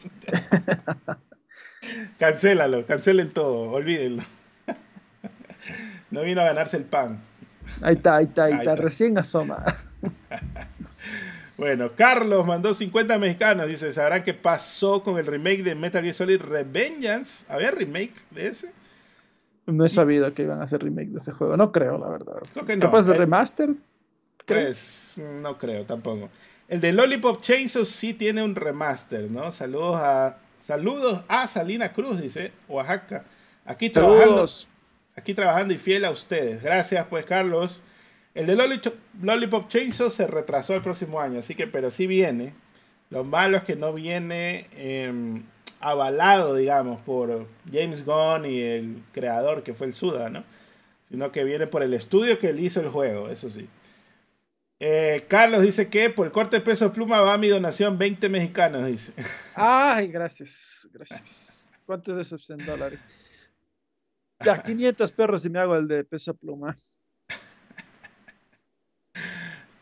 Cancélalo, 2.18 2.86
cancelen 2.86 3.32
todo, 3.32 3.72
olvídenlo. 3.72 4.24
No 6.12 6.24
vino 6.24 6.42
a 6.42 6.46
ganarse 6.46 6.78
el 6.78 6.84
pan. 6.84 7.22
Ahí 7.82 7.96
está, 7.96 8.18
ahí 8.18 8.26
está, 8.26 8.44
ahí, 8.46 8.54
está. 8.54 8.76
recién 8.76 9.18
asoma. 9.18 9.64
bueno, 11.58 11.92
Carlos 11.96 12.46
mandó 12.46 12.74
50 12.74 13.18
mexicanos. 13.18 13.68
Dice, 13.68 13.94
¿sabrán 13.94 14.24
qué 14.24 14.34
pasó 14.34 15.04
con 15.04 15.18
el 15.18 15.26
remake 15.26 15.64
de 15.64 15.76
Metal 15.76 16.02
Gear 16.02 16.14
Solid 16.14 16.42
Revengeance? 16.42 17.46
¿Había 17.50 17.72
remake 17.72 18.14
de 18.32 18.48
ese? 18.48 18.72
No 19.68 19.86
he 19.86 19.90
sabido 19.90 20.34
que 20.34 20.44
iban 20.44 20.60
a 20.60 20.66
hacer 20.66 20.84
remake 20.84 21.12
de 21.12 21.18
ese 21.18 21.32
juego. 21.32 21.56
No 21.56 21.72
creo, 21.72 21.98
la 21.98 22.10
verdad. 22.10 22.42
Creo 22.52 22.66
que 22.66 22.76
no. 22.76 22.82
¿Capaz 22.82 23.04
de 23.04 23.14
remaster? 23.14 23.70
Pues, 24.46 25.16
no 25.18 25.58
creo 25.58 25.86
tampoco. 25.86 26.30
El 26.68 26.82
de 26.82 26.92
Lollipop 26.92 27.42
Chainsaw 27.42 27.86
sí 27.86 28.14
tiene 28.14 28.44
un 28.44 28.56
remaster, 28.56 29.30
¿no? 29.30 29.52
Saludos 29.52 29.98
a 29.98 30.38
saludos 30.62 31.26
a 31.28 31.48
Salina 31.48 31.92
Cruz, 31.92 32.22
dice 32.22 32.54
Oaxaca. 32.70 33.26
Aquí 33.66 33.90
trabajando 33.90 34.48
aquí 35.16 35.34
trabajando 35.34 35.74
y 35.74 35.78
fiel 35.78 36.06
a 36.06 36.12
ustedes. 36.12 36.64
Gracias, 36.64 37.06
pues, 37.10 37.26
Carlos. 37.26 37.82
El 38.34 38.48
de 38.48 38.56
Lollipop 39.22 39.68
Chainsaw 39.68 40.10
se 40.10 40.26
retrasó 40.26 40.74
el 40.74 40.82
próximo 40.82 41.20
año, 41.20 41.40
así 41.40 41.54
que, 41.54 41.68
pero 41.68 41.92
sí 41.92 42.08
viene. 42.08 42.54
Lo 43.10 43.26
malo 43.26 43.58
es 43.58 43.64
que 43.64 43.76
no 43.76 43.92
viene 43.92 44.68
em, 44.74 45.44
avalado, 45.82 46.56
digamos, 46.56 47.02
por 47.02 47.46
James 47.72 48.06
Gunn 48.06 48.46
y 48.46 48.62
el 48.62 49.04
creador 49.12 49.64
que 49.64 49.74
fue 49.74 49.88
el 49.88 49.94
Suda, 49.94 50.30
¿no? 50.30 50.46
Sino 51.10 51.34
que 51.34 51.44
viene 51.44 51.68
por 51.68 51.84
el 51.84 51.94
estudio 51.94 52.40
que 52.40 52.50
él 52.50 52.62
hizo 52.62 52.80
el 52.80 52.88
juego, 52.88 53.30
eso 53.30 53.50
sí. 53.50 53.68
Eh, 54.84 55.26
Carlos 55.28 55.62
dice 55.62 55.90
que 55.90 56.10
por 56.10 56.26
el 56.26 56.32
corte 56.32 56.58
de 56.58 56.64
peso 56.64 56.92
pluma 56.92 57.22
va 57.22 57.38
mi 57.38 57.48
donación 57.48 58.00
20 58.00 58.28
mexicanos, 58.30 58.88
dice. 58.88 59.14
Ay, 59.54 60.08
gracias, 60.08 60.90
gracias. 60.92 61.70
¿Cuántos 61.86 62.16
de 62.16 62.24
esos 62.24 62.50
en 62.50 62.66
dólares? 62.66 63.06
Ya, 64.44 64.60
500 64.64 65.12
perros 65.12 65.46
y 65.46 65.52
me 65.52 65.60
hago 65.60 65.76
el 65.76 65.88
de 65.88 66.04
peso 66.04 66.34
pluma. 66.34 66.76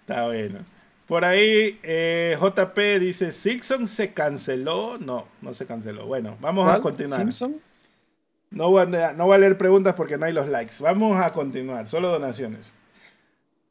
Está 0.01 0.25
bueno. 0.25 0.59
Por 1.07 1.23
ahí, 1.23 1.79
eh, 1.81 2.37
JP 2.37 2.77
dice, 2.99 3.31
¿Simpson 3.31 3.87
se 3.87 4.13
canceló? 4.13 4.97
No, 4.97 5.29
no 5.41 5.53
se 5.53 5.65
canceló. 5.65 6.07
Bueno, 6.07 6.37
vamos 6.41 6.69
a 6.69 6.81
continuar. 6.81 7.21
¿Simpson? 7.21 7.61
No 8.51 8.65
no 8.85 9.25
voy 9.25 9.35
a 9.35 9.37
leer 9.37 9.57
preguntas 9.57 9.95
porque 9.95 10.17
no 10.17 10.25
hay 10.25 10.33
los 10.33 10.49
likes. 10.49 10.75
Vamos 10.81 11.21
a 11.21 11.31
continuar, 11.31 11.87
solo 11.87 12.09
donaciones. 12.09 12.73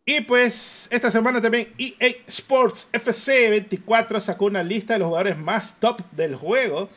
Y 0.08 0.22
pues, 0.22 0.88
esta 0.90 1.10
semana 1.10 1.38
también 1.38 1.68
EA 1.76 2.08
Sports 2.26 2.88
FC 2.92 3.50
24 3.50 4.20
sacó 4.20 4.46
una 4.46 4.62
lista 4.62 4.94
de 4.94 5.00
los 5.00 5.08
jugadores 5.08 5.36
más 5.36 5.78
top 5.78 6.00
del 6.12 6.34
juego 6.34 6.88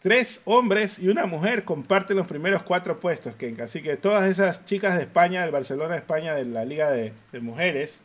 Tres 0.00 0.40
hombres 0.44 1.00
y 1.00 1.08
una 1.08 1.26
mujer 1.26 1.64
comparten 1.64 2.16
los 2.16 2.28
primeros 2.28 2.62
cuatro 2.62 3.00
puestos, 3.00 3.34
Ken. 3.34 3.60
Así 3.60 3.82
que 3.82 3.96
todas 3.96 4.30
esas 4.30 4.64
chicas 4.66 4.94
de 4.94 5.02
España, 5.02 5.42
del 5.42 5.50
Barcelona 5.50 5.96
España, 5.96 6.32
de 6.32 6.44
la 6.44 6.64
Liga 6.64 6.92
de, 6.92 7.12
Mujeres, 7.40 8.02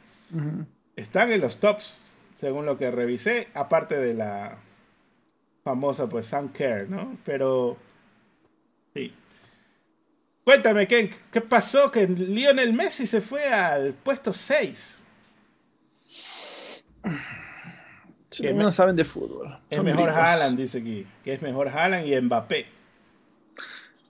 están 0.96 1.32
en 1.32 1.42
los 1.42 1.60
tops, 1.60 2.08
según 2.36 2.66
lo 2.66 2.80
que 2.80 2.90
revisé, 2.90 3.50
aparte 3.54 3.96
de 3.98 4.16
la 4.16 4.58
famosa, 5.64 6.10
pues, 6.10 6.26
Sam 6.26 6.50
Care, 6.50 6.88
¿no? 6.88 7.16
Pero, 7.24 7.78
sí. 8.96 9.14
Cuéntame, 10.46 10.88
Ken, 10.88 11.12
¿qué 11.32 11.42
pasó? 11.42 11.92
Que 11.92 12.08
Lionel 12.08 12.72
Messi 12.72 13.06
se 13.06 13.20
fue 13.20 13.46
al 13.46 13.94
puesto 13.94 14.32
6 14.32 15.04
que 18.42 18.54
no 18.54 18.72
saben 18.72 18.96
de 18.96 19.06
fútbol. 19.06 19.58
Es 19.70 19.82
mejor 19.82 20.10
Haaland, 20.10 20.58
dice 20.58 20.80
aquí. 20.80 21.06
Que 21.24 21.34
es 21.34 21.42
mejor 21.42 21.68
Haaland 21.70 22.08
y 22.08 22.20
Mbappé. 22.20 22.66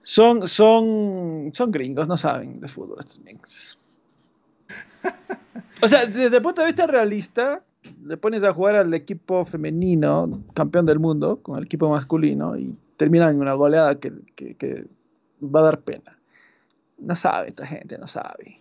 Son, 0.02 0.48
son, 0.48 1.52
son 1.54 1.72
gringos, 1.72 2.08
no 2.08 2.16
saben 2.16 2.60
de 2.60 2.68
fútbol 2.68 2.98
estos 3.00 3.20
minks. 3.22 3.78
O 5.82 5.88
sea, 5.90 6.06
desde 6.06 6.38
el 6.38 6.42
punto 6.42 6.62
de 6.62 6.68
vista 6.68 6.88
realista, 6.88 7.62
le 8.04 8.16
pones 8.18 8.44
a 8.44 8.54
jugar 8.54 8.76
al 8.76 8.94
equipo 8.94 9.46
femenino, 9.46 10.42
campeón 10.54 10.86
del 10.86 11.00
mundo, 11.00 11.42
con 11.44 11.58
el 11.58 11.66
equipo 11.66 11.90
masculino, 11.90 12.58
y 12.58 12.74
terminan 12.96 13.32
en 13.36 13.42
una 13.42 13.54
goleada 13.54 14.00
que, 14.00 14.14
que 14.36 14.88
va 15.42 15.60
a 15.60 15.64
dar 15.64 15.82
pena. 15.82 16.15
No 16.98 17.16
sabe 17.16 17.50
esta 17.50 17.66
gente, 17.66 17.98
no 17.98 18.08
sabe. 18.08 18.60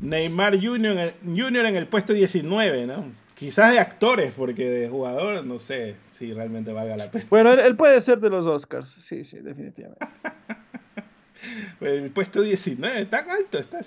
Neymar 0.00 0.60
Junior, 0.60 1.14
Junior 1.24 1.66
en 1.66 1.76
el 1.76 1.86
puesto 1.86 2.12
19, 2.12 2.86
¿no? 2.86 3.04
Quizás 3.34 3.72
de 3.72 3.80
actores, 3.80 4.32
porque 4.34 4.68
de 4.68 4.88
jugador 4.88 5.44
no 5.44 5.58
sé 5.58 5.96
si 6.10 6.32
realmente 6.32 6.72
valga 6.72 6.96
la 6.96 7.10
pena. 7.10 7.26
Bueno, 7.28 7.52
él, 7.52 7.76
puede 7.76 8.00
ser 8.00 8.20
de 8.20 8.30
los 8.30 8.46
Oscars, 8.46 8.88
sí, 8.88 9.24
sí, 9.24 9.38
definitivamente. 9.38 10.06
el 11.80 12.10
puesto 12.10 12.40
19, 12.40 13.06
tan 13.06 13.28
alto 13.30 13.58
está. 13.58 13.80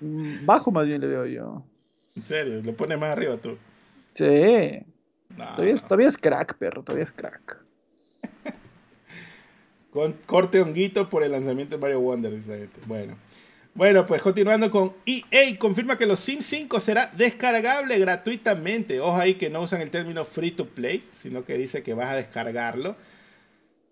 Mm, 0.00 0.46
bajo 0.46 0.70
más 0.70 0.86
bien 0.86 1.00
le 1.00 1.06
veo 1.06 1.26
yo. 1.26 1.62
En 2.16 2.24
serio, 2.24 2.62
lo 2.62 2.74
pone 2.74 2.96
más 2.96 3.10
arriba 3.12 3.36
tú. 3.36 3.56
Sí. 4.12 4.82
Todavía, 5.36 6.06
es, 6.06 6.18
crack, 6.18 6.56
perro, 6.58 6.82
todavía 6.82 7.04
es 7.04 7.12
crack. 7.12 7.61
Con 9.92 10.14
corte 10.24 10.60
honguito 10.60 11.10
por 11.10 11.22
el 11.22 11.32
lanzamiento 11.32 11.76
de 11.76 11.82
Mario 11.82 12.00
Wonder, 12.00 12.34
dice 12.34 12.68
Bueno. 12.86 13.16
Bueno, 13.74 14.04
pues 14.04 14.20
continuando 14.20 14.70
con 14.70 14.92
EA, 15.06 15.58
confirma 15.58 15.96
que 15.96 16.04
los 16.04 16.20
Sims 16.20 16.44
5 16.46 16.80
será 16.80 17.10
descargable 17.16 17.98
gratuitamente. 17.98 19.00
Ojo 19.00 19.16
ahí 19.16 19.34
que 19.34 19.48
no 19.48 19.62
usan 19.62 19.80
el 19.80 19.90
término 19.90 20.24
free 20.26 20.50
to 20.50 20.66
play, 20.66 21.06
sino 21.10 21.44
que 21.44 21.56
dice 21.56 21.82
que 21.82 21.94
vas 21.94 22.10
a 22.10 22.16
descargarlo. 22.16 22.96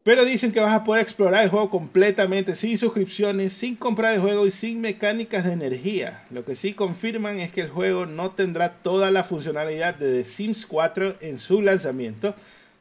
Pero 0.03 0.25
dicen 0.25 0.53
que 0.53 0.61
vas 0.61 0.73
a 0.73 0.85
poder 0.85 1.03
explorar 1.03 1.45
el 1.45 1.51
juego 1.51 1.71
completamente 1.71 2.55
sin 2.55 2.79
suscripciones, 2.79 3.53
sin 3.53 3.77
comprar 3.77 4.15
el 4.15 4.21
juego 4.21 4.47
y 4.47 4.51
sin 4.51 4.81
mecánicas 4.81 5.45
de 5.45 5.53
energía. 5.53 6.25
Lo 6.31 6.45
que 6.45 6.57
sí 6.57 6.73
confirman 6.73 7.41
es 7.41 7.53
que 7.53 7.61
el 7.63 7.69
juego 7.69 8.07
no 8.07 8.31
tendrá 8.31 8.83
toda 8.83 9.11
la 9.11 9.25
funcionalidad 9.25 9.95
de 9.95 10.23
The 10.23 10.25
Sims 10.25 10.65
4 10.67 11.17
en 11.21 11.39
su 11.39 11.61
lanzamiento. 11.61 12.35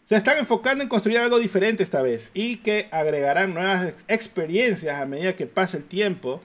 Se 0.10 0.16
están 0.16 0.40
enfocando 0.40 0.82
en 0.82 0.90
construir 0.90 1.20
algo 1.20 1.38
diferente 1.38 1.84
esta 1.84 2.02
vez 2.02 2.32
y 2.34 2.58
que 2.58 2.88
agregarán 2.90 3.54
nuevas 3.54 3.94
experiencias 4.08 5.00
a 5.00 5.06
medida 5.06 5.36
que 5.36 5.46
pase 5.46 5.78
el 5.78 5.84
tiempo 5.84 6.42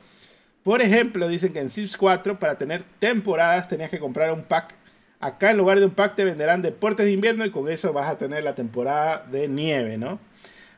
Por 0.62 0.82
ejemplo, 0.82 1.28
dicen 1.28 1.54
que 1.54 1.60
en 1.60 1.70
Sims 1.70 1.96
4 1.96 2.38
para 2.38 2.58
tener 2.58 2.84
temporadas 2.98 3.66
tenías 3.66 3.88
que 3.88 3.98
comprar 3.98 4.34
un 4.34 4.42
pack. 4.42 4.74
Acá 5.18 5.50
en 5.50 5.56
lugar 5.56 5.78
de 5.78 5.86
un 5.86 5.92
pack 5.92 6.14
te 6.14 6.26
venderán 6.26 6.60
deportes 6.60 7.06
de 7.06 7.12
invierno 7.12 7.46
y 7.46 7.50
con 7.50 7.70
eso 7.70 7.94
vas 7.94 8.10
a 8.10 8.18
tener 8.18 8.44
la 8.44 8.54
temporada 8.54 9.24
de 9.30 9.48
nieve, 9.48 9.96
¿no? 9.96 10.18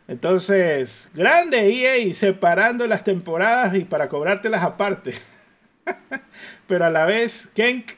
Entonces, 0.07 1.11
grande 1.13 1.69
EA 1.69 2.15
separando 2.15 2.87
las 2.87 3.03
temporadas 3.03 3.75
y 3.75 3.81
para 3.81 4.09
cobrártelas 4.09 4.63
aparte. 4.63 5.15
Pero 6.69 6.85
a 6.85 6.91
la 6.91 7.05
vez, 7.05 7.49
Kenk, 7.53 7.95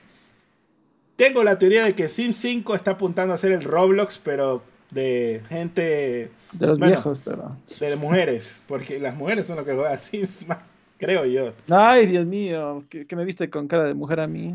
tengo 1.17 1.45
la 1.45 1.59
teoría 1.59 1.85
de 1.85 1.95
que 1.95 2.09
Sims 2.09 2.39
5 2.39 2.75
está 2.75 2.93
apuntando 2.93 3.35
a 3.35 3.37
ser 3.37 3.53
el 3.53 3.65
Roblox, 3.65 4.19
pero 4.19 4.63
de 4.91 5.43
gente... 5.49 6.31
De 6.53 6.67
los 6.67 6.79
viejos, 6.79 7.19
pero... 7.25 7.57
De 7.79 7.97
mujeres, 7.97 8.63
porque 8.67 8.99
las 8.99 9.15
mujeres 9.15 9.47
son 9.47 9.57
los 9.57 9.67
que 9.67 9.75
juegan 9.75 9.99
Sims 9.99 10.45
más, 10.49 10.59
creo 10.97 11.27
yo. 11.27 11.53
Ay, 11.69 12.07
Dios 12.07 12.27
mío, 12.27 12.83
que, 12.89 13.07
me 13.15 13.25
viste 13.25 13.51
con 13.51 13.69
cara 13.69 13.85
de 13.85 13.95
mujer 13.95 14.21
a 14.21 14.27
mí. 14.27 14.55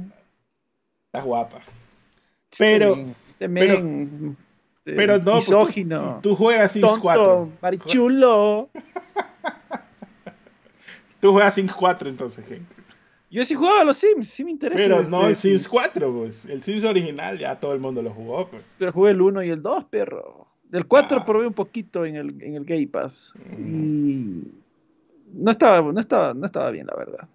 Estás 1.08 1.26
guapa. 1.26 1.62
Pero... 2.58 2.96
pero 3.38 4.36
este, 4.84 4.98
pero 4.98 5.18
no, 5.18 5.40
pues, 5.40 5.48
tú, 6.22 6.36
juegas 6.36 6.74
Sims 6.74 6.86
Tonto, 6.86 7.02
4. 7.02 7.52
Marichulo. 7.62 8.70
tú 11.22 11.32
juegas 11.32 11.54
Sims 11.54 11.74
4 11.74 12.10
entonces, 12.10 12.46
gente. 12.46 12.76
Yo 13.34 13.44
sí 13.44 13.56
jugaba 13.56 13.82
a 13.82 13.84
los 13.84 13.98
Sims, 13.98 14.28
sí 14.28 14.44
me 14.44 14.52
interesa. 14.52 14.80
Pero 14.80 15.04
no 15.10 15.28
el 15.28 15.36
Sims 15.36 15.68
4, 15.68 16.14
pues. 16.14 16.46
El 16.46 16.62
Sims 16.62 16.84
original 16.84 17.40
ya 17.40 17.60
todo 17.60 17.74
el 17.74 17.80
mundo 17.80 18.04
lo 18.04 18.12
jugó, 18.12 18.48
pues. 18.48 18.62
Pero 18.78 18.92
jugué 18.92 19.10
el 19.10 19.22
1 19.24 19.42
y 19.42 19.50
el 19.50 19.64
2, 19.64 19.86
perro. 19.86 20.48
Del 20.70 20.86
4 20.86 21.18
ah. 21.20 21.26
probé 21.26 21.48
un 21.48 21.54
poquito 21.54 22.06
en 22.06 22.16
el, 22.16 22.44
en 22.44 22.54
el 22.54 22.64
Gay 22.64 22.86
Pass. 22.86 23.34
Y 23.58 24.44
no 25.34 25.50
estaba, 25.50 25.82
no, 25.82 26.00
estaba, 26.00 26.36
no 26.36 26.46
estaba 26.46 26.70
bien, 26.70 26.86
la 26.86 26.96
verdad. 26.96 27.28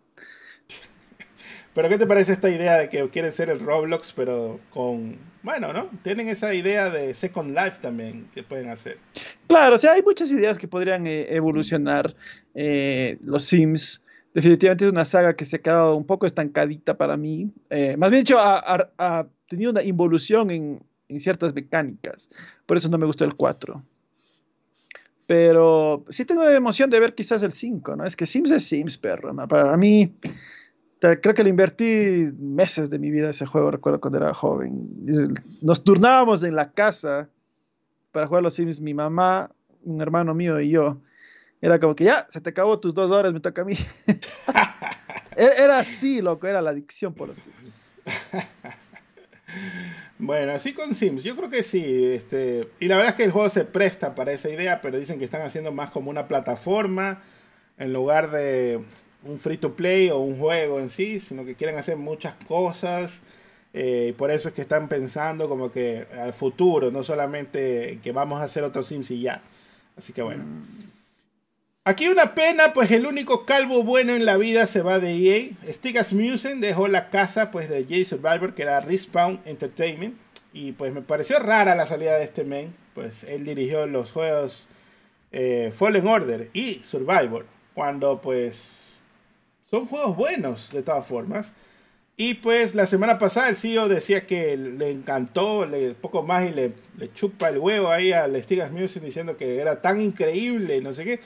Pero 1.74 1.88
¿qué 1.88 1.98
te 1.98 2.06
parece 2.06 2.30
esta 2.30 2.48
idea 2.48 2.78
de 2.78 2.88
que 2.88 3.08
quiere 3.08 3.32
ser 3.32 3.50
el 3.50 3.58
Roblox, 3.58 4.12
pero 4.12 4.60
con... 4.70 5.16
Bueno, 5.42 5.72
¿no? 5.72 5.90
Tienen 6.04 6.28
esa 6.28 6.54
idea 6.54 6.90
de 6.90 7.12
Second 7.12 7.56
Life 7.56 7.78
también 7.82 8.28
que 8.32 8.44
pueden 8.44 8.70
hacer. 8.70 8.98
Claro, 9.48 9.74
o 9.74 9.78
sea, 9.78 9.94
hay 9.94 10.02
muchas 10.02 10.30
ideas 10.30 10.58
que 10.58 10.68
podrían 10.68 11.08
eh, 11.08 11.26
evolucionar 11.34 12.14
eh, 12.54 13.18
los 13.22 13.46
Sims. 13.46 14.04
Definitivamente 14.38 14.86
es 14.86 14.92
una 14.92 15.04
saga 15.04 15.34
que 15.34 15.44
se 15.44 15.56
ha 15.56 15.58
quedado 15.58 15.96
un 15.96 16.06
poco 16.06 16.24
estancadita 16.24 16.96
para 16.96 17.16
mí. 17.16 17.50
Eh, 17.70 17.96
más 17.96 18.08
bien 18.08 18.22
dicho, 18.22 18.36
ha, 18.38 19.26
tenido 19.48 19.72
una 19.72 19.82
involución 19.82 20.52
en, 20.52 20.80
ciertas 21.18 21.52
mecánicas. 21.52 22.30
Por 22.64 22.76
eso 22.76 22.88
no 22.88 22.98
me 22.98 23.06
gustó 23.06 23.24
el 23.24 23.34
4. 23.34 23.82
Pero 25.26 26.04
sí 26.08 26.24
tengo 26.24 26.48
emoción 26.48 26.88
de 26.88 27.00
ver 27.00 27.16
quizás 27.16 27.42
el 27.42 27.50
5, 27.50 27.96
¿no? 27.96 28.04
Es 28.04 28.14
que 28.14 28.26
Sims 28.26 28.52
es 28.52 28.62
Sims, 28.62 28.96
perro. 28.96 29.34
Para 29.48 29.76
mí 29.76 30.14
creo 31.00 31.34
que 31.34 31.42
le 31.42 31.50
invertí 31.50 32.30
meses 32.38 32.90
de 32.90 33.00
mi 33.00 33.10
vida 33.10 33.26
a 33.26 33.30
ese 33.30 33.44
juego, 33.44 33.72
recuerdo 33.72 34.00
cuando 34.00 34.18
era 34.18 34.32
joven. 34.34 35.34
Nos 35.62 35.82
turnábamos 35.82 36.44
en 36.44 36.54
la 36.54 36.70
casa 36.70 37.28
para 38.12 38.28
jugar 38.28 38.44
los 38.44 38.54
Sims, 38.54 38.80
mi 38.80 38.94
mamá, 38.94 39.50
un 39.82 40.00
hermano 40.00 40.32
mío 40.32 40.60
y 40.60 40.70
yo. 40.70 41.00
Era 41.60 41.78
como 41.80 41.94
que 41.96 42.04
ya, 42.04 42.26
se 42.30 42.40
te 42.40 42.50
acabó 42.50 42.78
tus 42.78 42.94
dos 42.94 43.10
horas, 43.10 43.32
me 43.32 43.40
toca 43.40 43.62
a 43.62 43.64
mí. 43.64 43.76
E-, 45.36 45.62
era 45.62 45.78
así, 45.78 46.20
loco, 46.20 46.48
era 46.48 46.60
la 46.60 46.70
adicción 46.70 47.14
por 47.14 47.28
los 47.28 47.38
Sims. 47.38 47.92
Bueno, 50.18 50.52
así 50.52 50.74
con 50.74 50.94
Sims, 50.94 51.22
yo 51.22 51.36
creo 51.36 51.48
que 51.48 51.62
sí. 51.62 52.04
Este, 52.04 52.68
y 52.80 52.86
la 52.88 52.96
verdad 52.96 53.12
es 53.12 53.16
que 53.16 53.24
el 53.24 53.30
juego 53.30 53.48
se 53.48 53.64
presta 53.64 54.14
para 54.14 54.32
esa 54.32 54.50
idea, 54.50 54.80
pero 54.80 54.98
dicen 54.98 55.18
que 55.18 55.24
están 55.24 55.42
haciendo 55.42 55.72
más 55.72 55.90
como 55.90 56.10
una 56.10 56.26
plataforma 56.26 57.22
en 57.78 57.92
lugar 57.92 58.30
de 58.30 58.80
un 59.22 59.38
free 59.38 59.58
to 59.58 59.74
play 59.74 60.10
o 60.10 60.18
un 60.18 60.38
juego 60.38 60.80
en 60.80 60.90
sí, 60.90 61.20
sino 61.20 61.44
que 61.44 61.54
quieren 61.54 61.78
hacer 61.78 61.96
muchas 61.96 62.34
cosas. 62.46 63.22
Eh, 63.72 64.08
y 64.10 64.12
por 64.12 64.30
eso 64.30 64.48
es 64.48 64.54
que 64.54 64.62
están 64.62 64.88
pensando 64.88 65.48
como 65.48 65.70
que 65.70 66.06
al 66.18 66.32
futuro, 66.32 66.90
no 66.90 67.04
solamente 67.04 68.00
que 68.02 68.12
vamos 68.12 68.40
a 68.40 68.44
hacer 68.44 68.64
otro 68.64 68.82
Sims 68.82 69.10
y 69.12 69.20
ya. 69.20 69.40
Así 69.96 70.12
que 70.12 70.22
bueno. 70.22 70.44
Aquí 71.88 72.08
una 72.08 72.34
pena, 72.34 72.74
pues 72.74 72.90
el 72.90 73.06
único 73.06 73.46
calvo 73.46 73.82
bueno 73.82 74.14
en 74.14 74.26
la 74.26 74.36
vida 74.36 74.66
se 74.66 74.82
va 74.82 74.98
de 74.98 75.14
EA. 75.16 75.72
Stig 75.72 75.98
Asmussen 75.98 76.60
dejó 76.60 76.86
la 76.86 77.08
casa 77.08 77.50
pues 77.50 77.70
de 77.70 77.84
J 77.84 78.04
Survivor, 78.04 78.54
que 78.54 78.60
era 78.60 78.80
Respawn 78.80 79.40
Entertainment. 79.46 80.14
Y 80.52 80.72
pues 80.72 80.92
me 80.92 81.00
pareció 81.00 81.38
rara 81.38 81.74
la 81.74 81.86
salida 81.86 82.18
de 82.18 82.24
este 82.24 82.44
men. 82.44 82.74
Pues 82.94 83.24
él 83.24 83.46
dirigió 83.46 83.86
los 83.86 84.12
juegos 84.12 84.66
eh, 85.32 85.72
Fallen 85.74 86.06
Order 86.06 86.50
y 86.52 86.74
Survivor. 86.82 87.46
Cuando 87.72 88.20
pues 88.20 89.00
son 89.64 89.86
juegos 89.86 90.14
buenos, 90.14 90.70
de 90.70 90.82
todas 90.82 91.06
formas. 91.06 91.54
Y 92.18 92.34
pues 92.34 92.74
la 92.74 92.84
semana 92.84 93.18
pasada 93.18 93.48
el 93.48 93.56
CEO 93.56 93.88
decía 93.88 94.26
que 94.26 94.58
le 94.58 94.90
encantó, 94.90 95.64
le, 95.64 95.94
poco 95.94 96.22
más 96.22 96.50
y 96.50 96.50
le, 96.50 96.74
le 96.98 97.10
chupa 97.14 97.48
el 97.48 97.56
huevo 97.56 97.88
ahí 97.88 98.12
al 98.12 98.36
Stigas 98.42 98.72
Music 98.72 99.02
diciendo 99.02 99.38
que 99.38 99.56
era 99.56 99.80
tan 99.80 100.02
increíble, 100.02 100.82
no 100.82 100.92
sé 100.92 101.04
qué. 101.04 101.20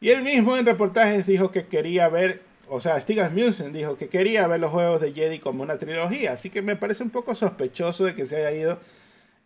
Y 0.00 0.10
él 0.10 0.22
mismo 0.22 0.56
en 0.56 0.66
reportajes 0.66 1.26
dijo 1.26 1.50
que 1.50 1.66
quería 1.66 2.08
ver, 2.08 2.42
o 2.68 2.80
sea, 2.80 3.00
Stigas 3.00 3.32
Music 3.32 3.66
dijo 3.68 3.96
que 3.96 4.08
quería 4.08 4.46
ver 4.46 4.60
los 4.60 4.70
juegos 4.70 5.00
de 5.00 5.12
Jedi 5.12 5.38
como 5.38 5.62
una 5.62 5.78
trilogía. 5.78 6.32
Así 6.32 6.50
que 6.50 6.62
me 6.62 6.76
parece 6.76 7.02
un 7.02 7.10
poco 7.10 7.34
sospechoso 7.34 8.04
de 8.04 8.14
que 8.14 8.26
se 8.26 8.36
haya 8.36 8.52
ido 8.52 8.78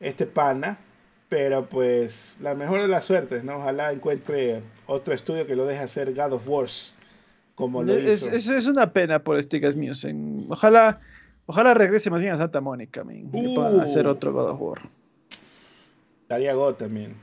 este 0.00 0.26
pana. 0.26 0.78
Pero 1.28 1.66
pues 1.66 2.38
la 2.40 2.54
mejor 2.54 2.80
de 2.80 2.88
las 2.88 3.04
suertes, 3.04 3.44
¿no? 3.44 3.58
Ojalá 3.58 3.92
encuentre 3.92 4.62
otro 4.86 5.12
estudio 5.12 5.46
que 5.46 5.54
lo 5.54 5.66
deje 5.66 5.82
hacer 5.82 6.14
God 6.14 6.32
of 6.32 6.48
Wars 6.48 6.94
como 7.58 7.82
lo 7.82 7.92
es, 7.92 8.22
hizo. 8.22 8.54
Es, 8.54 8.66
una 8.66 8.92
pena 8.92 9.18
por 9.18 9.42
Stigas 9.42 9.74
Music. 9.74 10.14
Ojalá, 10.48 11.00
ojalá 11.44 11.74
regrese 11.74 12.08
más 12.08 12.20
bien 12.22 12.32
a 12.32 12.38
Santa 12.38 12.60
Mónica, 12.60 13.02
man, 13.02 13.28
uh, 13.32 13.80
hacer 13.80 14.06
otro 14.06 14.32
God 14.32 14.50
of 14.50 14.60
War. 14.60 14.78
Estaría 16.22 16.54
God 16.54 16.74
también. 16.74 17.16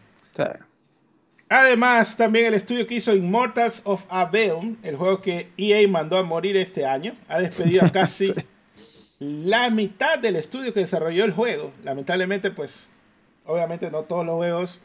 Además, 1.47 2.17
también 2.17 2.47
el 2.47 2.53
estudio 2.55 2.87
que 2.87 2.95
hizo 2.95 3.13
Immortals 3.13 3.81
of 3.83 4.03
Aveum, 4.09 4.77
el 4.81 4.95
juego 4.95 5.21
que 5.21 5.51
EA 5.57 5.87
mandó 5.87 6.17
a 6.17 6.23
morir 6.23 6.57
este 6.57 6.85
año, 6.85 7.15
ha 7.27 7.39
despedido 7.39 7.85
a 7.85 7.91
casi 7.91 8.33
la 9.19 9.69
mitad 9.69 10.17
del 10.17 10.35
estudio 10.35 10.73
que 10.73 10.79
desarrolló 10.79 11.23
el 11.23 11.33
juego. 11.33 11.71
Lamentablemente, 11.83 12.51
pues, 12.51 12.87
obviamente 13.45 13.91
no 13.91 14.03
todos 14.03 14.25
los 14.25 14.35
juegos 14.35 14.81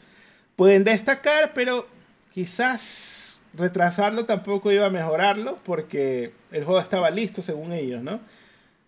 pueden 0.57 0.85
destacar, 0.85 1.53
pero 1.55 1.87
quizás 2.33 3.41
retrasarlo 3.55 4.27
tampoco 4.27 4.71
iba 4.71 4.87
a 4.87 4.91
mejorarlo 4.91 5.59
porque 5.65 6.33
el 6.53 6.65
juego 6.65 6.81
estaba 6.81 7.11
listo 7.11 7.43
según 7.43 7.73
ellos, 7.73 8.03
¿no? 8.03 8.21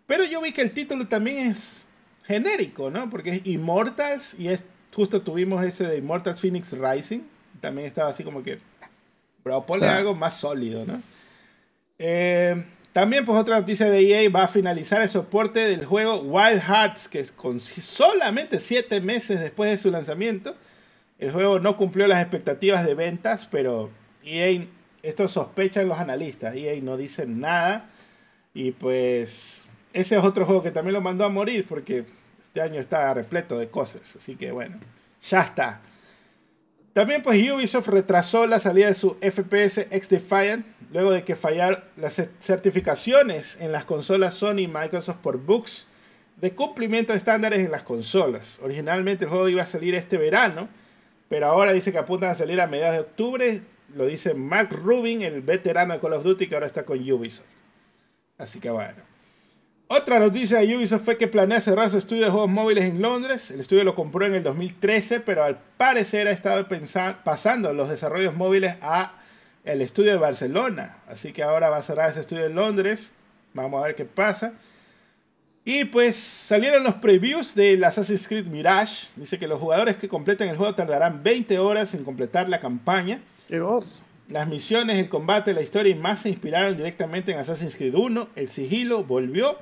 Pero 0.06 0.24
yo 0.24 0.40
vi 0.40 0.52
que 0.52 0.62
el 0.62 0.72
título 0.72 1.08
también 1.08 1.50
es 1.50 1.86
genérico, 2.24 2.90
¿no? 2.90 3.08
Porque 3.10 3.30
es 3.30 3.46
Immortals 3.46 4.38
y 4.38 4.48
es 4.48 4.62
justo 4.94 5.22
tuvimos 5.22 5.64
ese 5.64 5.86
de 5.86 5.96
Immortals 5.96 6.40
Phoenix 6.40 6.72
Rising. 6.72 7.20
También 7.62 7.86
estaba 7.86 8.10
así 8.10 8.24
como 8.24 8.42
que, 8.42 8.58
pero 9.42 9.64
ponle 9.64 9.88
algo 9.88 10.14
más 10.14 10.34
sólido, 10.34 10.84
¿no? 10.84 11.00
Eh, 11.98 12.62
también, 12.92 13.24
pues 13.24 13.38
otra 13.38 13.58
noticia 13.58 13.88
de 13.88 14.00
EA 14.00 14.28
va 14.28 14.42
a 14.42 14.48
finalizar 14.48 15.00
el 15.00 15.08
soporte 15.08 15.60
del 15.60 15.86
juego 15.86 16.20
Wild 16.20 16.60
Hearts, 16.60 17.08
que 17.08 17.24
con 17.28 17.60
solamente 17.60 18.58
7 18.58 19.00
meses 19.00 19.40
después 19.40 19.70
de 19.70 19.78
su 19.78 19.90
lanzamiento. 19.90 20.56
El 21.18 21.30
juego 21.30 21.60
no 21.60 21.76
cumplió 21.76 22.08
las 22.08 22.20
expectativas 22.20 22.84
de 22.84 22.94
ventas, 22.94 23.46
pero 23.48 23.90
EA, 24.24 24.66
esto 25.04 25.28
sospechan 25.28 25.88
los 25.88 25.98
analistas, 25.98 26.56
EA 26.56 26.78
no 26.82 26.96
dicen 26.96 27.40
nada. 27.40 27.88
Y 28.54 28.72
pues 28.72 29.66
ese 29.92 30.16
es 30.16 30.24
otro 30.24 30.44
juego 30.46 30.64
que 30.64 30.72
también 30.72 30.94
lo 30.94 31.00
mandó 31.00 31.24
a 31.24 31.28
morir 31.28 31.64
porque 31.68 32.04
este 32.42 32.60
año 32.60 32.80
está 32.80 33.14
repleto 33.14 33.56
de 33.56 33.68
cosas. 33.68 34.16
Así 34.16 34.34
que 34.34 34.50
bueno, 34.50 34.78
ya 35.22 35.40
está. 35.40 35.80
También 36.92 37.22
pues 37.22 37.40
Ubisoft 37.50 37.88
retrasó 37.88 38.46
la 38.46 38.60
salida 38.60 38.86
de 38.86 38.94
su 38.94 39.16
FPS 39.20 39.86
X 39.90 40.08
Defiant 40.10 40.66
luego 40.92 41.10
de 41.10 41.24
que 41.24 41.36
fallaron 41.36 41.82
las 41.96 42.22
certificaciones 42.40 43.58
en 43.60 43.72
las 43.72 43.84
consolas 43.86 44.34
Sony 44.34 44.58
y 44.58 44.68
Microsoft 44.68 45.16
por 45.22 45.38
bugs 45.38 45.86
de 46.36 46.52
cumplimiento 46.52 47.12
de 47.12 47.18
estándares 47.18 47.60
en 47.60 47.70
las 47.70 47.82
consolas. 47.82 48.58
Originalmente 48.62 49.24
el 49.24 49.30
juego 49.30 49.48
iba 49.48 49.62
a 49.62 49.66
salir 49.66 49.94
este 49.94 50.18
verano, 50.18 50.68
pero 51.28 51.46
ahora 51.46 51.72
dice 51.72 51.92
que 51.92 51.98
apuntan 51.98 52.30
a 52.30 52.34
salir 52.34 52.60
a 52.60 52.66
mediados 52.66 52.94
de 52.94 53.00
octubre 53.00 53.62
lo 53.94 54.06
dice 54.06 54.34
Mark 54.34 54.70
Rubin, 54.70 55.22
el 55.22 55.42
veterano 55.42 55.94
de 55.94 56.00
Call 56.00 56.14
of 56.14 56.24
Duty 56.24 56.46
que 56.46 56.54
ahora 56.54 56.66
está 56.66 56.84
con 56.84 56.98
Ubisoft. 56.98 57.46
Así 58.38 58.58
que 58.58 58.70
bueno. 58.70 59.11
Otra 59.94 60.18
noticia 60.18 60.60
de 60.60 60.74
Ubisoft 60.74 61.04
fue 61.04 61.18
que 61.18 61.28
planea 61.28 61.60
cerrar 61.60 61.90
su 61.90 61.98
estudio 61.98 62.24
de 62.24 62.30
juegos 62.30 62.48
móviles 62.48 62.84
en 62.84 63.02
Londres. 63.02 63.50
El 63.50 63.60
estudio 63.60 63.84
lo 63.84 63.94
compró 63.94 64.24
en 64.24 64.34
el 64.34 64.42
2013, 64.42 65.20
pero 65.20 65.44
al 65.44 65.58
parecer 65.76 66.28
ha 66.28 66.30
estado 66.30 66.66
pasando 67.22 67.74
los 67.74 67.90
desarrollos 67.90 68.34
móviles 68.34 68.74
a 68.80 69.16
el 69.66 69.82
estudio 69.82 70.12
de 70.12 70.16
Barcelona. 70.16 70.96
Así 71.08 71.34
que 71.34 71.42
ahora 71.42 71.68
va 71.68 71.76
a 71.76 71.82
cerrar 71.82 72.08
ese 72.08 72.20
estudio 72.20 72.46
en 72.46 72.54
Londres. 72.54 73.12
Vamos 73.52 73.82
a 73.82 73.86
ver 73.86 73.94
qué 73.94 74.06
pasa. 74.06 74.54
Y 75.62 75.84
pues 75.84 76.16
salieron 76.16 76.84
los 76.84 76.94
previews 76.94 77.54
del 77.54 77.84
Assassin's 77.84 78.26
Creed 78.26 78.46
Mirage. 78.46 79.08
Dice 79.16 79.38
que 79.38 79.46
los 79.46 79.60
jugadores 79.60 79.96
que 79.96 80.08
completen 80.08 80.48
el 80.48 80.56
juego 80.56 80.74
tardarán 80.74 81.22
20 81.22 81.58
horas 81.58 81.92
en 81.92 82.02
completar 82.02 82.48
la 82.48 82.60
campaña. 82.60 83.20
Las 84.28 84.48
misiones, 84.48 84.98
el 84.98 85.10
combate, 85.10 85.52
la 85.52 85.60
historia 85.60 85.94
y 85.94 85.98
más 85.98 86.20
se 86.20 86.30
inspiraron 86.30 86.78
directamente 86.78 87.32
en 87.32 87.38
Assassin's 87.38 87.76
Creed 87.76 87.94
1. 87.94 88.30
El 88.36 88.48
sigilo 88.48 89.04
volvió. 89.04 89.58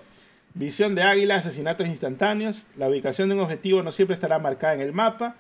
Visión 0.55 0.95
de 0.95 1.03
águila, 1.03 1.37
asesinatos 1.37 1.87
instantáneos. 1.87 2.67
La 2.77 2.89
ubicación 2.89 3.29
de 3.29 3.35
un 3.35 3.41
objetivo 3.41 3.83
no 3.83 3.93
siempre 3.93 4.15
estará 4.15 4.39
marcada 4.39 4.75
en 4.75 4.81
el 4.81 4.93
mapa. 4.93 5.37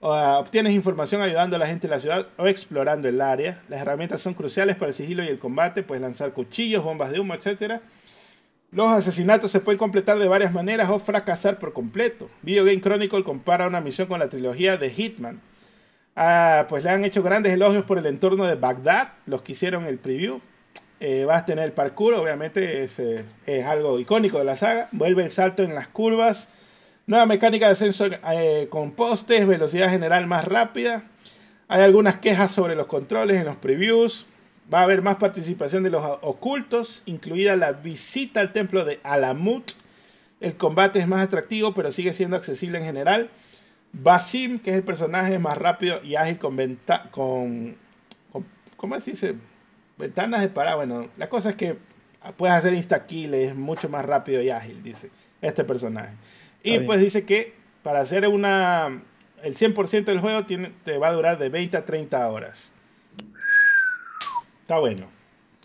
obtienes 0.00 0.74
información 0.74 1.22
ayudando 1.22 1.56
a 1.56 1.58
la 1.58 1.66
gente 1.66 1.86
de 1.86 1.94
la 1.94 2.00
ciudad 2.00 2.26
o 2.36 2.46
explorando 2.46 3.08
el 3.08 3.20
área. 3.20 3.62
Las 3.68 3.80
herramientas 3.80 4.20
son 4.20 4.34
cruciales 4.34 4.76
para 4.76 4.88
el 4.88 4.94
sigilo 4.94 5.22
y 5.22 5.28
el 5.28 5.38
combate. 5.38 5.82
Puedes 5.82 6.02
lanzar 6.02 6.32
cuchillos, 6.32 6.84
bombas 6.84 7.10
de 7.10 7.20
humo, 7.20 7.34
etc. 7.34 7.80
Los 8.70 8.90
asesinatos 8.90 9.50
se 9.50 9.60
pueden 9.60 9.78
completar 9.78 10.18
de 10.18 10.28
varias 10.28 10.52
maneras 10.52 10.90
o 10.90 10.98
fracasar 10.98 11.58
por 11.58 11.72
completo. 11.72 12.28
Video 12.42 12.64
Game 12.64 12.80
Chronicle 12.80 13.24
compara 13.24 13.66
una 13.66 13.80
misión 13.80 14.08
con 14.08 14.18
la 14.18 14.28
trilogía 14.28 14.76
de 14.76 14.90
Hitman 14.90 15.40
Ah, 16.20 16.66
pues 16.68 16.82
le 16.82 16.90
han 16.90 17.04
hecho 17.04 17.22
grandes 17.22 17.52
elogios 17.52 17.84
por 17.84 17.96
el 17.96 18.06
entorno 18.06 18.44
de 18.44 18.56
Bagdad, 18.56 19.12
los 19.26 19.42
que 19.42 19.52
hicieron 19.52 19.84
el 19.84 19.98
preview. 20.00 20.40
Eh, 21.00 21.24
vas 21.24 21.42
a 21.42 21.46
tener 21.46 21.64
el 21.64 21.72
parkour, 21.72 22.14
obviamente 22.14 22.82
es, 22.82 22.98
eh, 22.98 23.24
es, 23.46 23.64
algo 23.64 24.00
icónico 24.00 24.38
de 24.38 24.44
la 24.44 24.56
saga. 24.56 24.88
Vuelve 24.92 25.24
el 25.24 25.30
salto 25.30 25.62
en 25.62 25.74
las 25.74 25.88
curvas. 25.88 26.48
Nueva 27.06 27.26
mecánica 27.26 27.66
de 27.66 27.72
ascenso 27.72 28.06
eh, 28.06 28.66
con 28.68 28.92
postes, 28.92 29.46
velocidad 29.46 29.90
general 29.90 30.26
más 30.26 30.44
rápida. 30.44 31.04
Hay 31.68 31.82
algunas 31.82 32.16
quejas 32.16 32.50
sobre 32.50 32.74
los 32.74 32.86
controles 32.86 33.36
en 33.36 33.44
los 33.44 33.56
previews. 33.56 34.26
Va 34.72 34.80
a 34.80 34.82
haber 34.82 35.00
más 35.00 35.16
participación 35.16 35.82
de 35.82 35.90
los 35.90 36.02
ocultos, 36.20 37.02
incluida 37.06 37.56
la 37.56 37.72
visita 37.72 38.40
al 38.40 38.52
templo 38.52 38.84
de 38.84 39.00
Alamut. 39.02 39.72
El 40.40 40.54
combate 40.56 40.98
es 40.98 41.08
más 41.08 41.22
atractivo, 41.22 41.72
pero 41.74 41.90
sigue 41.90 42.12
siendo 42.12 42.36
accesible 42.36 42.78
en 42.78 42.84
general. 42.84 43.30
Basim, 43.92 44.58
que 44.58 44.70
es 44.70 44.76
el 44.76 44.82
personaje 44.82 45.38
más 45.38 45.56
rápido 45.56 46.00
y 46.04 46.16
ágil 46.16 46.38
con, 46.38 46.56
venta 46.56 47.08
con, 47.10 47.76
¿cómo 48.76 49.00
se 49.00 49.12
dice? 49.12 49.34
Ventanas 49.98 50.40
de 50.40 50.48
parada. 50.48 50.76
Bueno, 50.76 51.08
la 51.16 51.28
cosa 51.28 51.50
es 51.50 51.56
que 51.56 51.76
puedes 52.36 52.54
hacer 52.54 52.74
insta-kill, 52.74 53.34
es 53.34 53.54
mucho 53.54 53.88
más 53.88 54.04
rápido 54.04 54.42
y 54.42 54.50
ágil, 54.50 54.82
dice 54.82 55.10
este 55.40 55.64
personaje. 55.64 56.14
y 56.62 56.80
pues 56.80 57.00
dice 57.00 57.24
que 57.24 57.54
para 57.82 58.00
hacer 58.00 58.26
una 58.26 59.02
el 59.42 59.56
100% 59.56 60.04
del 60.04 60.20
juego 60.20 60.44
tiene, 60.44 60.72
te 60.84 60.98
va 60.98 61.08
a 61.08 61.12
durar 61.12 61.38
de 61.38 61.48
20 61.48 61.76
a 61.76 61.84
30 61.84 62.28
horas. 62.28 62.72
Está 64.62 64.78
bueno. 64.78 65.06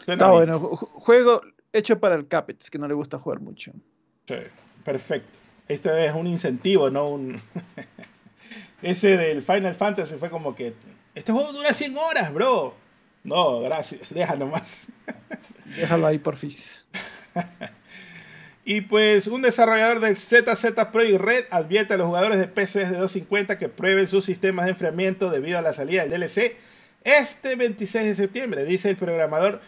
Está 0.05 0.31
bueno. 0.31 0.59
Juego 0.59 1.41
hecho 1.71 1.99
para 1.99 2.15
el 2.15 2.27
Capets, 2.27 2.69
que 2.69 2.77
no 2.77 2.87
le 2.87 2.93
gusta 2.93 3.17
jugar 3.17 3.39
mucho. 3.39 3.71
Sí, 4.27 4.35
perfecto. 4.83 5.39
Esto 5.67 5.95
es 5.95 6.13
un 6.13 6.27
incentivo, 6.27 6.89
no 6.89 7.09
un... 7.09 7.41
Ese 8.81 9.17
del 9.17 9.41
Final 9.41 9.75
Fantasy 9.75 10.15
fue 10.15 10.29
como 10.29 10.55
que, 10.55 10.73
este 11.15 11.31
juego 11.31 11.51
dura 11.53 11.71
100 11.73 11.97
horas, 11.97 12.33
bro. 12.33 12.75
No, 13.23 13.61
gracias, 13.61 14.09
déjalo 14.13 14.47
más. 14.47 14.87
Déjalo 15.77 16.07
ahí, 16.07 16.19
porfis. 16.19 16.87
y 18.65 18.81
pues 18.81 19.27
un 19.27 19.41
desarrollador 19.41 20.01
del 20.01 20.17
ZZ 20.17 20.65
Pro 20.91 21.03
y 21.03 21.17
Red 21.17 21.45
advierte 21.49 21.95
a 21.95 21.97
los 21.97 22.07
jugadores 22.07 22.37
de 22.37 22.47
PCs 22.47 22.91
de 22.91 22.97
250 22.97 23.57
que 23.57 23.69
prueben 23.69 24.07
sus 24.07 24.25
sistemas 24.25 24.65
de 24.65 24.71
enfriamiento 24.71 25.31
debido 25.31 25.57
a 25.57 25.63
la 25.63 25.73
salida 25.73 26.05
del 26.05 26.19
DLC 26.19 26.55
este 27.03 27.55
26 27.55 28.05
de 28.05 28.15
septiembre. 28.15 28.65
Dice 28.65 28.89
el 28.91 28.97
programador 28.97 29.61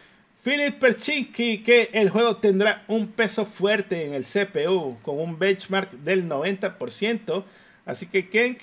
Philip 0.43 0.77
Perchinki 0.79 1.63
que 1.63 1.89
el 1.93 2.11
juego 2.11 2.37
tendrá 2.37 2.83
un 2.87 3.07
peso 3.07 3.45
fuerte 3.45 4.05
en 4.05 4.13
el 4.13 4.25
CPU 4.25 4.97
con 5.01 5.19
un 5.19 5.39
benchmark 5.39 5.91
del 5.91 6.29
90%. 6.29 7.43
Así 7.85 8.05
que 8.05 8.29
Ken 8.29 8.57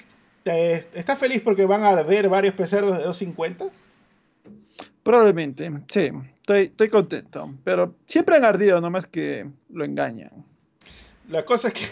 ¿Estás 0.45 1.19
feliz 1.19 1.41
porque 1.43 1.67
van 1.67 1.85
a 1.85 1.91
arder 1.91 2.29
varios 2.29 2.55
pecerdos 2.55 2.97
de 2.99 3.05
250? 3.05 3.67
Probablemente, 5.03 5.71
sí. 5.89 6.11
Estoy, 6.41 6.65
estoy 6.65 6.89
contento. 6.89 7.55
Pero 7.65 7.95
siempre 8.07 8.37
han 8.37 8.45
ardido, 8.45 8.81
nomás 8.81 9.07
que 9.07 9.47
lo 9.71 9.85
engañan. 9.85 10.31
La 11.29 11.45
cosa 11.45 11.69
es 11.69 11.75
que. 11.75 11.85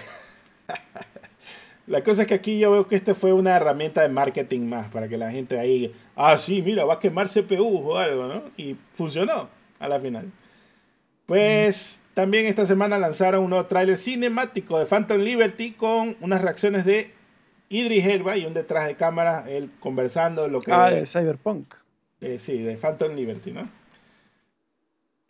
la 1.87 2.03
cosa 2.03 2.23
es 2.23 2.29
que 2.29 2.35
aquí 2.35 2.59
yo 2.59 2.71
veo 2.71 2.87
que 2.87 2.97
esta 2.97 3.15
fue 3.15 3.33
una 3.33 3.57
herramienta 3.57 4.03
de 4.03 4.09
marketing 4.09 4.67
más 4.67 4.89
para 4.89 5.09
que 5.09 5.17
la 5.17 5.31
gente 5.31 5.59
ahí. 5.59 5.95
Ah, 6.17 6.37
sí, 6.37 6.63
mira, 6.63 6.85
va 6.85 6.95
a 6.95 6.99
quemar 7.01 7.29
CPU 7.29 7.91
o 7.91 7.97
algo, 7.97 8.27
¿no? 8.27 8.43
Y 8.57 8.77
funcionó 8.93 9.49
a 9.79 9.89
la 9.89 9.99
final. 10.01 10.31
Pues 11.27 12.03
también 12.15 12.47
esta 12.47 12.67
semana 12.67 12.99
lanzaron 12.99 13.45
un 13.45 13.51
nuevo 13.51 13.67
tráiler 13.67 13.97
cinemático 13.97 14.79
de 14.79 14.87
Phantom 14.87 15.21
Liberty 15.21 15.73
con 15.73 16.17
unas 16.21 16.43
reacciones 16.43 16.85
de 16.85 17.13
Idris 17.69 18.05
Elba 18.05 18.37
y 18.37 18.47
un 18.47 18.53
detrás 18.53 18.89
de 18.89 18.97
cámara, 18.97 19.45
él 19.49 19.71
conversando 19.79 20.49
lo 20.49 20.61
que... 20.61 20.73
Ah, 20.73 20.91
de 20.91 21.07
Cyberpunk. 21.07 21.73
Eh, 22.21 22.39
sí, 22.39 22.59
de 22.59 22.77
Phantom 22.77 23.15
Liberty, 23.15 23.53
¿no? 23.53 23.69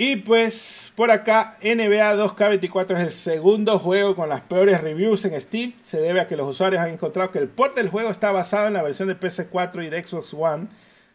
Y 0.02 0.16
pues 0.16 0.92
por 0.96 1.10
acá, 1.10 1.58
NBA 1.62 2.16
2K24 2.16 2.96
es 2.96 3.00
el 3.00 3.10
segundo 3.10 3.78
juego 3.78 4.16
con 4.16 4.30
las 4.30 4.40
peores 4.40 4.80
reviews 4.80 5.26
en 5.26 5.38
Steam. 5.38 5.74
Se 5.78 6.00
debe 6.00 6.20
a 6.20 6.26
que 6.26 6.36
los 6.36 6.48
usuarios 6.48 6.80
han 6.80 6.88
encontrado 6.88 7.30
que 7.30 7.38
el 7.38 7.48
port 7.48 7.76
del 7.76 7.90
juego 7.90 8.08
está 8.08 8.32
basado 8.32 8.66
en 8.66 8.72
la 8.72 8.82
versión 8.82 9.08
de 9.08 9.20
PC4 9.20 9.84
y 9.84 9.90
de 9.90 10.02
Xbox 10.02 10.32
One 10.32 10.68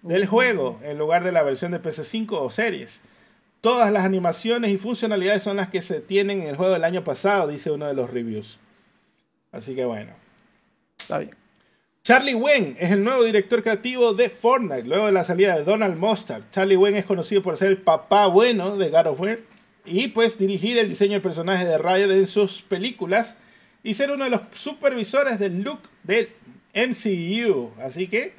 del 0.04 0.28
juego, 0.28 0.80
en 0.84 1.00
lugar 1.00 1.24
de 1.24 1.32
la 1.32 1.42
versión 1.42 1.72
de 1.72 1.82
PC5 1.82 2.28
o 2.34 2.52
series. 2.52 3.02
Todas 3.60 3.92
las 3.92 4.04
animaciones 4.04 4.70
y 4.70 4.78
funcionalidades 4.78 5.42
son 5.42 5.58
las 5.58 5.70
que 5.70 5.82
se 5.82 6.00
tienen 6.00 6.44
en 6.44 6.50
el 6.50 6.56
juego 6.56 6.74
del 6.74 6.84
año 6.84 7.04
pasado, 7.04 7.48
dice 7.48 7.72
uno 7.72 7.88
de 7.88 7.96
los 7.96 8.12
reviews. 8.12 8.60
Así 9.52 9.74
que 9.74 9.86
bueno. 9.86 10.14
Está 11.00 11.18
bien. 11.18 11.45
Charlie 12.06 12.36
Wen 12.36 12.78
es 12.80 12.92
el 12.92 13.04
nuevo 13.04 13.24
director 13.24 13.64
creativo 13.64 14.14
de 14.14 14.30
Fortnite, 14.30 14.84
luego 14.84 15.08
de 15.08 15.12
la 15.12 15.24
salida 15.24 15.56
de 15.56 15.64
Donald 15.64 15.98
Mustard. 15.98 16.44
Charlie 16.52 16.78
Wen 16.78 16.96
es 16.96 17.04
conocido 17.04 17.42
por 17.42 17.58
ser 17.58 17.70
el 17.70 17.78
papá 17.78 18.28
bueno 18.28 18.78
de 18.78 18.92
God 18.92 19.40
y 19.86 20.10
pues 20.10 20.38
dirigir 20.38 20.78
el 20.78 20.88
diseño 20.88 21.14
del 21.14 21.24
personaje 21.24 21.66
de 21.66 21.80
Riot 21.80 22.12
en 22.12 22.28
sus 22.28 22.62
películas 22.62 23.38
y 23.82 23.96
ser 23.96 24.12
uno 24.12 24.26
de 24.26 24.30
los 24.30 24.42
supervisores 24.54 25.40
del 25.40 25.64
look 25.64 25.80
del 26.04 26.30
MCU. 26.76 27.72
Así 27.82 28.08
que 28.08 28.34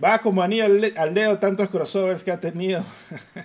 va 0.00 0.20
como 0.20 0.44
anillo 0.44 0.66
al 0.66 1.12
dedo 1.12 1.40
tantos 1.40 1.70
crossovers 1.70 2.22
que 2.22 2.30
ha 2.30 2.38
tenido 2.38 2.84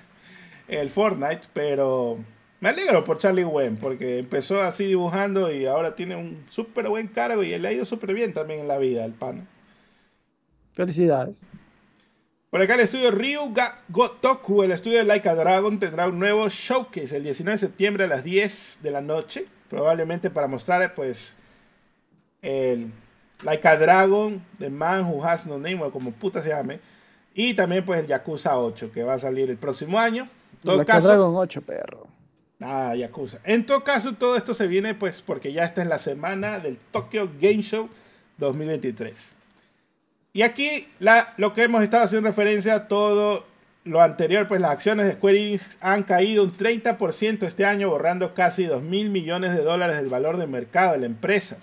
el 0.68 0.92
Fortnite, 0.92 1.48
pero 1.52 2.20
me 2.62 2.70
alegro 2.70 3.04
por 3.04 3.18
Charlie 3.18 3.44
Wen, 3.44 3.76
porque 3.76 4.20
empezó 4.20 4.62
así 4.62 4.86
dibujando 4.86 5.52
y 5.52 5.66
ahora 5.66 5.96
tiene 5.96 6.16
un 6.16 6.46
súper 6.50 6.88
buen 6.88 7.08
cargo 7.08 7.44
y 7.44 7.58
le 7.58 7.68
ha 7.68 7.74
ido 7.74 7.86
súper 7.86 8.14
bien 8.14 8.34
también 8.34 8.62
en 8.62 8.68
la 8.68 8.78
vida, 8.78 9.04
el 9.04 9.14
pan. 9.14 9.48
Felicidades. 10.74 11.50
Por 12.52 12.62
acá 12.62 12.76
el 12.76 12.82
estudio 12.82 13.10
Ryuga 13.10 13.80
Gotoku, 13.90 14.62
el 14.62 14.72
estudio 14.72 15.00
de 15.00 15.06
Laika 15.06 15.34
Dragon, 15.34 15.80
tendrá 15.80 16.08
un 16.08 16.20
nuevo 16.20 16.50
showcase 16.50 17.18
el 17.18 17.24
19 17.24 17.54
de 17.54 17.58
septiembre 17.58 18.04
a 18.04 18.08
las 18.08 18.24
10 18.24 18.80
de 18.84 18.92
la 18.92 19.02
noche, 19.02 19.48
probablemente 19.68 20.30
para 20.30 20.48
mostrar 20.48 20.94
pues 20.94 21.36
el 22.44 22.92
Laika 23.42 23.76
Dragon, 23.76 24.40
The 24.60 24.70
Man 24.70 25.06
Who 25.06 25.26
Has 25.26 25.48
No 25.48 25.58
Name, 25.58 25.82
o 25.82 25.92
como 25.92 26.12
puta 26.12 26.44
se 26.44 26.50
llame, 26.50 26.80
y 27.34 27.56
también 27.56 27.84
pues 27.84 28.02
el 28.02 28.08
Yakuza 28.08 28.60
8, 28.60 28.92
que 28.92 29.02
va 29.02 29.14
a 29.14 29.20
salir 29.20 29.50
el 29.50 29.58
próximo 29.58 29.98
año. 29.98 30.30
Laika 30.62 31.00
Dragon 31.00 31.34
8, 31.36 31.62
perro. 31.64 32.21
Ah, 32.62 32.96
Yakuza. 32.96 33.40
En 33.44 33.66
todo 33.66 33.84
caso, 33.84 34.14
todo 34.14 34.38
esto 34.38 34.54
se 34.54 34.68
viene 34.68 34.94
pues 34.94 35.22
porque 35.22 35.52
ya 35.52 35.64
esta 35.64 35.82
es 35.82 35.88
la 35.88 35.98
semana 35.98 36.60
del 36.60 36.78
Tokyo 36.78 37.30
Game 37.40 37.64
Show 37.64 37.90
2023. 38.38 39.36
Y 40.34 40.44
aquí 40.44 40.88
lo 41.38 41.54
que 41.54 41.64
hemos 41.64 41.84
estado 41.84 42.04
haciendo 42.04 42.30
referencia 42.30 42.76
a 42.76 42.88
todo 42.88 43.46
lo 43.84 44.02
anterior, 44.02 44.48
pues 44.48 44.62
las 44.62 44.72
acciones 44.72 45.08
de 45.08 45.14
Square 45.14 45.42
Enix 45.42 45.78
han 45.82 46.04
caído 46.04 46.44
un 46.44 46.56
30% 46.56 47.44
este 47.44 47.66
año, 47.66 47.90
borrando 47.90 48.34
casi 48.34 48.66
2 48.66 48.84
mil 48.84 49.10
millones 49.10 49.54
de 49.56 49.64
dólares 49.64 49.98
del 49.98 50.08
valor 50.08 50.38
de 50.38 50.48
mercado 50.48 50.94
de 50.94 51.00
la 51.00 51.08
empresa. 51.08 51.58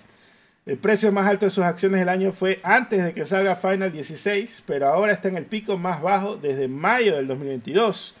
El 0.65 0.77
precio 0.77 1.11
más 1.11 1.25
alto 1.25 1.45
de 1.45 1.51
sus 1.51 1.63
acciones 1.63 1.99
del 1.99 2.09
año 2.09 2.31
fue 2.31 2.59
antes 2.61 3.03
de 3.03 3.13
que 3.13 3.25
salga 3.25 3.55
Final 3.55 3.91
16, 3.91 4.63
pero 4.67 4.87
ahora 4.87 5.13
está 5.13 5.29
en 5.29 5.37
el 5.37 5.45
pico 5.45 5.77
más 5.77 6.01
bajo 6.01 6.35
desde 6.35 6.67
mayo 6.67 7.15
del 7.15 7.27
2022. 7.27 8.13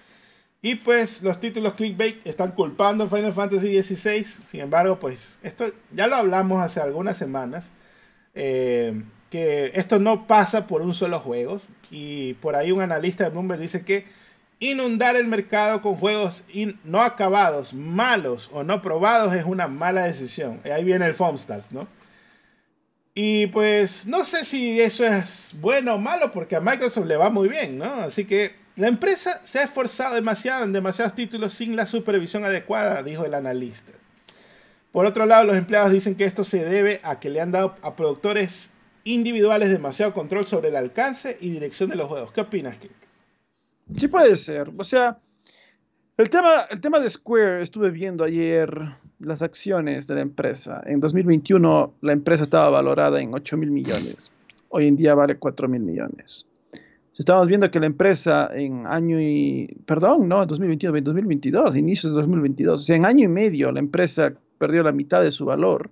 Y 0.61 0.75
pues 0.75 1.21
los 1.21 1.39
títulos 1.39 1.75
clickbait 1.75 2.25
están 2.27 2.51
culpando 2.51 3.07
Final 3.09 3.33
Fantasy 3.33 3.81
XVI. 3.81 4.25
Sin 4.25 4.59
embargo, 4.59 4.99
pues 4.99 5.39
esto 5.41 5.71
ya 5.93 6.07
lo 6.07 6.17
hablamos 6.17 6.61
hace 6.61 6.81
algunas 6.81 7.17
semanas. 7.17 7.71
Eh, 8.35 9.01
que 9.29 9.71
esto 9.75 9.99
no 9.99 10.27
pasa 10.27 10.67
por 10.67 10.81
un 10.81 10.93
solo 10.93 11.19
juego. 11.19 11.61
Y 11.91 12.33
por 12.35 12.55
ahí 12.55 12.71
un 12.71 12.81
analista 12.81 13.23
de 13.23 13.29
Bloomberg 13.29 13.61
dice 13.61 13.85
que 13.85 14.05
inundar 14.59 15.15
el 15.15 15.27
mercado 15.27 15.81
con 15.81 15.95
juegos 15.95 16.43
no 16.83 17.01
acabados, 17.01 17.73
malos 17.73 18.49
o 18.51 18.63
no 18.63 18.81
probados 18.81 19.33
es 19.33 19.45
una 19.45 19.67
mala 19.67 20.03
decisión. 20.03 20.59
Ahí 20.65 20.83
viene 20.83 21.05
el 21.05 21.13
Foamstars, 21.13 21.71
¿no? 21.71 21.87
Y 23.15 23.47
pues 23.47 24.05
no 24.05 24.23
sé 24.23 24.45
si 24.45 24.79
eso 24.79 25.05
es 25.05 25.55
bueno 25.59 25.95
o 25.95 25.97
malo 25.97 26.31
porque 26.31 26.55
a 26.55 26.61
Microsoft 26.61 27.07
le 27.07 27.17
va 27.17 27.29
muy 27.29 27.49
bien, 27.49 27.77
¿no? 27.77 27.95
Así 27.95 28.25
que 28.25 28.53
la 28.79 28.87
empresa 28.87 29.41
se 29.43 29.59
ha 29.59 29.63
esforzado 29.63 30.15
demasiado 30.15 30.63
en 30.63 30.71
demasiados 30.71 31.13
títulos 31.13 31.51
sin 31.51 31.75
la 31.75 31.85
supervisión 31.85 32.45
adecuada, 32.45 33.03
dijo 33.03 33.25
el 33.25 33.33
analista. 33.33 33.91
Por 34.93 35.05
otro 35.05 35.25
lado, 35.25 35.43
los 35.43 35.57
empleados 35.57 35.91
dicen 35.91 36.15
que 36.15 36.23
esto 36.23 36.45
se 36.45 36.63
debe 36.63 37.01
a 37.03 37.19
que 37.19 37.29
le 37.29 37.41
han 37.41 37.51
dado 37.51 37.75
a 37.81 37.97
productores 37.97 38.71
individuales 39.03 39.69
demasiado 39.69 40.13
control 40.13 40.45
sobre 40.45 40.69
el 40.69 40.77
alcance 40.77 41.37
y 41.41 41.49
dirección 41.49 41.89
de 41.89 41.97
los 41.97 42.07
juegos. 42.07 42.31
¿Qué 42.31 42.39
opinas, 42.39 42.77
Kik? 42.77 42.91
Sí 43.97 44.07
puede 44.07 44.37
ser. 44.37 44.71
O 44.77 44.83
sea, 44.85 45.19
el 46.17 46.29
tema, 46.29 46.61
el 46.69 46.79
tema 46.79 47.01
de 47.01 47.09
Square, 47.09 47.61
estuve 47.61 47.91
viendo 47.91 48.23
ayer 48.23 48.69
las 49.19 49.41
acciones 49.41 50.07
de 50.07 50.15
la 50.15 50.21
empresa. 50.21 50.81
En 50.85 51.01
2021 51.01 51.95
la 51.99 52.13
empresa 52.13 52.43
estaba 52.43 52.69
valorada 52.69 53.19
en 53.19 53.33
8 53.33 53.57
mil 53.57 53.71
millones. 53.71 54.31
Hoy 54.69 54.87
en 54.87 54.95
día 54.95 55.15
vale 55.15 55.35
4 55.35 55.67
mil 55.67 55.81
millones. 55.81 56.45
Estamos 57.19 57.49
viendo 57.49 57.69
que 57.69 57.81
la 57.81 57.85
empresa 57.85 58.49
en 58.53 58.87
año 58.87 59.19
y, 59.19 59.77
perdón, 59.85 60.29
no, 60.29 60.45
2021, 60.45 61.01
2022, 61.01 61.75
inicio 61.75 62.09
de 62.11 62.15
2022, 62.15 62.81
o 62.81 62.85
sea, 62.85 62.95
en 62.95 63.05
año 63.05 63.25
y 63.25 63.27
medio 63.27 63.73
la 63.73 63.79
empresa 63.79 64.33
perdió 64.57 64.83
la 64.83 64.93
mitad 64.93 65.21
de 65.21 65.33
su 65.33 65.43
valor. 65.43 65.91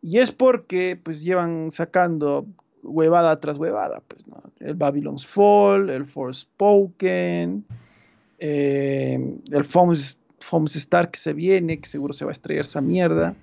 Y 0.00 0.18
es 0.18 0.30
porque 0.30 0.96
pues 1.02 1.24
llevan 1.24 1.72
sacando 1.72 2.46
huevada 2.84 3.40
tras 3.40 3.58
huevada, 3.58 4.02
pues, 4.06 4.24
¿no? 4.28 4.40
El 4.60 4.74
Babylon's 4.74 5.26
Fall, 5.26 5.90
el 5.90 6.06
Forspoken, 6.06 7.64
eh, 8.38 9.36
el 9.50 9.64
Foams, 9.64 10.20
Star 10.76 11.10
que 11.10 11.18
se 11.18 11.32
viene, 11.32 11.80
que 11.80 11.88
seguro 11.88 12.14
se 12.14 12.24
va 12.24 12.30
a 12.30 12.38
estrellar 12.38 12.66
esa 12.66 12.80
mierda. 12.80 13.34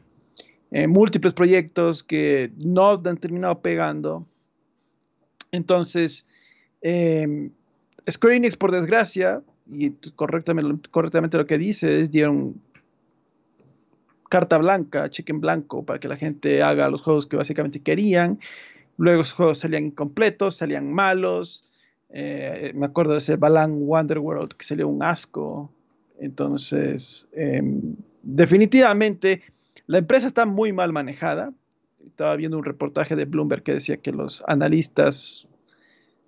Eh, 0.72 0.88
múltiples 0.88 1.34
proyectos 1.34 2.02
que 2.02 2.54
no 2.66 2.92
han 2.92 3.18
terminado 3.18 3.60
pegando. 3.60 4.26
Entonces, 5.52 6.26
eh, 6.82 7.50
por 8.58 8.72
desgracia, 8.72 9.42
y 9.72 9.92
correctamente, 10.16 11.38
lo 11.38 11.46
que 11.46 11.58
dice 11.58 12.02
es 12.02 12.12
dieron 12.12 12.62
carta 14.30 14.58
blanca, 14.58 15.10
cheque 15.10 15.32
en 15.32 15.42
blanco, 15.42 15.86
para 15.86 16.00
que 16.00 16.08
la 16.08 16.18
gente 16.18 16.62
haga 16.64 16.90
los 16.90 17.02
juegos 17.02 17.28
que 17.28 17.38
básicamente 17.38 17.82
querían. 17.82 18.40
Luego 18.98 19.24
esos 19.24 19.34
juegos 19.34 19.60
salían 19.60 19.88
incompletos, 19.88 20.56
salían 20.56 20.92
malos. 20.92 21.64
Eh, 22.10 22.72
me 22.76 22.86
acuerdo 22.86 23.14
de 23.14 23.20
ese 23.20 23.36
Balan 23.36 23.88
Wonderworld 23.88 24.54
que 24.54 24.66
salió 24.66 24.88
un 24.88 25.04
asco. 25.04 25.72
Entonces, 26.20 27.30
em, 27.34 27.96
definitivamente, 28.22 29.42
la 29.88 29.98
empresa 29.98 30.28
está 30.28 30.46
muy 30.46 30.72
mal 30.72 30.94
manejada. 30.94 31.54
Estaba 32.06 32.36
viendo 32.36 32.58
un 32.58 32.64
reportaje 32.64 33.16
de 33.16 33.26
Bloomberg 33.26 33.64
que 33.64 33.74
decía 33.74 33.98
que 33.98 34.12
los 34.12 34.44
analistas 34.48 35.48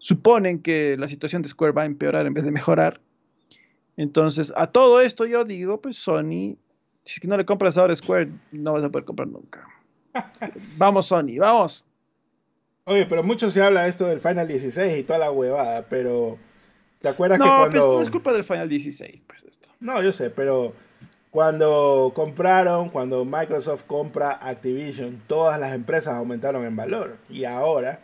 suponen 0.04 0.62
que 0.62 0.98
la 0.98 1.08
situación 1.08 1.42
de 1.42 1.48
Square 1.48 1.72
va 1.72 1.84
a 1.84 1.86
empeorar 1.86 2.26
en 2.26 2.34
vez 2.34 2.44
de 2.44 2.52
mejorar. 2.52 3.00
Entonces, 3.96 4.52
a 4.58 4.68
todo 4.68 5.00
esto 5.00 5.26
yo 5.26 5.46
digo, 5.46 5.80
pues 5.80 5.96
Sony 5.96 6.58
si 7.06 7.16
es 7.16 7.20
que 7.20 7.28
no 7.28 7.38
le 7.38 7.46
compras 7.46 7.78
ahora 7.78 7.96
Square, 7.96 8.30
no 8.52 8.74
vas 8.74 8.84
a 8.84 8.90
poder 8.90 9.06
comprar 9.06 9.28
nunca. 9.28 9.66
vamos, 10.78 11.08
Sony, 11.08 11.38
vamos. 11.38 11.86
Oye, 12.86 13.06
pero 13.06 13.24
mucho 13.24 13.50
se 13.50 13.62
habla 13.62 13.84
de 13.84 13.90
esto 13.90 14.08
del 14.08 14.20
Final 14.20 14.48
16 14.48 15.00
y 15.00 15.04
toda 15.04 15.20
la 15.20 15.32
huevada, 15.32 15.86
pero 15.90 16.38
¿te 17.00 17.08
acuerdas 17.08 17.40
que 17.40 17.46
cuando... 17.46 17.66
No, 17.66 17.72
pues 17.72 17.86
no 17.86 18.02
es 18.02 18.12
culpa 18.12 18.34
del 18.34 18.44
Final 18.44 18.68
16, 18.68 19.24
pues 19.26 19.44
esto. 19.44 19.70
No, 19.80 20.02
yo 20.02 20.12
sé, 20.12 20.30
pero 20.30 20.74
cuando 21.32 22.12
compraron, 22.14 22.90
cuando 22.90 23.24
Microsoft 23.24 23.84
compra 23.86 24.32
Activision, 24.32 25.22
todas 25.28 25.60
las 25.60 25.74
empresas 25.74 26.16
aumentaron 26.16 26.66
en 26.66 26.76
valor. 26.76 27.18
Y 27.30 27.46
ahora, 27.46 28.02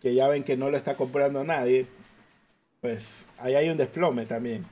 que 0.00 0.14
ya 0.14 0.28
ven 0.28 0.44
que 0.44 0.56
no 0.56 0.70
lo 0.70 0.76
está 0.76 0.96
comprando 0.96 1.44
nadie, 1.44 1.86
pues 2.80 3.26
ahí 3.38 3.54
hay 3.54 3.68
un 3.68 3.76
desplome 3.76 4.26
también. 4.26 4.64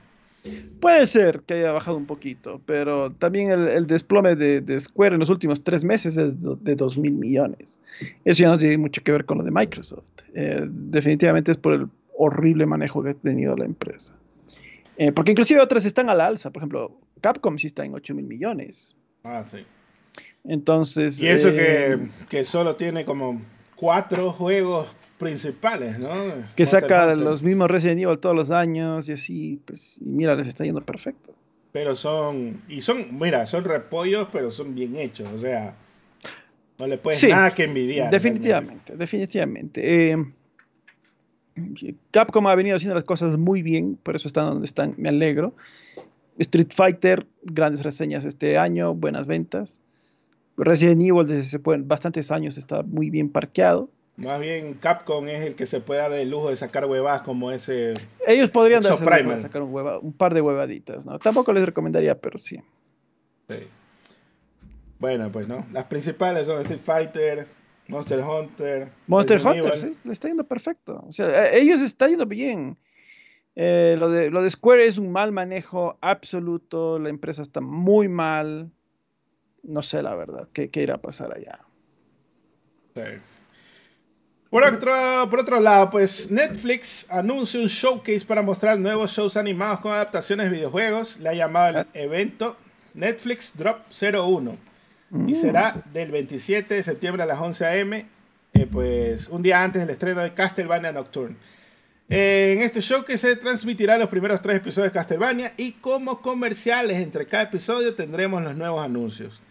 Puede 0.79 1.05
ser 1.07 1.41
que 1.41 1.55
haya 1.55 1.71
bajado 1.71 1.97
un 1.97 2.05
poquito, 2.05 2.61
pero 2.65 3.11
también 3.11 3.49
el, 3.49 3.87
desplome 3.87 4.35
de, 4.35 4.79
Square 4.79 5.15
en 5.15 5.19
los 5.19 5.29
últimos 5.29 5.63
tres 5.63 5.83
meses 5.83 6.17
es 6.17 6.35
de, 6.41 6.75
2 6.75 6.97
mil 6.97 7.13
millones. 7.13 7.81
Eso 8.23 8.43
ya 8.43 8.49
no 8.49 8.57
tiene 8.57 8.77
mucho 8.77 9.03
que 9.03 9.11
ver 9.11 9.25
con 9.25 9.39
lo 9.39 9.43
de 9.43 9.51
Microsoft. 9.51 10.07
Eh, 10.33 10.65
definitivamente 10.69 11.51
es 11.51 11.57
por 11.57 11.73
el 11.73 11.87
horrible 12.17 12.65
manejo 12.65 13.03
que 13.03 13.09
ha 13.09 13.13
tenido 13.13 13.57
la 13.57 13.65
empresa. 13.65 14.15
Eh, 14.97 15.11
porque 15.11 15.31
inclusive 15.31 15.59
otras 15.59 15.85
están 15.85 16.09
al 16.09 16.21
alza. 16.21 16.49
Por 16.51 16.61
ejemplo, 16.61 16.97
Capcom 17.21 17.57
sí 17.57 17.67
está 17.67 17.83
en 17.83 17.93
8 17.93 18.15
mil 18.15 18.25
millones. 18.25 18.95
Ah, 19.23 19.43
sí. 19.49 19.65
Entonces... 20.45 21.21
Y 21.21 21.27
eso 21.27 21.51
que, 21.51 21.93
eh, 21.93 21.99
que 22.29 22.43
solo 22.43 22.75
tiene 22.75 23.03
como 23.03 23.41
cuatro 23.75 24.31
juegos 24.31 24.87
principales, 25.17 25.99
¿no? 25.99 26.09
Que 26.55 26.65
saca 26.65 27.15
los 27.15 27.41
mismos 27.41 27.69
Resident 27.69 28.01
Evil 28.01 28.19
todos 28.19 28.35
los 28.35 28.51
años 28.51 29.09
y 29.09 29.13
así, 29.13 29.59
pues, 29.65 29.99
y 30.01 30.09
mira, 30.09 30.35
les 30.35 30.47
está 30.47 30.63
yendo 30.63 30.81
perfecto. 30.81 31.33
Pero 31.71 31.95
son, 31.95 32.61
y 32.67 32.81
son, 32.81 33.19
mira, 33.19 33.45
son 33.45 33.63
repollos, 33.63 34.27
pero 34.31 34.51
son 34.51 34.73
bien 34.73 34.95
hechos, 34.95 35.29
o 35.33 35.37
sea, 35.37 35.75
no 36.79 36.87
le 36.87 36.97
puedes 36.97 37.23
nada 37.27 37.51
que 37.51 37.63
envidiar. 37.63 38.11
Definitivamente, 38.11 38.95
definitivamente. 38.95 40.11
Eh, 40.11 40.25
Capcom 42.11 42.47
ha 42.47 42.55
venido 42.55 42.75
haciendo 42.75 42.95
las 42.95 43.03
cosas 43.03 43.37
muy 43.37 43.61
bien, 43.61 43.97
por 44.01 44.15
eso 44.15 44.27
están 44.27 44.45
donde 44.45 44.65
están, 44.65 44.93
me 44.97 45.09
alegro. 45.09 45.55
Street 46.37 46.71
Fighter, 46.73 47.25
grandes 47.43 47.83
reseñas 47.83 48.25
este 48.25 48.57
año, 48.57 48.93
buenas 48.93 49.25
ventas. 49.25 49.81
Resident 50.55 51.01
Evil 51.03 51.25
desde 51.25 51.41
hace 51.41 51.57
bastantes 51.79 52.31
años 52.31 52.57
está 52.57 52.83
muy 52.83 53.09
bien 53.09 53.29
parqueado. 53.29 53.89
Más 54.17 54.39
bien 54.39 54.73
Capcom 54.73 55.27
es 55.27 55.43
el 55.43 55.53
que 55.53 55.67
se 55.67 55.79
puede 55.79 56.01
dar 56.01 56.11
el 56.11 56.31
lujo 56.31 56.49
de 56.49 56.55
sacar 56.55 56.85
huevadas 56.85 57.21
como 57.21 57.51
ese. 57.51 57.93
Ellos 58.25 58.49
podrían 58.49 58.81
darse 58.81 59.03
el 59.03 59.41
sacar 59.41 59.61
un, 59.61 60.13
par 60.13 60.33
de 60.33 60.41
huevaditas, 60.41 61.05
¿no? 61.05 61.19
Tampoco 61.19 61.53
les 61.53 61.63
recomendaría, 61.63 62.19
pero 62.19 62.39
sí. 62.39 62.59
Bueno, 64.97 65.31
pues 65.31 65.47
no. 65.47 65.63
Las 65.71 65.85
principales 65.85 66.47
son 66.47 66.59
Street 66.61 66.79
Fighter, 66.79 67.47
Monster 67.89 68.19
Hunter. 68.19 68.89
Monster 69.05 69.39
Hunter, 69.39 69.77
sí, 69.77 69.95
le 70.03 70.13
está 70.13 70.27
yendo 70.27 70.43
perfecto. 70.45 71.05
O 71.07 71.13
sea, 71.13 71.51
ellos 71.51 71.79
está 71.81 72.07
yendo 72.07 72.25
bien. 72.25 72.75
Eh, 73.55 73.97
lo, 73.99 74.09
de, 74.09 74.31
lo 74.31 74.41
de 74.41 74.49
Square 74.49 74.87
es 74.87 74.97
un 74.97 75.11
mal 75.11 75.31
manejo 75.31 75.99
absoluto. 76.01 76.97
La 76.97 77.09
empresa 77.09 77.43
está 77.43 77.61
muy 77.61 78.07
mal. 78.07 78.71
No 79.61 79.83
sé 79.83 80.01
la 80.01 80.15
verdad 80.15 80.47
qué, 80.53 80.71
qué 80.71 80.81
irá 80.81 80.95
a 80.95 81.01
pasar 81.01 81.35
allá. 81.35 81.59
Sí. 82.95 83.19
Por 84.49 84.63
otro, 84.63 84.93
por 85.29 85.41
otro 85.41 85.59
lado, 85.59 85.89
pues 85.89 86.31
Netflix 86.31 87.05
anuncia 87.09 87.59
un 87.59 87.67
showcase 87.67 88.25
para 88.25 88.41
mostrar 88.41 88.79
nuevos 88.79 89.11
shows 89.11 89.35
animados 89.35 89.81
con 89.81 89.91
adaptaciones 89.91 90.49
de 90.49 90.55
videojuegos. 90.55 91.17
Le 91.19 91.29
ha 91.29 91.33
llamado 91.33 91.69
el 91.69 91.77
ah. 91.77 91.87
evento 91.93 92.55
Netflix 92.93 93.57
Drop 93.57 93.79
01. 93.91 94.57
Y 95.11 95.15
mm. 95.15 95.35
será 95.35 95.75
del 95.93 96.11
27 96.11 96.75
de 96.75 96.83
septiembre 96.83 97.23
a 97.23 97.25
las 97.25 97.39
11 97.39 97.65
a.m., 97.65 98.05
eh, 98.53 98.67
pues 98.71 99.27
un 99.27 99.41
día 99.41 99.61
antes 99.61 99.81
del 99.81 99.89
estreno 99.89 100.21
de 100.21 100.33
Castlevania 100.33 100.91
Nocturne. 100.93 101.35
en 102.09 102.61
este 102.61 102.81
show 102.81 103.03
que 103.03 103.17
se 103.17 103.35
transmitirá 103.35 103.97
los 103.97 104.09
primeros 104.09 104.41
tres 104.41 104.57
episodios 104.57 104.91
de 104.93 104.97
Castlevania 104.97 105.53
y 105.57 105.73
como 105.73 106.21
comerciales 106.21 106.97
entre 107.01 107.27
cada 107.27 107.43
episodio 107.43 107.95
tendremos 107.95 108.41
los 108.41 108.55
nuevos 108.55 108.83
anuncios. 108.83 109.41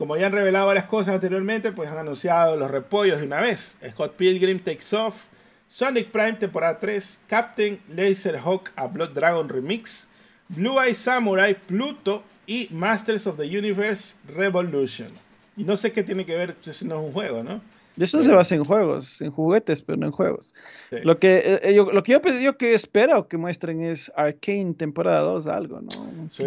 Como 0.00 0.16
ya 0.16 0.28
han 0.28 0.32
revelado 0.32 0.66
varias 0.68 0.86
cosas 0.86 1.16
anteriormente, 1.16 1.72
pues 1.72 1.90
han 1.90 1.98
anunciado 1.98 2.56
los 2.56 2.70
repollos 2.70 3.20
de 3.20 3.26
una 3.26 3.38
vez. 3.42 3.76
Scott 3.90 4.14
Pilgrim 4.16 4.58
Takes 4.58 4.96
Off, 4.96 5.24
Sonic 5.68 6.10
Prime 6.10 6.32
temporada 6.32 6.78
3, 6.78 7.18
Captain 7.26 7.78
Laserhawk 7.86 8.72
a 8.76 8.86
Blood 8.86 9.10
Dragon 9.10 9.46
Remix, 9.46 10.08
Blue 10.48 10.80
Eye 10.80 10.94
Samurai, 10.94 11.54
Pluto 11.54 12.24
y 12.46 12.66
Masters 12.70 13.26
of 13.26 13.36
the 13.36 13.44
Universe 13.44 14.14
Revolution. 14.34 15.10
Y 15.54 15.64
no 15.64 15.76
sé 15.76 15.92
qué 15.92 16.02
tiene 16.02 16.24
que 16.24 16.34
ver, 16.34 16.56
si 16.62 16.86
no 16.86 16.98
es 16.98 17.06
un 17.06 17.12
juego, 17.12 17.42
¿no? 17.42 17.60
Eso 17.98 18.22
se 18.22 18.32
basa 18.32 18.54
en 18.54 18.64
juegos, 18.64 19.20
en 19.20 19.30
juguetes, 19.30 19.82
pero 19.82 19.98
no 19.98 20.06
en 20.06 20.12
juegos. 20.12 20.54
Lo, 20.90 21.18
que, 21.18 21.36
eh, 21.36 21.60
eh, 21.62 21.74
yo, 21.74 21.92
lo 21.92 22.02
que 22.02 22.12
yo, 22.12 22.20
yo 22.40 22.56
que 22.56 22.74
espero 22.74 23.28
que 23.28 23.36
muestren 23.36 23.80
es 23.82 24.10
Arcane 24.16 24.74
temporada 24.74 25.20
2, 25.20 25.46
algo, 25.48 25.80
¿no? 25.80 25.90
Sí, 26.30 26.44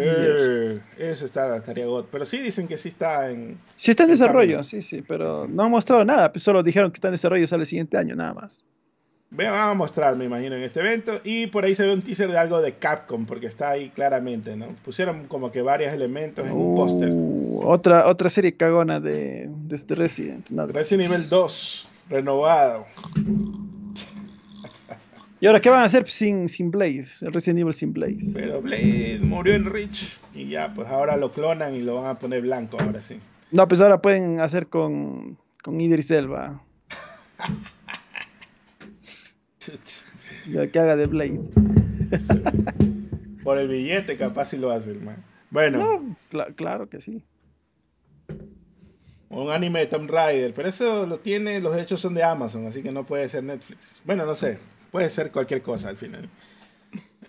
eso 0.98 1.24
está, 1.24 1.56
estaría 1.56 1.86
God. 1.86 2.06
Pero 2.10 2.24
sí 2.24 2.38
dicen 2.38 2.66
que 2.66 2.76
sí 2.76 2.88
está 2.88 3.30
en... 3.30 3.58
Sí 3.76 3.92
está 3.92 4.04
en, 4.04 4.10
desarrollo, 4.10 4.64
sí, 4.64 4.82
sí, 4.82 5.02
pero 5.06 5.46
no 5.46 5.64
han 5.64 5.70
mostrado 5.70 6.04
nada. 6.04 6.32
Pues 6.32 6.42
solo 6.42 6.62
dijeron 6.62 6.90
que 6.90 6.96
está 6.96 7.08
en 7.08 7.14
desarrollo 7.14 7.46
sale 7.46 7.62
el 7.62 7.68
siguiente 7.68 7.96
año, 7.96 8.16
nada 8.16 8.34
más. 8.34 8.64
Van 9.36 9.70
a 9.70 9.74
mostrar, 9.74 10.14
me 10.16 10.26
imagino, 10.26 10.54
en 10.54 10.62
este 10.62 10.80
evento. 10.80 11.20
Y 11.24 11.48
por 11.48 11.64
ahí 11.64 11.74
se 11.74 11.84
ve 11.84 11.92
un 11.92 12.02
teaser 12.02 12.30
de 12.30 12.38
algo 12.38 12.60
de 12.60 12.74
Capcom, 12.74 13.26
porque 13.26 13.46
está 13.46 13.70
ahí 13.70 13.90
claramente, 13.90 14.54
¿no? 14.56 14.68
Pusieron 14.84 15.26
como 15.26 15.50
que 15.50 15.60
varios 15.60 15.92
elementos 15.92 16.46
en 16.46 16.52
un 16.52 16.76
póster. 16.76 17.08
Uh, 17.10 17.60
otra, 17.64 18.06
otra 18.06 18.30
serie 18.30 18.56
cagona 18.56 19.00
de, 19.00 19.48
de 19.48 19.94
Resident. 19.94 20.48
Resident 20.50 21.10
Evil 21.10 21.28
2, 21.28 21.88
renovado. 22.10 22.86
¿Y 25.40 25.46
ahora 25.46 25.60
qué 25.60 25.68
van 25.68 25.80
a 25.80 25.84
hacer 25.84 26.08
sin, 26.08 26.48
sin 26.48 26.70
Blade? 26.70 27.04
El 27.20 27.32
Resident 27.32 27.58
Evil 27.60 27.74
sin 27.74 27.92
Blade. 27.92 28.18
Pero 28.32 28.62
Blade 28.62 29.18
murió 29.20 29.54
en 29.54 29.64
Rich 29.66 30.16
y 30.32 30.48
ya, 30.48 30.72
pues 30.72 30.88
ahora 30.88 31.16
lo 31.16 31.32
clonan 31.32 31.74
y 31.74 31.80
lo 31.80 31.96
van 31.96 32.06
a 32.06 32.18
poner 32.18 32.40
blanco, 32.40 32.76
ahora 32.80 33.02
sí. 33.02 33.18
No, 33.50 33.66
pues 33.68 33.80
ahora 33.80 34.00
pueden 34.00 34.40
hacer 34.40 34.68
con, 34.68 35.36
con 35.62 35.80
Idris 35.80 36.10
Elba. 36.12 36.62
que 40.72 40.78
haga 40.78 40.96
de 40.96 41.06
Blade. 41.06 41.40
Por 43.42 43.58
el 43.58 43.68
billete, 43.68 44.16
capaz 44.16 44.46
si 44.46 44.56
lo 44.56 44.70
hace, 44.70 44.90
hermano. 44.92 45.22
Bueno. 45.50 46.16
claro 46.56 46.88
que 46.88 47.00
sí. 47.00 47.22
Un 49.28 49.50
anime 49.50 49.80
de 49.80 49.86
Tomb 49.86 50.10
Raider, 50.10 50.54
pero 50.54 50.68
eso 50.68 51.06
lo 51.06 51.18
tiene, 51.18 51.60
los 51.60 51.74
derechos 51.74 52.00
son 52.00 52.14
de 52.14 52.22
Amazon, 52.22 52.66
así 52.66 52.82
que 52.82 52.92
no 52.92 53.04
puede 53.04 53.28
ser 53.28 53.42
Netflix. 53.44 54.00
Bueno, 54.04 54.24
no 54.24 54.34
sé, 54.34 54.58
puede 54.92 55.10
ser 55.10 55.32
cualquier 55.32 55.60
cosa 55.60 55.88
al 55.88 55.96
final. 55.96 56.28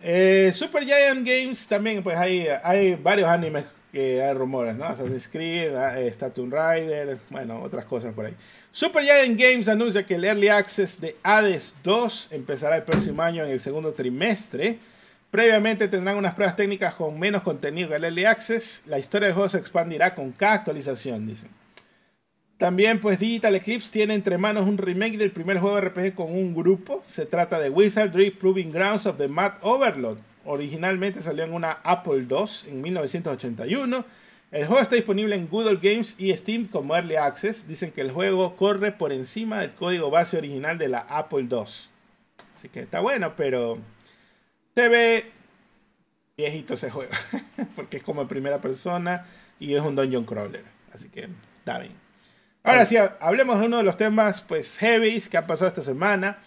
Eh, 0.01 0.51
Super 0.53 0.85
Giant 0.85 1.27
Games 1.27 1.67
también, 1.67 2.03
pues 2.03 2.15
hay, 2.15 2.47
hay 2.63 2.95
varios 2.95 3.27
animes 3.27 3.65
que 3.95 4.21
hay 4.21 4.33
rumores, 4.33 4.75
¿no? 4.75 4.83
Assassin's 4.83 5.29
Creed, 5.29 5.71
eh, 5.73 6.13
Tomb 6.33 6.53
Rider, 6.53 7.17
bueno, 7.29 7.61
otras 7.61 7.85
cosas 7.85 8.13
por 8.13 8.25
ahí. 8.25 8.33
Super 8.69 9.05
Giant 9.05 9.39
Games 9.39 9.69
anuncia 9.69 10.05
que 10.05 10.15
el 10.15 10.25
Early 10.25 10.49
Access 10.49 10.99
de 10.99 11.15
Hades 11.23 11.73
2 11.81 12.27
empezará 12.31 12.75
el 12.75 12.83
próximo 12.83 13.21
año 13.21 13.45
en 13.45 13.51
el 13.51 13.61
segundo 13.61 13.93
trimestre. 13.93 14.79
Previamente 15.31 15.87
tendrán 15.87 16.17
unas 16.17 16.33
pruebas 16.33 16.57
técnicas 16.57 16.93
con 16.95 17.17
menos 17.17 17.41
contenido 17.41 17.87
que 17.87 17.95
el 17.95 18.03
Early 18.03 18.25
Access. 18.25 18.81
La 18.85 18.99
historia 18.99 19.27
del 19.27 19.33
juego 19.33 19.47
se 19.47 19.59
expandirá 19.59 20.13
con 20.13 20.33
cada 20.33 20.55
actualización, 20.55 21.25
dicen. 21.25 21.49
También, 22.57 22.99
pues 22.99 23.17
Digital 23.17 23.55
Eclipse 23.55 23.93
tiene 23.93 24.13
entre 24.13 24.37
manos 24.37 24.65
un 24.65 24.77
remake 24.77 25.17
del 25.17 25.31
primer 25.31 25.59
juego 25.59 25.77
de 25.77 25.87
RPG 25.87 26.15
con 26.15 26.33
un 26.33 26.53
grupo. 26.53 27.01
Se 27.05 27.25
trata 27.25 27.61
de 27.61 27.69
Wizardry 27.69 28.31
Proving 28.31 28.73
Grounds 28.73 29.05
of 29.05 29.17
the 29.17 29.29
Mad 29.29 29.53
Overlord. 29.61 30.17
Originalmente 30.45 31.21
salió 31.21 31.43
en 31.43 31.53
una 31.53 31.71
Apple 31.83 32.25
II 32.29 32.69
en 32.69 32.81
1981. 32.81 34.05
El 34.51 34.67
juego 34.67 34.81
está 34.81 34.95
disponible 34.95 35.35
en 35.35 35.47
Google 35.47 35.79
Games 35.81 36.15
y 36.17 36.33
Steam 36.35 36.65
como 36.65 36.95
Early 36.95 37.15
Access. 37.15 37.67
Dicen 37.67 37.91
que 37.91 38.01
el 38.01 38.11
juego 38.11 38.55
corre 38.55 38.91
por 38.91 39.11
encima 39.11 39.59
del 39.59 39.71
código 39.71 40.09
base 40.09 40.37
original 40.37 40.77
de 40.77 40.87
la 40.87 40.99
Apple 40.99 41.47
II. 41.49 41.63
Así 42.57 42.69
que 42.71 42.81
está 42.81 42.99
bueno, 43.01 43.35
pero 43.35 43.79
se 44.75 44.87
ve 44.87 45.31
viejito 46.37 46.75
ese 46.75 46.89
juego. 46.89 47.11
Porque 47.75 47.97
es 47.97 48.03
como 48.03 48.21
en 48.21 48.27
primera 48.27 48.61
persona 48.61 49.25
y 49.59 49.73
es 49.73 49.81
un 49.81 49.95
dungeon 49.95 50.25
crawler. 50.25 50.63
Así 50.93 51.09
que 51.09 51.27
está 51.59 51.79
bien. 51.79 51.93
Ahora 52.63 52.85
sí, 52.85 52.97
hablemos 53.19 53.59
de 53.59 53.65
uno 53.67 53.77
de 53.77 53.83
los 53.83 53.95
temas 53.95 54.41
pues 54.41 54.77
heavies 54.77 55.29
que 55.29 55.37
ha 55.37 55.45
pasado 55.45 55.67
esta 55.67 55.83
semana. 55.83 56.39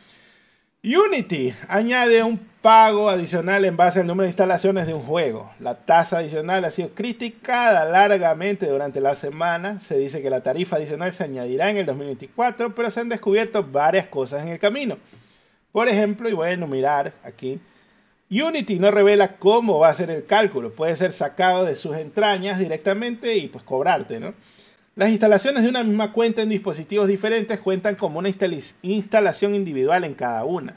Unity 0.89 1.53
añade 1.69 2.23
un 2.23 2.39
pago 2.63 3.11
adicional 3.11 3.63
en 3.67 3.77
base 3.77 4.01
al 4.01 4.07
número 4.07 4.23
de 4.23 4.31
instalaciones 4.31 4.87
de 4.87 4.95
un 4.95 5.03
juego. 5.03 5.53
La 5.61 5.75
tasa 5.75 6.17
adicional 6.17 6.65
ha 6.65 6.71
sido 6.71 6.95
criticada 6.95 7.85
largamente 7.85 8.67
durante 8.67 9.03
la 9.03 9.15
semana. 9.15 9.81
Se 9.81 9.99
dice 9.99 10.23
que 10.23 10.31
la 10.31 10.43
tarifa 10.43 10.77
adicional 10.77 11.13
se 11.13 11.25
añadirá 11.25 11.69
en 11.69 11.77
el 11.77 11.85
2024, 11.85 12.75
pero 12.75 12.91
se 12.91 13.01
han 13.01 13.11
descubierto 13.11 13.63
varias 13.63 14.07
cosas 14.07 14.43
en 14.43 14.49
el 14.49 14.59
camino. 14.59 14.97
Por 15.73 15.89
ejemplo, 15.89 16.27
y 16.27 16.33
voy 16.33 16.49
a 16.49 16.53
enumerar 16.53 17.13
aquí, 17.23 17.61
Unity 18.31 18.79
no 18.79 18.91
revela 18.91 19.37
cómo 19.37 19.81
va 19.81 19.91
a 19.91 19.95
ser 19.95 20.09
el 20.09 20.25
cálculo. 20.25 20.73
Puede 20.73 20.97
ser 20.97 21.13
sacado 21.13 21.67
de 21.67 21.77
sus 21.77 21.97
entrañas 21.97 22.59
directamente 22.59 23.37
y 23.37 23.49
pues 23.49 23.63
cobrarte, 23.63 24.21
¿no? 24.21 24.33
Las 24.99 25.11
instalaciones 25.11 25.63
de 25.63 25.69
una 25.69 25.85
misma 25.85 26.13
cuenta 26.13 26.43
en 26.43 26.49
dispositivos 26.49 27.07
diferentes 27.07 27.61
cuentan 27.61 27.95
como 27.95 28.19
una 28.19 28.31
instalación 28.83 29.55
individual 29.55 30.03
en 30.03 30.15
cada 30.15 30.45
una. 30.45 30.75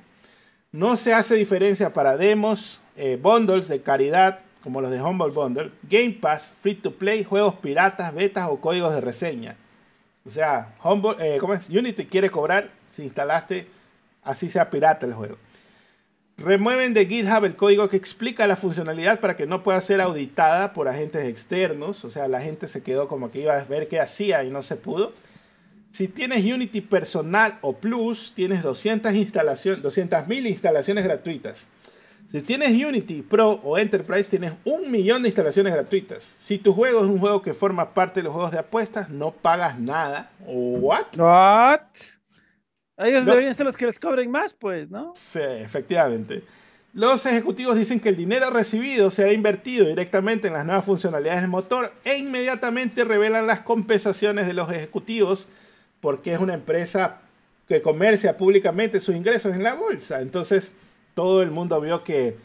No 0.72 0.96
se 0.96 1.16
hace 1.16 1.34
diferencia 1.34 1.92
para 1.92 2.18
demos, 2.18 2.80
eh, 2.96 3.18
bundles 3.20 3.68
de 3.68 3.82
caridad, 3.82 4.42
como 4.62 4.80
los 4.80 4.92
de 4.92 5.02
Humble 5.02 5.32
Bundle, 5.32 5.72
Game 5.90 6.20
Pass, 6.22 6.54
Free 6.62 6.76
to 6.76 6.92
Play, 6.92 7.24
juegos 7.24 7.56
piratas, 7.56 8.14
betas 8.14 8.48
o 8.48 8.62
códigos 8.62 8.94
de 8.94 9.02
reseña. 9.02 9.56
O 10.24 10.30
sea, 10.30 10.76
eh. 11.18 11.40
Unity 11.72 12.06
quiere 12.06 12.30
cobrar 12.30 12.70
si 12.90 13.02
instalaste, 13.02 13.66
así 14.22 14.52
sea 14.52 14.70
pirata 14.70 15.08
el 15.08 15.16
juego. 15.16 15.38
Remueven 16.42 16.94
de 16.94 17.06
GitHub 17.06 17.46
el 17.46 17.56
código 17.56 17.90
que 17.90 17.98
explica 17.98 18.48
la 18.48 18.56
funcionalidad 18.56 19.20
para 19.20 19.36
que 19.36 19.46
no 19.46 19.64
pueda 19.64 19.80
ser 19.80 20.02
auditada 20.02 20.74
por 20.74 20.88
agentes 20.88 21.26
externos. 21.26 22.04
O 22.04 22.12
sea, 22.12 22.28
la 22.28 22.42
gente 22.42 22.68
se 22.68 22.82
quedó 22.82 23.08
como 23.08 23.32
que 23.32 23.42
iba 23.42 23.56
a 23.56 23.64
ver 23.64 23.88
qué 23.88 24.00
hacía 24.00 24.44
y 24.44 24.50
no 24.50 24.62
se 24.62 24.76
pudo. 24.76 25.14
Si 25.92 26.08
tienes 26.08 26.46
Unity 26.46 26.82
personal 26.82 27.60
o 27.62 27.74
Plus, 27.74 28.34
tienes 28.34 28.64
200 28.64 29.14
instalaciones, 29.14 29.84
200.000 29.84 30.48
instalaciones 30.48 31.04
gratuitas. 31.04 31.68
Si 32.32 32.42
tienes 32.42 32.72
Unity 32.82 33.24
Pro 33.24 33.60
o 33.62 33.78
Enterprise, 33.78 34.30
tienes 34.30 34.54
un 34.64 34.90
millón 34.90 35.22
de 35.22 35.28
instalaciones 35.28 35.74
gratuitas. 35.74 36.24
Si 36.40 36.58
tu 36.58 36.74
juego 36.74 37.04
es 37.04 37.08
un 37.08 37.18
juego 37.18 37.42
que 37.42 37.54
forma 37.54 37.94
parte 37.94 38.22
de 38.22 38.24
los 38.24 38.34
juegos 38.34 38.52
de 38.52 38.60
apuestas, 38.60 39.10
no 39.10 39.32
pagas 39.32 39.78
nada. 39.78 40.32
¿What? 40.46 41.18
What? 41.18 41.82
Ellos 42.98 43.26
deberían 43.26 43.56
ser 43.56 43.66
los 43.66 43.78
que 43.78 43.86
les 43.86 44.00
cobren 44.00 44.30
más, 44.30 44.54
pues, 44.54 44.90
¿no? 44.90 45.14
Sí, 45.16 45.40
efectivamente. 45.40 46.44
Los 46.94 47.26
ejecutivos 47.26 47.78
dicen 47.78 48.00
que 48.00 48.10
el 48.10 48.18
dinero 48.18 48.50
recibido 48.50 49.10
se 49.12 49.24
ha 49.24 49.32
invertido 49.32 49.88
directamente 49.88 50.50
en 50.50 50.54
las 50.54 50.66
nuevas 50.66 50.84
funcionalidades 50.84 51.42
del 51.42 51.50
motor 51.50 51.94
e 52.04 52.18
inmediatamente 52.18 53.06
revelan 53.06 53.48
las 53.48 53.62
compensaciones 53.62 54.46
de 54.46 54.54
los 54.54 54.70
ejecutivos 54.72 55.48
porque 56.02 56.34
es 56.34 56.40
una 56.40 56.54
empresa 56.54 57.22
que 57.68 57.82
comercia 57.82 58.38
públicamente 58.38 59.00
sus 59.00 59.16
ingresos 59.16 59.56
en 59.56 59.64
la 59.64 59.76
bolsa. 59.76 60.20
Entonces, 60.20 60.74
todo 61.16 61.42
el 61.42 61.52
mundo 61.52 61.80
vio 61.80 62.04
que 62.04 62.36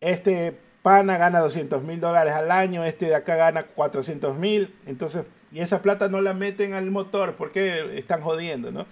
este 0.00 0.58
pana 0.82 1.16
gana 1.16 1.38
200 1.38 1.84
mil 1.84 2.00
dólares 2.00 2.34
al 2.34 2.50
año, 2.50 2.84
este 2.84 3.06
de 3.06 3.14
acá 3.14 3.36
gana 3.36 3.64
400 3.64 4.36
mil, 4.36 4.74
entonces, 4.86 5.24
y 5.52 5.60
esa 5.60 5.82
plata 5.82 6.08
no 6.08 6.20
la 6.20 6.34
meten 6.34 6.74
al 6.74 6.90
motor 6.90 7.34
porque 7.36 7.96
están 7.98 8.20
jodiendo, 8.20 8.72
¿no? 8.72 8.86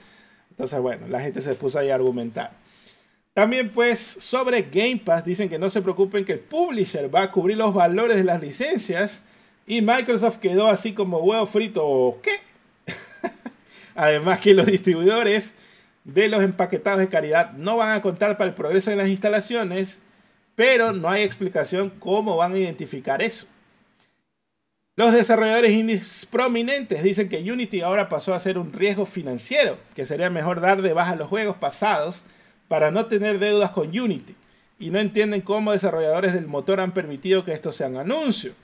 Entonces, 0.57 0.81
bueno, 0.81 1.07
la 1.09 1.20
gente 1.20 1.43
se 1.43 1.55
puso 1.55 1.78
ahí 1.78 1.91
a 1.91 1.97
argumentar. 1.97 2.52
También, 3.35 3.68
pues, 3.68 4.01
sobre 4.01 4.62
Game 4.62 5.02
Pass, 5.05 5.23
dicen 5.23 5.51
que 5.51 5.59
no 5.59 5.68
se 5.68 5.83
preocupen 5.83 6.25
que 6.25 6.33
el 6.33 6.39
publisher 6.39 7.15
va 7.15 7.25
a 7.25 7.31
cubrir 7.31 7.59
los 7.59 7.75
valores 7.75 8.17
de 8.17 8.25
las 8.25 8.41
licencias 8.41 9.23
y 9.67 9.83
Microsoft 9.83 10.39
quedó 10.39 10.68
así 10.68 10.94
como 10.94 11.18
huevo 11.18 11.44
frito. 11.44 12.18
¿Qué? 12.23 12.31
Además 13.94 14.41
que 14.41 14.55
los 14.55 14.65
distribuidores 14.65 15.52
de 16.05 16.28
los 16.28 16.43
empaquetados 16.43 17.01
de 17.01 17.10
caridad 17.10 17.52
no 17.52 17.76
van 17.76 17.93
a 17.93 18.01
contar 18.01 18.39
para 18.39 18.49
el 18.49 18.55
progreso 18.55 18.89
de 18.89 18.97
las 18.97 19.09
instalaciones, 19.09 20.01
pero 20.55 20.94
no 20.94 21.10
hay 21.10 21.23
explicación 21.23 21.91
cómo 21.99 22.36
van 22.39 22.55
a 22.55 22.59
identificar 22.59 23.20
eso. 23.20 23.47
Los 24.99 25.12
desarrolladores 25.12 25.73
indies 25.73 26.26
prominentes 26.31 27.02
dicen 27.02 27.28
que 27.28 27.52
Unity 27.52 27.83
ahora 27.83 28.08
pasó 28.08 28.33
a 28.33 28.41
ser 28.41 28.57
un 28.57 28.73
riesgo 28.73 29.05
financiero, 29.05 29.76
que 29.94 30.07
sería 30.07 30.31
mejor 30.31 30.62
dar 30.62 30.81
de 30.81 30.94
baja 30.94 31.16
los 31.16 31.28
juegos 31.28 31.58
pasados 31.58 32.25
para 32.66 32.91
no 32.91 33.05
tener 33.05 33.39
deudas 33.39 33.73
con 33.73 33.89
Unity, 33.89 34.34
y 34.78 34.89
no 34.89 34.99
entienden 34.99 35.42
cómo 35.42 35.73
desarrolladores 35.73 36.33
del 36.33 36.47
motor 36.47 36.81
han 36.81 36.94
permitido 36.94 37.44
que 37.44 37.52
esto 37.52 37.73
sea 37.73 37.89
un 37.89 37.99
anuncio. 37.99 38.55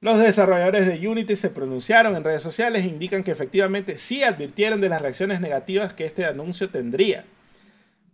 Los 0.00 0.20
desarrolladores 0.20 0.86
de 0.86 1.08
Unity 1.08 1.34
se 1.34 1.50
pronunciaron 1.50 2.14
en 2.14 2.22
redes 2.22 2.42
sociales 2.42 2.84
e 2.84 2.88
indican 2.88 3.24
que 3.24 3.32
efectivamente 3.32 3.98
sí 3.98 4.22
advirtieron 4.22 4.80
de 4.80 4.88
las 4.88 5.02
reacciones 5.02 5.40
negativas 5.40 5.92
que 5.94 6.04
este 6.04 6.26
anuncio 6.26 6.70
tendría. 6.70 7.24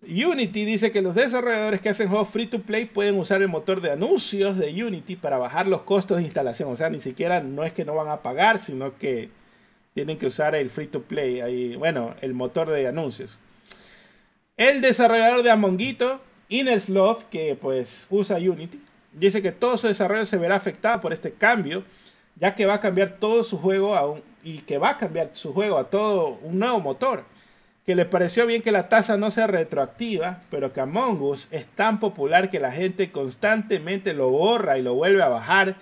Unity 0.03 0.65
dice 0.65 0.91
que 0.91 1.01
los 1.01 1.15
desarrolladores 1.15 1.81
que 1.81 1.89
hacen 1.89 2.09
juegos 2.09 2.29
free 2.29 2.47
to 2.47 2.61
play 2.61 2.87
pueden 2.87 3.19
usar 3.19 3.41
el 3.41 3.49
motor 3.49 3.81
de 3.81 3.93
anuncios 3.93 4.59
de 4.59 4.85
Unity 4.85 5.15
para 5.15 5.39
bajar 5.39 5.69
los 5.69 5.83
costos 5.83 6.17
de 6.17 6.25
instalación. 6.25 6.71
O 6.71 6.77
sea, 6.77 6.91
ni 6.91 6.99
siquiera 6.99 7.41
no 7.41 7.63
es 7.63 7.73
que 7.73 7.85
no 7.85 7.95
van 7.95 8.09
a 8.09 8.21
pagar, 8.23 8.59
sino 8.59 8.99
que 8.99 9.31
tienen 9.95 10.19
que 10.19 10.27
usar 10.27 10.57
el 10.57 10.71
free 10.71 10.89
to 10.89 11.03
play. 11.03 11.77
Bueno, 11.77 12.17
el 12.21 12.35
motor 12.35 12.71
de 12.71 12.89
anuncios. 12.89 13.39
El 14.57 14.81
desarrollador 14.81 15.45
de 15.45 15.51
Amonguito, 15.51 16.21
Innersloth, 16.49 17.23
que 17.31 17.57
pues 17.61 18.07
usa 18.11 18.37
Unity, 18.37 18.81
dice 19.13 19.41
que 19.41 19.53
todo 19.53 19.77
su 19.79 19.87
desarrollo 19.87 20.27
se 20.27 20.37
verá 20.37 20.57
afectado 20.57 21.01
por 21.01 21.13
este 21.13 21.33
cambio, 21.33 21.85
ya 22.37 22.55
que 22.57 22.67
va 22.67 22.75
a 22.75 22.81
cambiar 22.81 23.19
todo 23.21 23.45
su 23.45 23.57
juego 23.57 23.95
a 23.95 24.11
un, 24.11 24.21
y 24.43 24.59
que 24.59 24.79
va 24.79 24.91
a 24.91 24.99
cambiar 24.99 25.31
su 25.35 25.53
juego 25.53 25.79
a 25.79 25.85
todo 25.85 26.39
un 26.43 26.59
nuevo 26.59 26.81
motor 26.81 27.25
que 27.87 27.95
le 27.97 28.05
pareció 28.05 28.47
bien 28.47 28.63
que 28.63 28.71
la 28.71 28.89
tasa 28.89 29.17
no 29.17 29.31
sea 29.31 29.49
retroactiva, 29.49 30.41
pero 30.51 30.73
que 30.73 30.81
Among 30.81 31.21
Us 31.21 31.49
es 31.51 31.67
tan 31.67 31.99
popular 31.99 32.49
que 32.49 32.61
la 32.61 32.71
gente 32.71 33.11
constantemente 33.11 34.15
lo 34.15 34.31
borra 34.31 34.79
y 34.79 34.83
lo 34.83 34.95
vuelve 34.95 35.23
a 35.23 35.29
bajar 35.29 35.77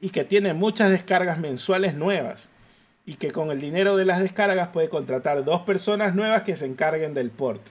y 0.00 0.10
que 0.10 0.24
tiene 0.24 0.52
muchas 0.52 0.90
descargas 0.90 1.38
mensuales 1.38 1.94
nuevas 1.94 2.50
y 3.06 3.14
que 3.14 3.30
con 3.30 3.50
el 3.50 3.60
dinero 3.60 3.96
de 3.96 4.04
las 4.04 4.20
descargas 4.20 4.68
puede 4.68 4.90
contratar 4.90 5.42
dos 5.42 5.62
personas 5.62 6.14
nuevas 6.14 6.42
que 6.42 6.56
se 6.56 6.66
encarguen 6.66 7.14
del 7.14 7.30
port. 7.30 7.62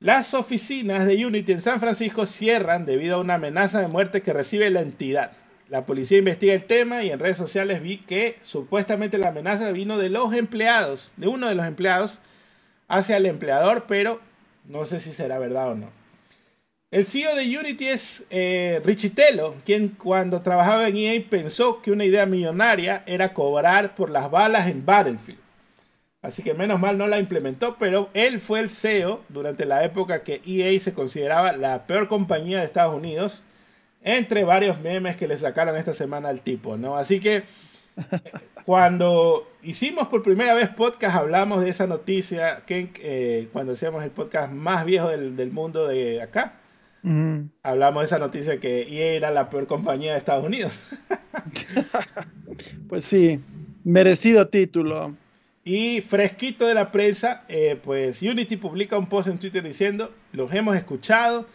Las 0.00 0.34
oficinas 0.34 1.06
de 1.06 1.24
Unity 1.24 1.52
en 1.52 1.60
San 1.60 1.78
Francisco 1.78 2.26
cierran 2.26 2.86
debido 2.86 3.16
a 3.16 3.20
una 3.20 3.34
amenaza 3.34 3.80
de 3.80 3.86
muerte 3.86 4.22
que 4.22 4.32
recibe 4.32 4.70
la 4.70 4.80
entidad. 4.80 5.32
La 5.68 5.86
policía 5.86 6.18
investiga 6.18 6.54
el 6.54 6.64
tema 6.64 7.04
y 7.04 7.10
en 7.10 7.20
redes 7.20 7.36
sociales 7.36 7.80
vi 7.80 7.98
que 7.98 8.38
supuestamente 8.40 9.18
la 9.18 9.28
amenaza 9.28 9.70
vino 9.70 9.98
de 9.98 10.08
los 10.08 10.34
empleados, 10.34 11.12
de 11.16 11.28
uno 11.28 11.48
de 11.48 11.54
los 11.54 11.66
empleados 11.66 12.18
hacia 12.90 13.16
el 13.16 13.24
empleador, 13.24 13.84
pero 13.88 14.20
no 14.66 14.84
sé 14.84 15.00
si 15.00 15.12
será 15.12 15.38
verdad 15.38 15.70
o 15.70 15.74
no. 15.74 16.00
El 16.90 17.06
CEO 17.06 17.36
de 17.36 17.56
Unity 17.56 17.88
es 17.88 18.26
eh, 18.30 18.82
Richitello, 18.84 19.54
quien 19.64 19.90
cuando 19.90 20.42
trabajaba 20.42 20.88
en 20.88 20.96
EA 20.96 21.22
pensó 21.30 21.80
que 21.80 21.92
una 21.92 22.04
idea 22.04 22.26
millonaria 22.26 23.04
era 23.06 23.32
cobrar 23.32 23.94
por 23.94 24.10
las 24.10 24.28
balas 24.28 24.66
en 24.66 24.84
Battlefield. 24.84 25.38
Así 26.20 26.42
que 26.42 26.52
menos 26.52 26.80
mal 26.80 26.98
no 26.98 27.06
la 27.06 27.20
implementó, 27.20 27.76
pero 27.78 28.10
él 28.12 28.40
fue 28.40 28.58
el 28.58 28.68
CEO 28.68 29.22
durante 29.28 29.64
la 29.66 29.84
época 29.84 30.24
que 30.24 30.42
EA 30.44 30.78
se 30.80 30.92
consideraba 30.92 31.52
la 31.52 31.86
peor 31.86 32.08
compañía 32.08 32.58
de 32.58 32.64
Estados 32.64 32.94
Unidos, 32.94 33.44
entre 34.02 34.42
varios 34.42 34.80
memes 34.80 35.16
que 35.16 35.28
le 35.28 35.36
sacaron 35.36 35.76
esta 35.76 35.94
semana 35.94 36.28
al 36.28 36.40
tipo, 36.40 36.76
¿no? 36.76 36.96
Así 36.96 37.20
que 37.20 37.44
cuando 38.64 39.48
hicimos 39.62 40.08
por 40.08 40.22
primera 40.22 40.54
vez 40.54 40.68
podcast, 40.68 41.16
hablamos 41.16 41.62
de 41.62 41.70
esa 41.70 41.86
noticia 41.86 42.62
que 42.66 42.90
eh, 43.02 43.48
cuando 43.52 43.72
hacíamos 43.72 44.04
el 44.04 44.10
podcast 44.10 44.52
más 44.52 44.84
viejo 44.84 45.08
del, 45.08 45.50
mundo 45.50 45.86
de 45.88 46.22
acá, 46.22 46.54
hablamos 47.62 48.02
de 48.02 48.06
esa 48.06 48.18
noticia 48.18 48.60
que 48.60 48.82
EA 48.82 49.16
era 49.16 49.30
la 49.30 49.50
peor 49.50 49.66
compañía 49.66 50.12
de 50.12 50.18
Estados 50.18 50.44
Unidos. 50.44 50.78
pues 52.88 53.04
sí, 53.04 53.40
merecido 53.84 54.48
título. 54.48 55.14
Y 55.64 56.00
fresquito 56.00 56.66
de 56.66 56.74
la 56.74 56.90
prensa, 56.90 57.44
eh, 57.48 57.78
pues 57.82 58.22
Unity 58.22 58.56
publica 58.56 58.98
un 58.98 59.08
post 59.08 59.28
en 59.28 59.38
Twitter 59.38 59.62
diciendo, 59.62 60.12
los 60.32 60.52
hemos 60.54 60.74
escuchado, 60.74 61.46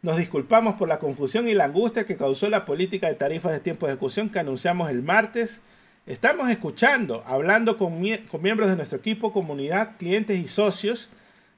nos 0.00 0.16
disculpamos 0.16 0.74
por 0.74 0.88
la 0.88 0.98
confusión 0.98 1.48
y 1.48 1.54
la 1.54 1.64
angustia 1.64 2.06
que 2.06 2.16
causó 2.16 2.48
la 2.48 2.64
política 2.64 3.08
de 3.08 3.14
tarifas 3.14 3.52
de 3.52 3.60
tiempo 3.60 3.86
de 3.86 3.92
ejecución 3.92 4.30
que 4.30 4.38
anunciamos 4.38 4.90
el 4.90 5.02
martes. 5.02 5.60
Estamos 6.08 6.48
escuchando, 6.48 7.22
hablando 7.26 7.76
con, 7.76 8.00
miembros 8.00 8.70
de 8.70 8.76
nuestro 8.76 8.96
equipo, 8.96 9.30
comunidad, 9.30 9.98
clientes 9.98 10.38
y 10.38 10.48
socios 10.48 11.10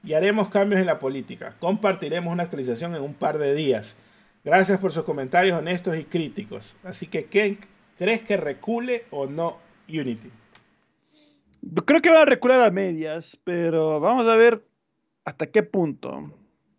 y 0.03 0.11
haremos 0.11 0.49
cambios 0.49 0.81
en 0.81 0.87
la 0.87 0.99
política. 0.99 1.55
Compartiremos 1.57 2.33
una 2.33 2.43
actualización 2.43 2.93
en 2.93 3.01
un 3.01 3.13
par 3.13 3.37
de 3.37 3.55
días. 3.55 3.95
Gracias 4.43 4.77
por 4.79 4.91
sus 4.91 5.05
comentarios 5.05 5.57
honestos 5.57 5.97
y 5.97 6.03
críticos. 6.03 6.75
Así 6.83 7.07
que, 7.07 7.27
¿qué, 7.27 7.59
¿crees 7.97 8.23
que 8.23 8.35
recule 8.35 9.05
o 9.09 9.25
no 9.25 9.57
Unity? 9.87 10.29
Creo 11.85 12.01
que 12.01 12.09
va 12.09 12.23
a 12.23 12.25
recular 12.25 12.59
a 12.59 12.71
medias, 12.71 13.39
pero 13.45 14.01
vamos 14.01 14.27
a 14.27 14.35
ver 14.35 14.65
hasta 15.23 15.47
qué 15.47 15.63
punto. 15.63 16.29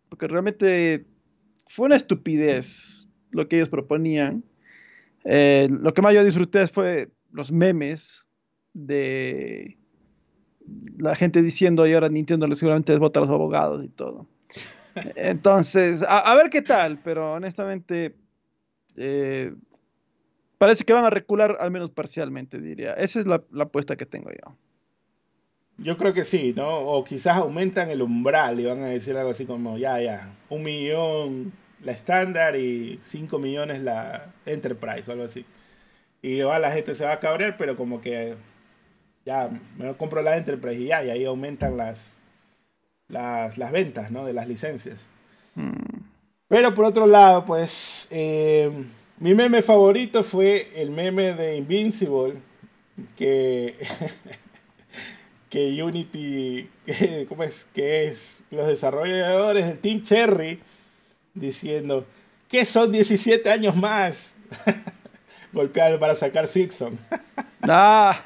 Porque 0.09 0.27
realmente 0.27 1.07
fue 1.69 1.87
una 1.87 1.95
estupidez 1.95 3.07
lo 3.31 3.47
que 3.47 3.55
ellos 3.55 3.69
proponían. 3.69 4.43
Eh, 5.23 5.67
lo 5.71 5.91
que 5.95 6.03
más 6.03 6.13
yo 6.13 6.23
disfruté 6.23 6.67
fue 6.67 7.09
los 7.33 7.51
memes 7.51 8.25
de 8.73 9.77
la 10.97 11.15
gente 11.15 11.41
diciendo 11.41 11.85
y 11.85 11.93
ahora 11.93 12.07
Nintendo 12.07 12.53
seguramente 12.55 12.93
les 12.93 12.99
vota 12.99 13.19
a 13.19 13.21
los 13.21 13.29
abogados 13.29 13.83
y 13.83 13.89
todo. 13.89 14.27
Entonces, 15.15 16.05
a, 16.07 16.33
ver 16.35 16.49
qué 16.49 16.61
tal, 16.61 16.99
pero 17.03 17.33
honestamente 17.33 18.15
eh, 18.95 19.53
parece 20.57 20.85
que 20.85 20.93
van 20.93 21.05
a 21.05 21.09
recular 21.09 21.57
al 21.59 21.71
menos 21.71 21.91
parcialmente, 21.91 22.59
diría. 22.59 22.93
Esa 22.93 23.19
es 23.19 23.27
la, 23.27 23.43
apuesta 23.59 23.95
que 23.95 24.05
tengo 24.05 24.29
yo. 24.29 24.55
Yo 25.79 25.97
creo 25.97 26.13
que 26.13 26.23
sí, 26.23 26.53
¿no? 26.55 26.79
O 26.79 27.03
quizás 27.03 27.37
aumentan 27.37 27.89
el 27.89 28.03
umbral 28.03 28.59
y 28.59 28.65
van 28.65 28.83
a 28.83 28.87
decir 28.87 29.17
algo 29.17 29.31
así 29.31 29.45
como, 29.45 29.77
ya, 29.77 29.99
ya, 29.99 30.31
un 30.49 30.63
millón 30.63 31.51
la 31.83 31.91
estándar 31.91 32.55
y 32.55 32.99
cinco 33.03 33.39
millones 33.39 33.81
la 33.81 34.31
Enterprise 34.45 35.09
o 35.09 35.13
algo 35.13 35.25
así. 35.25 35.45
Y 36.23 36.37
igual 36.39 36.61
la 36.61 36.71
gente 36.71 36.95
se 36.95 37.03
va 37.03 37.11
a 37.11 37.19
cabrear, 37.19 37.57
pero 37.57 37.75
como 37.75 37.99
que 37.99 38.35
ya 39.25 39.49
me 39.77 39.93
compro 39.95 40.21
la 40.21 40.37
Enterprise 40.37 40.81
y 40.81 40.85
ya, 40.85 41.03
y 41.03 41.09
ahí 41.09 41.25
aumentan 41.25 41.75
las, 41.75 42.17
las, 43.09 43.71
ventas, 43.73 44.09
¿no? 44.09 44.25
De 44.25 44.31
las 44.31 44.47
licencias. 44.47 45.05
Hmm. 45.53 45.73
Pero 46.47 46.73
por 46.73 46.85
otro 46.85 47.07
lado, 47.07 47.43
pues, 47.43 48.07
eh, 48.09 48.71
mi 49.19 49.33
meme 49.33 49.61
favorito 49.61 50.23
fue 50.23 50.71
el 50.75 50.91
meme 50.91 51.33
de 51.33 51.57
Invincible, 51.57 52.35
que, 53.17 53.75
que 55.49 55.83
Unity, 55.83 56.69
que, 56.85 57.25
¿cómo 57.27 57.43
es? 57.43 57.67
Que 57.73 58.07
es 58.07 58.43
los 58.49 58.67
desarrolladores 58.67 59.65
del 59.65 59.79
Team 59.79 60.03
Cherry 60.03 60.61
diciendo, 61.33 62.05
que 62.47 62.63
son 62.63 62.93
17 62.93 63.49
años 63.51 63.75
más? 63.75 64.33
Golpeado 65.53 65.99
para 65.99 66.15
sacar 66.15 66.47
Sixon. 66.47 66.97
ah. 67.61 68.19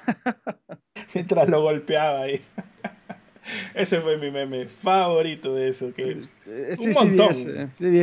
Mientras 1.14 1.50
lo 1.50 1.62
golpeaba 1.62 2.22
ahí. 2.22 2.42
Ese 3.74 4.02
fue 4.02 4.18
mi 4.18 4.32
meme 4.32 4.68
favorito 4.68 5.54
de 5.56 5.70
eso. 5.70 5.94
Que 5.94 6.22
eh, 6.46 6.76
un 6.80 6.92
montón. 6.92 7.34
Sí, 7.74 8.00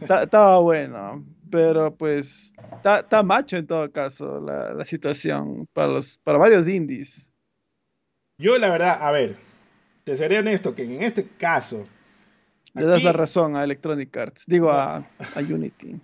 Estaba 0.00 0.58
bueno, 0.60 1.24
pero 1.50 1.94
pues 1.94 2.54
está 2.76 3.22
macho 3.22 3.56
en 3.56 3.66
todo 3.66 3.90
caso 3.90 4.40
la, 4.40 4.84
situación 4.84 5.66
para, 5.72 5.88
los, 5.88 6.18
para 6.18 6.38
varios 6.38 6.68
indies. 6.68 7.32
Yo 8.38 8.58
la 8.58 8.70
verdad, 8.70 8.98
a 9.00 9.10
ver, 9.10 9.36
te 10.04 10.16
seré 10.16 10.38
honesto 10.38 10.74
que 10.74 10.84
en 10.84 11.02
este 11.02 11.26
caso... 11.38 11.86
Le 12.74 12.86
das 12.86 13.04
la 13.04 13.12
razón 13.12 13.54
a 13.54 13.64
Electronic 13.64 14.16
Arts, 14.16 14.44
digo 14.46 14.70
a, 14.70 14.96
a 14.96 15.40
Unity. 15.40 16.00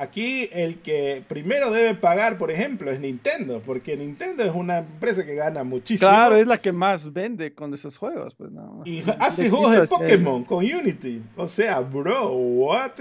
Aquí 0.00 0.48
el 0.52 0.78
que 0.78 1.22
primero 1.28 1.70
debe 1.70 1.94
pagar, 1.94 2.38
por 2.38 2.50
ejemplo, 2.50 2.90
es 2.90 2.98
Nintendo, 3.00 3.60
porque 3.66 3.98
Nintendo 3.98 4.42
es 4.42 4.54
una 4.54 4.78
empresa 4.78 5.26
que 5.26 5.34
gana 5.34 5.62
muchísimo. 5.62 6.08
Claro, 6.08 6.36
es 6.36 6.46
la 6.46 6.56
que 6.56 6.72
más 6.72 7.12
vende 7.12 7.52
con 7.52 7.74
esos 7.74 7.98
juegos, 7.98 8.34
pues 8.34 8.50
no. 8.50 8.80
Y 8.86 9.04
hace 9.18 9.50
juegos 9.50 9.72
de 9.72 9.86
Pokémon 9.86 10.44
con 10.44 10.64
Unity. 10.64 11.22
O 11.36 11.46
sea, 11.46 11.80
bro, 11.80 12.32
what? 12.32 12.92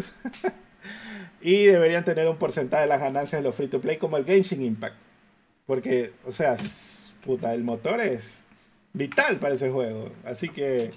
y 1.41 1.67
deberían 1.67 2.03
tener 2.03 2.27
un 2.27 2.35
porcentaje 2.35 2.81
de 2.81 2.89
las 2.89 2.99
ganancias 2.99 3.41
de 3.41 3.47
los 3.47 3.55
free 3.55 3.69
to 3.69 3.79
play 3.79 3.95
como 3.95 4.17
el 4.17 4.25
Genshin 4.25 4.61
Impact. 4.61 4.97
Porque, 5.65 6.11
o 6.25 6.33
sea, 6.33 6.57
puta, 7.23 7.53
el 7.53 7.63
motor 7.63 8.01
es 8.01 8.43
vital 8.91 9.37
para 9.37 9.53
ese 9.53 9.71
juego. 9.71 10.11
Así 10.25 10.49
que, 10.49 10.91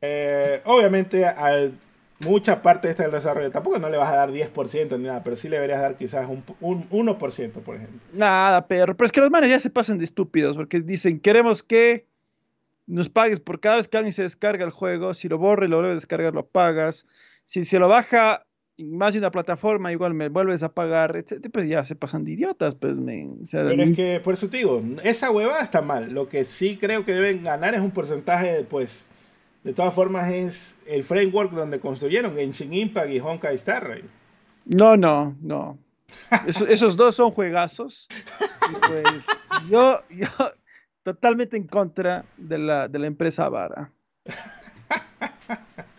eh, 0.00 0.62
obviamente, 0.64 1.26
al 1.26 1.74
mucha 2.20 2.62
parte 2.62 2.88
de 2.88 2.92
este 2.92 3.08
desarrollo. 3.08 3.50
Tampoco 3.50 3.78
no 3.78 3.88
le 3.88 3.96
vas 3.96 4.12
a 4.12 4.16
dar 4.16 4.30
10% 4.30 4.98
ni 4.98 5.04
nada, 5.04 5.22
pero 5.22 5.36
sí 5.36 5.48
le 5.48 5.56
deberías 5.56 5.80
dar 5.80 5.96
quizás 5.96 6.28
un, 6.28 6.44
1%, 6.90 7.52
por 7.52 7.76
ejemplo. 7.76 8.00
Nada, 8.12 8.66
pero, 8.66 8.96
pero 8.96 9.06
es 9.06 9.12
que 9.12 9.20
los 9.20 9.30
manes 9.30 9.50
ya 9.50 9.58
se 9.58 9.70
pasan 9.70 9.98
de 9.98 10.04
estúpidos 10.04 10.56
porque 10.56 10.80
dicen, 10.80 11.20
queremos 11.20 11.62
que 11.62 12.06
nos 12.86 13.08
pagues 13.08 13.38
por 13.38 13.60
cada 13.60 13.76
vez 13.76 13.88
que 13.88 13.96
alguien 13.98 14.12
se 14.12 14.22
descarga 14.22 14.64
el 14.64 14.70
juego, 14.70 15.14
si 15.14 15.28
lo 15.28 15.38
borra 15.38 15.66
y 15.66 15.68
lo 15.68 15.76
vuelve 15.76 15.92
a 15.92 15.94
descargar, 15.94 16.34
lo 16.34 16.46
pagas. 16.46 17.06
Si 17.44 17.64
se 17.64 17.78
lo 17.78 17.88
baja 17.88 18.46
más 18.78 19.12
de 19.12 19.18
una 19.18 19.30
plataforma, 19.30 19.92
igual 19.92 20.14
me 20.14 20.28
vuelves 20.28 20.62
a 20.62 20.72
pagar, 20.72 21.24
Pues 21.52 21.68
ya 21.68 21.84
se 21.84 21.96
pasan 21.96 22.24
de 22.24 22.32
idiotas, 22.32 22.74
pues, 22.74 22.96
pero 23.50 23.82
es 23.82 23.96
que, 23.96 24.20
por 24.22 24.34
eso 24.34 24.48
te 24.48 24.58
digo, 24.58 24.82
esa 25.02 25.30
huevada 25.30 25.62
está 25.62 25.82
mal. 25.82 26.12
Lo 26.12 26.28
que 26.28 26.44
sí 26.44 26.76
creo 26.76 27.04
que 27.04 27.12
deben 27.12 27.42
ganar 27.42 27.74
es 27.74 27.80
un 27.80 27.90
porcentaje, 27.90 28.64
pues, 28.68 29.08
de 29.64 29.72
todas 29.72 29.94
formas, 29.94 30.30
es 30.30 30.76
el 30.86 31.04
framework 31.04 31.52
donde 31.52 31.80
construyeron 31.80 32.34
Genshin 32.34 32.72
Impact 32.72 33.10
y 33.10 33.20
Honkai 33.20 33.54
Star 33.56 33.86
Rail. 33.86 34.04
No, 34.64 34.96
no, 34.96 35.36
no. 35.40 35.78
esos 36.68 36.96
dos 36.96 37.16
son 37.16 37.30
juegazos. 37.30 38.08
pues 38.86 39.26
yo, 39.68 40.00
yo 40.10 40.28
totalmente 41.02 41.56
en 41.56 41.66
contra 41.66 42.24
de 42.36 42.58
la, 42.58 42.88
de 42.88 42.98
la 42.98 43.06
empresa 43.06 43.48
Vara. 43.48 43.92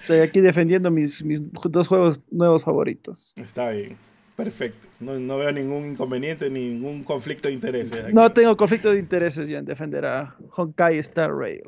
Estoy 0.01 0.19
aquí 0.19 0.39
defendiendo 0.39 0.89
mis, 0.89 1.23
mis, 1.23 1.41
dos 1.51 1.87
juegos 1.87 2.21
nuevos 2.31 2.63
favoritos. 2.63 3.33
Está 3.37 3.69
bien. 3.71 3.97
Perfecto. 4.35 4.87
No, 4.99 5.19
no 5.19 5.37
veo 5.37 5.51
ningún 5.51 5.91
inconveniente, 5.91 6.49
ningún 6.49 7.03
conflicto 7.03 7.49
de 7.49 7.53
intereses. 7.55 8.13
No 8.13 8.31
tengo 8.31 8.55
conflicto 8.55 8.91
de 8.91 8.99
intereses 8.99 9.49
ya 9.49 9.57
en 9.57 9.65
defender 9.65 10.05
a 10.05 10.35
Honkai 10.55 10.97
Star 10.99 11.35
Rail. 11.35 11.63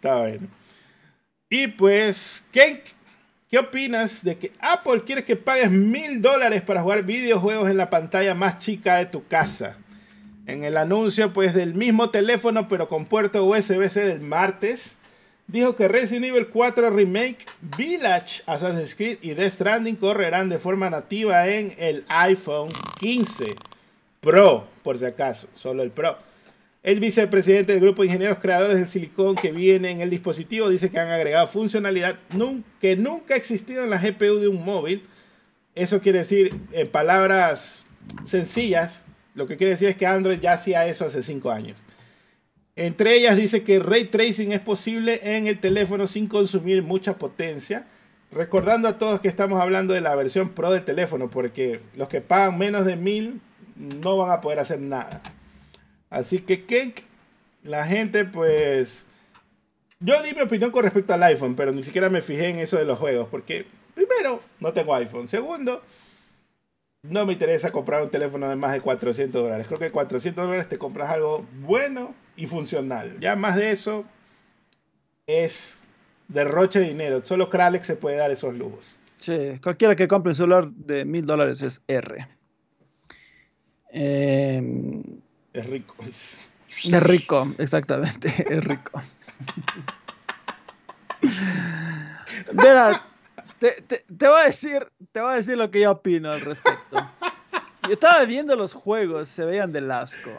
Está 0.00 0.22
bueno. 0.22 0.48
Y 1.50 1.66
pues, 1.66 2.46
¿qué, 2.52 2.82
¿qué 3.50 3.58
opinas 3.58 4.24
de 4.24 4.38
que 4.38 4.50
Apple 4.60 5.02
quiere 5.04 5.24
que 5.26 5.36
pagues 5.36 5.70
mil 5.70 6.22
dólares 6.22 6.62
para 6.62 6.80
jugar 6.80 7.02
videojuegos 7.02 7.68
en 7.68 7.76
la 7.76 7.90
pantalla 7.90 8.34
más 8.34 8.60
chica 8.60 8.96
de 8.96 9.06
tu 9.06 9.26
casa? 9.26 9.76
En 10.46 10.64
el 10.64 10.78
anuncio, 10.78 11.34
pues, 11.34 11.52
del 11.52 11.74
mismo 11.74 12.08
teléfono, 12.08 12.66
pero 12.66 12.88
con 12.88 13.04
puerto 13.04 13.44
USB-C 13.44 14.06
del 14.06 14.22
martes, 14.22 14.96
dijo 15.48 15.76
que 15.76 15.86
Resident 15.86 16.24
Evil 16.24 16.48
4 16.48 16.88
Remake, 16.88 17.44
Village, 17.76 18.42
Assassin's 18.46 18.94
Creed 18.94 19.18
y 19.20 19.34
Death 19.34 19.52
Stranding 19.52 19.96
correrán 19.96 20.48
de 20.48 20.58
forma 20.58 20.88
nativa 20.88 21.46
en 21.46 21.74
el 21.76 22.06
iPhone 22.08 22.72
15 23.00 23.54
Pro, 24.22 24.66
por 24.82 24.96
si 24.96 25.04
acaso, 25.04 25.46
solo 25.54 25.82
el 25.82 25.90
Pro. 25.90 26.29
El 26.82 26.98
vicepresidente 26.98 27.72
del 27.72 27.82
grupo 27.82 28.00
de 28.00 28.08
ingenieros 28.08 28.38
creadores 28.38 28.76
del 28.76 28.88
silicón 28.88 29.34
que 29.34 29.52
viene 29.52 29.90
en 29.90 30.00
el 30.00 30.08
dispositivo 30.08 30.70
dice 30.70 30.90
que 30.90 30.98
han 30.98 31.08
agregado 31.08 31.46
funcionalidad 31.46 32.18
que 32.80 32.96
nunca 32.96 33.34
ha 33.34 33.36
existido 33.36 33.84
en 33.84 33.90
la 33.90 33.98
GPU 33.98 34.38
de 34.38 34.48
un 34.48 34.64
móvil. 34.64 35.06
Eso 35.74 36.00
quiere 36.00 36.20
decir, 36.20 36.58
en 36.72 36.88
palabras 36.88 37.84
sencillas, 38.24 39.04
lo 39.34 39.46
que 39.46 39.58
quiere 39.58 39.72
decir 39.72 39.88
es 39.88 39.96
que 39.96 40.06
Android 40.06 40.40
ya 40.40 40.54
hacía 40.54 40.86
eso 40.86 41.04
hace 41.04 41.22
5 41.22 41.50
años. 41.50 41.78
Entre 42.76 43.14
ellas 43.14 43.36
dice 43.36 43.62
que 43.62 43.78
ray 43.78 44.04
tracing 44.06 44.52
es 44.52 44.60
posible 44.60 45.20
en 45.22 45.48
el 45.48 45.58
teléfono 45.58 46.06
sin 46.06 46.28
consumir 46.28 46.82
mucha 46.82 47.18
potencia. 47.18 47.86
Recordando 48.32 48.88
a 48.88 48.96
todos 48.96 49.20
que 49.20 49.28
estamos 49.28 49.60
hablando 49.60 49.92
de 49.92 50.00
la 50.00 50.14
versión 50.14 50.50
Pro 50.50 50.70
del 50.70 50.84
teléfono, 50.84 51.28
porque 51.28 51.80
los 51.94 52.08
que 52.08 52.22
pagan 52.22 52.56
menos 52.56 52.86
de 52.86 52.96
1000 52.96 53.40
no 54.02 54.16
van 54.16 54.30
a 54.30 54.40
poder 54.40 54.60
hacer 54.60 54.80
nada. 54.80 55.20
Así 56.10 56.40
que, 56.40 56.64
¿qué? 56.64 56.94
La 57.62 57.86
gente, 57.86 58.24
pues. 58.24 59.06
Yo 60.00 60.22
di 60.22 60.34
mi 60.34 60.40
opinión 60.40 60.70
con 60.70 60.82
respecto 60.82 61.14
al 61.14 61.22
iPhone, 61.22 61.54
pero 61.54 61.72
ni 61.72 61.82
siquiera 61.82 62.08
me 62.08 62.22
fijé 62.22 62.48
en 62.48 62.58
eso 62.58 62.78
de 62.78 62.84
los 62.84 62.98
juegos, 62.98 63.28
porque, 63.30 63.66
primero, 63.94 64.40
no 64.58 64.72
tengo 64.72 64.94
iPhone. 64.94 65.28
Segundo, 65.28 65.82
no 67.02 67.26
me 67.26 67.34
interesa 67.34 67.70
comprar 67.70 68.02
un 68.02 68.10
teléfono 68.10 68.48
de 68.48 68.56
más 68.56 68.72
de 68.72 68.80
400 68.80 69.42
dólares. 69.42 69.66
Creo 69.66 69.78
que 69.78 69.90
400 69.90 70.44
dólares 70.44 70.68
te 70.68 70.78
compras 70.78 71.10
algo 71.10 71.46
bueno 71.60 72.14
y 72.36 72.46
funcional. 72.46 73.18
Ya 73.20 73.36
más 73.36 73.56
de 73.56 73.70
eso 73.70 74.04
es 75.26 75.82
derroche 76.28 76.80
de 76.80 76.88
dinero. 76.88 77.24
Solo 77.24 77.50
Kralex 77.50 77.86
se 77.86 77.96
puede 77.96 78.16
dar 78.16 78.30
esos 78.30 78.54
lujos. 78.54 78.94
Sí, 79.18 79.58
cualquiera 79.62 79.94
que 79.96 80.08
compre 80.08 80.30
un 80.30 80.34
celular 80.34 80.70
de 80.70 81.04
mil 81.04 81.26
dólares 81.26 81.60
es 81.62 81.82
R. 81.86 82.26
Em, 83.92 85.02
Es 85.52 85.66
rico. 85.66 85.96
es 86.02 87.02
rico, 87.02 87.48
exactamente, 87.58 88.28
es 88.48 88.64
rico. 88.64 89.00
Mira, 92.52 93.02
te, 93.58 93.82
te- 93.82 94.04
te 94.16 94.28
voy 94.28 94.40
a 94.40 94.44
decir, 94.46 94.86
te 95.12 95.20
voy 95.20 95.32
a 95.32 95.36
decir 95.36 95.56
lo 95.56 95.70
que 95.70 95.80
yo 95.80 95.90
opino 95.92 96.30
al 96.32 96.40
respecto. 96.40 96.96
Yo 97.82 97.92
estaba 97.92 98.24
viendo 98.24 98.54
los 98.56 98.74
juegos, 98.74 99.28
se 99.28 99.44
veían 99.44 99.72
del 99.72 99.90
asco. 99.90 100.30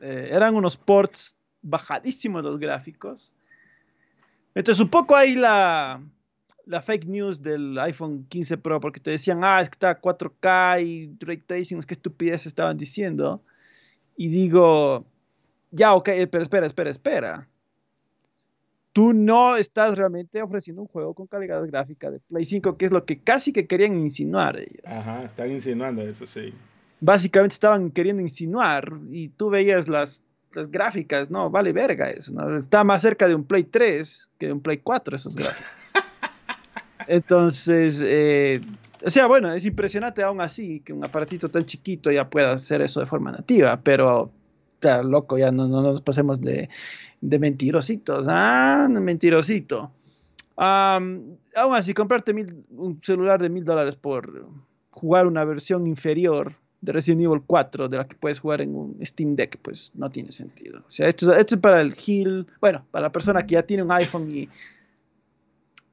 Eh, 0.00 0.30
eran 0.32 0.54
unos 0.54 0.76
ports 0.76 1.36
bajadísimos 1.62 2.42
los 2.44 2.58
gráficos. 2.58 3.32
Entonces, 4.54 4.82
un 4.82 4.88
poco 4.88 5.14
ahí 5.14 5.34
la, 5.34 6.00
la 6.64 6.80
fake 6.80 7.04
news 7.06 7.42
del 7.42 7.78
iPhone 7.78 8.24
15 8.28 8.56
Pro, 8.56 8.80
porque 8.80 9.00
te 9.00 9.10
decían, 9.10 9.40
ah, 9.42 9.60
es 9.60 9.68
que 9.68 9.74
está 9.74 9.90
a 9.90 10.00
4K 10.00 10.82
y 10.82 11.16
ray 11.20 11.36
tracing, 11.38 11.82
qué 11.82 11.94
estupidez 11.94 12.46
estaban 12.46 12.76
diciendo. 12.76 13.42
Y 14.16 14.28
digo, 14.28 15.04
ya, 15.70 15.94
ok, 15.94 16.08
pero 16.30 16.42
espera, 16.42 16.66
espera, 16.66 16.90
espera. 16.90 17.48
Tú 18.92 19.12
no 19.12 19.56
estás 19.56 19.96
realmente 19.96 20.40
ofreciendo 20.40 20.80
un 20.80 20.88
juego 20.88 21.12
con 21.12 21.26
calidad 21.26 21.62
gráfica 21.66 22.10
de 22.10 22.18
Play 22.18 22.46
5, 22.46 22.78
que 22.78 22.86
es 22.86 22.92
lo 22.92 23.04
que 23.04 23.18
casi 23.18 23.52
que 23.52 23.66
querían 23.66 23.98
insinuar 23.98 24.58
ellos. 24.58 24.82
Ajá, 24.86 25.24
están 25.24 25.52
insinuando 25.52 26.00
eso, 26.00 26.26
sí. 26.26 26.54
Básicamente 27.00 27.52
estaban 27.52 27.90
queriendo 27.90 28.22
insinuar 28.22 28.90
y 29.10 29.28
tú 29.28 29.50
veías 29.50 29.86
las, 29.86 30.24
las 30.54 30.70
gráficas, 30.70 31.30
no, 31.30 31.50
vale 31.50 31.74
verga 31.74 32.08
eso, 32.08 32.32
¿no? 32.32 32.56
Está 32.56 32.84
más 32.84 33.02
cerca 33.02 33.28
de 33.28 33.34
un 33.34 33.44
Play 33.44 33.64
3 33.64 34.30
que 34.38 34.46
de 34.46 34.52
un 34.54 34.60
Play 34.60 34.78
4 34.78 35.16
esos 35.16 35.36
gráficos. 35.36 35.66
Entonces, 37.06 38.02
eh, 38.02 38.62
o 39.04 39.10
sea, 39.10 39.26
bueno, 39.26 39.52
es 39.52 39.64
impresionante 39.66 40.22
aún 40.22 40.40
así 40.40 40.80
que 40.80 40.92
un 40.92 41.04
aparatito 41.04 41.48
tan 41.48 41.64
chiquito 41.64 42.10
ya 42.10 42.28
pueda 42.28 42.52
hacer 42.52 42.80
eso 42.82 43.00
de 43.00 43.06
forma 43.06 43.32
nativa, 43.32 43.78
pero, 43.82 44.30
sea, 44.80 45.02
loco, 45.02 45.36
ya 45.38 45.50
no, 45.50 45.66
no 45.68 45.82
nos 45.82 46.02
pasemos 46.02 46.40
de, 46.40 46.68
de 47.20 47.38
mentirositos, 47.38 48.26
ah, 48.28 48.86
mentirosito. 48.90 49.90
Am, 50.56 51.36
aún 51.54 51.74
así, 51.74 51.92
comprarte 51.92 52.32
mil- 52.32 52.64
un 52.70 52.98
celular 53.02 53.40
de 53.42 53.48
mil 53.50 53.64
dólares 53.64 53.94
por 53.96 54.46
jugar 54.90 55.26
una 55.26 55.44
versión 55.44 55.86
inferior 55.86 56.54
de 56.80 56.92
Resident 56.92 57.22
Evil 57.24 57.42
4 57.46 57.88
de 57.88 57.96
la 57.98 58.06
que 58.06 58.16
puedes 58.16 58.38
jugar 58.40 58.60
en 58.62 58.74
un 58.74 58.98
Steam 59.04 59.34
Deck, 59.36 59.58
pues 59.60 59.90
no 59.94 60.10
tiene 60.10 60.32
sentido. 60.32 60.78
O 60.86 60.90
sea, 60.90 61.08
esto, 61.08 61.32
es- 61.34 61.40
esto 61.40 61.54
es 61.56 61.60
para 61.60 61.80
el 61.82 61.94
Gil, 61.94 62.46
bueno, 62.60 62.86
para 62.90 63.02
la 63.04 63.12
persona 63.12 63.46
que 63.46 63.54
ya 63.54 63.62
tiene 63.62 63.82
un 63.82 63.92
iPhone 63.92 64.30
y, 64.30 64.48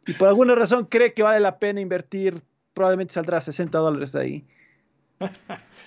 y 0.06 0.14
por 0.14 0.28
alguna 0.30 0.56
razón 0.56 0.86
cree 0.86 1.14
que 1.14 1.24
vale 1.24 1.40
la 1.40 1.58
pena 1.60 1.82
invertir, 1.82 2.42
probablemente 2.74 3.14
saldrá 3.14 3.42
60 3.42 3.78
dólares 3.78 4.16
ahí. 4.16 4.44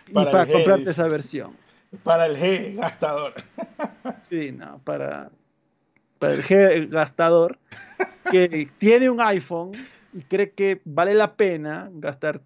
Y 0.09 0.13
Para 0.13 0.31
para, 0.31 0.43
el 0.45 0.49
G, 0.49 0.53
comprarte 0.53 0.91
esa 0.91 1.09
versión. 1.09 1.57
Para 2.05 2.27
el 2.27 2.37
G 2.37 2.77
gastador. 2.77 3.35
Sí, 4.23 4.53
no, 4.53 4.79
para, 4.85 5.31
para 6.21 6.35
el 6.35 6.45
G 6.45 6.89
gastador 6.89 7.59
que 8.31 8.69
tiene 8.79 9.11
un 9.11 9.21
iPhone 9.21 9.73
y 10.13 10.23
cree 10.23 10.53
que 10.53 10.81
vale 10.85 11.13
la 11.15 11.35
pena 11.35 11.91
gastar 11.95 12.41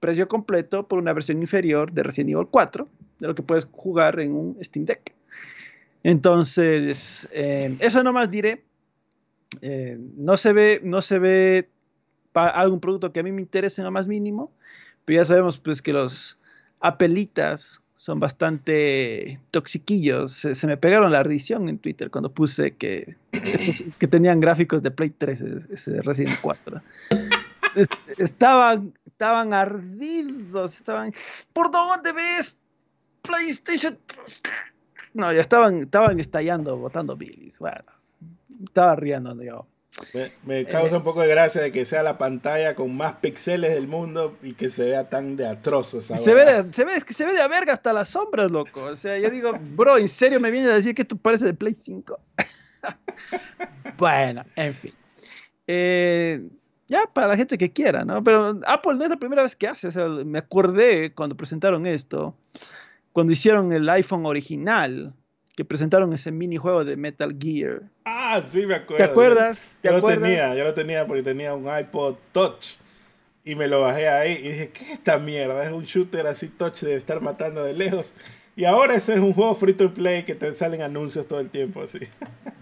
precio 0.00 0.26
completo 0.26 0.88
por 0.88 0.98
una 0.98 1.12
versión 1.12 1.40
inferior 1.40 1.92
de 1.92 2.02
Resident 2.02 2.30
Evil 2.30 2.48
4, 2.50 2.88
de 3.20 3.26
lo 3.28 3.34
que 3.34 3.42
puedes 3.42 3.66
jugar 3.66 4.18
en 4.18 4.34
un 4.34 4.58
Steam 4.64 4.84
Deck. 4.84 5.12
Entonces, 6.02 7.28
eh, 7.30 7.76
eso 7.78 8.02
nomás 8.02 8.30
diré. 8.30 8.64
Eh, 9.60 9.98
no 10.16 10.36
se 10.36 10.52
ve, 10.52 10.80
no 10.82 11.02
se 11.02 11.18
ve 11.18 11.68
algún 12.34 12.80
producto 12.80 13.12
que 13.12 13.20
a 13.20 13.22
mí 13.22 13.32
me 13.32 13.42
interese 13.42 13.80
en 13.80 13.84
lo 13.86 13.90
más 13.90 14.08
mínimo, 14.08 14.50
pero 15.04 15.20
ya 15.20 15.24
sabemos 15.24 15.58
pues 15.58 15.82
que 15.82 15.92
los 15.92 16.38
apelitas 16.80 17.80
son 17.96 18.18
bastante 18.20 19.38
toxiquillos. 19.50 20.32
Se, 20.32 20.54
se 20.54 20.66
me 20.66 20.76
pegaron 20.76 21.12
la 21.12 21.18
ardición 21.20 21.68
en 21.68 21.78
Twitter 21.78 22.10
cuando 22.10 22.32
puse 22.32 22.74
que, 22.76 23.16
que 23.98 24.08
tenían 24.08 24.40
gráficos 24.40 24.82
de 24.82 24.90
Play 24.90 25.10
3, 25.10 25.42
ese- 25.70 26.02
Resident 26.02 26.36
4. 26.42 26.80
Es- 27.76 27.88
estaban, 28.18 28.92
estaban 29.06 29.54
ardidos, 29.54 30.74
estaban, 30.76 31.12
¿por 31.52 31.70
dónde 31.70 32.12
ves 32.12 32.58
PlayStation? 33.22 33.96
No, 35.14 35.32
ya 35.32 35.40
estaban, 35.42 35.82
estaban 35.82 36.18
estallando, 36.18 36.76
botando 36.76 37.16
bilis. 37.16 37.58
Bueno, 37.60 37.84
estaba 38.64 38.96
riendo 38.96 39.40
yo. 39.42 39.66
Me, 40.14 40.32
me 40.44 40.64
causa 40.64 40.96
un 40.96 41.04
poco 41.04 41.20
de 41.20 41.28
gracia 41.28 41.60
de 41.60 41.70
que 41.70 41.84
sea 41.84 42.02
la 42.02 42.16
pantalla 42.16 42.74
con 42.74 42.96
más 42.96 43.16
píxeles 43.16 43.74
del 43.74 43.86
mundo 43.86 44.38
y 44.42 44.54
que 44.54 44.70
se 44.70 44.84
vea 44.84 45.10
tan 45.10 45.36
de 45.36 45.46
atroz 45.46 45.92
esa 45.92 46.16
Se 46.16 46.32
ve, 46.32 46.44
de, 46.46 46.72
se, 46.72 46.84
ve, 46.84 47.02
se 47.06 47.26
ve 47.26 47.34
de 47.34 47.42
a 47.42 47.48
verga 47.48 47.74
hasta 47.74 47.92
las 47.92 48.08
sombras, 48.08 48.50
loco. 48.50 48.84
O 48.84 48.96
sea, 48.96 49.18
yo 49.18 49.28
digo, 49.28 49.52
bro, 49.60 49.98
¿en 49.98 50.08
serio 50.08 50.40
me 50.40 50.50
vienes 50.50 50.70
a 50.70 50.76
decir 50.76 50.94
que 50.94 51.02
esto 51.02 51.16
parece 51.16 51.44
de 51.44 51.52
Play 51.52 51.74
5? 51.74 52.18
bueno, 53.98 54.44
en 54.56 54.74
fin. 54.74 54.94
Eh, 55.66 56.40
ya 56.88 57.06
para 57.12 57.28
la 57.28 57.36
gente 57.36 57.58
que 57.58 57.70
quiera, 57.70 58.04
¿no? 58.04 58.24
Pero 58.24 58.60
Apple 58.66 58.94
no 58.94 59.04
es 59.04 59.10
la 59.10 59.16
primera 59.18 59.42
vez 59.42 59.54
que 59.54 59.68
hace. 59.68 59.88
O 59.88 59.90
sea, 59.90 60.08
me 60.08 60.38
acordé 60.38 61.12
cuando 61.12 61.36
presentaron 61.36 61.86
esto, 61.86 62.34
cuando 63.12 63.32
hicieron 63.32 63.72
el 63.72 63.88
iPhone 63.90 64.24
original, 64.24 65.12
que 65.56 65.64
presentaron 65.64 66.12
ese 66.12 66.32
minijuego 66.32 66.84
de 66.84 66.96
Metal 66.96 67.36
Gear. 67.38 67.82
Ah, 68.04 68.42
sí, 68.46 68.66
me 68.66 68.74
acuerdo. 68.74 69.04
¿Te 69.04 69.10
acuerdas? 69.10 69.68
¿Te 69.80 69.88
Yo 69.88 69.98
lo 69.98 70.02
tenía, 70.06 70.54
yo 70.54 70.64
lo 70.64 70.74
tenía 70.74 71.06
porque 71.06 71.22
tenía 71.22 71.54
un 71.54 71.66
iPod 71.66 72.16
Touch. 72.32 72.76
Y 73.44 73.56
me 73.56 73.66
lo 73.66 73.80
bajé 73.80 74.08
ahí 74.08 74.32
y 74.34 74.48
dije, 74.48 74.68
¿qué 74.68 74.84
es 74.84 74.90
esta 74.92 75.18
mierda? 75.18 75.64
Es 75.64 75.72
un 75.72 75.82
shooter 75.82 76.28
así 76.28 76.48
touch 76.48 76.82
de 76.82 76.94
estar 76.94 77.20
matando 77.20 77.64
de 77.64 77.72
lejos. 77.72 78.12
Y 78.54 78.64
ahora 78.64 78.94
ese 78.94 79.14
es 79.14 79.18
un 79.18 79.32
juego 79.32 79.54
free 79.56 79.74
to 79.74 79.92
play 79.92 80.24
que 80.24 80.36
te 80.36 80.54
salen 80.54 80.80
anuncios 80.80 81.26
todo 81.26 81.40
el 81.40 81.50
tiempo 81.50 81.82
así. 81.82 81.98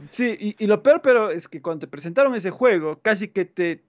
Sí, 0.09 0.37
y, 0.41 0.57
y 0.59 0.67
lo 0.67 0.83
peor, 0.83 1.03
pero 1.03 1.31
es 1.31 1.47
que 1.47 1.63
cuando 1.63 1.81
te 1.81 1.87
presentaron 1.87 2.35
ese 2.35 2.51
juego, 2.51 2.99
casi 3.01 3.29
que 3.29 3.45
te 3.45 3.85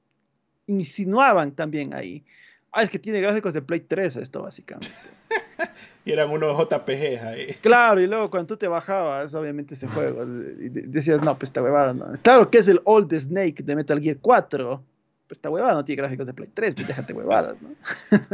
insinuaban 0.67 1.53
también 1.53 1.95
ahí. 1.95 2.23
Ah, 2.71 2.83
es 2.83 2.89
que 2.89 2.99
tiene 2.99 3.19
gráficos 3.19 3.53
de 3.53 3.61
Play 3.61 3.81
3 3.81 4.15
esto, 4.17 4.41
básicamente. 4.43 4.89
Y 6.03 6.11
eran 6.13 6.31
unos 6.31 6.57
JPGs 6.57 7.21
ahí. 7.21 7.55
Claro, 7.61 8.01
y 8.01 8.07
luego 8.07 8.31
cuando 8.31 8.47
tú 8.47 8.57
te 8.57 8.67
bajabas, 8.67 9.35
obviamente, 9.35 9.75
ese 9.75 9.87
juego, 9.87 10.23
y 10.23 10.69
de- 10.69 10.87
decías, 10.87 11.21
no, 11.21 11.37
pues 11.37 11.49
esta 11.49 11.61
huevada 11.61 11.93
no. 11.93 12.17
Claro 12.23 12.49
que 12.49 12.57
es 12.57 12.67
el 12.67 12.81
Old 12.85 13.13
Snake 13.13 13.61
de 13.63 13.75
Metal 13.75 14.01
Gear 14.01 14.17
4, 14.19 14.83
pero 15.27 15.35
esta 15.37 15.49
huevada 15.51 15.75
no 15.75 15.85
tiene 15.85 16.01
gráficos 16.01 16.25
de 16.25 16.33
Play 16.33 16.49
3, 16.51 16.73
pues 16.73 16.87
déjate 16.87 17.13
huevadas, 17.13 17.55
¿no? 17.61 17.69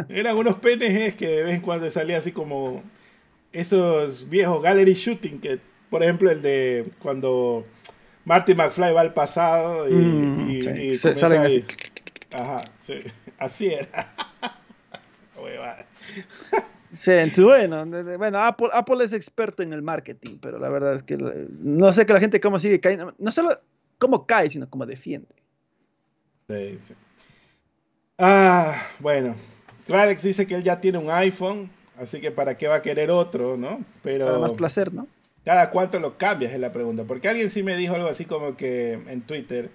Eran 0.09 0.37
unos 0.37 0.55
PNGs 0.55 1.15
que 1.15 1.27
de 1.27 1.43
vez 1.43 1.55
en 1.55 1.61
cuando 1.61 1.91
salía 1.91 2.17
así 2.19 2.31
como 2.31 2.81
esos 3.51 4.29
viejos 4.29 4.61
gallery 4.63 4.93
shooting 4.93 5.39
que, 5.41 5.59
por 5.89 6.03
ejemplo, 6.03 6.31
el 6.31 6.41
de 6.41 6.89
cuando 6.99 7.65
Marty 8.23 8.55
McFly 8.55 8.93
va 8.93 9.01
al 9.01 9.13
pasado 9.13 9.89
y, 9.89 9.93
Mm, 9.93 10.49
y- 10.51 10.61
sí, 10.63 10.69
y 10.69 10.93
se- 10.93 11.09
comienza 11.09 11.19
salen 11.27 11.41
ahí. 11.41 11.65
así. 11.67 11.77
Ajá, 12.33 12.57
sí, 12.79 12.93
así 13.37 13.67
era. 13.67 14.13
Sí, 16.93 17.11
bueno, 17.41 17.85
bueno 18.17 18.39
Apple, 18.39 18.69
Apple 18.71 19.03
es 19.03 19.13
experto 19.13 19.61
en 19.61 19.73
el 19.73 19.81
marketing, 19.81 20.37
pero 20.41 20.57
la 20.57 20.69
verdad 20.69 20.95
es 20.95 21.03
que 21.03 21.17
no 21.17 21.91
sé 21.91 22.05
que 22.05 22.13
la 22.13 22.19
gente 22.19 22.39
cómo 22.39 22.59
sigue 22.59 22.79
cayendo, 22.79 23.13
no 23.17 23.31
solo 23.31 23.59
cómo 23.97 24.25
cae, 24.25 24.49
sino 24.49 24.69
cómo 24.69 24.85
defiende. 24.85 25.35
Sí, 26.47 26.79
sí. 26.81 26.93
Ah, 28.17 28.87
bueno. 28.99 29.35
Clarex 29.85 30.23
dice 30.23 30.47
que 30.47 30.55
él 30.55 30.63
ya 30.63 30.79
tiene 30.79 30.97
un 30.97 31.11
iPhone, 31.11 31.69
así 31.97 32.21
que 32.21 32.31
para 32.31 32.57
qué 32.57 32.67
va 32.67 32.75
a 32.75 32.81
querer 32.81 33.11
otro, 33.11 33.57
¿no? 33.57 33.77
Para 33.77 33.85
Pero 34.01 34.39
más 34.39 34.53
placer, 34.53 34.93
¿no? 34.93 35.07
cada 35.47 35.69
cuánto 35.69 35.97
lo 35.97 36.17
cambias 36.17 36.51
es 36.51 36.59
la 36.59 36.73
pregunta. 36.73 37.05
Porque 37.05 37.29
alguien 37.29 37.49
sí 37.49 37.63
me 37.63 37.77
dijo 37.77 37.95
algo 37.95 38.09
así 38.09 38.25
como 38.25 38.57
que 38.57 38.99
en 39.07 39.21
Twitter 39.21 39.69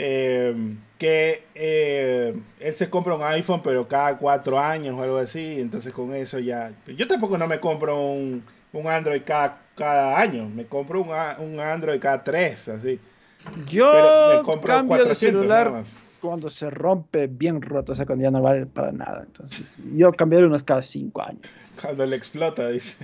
eh, 0.00 0.54
que 0.96 1.42
eh, 1.56 2.32
él 2.60 2.72
se 2.72 2.88
compra 2.88 3.16
un 3.16 3.22
iPhone, 3.24 3.60
pero 3.64 3.88
cada 3.88 4.16
cuatro 4.16 4.56
años 4.58 4.96
o 4.96 5.02
algo 5.02 5.18
así. 5.18 5.60
Entonces 5.60 5.92
con 5.92 6.14
eso 6.14 6.38
ya. 6.38 6.72
Yo 6.86 7.08
tampoco 7.08 7.36
no 7.36 7.48
me 7.48 7.58
compro 7.58 8.00
un, 8.00 8.44
un 8.72 8.86
Android 8.86 9.22
cada, 9.24 9.58
cada 9.74 10.16
año. 10.16 10.48
Me 10.48 10.66
compro 10.66 11.02
un, 11.02 11.08
un 11.44 11.58
Android 11.58 11.98
cada 11.98 12.22
tres, 12.22 12.68
así. 12.68 13.00
Pero 13.44 13.66
Yo 13.66 14.38
me 14.38 14.42
compro 14.44 14.72
cambio 14.72 14.96
de 14.98 15.02
400 15.02 15.18
celular 15.40 15.66
nada 15.66 15.78
más. 15.78 16.00
cuando 16.20 16.48
se 16.48 16.70
rompe 16.70 17.26
bien 17.26 17.60
roto, 17.60 17.90
o 17.90 17.94
sea, 17.96 18.06
cuando 18.06 18.22
ya 18.22 18.30
no 18.30 18.40
vale 18.40 18.66
para 18.66 18.92
nada. 18.92 19.24
Entonces, 19.26 19.84
yo 19.94 20.12
cambiaré 20.12 20.46
unos 20.46 20.62
cada 20.62 20.82
cinco 20.82 21.22
años. 21.22 21.56
Cuando 21.80 22.06
le 22.06 22.14
explota, 22.14 22.68
dice. 22.68 22.96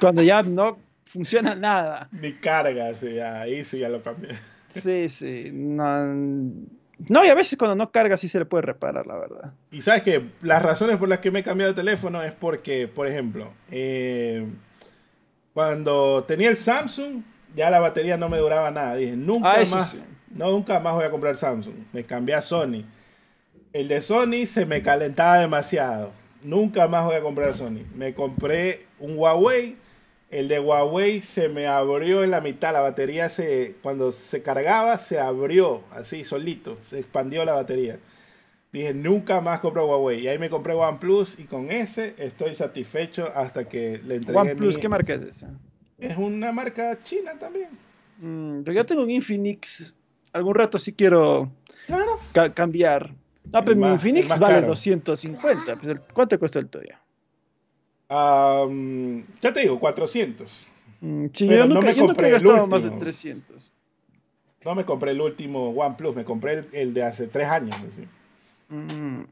Cuando 0.00 0.20
ya 0.20 0.42
no 0.42 0.78
funciona 1.04 1.54
nada. 1.54 2.08
Ni 2.12 2.32
carga, 2.32 2.92
sí, 2.94 3.20
ahí 3.20 3.64
sí 3.64 3.78
ya 3.78 3.88
lo 3.88 4.02
cambié. 4.02 4.36
Sí, 4.80 5.08
sí. 5.08 5.50
No, 5.52 6.04
no, 7.08 7.24
y 7.24 7.28
a 7.28 7.34
veces 7.34 7.58
cuando 7.58 7.74
no 7.74 7.90
carga 7.90 8.16
sí 8.16 8.28
se 8.28 8.38
le 8.38 8.44
puede 8.44 8.62
reparar, 8.62 9.06
la 9.06 9.16
verdad. 9.16 9.52
Y 9.70 9.82
sabes 9.82 10.02
que 10.02 10.30
las 10.42 10.62
razones 10.62 10.96
por 10.96 11.08
las 11.08 11.18
que 11.18 11.30
me 11.30 11.40
he 11.40 11.42
cambiado 11.42 11.72
de 11.72 11.76
teléfono 11.82 12.22
es 12.22 12.32
porque, 12.32 12.86
por 12.88 13.06
ejemplo, 13.06 13.52
eh, 13.70 14.46
cuando 15.52 16.24
tenía 16.26 16.48
el 16.50 16.56
Samsung, 16.56 17.22
ya 17.54 17.70
la 17.70 17.80
batería 17.80 18.16
no 18.16 18.28
me 18.28 18.38
duraba 18.38 18.70
nada. 18.70 18.96
Dije, 18.96 19.16
nunca 19.16 19.52
Ah, 19.52 19.64
más 19.70 19.90
sí. 19.90 20.02
no, 20.30 20.50
nunca 20.50 20.80
más 20.80 20.94
voy 20.94 21.04
a 21.04 21.10
comprar 21.10 21.36
Samsung. 21.36 21.74
Me 21.92 22.02
cambié 22.04 22.34
a 22.34 22.42
Sony. 22.42 22.84
El 23.72 23.88
de 23.88 24.00
Sony 24.00 24.46
se 24.46 24.66
me 24.66 24.82
calentaba 24.82 25.38
demasiado. 25.38 26.12
Nunca 26.42 26.86
más 26.88 27.04
voy 27.04 27.14
a 27.16 27.20
comprar 27.22 27.54
Sony. 27.54 27.80
Me 27.94 28.14
compré 28.14 28.86
un 28.98 29.16
Huawei. 29.16 29.76
El 30.30 30.48
de 30.48 30.58
Huawei 30.58 31.20
se 31.20 31.48
me 31.48 31.66
abrió 31.66 32.24
en 32.24 32.30
la 32.30 32.40
mitad. 32.40 32.72
La 32.72 32.80
batería 32.80 33.28
se, 33.28 33.76
cuando 33.82 34.12
se 34.12 34.42
cargaba, 34.42 34.98
se 34.98 35.20
abrió 35.20 35.82
así 35.92 36.24
solito. 36.24 36.78
Se 36.82 36.98
expandió 36.98 37.44
la 37.44 37.52
batería. 37.52 37.98
Dije, 38.72 38.92
nunca 38.92 39.40
más 39.40 39.60
compro 39.60 39.86
Huawei. 39.86 40.20
Y 40.20 40.28
ahí 40.28 40.38
me 40.38 40.50
compré 40.50 40.74
OnePlus 40.74 41.38
y 41.38 41.44
con 41.44 41.70
ese 41.70 42.14
estoy 42.18 42.54
satisfecho 42.54 43.30
hasta 43.34 43.68
que 43.68 44.00
le 44.04 44.16
entregué 44.16 44.40
OnePlus, 44.40 44.78
¿qué 44.78 44.88
marca 44.88 45.14
es 45.14 45.22
esa? 45.22 45.50
Es 45.98 46.16
una 46.16 46.50
marca 46.50 46.98
china 47.04 47.34
también. 47.38 47.68
Mm, 48.18 48.62
pero 48.64 48.74
yo 48.74 48.86
tengo 48.86 49.02
un 49.04 49.10
Infinix. 49.10 49.94
Algún 50.32 50.56
rato 50.56 50.78
sí 50.78 50.92
quiero 50.92 51.52
cambiar. 52.54 53.14
No, 53.52 53.64
pero 53.64 53.76
mi 53.76 53.86
Infinix 53.86 54.36
vale 54.38 54.62
250. 54.62 55.76
Pues, 55.76 56.00
¿Cuánto 56.12 56.38
cuesta 56.38 56.58
el 56.58 56.68
tuyo? 56.68 56.96
Ya 59.40 59.52
te 59.52 59.60
digo, 59.60 59.78
400. 59.78 60.66
Mm, 61.00 61.26
sí, 61.32 61.46
yo 61.46 61.66
nunca, 61.66 61.92
no 61.92 62.14
me 62.14 62.28
he 62.28 62.30
gastado 62.30 62.66
más 62.66 62.82
de 62.82 62.90
300. 62.90 63.72
No 64.64 64.74
me 64.74 64.84
compré 64.84 65.10
el 65.10 65.20
último 65.20 65.70
OnePlus, 65.70 66.16
me 66.16 66.24
compré 66.24 66.64
el, 66.72 66.94
de 66.94 67.02
hace 67.02 67.26
3 67.26 67.48
años. 67.48 67.76
Mm, 68.70 69.24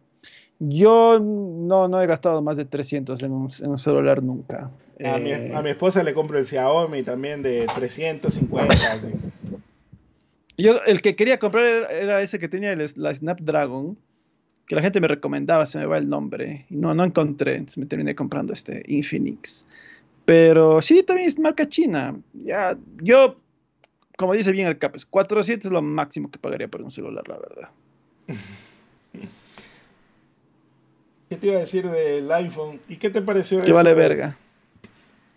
yo 0.58 1.18
no, 1.20 1.88
no 1.88 2.02
he 2.02 2.06
gastado 2.06 2.42
más 2.42 2.56
de 2.56 2.64
300 2.66 3.22
en 3.22 3.32
un, 3.32 3.78
celular 3.78 4.22
nunca. 4.22 4.70
A, 5.04 5.18
mi, 5.18 5.32
eh, 5.32 5.52
a, 5.54 5.62
mi, 5.62 5.70
esposa 5.70 6.02
le 6.02 6.12
compro 6.12 6.38
el 6.38 6.46
Xiaomi 6.46 7.02
también 7.02 7.42
de 7.42 7.66
350. 7.74 8.74
Yo 10.58 10.80
el 10.86 11.00
que 11.00 11.16
quería 11.16 11.38
comprar 11.38 11.64
era 11.64 12.20
ese 12.20 12.38
que 12.38 12.48
tenía 12.48 12.76
la 12.76 13.14
Snapdragon 13.14 13.96
que 14.66 14.74
la 14.74 14.82
gente 14.82 15.00
me 15.00 15.08
recomendaba, 15.08 15.66
se 15.66 15.78
me 15.78 15.86
va 15.86 15.98
el 15.98 16.08
nombre, 16.08 16.66
y 16.70 16.76
no, 16.76 16.94
no 16.94 17.04
encontré, 17.04 17.54
entonces 17.54 17.78
me 17.78 17.86
terminé 17.86 18.14
comprando 18.14 18.52
este 18.52 18.82
Infinix. 18.86 19.66
Pero 20.24 20.80
sí, 20.80 21.02
también 21.02 21.28
es 21.28 21.38
marca 21.38 21.68
china. 21.68 22.16
Ya, 22.32 22.76
yo, 23.02 23.36
como 24.16 24.34
dice 24.34 24.52
bien 24.52 24.68
el 24.68 24.78
Capes, 24.78 25.04
400 25.04 25.66
es 25.66 25.72
lo 25.72 25.82
máximo 25.82 26.30
que 26.30 26.38
pagaría 26.38 26.68
por 26.68 26.82
un 26.82 26.90
celular, 26.90 27.26
la 27.28 27.38
verdad. 27.38 27.68
¿Qué 31.28 31.36
te 31.36 31.46
iba 31.46 31.56
a 31.56 31.60
decir 31.60 31.88
del 31.88 32.30
iPhone? 32.30 32.78
¿Y 32.88 32.96
qué 32.96 33.08
te 33.08 33.22
pareció 33.22 33.62
que 33.62 33.72
vale 33.72 33.94
verga. 33.94 34.36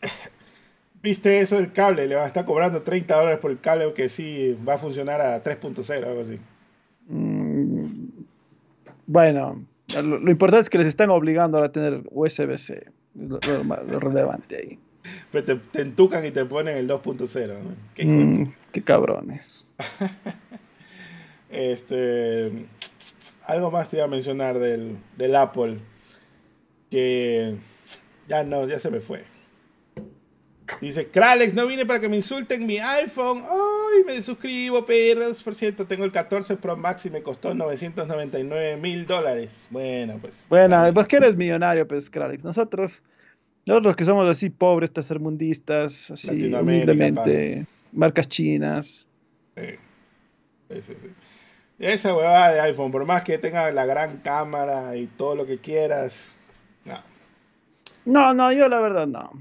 ¿Viste 1.02 1.40
eso 1.40 1.56
del 1.56 1.72
cable? 1.72 2.08
Le 2.08 2.16
va 2.16 2.24
a 2.26 2.28
estar 2.28 2.46
cobrando 2.46 2.82
30 2.82 3.16
dólares 3.16 3.40
por 3.40 3.52
el 3.52 3.60
cable, 3.60 3.94
que 3.94 4.10
sí 4.10 4.58
va 4.68 4.74
a 4.74 4.78
funcionar 4.78 5.22
a 5.22 5.42
3.0, 5.42 6.04
algo 6.04 6.22
así. 6.22 6.38
Bueno, 9.08 9.66
lo, 10.04 10.32
importante 10.32 10.64
es 10.64 10.70
que 10.70 10.78
les 10.78 10.88
están 10.88 11.10
obligando 11.10 11.62
a 11.62 11.72
tener 11.72 12.02
USB-C. 12.12 12.86
Lo, 13.16 13.40
lo, 13.40 14.00
relevante 14.00 14.58
ahí. 14.58 14.80
Pero 15.32 15.44
te, 15.44 15.56
te, 15.56 15.82
entucan 15.82 16.26
y 16.26 16.32
te 16.32 16.46
ponen 16.46 16.78
el 16.78 16.90
2.0. 16.90 17.56
¿Qué, 17.94 18.06
mm, 18.06 18.54
qué 18.72 18.82
cabrones. 18.82 19.66
este, 21.50 22.66
algo 23.46 23.72
más 23.72 23.90
te 23.90 23.98
iba 23.98 24.06
a 24.06 24.10
mencionar 24.10 24.60
del, 24.60 24.98
del 25.18 25.36
Apple. 25.36 25.80
Que 26.90 27.56
ya 28.28 28.44
no, 28.44 28.68
ya 28.68 28.80
se 28.80 28.90
me 28.90 29.00
fue. 29.00 29.24
Dice, 30.82 31.08
Kralex, 31.08 31.54
no 31.54 31.68
vine 31.68 31.86
para 31.86 32.00
que 32.00 32.10
me 32.10 32.18
insulten 32.18 32.66
mi 32.66 32.80
iPhone. 32.80 33.44
Ay, 33.94 34.04
me 34.06 34.22
suscribo, 34.22 34.86
perros. 34.86 35.44
Por 35.44 35.56
cierto, 35.56 35.86
tengo 35.86 36.06
el 36.06 36.12
14 36.12 36.58
Pro 36.58 36.76
Max 36.76 37.06
y 37.06 37.10
me 37.10 37.22
costó 37.22 37.54
999 37.54 38.78
mil 38.78 39.06
dólares. 39.06 39.68
Bueno, 39.70 40.18
pues. 40.22 40.46
Bueno, 40.50 40.92
vos 40.94 41.08
que 41.08 41.18
eres 41.18 41.36
millonario, 41.36 41.88
pues, 41.88 42.10
Kralex. 42.10 42.44
Nosotros, 42.44 43.02
nosotros 43.66 43.96
que 43.96 44.06
somos 44.06 44.28
así 44.30 44.50
pobres, 44.50 44.92
tercermundistas, 44.92 46.12
así 46.12 46.54
humildemente, 46.54 47.66
marcas 47.92 48.28
chinas. 48.28 49.08
Sí. 49.56 49.76
Sí, 50.70 50.82
sí, 50.82 50.94
Esa 51.78 52.16
huevada 52.16 52.52
de 52.52 52.62
iPhone, 52.62 52.92
por 52.92 53.06
más 53.06 53.24
que 53.24 53.38
tenga 53.38 53.72
la 53.72 53.86
gran 53.86 54.18
cámara 54.18 54.96
y 54.96 55.08
todo 55.08 55.36
lo 55.36 55.46
que 55.46 55.60
quieras, 55.60 56.36
no. 56.86 57.15
No, 58.06 58.36
no, 58.36 58.52
yo 58.52 58.70
la 58.70 58.80
verdad 58.80 59.08
no. 59.08 59.32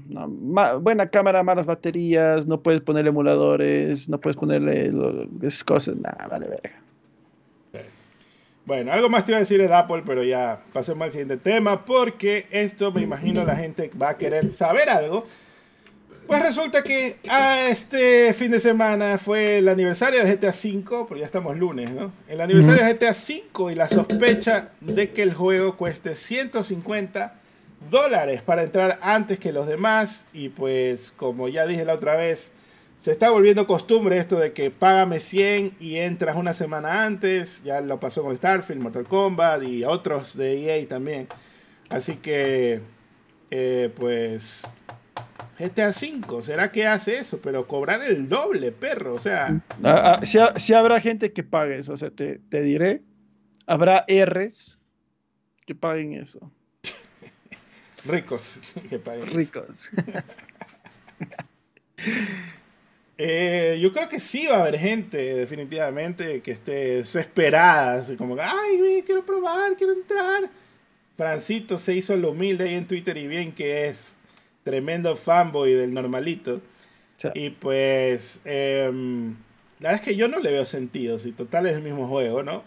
buena 0.79 1.07
cámara, 1.07 1.43
malas 1.43 1.67
baterías, 1.67 2.47
no 2.47 2.61
puedes 2.61 2.81
ponerle 2.81 3.09
emuladores, 3.09 4.09
no 4.09 4.19
puedes 4.19 4.35
ponerle 4.35 4.91
esas 5.43 5.63
cosas, 5.63 5.95
nada, 5.97 6.27
vale 6.29 6.47
verga. 6.47 6.81
Bueno, 8.65 8.91
algo 8.91 9.09
más 9.09 9.23
te 9.23 9.31
iba 9.31 9.37
a 9.37 9.41
decir 9.41 9.61
el 9.61 9.71
Apple, 9.71 10.01
pero 10.03 10.23
ya 10.23 10.59
pasemos 10.73 11.03
al 11.03 11.11
siguiente 11.11 11.37
tema, 11.37 11.85
porque 11.85 12.47
esto 12.49 12.91
me 12.91 13.01
imagino 13.01 13.45
la 13.45 13.55
gente 13.55 13.91
va 14.01 14.09
a 14.09 14.17
querer 14.17 14.49
saber 14.49 14.89
algo. 14.89 15.27
Pues 16.25 16.41
resulta 16.41 16.81
que 16.81 17.17
a 17.29 17.67
este 17.67 18.33
fin 18.33 18.49
de 18.49 18.59
semana 18.59 19.19
fue 19.19 19.59
el 19.59 19.69
aniversario 19.69 20.23
de 20.23 20.35
GTA 20.35 20.49
V, 20.49 21.05
pero 21.07 21.19
ya 21.19 21.25
estamos 21.27 21.55
lunes, 21.55 21.91
¿no? 21.91 22.11
El 22.27 22.41
aniversario 22.41 22.83
de 22.83 22.95
GTA 22.95 23.11
V 23.11 23.71
y 23.71 23.75
la 23.75 23.87
sospecha 23.87 24.69
de 24.81 25.11
que 25.11 25.21
el 25.21 25.35
juego 25.35 25.77
cueste 25.77 26.15
150 26.15 27.41
dólares 27.89 28.41
para 28.41 28.63
entrar 28.63 28.99
antes 29.01 29.39
que 29.39 29.51
los 29.51 29.67
demás. 29.67 30.25
Y 30.33 30.49
pues, 30.49 31.13
como 31.15 31.47
ya 31.47 31.65
dije 31.65 31.85
la 31.85 31.93
otra 31.93 32.15
vez, 32.15 32.51
se 32.99 33.11
está 33.11 33.29
volviendo 33.29 33.67
costumbre 33.67 34.17
esto 34.17 34.39
de 34.39 34.53
que 34.53 34.71
págame 34.71 35.19
100 35.19 35.75
y 35.79 35.97
entras 35.97 36.35
una 36.35 36.53
semana 36.53 37.05
antes. 37.05 37.63
Ya 37.63 37.81
lo 37.81 37.99
pasó 37.99 38.23
con 38.23 38.35
Starfield, 38.35 38.81
Mortal 38.81 39.05
Kombat 39.05 39.63
y 39.63 39.83
otros 39.83 40.35
de 40.35 40.79
EA 40.79 40.87
también. 40.87 41.27
Así 41.89 42.15
que, 42.15 42.81
eh, 43.51 43.93
pues, 43.95 44.63
GTA 45.59 45.93
5, 45.93 46.41
¿será 46.41 46.71
que 46.71 46.87
hace 46.87 47.19
eso? 47.19 47.39
Pero 47.41 47.67
cobrar 47.67 48.01
el 48.03 48.27
doble, 48.27 48.71
perro, 48.71 49.13
o 49.13 49.19
sea. 49.19 49.61
Ah, 49.83 50.19
si, 50.23 50.73
habrá 50.73 50.99
gente 50.99 51.31
que 51.31 51.43
pague 51.43 51.79
eso, 51.79 51.93
o 51.93 51.97
sea, 51.97 52.09
te, 52.09 52.39
te 52.49 52.61
diré, 52.61 53.03
habrá 53.67 54.05
Rs 54.09 54.79
que 55.65 55.75
paguen 55.75 56.13
eso. 56.13 56.51
Ricos, 58.05 58.61
que 58.89 58.97
Ricos. 58.97 59.89
Eh, 63.17 63.79
yo 63.81 63.93
creo 63.93 64.09
que 64.09 64.19
sí 64.19 64.45
va 64.45 64.57
a 64.57 64.61
haber 64.63 64.77
gente, 64.77 65.17
definitivamente, 65.35 66.41
que 66.41 66.51
esté 66.51 66.97
desesperada, 66.97 68.01
así 68.01 68.17
como, 68.17 68.35
ay, 68.37 69.03
quiero 69.05 69.25
probar, 69.25 69.77
quiero 69.77 69.93
entrar. 69.93 70.49
Francito 71.15 71.77
se 71.77 71.93
hizo 71.93 72.15
lo 72.17 72.31
humilde 72.31 72.65
ahí 72.65 72.75
en 72.75 72.87
Twitter 72.87 73.15
y 73.15 73.27
bien 73.27 73.53
que 73.53 73.87
es 73.87 74.17
tremendo 74.65 75.15
fanboy 75.15 75.73
del 75.73 75.93
normalito. 75.93 76.61
Y 77.33 77.51
pues, 77.51 78.41
em, 78.43 79.31
la 79.79 79.91
verdad 79.91 79.95
es 79.95 80.01
que 80.01 80.15
yo 80.17 80.27
no 80.27 80.39
le 80.39 80.51
veo 80.51 80.65
sentido, 80.65 81.17
si 81.17 81.31
total 81.31 81.67
es 81.67 81.75
el 81.75 81.81
mismo 81.81 82.07
juego, 82.07 82.43
¿no? 82.43 82.63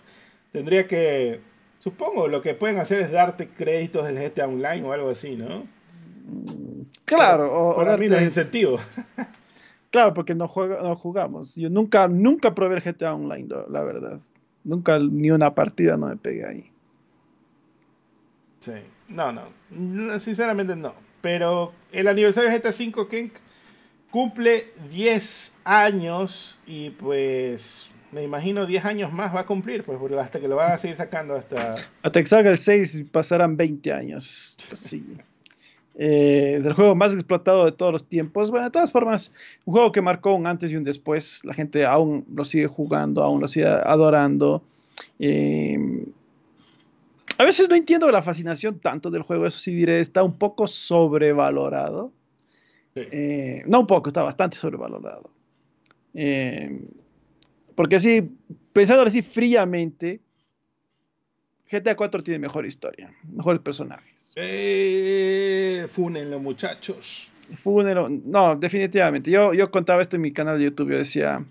Tendría 0.53 0.89
que 0.89 1.41
Supongo 1.89 2.29
lo 2.29 2.43
que 2.43 2.53
pueden 2.53 2.79
hacer 2.79 3.01
es 3.01 3.11
darte 3.11 3.49
créditos 3.49 4.05
del 4.05 4.19
GTA 4.19 4.47
Online 4.47 4.83
o 4.83 4.93
algo 4.93 5.09
así, 5.09 5.37
¿no? 5.37 5.67
Claro, 7.07 7.51
o, 7.51 7.77
para 7.77 7.97
mí 7.97 8.09
no 8.09 8.17
es 8.17 8.25
incentivo. 8.25 8.79
Claro, 9.91 10.13
porque 10.13 10.35
no, 10.35 10.47
juega, 10.47 10.83
no 10.83 10.95
jugamos. 10.97 11.55
Yo 11.55 11.71
nunca, 11.71 12.09
nunca 12.09 12.55
probé 12.55 12.77
el 12.77 12.83
GTA 12.83 13.15
Online, 13.15 13.49
la 13.71 13.83
verdad. 13.83 14.21
Nunca 14.63 14.99
ni 14.99 15.31
una 15.31 15.55
partida 15.55 15.97
no 15.97 16.09
me 16.09 16.17
pegué 16.19 16.45
ahí. 16.45 16.71
Sí, 18.59 18.73
no, 19.09 19.33
no. 19.33 20.19
Sinceramente 20.21 20.77
no. 20.77 20.93
Pero 21.23 21.73
el 21.91 22.07
aniversario 22.07 22.51
de 22.51 22.59
GTA 22.59 22.69
V, 22.69 23.31
cumple 24.11 24.67
10 24.91 25.55
años 25.65 26.61
y 26.67 26.91
pues 26.91 27.89
me 28.13 28.23
imagino 28.23 28.67
10 28.67 28.85
años 28.85 29.13
más 29.13 29.35
va 29.35 29.41
a 29.41 29.47
cumplir, 29.47 29.85
pues 29.85 29.99
hasta 30.19 30.41
que 30.41 30.49
lo 30.49 30.57
van 30.57 30.73
a 30.73 30.79
seguir 30.79 30.97
sacando 30.97 31.35
hasta... 31.35 31.75
Hasta 32.03 32.21
que 32.21 32.27
salga 32.27 32.51
el 32.51 32.59
6 32.59 33.05
pasarán 33.13 33.57
20 33.57 33.93
años. 33.93 34.57
Pues 34.69 34.81
sí. 34.81 35.05
Eh, 36.01 36.55
es 36.59 36.65
el 36.65 36.75
juego 36.75 36.95
más 36.95 37.13
explotado 37.13 37.65
de 37.65 37.73
todos 37.73 37.93
los 37.93 38.05
tiempos. 38.05 38.51
Bueno, 38.51 38.67
de 38.67 38.71
todas 38.71 38.93
formas, 38.93 39.33
un 39.65 39.75
juego 39.75 39.93
que 39.93 40.01
marcó 40.01 40.35
un 40.35 40.47
antes 40.47 40.73
y 40.73 40.77
un 40.77 40.85
después. 40.85 41.41
La 41.45 41.55
gente 41.55 41.85
aún 41.85 42.25
lo 42.33 42.45
sigue 42.45 42.67
jugando, 42.67 43.23
aún 43.23 43.41
lo 43.41 43.49
sigue 43.49 43.67
adorando. 43.67 44.63
Eh, 45.19 46.07
a 47.37 47.45
veces 47.45 47.69
no 47.69 47.75
entiendo 47.75 48.11
la 48.11 48.23
fascinación 48.23 48.79
tanto 48.79 49.11
del 49.11 49.23
juego, 49.23 49.47
eso 49.47 49.59
sí 49.59 49.73
diré, 49.73 50.01
está 50.01 50.23
un 50.23 50.39
poco 50.39 50.67
sobrevalorado. 50.67 52.13
Eh, 52.95 53.63
no 53.67 53.81
un 53.81 53.87
poco, 53.87 54.09
está 54.09 54.23
bastante 54.23 54.57
sobrevalorado. 54.57 55.31
Porque 57.79 57.95
así, 57.95 58.29
pensando 58.73 59.05
así 59.05 59.23
fríamente, 59.23 60.19
GTA 61.71 61.95
4 61.95 62.25
tiene 62.25 62.41
mejor 62.41 62.67
historia, 62.67 63.15
mejores 63.33 63.63
personajes. 63.63 64.33
Eh, 64.35 65.87
fúnenlo, 65.89 66.41
muchachos. 66.41 67.31
Fúnenlo. 67.63 68.09
No, 68.09 68.57
definitivamente. 68.57 69.31
Yo, 69.31 69.55
yo 69.55 69.71
contaba 69.71 70.03
esto 70.03 70.17
en 70.17 70.23
mi 70.23 70.33
canal 70.33 70.59
de 70.59 70.65
YouTube. 70.65 70.91
Yo 70.91 70.99
decía: 70.99 71.45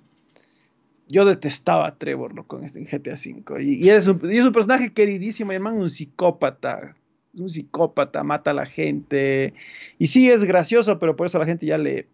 yo 1.08 1.24
detestaba 1.24 1.88
a 1.88 1.96
Trevor 1.96 2.36
loco, 2.36 2.58
en, 2.58 2.66
este, 2.66 2.82
GTA 2.82 3.14
V. 3.14 3.64
Y, 3.64 3.86
y, 3.86 3.90
es 3.90 4.10
un, 4.10 4.20
y, 4.30 4.38
es 4.38 4.44
un, 4.44 4.52
personaje 4.52 4.92
queridísimo, 4.92 5.54
hermano, 5.54 5.78
un 5.78 5.90
psicópata. 5.90 6.94
Un 7.36 7.50
psicópata, 7.50 8.22
mata 8.24 8.52
a 8.52 8.54
la 8.54 8.66
gente. 8.66 9.54
Y 9.98 10.08
sí, 10.08 10.30
es 10.30 10.44
gracioso, 10.44 11.00
pero 11.00 11.16
por 11.16 11.28
eso 11.28 11.38
a 11.38 11.40
la 11.40 11.48
gente 11.48 11.66
ya 11.66 11.78
le, 11.78 12.06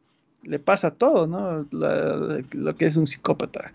le 0.44 0.60
pasa 0.60 0.92
todo, 0.92 1.26
¿no? 1.26 1.66
La, 1.72 2.44
lo 2.52 2.76
que 2.76 2.86
es 2.86 2.96
un 2.96 3.08
psicópata. 3.08 3.74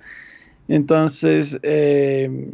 Entonces, 0.69 1.59
eh, 1.63 2.51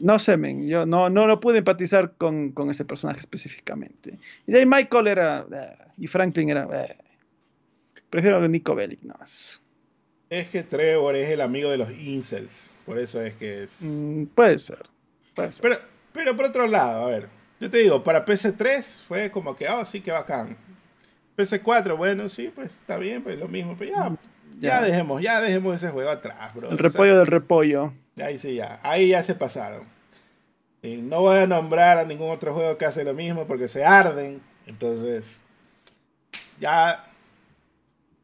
no 0.00 0.18
sé, 0.18 0.36
men, 0.36 0.66
yo 0.66 0.86
no, 0.86 1.10
no, 1.10 1.26
no 1.26 1.40
pude 1.40 1.58
empatizar 1.58 2.12
con, 2.16 2.52
con, 2.52 2.70
ese 2.70 2.84
personaje 2.84 3.20
específicamente. 3.20 4.18
Y 4.46 4.52
de 4.52 4.60
ahí 4.60 4.66
Michael 4.66 5.08
era, 5.08 5.46
uh, 5.48 5.90
y 5.98 6.06
Franklin 6.06 6.50
era, 6.50 6.66
uh, 6.66 7.02
prefiero 8.08 8.38
a 8.38 8.48
Nico 8.48 8.74
Bellic, 8.74 9.02
no 9.02 9.14
más. 9.18 9.60
Es 10.30 10.48
que 10.48 10.62
Trevor 10.62 11.16
es 11.16 11.28
el 11.30 11.40
amigo 11.40 11.70
de 11.70 11.76
los 11.76 11.90
incels, 11.90 12.76
por 12.86 12.98
eso 12.98 13.20
es 13.20 13.34
que 13.34 13.64
es... 13.64 13.82
Mm, 13.82 14.26
puede 14.26 14.58
ser, 14.58 14.78
puede 15.34 15.52
ser. 15.52 15.62
Pero, 15.62 15.78
pero 16.12 16.36
por 16.36 16.46
otro 16.46 16.66
lado, 16.66 17.06
a 17.06 17.10
ver, 17.10 17.28
yo 17.58 17.68
te 17.68 17.78
digo, 17.78 18.02
para 18.02 18.24
PS3 18.24 18.82
fue 19.08 19.30
como 19.30 19.56
que, 19.56 19.68
oh, 19.68 19.84
sí, 19.84 20.00
que 20.00 20.12
bacán. 20.12 20.56
PS4, 21.36 21.96
bueno, 21.96 22.28
sí, 22.28 22.50
pues 22.54 22.74
está 22.74 22.96
bien, 22.96 23.22
pues 23.22 23.38
lo 23.38 23.48
mismo, 23.48 23.74
pero 23.78 23.92
ya, 23.92 24.16
ya, 24.60 24.80
ya 24.80 24.82
dejemos, 24.82 25.22
ya 25.22 25.40
dejemos 25.40 25.76
ese 25.76 25.90
juego 25.90 26.10
atrás, 26.10 26.54
bro. 26.54 26.70
El 26.70 26.78
repollo 26.78 27.12
o 27.12 27.14
sea, 27.14 27.18
del 27.18 27.26
repollo. 27.26 27.92
Ahí 28.22 28.38
sí, 28.38 28.54
ya, 28.54 28.78
ahí 28.82 29.08
ya 29.08 29.22
se 29.22 29.34
pasaron. 29.34 29.82
Y 30.82 30.96
no 30.96 31.20
voy 31.22 31.38
a 31.38 31.46
nombrar 31.46 31.98
a 31.98 32.04
ningún 32.04 32.30
otro 32.30 32.54
juego 32.54 32.78
que 32.78 32.86
hace 32.86 33.04
lo 33.04 33.14
mismo 33.14 33.46
porque 33.46 33.68
se 33.68 33.84
arden, 33.84 34.40
entonces 34.66 35.40
ya 36.58 37.04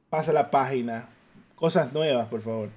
pasa 0.09 0.33
la 0.33 0.51
página. 0.51 1.09
Cosas 1.55 1.93
nuevas, 1.93 2.29
por 2.29 2.43
favor. 2.43 2.69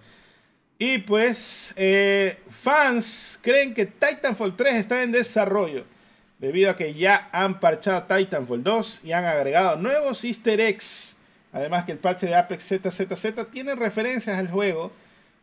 Y 0.77 0.99
pues, 0.99 1.73
eh, 1.75 2.37
fans 2.49 3.37
creen 3.41 3.73
que 3.73 3.85
Titanfall 3.85 4.55
3 4.55 4.75
está 4.75 5.03
en 5.03 5.11
desarrollo 5.11 5.83
debido 6.39 6.71
a 6.71 6.77
que 6.77 6.93
ya 6.93 7.29
han 7.33 7.59
parchado 7.59 8.03
Titanfall 8.03 8.63
2 8.63 9.01
y 9.03 9.11
han 9.11 9.25
agregado 9.25 9.75
nuevos 9.75 10.23
easter 10.23 10.59
eggs. 10.61 11.17
Además 11.51 11.85
que 11.85 11.93
el 11.93 11.97
parche 11.97 12.27
de 12.27 12.35
Apex 12.35 12.63
ZZZ 12.63 13.49
tiene 13.51 13.75
referencias 13.75 14.37
al 14.37 14.49
juego 14.49 14.91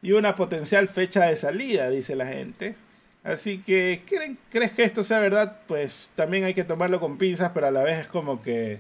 y 0.02 0.12
una 0.12 0.36
potencial 0.36 0.89
fecha 0.89 1.25
de 1.25 1.36
salida, 1.36 1.91
dice 1.91 2.15
la 2.15 2.26
gente. 2.26 2.76
Así 3.25 3.59
que, 3.59 4.02
¿creen, 4.07 4.39
¿crees 4.51 4.73
que 4.73 4.85
esto 4.85 5.02
sea 5.02 5.18
verdad? 5.18 5.60
Pues 5.67 6.12
también 6.15 6.44
hay 6.44 6.55
que 6.55 6.62
tomarlo 6.62 7.01
con 7.01 7.18
pinzas, 7.18 7.51
pero 7.52 7.67
a 7.67 7.70
la 7.73 7.83
vez 7.83 7.99
es 7.99 8.07
como 8.07 8.41
que... 8.41 8.78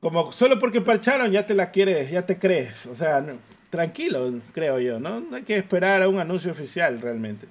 Como 0.00 0.32
solo 0.32 0.58
porque 0.58 0.80
parcharon 0.80 1.30
ya 1.30 1.46
te 1.46 1.54
la 1.54 1.70
quieres, 1.70 2.10
ya 2.10 2.26
te 2.26 2.38
crees. 2.38 2.86
O 2.86 2.96
sea, 2.96 3.24
tranquilo, 3.70 4.40
creo 4.52 4.80
yo, 4.80 4.98
¿no? 4.98 5.20
No 5.20 5.36
hay 5.36 5.44
que 5.44 5.56
esperar 5.56 6.02
a 6.02 6.08
un 6.08 6.18
anuncio 6.18 6.50
oficial 6.50 7.00
realmente. 7.00 7.46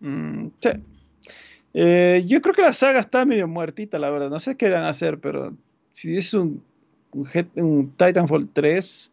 Mm, 0.00 0.48
sí. 0.60 0.70
Eh, 1.74 2.24
yo 2.26 2.40
creo 2.40 2.54
que 2.54 2.62
la 2.62 2.72
saga 2.72 3.00
está 3.00 3.26
medio 3.26 3.46
muertita, 3.46 3.98
la 3.98 4.08
verdad. 4.08 4.30
No 4.30 4.38
sé 4.38 4.56
qué 4.56 4.70
van 4.70 4.84
a 4.84 4.88
hacer, 4.88 5.18
pero 5.18 5.54
si 5.92 6.16
es 6.16 6.32
un, 6.32 6.62
un, 7.16 7.92
Titanfall 7.96 8.48
3, 8.52 9.10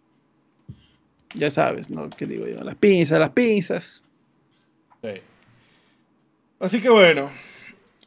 ya 1.35 1.49
sabes, 1.49 1.89
¿no? 1.89 2.09
¿Qué 2.09 2.25
digo 2.25 2.47
yo? 2.47 2.63
Las 2.63 2.75
pinzas, 2.75 3.19
las 3.19 3.31
pinzas. 3.31 4.03
Sí. 5.01 5.21
Así 6.59 6.81
que 6.81 6.89
bueno, 6.89 7.29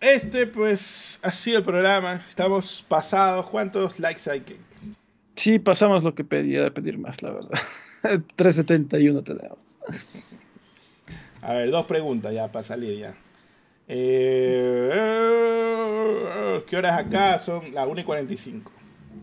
este 0.00 0.46
pues 0.46 1.18
ha 1.22 1.32
sido 1.32 1.58
el 1.58 1.64
programa. 1.64 2.24
Estamos 2.28 2.84
pasados. 2.86 3.48
¿Cuántos 3.50 3.98
likes 3.98 4.30
hay? 4.30 4.40
Que... 4.40 4.56
Sí, 5.34 5.58
pasamos 5.58 6.04
lo 6.04 6.14
que 6.14 6.24
pedía 6.24 6.62
de 6.62 6.70
pedir 6.70 6.98
más, 6.98 7.22
la 7.22 7.30
verdad. 7.30 7.58
371 8.36 9.22
tenemos. 9.22 9.58
A 11.42 11.52
ver, 11.54 11.70
dos 11.70 11.86
preguntas 11.86 12.32
ya 12.32 12.50
para 12.50 12.64
salir 12.64 12.98
ya. 12.98 13.14
Eh, 13.88 14.90
¿Qué 16.68 16.76
horas 16.76 16.98
acá? 16.98 17.38
Son 17.38 17.72
las 17.72 17.86
1 17.86 18.00
y 18.00 18.04
45. 18.04 18.72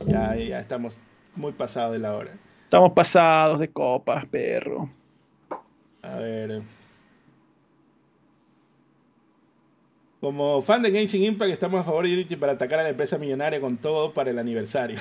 Ya, 0.06 0.36
ya 0.36 0.60
estamos 0.60 0.98
muy 1.36 1.52
pasados 1.52 1.94
de 1.94 2.00
la 2.00 2.14
hora. 2.16 2.32
Estamos 2.62 2.92
pasados 2.94 3.60
de 3.60 3.68
copas, 3.70 4.26
perro. 4.26 4.90
A 6.02 6.20
ver. 6.20 6.62
Como 10.20 10.62
fan 10.62 10.82
de 10.82 10.92
Genshin 10.92 11.24
Impact, 11.24 11.52
estamos 11.52 11.82
a 11.82 11.84
favor 11.84 12.06
de 12.06 12.14
Unity 12.14 12.36
para 12.36 12.54
atacar 12.54 12.80
a 12.80 12.84
la 12.84 12.90
empresa 12.90 13.18
millonaria 13.18 13.60
con 13.60 13.78
todo 13.78 14.14
para 14.14 14.32
el 14.32 14.40
aniversario. 14.40 15.00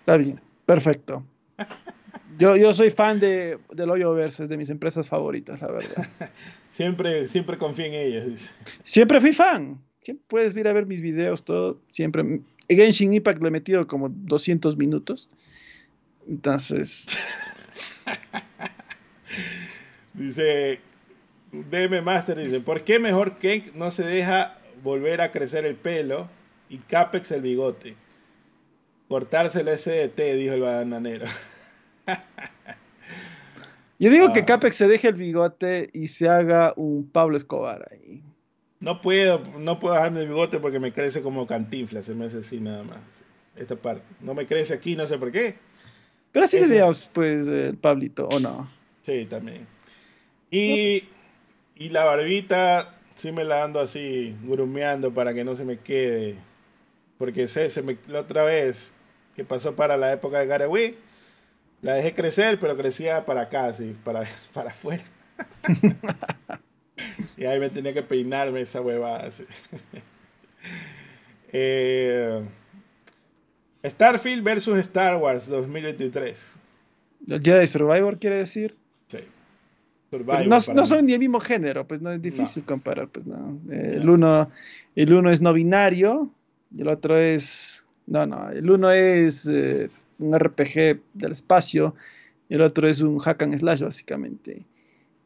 Está 0.00 0.16
bien, 0.16 0.40
perfecto. 0.66 1.22
Yo, 2.36 2.56
yo 2.56 2.72
soy 2.72 2.90
fan 2.90 3.20
de, 3.20 3.58
del 3.72 3.90
Hoyoverse, 3.90 4.44
es 4.44 4.48
de 4.48 4.56
mis 4.56 4.70
empresas 4.70 5.08
favoritas, 5.08 5.60
la 5.60 5.70
verdad. 5.70 6.08
siempre, 6.70 7.28
siempre 7.28 7.58
confío 7.58 7.84
en. 7.86 8.30
Dice. 8.30 8.50
Siempre 8.82 9.20
fui 9.20 9.32
fan. 9.32 9.78
Siempre 10.00 10.24
puedes 10.26 10.56
ir 10.56 10.66
a 10.66 10.72
ver 10.72 10.86
mis 10.86 11.02
videos, 11.02 11.44
todo. 11.44 11.80
Siempre. 11.88 12.40
En 12.70 12.76
Genshin 12.76 13.12
Impact 13.12 13.42
le 13.42 13.48
he 13.48 13.50
metido 13.50 13.86
como 13.88 14.08
200 14.08 14.76
minutos. 14.76 15.28
Entonces. 16.28 17.18
dice. 20.14 20.78
DM 21.50 22.00
Master 22.00 22.38
dice: 22.38 22.60
¿Por 22.60 22.84
qué 22.84 23.00
mejor 23.00 23.38
Kenk 23.38 23.74
no 23.74 23.90
se 23.90 24.04
deja 24.04 24.56
volver 24.84 25.20
a 25.20 25.32
crecer 25.32 25.66
el 25.66 25.74
pelo 25.74 26.28
y 26.68 26.78
Capex 26.78 27.32
el 27.32 27.42
bigote? 27.42 27.96
Cortárselo 29.08 29.76
SDT, 29.76 30.20
dijo 30.36 30.54
el 30.54 30.60
bananero. 30.60 31.26
Yo 33.98 34.10
digo 34.10 34.26
ah. 34.28 34.32
que 34.32 34.44
Capex 34.44 34.76
se 34.76 34.86
deje 34.86 35.08
el 35.08 35.16
bigote 35.16 35.90
y 35.92 36.06
se 36.06 36.28
haga 36.28 36.72
un 36.76 37.10
Pablo 37.10 37.36
Escobar 37.36 37.88
ahí. 37.90 38.22
No 38.80 39.02
puedo, 39.02 39.42
no 39.58 39.78
puedo 39.78 39.94
dejarme 39.94 40.22
el 40.22 40.28
bigote 40.28 40.58
porque 40.58 40.80
me 40.80 40.92
crece 40.92 41.20
como 41.20 41.46
cantinfla, 41.46 42.02
se 42.02 42.14
me 42.14 42.24
hace 42.24 42.38
así 42.38 42.60
nada 42.60 42.82
más. 42.82 43.00
Esta 43.54 43.76
parte. 43.76 44.02
No 44.20 44.34
me 44.34 44.46
crece 44.46 44.72
aquí, 44.72 44.96
no 44.96 45.06
sé 45.06 45.18
por 45.18 45.30
qué. 45.30 45.56
Pero 46.32 46.46
así 46.46 46.60
le 46.60 46.82
pues, 47.12 47.46
el 47.46 47.76
Pablito, 47.76 48.26
¿o 48.28 48.40
no? 48.40 48.68
Sí, 49.02 49.26
también. 49.28 49.66
Y, 50.50 51.00
pues. 51.00 51.08
y 51.76 51.88
la 51.90 52.04
barbita, 52.04 52.94
sí 53.16 53.32
me 53.32 53.44
la 53.44 53.64
ando 53.64 53.80
así, 53.80 54.34
grumeando 54.44 55.12
para 55.12 55.34
que 55.34 55.44
no 55.44 55.56
se 55.56 55.66
me 55.66 55.78
quede. 55.78 56.36
Porque 57.18 57.48
sé, 57.48 57.68
se 57.68 57.82
me, 57.82 57.98
la 58.08 58.20
otra 58.20 58.44
vez 58.44 58.94
que 59.36 59.44
pasó 59.44 59.76
para 59.76 59.98
la 59.98 60.10
época 60.12 60.38
de 60.38 60.46
Garaway, 60.46 60.96
la 61.82 61.94
dejé 61.94 62.14
crecer, 62.14 62.58
pero 62.58 62.78
crecía 62.78 63.26
para 63.26 63.42
acá, 63.42 63.66
así, 63.66 63.94
para, 64.04 64.26
para 64.54 64.70
afuera. 64.70 65.04
y 67.36 67.44
ahí 67.44 67.58
me 67.58 67.70
tenía 67.70 67.92
que 67.92 68.02
peinarme 68.02 68.60
esa 68.60 68.80
huevada. 68.80 69.26
Así. 69.26 69.44
eh, 71.52 72.42
Starfield 73.84 74.42
versus 74.42 74.78
Star 74.78 75.16
Wars 75.16 75.48
2023. 75.48 76.56
¿El 77.28 77.42
Jedi 77.42 77.66
Survivor 77.66 78.18
quiere 78.18 78.38
decir? 78.38 78.76
Sí. 79.06 79.18
Survivor 80.10 80.46
no, 80.46 80.58
no 80.74 80.86
son 80.86 81.06
ni 81.06 81.12
el 81.12 81.18
mismo 81.18 81.40
género, 81.40 81.86
pues 81.86 82.00
no 82.00 82.12
es 82.12 82.20
difícil 82.20 82.62
no. 82.62 82.66
comparar, 82.66 83.08
pues 83.08 83.26
no. 83.26 83.58
Eh, 83.70 83.94
el, 83.96 84.08
uno, 84.08 84.50
el 84.96 85.12
uno 85.12 85.30
es 85.30 85.40
no 85.40 85.52
binario 85.52 86.30
y 86.74 86.82
el 86.82 86.88
otro 86.88 87.18
es... 87.18 87.86
No, 88.06 88.26
no, 88.26 88.50
el 88.50 88.70
uno 88.70 88.90
es... 88.90 89.46
Eh, 89.46 89.88
un 90.20 90.38
RPG 90.38 91.00
del 91.14 91.32
espacio, 91.32 91.94
y 92.48 92.54
el 92.54 92.62
otro 92.62 92.88
es 92.88 93.00
un 93.00 93.18
hack 93.18 93.42
and 93.42 93.58
slash, 93.58 93.82
básicamente. 93.82 94.64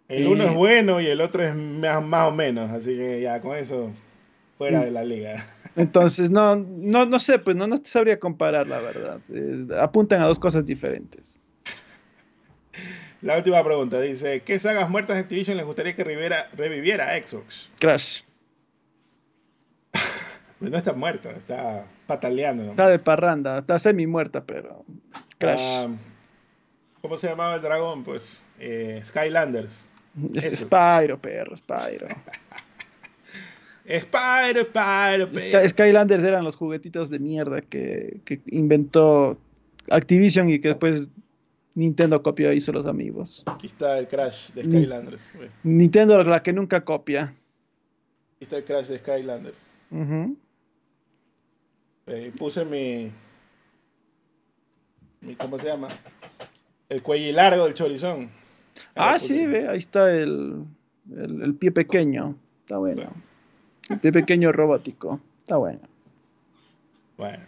El 0.08 0.26
uno 0.26 0.44
es 0.44 0.54
bueno 0.54 1.00
y 1.00 1.06
el 1.06 1.20
otro 1.20 1.42
es 1.42 1.54
más, 1.54 2.02
más, 2.04 2.28
o 2.28 2.32
menos, 2.32 2.70
así 2.70 2.94
que 2.96 3.22
ya 3.22 3.40
con 3.40 3.56
eso, 3.56 3.90
fuera 4.58 4.84
de 4.84 4.90
la 4.90 5.02
liga. 5.02 5.46
Entonces, 5.76 6.30
no, 6.30 6.56
no, 6.56 7.06
no 7.06 7.18
sé, 7.18 7.38
pues 7.38 7.56
no, 7.56 7.66
no 7.66 7.78
te 7.78 7.88
sabría 7.88 8.20
comparar, 8.20 8.68
la 8.68 8.78
verdad. 8.78 9.18
Eh, 9.32 9.66
apuntan 9.80 10.20
a 10.20 10.26
dos 10.26 10.38
cosas 10.38 10.64
diferentes. 10.66 11.40
La 13.22 13.38
última 13.38 13.64
pregunta 13.64 14.00
dice: 14.00 14.42
¿Qué 14.42 14.58
sagas 14.58 14.90
muertas 14.90 15.16
de 15.16 15.22
Activision 15.22 15.56
les 15.56 15.64
gustaría 15.64 15.96
que 15.96 16.04
Rivera 16.04 16.48
reviviera 16.52 17.10
a 17.10 17.22
Xbox? 17.22 17.70
Crash. 17.78 18.22
Pues 20.60 20.70
no 20.70 20.78
está 20.78 20.92
muerto, 20.92 21.28
está 21.30 21.84
pataleando. 22.06 22.70
Está 22.70 22.88
de 22.88 22.98
parranda, 22.98 23.58
está 23.58 23.78
semi 23.78 24.06
muerta, 24.06 24.44
pero. 24.44 24.84
Crash. 25.36 25.60
Ah, 25.62 25.88
¿Cómo 27.02 27.18
se 27.18 27.28
llamaba 27.28 27.56
el 27.56 27.60
dragón? 27.60 28.04
Pues 28.04 28.46
eh, 28.60 29.02
Skylanders. 29.04 29.84
Es 30.34 30.60
Spyro, 30.60 31.18
perro, 31.20 31.56
Spyro. 31.56 32.06
Spyro, 33.84 34.64
Spyro, 34.64 35.32
perro. 35.32 35.68
Skylanders 35.68 36.24
eran 36.24 36.44
los 36.44 36.56
juguetitos 36.56 37.10
de 37.10 37.18
mierda 37.18 37.60
que, 37.60 38.20
que 38.24 38.40
inventó 38.46 39.38
Activision 39.90 40.48
y 40.48 40.60
que 40.60 40.68
después 40.68 41.08
Nintendo 41.74 42.22
copió 42.22 42.52
y 42.52 42.58
hizo 42.58 42.72
los 42.72 42.86
amigos. 42.86 43.42
Aquí 43.46 43.66
está 43.66 43.98
el 43.98 44.06
Crash 44.06 44.52
de 44.52 44.62
Skylanders. 44.62 45.32
Nintendo 45.64 46.22
la 46.22 46.42
que 46.42 46.52
nunca 46.52 46.84
copia. 46.84 47.34
Aquí 48.36 48.44
está 48.44 48.56
el 48.58 48.64
Crash 48.64 48.86
de 48.86 48.98
Skylanders. 48.98 49.70
Uh 49.90 49.96
-huh. 49.96 50.36
Eh, 52.06 52.32
puse 52.38 52.64
mi, 52.64 53.10
mi, 55.20 55.34
¿Cómo 55.36 55.58
se 55.58 55.66
llama? 55.66 55.88
El 56.88 57.02
cuello 57.02 57.32
largo 57.32 57.64
del 57.64 57.74
chorizón. 57.74 58.30
Ah, 58.94 59.18
sí, 59.18 59.46
ve, 59.46 59.68
ahí 59.68 59.78
está 59.78 60.10
el, 60.12 60.64
el, 61.16 61.54
pie 61.54 61.70
pequeño. 61.70 62.36
Está 62.60 62.78
bueno. 62.78 63.12
El 63.88 63.98
pie 64.00 64.12
pequeño 64.12 64.52
robótico. 64.52 65.20
Está 65.40 65.56
bueno. 65.56 65.80
Bueno. 67.16 67.44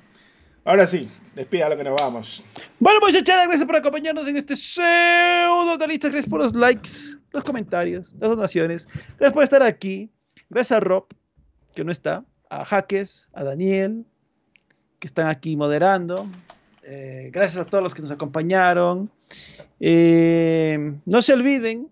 Ahora 0.65 0.87
sí, 0.87 1.09
despida 1.35 1.69
lo 1.69 1.77
que 1.77 1.85
nos 1.85 1.95
vamos. 2.01 2.45
Bueno, 2.81 2.99
pues 3.01 3.15
gracias 3.23 3.65
por 3.65 3.77
acompañarnos 3.77 4.27
en 4.27 4.37
este 4.37 4.57
pseudo 4.57 5.77
de 5.79 5.87
listas. 5.87 6.11
Gracias 6.11 6.29
por 6.29 6.41
los 6.41 6.57
likes, 6.57 6.91
los 7.33 7.45
comentarios, 7.45 8.13
las 8.19 8.31
donaciones. 8.31 8.89
Gracias 9.17 9.33
por 9.33 9.45
estar 9.45 9.63
aquí. 9.63 10.11
Gracias 10.51 10.77
a 10.77 10.81
Rob, 10.81 11.07
que 11.75 11.85
no 11.85 11.93
está, 11.93 12.25
a 12.51 12.65
Jaques, 12.65 13.29
a 13.33 13.45
Daniel, 13.45 14.07
que 14.99 15.07
están 15.07 15.29
aquí 15.29 15.57
moderando. 15.57 16.29
Eh, 16.89 17.31
gracias 17.33 17.67
a 17.67 17.69
todos 17.69 17.83
los 17.83 17.95
que 17.95 18.03
nos 18.03 18.13
acompañaron. 18.13 19.11
Eh, 19.81 20.95
no 21.05 21.21
se 21.21 21.33
olviden 21.33 21.89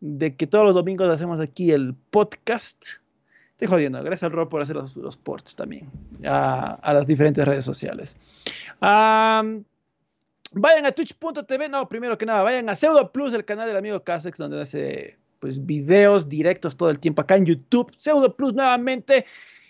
de 0.00 0.34
que 0.34 0.46
todos 0.46 0.64
los 0.64 0.74
domingos 0.74 1.10
hacemos 1.10 1.40
aquí 1.40 1.72
el 1.72 1.94
podcast. 2.10 2.82
Estoy 3.50 3.68
jodiendo. 3.68 4.02
Gracias 4.02 4.22
al 4.22 4.32
Rob 4.32 4.48
por 4.48 4.62
hacer 4.62 4.76
los, 4.76 5.16
ports 5.18 5.54
también 5.54 5.90
a, 6.24 6.92
las 6.94 7.06
diferentes 7.06 7.46
redes 7.46 7.66
sociales. 7.66 8.16
vayan 8.80 9.66
a 10.86 10.92
twitch.tv. 10.92 11.68
No, 11.68 11.86
primero 11.86 12.16
que 12.16 12.24
nada, 12.24 12.42
vayan 12.42 12.70
a 12.70 12.76
Pseudo 12.76 13.12
Plus, 13.12 13.34
el 13.34 13.44
canal 13.44 13.68
del 13.68 13.76
amigo 13.76 14.02
Casex, 14.02 14.38
donde 14.38 14.62
hace 14.62 15.18
pues 15.38 15.64
videos 15.66 16.30
directos 16.30 16.74
todo 16.76 16.88
el 16.88 16.98
tiempo 16.98 17.20
acá 17.20 17.36
en 17.36 17.44
YouTube. 17.44 17.92
Pseudo 17.94 18.34
Plus 18.34 18.54
nuevamente. 18.54 19.26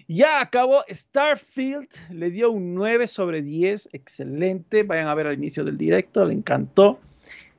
Ya 0.06 0.40
acabó 0.40 0.84
Starfield, 0.88 1.88
le 2.10 2.30
dio 2.30 2.50
un 2.50 2.74
9 2.74 3.08
sobre 3.08 3.42
10, 3.42 3.90
excelente. 3.92 4.82
Vayan 4.82 5.08
a 5.08 5.14
ver 5.14 5.26
al 5.26 5.34
inicio 5.34 5.64
del 5.64 5.78
directo, 5.78 6.24
le 6.24 6.34
encantó. 6.34 7.00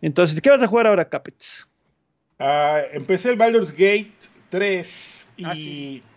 Entonces, 0.02 0.40
¿qué 0.42 0.50
vas 0.50 0.62
a 0.62 0.68
jugar 0.68 0.88
ahora, 0.88 1.10
Capets? 1.10 1.68
Ah, 2.38 2.82
empecé 2.92 3.32
el 3.32 3.38
Baldur's 3.38 3.72
Gate 3.72 4.12
3 4.50 5.30
y... 5.38 6.04
Ah, 6.04 6.12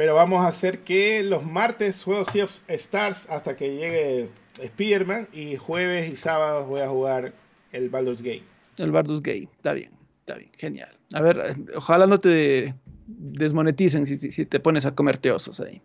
pero 0.00 0.14
vamos 0.14 0.42
a 0.42 0.48
hacer 0.48 0.78
que 0.78 1.22
los 1.22 1.44
martes 1.44 2.02
juego 2.02 2.24
Sea 2.24 2.44
of 2.44 2.62
Stars 2.68 3.28
hasta 3.28 3.54
que 3.54 3.76
llegue 3.76 4.30
Spider-Man 4.58 5.28
y 5.30 5.56
jueves 5.56 6.10
y 6.10 6.16
sábados 6.16 6.66
voy 6.66 6.80
a 6.80 6.88
jugar 6.88 7.34
el 7.72 7.90
Baldur's 7.90 8.22
Gate. 8.22 8.44
El 8.78 8.92
Baldur's 8.92 9.20
Gate, 9.20 9.50
está 9.56 9.74
bien, 9.74 9.90
está 10.20 10.36
bien, 10.36 10.50
genial. 10.56 10.96
A 11.12 11.20
ver, 11.20 11.54
ojalá 11.74 12.06
no 12.06 12.18
te 12.18 12.74
desmoneticen 13.18 14.06
si, 14.06 14.46
te 14.46 14.60
pones 14.60 14.86
a 14.86 14.94
comerte 14.94 15.30
osos 15.30 15.60
ahí. 15.60 15.80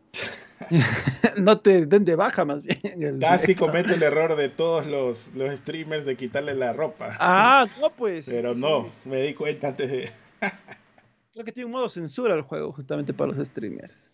no 1.37 1.59
te 1.59 1.85
den 1.85 2.05
de 2.05 2.15
baja 2.15 2.45
más 2.45 2.63
bien. 2.63 3.19
Casi 3.19 3.55
comete 3.55 3.95
el 3.95 4.03
error 4.03 4.35
de 4.35 4.49
todos 4.49 4.85
los, 4.85 5.33
los, 5.35 5.57
streamers 5.59 6.05
de 6.05 6.15
quitarle 6.15 6.55
la 6.55 6.73
ropa. 6.73 7.15
Ah, 7.19 7.67
no 7.81 7.89
pues. 7.89 8.25
Pero 8.27 8.55
no, 8.55 8.89
me 9.03 9.21
di 9.23 9.33
cuenta 9.33 9.69
antes 9.69 9.91
de... 9.91 10.11
Creo 11.33 11.43
que 11.43 11.51
tiene 11.51 11.65
un 11.65 11.73
modo 11.73 11.89
censura 11.89 12.33
el 12.33 12.41
juego 12.41 12.71
justamente 12.71 13.13
para 13.13 13.33
los 13.33 13.45
streamers. 13.45 14.11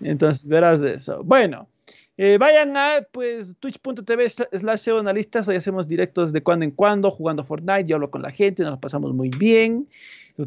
Entonces 0.00 0.46
verás 0.46 0.80
de 0.80 0.94
eso. 0.94 1.22
Bueno, 1.24 1.68
eh, 2.16 2.36
vayan 2.38 2.76
a 2.76 3.06
pues 3.10 3.56
twitch.tv 3.58 4.28
slash 4.30 4.88
analistas, 4.90 5.48
ahí 5.48 5.56
hacemos 5.56 5.88
directos 5.88 6.32
de 6.32 6.42
cuando 6.42 6.64
en 6.64 6.70
cuando 6.70 7.10
jugando 7.10 7.44
Fortnite, 7.44 7.86
yo 7.86 7.96
hablo 7.96 8.10
con 8.10 8.22
la 8.22 8.30
gente, 8.30 8.62
nos 8.62 8.78
pasamos 8.78 9.12
muy 9.14 9.30
bien. 9.30 9.88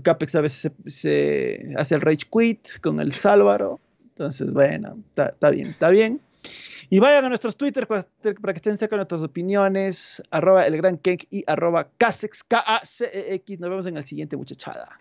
Capex 0.04 0.36
a 0.36 0.42
veces 0.42 0.72
se, 0.86 1.74
hace 1.78 1.96
el 1.96 2.02
Rage 2.02 2.28
Quit 2.32 2.80
con 2.82 3.00
el 3.00 3.12
Sálvaro. 3.12 3.80
Entonces, 4.10 4.54
bueno, 4.54 4.98
está 5.16 5.50
bien, 5.50 5.68
está 5.68 5.90
bien. 5.90 6.22
Y 6.90 7.00
vayan 7.00 7.26
a 7.26 7.30
nuestros 7.30 7.58
Twitter 7.58 7.86
para, 7.86 8.04
que 8.04 8.52
estén 8.56 8.78
cerca 8.78 8.96
de 8.96 9.00
nuestras 9.00 9.22
opiniones, 9.22 10.24
arroba 10.32 10.66
el 10.66 10.78
gran 10.78 11.00
y 11.30 11.44
arroba 11.46 11.90
Casex, 11.98 12.44
K-A-C-E-X. 12.46 13.60
Nos 13.60 13.70
vemos 13.70 13.86
en 13.88 13.98
el 13.98 14.04
siguiente 14.04 14.38
muchachada. 14.38 14.98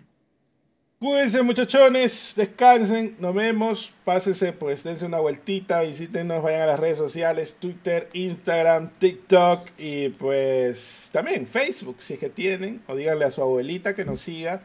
Cuídense 0.99 1.43
muchachones, 1.43 2.33
descansen, 2.37 3.17
nos 3.21 3.35
vemos, 3.35 3.93
pásense, 4.03 4.55
pues 4.55 4.83
dense 4.83 5.05
una 5.05 5.21
vueltita, 5.21 5.83
visítenos, 5.83 6.43
vayan 6.43 6.63
a 6.63 6.67
las 6.67 6.81
redes 6.81 6.97
sociales, 6.97 7.55
Twitter, 7.61 8.09
Instagram, 8.15 8.91
TikTok 8.99 9.69
y 9.77 10.09
pues 10.09 11.11
también 11.13 11.47
Facebook, 11.47 11.97
si 12.01 12.15
es 12.15 12.19
que 12.19 12.31
tienen, 12.31 12.81
o 12.87 12.97
díganle 12.97 13.27
a 13.27 13.31
su 13.31 13.43
abuelita 13.43 13.95
que 13.95 14.07
nos 14.07 14.23
siga 14.23 14.63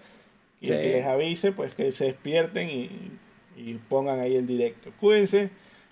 y 0.62 0.68
que 0.68 0.94
les 0.94 1.06
avise, 1.06 1.52
pues 1.52 1.74
que 1.74 1.92
se 1.92 2.06
despierten 2.06 2.70
y, 2.70 2.90
y, 3.58 3.74
pongan 3.90 4.20
ahí 4.20 4.36
el 4.36 4.46
directo. 4.46 4.92
Cuídense, 5.00 5.50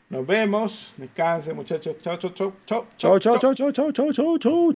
nos 0.10 0.26
vemos, 0.26 0.94
descansen 0.98 1.56
muchachos, 1.56 1.96
chao, 2.02 2.18
chao, 2.18 2.32
chao, 2.32 2.54
chao, 2.66 2.86
chao, 2.98 3.20
chao, 3.20 3.40
chao, 3.54 3.72
chao, 3.72 3.92
chao, 3.92 4.14
chao, 4.14 4.38
chao. 4.38 4.60